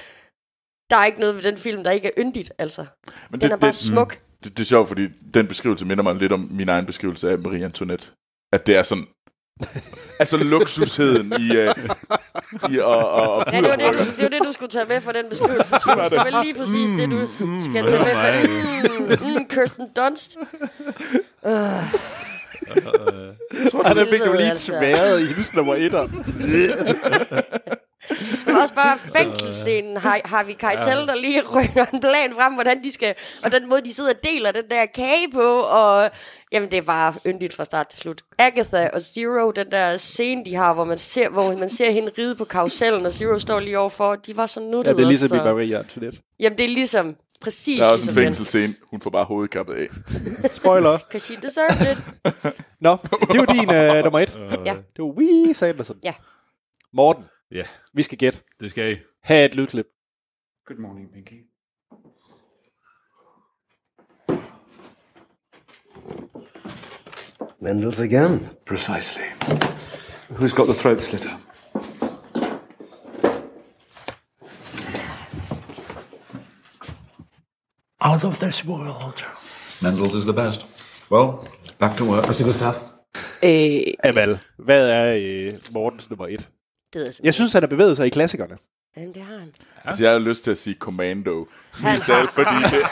Der 0.91 0.97
er 0.97 1.07
ikke 1.07 1.21
noget 1.21 1.37
ved 1.37 1.43
den 1.43 1.59
film, 1.59 1.85
der 1.85 1.91
ikke 1.91 2.09
er 2.09 2.13
yndigt, 2.19 2.53
altså. 2.59 2.87
Men 3.31 3.41
den 3.41 3.53
er 3.53 3.57
bare 3.57 3.73
smuk. 3.73 4.19
Det, 4.45 4.57
det 4.59 4.61
er 4.61 4.67
sjovt, 4.67 4.89
fordi 4.89 5.09
den 5.35 5.47
beskrivelse 5.47 5.85
minder 5.87 6.03
mig 6.03 6.15
lidt 6.15 6.33
om 6.33 6.49
min 6.51 6.69
egen 6.69 6.87
beskrivelse 6.87 7.31
af 7.31 7.39
Marie 7.39 7.65
Antoinette. 7.65 8.07
At 8.53 8.67
det 8.67 8.77
er 8.77 8.83
sådan... 8.83 9.07
altså 10.21 10.37
luksusheden 10.37 11.33
i, 11.33 11.51
uh, 11.51 11.75
i 12.73 12.79
og, 12.79 13.11
og, 13.13 13.35
og 13.35 13.45
Ja, 13.53 13.61
det 13.61 13.69
var 13.69 13.77
det, 13.77 13.87
du, 13.95 13.99
det 13.99 14.23
var 14.23 14.29
det, 14.29 14.39
du 14.45 14.53
skulle 14.53 14.71
tage 14.71 14.85
med 14.89 15.01
for 15.01 15.13
den 15.13 15.25
beskrivelse, 15.31 15.79
Troels. 15.83 16.11
Det 16.11 16.19
var 16.19 16.43
lige 16.43 16.55
præcis 16.55 16.89
det, 16.99 17.11
du 17.11 17.29
skal 17.61 17.87
tage 17.87 18.05
med 18.05 18.15
for 18.15 19.27
mm, 19.27 19.35
mm, 19.35 19.49
Kirsten 19.49 19.87
Dunst. 19.97 20.37
Uh. 21.43 21.51
Og 23.89 23.95
der 23.97 24.07
fik 24.11 24.21
du 24.21 24.33
lige 24.33 24.51
Altså. 24.51 24.73
tværet 24.73 25.21
i 25.21 25.25
hendes 25.27 25.55
nummer 25.55 25.75
etter. 25.75 26.07
Var 28.59 28.63
også 28.63 28.75
bare 28.75 28.99
fængselsscenen, 28.99 29.97
har, 29.97 30.21
har 30.25 30.45
vi 30.45 30.53
Keitel, 30.53 31.07
der 31.07 31.15
lige 31.15 31.43
rykker 31.43 31.85
en 31.95 32.01
plan 32.01 32.33
frem, 32.35 32.55
hvordan 32.55 32.85
de 32.85 32.93
skal, 32.93 33.15
og 33.45 33.53
den 33.53 33.69
måde, 33.69 33.81
de 33.81 33.95
sidder 33.95 34.11
og 34.11 34.21
deler 34.25 34.53
den 34.53 34.65
der 34.71 34.87
kage 34.87 35.31
på, 35.35 35.61
og 35.61 36.11
jamen, 36.53 36.71
det 36.71 36.77
er 36.77 36.83
bare 36.83 37.15
yndigt 37.27 37.55
fra 37.55 37.65
start 37.65 37.89
til 37.89 37.99
slut. 37.99 38.23
Agatha 38.39 38.89
og 38.93 39.01
Zero, 39.03 39.51
den 39.51 39.71
der 39.71 39.97
scene, 39.97 40.45
de 40.45 40.55
har, 40.55 40.75
hvor 40.75 40.85
man 40.85 40.99
ser, 40.99 41.29
hvor 41.29 41.59
man 41.59 41.69
ser 41.69 41.91
hende 41.91 42.11
ride 42.19 42.35
på 42.35 42.45
karusellen, 42.45 43.07
og 43.07 43.13
Zero 43.13 43.39
står 43.39 43.61
lige 43.61 43.79
overfor, 43.79 44.15
de 44.15 44.37
var 44.37 44.47
så 44.47 44.61
nuttede 44.61 44.89
Ja, 44.89 44.97
det 44.97 45.03
er 45.03 45.07
ligesom 45.09 45.39
i 45.39 45.41
Marie 45.41 45.79
Antoinette. 45.79 46.19
Jamen, 46.41 46.59
det 46.59 46.65
er 46.65 46.69
ligesom, 46.69 47.17
præcis 47.41 47.79
Der 47.79 47.87
er 47.87 47.93
også 47.93 48.05
ligesom 48.05 48.19
en 48.19 48.25
fængselsscene. 48.25 48.75
Hun 48.91 49.01
får 49.01 49.11
bare 49.11 49.25
hovedet 49.25 49.51
kappet 49.51 49.75
af. 49.75 49.89
Spoiler. 50.61 50.99
Cause 51.11 51.27
she 51.27 51.37
deserved 51.43 51.93
it. 51.93 51.99
Nå, 52.81 52.97
det 53.33 53.41
var 53.41 53.47
din 53.47 53.75
øh, 53.75 54.05
nummer 54.05 54.21
et. 54.21 54.39
Ja. 54.67 54.75
Det 54.75 54.99
var 54.99 55.13
Wes 55.19 55.63
Anderson. 55.63 55.97
Ja. 56.05 56.15
Morten, 56.93 57.25
Ja, 57.51 57.65
vi 57.93 58.03
skal 58.03 58.19
gætte. 58.19 58.41
det 58.61 58.71
skal 58.71 58.93
I. 58.93 58.97
Ha' 59.23 59.45
et 59.45 59.55
lydklip. 59.55 59.87
Good 60.67 60.79
morning, 60.79 61.13
Pinky. 61.13 61.45
Mendel's 67.61 68.01
again. 68.01 68.51
Precisely. 68.67 69.25
Who's 70.31 70.53
got 70.53 70.67
the 70.67 70.75
throat 70.75 71.03
slitter? 71.03 71.31
Out 78.01 78.25
of 78.25 78.39
this 78.39 78.65
world. 78.65 79.23
Mendel's 79.81 80.15
is 80.15 80.25
the 80.25 80.33
best. 80.33 80.67
Well, 81.11 81.49
back 81.79 81.97
to 81.97 82.05
work. 82.05 82.25
Mr. 82.25 82.45
Gustav. 82.45 82.75
Øh, 83.43 83.81
Amal, 84.05 84.39
hvad 84.59 84.91
er 84.91 85.15
øh, 85.17 85.53
Mortens 85.73 86.11
nummer 86.11 86.27
et? 86.27 86.49
Det 86.93 86.99
ved 87.01 87.05
jeg 87.07 87.25
Jeg 87.25 87.35
synes, 87.35 87.53
han 87.53 87.63
har 87.63 87.69
bevæget 87.69 87.97
sig 87.97 88.07
i 88.07 88.11
klassikerne. 88.11 88.59
Jamen, 88.97 89.15
det 89.15 89.23
har 89.23 89.39
han. 89.39 89.55
Altså, 89.85 90.05
jeg 90.05 90.13
har 90.13 90.19
lyst 90.19 90.45
til 90.45 90.51
at 90.51 90.59
sige 90.59 90.77
Commando. 90.79 91.47
Han 91.73 92.01
af 92.09 92.19
alt, 92.19 92.31
fordi 92.31 92.51
det, 92.73 92.83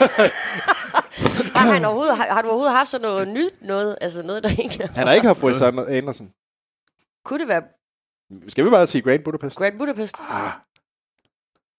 Har, 1.55 1.73
han 1.73 1.85
overhovedet, 1.85 2.17
har, 2.17 2.27
har 2.33 2.41
du 2.41 2.47
overhovedet 2.47 2.75
haft 2.75 2.89
sådan 2.89 3.07
noget 3.07 3.27
nyt 3.27 3.53
noget? 3.61 3.97
Altså 4.01 4.23
noget, 4.23 4.43
der 4.43 4.49
ikke 4.63 4.83
er 4.83 4.87
Han 4.95 5.07
har 5.07 5.13
ikke 5.13 5.27
haft 5.27 5.43
Wes 5.43 5.61
Anderson. 5.61 6.31
Kunne 7.25 7.39
det 7.39 7.47
være 7.47 7.63
Skal 8.47 8.65
vi 8.65 8.69
bare 8.69 8.87
sige 8.87 9.01
Grand 9.01 9.23
Budapest? 9.23 9.55
Grand 9.55 9.77
Budapest? 9.77 10.15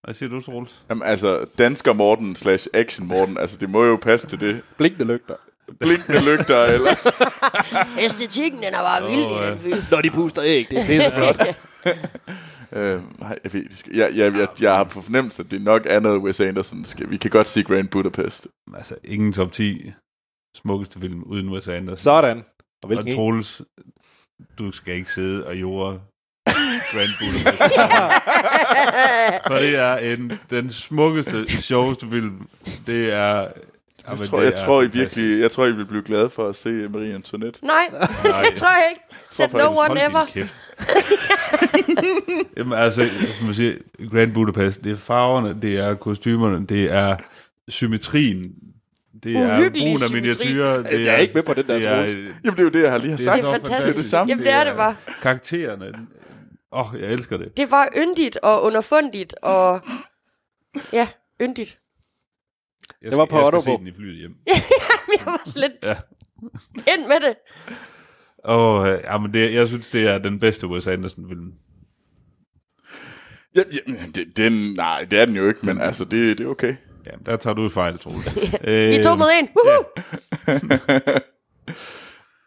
Hvad 0.05 0.15
siger 0.15 0.29
du, 0.29 0.41
Troels? 0.41 0.85
jamen, 0.91 1.03
altså, 1.03 1.47
dansker 1.59 1.93
Morten 1.93 2.37
slash 2.37 2.69
action 2.75 3.07
Morten, 3.07 3.39
altså, 3.39 3.57
det 3.59 3.71
må 3.71 3.85
jo 3.85 3.97
passe 3.97 4.27
til 4.27 4.41
det. 4.41 4.63
Blinkende 4.77 5.05
lygter. 5.05 5.35
Blinkende 5.81 6.25
lygter, 6.25 6.65
eller... 6.65 6.91
Æstetikken, 8.05 8.63
den 8.63 8.75
er 8.75 8.79
bare 8.79 9.11
vild 9.11 9.25
Åh, 9.25 9.47
i 9.47 9.51
den 9.51 9.59
film. 9.59 9.83
Når 9.91 10.01
de 10.01 10.11
puster 10.11 10.43
æg, 10.45 10.67
det 10.71 10.79
er 10.79 10.87
pisseflot. 10.87 11.37
Øh, 12.73 13.01
nej, 13.21 13.39
jeg, 13.45 13.53
ved, 13.53 13.63
jeg, 13.95 14.13
jeg, 14.15 14.35
jeg, 14.37 14.49
jeg 14.61 14.77
har 14.77 14.85
på 14.85 15.03
fornemmelse, 15.03 15.43
at 15.43 15.51
det 15.51 15.57
er 15.57 15.65
nok 15.65 15.87
andet 15.91 16.17
Wes 16.17 16.41
Anderson. 16.41 16.85
Skal, 16.85 17.11
vi 17.11 17.17
kan 17.17 17.31
godt 17.31 17.47
sige 17.47 17.65
Grand 17.65 17.89
Budapest. 17.89 18.49
Altså, 18.77 18.95
ingen 19.05 19.33
top 19.33 19.53
10 19.53 19.93
smukkeste 20.57 21.01
film 21.01 21.23
uden 21.23 21.49
Wes 21.49 21.69
Anderson. 21.69 21.97
Sådan. 21.97 22.37
Og 22.39 22.45
Og 22.83 22.87
hvilken 22.87 23.09
en? 23.09 23.15
Troels, 23.15 23.63
du 24.59 24.73
skal 24.73 24.95
ikke 24.95 25.13
sidde 25.13 25.47
og 25.47 25.61
jorde 25.61 26.01
Grand 26.93 27.11
Budapest. 27.21 27.75
For 29.47 29.55
det 29.55 29.79
er 29.79 29.97
en, 29.97 30.33
den 30.51 30.71
smukkeste, 30.71 31.63
sjoveste 31.63 32.07
film. 32.11 32.49
Det 32.87 33.13
er... 33.13 33.49
Jeg, 33.99 34.07
Jamen, 34.17 34.29
tror, 34.29 34.41
jeg, 34.41 34.53
er 34.53 34.57
tror, 34.57 34.83
I 34.83 34.87
virkelig, 34.87 35.41
jeg 35.41 35.51
tror, 35.51 35.67
I 35.67 35.73
vil 35.73 35.87
blive 35.87 36.03
glade 36.03 36.31
for 36.31 36.49
at 36.49 36.57
se 36.57 36.69
Marie 36.69 37.15
Antoinette. 37.15 37.65
Nej, 37.65 37.73
det 38.45 38.55
tror 38.55 38.69
jeg 38.69 38.87
ikke. 38.91 39.03
Said 39.31 39.53
no 39.53 39.67
one 39.67 40.05
ever. 40.05 40.27
Jamen 42.57 42.79
altså, 42.79 43.03
som 43.39 43.47
man 43.47 43.55
siger, 43.55 43.75
Grand 44.11 44.33
Budapest, 44.33 44.85
det 44.85 44.93
er 44.93 44.97
farverne, 44.97 45.57
det 45.63 45.79
er 45.79 45.95
kostymerne, 45.95 46.67
det 46.67 46.93
er 46.93 47.17
symmetrien, 47.69 48.53
det 49.23 49.37
er 49.37 49.59
Uhyggelig 49.59 49.83
brugen 49.83 50.03
af 50.03 50.13
miniatyrer. 50.13 50.83
Det 50.83 51.07
Jeg 51.07 51.15
er 51.15 51.19
ikke 51.19 51.35
med 51.35 51.43
på 51.43 51.55
den 51.55 51.67
der, 51.67 51.75
det 51.75 51.87
er. 51.87 52.05
Jamen, 52.05 52.35
det 52.45 52.59
er 52.59 52.63
jo 52.63 52.69
det, 52.69 52.83
jeg 52.83 52.91
har 52.91 52.99
lige 52.99 53.11
har 53.11 53.17
det 53.17 53.25
sagt. 53.25 53.39
Det 53.43 53.49
er 53.49 53.53
fantastisk. 53.53 53.87
Det 53.87 53.93
er 53.95 53.99
det 53.99 54.05
samme. 54.11 54.31
Jamen, 54.31 54.45
det 54.45 54.53
er 54.53 54.65
det 54.65 54.77
bare. 54.77 54.97
Karaktererne. 55.23 55.87
Åh, 56.73 56.95
oh, 56.95 57.01
jeg 57.01 57.13
elsker 57.13 57.37
det. 57.37 57.57
Det 57.57 57.71
var 57.71 57.89
yndigt 57.97 58.39
og 58.43 58.63
underfundigt 58.63 59.35
og... 59.43 59.81
Ja, 60.93 61.09
yndigt. 61.43 61.79
Jeg 63.03 63.11
Det 63.11 63.19
var 63.19 63.25
skal- 63.27 63.31
på 63.31 63.37
jeg 63.39 63.47
skal 63.47 63.59
Ottobo. 63.59 63.77
se 63.77 63.79
den 63.79 63.87
i 63.87 63.93
flyet 63.97 64.17
hjem. 64.19 64.35
Jeg 65.19 65.27
var 65.27 65.41
slet 65.45 65.73
Ja. 65.83 65.97
ind 66.77 67.07
med 67.09 67.21
det. 67.29 67.35
Og 68.45 68.89
øh, 68.89 69.01
ja, 69.05 69.19
men 69.19 69.35
det, 69.35 69.55
jeg 69.55 69.69
synes, 69.69 69.89
det 69.89 70.09
er 70.09 70.19
den 70.19 70.41
bedste 70.41 70.67
Wes 70.67 70.87
Anderson-film. 70.87 71.53
Ja, 73.57 73.63
ja, 73.73 73.93
det, 74.15 74.37
den, 74.37 74.53
nej, 74.77 75.07
det 75.11 75.19
er 75.21 75.25
den 75.25 75.37
jo 75.37 75.49
ikke, 75.49 75.61
men 75.67 75.81
altså, 75.81 76.05
det, 76.05 76.39
det 76.39 76.47
er 76.47 76.51
okay. 76.51 76.77
Ja, 77.07 77.11
der 77.27 77.37
tager 77.37 77.55
du 77.55 77.69
fejl, 77.69 77.99
Troels. 77.99 78.35
Vi 78.65 78.97
er 78.97 79.03
to 79.03 79.17
mod 79.17 79.27
en. 79.41 79.49
Woohoo! 79.57 79.85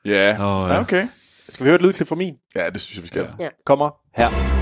Ja, 0.05 0.37
Nå, 0.37 0.67
ja. 0.67 0.73
ja. 0.73 0.79
okay. 0.81 1.07
Skal 1.49 1.63
vi 1.63 1.69
høre 1.69 1.75
et 1.75 1.81
lydklip 1.81 2.07
fra 2.07 2.15
min? 2.15 2.35
Ja, 2.55 2.69
det 2.69 2.81
synes 2.81 2.95
jeg, 2.97 3.03
vi 3.03 3.07
skal. 3.07 3.27
Ja. 3.39 3.47
Kommer 3.65 3.89
her. 4.17 4.60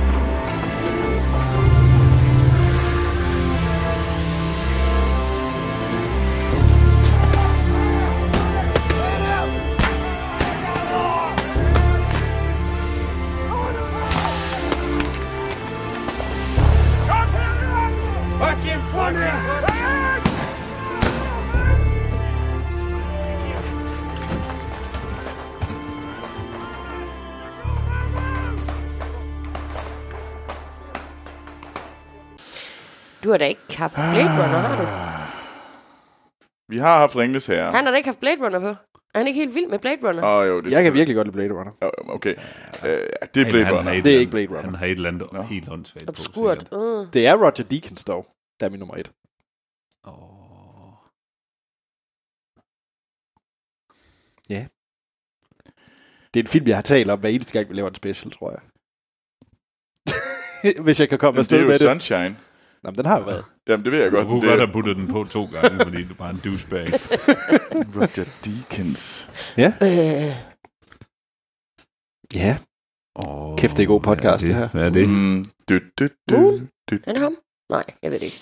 Du 33.30 33.34
har 33.34 33.38
da 33.38 33.46
ikke 33.46 33.78
haft 33.78 33.96
Blade 33.96 34.34
Runner, 34.40 34.58
har 34.58 34.76
du? 34.82 34.86
Vi 36.70 36.78
har 36.78 37.00
haft 37.00 37.16
Ringnes 37.16 37.48
Herre. 37.48 37.72
Han 37.72 37.86
har 37.86 37.92
da 37.92 37.98
ikke 37.98 38.08
haft 38.10 38.20
Blade 38.20 38.46
Runner 38.46 38.60
på. 38.60 38.68
Er 38.68 39.18
han 39.20 39.28
ikke 39.28 39.40
helt 39.40 39.56
vild 39.56 39.68
med 39.68 39.80
Blade 39.80 40.08
Runner? 40.08 40.24
Åh, 40.24 40.48
jo, 40.48 40.62
det 40.62 40.72
Jeg 40.72 40.84
kan 40.84 40.94
virkelig 40.94 41.16
godt 41.16 41.28
lide 41.28 41.34
Blade 41.34 41.54
Runner. 41.54 41.72
Jo, 41.82 41.92
Okay, 42.14 42.36
øh, 42.86 43.08
det 43.34 43.48
er 43.48 43.50
Blade 43.50 43.66
han, 43.66 43.74
Runner. 43.76 44.02
Det 44.02 44.16
er 44.16 44.20
ikke 44.20 44.32
Blade 44.32 44.48
Runner. 44.48 44.62
Han 44.62 44.76
har 44.76 44.86
et 44.86 44.92
eller 44.92 45.10
andet 45.10 45.46
helt 45.46 45.70
åndssvagt 45.70 46.06
på. 46.06 46.10
Obskurt. 46.10 46.68
Uh. 46.72 47.08
Det 47.14 47.28
er 47.28 47.36
Roger 47.36 47.64
Deakins 47.64 48.04
dog, 48.04 48.28
der 48.60 48.66
er 48.66 48.70
min 48.70 48.80
nummer 48.80 48.96
et. 48.96 49.12
Åh. 50.08 50.94
Ja. 54.50 54.66
Det 56.34 56.40
er 56.40 56.44
en 56.44 56.48
film, 56.48 56.68
jeg 56.68 56.78
har 56.78 56.82
talt 56.82 57.10
om 57.10 57.20
hver 57.20 57.30
eneste 57.30 57.54
gang, 57.54 57.70
vi 57.70 57.74
laver 57.74 57.90
en 57.90 57.96
special, 57.96 58.32
tror 58.32 58.52
jeg. 58.52 58.62
Hvis 60.86 61.00
jeg 61.00 61.10
kan 61.10 61.18
komme 61.20 61.38
Men 61.38 61.44
det 61.46 61.52
er 61.52 61.56
afsted 61.56 61.62
jo 61.62 61.68
med 61.68 61.80
det. 61.80 62.02
Sunshine. 62.02 62.36
Nå, 62.84 62.90
men 62.92 62.96
den 62.98 63.06
har 63.06 63.20
jo 63.20 63.26
været. 63.26 63.44
Jamen, 63.68 63.84
det 63.86 63.92
ved 63.92 64.02
jeg 64.02 64.12
Du 64.12 64.16
godt. 64.18 64.28
kunne 64.28 64.42
det 64.42 64.50
godt 64.50 64.60
have 64.60 64.72
puttet 64.74 64.96
den 64.96 65.08
på 65.08 65.24
to 65.24 65.46
gange, 65.46 65.80
fordi 65.84 66.04
du 66.04 66.14
bare 66.14 66.30
en 66.30 66.42
douchebag. 66.46 66.88
Roger 67.98 68.26
Deakins. 68.46 69.30
Ja. 69.58 69.74
Øh, 69.82 70.36
Ja. 72.36 72.58
Oh, 73.16 73.58
Kæft, 73.58 73.78
det 73.78 73.84
er 73.84 73.88
god 73.88 74.02
podcast, 74.02 74.46
det 74.46 74.56
her. 74.56 74.70
Hvad 74.70 74.84
er 74.86 74.90
det? 74.90 75.10
Mm, 75.10 75.46
du, 75.70 75.80
du, 76.00 76.08
du, 76.30 76.38
Moon? 76.38 76.70
du. 76.90 76.98
er 77.08 77.12
det 77.14 77.22
ham? 77.22 77.36
Nej, 77.70 77.84
jeg 78.04 78.12
ved 78.12 78.20
det 78.20 78.26
ikke. 78.26 78.42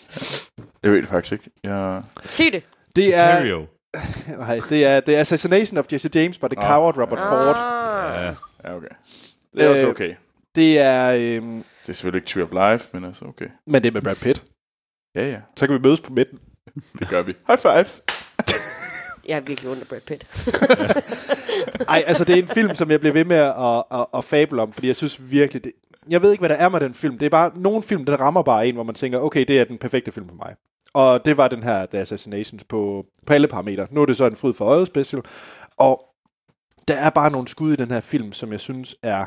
Jeg 0.83 0.91
ved 0.91 0.97
det 1.01 1.07
faktisk 1.07 1.31
ikke. 1.33 1.49
Jeg... 1.63 2.01
Sig 2.23 2.45
det. 2.53 2.63
Det 2.95 3.15
er, 3.15 3.35
Sicario. 3.41 3.65
nej, 4.45 4.59
det 4.69 4.85
er, 4.85 4.99
det 4.99 5.15
er 5.15 5.19
Assassination 5.19 5.77
of 5.77 5.85
Jesse 5.93 6.09
James 6.15 6.37
by 6.37 6.45
the 6.45 6.57
Ah. 6.59 6.67
coward 6.69 6.97
Robert 6.97 7.19
Ford. 7.19 7.55
Ah. 7.57 8.23
Ja. 8.23 8.33
Ja, 8.69 8.75
okay. 8.75 8.87
Det 9.53 9.63
er 9.65 9.69
også 9.69 9.83
Øh, 9.83 9.89
okay. 9.89 10.15
Det 10.55 10.79
er, 10.79 11.35
øhm, 11.37 11.63
Det 11.87 11.93
er 11.93 11.95
selvfølgelig 11.95 12.19
ikke 12.19 12.27
Tree 12.27 12.43
of 12.43 12.71
Life, 12.71 12.89
men 12.93 13.05
altså 13.05 13.25
okay. 13.25 13.47
men 13.67 13.83
det 13.83 13.89
er 13.89 13.93
med 13.93 14.01
Brad 14.01 14.15
Pitt. 14.15 14.43
Ja, 15.15 15.29
ja. 15.29 15.39
Så 15.57 15.67
kan 15.67 15.75
vi 15.75 15.79
mødes 15.79 16.01
på 16.01 16.13
midten. 16.13 16.39
Det 16.99 17.09
gør 17.09 17.21
vi. 17.21 17.33
High 17.47 17.59
five. 17.59 17.85
Jeg 19.27 19.37
er 19.37 19.41
virkelig 19.41 19.71
under 19.71 19.85
Brad 19.85 20.01
Pitt. 20.01 20.47
Ej, 21.89 22.03
altså 22.07 22.23
det 22.23 22.33
er 22.37 22.41
en 22.41 22.47
film, 22.47 22.75
som 22.75 22.91
jeg 22.91 22.99
bliver 22.99 23.13
ved 23.13 23.25
med 23.25 23.35
at, 23.35 23.55
at, 23.59 23.83
at, 23.91 24.05
at 24.13 24.23
fable 24.23 24.61
om, 24.61 24.73
fordi 24.73 24.87
jeg 24.87 24.95
synes 24.95 25.31
virkelig, 25.31 25.63
det, 25.63 25.71
jeg 26.09 26.21
ved 26.21 26.31
ikke, 26.31 26.41
hvad 26.41 26.49
der 26.49 26.55
er 26.55 26.69
med 26.69 26.79
den 26.79 26.93
film. 26.93 27.17
Det 27.17 27.25
er 27.25 27.29
bare 27.29 27.51
nogle 27.55 27.83
film, 27.83 28.05
der 28.05 28.17
rammer 28.17 28.41
bare 28.41 28.67
en, 28.67 28.75
hvor 28.75 28.83
man 28.83 28.95
tænker, 28.95 29.19
okay, 29.19 29.45
det 29.47 29.59
er 29.59 29.63
den 29.63 29.77
perfekte 29.77 30.11
film 30.11 30.27
for 30.27 30.35
mig. 30.35 30.55
Og 30.93 31.25
det 31.25 31.37
var 31.37 31.47
den 31.47 31.63
her 31.63 31.85
The 31.85 31.99
Assassinations 31.99 32.63
på, 32.63 33.05
på 33.25 33.33
alle 33.33 33.47
parametre. 33.47 33.87
Nu 33.91 34.01
er 34.01 34.05
det 34.05 34.17
så 34.17 34.25
en 34.25 34.35
fryd 34.35 34.53
for 34.53 34.65
øjet 34.65 34.87
special. 34.87 35.21
Og 35.77 36.01
der 36.87 36.95
er 36.95 37.09
bare 37.09 37.31
nogle 37.31 37.47
skud 37.47 37.73
i 37.73 37.75
den 37.75 37.91
her 37.91 37.99
film, 37.99 38.33
som 38.33 38.51
jeg 38.51 38.59
synes 38.59 38.95
er... 39.03 39.25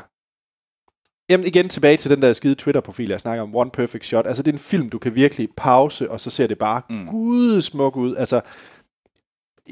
Jamen 1.31 1.47
igen 1.47 1.69
tilbage 1.69 1.97
til 1.97 2.11
den 2.11 2.21
der 2.21 2.33
skide 2.33 2.55
Twitter-profil, 2.55 3.09
jeg 3.09 3.19
snakker 3.19 3.43
om, 3.43 3.55
One 3.55 3.71
Perfect 3.71 4.05
Shot. 4.05 4.27
Altså 4.27 4.43
det 4.43 4.51
er 4.51 4.55
en 4.55 4.59
film, 4.59 4.89
du 4.89 4.97
kan 4.99 5.15
virkelig 5.15 5.49
pause, 5.57 6.11
og 6.11 6.19
så 6.19 6.29
ser 6.29 6.47
det 6.47 6.57
bare 6.57 6.81
Mm. 6.89 6.95
mm. 6.95 7.07
gudsmuk 7.07 7.95
ud. 7.95 8.15
Altså, 8.15 8.41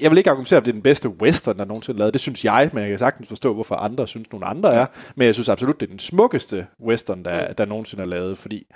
jeg 0.02 0.11
vil 0.11 0.18
ikke 0.18 0.30
argumentere, 0.30 0.57
at 0.57 0.65
det 0.65 0.72
er 0.72 0.73
den 0.73 0.81
bedste 0.81 1.10
western, 1.10 1.57
der 1.57 1.65
nogensinde 1.65 1.98
er 1.98 1.99
lavet. 1.99 2.14
Det 2.14 2.22
synes 2.22 2.45
jeg, 2.45 2.69
men 2.73 2.81
jeg 2.81 2.90
kan 2.90 2.99
sagtens 2.99 3.27
forstå, 3.30 3.53
hvorfor 3.53 3.76
andre 3.76 4.07
synes, 4.07 4.31
nogle 4.31 4.45
andre 4.45 4.73
er. 4.73 4.86
Men 5.15 5.26
jeg 5.26 5.34
synes 5.34 5.49
absolut, 5.49 5.80
det 5.80 5.86
er 5.86 5.90
den 5.90 5.99
smukkeste 5.99 6.68
western, 6.88 7.26
der, 7.26 7.53
der 7.53 7.65
nogensinde 7.65 8.03
er 8.03 8.07
lavet, 8.07 8.38
fordi 8.38 8.68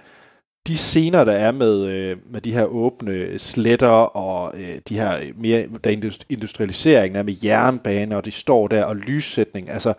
de 0.68 0.78
scener, 0.78 1.24
der 1.24 1.32
er 1.32 1.52
med, 1.52 1.86
øh, 1.86 2.18
med 2.32 2.42
de 2.42 2.54
her 2.54 2.66
åbne 2.66 3.40
sletter, 3.40 3.88
og 3.88 4.60
øh, 4.62 4.80
de 4.90 4.96
her 5.00 5.34
mere, 5.38 5.68
der 5.84 5.92
indust- 5.92 6.26
industrialiseringen 6.30 7.16
er 7.16 7.24
med 7.24 7.36
jernbaner, 7.44 8.16
og 8.18 8.26
de 8.26 8.32
står 8.32 8.68
der, 8.68 8.84
og 8.84 8.96
lyssætning, 8.96 9.70
altså, 9.70 9.94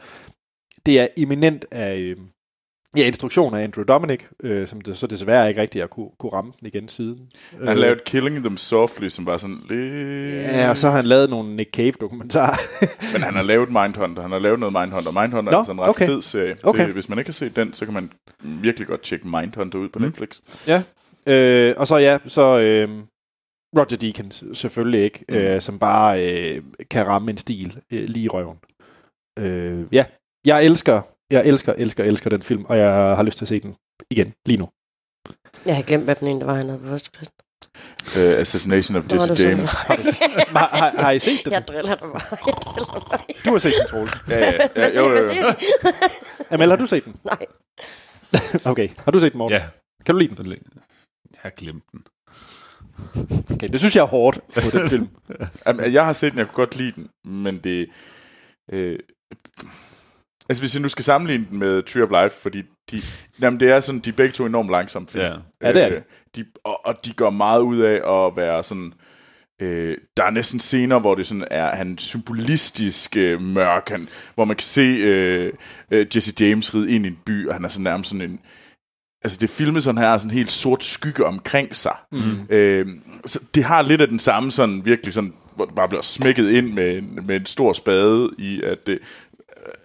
det 0.86 1.00
er 1.00 1.06
eminent 1.16 1.64
af, 1.70 1.98
øh, 1.98 2.16
ja, 2.96 3.06
instruktion 3.06 3.54
af 3.54 3.62
Andrew 3.62 3.84
Dominic, 3.84 4.20
øh, 4.42 4.66
som 4.66 4.80
det, 4.80 4.96
så 4.96 5.06
desværre 5.06 5.48
ikke 5.48 5.60
rigtig 5.60 5.82
har 5.82 5.86
kunne, 5.86 6.08
kunne 6.18 6.32
ramme 6.32 6.52
den 6.60 6.66
igen 6.66 6.88
siden. 6.88 7.18
Han 7.58 7.68
Øh, 7.68 7.76
lavede 7.76 8.00
Killing 8.06 8.36
Them 8.44 8.56
Softly, 8.56 9.08
som 9.08 9.26
var 9.26 9.36
sådan 9.36 9.58
lidt... 9.68 9.94
Ja, 10.44 10.70
og 10.70 10.76
så 10.76 10.88
har 10.88 10.96
han 10.96 11.04
lavet 11.04 11.30
nogle 11.30 11.56
Nick 11.56 11.70
Cave-dokumentarer. 11.76 12.56
Men 13.12 13.22
han 13.22 13.34
har 13.34 13.42
lavet 13.42 13.68
Mindhunter. 13.70 14.22
Han 14.22 14.30
har 14.32 14.38
lavet 14.38 14.58
noget 14.60 14.72
Mindhunter. 14.72 15.20
Mindhunter 15.22 15.52
Nå, 15.52 15.58
er 15.58 15.62
sådan 15.62 15.76
en 15.76 15.82
ret 15.82 15.88
okay. 15.90 16.06
fed 16.06 16.22
serie. 16.22 16.56
Okay. 16.62 16.84
Det, 16.86 16.92
hvis 16.92 17.08
man 17.08 17.18
ikke 17.18 17.28
har 17.28 17.32
set 17.32 17.56
den, 17.56 17.72
så 17.72 17.84
kan 17.84 17.94
man 17.94 18.10
virkelig 18.42 18.88
godt 18.88 19.02
tjekke 19.02 19.28
Mindhunter 19.28 19.78
ud 19.78 19.88
på 19.88 19.98
Mm. 19.98 20.04
Netflix. 20.04 20.40
Ja, 20.68 20.82
øh, 21.26 21.74
og 21.76 21.86
så 21.86 21.96
ja, 21.96 22.18
så 22.26 22.58
øh, 22.60 22.88
Roger 23.76 23.96
Deakins 23.96 24.44
selvfølgelig 24.52 25.04
ikke, 25.04 25.24
Mm. 25.28 25.34
øh, 25.34 25.60
som 25.60 25.78
bare 25.78 26.26
øh, 26.56 26.62
kan 26.90 27.06
ramme 27.06 27.30
en 27.30 27.36
stil 27.38 27.78
øh, 27.90 28.04
lige 28.08 28.24
i 28.24 28.28
røven. 28.28 28.56
Øh, 29.38 29.84
ja, 29.92 30.04
jeg 30.46 30.64
elsker, 30.64 31.02
jeg 31.30 31.46
elsker, 31.46 31.72
elsker, 31.72 32.04
elsker 32.04 32.30
den 32.30 32.42
film, 32.42 32.64
og 32.64 32.78
jeg 32.78 32.90
har 32.90 33.22
lyst 33.22 33.38
til 33.38 33.44
at 33.44 33.48
se 33.48 33.60
den 33.60 33.76
igen, 34.10 34.34
lige 34.46 34.58
nu. 34.58 34.68
Jeg 35.66 35.76
har 35.76 35.82
glemt, 35.82 36.04
hvad 36.04 36.14
for 36.14 36.26
en 36.26 36.38
det 36.38 36.46
var, 36.46 36.54
han 36.54 36.68
havde 36.68 36.80
på 36.80 36.88
første 36.88 37.10
plads. 37.10 37.30
Uh, 38.16 38.40
Assassination 38.40 38.96
of 38.96 39.04
Jesse 39.12 39.48
James. 39.48 39.70
har, 40.56 40.76
har, 40.76 41.02
har 41.02 41.10
I 41.10 41.18
set 41.18 41.40
den? 41.44 41.52
Jeg 41.52 41.68
driller 41.68 41.94
dig 41.94 42.08
bare. 42.12 42.36
Jeg 42.46 42.54
driller 42.64 42.92
dig 42.94 43.02
bare. 43.10 43.20
Du 43.44 43.50
har 43.50 43.58
set 43.58 43.72
den, 43.80 43.88
Troels. 43.88 44.12
Ja, 44.28 44.38
ja, 44.38 44.52
ja, 44.52 44.68
Hvad 44.74 44.90
siger, 44.90 45.04
jo, 45.04 45.10
jo, 46.50 46.68
har 46.70 46.76
du 46.76 46.86
set 46.86 47.04
den? 47.04 47.16
Nej. 47.24 47.46
Okay, 48.70 48.88
har 48.98 49.12
du 49.12 49.20
set 49.20 49.32
den, 49.32 49.38
Morten? 49.38 49.58
Ja. 49.58 49.64
Kan 50.06 50.14
du 50.14 50.18
lide 50.18 50.34
den? 50.34 50.50
Jeg 50.50 51.40
har 51.40 51.50
glemt 51.50 51.84
den. 51.92 52.02
Okay, 53.50 53.68
det 53.68 53.78
synes 53.80 53.96
jeg 53.96 54.02
er 54.02 54.06
hårdt 54.06 54.40
på 54.54 54.78
den 54.78 54.90
film. 54.90 55.08
Jamen, 55.66 55.92
jeg 55.92 56.04
har 56.04 56.12
set 56.12 56.32
den, 56.32 56.38
jeg 56.38 56.46
kunne 56.46 56.64
godt 56.64 56.76
lide 56.76 56.92
den, 56.92 57.08
men 57.24 57.58
det... 57.58 57.88
Øh, 58.72 58.98
altså, 60.48 60.62
hvis 60.62 60.74
jeg 60.74 60.82
nu 60.82 60.88
skal 60.88 61.04
sammenligne 61.04 61.46
den 61.50 61.58
med 61.58 61.82
Tree 61.82 62.04
of 62.04 62.10
Life, 62.24 62.36
fordi 62.42 62.62
de, 62.90 63.02
jamen, 63.40 63.60
det 63.60 63.70
er 63.70 63.80
sådan, 63.80 63.98
de 64.00 64.10
er 64.10 64.14
begge 64.14 64.32
to 64.32 64.46
enormt 64.46 64.70
langsomme 64.70 65.08
film. 65.08 65.24
Ja. 65.24 65.34
Ja, 65.62 65.72
det 65.72 65.82
er 65.82 65.88
det. 65.88 65.96
Øh, 65.96 66.02
de, 66.36 66.44
og, 66.64 66.86
og 66.86 67.04
de 67.04 67.12
går 67.12 67.30
meget 67.30 67.60
ud 67.60 67.78
af 67.78 68.26
at 68.26 68.36
være 68.36 68.64
sådan... 68.64 68.92
Øh, 69.62 69.96
der 70.16 70.24
er 70.24 70.30
næsten 70.30 70.60
scener, 70.60 70.98
hvor 71.00 71.14
det 71.14 71.26
sådan 71.26 71.46
er 71.50 71.76
han 71.76 71.98
symbolistisk 71.98 73.16
øh, 73.16 73.42
mørk, 73.42 73.88
han, 73.88 74.08
hvor 74.34 74.44
man 74.44 74.56
kan 74.56 74.64
se 74.64 74.80
øh, 74.80 75.52
øh, 75.90 76.06
Jesse 76.16 76.34
James 76.40 76.74
ride 76.74 76.90
ind 76.90 77.04
i 77.04 77.08
en 77.08 77.18
by, 77.26 77.48
og 77.48 77.54
han 77.54 77.64
er 77.64 77.68
sådan 77.68 77.84
nærmest 77.84 78.10
sådan 78.10 78.30
en... 78.30 78.40
Altså 79.24 79.38
det 79.40 79.50
er 79.50 79.54
filmet 79.54 79.82
sådan 79.84 79.98
her, 79.98 80.18
sådan 80.18 80.30
en 80.30 80.36
helt 80.36 80.52
sort 80.52 80.84
skygge 80.84 81.24
omkring 81.26 81.76
sig. 81.76 81.96
Mm. 82.12 82.20
Øh, 82.50 82.86
så 83.26 83.40
det 83.54 83.64
har 83.64 83.82
lidt 83.82 84.00
af 84.00 84.08
den 84.08 84.18
samme 84.18 84.50
sådan 84.50 84.84
virkelig 84.84 85.14
sådan, 85.14 85.34
hvor 85.56 85.64
det 85.64 85.74
bare 85.74 85.88
bliver 85.88 86.02
smækket 86.02 86.50
ind 86.50 86.72
med, 86.72 86.98
en- 86.98 87.20
med 87.26 87.36
en 87.36 87.46
stor 87.46 87.72
spade 87.72 88.30
i, 88.38 88.62
at 88.62 88.86
det 88.86 88.98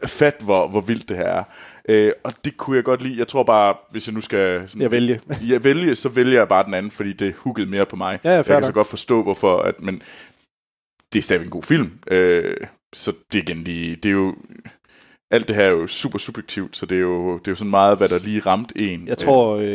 fat, 0.05 0.35
hvor, 0.39 0.67
hvor 0.67 0.81
vildt 0.81 1.09
det 1.09 1.17
her 1.17 1.25
er. 1.25 1.43
Øh, 1.89 2.11
og 2.23 2.31
det 2.45 2.57
kunne 2.57 2.75
jeg 2.75 2.83
godt 2.83 3.01
lide. 3.01 3.19
Jeg 3.19 3.27
tror 3.27 3.43
bare, 3.43 3.75
hvis 3.91 4.07
jeg 4.07 4.13
nu 4.13 4.21
skal 4.21 4.63
sådan, 4.67 4.81
Jeg 4.81 4.91
vælge. 4.91 5.21
jeg 5.47 5.63
vælge, 5.63 5.95
så 5.95 6.09
vælger 6.09 6.39
jeg 6.39 6.47
bare 6.47 6.65
den 6.65 6.73
anden, 6.73 6.91
fordi 6.91 7.13
det 7.13 7.33
huggede 7.35 7.69
mere 7.69 7.85
på 7.85 7.95
mig. 7.95 8.19
Ja, 8.23 8.29
ja, 8.29 8.35
jeg 8.35 8.45
kan 8.45 8.63
så 8.63 8.71
godt 8.71 8.87
forstå, 8.87 9.23
hvorfor, 9.23 9.61
at, 9.61 9.81
men 9.81 10.01
det 11.13 11.19
er 11.19 11.23
stadigvæk 11.23 11.45
en 11.45 11.51
god 11.51 11.63
film. 11.63 11.91
Øh, 12.11 12.57
så 12.93 13.13
det 13.33 13.39
er 13.39 13.43
igen 13.43 13.63
lige, 13.63 13.95
det 13.95 14.09
er 14.09 14.13
jo, 14.13 14.35
alt 15.31 15.47
det 15.47 15.55
her 15.55 15.63
er 15.63 15.69
jo 15.69 15.87
super 15.87 16.19
subjektivt, 16.19 16.77
så 16.77 16.85
det 16.85 16.95
er 16.95 17.01
jo, 17.01 17.33
det 17.37 17.47
er 17.47 17.51
jo 17.51 17.55
sådan 17.55 17.69
meget, 17.69 17.97
hvad 17.97 18.09
der 18.09 18.19
lige 18.19 18.39
ramte 18.39 18.81
en. 18.81 19.07
Jeg 19.07 19.17
tror, 19.17 19.55
øh, 19.55 19.63
Ja, 19.65 19.67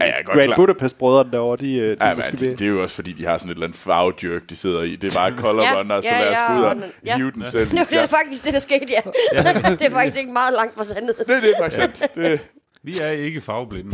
jeg 0.00 0.14
er 0.18 0.22
Grand 0.24 0.44
klar. 0.44 0.56
Budapest-brødrene 0.56 1.32
derovre, 1.32 1.56
de, 1.56 1.74
øh, 1.74 1.90
de 1.90 1.96
Ja, 2.00 2.08
ja, 2.08 2.14
men 2.14 2.24
måske 2.32 2.50
det, 2.50 2.58
det 2.58 2.66
er 2.66 2.70
jo 2.70 2.82
også 2.82 2.94
fordi, 2.94 3.12
de 3.12 3.26
har 3.26 3.38
sådan 3.38 3.50
et 3.50 3.54
eller 3.54 3.66
andet 3.66 3.78
farvedjørk, 3.78 4.42
de 4.50 4.56
sidder 4.56 4.82
i. 4.82 4.96
Det 4.96 5.16
er 5.16 5.18
bare 5.18 5.32
color 5.36 5.62
Ja, 5.72 5.78
runner, 5.78 6.00
så 6.00 6.08
ja, 6.12 6.20
lad 6.20 6.30
os 6.30 6.36
ja, 6.36 6.52
gå 6.52 6.60
ud 6.60 6.64
og 6.64 6.76
ja. 7.06 7.16
hive 7.16 7.30
den 7.30 7.46
selv. 7.46 7.70
Det 7.90 7.98
er 8.02 8.06
faktisk 8.06 8.44
det, 8.44 8.52
der 8.52 8.58
skete, 8.58 8.86
ja. 8.88 9.10
det 9.78 9.86
er 9.86 9.90
faktisk 9.90 10.18
ikke 10.18 10.32
meget 10.32 10.54
langt 10.54 10.74
fra 10.74 10.84
sandheden. 10.84 11.24
Det, 11.26 11.42
det 11.42 11.50
er 11.56 11.62
faktisk 11.62 11.98
sandt. 11.98 12.14
Det, 12.14 12.40
Vi 12.82 12.94
er 13.02 13.10
ikke 13.10 13.40
farveblinde. 13.40 13.90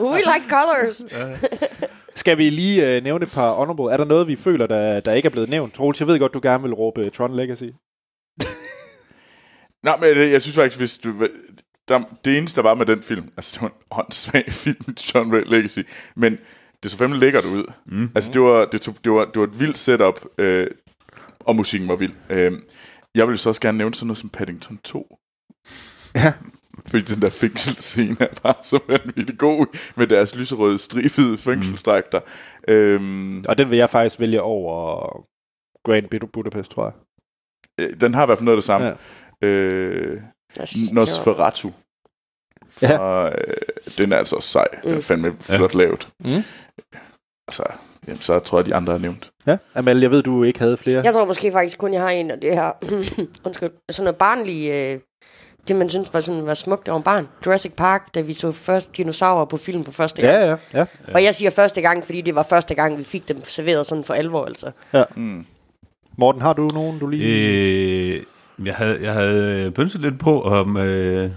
We 0.00 0.18
like 0.18 0.46
colors. 0.50 1.04
Skal 2.14 2.38
vi 2.38 2.50
lige 2.50 2.96
øh, 2.96 3.02
nævne 3.02 3.24
et 3.24 3.32
par 3.32 3.52
honorable? 3.52 3.92
Er 3.92 3.96
der 3.96 4.04
noget, 4.04 4.28
vi 4.28 4.36
føler, 4.36 4.66
der, 4.66 5.00
der 5.00 5.12
ikke 5.12 5.26
er 5.26 5.30
blevet 5.30 5.48
nævnt? 5.48 5.74
Troels, 5.74 6.00
jeg 6.00 6.08
ved 6.08 6.18
godt, 6.18 6.34
du 6.34 6.40
gerne 6.42 6.62
vil 6.62 6.74
råbe 6.74 7.04
øh, 7.04 7.10
Tron 7.10 7.36
Legacy. 7.36 7.64
Nej, 9.84 9.96
men 10.00 10.30
jeg 10.32 10.42
synes 10.42 10.54
faktisk, 10.56 10.78
hvis 10.80 10.98
du... 10.98 11.28
Der, 11.88 12.02
det 12.24 12.38
eneste, 12.38 12.56
der 12.56 12.62
var 12.68 12.74
med 12.74 12.86
den 12.86 13.02
film, 13.02 13.28
altså 13.36 13.54
det 13.54 13.62
var 13.62 13.68
en 13.68 13.74
åndssvag 14.04 14.52
film, 14.64 14.96
John 15.14 15.32
Ray 15.34 15.42
Legacy, 15.46 15.78
men 16.16 16.38
det 16.82 16.90
så 16.90 16.96
fandme 16.96 17.18
lækkert 17.18 17.44
ud. 17.44 17.64
Mm. 17.86 18.10
Altså 18.14 18.32
det 18.32 18.40
var, 18.40 18.64
det, 18.64 18.80
tog, 18.80 18.94
det, 19.04 19.12
var, 19.12 19.24
det 19.24 19.36
var 19.36 19.46
et 19.46 19.60
vildt 19.60 19.78
setup, 19.78 20.24
øh, 20.38 20.66
og 21.40 21.56
musikken 21.56 21.88
var 21.88 21.96
vild. 21.96 22.12
Øh, 22.30 22.52
jeg 23.14 23.28
vil 23.28 23.38
så 23.38 23.48
også 23.48 23.60
gerne 23.60 23.78
nævne 23.78 23.94
sådan 23.94 24.06
noget 24.06 24.18
som 24.18 24.28
Paddington 24.28 24.78
2. 24.84 25.18
Ja. 26.14 26.32
Fordi 26.86 27.04
den 27.04 27.22
der 27.22 27.30
fængselsscene 27.30 28.16
er 28.20 28.34
bare 28.42 28.54
så 28.62 28.80
vanvittigt 28.88 29.38
god 29.38 29.66
med 29.96 30.06
deres 30.06 30.34
lyserøde 30.36 30.78
stribede 30.78 31.38
fængselsdragter. 31.38 32.20
Mm. 32.68 32.72
Øhm, 32.74 33.44
Og 33.48 33.58
den 33.58 33.70
vil 33.70 33.78
jeg 33.78 33.90
faktisk 33.90 34.20
vælge 34.20 34.42
over 34.42 35.06
Grand 35.84 36.08
Bud- 36.10 36.30
Budapest, 36.32 36.70
tror 36.70 36.84
jeg. 36.84 36.94
øh, 37.90 38.00
den 38.00 38.14
har 38.14 38.22
i 38.22 38.26
hvert 38.26 38.38
fald 38.38 38.44
noget 38.44 38.56
af 38.56 38.60
det 38.60 38.64
samme. 38.66 38.86
Ja. 38.86 38.94
Øh, 39.42 40.20
Nosferatu. 40.92 41.70
Ja. 42.82 42.98
Og, 42.98 43.32
øh, 43.38 43.54
den 43.98 44.12
er 44.12 44.16
altså 44.16 44.36
også 44.36 44.48
sej. 44.48 44.66
Den 44.82 44.90
er 44.90 44.94
Mm. 44.94 45.02
fandme 45.02 45.36
flot 45.40 45.74
lavet. 45.74 46.08
Mm. 46.20 46.42
Altså, 47.48 47.62
jamen, 48.08 48.20
så 48.20 48.38
tror 48.38 48.58
jeg, 48.58 48.66
de 48.66 48.74
andre 48.74 48.94
er 48.94 48.98
nævnt. 48.98 49.30
Ja, 49.46 49.56
Amal, 49.74 50.00
jeg 50.00 50.10
ved, 50.10 50.22
du 50.22 50.42
ikke 50.44 50.58
havde 50.58 50.76
flere. 50.76 51.02
Jeg 51.04 51.12
tror 51.14 51.24
måske 51.24 51.52
faktisk 51.52 51.78
kun, 51.78 51.92
jeg 51.94 52.02
har 52.02 52.10
en 52.10 52.30
af 52.30 52.40
det 52.40 52.52
her, 52.54 52.72
undskyld, 53.46 53.70
sådan 53.90 54.04
noget 54.04 54.16
barnlig, 54.16 54.70
øh, 54.70 55.00
det 55.68 55.76
man 55.76 55.90
synes 55.90 56.14
var, 56.14 56.20
sådan, 56.20 56.46
var 56.46 56.54
smukt, 56.54 56.86
det 56.86 56.92
var 56.92 56.96
en 56.98 57.02
barn. 57.04 57.28
Jurassic 57.46 57.72
Park, 57.72 58.14
da 58.14 58.20
vi 58.20 58.32
så 58.32 58.52
først 58.52 58.96
dinosaurer 58.96 59.44
på 59.44 59.56
film 59.56 59.84
for 59.84 59.92
første 59.92 60.22
gang. 60.22 60.34
Ja, 60.34 60.48
ja, 60.50 60.56
ja. 60.80 60.84
Og 61.14 61.24
jeg 61.24 61.34
siger 61.34 61.50
første 61.50 61.80
gang, 61.80 62.04
fordi 62.04 62.20
det 62.20 62.34
var 62.34 62.42
første 62.42 62.74
gang, 62.74 62.98
vi 62.98 63.04
fik 63.04 63.28
dem 63.28 63.42
serveret 63.44 63.86
sådan 63.86 64.04
for 64.04 64.14
alvor, 64.14 64.44
altså. 64.44 64.70
ja. 64.92 65.04
Mm. 65.16 65.46
Morten, 66.16 66.40
har 66.40 66.52
du 66.52 66.66
nogen, 66.68 66.98
du 66.98 67.06
lige... 67.06 68.14
Øh, 68.16 68.22
jeg 68.64 68.74
havde, 68.74 68.98
jeg 69.02 69.12
havde 69.12 69.64
øh, 69.66 69.72
pynset 69.72 70.00
lidt 70.00 70.18
på, 70.18 70.42
om 70.42 70.76
øh, 70.76 71.30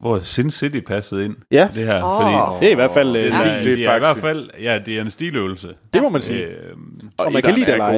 hvor 0.00 0.18
Sin 0.18 0.50
City 0.50 0.80
passede 0.80 1.24
ind. 1.24 1.36
Ja. 1.50 1.68
Det 1.74 1.84
her, 1.84 2.04
Åh. 2.04 2.22
fordi 2.22 2.60
Det 2.60 2.68
er 2.68 2.72
i 2.72 2.74
hvert 2.74 2.90
fald 2.90 3.16
øh, 3.16 3.24
det, 3.24 3.34
stil. 3.34 3.44
det 3.44 3.52
er 3.58 3.62
det 3.62 3.86
er 3.86 3.96
i 3.96 3.98
hvert 3.98 4.16
fald, 4.16 4.50
ja, 4.60 4.78
det 4.86 4.98
er 4.98 5.02
en 5.02 5.10
stiløvelse. 5.10 5.74
Det 5.92 6.02
må 6.02 6.08
man 6.08 6.20
sige. 6.20 6.44
Øh, 6.46 6.72
Og 7.18 7.32
man 7.32 7.42
kan 7.42 7.54
lide 7.54 7.66
det 7.66 7.72
eller 7.72 7.84
er 7.84 7.92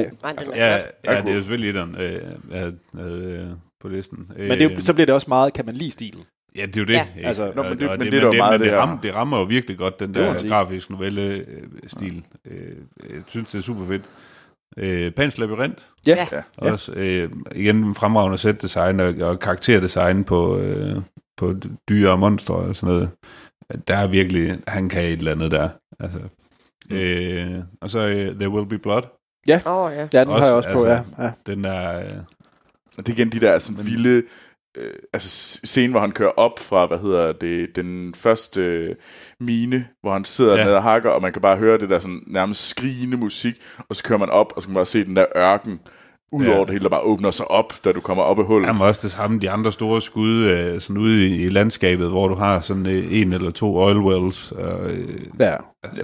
ja, 1.05 1.21
det 1.21 1.29
er 1.29 1.33
jo 1.33 1.39
selvfølgelig 1.39 1.69
etteren, 1.69 1.95
øh, 1.99 2.21
jeg 2.51 2.59
havde, 2.59 3.23
øh, 3.23 3.47
på 3.81 3.87
listen. 3.87 4.17
Men 4.37 4.49
det 4.51 4.61
er, 4.61 4.69
jo- 4.75 4.81
så 4.81 4.93
bliver 4.93 5.05
det 5.05 5.15
også 5.15 5.25
meget, 5.29 5.53
kan 5.53 5.65
man 5.65 5.75
lide 5.75 5.91
stilen. 5.91 6.23
Ja, 6.57 6.65
det 6.65 6.77
er 6.77 6.81
jo 6.81 6.85
det. 6.87 6.93
Ja. 6.93 7.07
Altså, 7.23 7.51
Nå, 7.55 7.63
men 7.63 7.71
det- 7.79 7.87
Og- 7.87 7.91
og 7.93 7.97
men 7.99 8.05
det 8.11 8.21
der 8.21 8.27
jo 8.27 8.31
meget 8.33 8.59
men 8.59 8.69
det 8.69 8.77
rammer, 8.77 9.01
det 9.01 9.15
rammer 9.15 9.37
jo 9.39 9.43
virkelig 9.43 9.77
godt, 9.77 9.99
den 9.99 10.07
Det 10.07 10.15
der 10.15 10.37
sige. 10.37 10.49
grafisk 10.51 10.89
novelle-stil. 10.89 12.23
Øh, 12.51 12.57
jeg 13.09 13.21
synes, 13.27 13.51
det 13.51 13.57
er 13.57 13.61
super 13.61 13.85
fedt. 13.87 14.03
Øh, 14.77 15.11
Pans 15.11 15.37
Labyrinth, 15.37 15.83
Ja. 16.07 16.27
Ja. 16.31 16.41
Ja. 16.61 16.71
også 16.71 16.91
øh, 16.91 17.29
igen 17.55 17.95
fremragende 17.95 18.37
sætdesign 18.37 18.99
og, 18.99 19.13
og 19.21 19.39
karakterdesign 19.39 20.23
på, 20.23 20.57
øh, 20.57 20.95
på 21.37 21.55
dyr 21.89 22.09
og 22.09 22.19
monstre 22.19 22.55
og 22.55 22.75
sådan 22.75 22.93
noget. 22.93 23.09
Der 23.87 23.97
er 23.97 24.07
virkelig, 24.07 24.59
han 24.67 24.89
kan 24.89 25.03
et 25.03 25.11
eller 25.11 25.31
andet 25.31 25.51
der. 25.51 25.69
Altså, 25.99 26.19
øh, 26.89 27.63
og 27.81 27.89
så 27.89 27.99
øh, 27.99 28.35
There 28.35 28.49
Will 28.49 28.65
Be 28.69 28.77
Blood. 28.77 29.03
Åh, 29.65 29.75
oh, 29.77 29.91
ja. 29.93 30.07
Ja, 30.13 30.19
den 30.23 30.29
har 30.29 30.45
jeg 30.45 30.53
Også, 30.53 30.69
også 30.69 30.79
på, 30.79 30.83
altså, 30.83 31.03
ja. 31.17 31.23
ja. 31.23 31.31
Den 31.45 31.65
er... 31.65 31.99
Øh, 31.99 32.17
Og 32.97 33.07
det 33.07 33.09
er 33.09 33.13
igen 33.17 33.31
de 33.31 33.39
der 33.39 33.59
sådan 33.59 33.85
vilde... 33.85 34.23
Øh, 34.77 34.93
altså 35.13 35.59
scenen, 35.63 35.91
hvor 35.91 35.99
han 35.99 36.11
kører 36.11 36.31
op 36.31 36.59
fra, 36.59 36.85
hvad 36.85 36.97
hedder 36.97 37.31
det, 37.31 37.75
den 37.75 38.13
første 38.13 38.61
øh, 38.61 38.95
mine, 39.39 39.87
hvor 40.01 40.13
han 40.13 40.25
sidder 40.25 40.57
ja. 40.57 40.63
nede 40.63 40.75
og 40.75 40.83
hakker, 40.83 41.09
og 41.09 41.21
man 41.21 41.33
kan 41.33 41.41
bare 41.41 41.57
høre 41.57 41.77
det 41.77 41.89
der 41.89 41.99
sådan 41.99 42.23
nærmest 42.27 42.67
skrigende 42.67 43.17
musik, 43.17 43.55
og 43.89 43.95
så 43.95 44.03
kører 44.03 44.19
man 44.19 44.29
op, 44.29 44.53
og 44.55 44.61
så 44.61 44.67
kan 44.67 44.73
man 44.73 44.77
bare 44.77 44.85
se 44.85 45.05
den 45.05 45.15
der 45.15 45.25
ørken, 45.37 45.79
ud 46.33 46.45
Ja. 46.45 46.59
det 46.59 46.69
hele, 46.69 46.83
der 46.83 46.89
bare 46.89 47.01
åbner 47.01 47.31
sig 47.31 47.51
op, 47.51 47.73
da 47.85 47.91
du 47.91 47.99
kommer 47.99 48.23
op 48.23 48.39
i 48.39 48.41
hullet. 48.41 48.79
Var 48.79 48.85
også 48.87 49.07
det 49.07 49.11
samme, 49.11 49.39
de 49.39 49.49
andre 49.49 49.71
store 49.71 50.01
skud 50.01 50.43
øh, 50.43 50.81
sådan 50.81 50.97
ude 50.97 51.27
i, 51.27 51.43
i 51.43 51.49
landskabet, 51.49 52.09
hvor 52.09 52.27
du 52.27 52.35
har 52.35 52.59
sådan 52.61 52.85
øh, 52.85 53.07
en 53.21 53.33
eller 53.33 53.51
to 53.51 53.77
oil 53.77 53.97
wells. 53.97 54.51
Og, 54.51 54.89
øh, 54.91 55.09
ja. 55.39 55.45
Ja, 55.49 55.57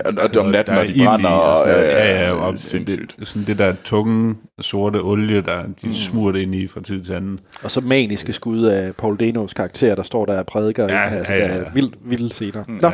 og, 0.05 0.13
og 0.17 0.29
om 0.45 0.45
natten, 0.51 0.75
der 0.75 0.83
når 0.83 0.87
de 0.93 1.03
brænder, 1.05 1.29
og 1.29 1.61
og, 1.61 1.67
ja, 1.69 1.81
ja, 1.81 2.25
ja, 2.25 2.31
og 2.33 2.59
sindssygt. 2.59 3.15
det, 3.19 3.27
sådan 3.27 3.47
det 3.47 3.57
der 3.57 3.73
tunge, 3.83 4.35
sorte 4.59 4.97
olie, 5.01 5.41
der 5.41 5.61
de 5.81 5.87
mm. 5.87 5.93
smurt 5.93 6.35
ind 6.35 6.55
i 6.55 6.67
fra 6.67 6.81
tid 6.81 7.01
til 7.03 7.13
anden. 7.13 7.39
Og 7.63 7.71
så 7.71 7.81
maniske 7.81 8.33
skud 8.33 8.63
af 8.63 8.95
Paul 8.95 9.19
Denos 9.19 9.53
karakter, 9.53 9.95
der 9.95 10.03
står 10.03 10.25
der 10.25 10.39
og 10.39 10.45
prædiker. 10.45 10.83
Ja, 10.83 10.93
Ja, 10.95 11.09
altså, 11.09 11.33
ja, 11.33 11.39
ja, 11.39 11.45
ja. 11.47 11.53
ja. 11.53 11.59
Der 11.59 11.65
er 11.65 11.73
vildt, 11.73 11.95
vilde 12.05 12.29
scener. 12.33 12.63
Mm, 12.67 12.79
Nå, 12.81 12.91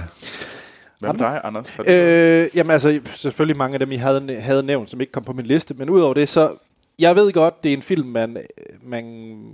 Hvad 0.99 1.13
med 1.13 1.19
dig, 1.19 1.41
Anders? 1.43 1.79
Øh, 1.87 2.47
jamen 2.57 2.71
altså, 2.71 2.99
selvfølgelig 3.15 3.57
mange 3.57 3.73
af 3.73 3.79
dem, 3.79 3.91
I 3.91 3.95
havde, 3.95 4.35
havde 4.39 4.63
nævnt, 4.63 4.89
som 4.89 5.01
ikke 5.01 5.11
kom 5.11 5.23
på 5.23 5.33
min 5.33 5.45
liste. 5.45 5.73
Men 5.73 5.89
udover 5.89 6.13
det, 6.13 6.29
så... 6.29 6.51
Jeg 6.99 7.15
ved 7.15 7.31
godt, 7.31 7.63
det 7.63 7.73
er 7.73 7.77
en 7.77 7.81
film, 7.81 8.07
man, 8.07 8.37
man 8.81 9.05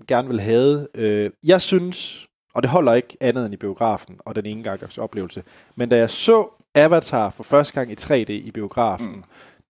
gerne 0.08 0.28
vil 0.28 0.40
have. 0.40 0.88
Øh, 0.96 1.30
jeg 1.44 1.62
synes, 1.62 2.28
og 2.54 2.64
det 2.64 2.72
holder 2.72 2.94
ikke 2.94 3.18
andet 3.22 3.46
end 3.46 3.54
i 3.54 3.58
biografen, 3.58 4.16
og 4.20 4.36
den 4.36 4.46
ene 4.46 4.64
gangs 4.64 4.98
oplevelse. 4.98 5.44
Men 5.76 5.90
da 5.90 5.98
jeg 5.98 6.10
så 6.10 6.48
Avatar 6.76 7.30
for 7.30 7.44
første 7.44 7.74
gang 7.74 7.92
i 7.92 7.96
3D 8.00 8.32
i 8.32 8.52
biografen, 8.52 9.08
mm. 9.08 9.24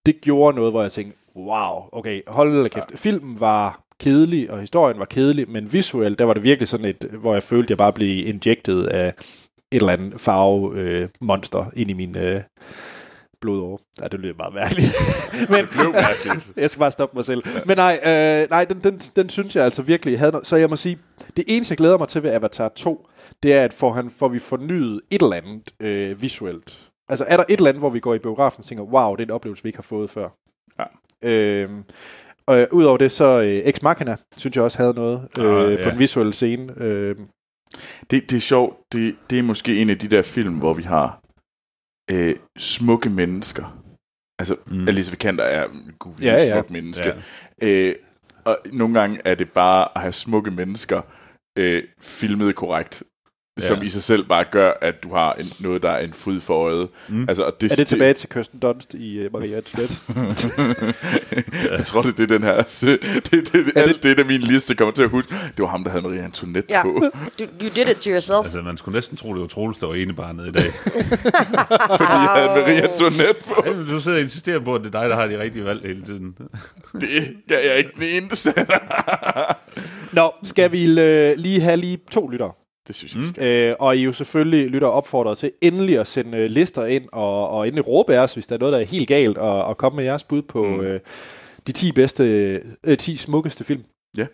det 0.06 0.22
gjorde 0.22 0.56
noget, 0.56 0.72
hvor 0.72 0.82
jeg 0.82 0.92
tænkte, 0.92 1.18
wow, 1.36 1.84
okay, 1.92 2.22
hold 2.28 2.64
da 2.64 2.70
kæft. 2.70 2.92
Ja. 2.92 2.96
Filmen 2.96 3.40
var 3.40 3.82
kedelig, 4.00 4.52
og 4.52 4.60
historien 4.60 5.00
var 5.00 5.06
kedelig, 5.06 5.50
men 5.50 5.74
visuelt, 5.74 6.20
der 6.20 6.26
var 6.26 6.34
det 6.34 6.44
virkelig 6.44 6.68
sådan 6.68 6.86
et, 6.86 7.04
hvor 7.04 7.34
jeg 7.34 7.44
følte, 7.44 7.72
jeg 7.72 7.78
bare 7.78 7.94
blev 7.94 8.28
injected 8.28 8.86
af 8.86 9.14
et 9.72 9.80
eller 9.80 9.94
andet 9.94 10.22
farve 10.22 10.80
øh, 10.80 11.10
monster 11.20 11.66
ind 11.76 11.90
i 11.90 11.94
min 11.94 12.18
øh, 12.18 12.42
blodår. 13.42 13.82
Ja, 14.02 14.08
det 14.08 14.20
lyder 14.20 14.34
meget 14.38 14.54
mærkeligt. 14.54 14.94
Men, 15.50 15.60
Det 15.60 15.70
blev 15.70 15.92
mærkeligt. 15.92 16.52
jeg 16.62 16.70
skal 16.70 16.80
bare 16.80 16.92
stoppe 16.92 17.16
mig 17.18 17.26
selv. 17.26 17.44
Men 17.66 17.78
nej, 17.78 18.00
øh, 18.06 18.50
nej 18.50 18.66
den, 18.66 18.80
den, 18.84 18.98
den 19.16 19.30
synes 19.30 19.56
jeg 19.56 19.64
altså 19.64 19.82
virkelig 19.82 20.20
havde 20.20 20.32
noget. 20.32 20.48
Så 20.48 20.56
jeg 20.56 20.70
må 20.70 20.76
sige, 20.76 20.98
det 21.38 21.44
eneste 21.48 21.72
jeg 21.72 21.78
glæder 21.78 21.98
mig 21.98 22.08
til 22.08 22.24
ved 22.24 22.32
Avatar 22.32 22.70
2, 22.70 23.08
det 23.44 23.54
er, 23.54 23.64
at 23.64 23.74
får, 23.74 23.94
han, 23.94 24.10
får 24.10 24.28
vi 24.28 24.40
fornyet 24.40 25.02
et 25.12 25.22
eller 25.22 25.36
andet 25.36 25.72
øh, 25.80 26.22
visuelt. 26.22 26.80
Altså 27.10 27.26
er 27.28 27.38
der 27.38 27.44
et 27.50 27.58
eller 27.58 27.70
andet, 27.70 27.82
hvor 27.82 27.90
vi 27.90 28.00
går 28.00 28.14
i 28.16 28.20
biografen 28.20 28.62
og 28.62 28.66
tænker, 28.66 28.84
wow, 28.84 29.16
det 29.16 29.22
er 29.22 29.26
en 29.26 29.32
oplevelse, 29.32 29.64
vi 29.64 29.70
ikke 29.70 29.78
har 29.78 29.84
fået 29.84 30.10
før. 30.10 30.30
Ja. 30.80 31.30
Øh, 31.30 31.70
og 32.48 32.60
øh, 32.60 32.68
udover 32.72 32.98
det, 32.98 33.12
så 33.12 33.26
øh, 33.42 33.48
Ex 33.48 33.82
Machina, 33.82 34.16
synes 34.38 34.56
jeg 34.56 34.64
også 34.64 34.78
havde 34.78 34.94
noget 34.94 35.28
øh, 35.40 35.46
Ah, 35.46 35.78
på 35.78 35.84
ja. 35.84 35.90
den 35.90 36.00
visuelle 36.00 36.34
scene. 36.34 36.74
Øh, 36.78 37.16
Det, 38.12 38.30
det 38.30 38.36
er 38.36 38.40
sjovt. 38.40 38.78
Det, 38.94 39.16
det 39.30 39.40
er 39.40 39.44
måske 39.44 39.82
en 39.82 39.90
af 39.90 39.98
de 39.98 40.08
der 40.08 40.22
film, 40.22 40.54
hvor 40.54 40.74
vi 40.74 40.84
har 40.84 41.22
øh, 42.12 42.36
smukke 42.58 43.10
mennesker. 43.10 43.84
Altså, 44.40 44.56
Mm. 44.68 44.88
Alice 44.88 45.12
Vikander 45.12 45.44
er 45.44 45.66
en 45.68 45.94
gud, 46.00 46.14
Ja, 46.22 46.34
ja, 46.34 46.44
ja. 46.44 46.54
smuk 46.54 46.70
menneske. 46.72 47.14
Ja. 47.62 47.68
Øh, 47.68 47.96
og 48.46 48.58
nogle 48.74 49.00
gange 49.00 49.20
er 49.26 49.36
det 49.36 49.52
bare 49.52 49.88
at 49.96 50.02
have 50.02 50.12
smukke 50.12 50.52
mennesker 50.52 51.02
øh, 51.58 51.84
filmet 52.02 52.56
korrekt, 52.56 53.04
Ja. 53.62 53.68
som 53.68 53.84
i 53.84 53.90
sig 53.90 54.04
selv 54.04 54.24
bare 54.24 54.46
gør, 54.52 54.72
at 54.82 55.04
du 55.04 55.14
har 55.14 55.34
en, 55.34 55.46
noget, 55.60 55.84
der 55.84 55.90
er 55.90 56.00
en 56.06 56.14
fryd 56.14 56.40
for 56.40 56.54
øjet. 56.66 56.88
Mm. 57.10 57.26
Altså, 57.30 57.44
og 57.44 57.54
er 57.64 57.68
det 57.76 57.88
tilbage 57.88 58.14
til 58.14 58.30
Kirsten 58.30 58.60
Dunst 58.60 58.94
i 58.94 59.26
uh, 59.26 59.34
Maria 59.34 59.58
Antoinette? 59.58 59.96
jeg 61.78 61.86
tror, 61.86 62.02
det 62.02 62.10
er 62.10 62.16
det, 62.16 62.30
den 62.30 62.44
her... 62.44 62.56
Det, 62.82 63.00
det, 63.32 63.54
det, 63.54 63.72
Er 63.76 63.82
alt 63.82 64.04
det, 64.04 64.18
der 64.18 64.24
min 64.24 64.42
liste 64.42 64.76
kommer 64.76 64.94
til 64.94 65.04
at 65.04 65.10
huske. 65.10 65.32
Det 65.58 65.64
var 65.64 65.68
ham, 65.68 65.84
der 65.84 65.92
havde 65.92 66.04
Maria 66.04 66.24
Antoinette 66.24 66.68
Ja. 66.70 66.84
på. 66.84 67.04
Du, 67.40 67.44
you 67.64 67.70
did 67.76 67.88
it 67.90 67.98
to 67.98 68.10
yourself. 68.12 68.46
Altså, 68.46 68.62
man 68.62 68.78
skulle 68.78 68.96
næsten 68.98 69.18
tro, 69.18 69.34
det 69.34 69.42
var 69.42 69.48
Troels, 69.48 69.78
der 69.78 69.88
var 69.88 69.94
ene 69.96 70.14
barnet 70.14 70.48
i 70.48 70.52
dag. 70.52 70.72
Fordi 70.74 72.14
jeg 72.14 72.30
havde 72.36 72.48
Maria 72.48 72.88
Antoinette 72.88 73.42
på. 73.48 73.54
Ej, 73.66 73.74
Du 73.92 74.00
sidder 74.00 74.18
og 74.18 74.22
insisterer 74.22 74.60
på, 74.60 74.76
at 74.76 74.82
det 74.82 74.96
er 74.96 75.00
dig, 75.02 75.10
der 75.10 75.16
har 75.16 75.28
de 75.28 75.40
rigtige 75.40 75.66
valg 75.66 75.82
hele 75.88 76.02
tiden. 76.06 76.36
Det 77.02 77.10
er 77.50 77.70
jeg 77.70 77.78
ikke 77.78 77.90
den 77.96 78.04
eneste. 78.24 78.54
Nå, 80.14 80.32
skal 80.44 80.72
vi 80.72 81.00
øh, 81.02 81.34
lige 81.38 81.62
have 81.62 81.78
lige 81.78 81.98
to 82.12 82.28
lyttere? 82.28 82.52
Det 82.90 82.96
synes 82.96 83.14
jeg, 83.14 83.22
vi 83.22 83.28
skal. 83.28 83.68
Øh, 83.70 83.76
og 83.80 83.98
I 83.98 84.00
er 84.00 84.04
jo 84.04 84.14
selvfølgelig 84.14 84.68
lytter 84.68 84.88
opfordret 84.88 85.38
til 85.38 85.52
endelig 85.62 86.00
at 86.00 86.08
sende 86.08 86.38
øh, 86.38 86.50
lister 86.50 86.86
ind, 86.86 87.04
og, 87.12 87.50
og 87.50 87.68
endelig 87.68 87.88
råbe 87.88 88.16
af 88.16 88.20
os, 88.20 88.34
hvis 88.34 88.48
der 88.48 88.56
er 88.56 88.60
noget, 88.60 88.74
der 88.74 88.80
er 88.80 88.84
helt 88.84 89.08
galt, 89.08 89.38
og, 89.38 89.66
og 89.66 89.78
komme 89.78 89.96
med 89.96 90.04
jeres 90.04 90.24
bud 90.24 90.42
på 90.42 90.64
mm. 90.64 90.82
øh, 90.82 91.00
de 91.68 91.72
10 91.72 91.92
bedste, 91.92 92.24
øh, 92.84 92.98
10 92.98 93.16
smukkeste 93.16 93.64
film. 93.64 93.84
Ja. 94.18 94.26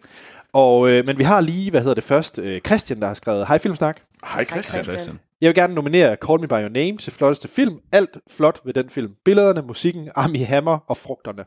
Og, 0.54 0.90
øh, 0.90 1.06
men 1.06 1.18
vi 1.18 1.24
har 1.24 1.42
lige, 1.42 1.72
hvad 1.72 1.82
hedder 1.82 1.96
det 1.96 2.04
først, 2.04 2.40
øh, 2.40 2.62
Christian, 2.62 3.00
der 3.00 3.08
har 3.08 3.14
skrevet, 3.14 3.48
Hej 3.48 3.58
Filmsnak. 3.58 4.02
Hej 4.26 4.46
Christian. 4.46 4.84
Christian. 4.84 5.20
Jeg 5.42 5.48
vil 5.48 5.56
gerne 5.56 5.74
nominere 5.74 6.16
Call 6.28 6.40
Me 6.40 6.48
By 6.48 6.52
Your 6.52 6.70
Name 6.70 6.98
til 6.98 7.14
flotteste 7.14 7.48
film. 7.48 7.80
Alt 7.92 8.18
flot 8.30 8.62
ved 8.66 8.74
den 8.74 8.90
film. 8.90 9.12
Billederne, 9.26 9.62
musikken, 9.62 10.10
Armie 10.16 10.46
Hammer 10.46 10.78
og 10.88 10.98
frugterne. 10.98 11.44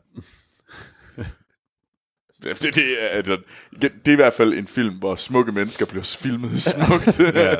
Det, 2.43 2.75
det, 2.75 3.03
er, 3.03 3.07
altså, 3.07 3.37
det, 3.81 3.91
det 4.05 4.07
er 4.07 4.11
i 4.11 4.15
hvert 4.15 4.33
fald 4.33 4.53
en 4.53 4.67
film, 4.67 4.95
hvor 4.95 5.15
smukke 5.15 5.51
mennesker 5.51 5.85
bliver 5.85 6.17
filmet 6.21 6.61
smukt. 6.61 7.19
ja. 7.35 7.55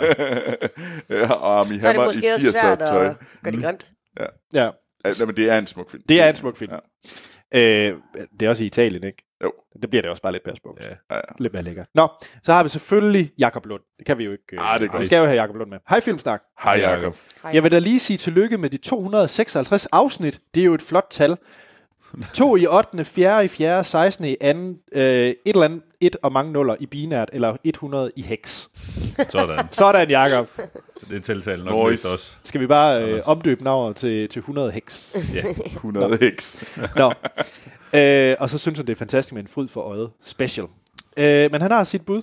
ja, 1.20 1.32
og 1.32 1.60
Armie 1.60 1.82
Så 1.82 1.88
er 1.88 1.94
det 1.94 2.00
i 2.02 2.06
måske 2.06 2.34
også 2.34 2.48
80'er 2.48 2.62
svært 2.62 2.82
at 2.82 2.90
gøre 2.92 3.16
det 3.54 3.64
grimt. 3.64 3.92
Ja, 4.54 4.70
Altså, 5.04 5.26
men 5.26 5.36
det 5.36 5.50
er 5.50 5.58
en 5.58 5.68
smuk 5.68 5.92
film. 5.92 6.04
det 6.10 6.22
er 6.22 6.30
en 6.30 6.36
smuk 6.36 6.58
film. 6.58 6.72
Ja. 6.72 6.80
Øh, 7.60 7.98
det 8.40 8.46
er 8.46 8.50
også 8.50 8.64
i 8.64 8.68
Italien, 8.68 9.04
ikke? 9.04 9.24
Jo. 9.44 9.52
Det 9.82 9.90
bliver 9.90 10.02
det 10.02 10.12
også 10.12 10.22
bare 10.22 10.32
lidt 10.32 10.44
mere 10.46 10.56
smukt. 10.56 10.80
Ja. 10.80 10.86
Ja, 10.88 11.16
ja. 11.16 11.22
Lidt 11.40 11.54
mere 11.54 11.64
lækkert. 11.64 11.88
Nå, 11.96 12.08
så 12.44 12.54
har 12.54 12.64
vi 12.64 12.70
selvfølgelig 12.70 13.32
Jakob 13.40 13.66
Lund. 13.66 13.82
Det 13.98 14.06
kan 14.06 14.18
vi 14.18 14.24
jo 14.24 14.32
ikke. 14.32 14.44
øh, 14.54 14.74
Ah, 14.74 14.80
det 14.80 14.86
er 14.86 14.92
godt. 14.92 15.00
Vi 15.00 15.06
skal 15.06 15.18
jo 15.18 15.26
have 15.26 15.36
Jakob 15.42 15.56
Lund 15.56 15.70
med. 15.70 15.78
Hej 15.90 16.00
Filmsnak. 16.02 16.42
Hej 16.64 16.74
Jacob. 16.74 17.16
Hej. 17.44 17.52
Jeg 17.54 17.64
vil 17.64 17.72
da 17.72 17.80
lige 17.80 18.00
sige 18.00 18.18
tillykke 18.18 18.58
med 18.58 18.70
de 18.70 18.78
256 18.78 19.86
afsnit. 19.86 20.40
Det 20.56 20.62
er 20.62 20.66
jo 20.66 20.74
et 20.74 20.82
flot 20.82 21.08
tal. 21.12 21.38
To 22.34 22.56
i 22.56 22.66
8., 22.68 23.06
4. 23.06 23.46
i 23.46 23.48
4., 23.48 23.84
16. 23.84 24.26
i 24.26 24.36
2., 24.42 24.48
øh, 24.48 25.02
et 25.02 25.36
eller 25.46 25.64
andet, 25.64 25.82
et 26.02 26.16
og 26.24 26.32
mange 26.32 26.52
nuller 26.52 26.76
i 26.80 26.86
binært, 26.86 27.30
eller 27.34 27.58
100 27.64 28.12
i 28.16 28.22
heks. 28.22 28.70
Sådan. 29.30 29.68
Sådan, 29.72 30.10
Jakob. 30.10 30.48
Det 31.10 31.18
er 31.18 31.22
tiltalt 31.22 31.66
nok 31.66 31.72
Boys. 31.72 32.06
også. 32.06 32.32
Skal 32.44 32.62
vi 32.62 32.68
bare 32.68 33.04
øh, 33.04 33.22
omdøbe 33.26 33.64
navnet 33.64 33.96
til, 33.96 34.30
til 34.30 34.40
100 34.40 34.72
heks? 34.72 35.18
Ja. 35.34 35.44
100 35.66 36.18
heks. 36.22 36.64
Nå. 36.96 37.14
Øh, 37.94 38.36
og 38.40 38.50
så 38.50 38.58
synes 38.58 38.78
han, 38.78 38.88
det 38.88 38.92
er 38.92 38.98
fantastisk 38.98 39.34
med 39.34 39.42
en 39.42 39.48
fryd 39.48 39.68
for 39.68 39.82
øjet. 39.82 40.10
Special. 40.26 40.68
Øh, 41.18 41.52
men 41.52 41.62
han 41.62 41.72
har 41.72 41.84
sit 41.84 42.06
bud. 42.06 42.22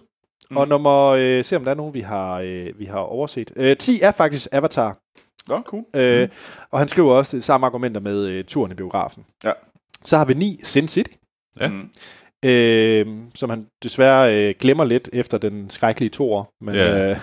Mm. 0.50 0.56
Og 0.56 0.68
nummer, 0.68 1.06
øh, 1.06 1.44
se 1.44 1.56
om 1.56 1.64
der 1.64 1.70
er 1.70 1.74
nogen, 1.74 1.94
vi 1.94 2.00
har, 2.00 2.40
øh, 2.44 2.78
vi 2.78 2.84
har 2.84 2.98
overset. 2.98 3.50
Øh, 3.56 3.76
10 3.76 4.00
er 4.00 4.10
faktisk 4.10 4.48
Avatar. 4.52 4.98
Nå, 5.48 5.62
cool. 5.62 5.84
Øh, 5.96 6.22
mm. 6.22 6.30
Og 6.70 6.78
han 6.78 6.88
skriver 6.88 7.12
også 7.12 7.36
de 7.36 7.42
samme 7.42 7.66
argumenter 7.66 8.00
med 8.00 8.24
øh, 8.26 8.44
turen 8.44 8.72
i 8.72 8.74
biografen. 8.74 9.24
Ja. 9.44 9.52
Så 10.06 10.16
har 10.18 10.24
vi 10.24 10.34
9 10.34 10.60
Sin 10.64 10.88
City. 10.88 11.10
Ja. 11.60 11.68
Mm. 11.68 11.90
Øh, 12.44 13.06
som 13.34 13.50
han 13.50 13.66
desværre 13.82 14.48
øh, 14.48 14.54
glemmer 14.60 14.84
lidt 14.84 15.08
efter 15.12 15.38
den 15.38 15.70
skrækkelige 15.70 16.10
tor. 16.10 16.48
Men 16.64 16.74
Ja. 16.74 17.10
øh, 17.10 17.18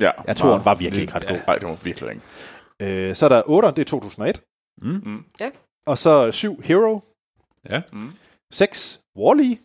Ja, 0.00 0.10
ja, 0.28 0.32
toren 0.34 0.64
var 0.64 0.74
virkelig 0.74 1.02
ikke 1.02 1.14
ret 1.14 1.26
god. 1.28 1.36
Nej, 1.46 1.56
det 1.58 1.68
var 1.68 1.78
virkelig 1.84 2.08
ikke. 2.10 2.22
Øh, 3.08 3.14
så 3.14 3.24
er 3.24 3.28
der 3.28 3.42
8, 3.46 3.68
det 3.68 3.78
er 3.78 3.84
2001. 3.84 4.42
Mm. 4.82 5.00
Mm. 5.04 5.24
Og 5.86 5.98
så 5.98 6.30
7 6.32 6.60
Hero. 6.64 7.00
Ja. 7.70 7.82
Mm. 7.92 8.10
6 8.52 9.00
Wall-E. 9.18 9.56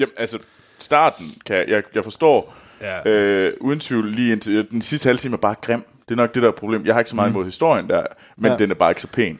Jamen, 0.00 0.14
altså, 0.16 0.38
starten 0.78 1.26
kan 1.46 1.56
jeg, 1.56 1.68
jeg, 1.68 1.82
jeg 1.94 2.04
forstår, 2.04 2.54
Ja. 2.80 3.08
øh, 3.10 3.52
uden 3.60 3.80
tvivl, 3.80 4.10
lige 4.10 4.32
indtil 4.32 4.70
den 4.70 4.82
sidste 4.82 5.06
halve 5.06 5.18
time 5.18 5.34
er 5.36 5.40
bare 5.40 5.54
grim. 5.62 5.82
Det 6.08 6.14
er 6.14 6.16
nok 6.16 6.34
det, 6.34 6.42
der 6.42 6.48
er 6.48 6.52
problem. 6.52 6.86
Jeg 6.86 6.94
har 6.94 7.00
ikke 7.00 7.10
så 7.10 7.16
meget 7.16 7.30
Mm. 7.30 7.34
imod 7.36 7.44
historien 7.44 7.88
der, 7.88 8.06
men 8.36 8.52
Ja. 8.52 8.58
den 8.58 8.70
er 8.70 8.74
bare 8.74 8.90
ikke 8.90 9.02
så 9.02 9.08
pæn. 9.08 9.38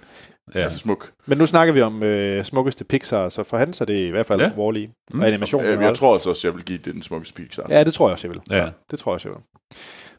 Ja. 0.55 0.61
Altså 0.61 0.79
smuk. 0.79 1.13
Men 1.27 1.39
nu 1.39 1.47
snakker 1.47 1.75
vi 1.75 1.81
om 1.83 2.03
øh, 2.03 2.45
smukkeste 2.45 2.85
Pixar, 2.85 3.29
så 3.29 3.43
for 3.43 3.59
han 3.59 3.73
så 3.73 3.85
er 3.85 3.87
det 3.87 3.99
i 4.07 4.11
hvert 4.11 4.27
fald 4.27 4.41
Ja. 4.41 4.47
ja. 4.47 4.53
Wall-E. 4.53 4.91
Mm. 5.15 5.21
Og 5.21 5.27
animation. 5.27 5.61
Jeg, 5.63 5.69
jeg 5.71 5.77
generelt. 5.79 5.99
tror 5.99 6.15
altså 6.15 6.31
også, 6.31 6.49
jeg 6.49 6.55
vil 6.55 6.65
give 6.65 6.79
det 6.85 6.95
den 6.95 7.03
smukkeste 7.03 7.35
Pixar. 7.35 7.67
Ja, 7.71 7.85
det 7.85 7.95
tror 7.95 8.09
jeg 8.09 8.13
også, 8.13 8.29
jeg 8.29 8.35
vil. 8.35 8.43
Ja. 8.57 8.69
Det 8.91 8.99
tror 8.99 9.11
jeg 9.13 9.15
også, 9.15 9.29
jeg 9.29 9.35
vil. 9.37 9.43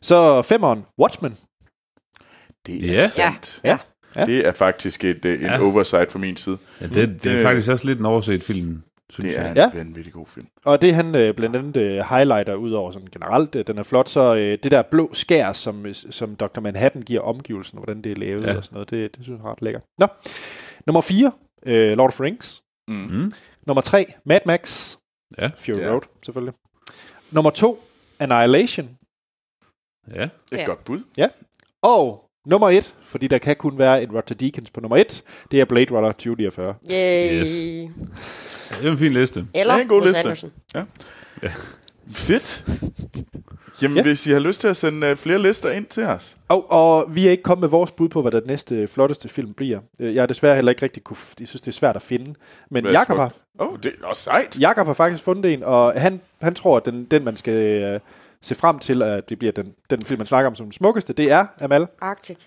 Så 0.01 0.41
femeren, 0.41 0.85
Watchmen. 1.01 1.37
Det 2.65 2.85
er 2.89 2.93
Ja. 2.93 3.07
sandt. 3.07 3.61
Ja. 3.63 3.77
Ja. 4.15 4.25
Det 4.25 4.47
er 4.47 4.51
faktisk 4.51 5.03
et, 5.03 5.25
øh, 5.25 5.39
en 5.39 5.45
Ja. 5.45 5.61
oversight 5.61 6.11
fra 6.11 6.19
min 6.19 6.37
side. 6.37 6.57
Ja, 6.81 6.85
det, 6.87 6.95
det 6.95 7.31
er 7.31 7.35
Det- 7.35 7.43
faktisk 7.43 7.69
også 7.69 7.85
lidt 7.85 7.99
en 7.99 8.05
overset 8.05 8.43
film, 8.43 8.81
synes 9.09 9.33
Det 9.33 9.39
er 9.39 9.41
jeg. 9.43 9.51
en 9.51 9.57
Ja. 9.57 9.69
vanvittig 9.73 10.13
god 10.13 10.25
film. 10.27 10.47
Og 10.65 10.81
det 10.81 10.93
han 10.93 11.15
øh, 11.15 11.33
blandt 11.35 11.55
andet 11.55 11.77
øh, 11.77 11.99
highlighter 12.09 12.53
ud 12.55 12.71
over 12.71 12.91
sådan 12.91 13.07
generelt, 13.11 13.55
øh, 13.55 13.67
den 13.67 13.77
er 13.77 13.83
flot, 13.83 14.09
så 14.09 14.35
øh, 14.35 14.57
det 14.63 14.71
der 14.71 14.81
blå 14.81 15.13
skær, 15.13 15.53
som, 15.53 15.85
øh, 15.85 15.93
som 15.95 16.35
Dr. 16.35 16.59
Manhattan 16.59 17.01
giver 17.01 17.21
omgivelsen, 17.21 17.77
og 17.77 17.83
hvordan 17.83 18.01
det 18.01 18.11
er 18.11 18.15
lavet 18.15 18.43
Ja. 18.43 18.51
ja. 18.51 18.57
og 18.57 18.63
sådan 18.63 18.75
noget, 18.75 18.89
det, 18.89 19.15
det 19.17 19.23
synes 19.23 19.39
jeg 19.39 19.45
er 19.47 19.51
ret 19.51 19.61
lækkert. 19.61 19.83
Nå, 19.97 20.07
nummer 20.87 21.01
4, 21.01 21.31
øh, 21.65 21.97
Lord 21.97 22.07
of 22.07 22.13
the 22.15 22.23
Rings. 22.23 22.63
Mm. 22.87 22.95
Mm. 22.95 23.31
Nummer 23.67 23.81
3, 23.81 24.05
Mad 24.25 24.39
Max. 24.45 24.95
Ja. 25.37 25.49
Fury 25.57 25.77
Ja. 25.79 25.91
Road, 25.91 26.01
selvfølgelig. 26.25 26.53
Nummer 27.31 27.51
2, 27.51 27.83
Annihilation. 28.19 28.89
Ja. 30.15 30.23
Et 30.23 30.29
Ja. 30.51 30.65
godt 30.65 30.83
bud. 30.85 30.99
Og 31.81 32.26
nummer 32.47 32.69
1, 32.69 32.93
fordi 33.03 33.27
der 33.27 33.37
kan 33.37 33.55
kun 33.55 33.77
være 33.77 34.03
en 34.03 34.09
Roger 34.11 34.35
Deakins 34.39 34.69
på 34.71 34.81
nummer 34.81 34.97
1, 34.97 35.23
det 35.51 35.61
er 35.61 35.65
Blade 35.65 35.91
Runner 35.91 36.11
2049. 36.11 36.75
Yay. 36.91 37.41
Yes. 37.41 37.49
Det 38.79 38.87
er 38.87 38.91
en 38.91 38.97
fin 38.97 39.13
liste. 39.13 39.45
Eller 39.53 39.73
Det 39.73 39.79
er 39.79 39.83
en 39.83 39.87
god 39.89 40.01
Wes 40.01 40.09
liste. 40.11 40.19
Anderson. 40.27 40.51
Fedt. 42.11 42.65
Jamen, 43.81 43.97
Ja. 43.97 43.99
ja. 43.99 44.03
hvis 44.07 44.27
I 44.27 44.31
har 44.31 44.39
lyst 44.39 44.61
til 44.61 44.67
at 44.67 44.77
sende 44.77 45.11
uh, 45.11 45.17
flere 45.17 45.41
lister 45.41 45.71
ind 45.71 45.85
til 45.85 46.03
os. 46.03 46.37
Og, 46.47 46.71
og 46.71 47.15
vi 47.15 47.27
er 47.27 47.31
ikke 47.31 47.43
kommet 47.43 47.61
med 47.61 47.69
vores 47.69 47.91
bud 47.91 48.09
på, 48.09 48.21
hvad 48.21 48.31
der 48.31 48.41
næste 48.45 48.87
flotteste 48.87 49.29
film 49.29 49.53
bliver. 49.53 49.79
Øh, 49.99 50.15
Jeg 50.15 50.21
har 50.21 50.27
desværre 50.27 50.55
heller 50.55 50.69
ikke 50.71 50.81
rigtig 50.83 51.03
kunne... 51.03 51.17
Jeg 51.39 51.47
synes, 51.47 51.61
det 51.61 51.67
er 51.67 51.71
svært 51.71 51.95
at 51.95 52.01
finde. 52.01 52.33
Men 52.71 52.83
Hvad 52.83 52.93
er 52.93 52.99
Jakob 52.99 53.17
har, 53.17 53.33
Åh, 53.59 53.67
oh, 53.73 53.77
det 53.83 53.93
er 54.01 54.07
også 54.07 54.23
sejt. 54.23 54.59
Jakob 54.59 54.87
har 54.87 54.93
faktisk 54.93 55.23
fundet 55.23 55.53
en, 55.53 55.63
og 55.63 55.93
han, 56.01 56.21
han 56.41 56.55
tror, 56.55 56.77
at 56.77 56.85
den, 56.85 57.05
den 57.11 57.23
man 57.23 57.37
skal 57.37 57.53
øh, 57.83 57.99
se 58.41 58.55
frem 58.55 58.79
til, 58.79 59.01
at 59.01 59.29
det 59.29 59.39
bliver 59.39 59.51
den, 59.51 59.73
den 59.89 60.01
film, 60.01 60.19
man 60.19 60.27
snakker 60.27 60.49
om 60.49 60.55
som 60.55 60.65
den 60.65 60.73
smukkeste, 60.73 61.13
det 61.13 61.31
er, 61.31 61.45
Amal. 61.61 61.87
Arctic. 62.01 62.37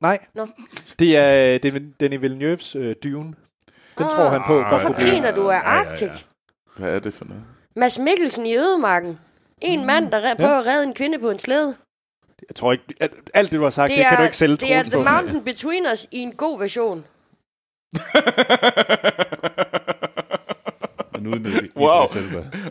Nej. 0.00 0.18
Nå. 0.34 0.46
Det 0.98 1.16
er 1.16 1.58
Den- 1.58 1.94
Denis 2.00 2.20
Villeneuve's 2.20 2.78
øh, 2.78 2.94
Dune. 3.04 3.34
Den 3.98 4.06
Ah. 4.06 4.10
tror 4.10 4.28
han 4.28 4.42
på. 4.46 4.62
Hvorfor 4.68 4.92
blive- 4.92 5.10
griner 5.10 5.30
du 5.34 5.48
af 5.48 5.60
ja, 5.62 5.72
ja. 5.72 5.90
Arctic? 5.90 6.10
Hvad 6.76 6.94
er 6.94 6.98
det 6.98 7.14
for 7.14 7.24
noget? 7.24 7.42
Mads 7.76 7.98
Mikkelsen 7.98 8.46
i 8.46 8.56
Ødemarken. 8.56 9.18
En 9.60 9.86
mand, 9.86 10.10
der 10.10 10.34
prøver 10.34 10.58
at 10.58 10.66
redde 10.66 10.84
en 10.84 10.94
kvinde 10.94 11.18
på 11.18 11.30
en 11.30 11.38
slæde. 11.38 11.74
Jeg 12.48 12.56
tror 12.56 12.72
ikke... 12.72 12.84
at- 13.00 13.10
Alt 13.34 13.50
det, 13.52 13.58
du 13.58 13.62
har 13.62 13.70
sagt, 13.70 13.90
det, 13.90 13.98
det 13.98 14.06
kan 14.06 14.18
du 14.18 14.22
ikke 14.24 14.36
sælge 14.36 14.56
det 14.56 14.74
er 14.74 14.82
The 14.82 14.90
på. 14.90 15.02
Mountain 15.02 15.44
Between 15.44 15.86
Us 15.92 16.08
i 16.12 16.18
en 16.18 16.32
god 16.32 16.58
version. 16.58 17.04
Men 21.22 21.26
uden 21.34 21.44
det, 21.44 21.70
Wow. 21.76 21.88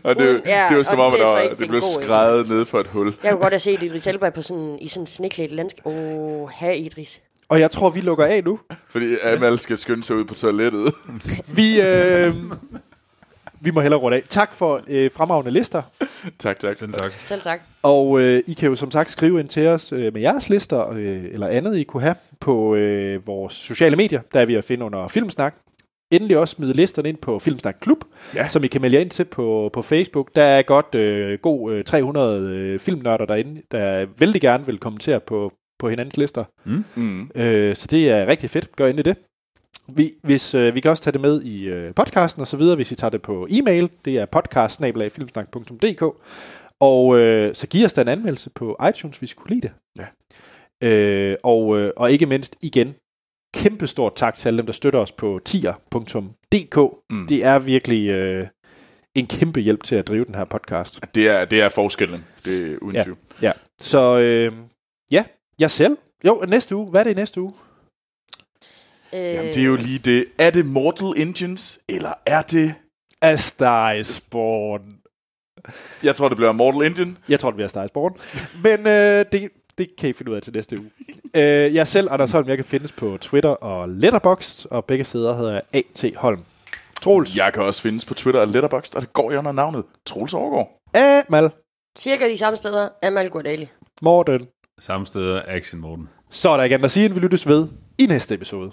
Og 0.04 0.16
det, 0.16 0.30
Uden- 0.30 0.42
ja, 0.46 0.66
det 0.70 0.78
var 0.78 0.84
som 0.84 1.00
om, 1.00 1.12
det 1.12 1.20
at 1.20 1.26
er 1.26 1.32
så 1.32 1.38
der, 1.44 1.50
det 1.50 1.60
den 1.60 1.68
blev 1.68 1.82
skrevet 2.02 2.50
ned 2.50 2.66
for 2.66 2.80
et 2.80 2.88
hul. 2.88 3.14
Jeg 3.24 3.32
kunne 3.32 3.42
godt 3.42 3.54
have 3.54 3.60
set 3.60 3.84
Idris 3.84 4.08
Elba 4.08 4.30
på 4.30 4.42
sådan, 4.42 4.78
i 4.82 4.88
sådan 4.88 5.04
en 5.04 5.08
sneklædt 5.08 5.52
landskab. 5.52 5.86
Åh, 5.86 5.94
oh, 5.94 6.50
her 6.60 6.72
Idris. 6.72 7.22
Og 7.50 7.60
jeg 7.60 7.72
tror, 7.72 7.90
vi 7.90 8.02
lukker 8.02 8.26
af 8.26 8.44
nu. 8.44 8.60
Fordi 8.90 9.06
Amal 9.24 9.60
skal 9.60 9.78
skynde 9.78 10.04
sig 10.04 10.16
ud 10.16 10.26
på 10.26 10.34
toilettet. 10.34 10.94
Vi, 11.58 11.82
øh, 11.82 12.36
vi 13.62 13.72
må 13.72 13.82
hellere 13.82 14.00
runde 14.00 14.18
af. 14.18 14.24
Tak 14.30 14.54
for 14.54 14.82
øh, 14.88 15.12
fremragende 15.12 15.52
lister. 15.52 15.82
tak, 16.40 16.60
tak. 16.60 16.76
Selv 16.76 16.94
tak. 16.94 17.12
Selv 17.26 17.42
tak. 17.42 17.62
Og 17.84 18.20
øh, 18.22 18.44
I 18.48 18.54
kan 18.54 18.70
jo 18.70 18.76
som 18.76 18.92
sagt 18.92 19.12
skrive 19.12 19.40
ind 19.40 19.50
til 19.50 19.68
os 19.68 19.92
øh, 19.92 20.14
med 20.14 20.22
jeres 20.22 20.50
lister, 20.50 20.90
øh, 20.92 21.24
eller 21.32 21.48
andet 21.48 21.78
I 21.78 21.84
kunne 21.84 22.04
have, 22.04 22.16
på 22.40 22.76
øh, 22.76 23.28
vores 23.28 23.54
sociale 23.54 23.96
medier, 23.96 24.22
der 24.34 24.40
er 24.40 24.46
vi 24.46 24.56
at 24.56 24.64
finde 24.64 24.86
under 24.86 25.08
Filmsnak. 25.08 25.56
Endelig 26.12 26.38
også 26.38 26.56
smide 26.56 26.74
listerne 26.74 27.10
ind 27.10 27.18
på 27.18 27.40
Filmsnak 27.40 27.76
Klub, 27.82 27.98
Ja. 28.36 28.48
som 28.50 28.64
I 28.64 28.68
kan 28.68 28.82
melde 28.82 28.96
jer 28.96 29.02
ind 29.02 29.10
til 29.10 29.26
på, 29.26 29.70
på 29.74 29.82
Facebook. 29.82 30.36
Der 30.36 30.44
er 30.44 30.62
godt 30.62 30.96
øh, 30.96 31.40
god 31.40 31.74
øh, 31.74 31.84
300 31.84 32.50
øh, 32.50 32.80
filmnørder 32.80 33.26
derinde, 33.26 33.62
der 33.72 34.06
vældig 34.18 34.42
gerne 34.42 34.66
vil 34.66 34.78
kommentere 34.78 35.20
på, 35.20 35.54
på 35.80 35.90
hinandens 35.90 36.18
lister. 36.18 36.44
Mm. 36.96 37.32
Øh, 37.36 37.76
så 37.76 37.88
det 37.88 38.10
er 38.10 38.26
rigtig 38.28 38.50
fedt. 38.50 38.76
Gør 38.76 38.88
ind 38.88 39.00
i 39.00 39.02
det. 39.02 39.18
Vi, 39.88 40.10
hvis, 40.24 40.54
øh, 40.54 40.76
vi 40.76 40.80
kan 40.80 40.92
også 40.92 41.04
tage 41.04 41.12
det 41.12 41.22
med 41.22 41.42
i 41.42 41.68
øh, 41.68 41.94
podcasten 41.94 42.42
og 42.42 42.48
så 42.48 42.58
videre, 42.58 42.76
hvis 42.76 42.92
I 42.92 42.96
tager 42.96 43.12
det 43.12 43.22
på 43.22 43.48
e-mail. 43.50 43.90
Det 44.06 44.18
er 44.18 44.26
podcast 44.26 44.82
Og 46.80 47.20
øh, 47.20 47.56
så 47.56 47.68
giv 47.68 47.86
os 47.86 47.94
da 47.94 48.02
en 48.02 48.08
anmeldelse 48.08 48.50
på 48.50 48.78
iTunes, 48.90 49.18
hvis 49.18 49.32
I 49.32 49.36
kunne 49.36 49.50
lide 49.50 49.62
det. 49.62 49.72
Ja. 50.00 50.88
Øh, 50.88 51.38
og, 51.44 51.80
øh, 51.80 51.92
og 51.98 52.12
ikke 52.12 52.26
mindst 52.26 52.56
igen, 52.62 52.94
kæmpe 53.54 53.88
stort 53.88 54.16
tak 54.16 54.36
til 54.36 54.48
alle 54.50 54.58
dem, 54.58 54.66
der 54.66 54.74
støtter 54.74 55.00
os 55.00 55.12
på 55.12 55.40
tier.dk. 55.46 56.78
Mm. 57.10 57.28
Det 57.28 57.46
er 57.46 57.60
virkelig 57.60 58.10
øh, 58.10 58.48
en 59.16 59.28
kæmpe 59.28 59.60
hjælp 59.60 59.84
til 59.84 59.96
at 59.96 60.08
drive 60.08 60.26
den 60.26 60.36
her 60.36 60.46
podcast. 60.46 61.00
Det 61.16 61.28
er, 61.28 61.46
det 61.46 61.62
er 61.62 61.70
forskellen. 61.70 62.26
Det 62.46 62.72
er 62.74 62.78
uden 62.82 62.96
Ja. 62.96 63.04
tvivl. 63.04 63.18
Ja. 63.42 63.52
Så 63.80 64.18
øh, 64.18 64.54
ja, 65.12 65.24
jeg 65.60 65.72
selv. 65.72 65.98
Jo, 66.26 66.46
næste 66.48 66.76
uge. 66.76 66.90
Hvad 66.90 67.00
er 67.02 67.04
det 67.04 67.16
næste 67.16 67.42
uge? 67.42 67.54
Øh, 69.16 69.20
Jamen, 69.20 69.46
det 69.54 69.58
er 69.58 69.64
jo 69.66 69.76
lige 69.76 70.00
det. 70.00 70.26
Er 70.40 70.50
det 70.50 70.66
Mortal 70.66 71.22
Engines, 71.28 71.80
eller 71.90 72.14
er 72.26 72.42
det... 72.42 72.76
A 73.22 73.36
Star 73.36 73.92
is 73.92 74.22
Born. 74.32 74.82
Jeg 76.04 76.16
tror, 76.16 76.28
det 76.30 76.36
bliver 76.38 76.52
Mortal 76.52 76.92
Engine. 76.92 77.16
Jeg 77.30 77.40
tror, 77.40 77.50
det 77.50 77.56
bliver 77.56 77.68
Star 77.68 77.84
is 77.84 77.92
Born. 77.92 78.16
Men 78.64 78.80
øh, 78.88 79.26
det, 79.32 79.50
det 79.80 79.96
kan 79.98 80.10
I 80.10 80.14
finde 80.14 80.32
ud 80.32 80.36
af 80.36 80.42
til 80.42 80.54
næste 80.54 80.80
uge. 80.80 80.90
øh, 81.40 81.76
jeg 81.76 81.88
selv, 81.88 82.08
Anders 82.12 82.32
Holm, 82.32 82.48
jeg 82.48 82.58
kan 82.58 82.66
findes 82.66 82.92
på 82.92 83.18
Twitter 83.22 83.50
og 83.50 83.90
Letterboxd, 83.90 84.66
og 84.72 84.86
begge 84.86 85.04
steder 85.04 85.36
hedder 85.36 85.52
jeg 85.52 85.62
A.T. 85.74 86.16
Holm. 86.16 86.44
Troels. 87.02 87.38
Jeg 87.38 87.54
kan 87.54 87.64
også 87.64 87.82
findes 87.82 88.06
på 88.06 88.14
Twitter 88.14 88.42
og 88.42 88.48
Letterboxd, 88.48 88.96
og 88.96 89.02
det 89.02 89.14
går 89.14 89.32
jeg 89.32 89.40
under 89.40 89.52
navnet 89.52 89.84
Troels 90.06 90.34
Overgaard. 90.34 90.70
Amal. 90.94 91.50
Cirka 91.98 92.30
de 92.30 92.38
samme 92.38 92.58
steder. 92.58 92.90
Amal 93.04 93.30
Gordali. 93.30 93.70
Morten. 94.02 94.48
Samme 94.80 95.06
steder, 95.06 95.42
Action 95.48 95.82
Morten. 95.82 96.10
Så 96.30 96.50
er 96.50 96.58
der 96.58 96.64
ikke 96.64 96.74
andet 96.74 96.86
at 96.86 96.92
sige, 96.92 97.06
end 97.06 97.14
vi 97.14 97.20
lyttes 97.20 97.48
ved 97.48 97.68
i 97.98 98.06
næste 98.06 98.36
episode. 98.36 98.72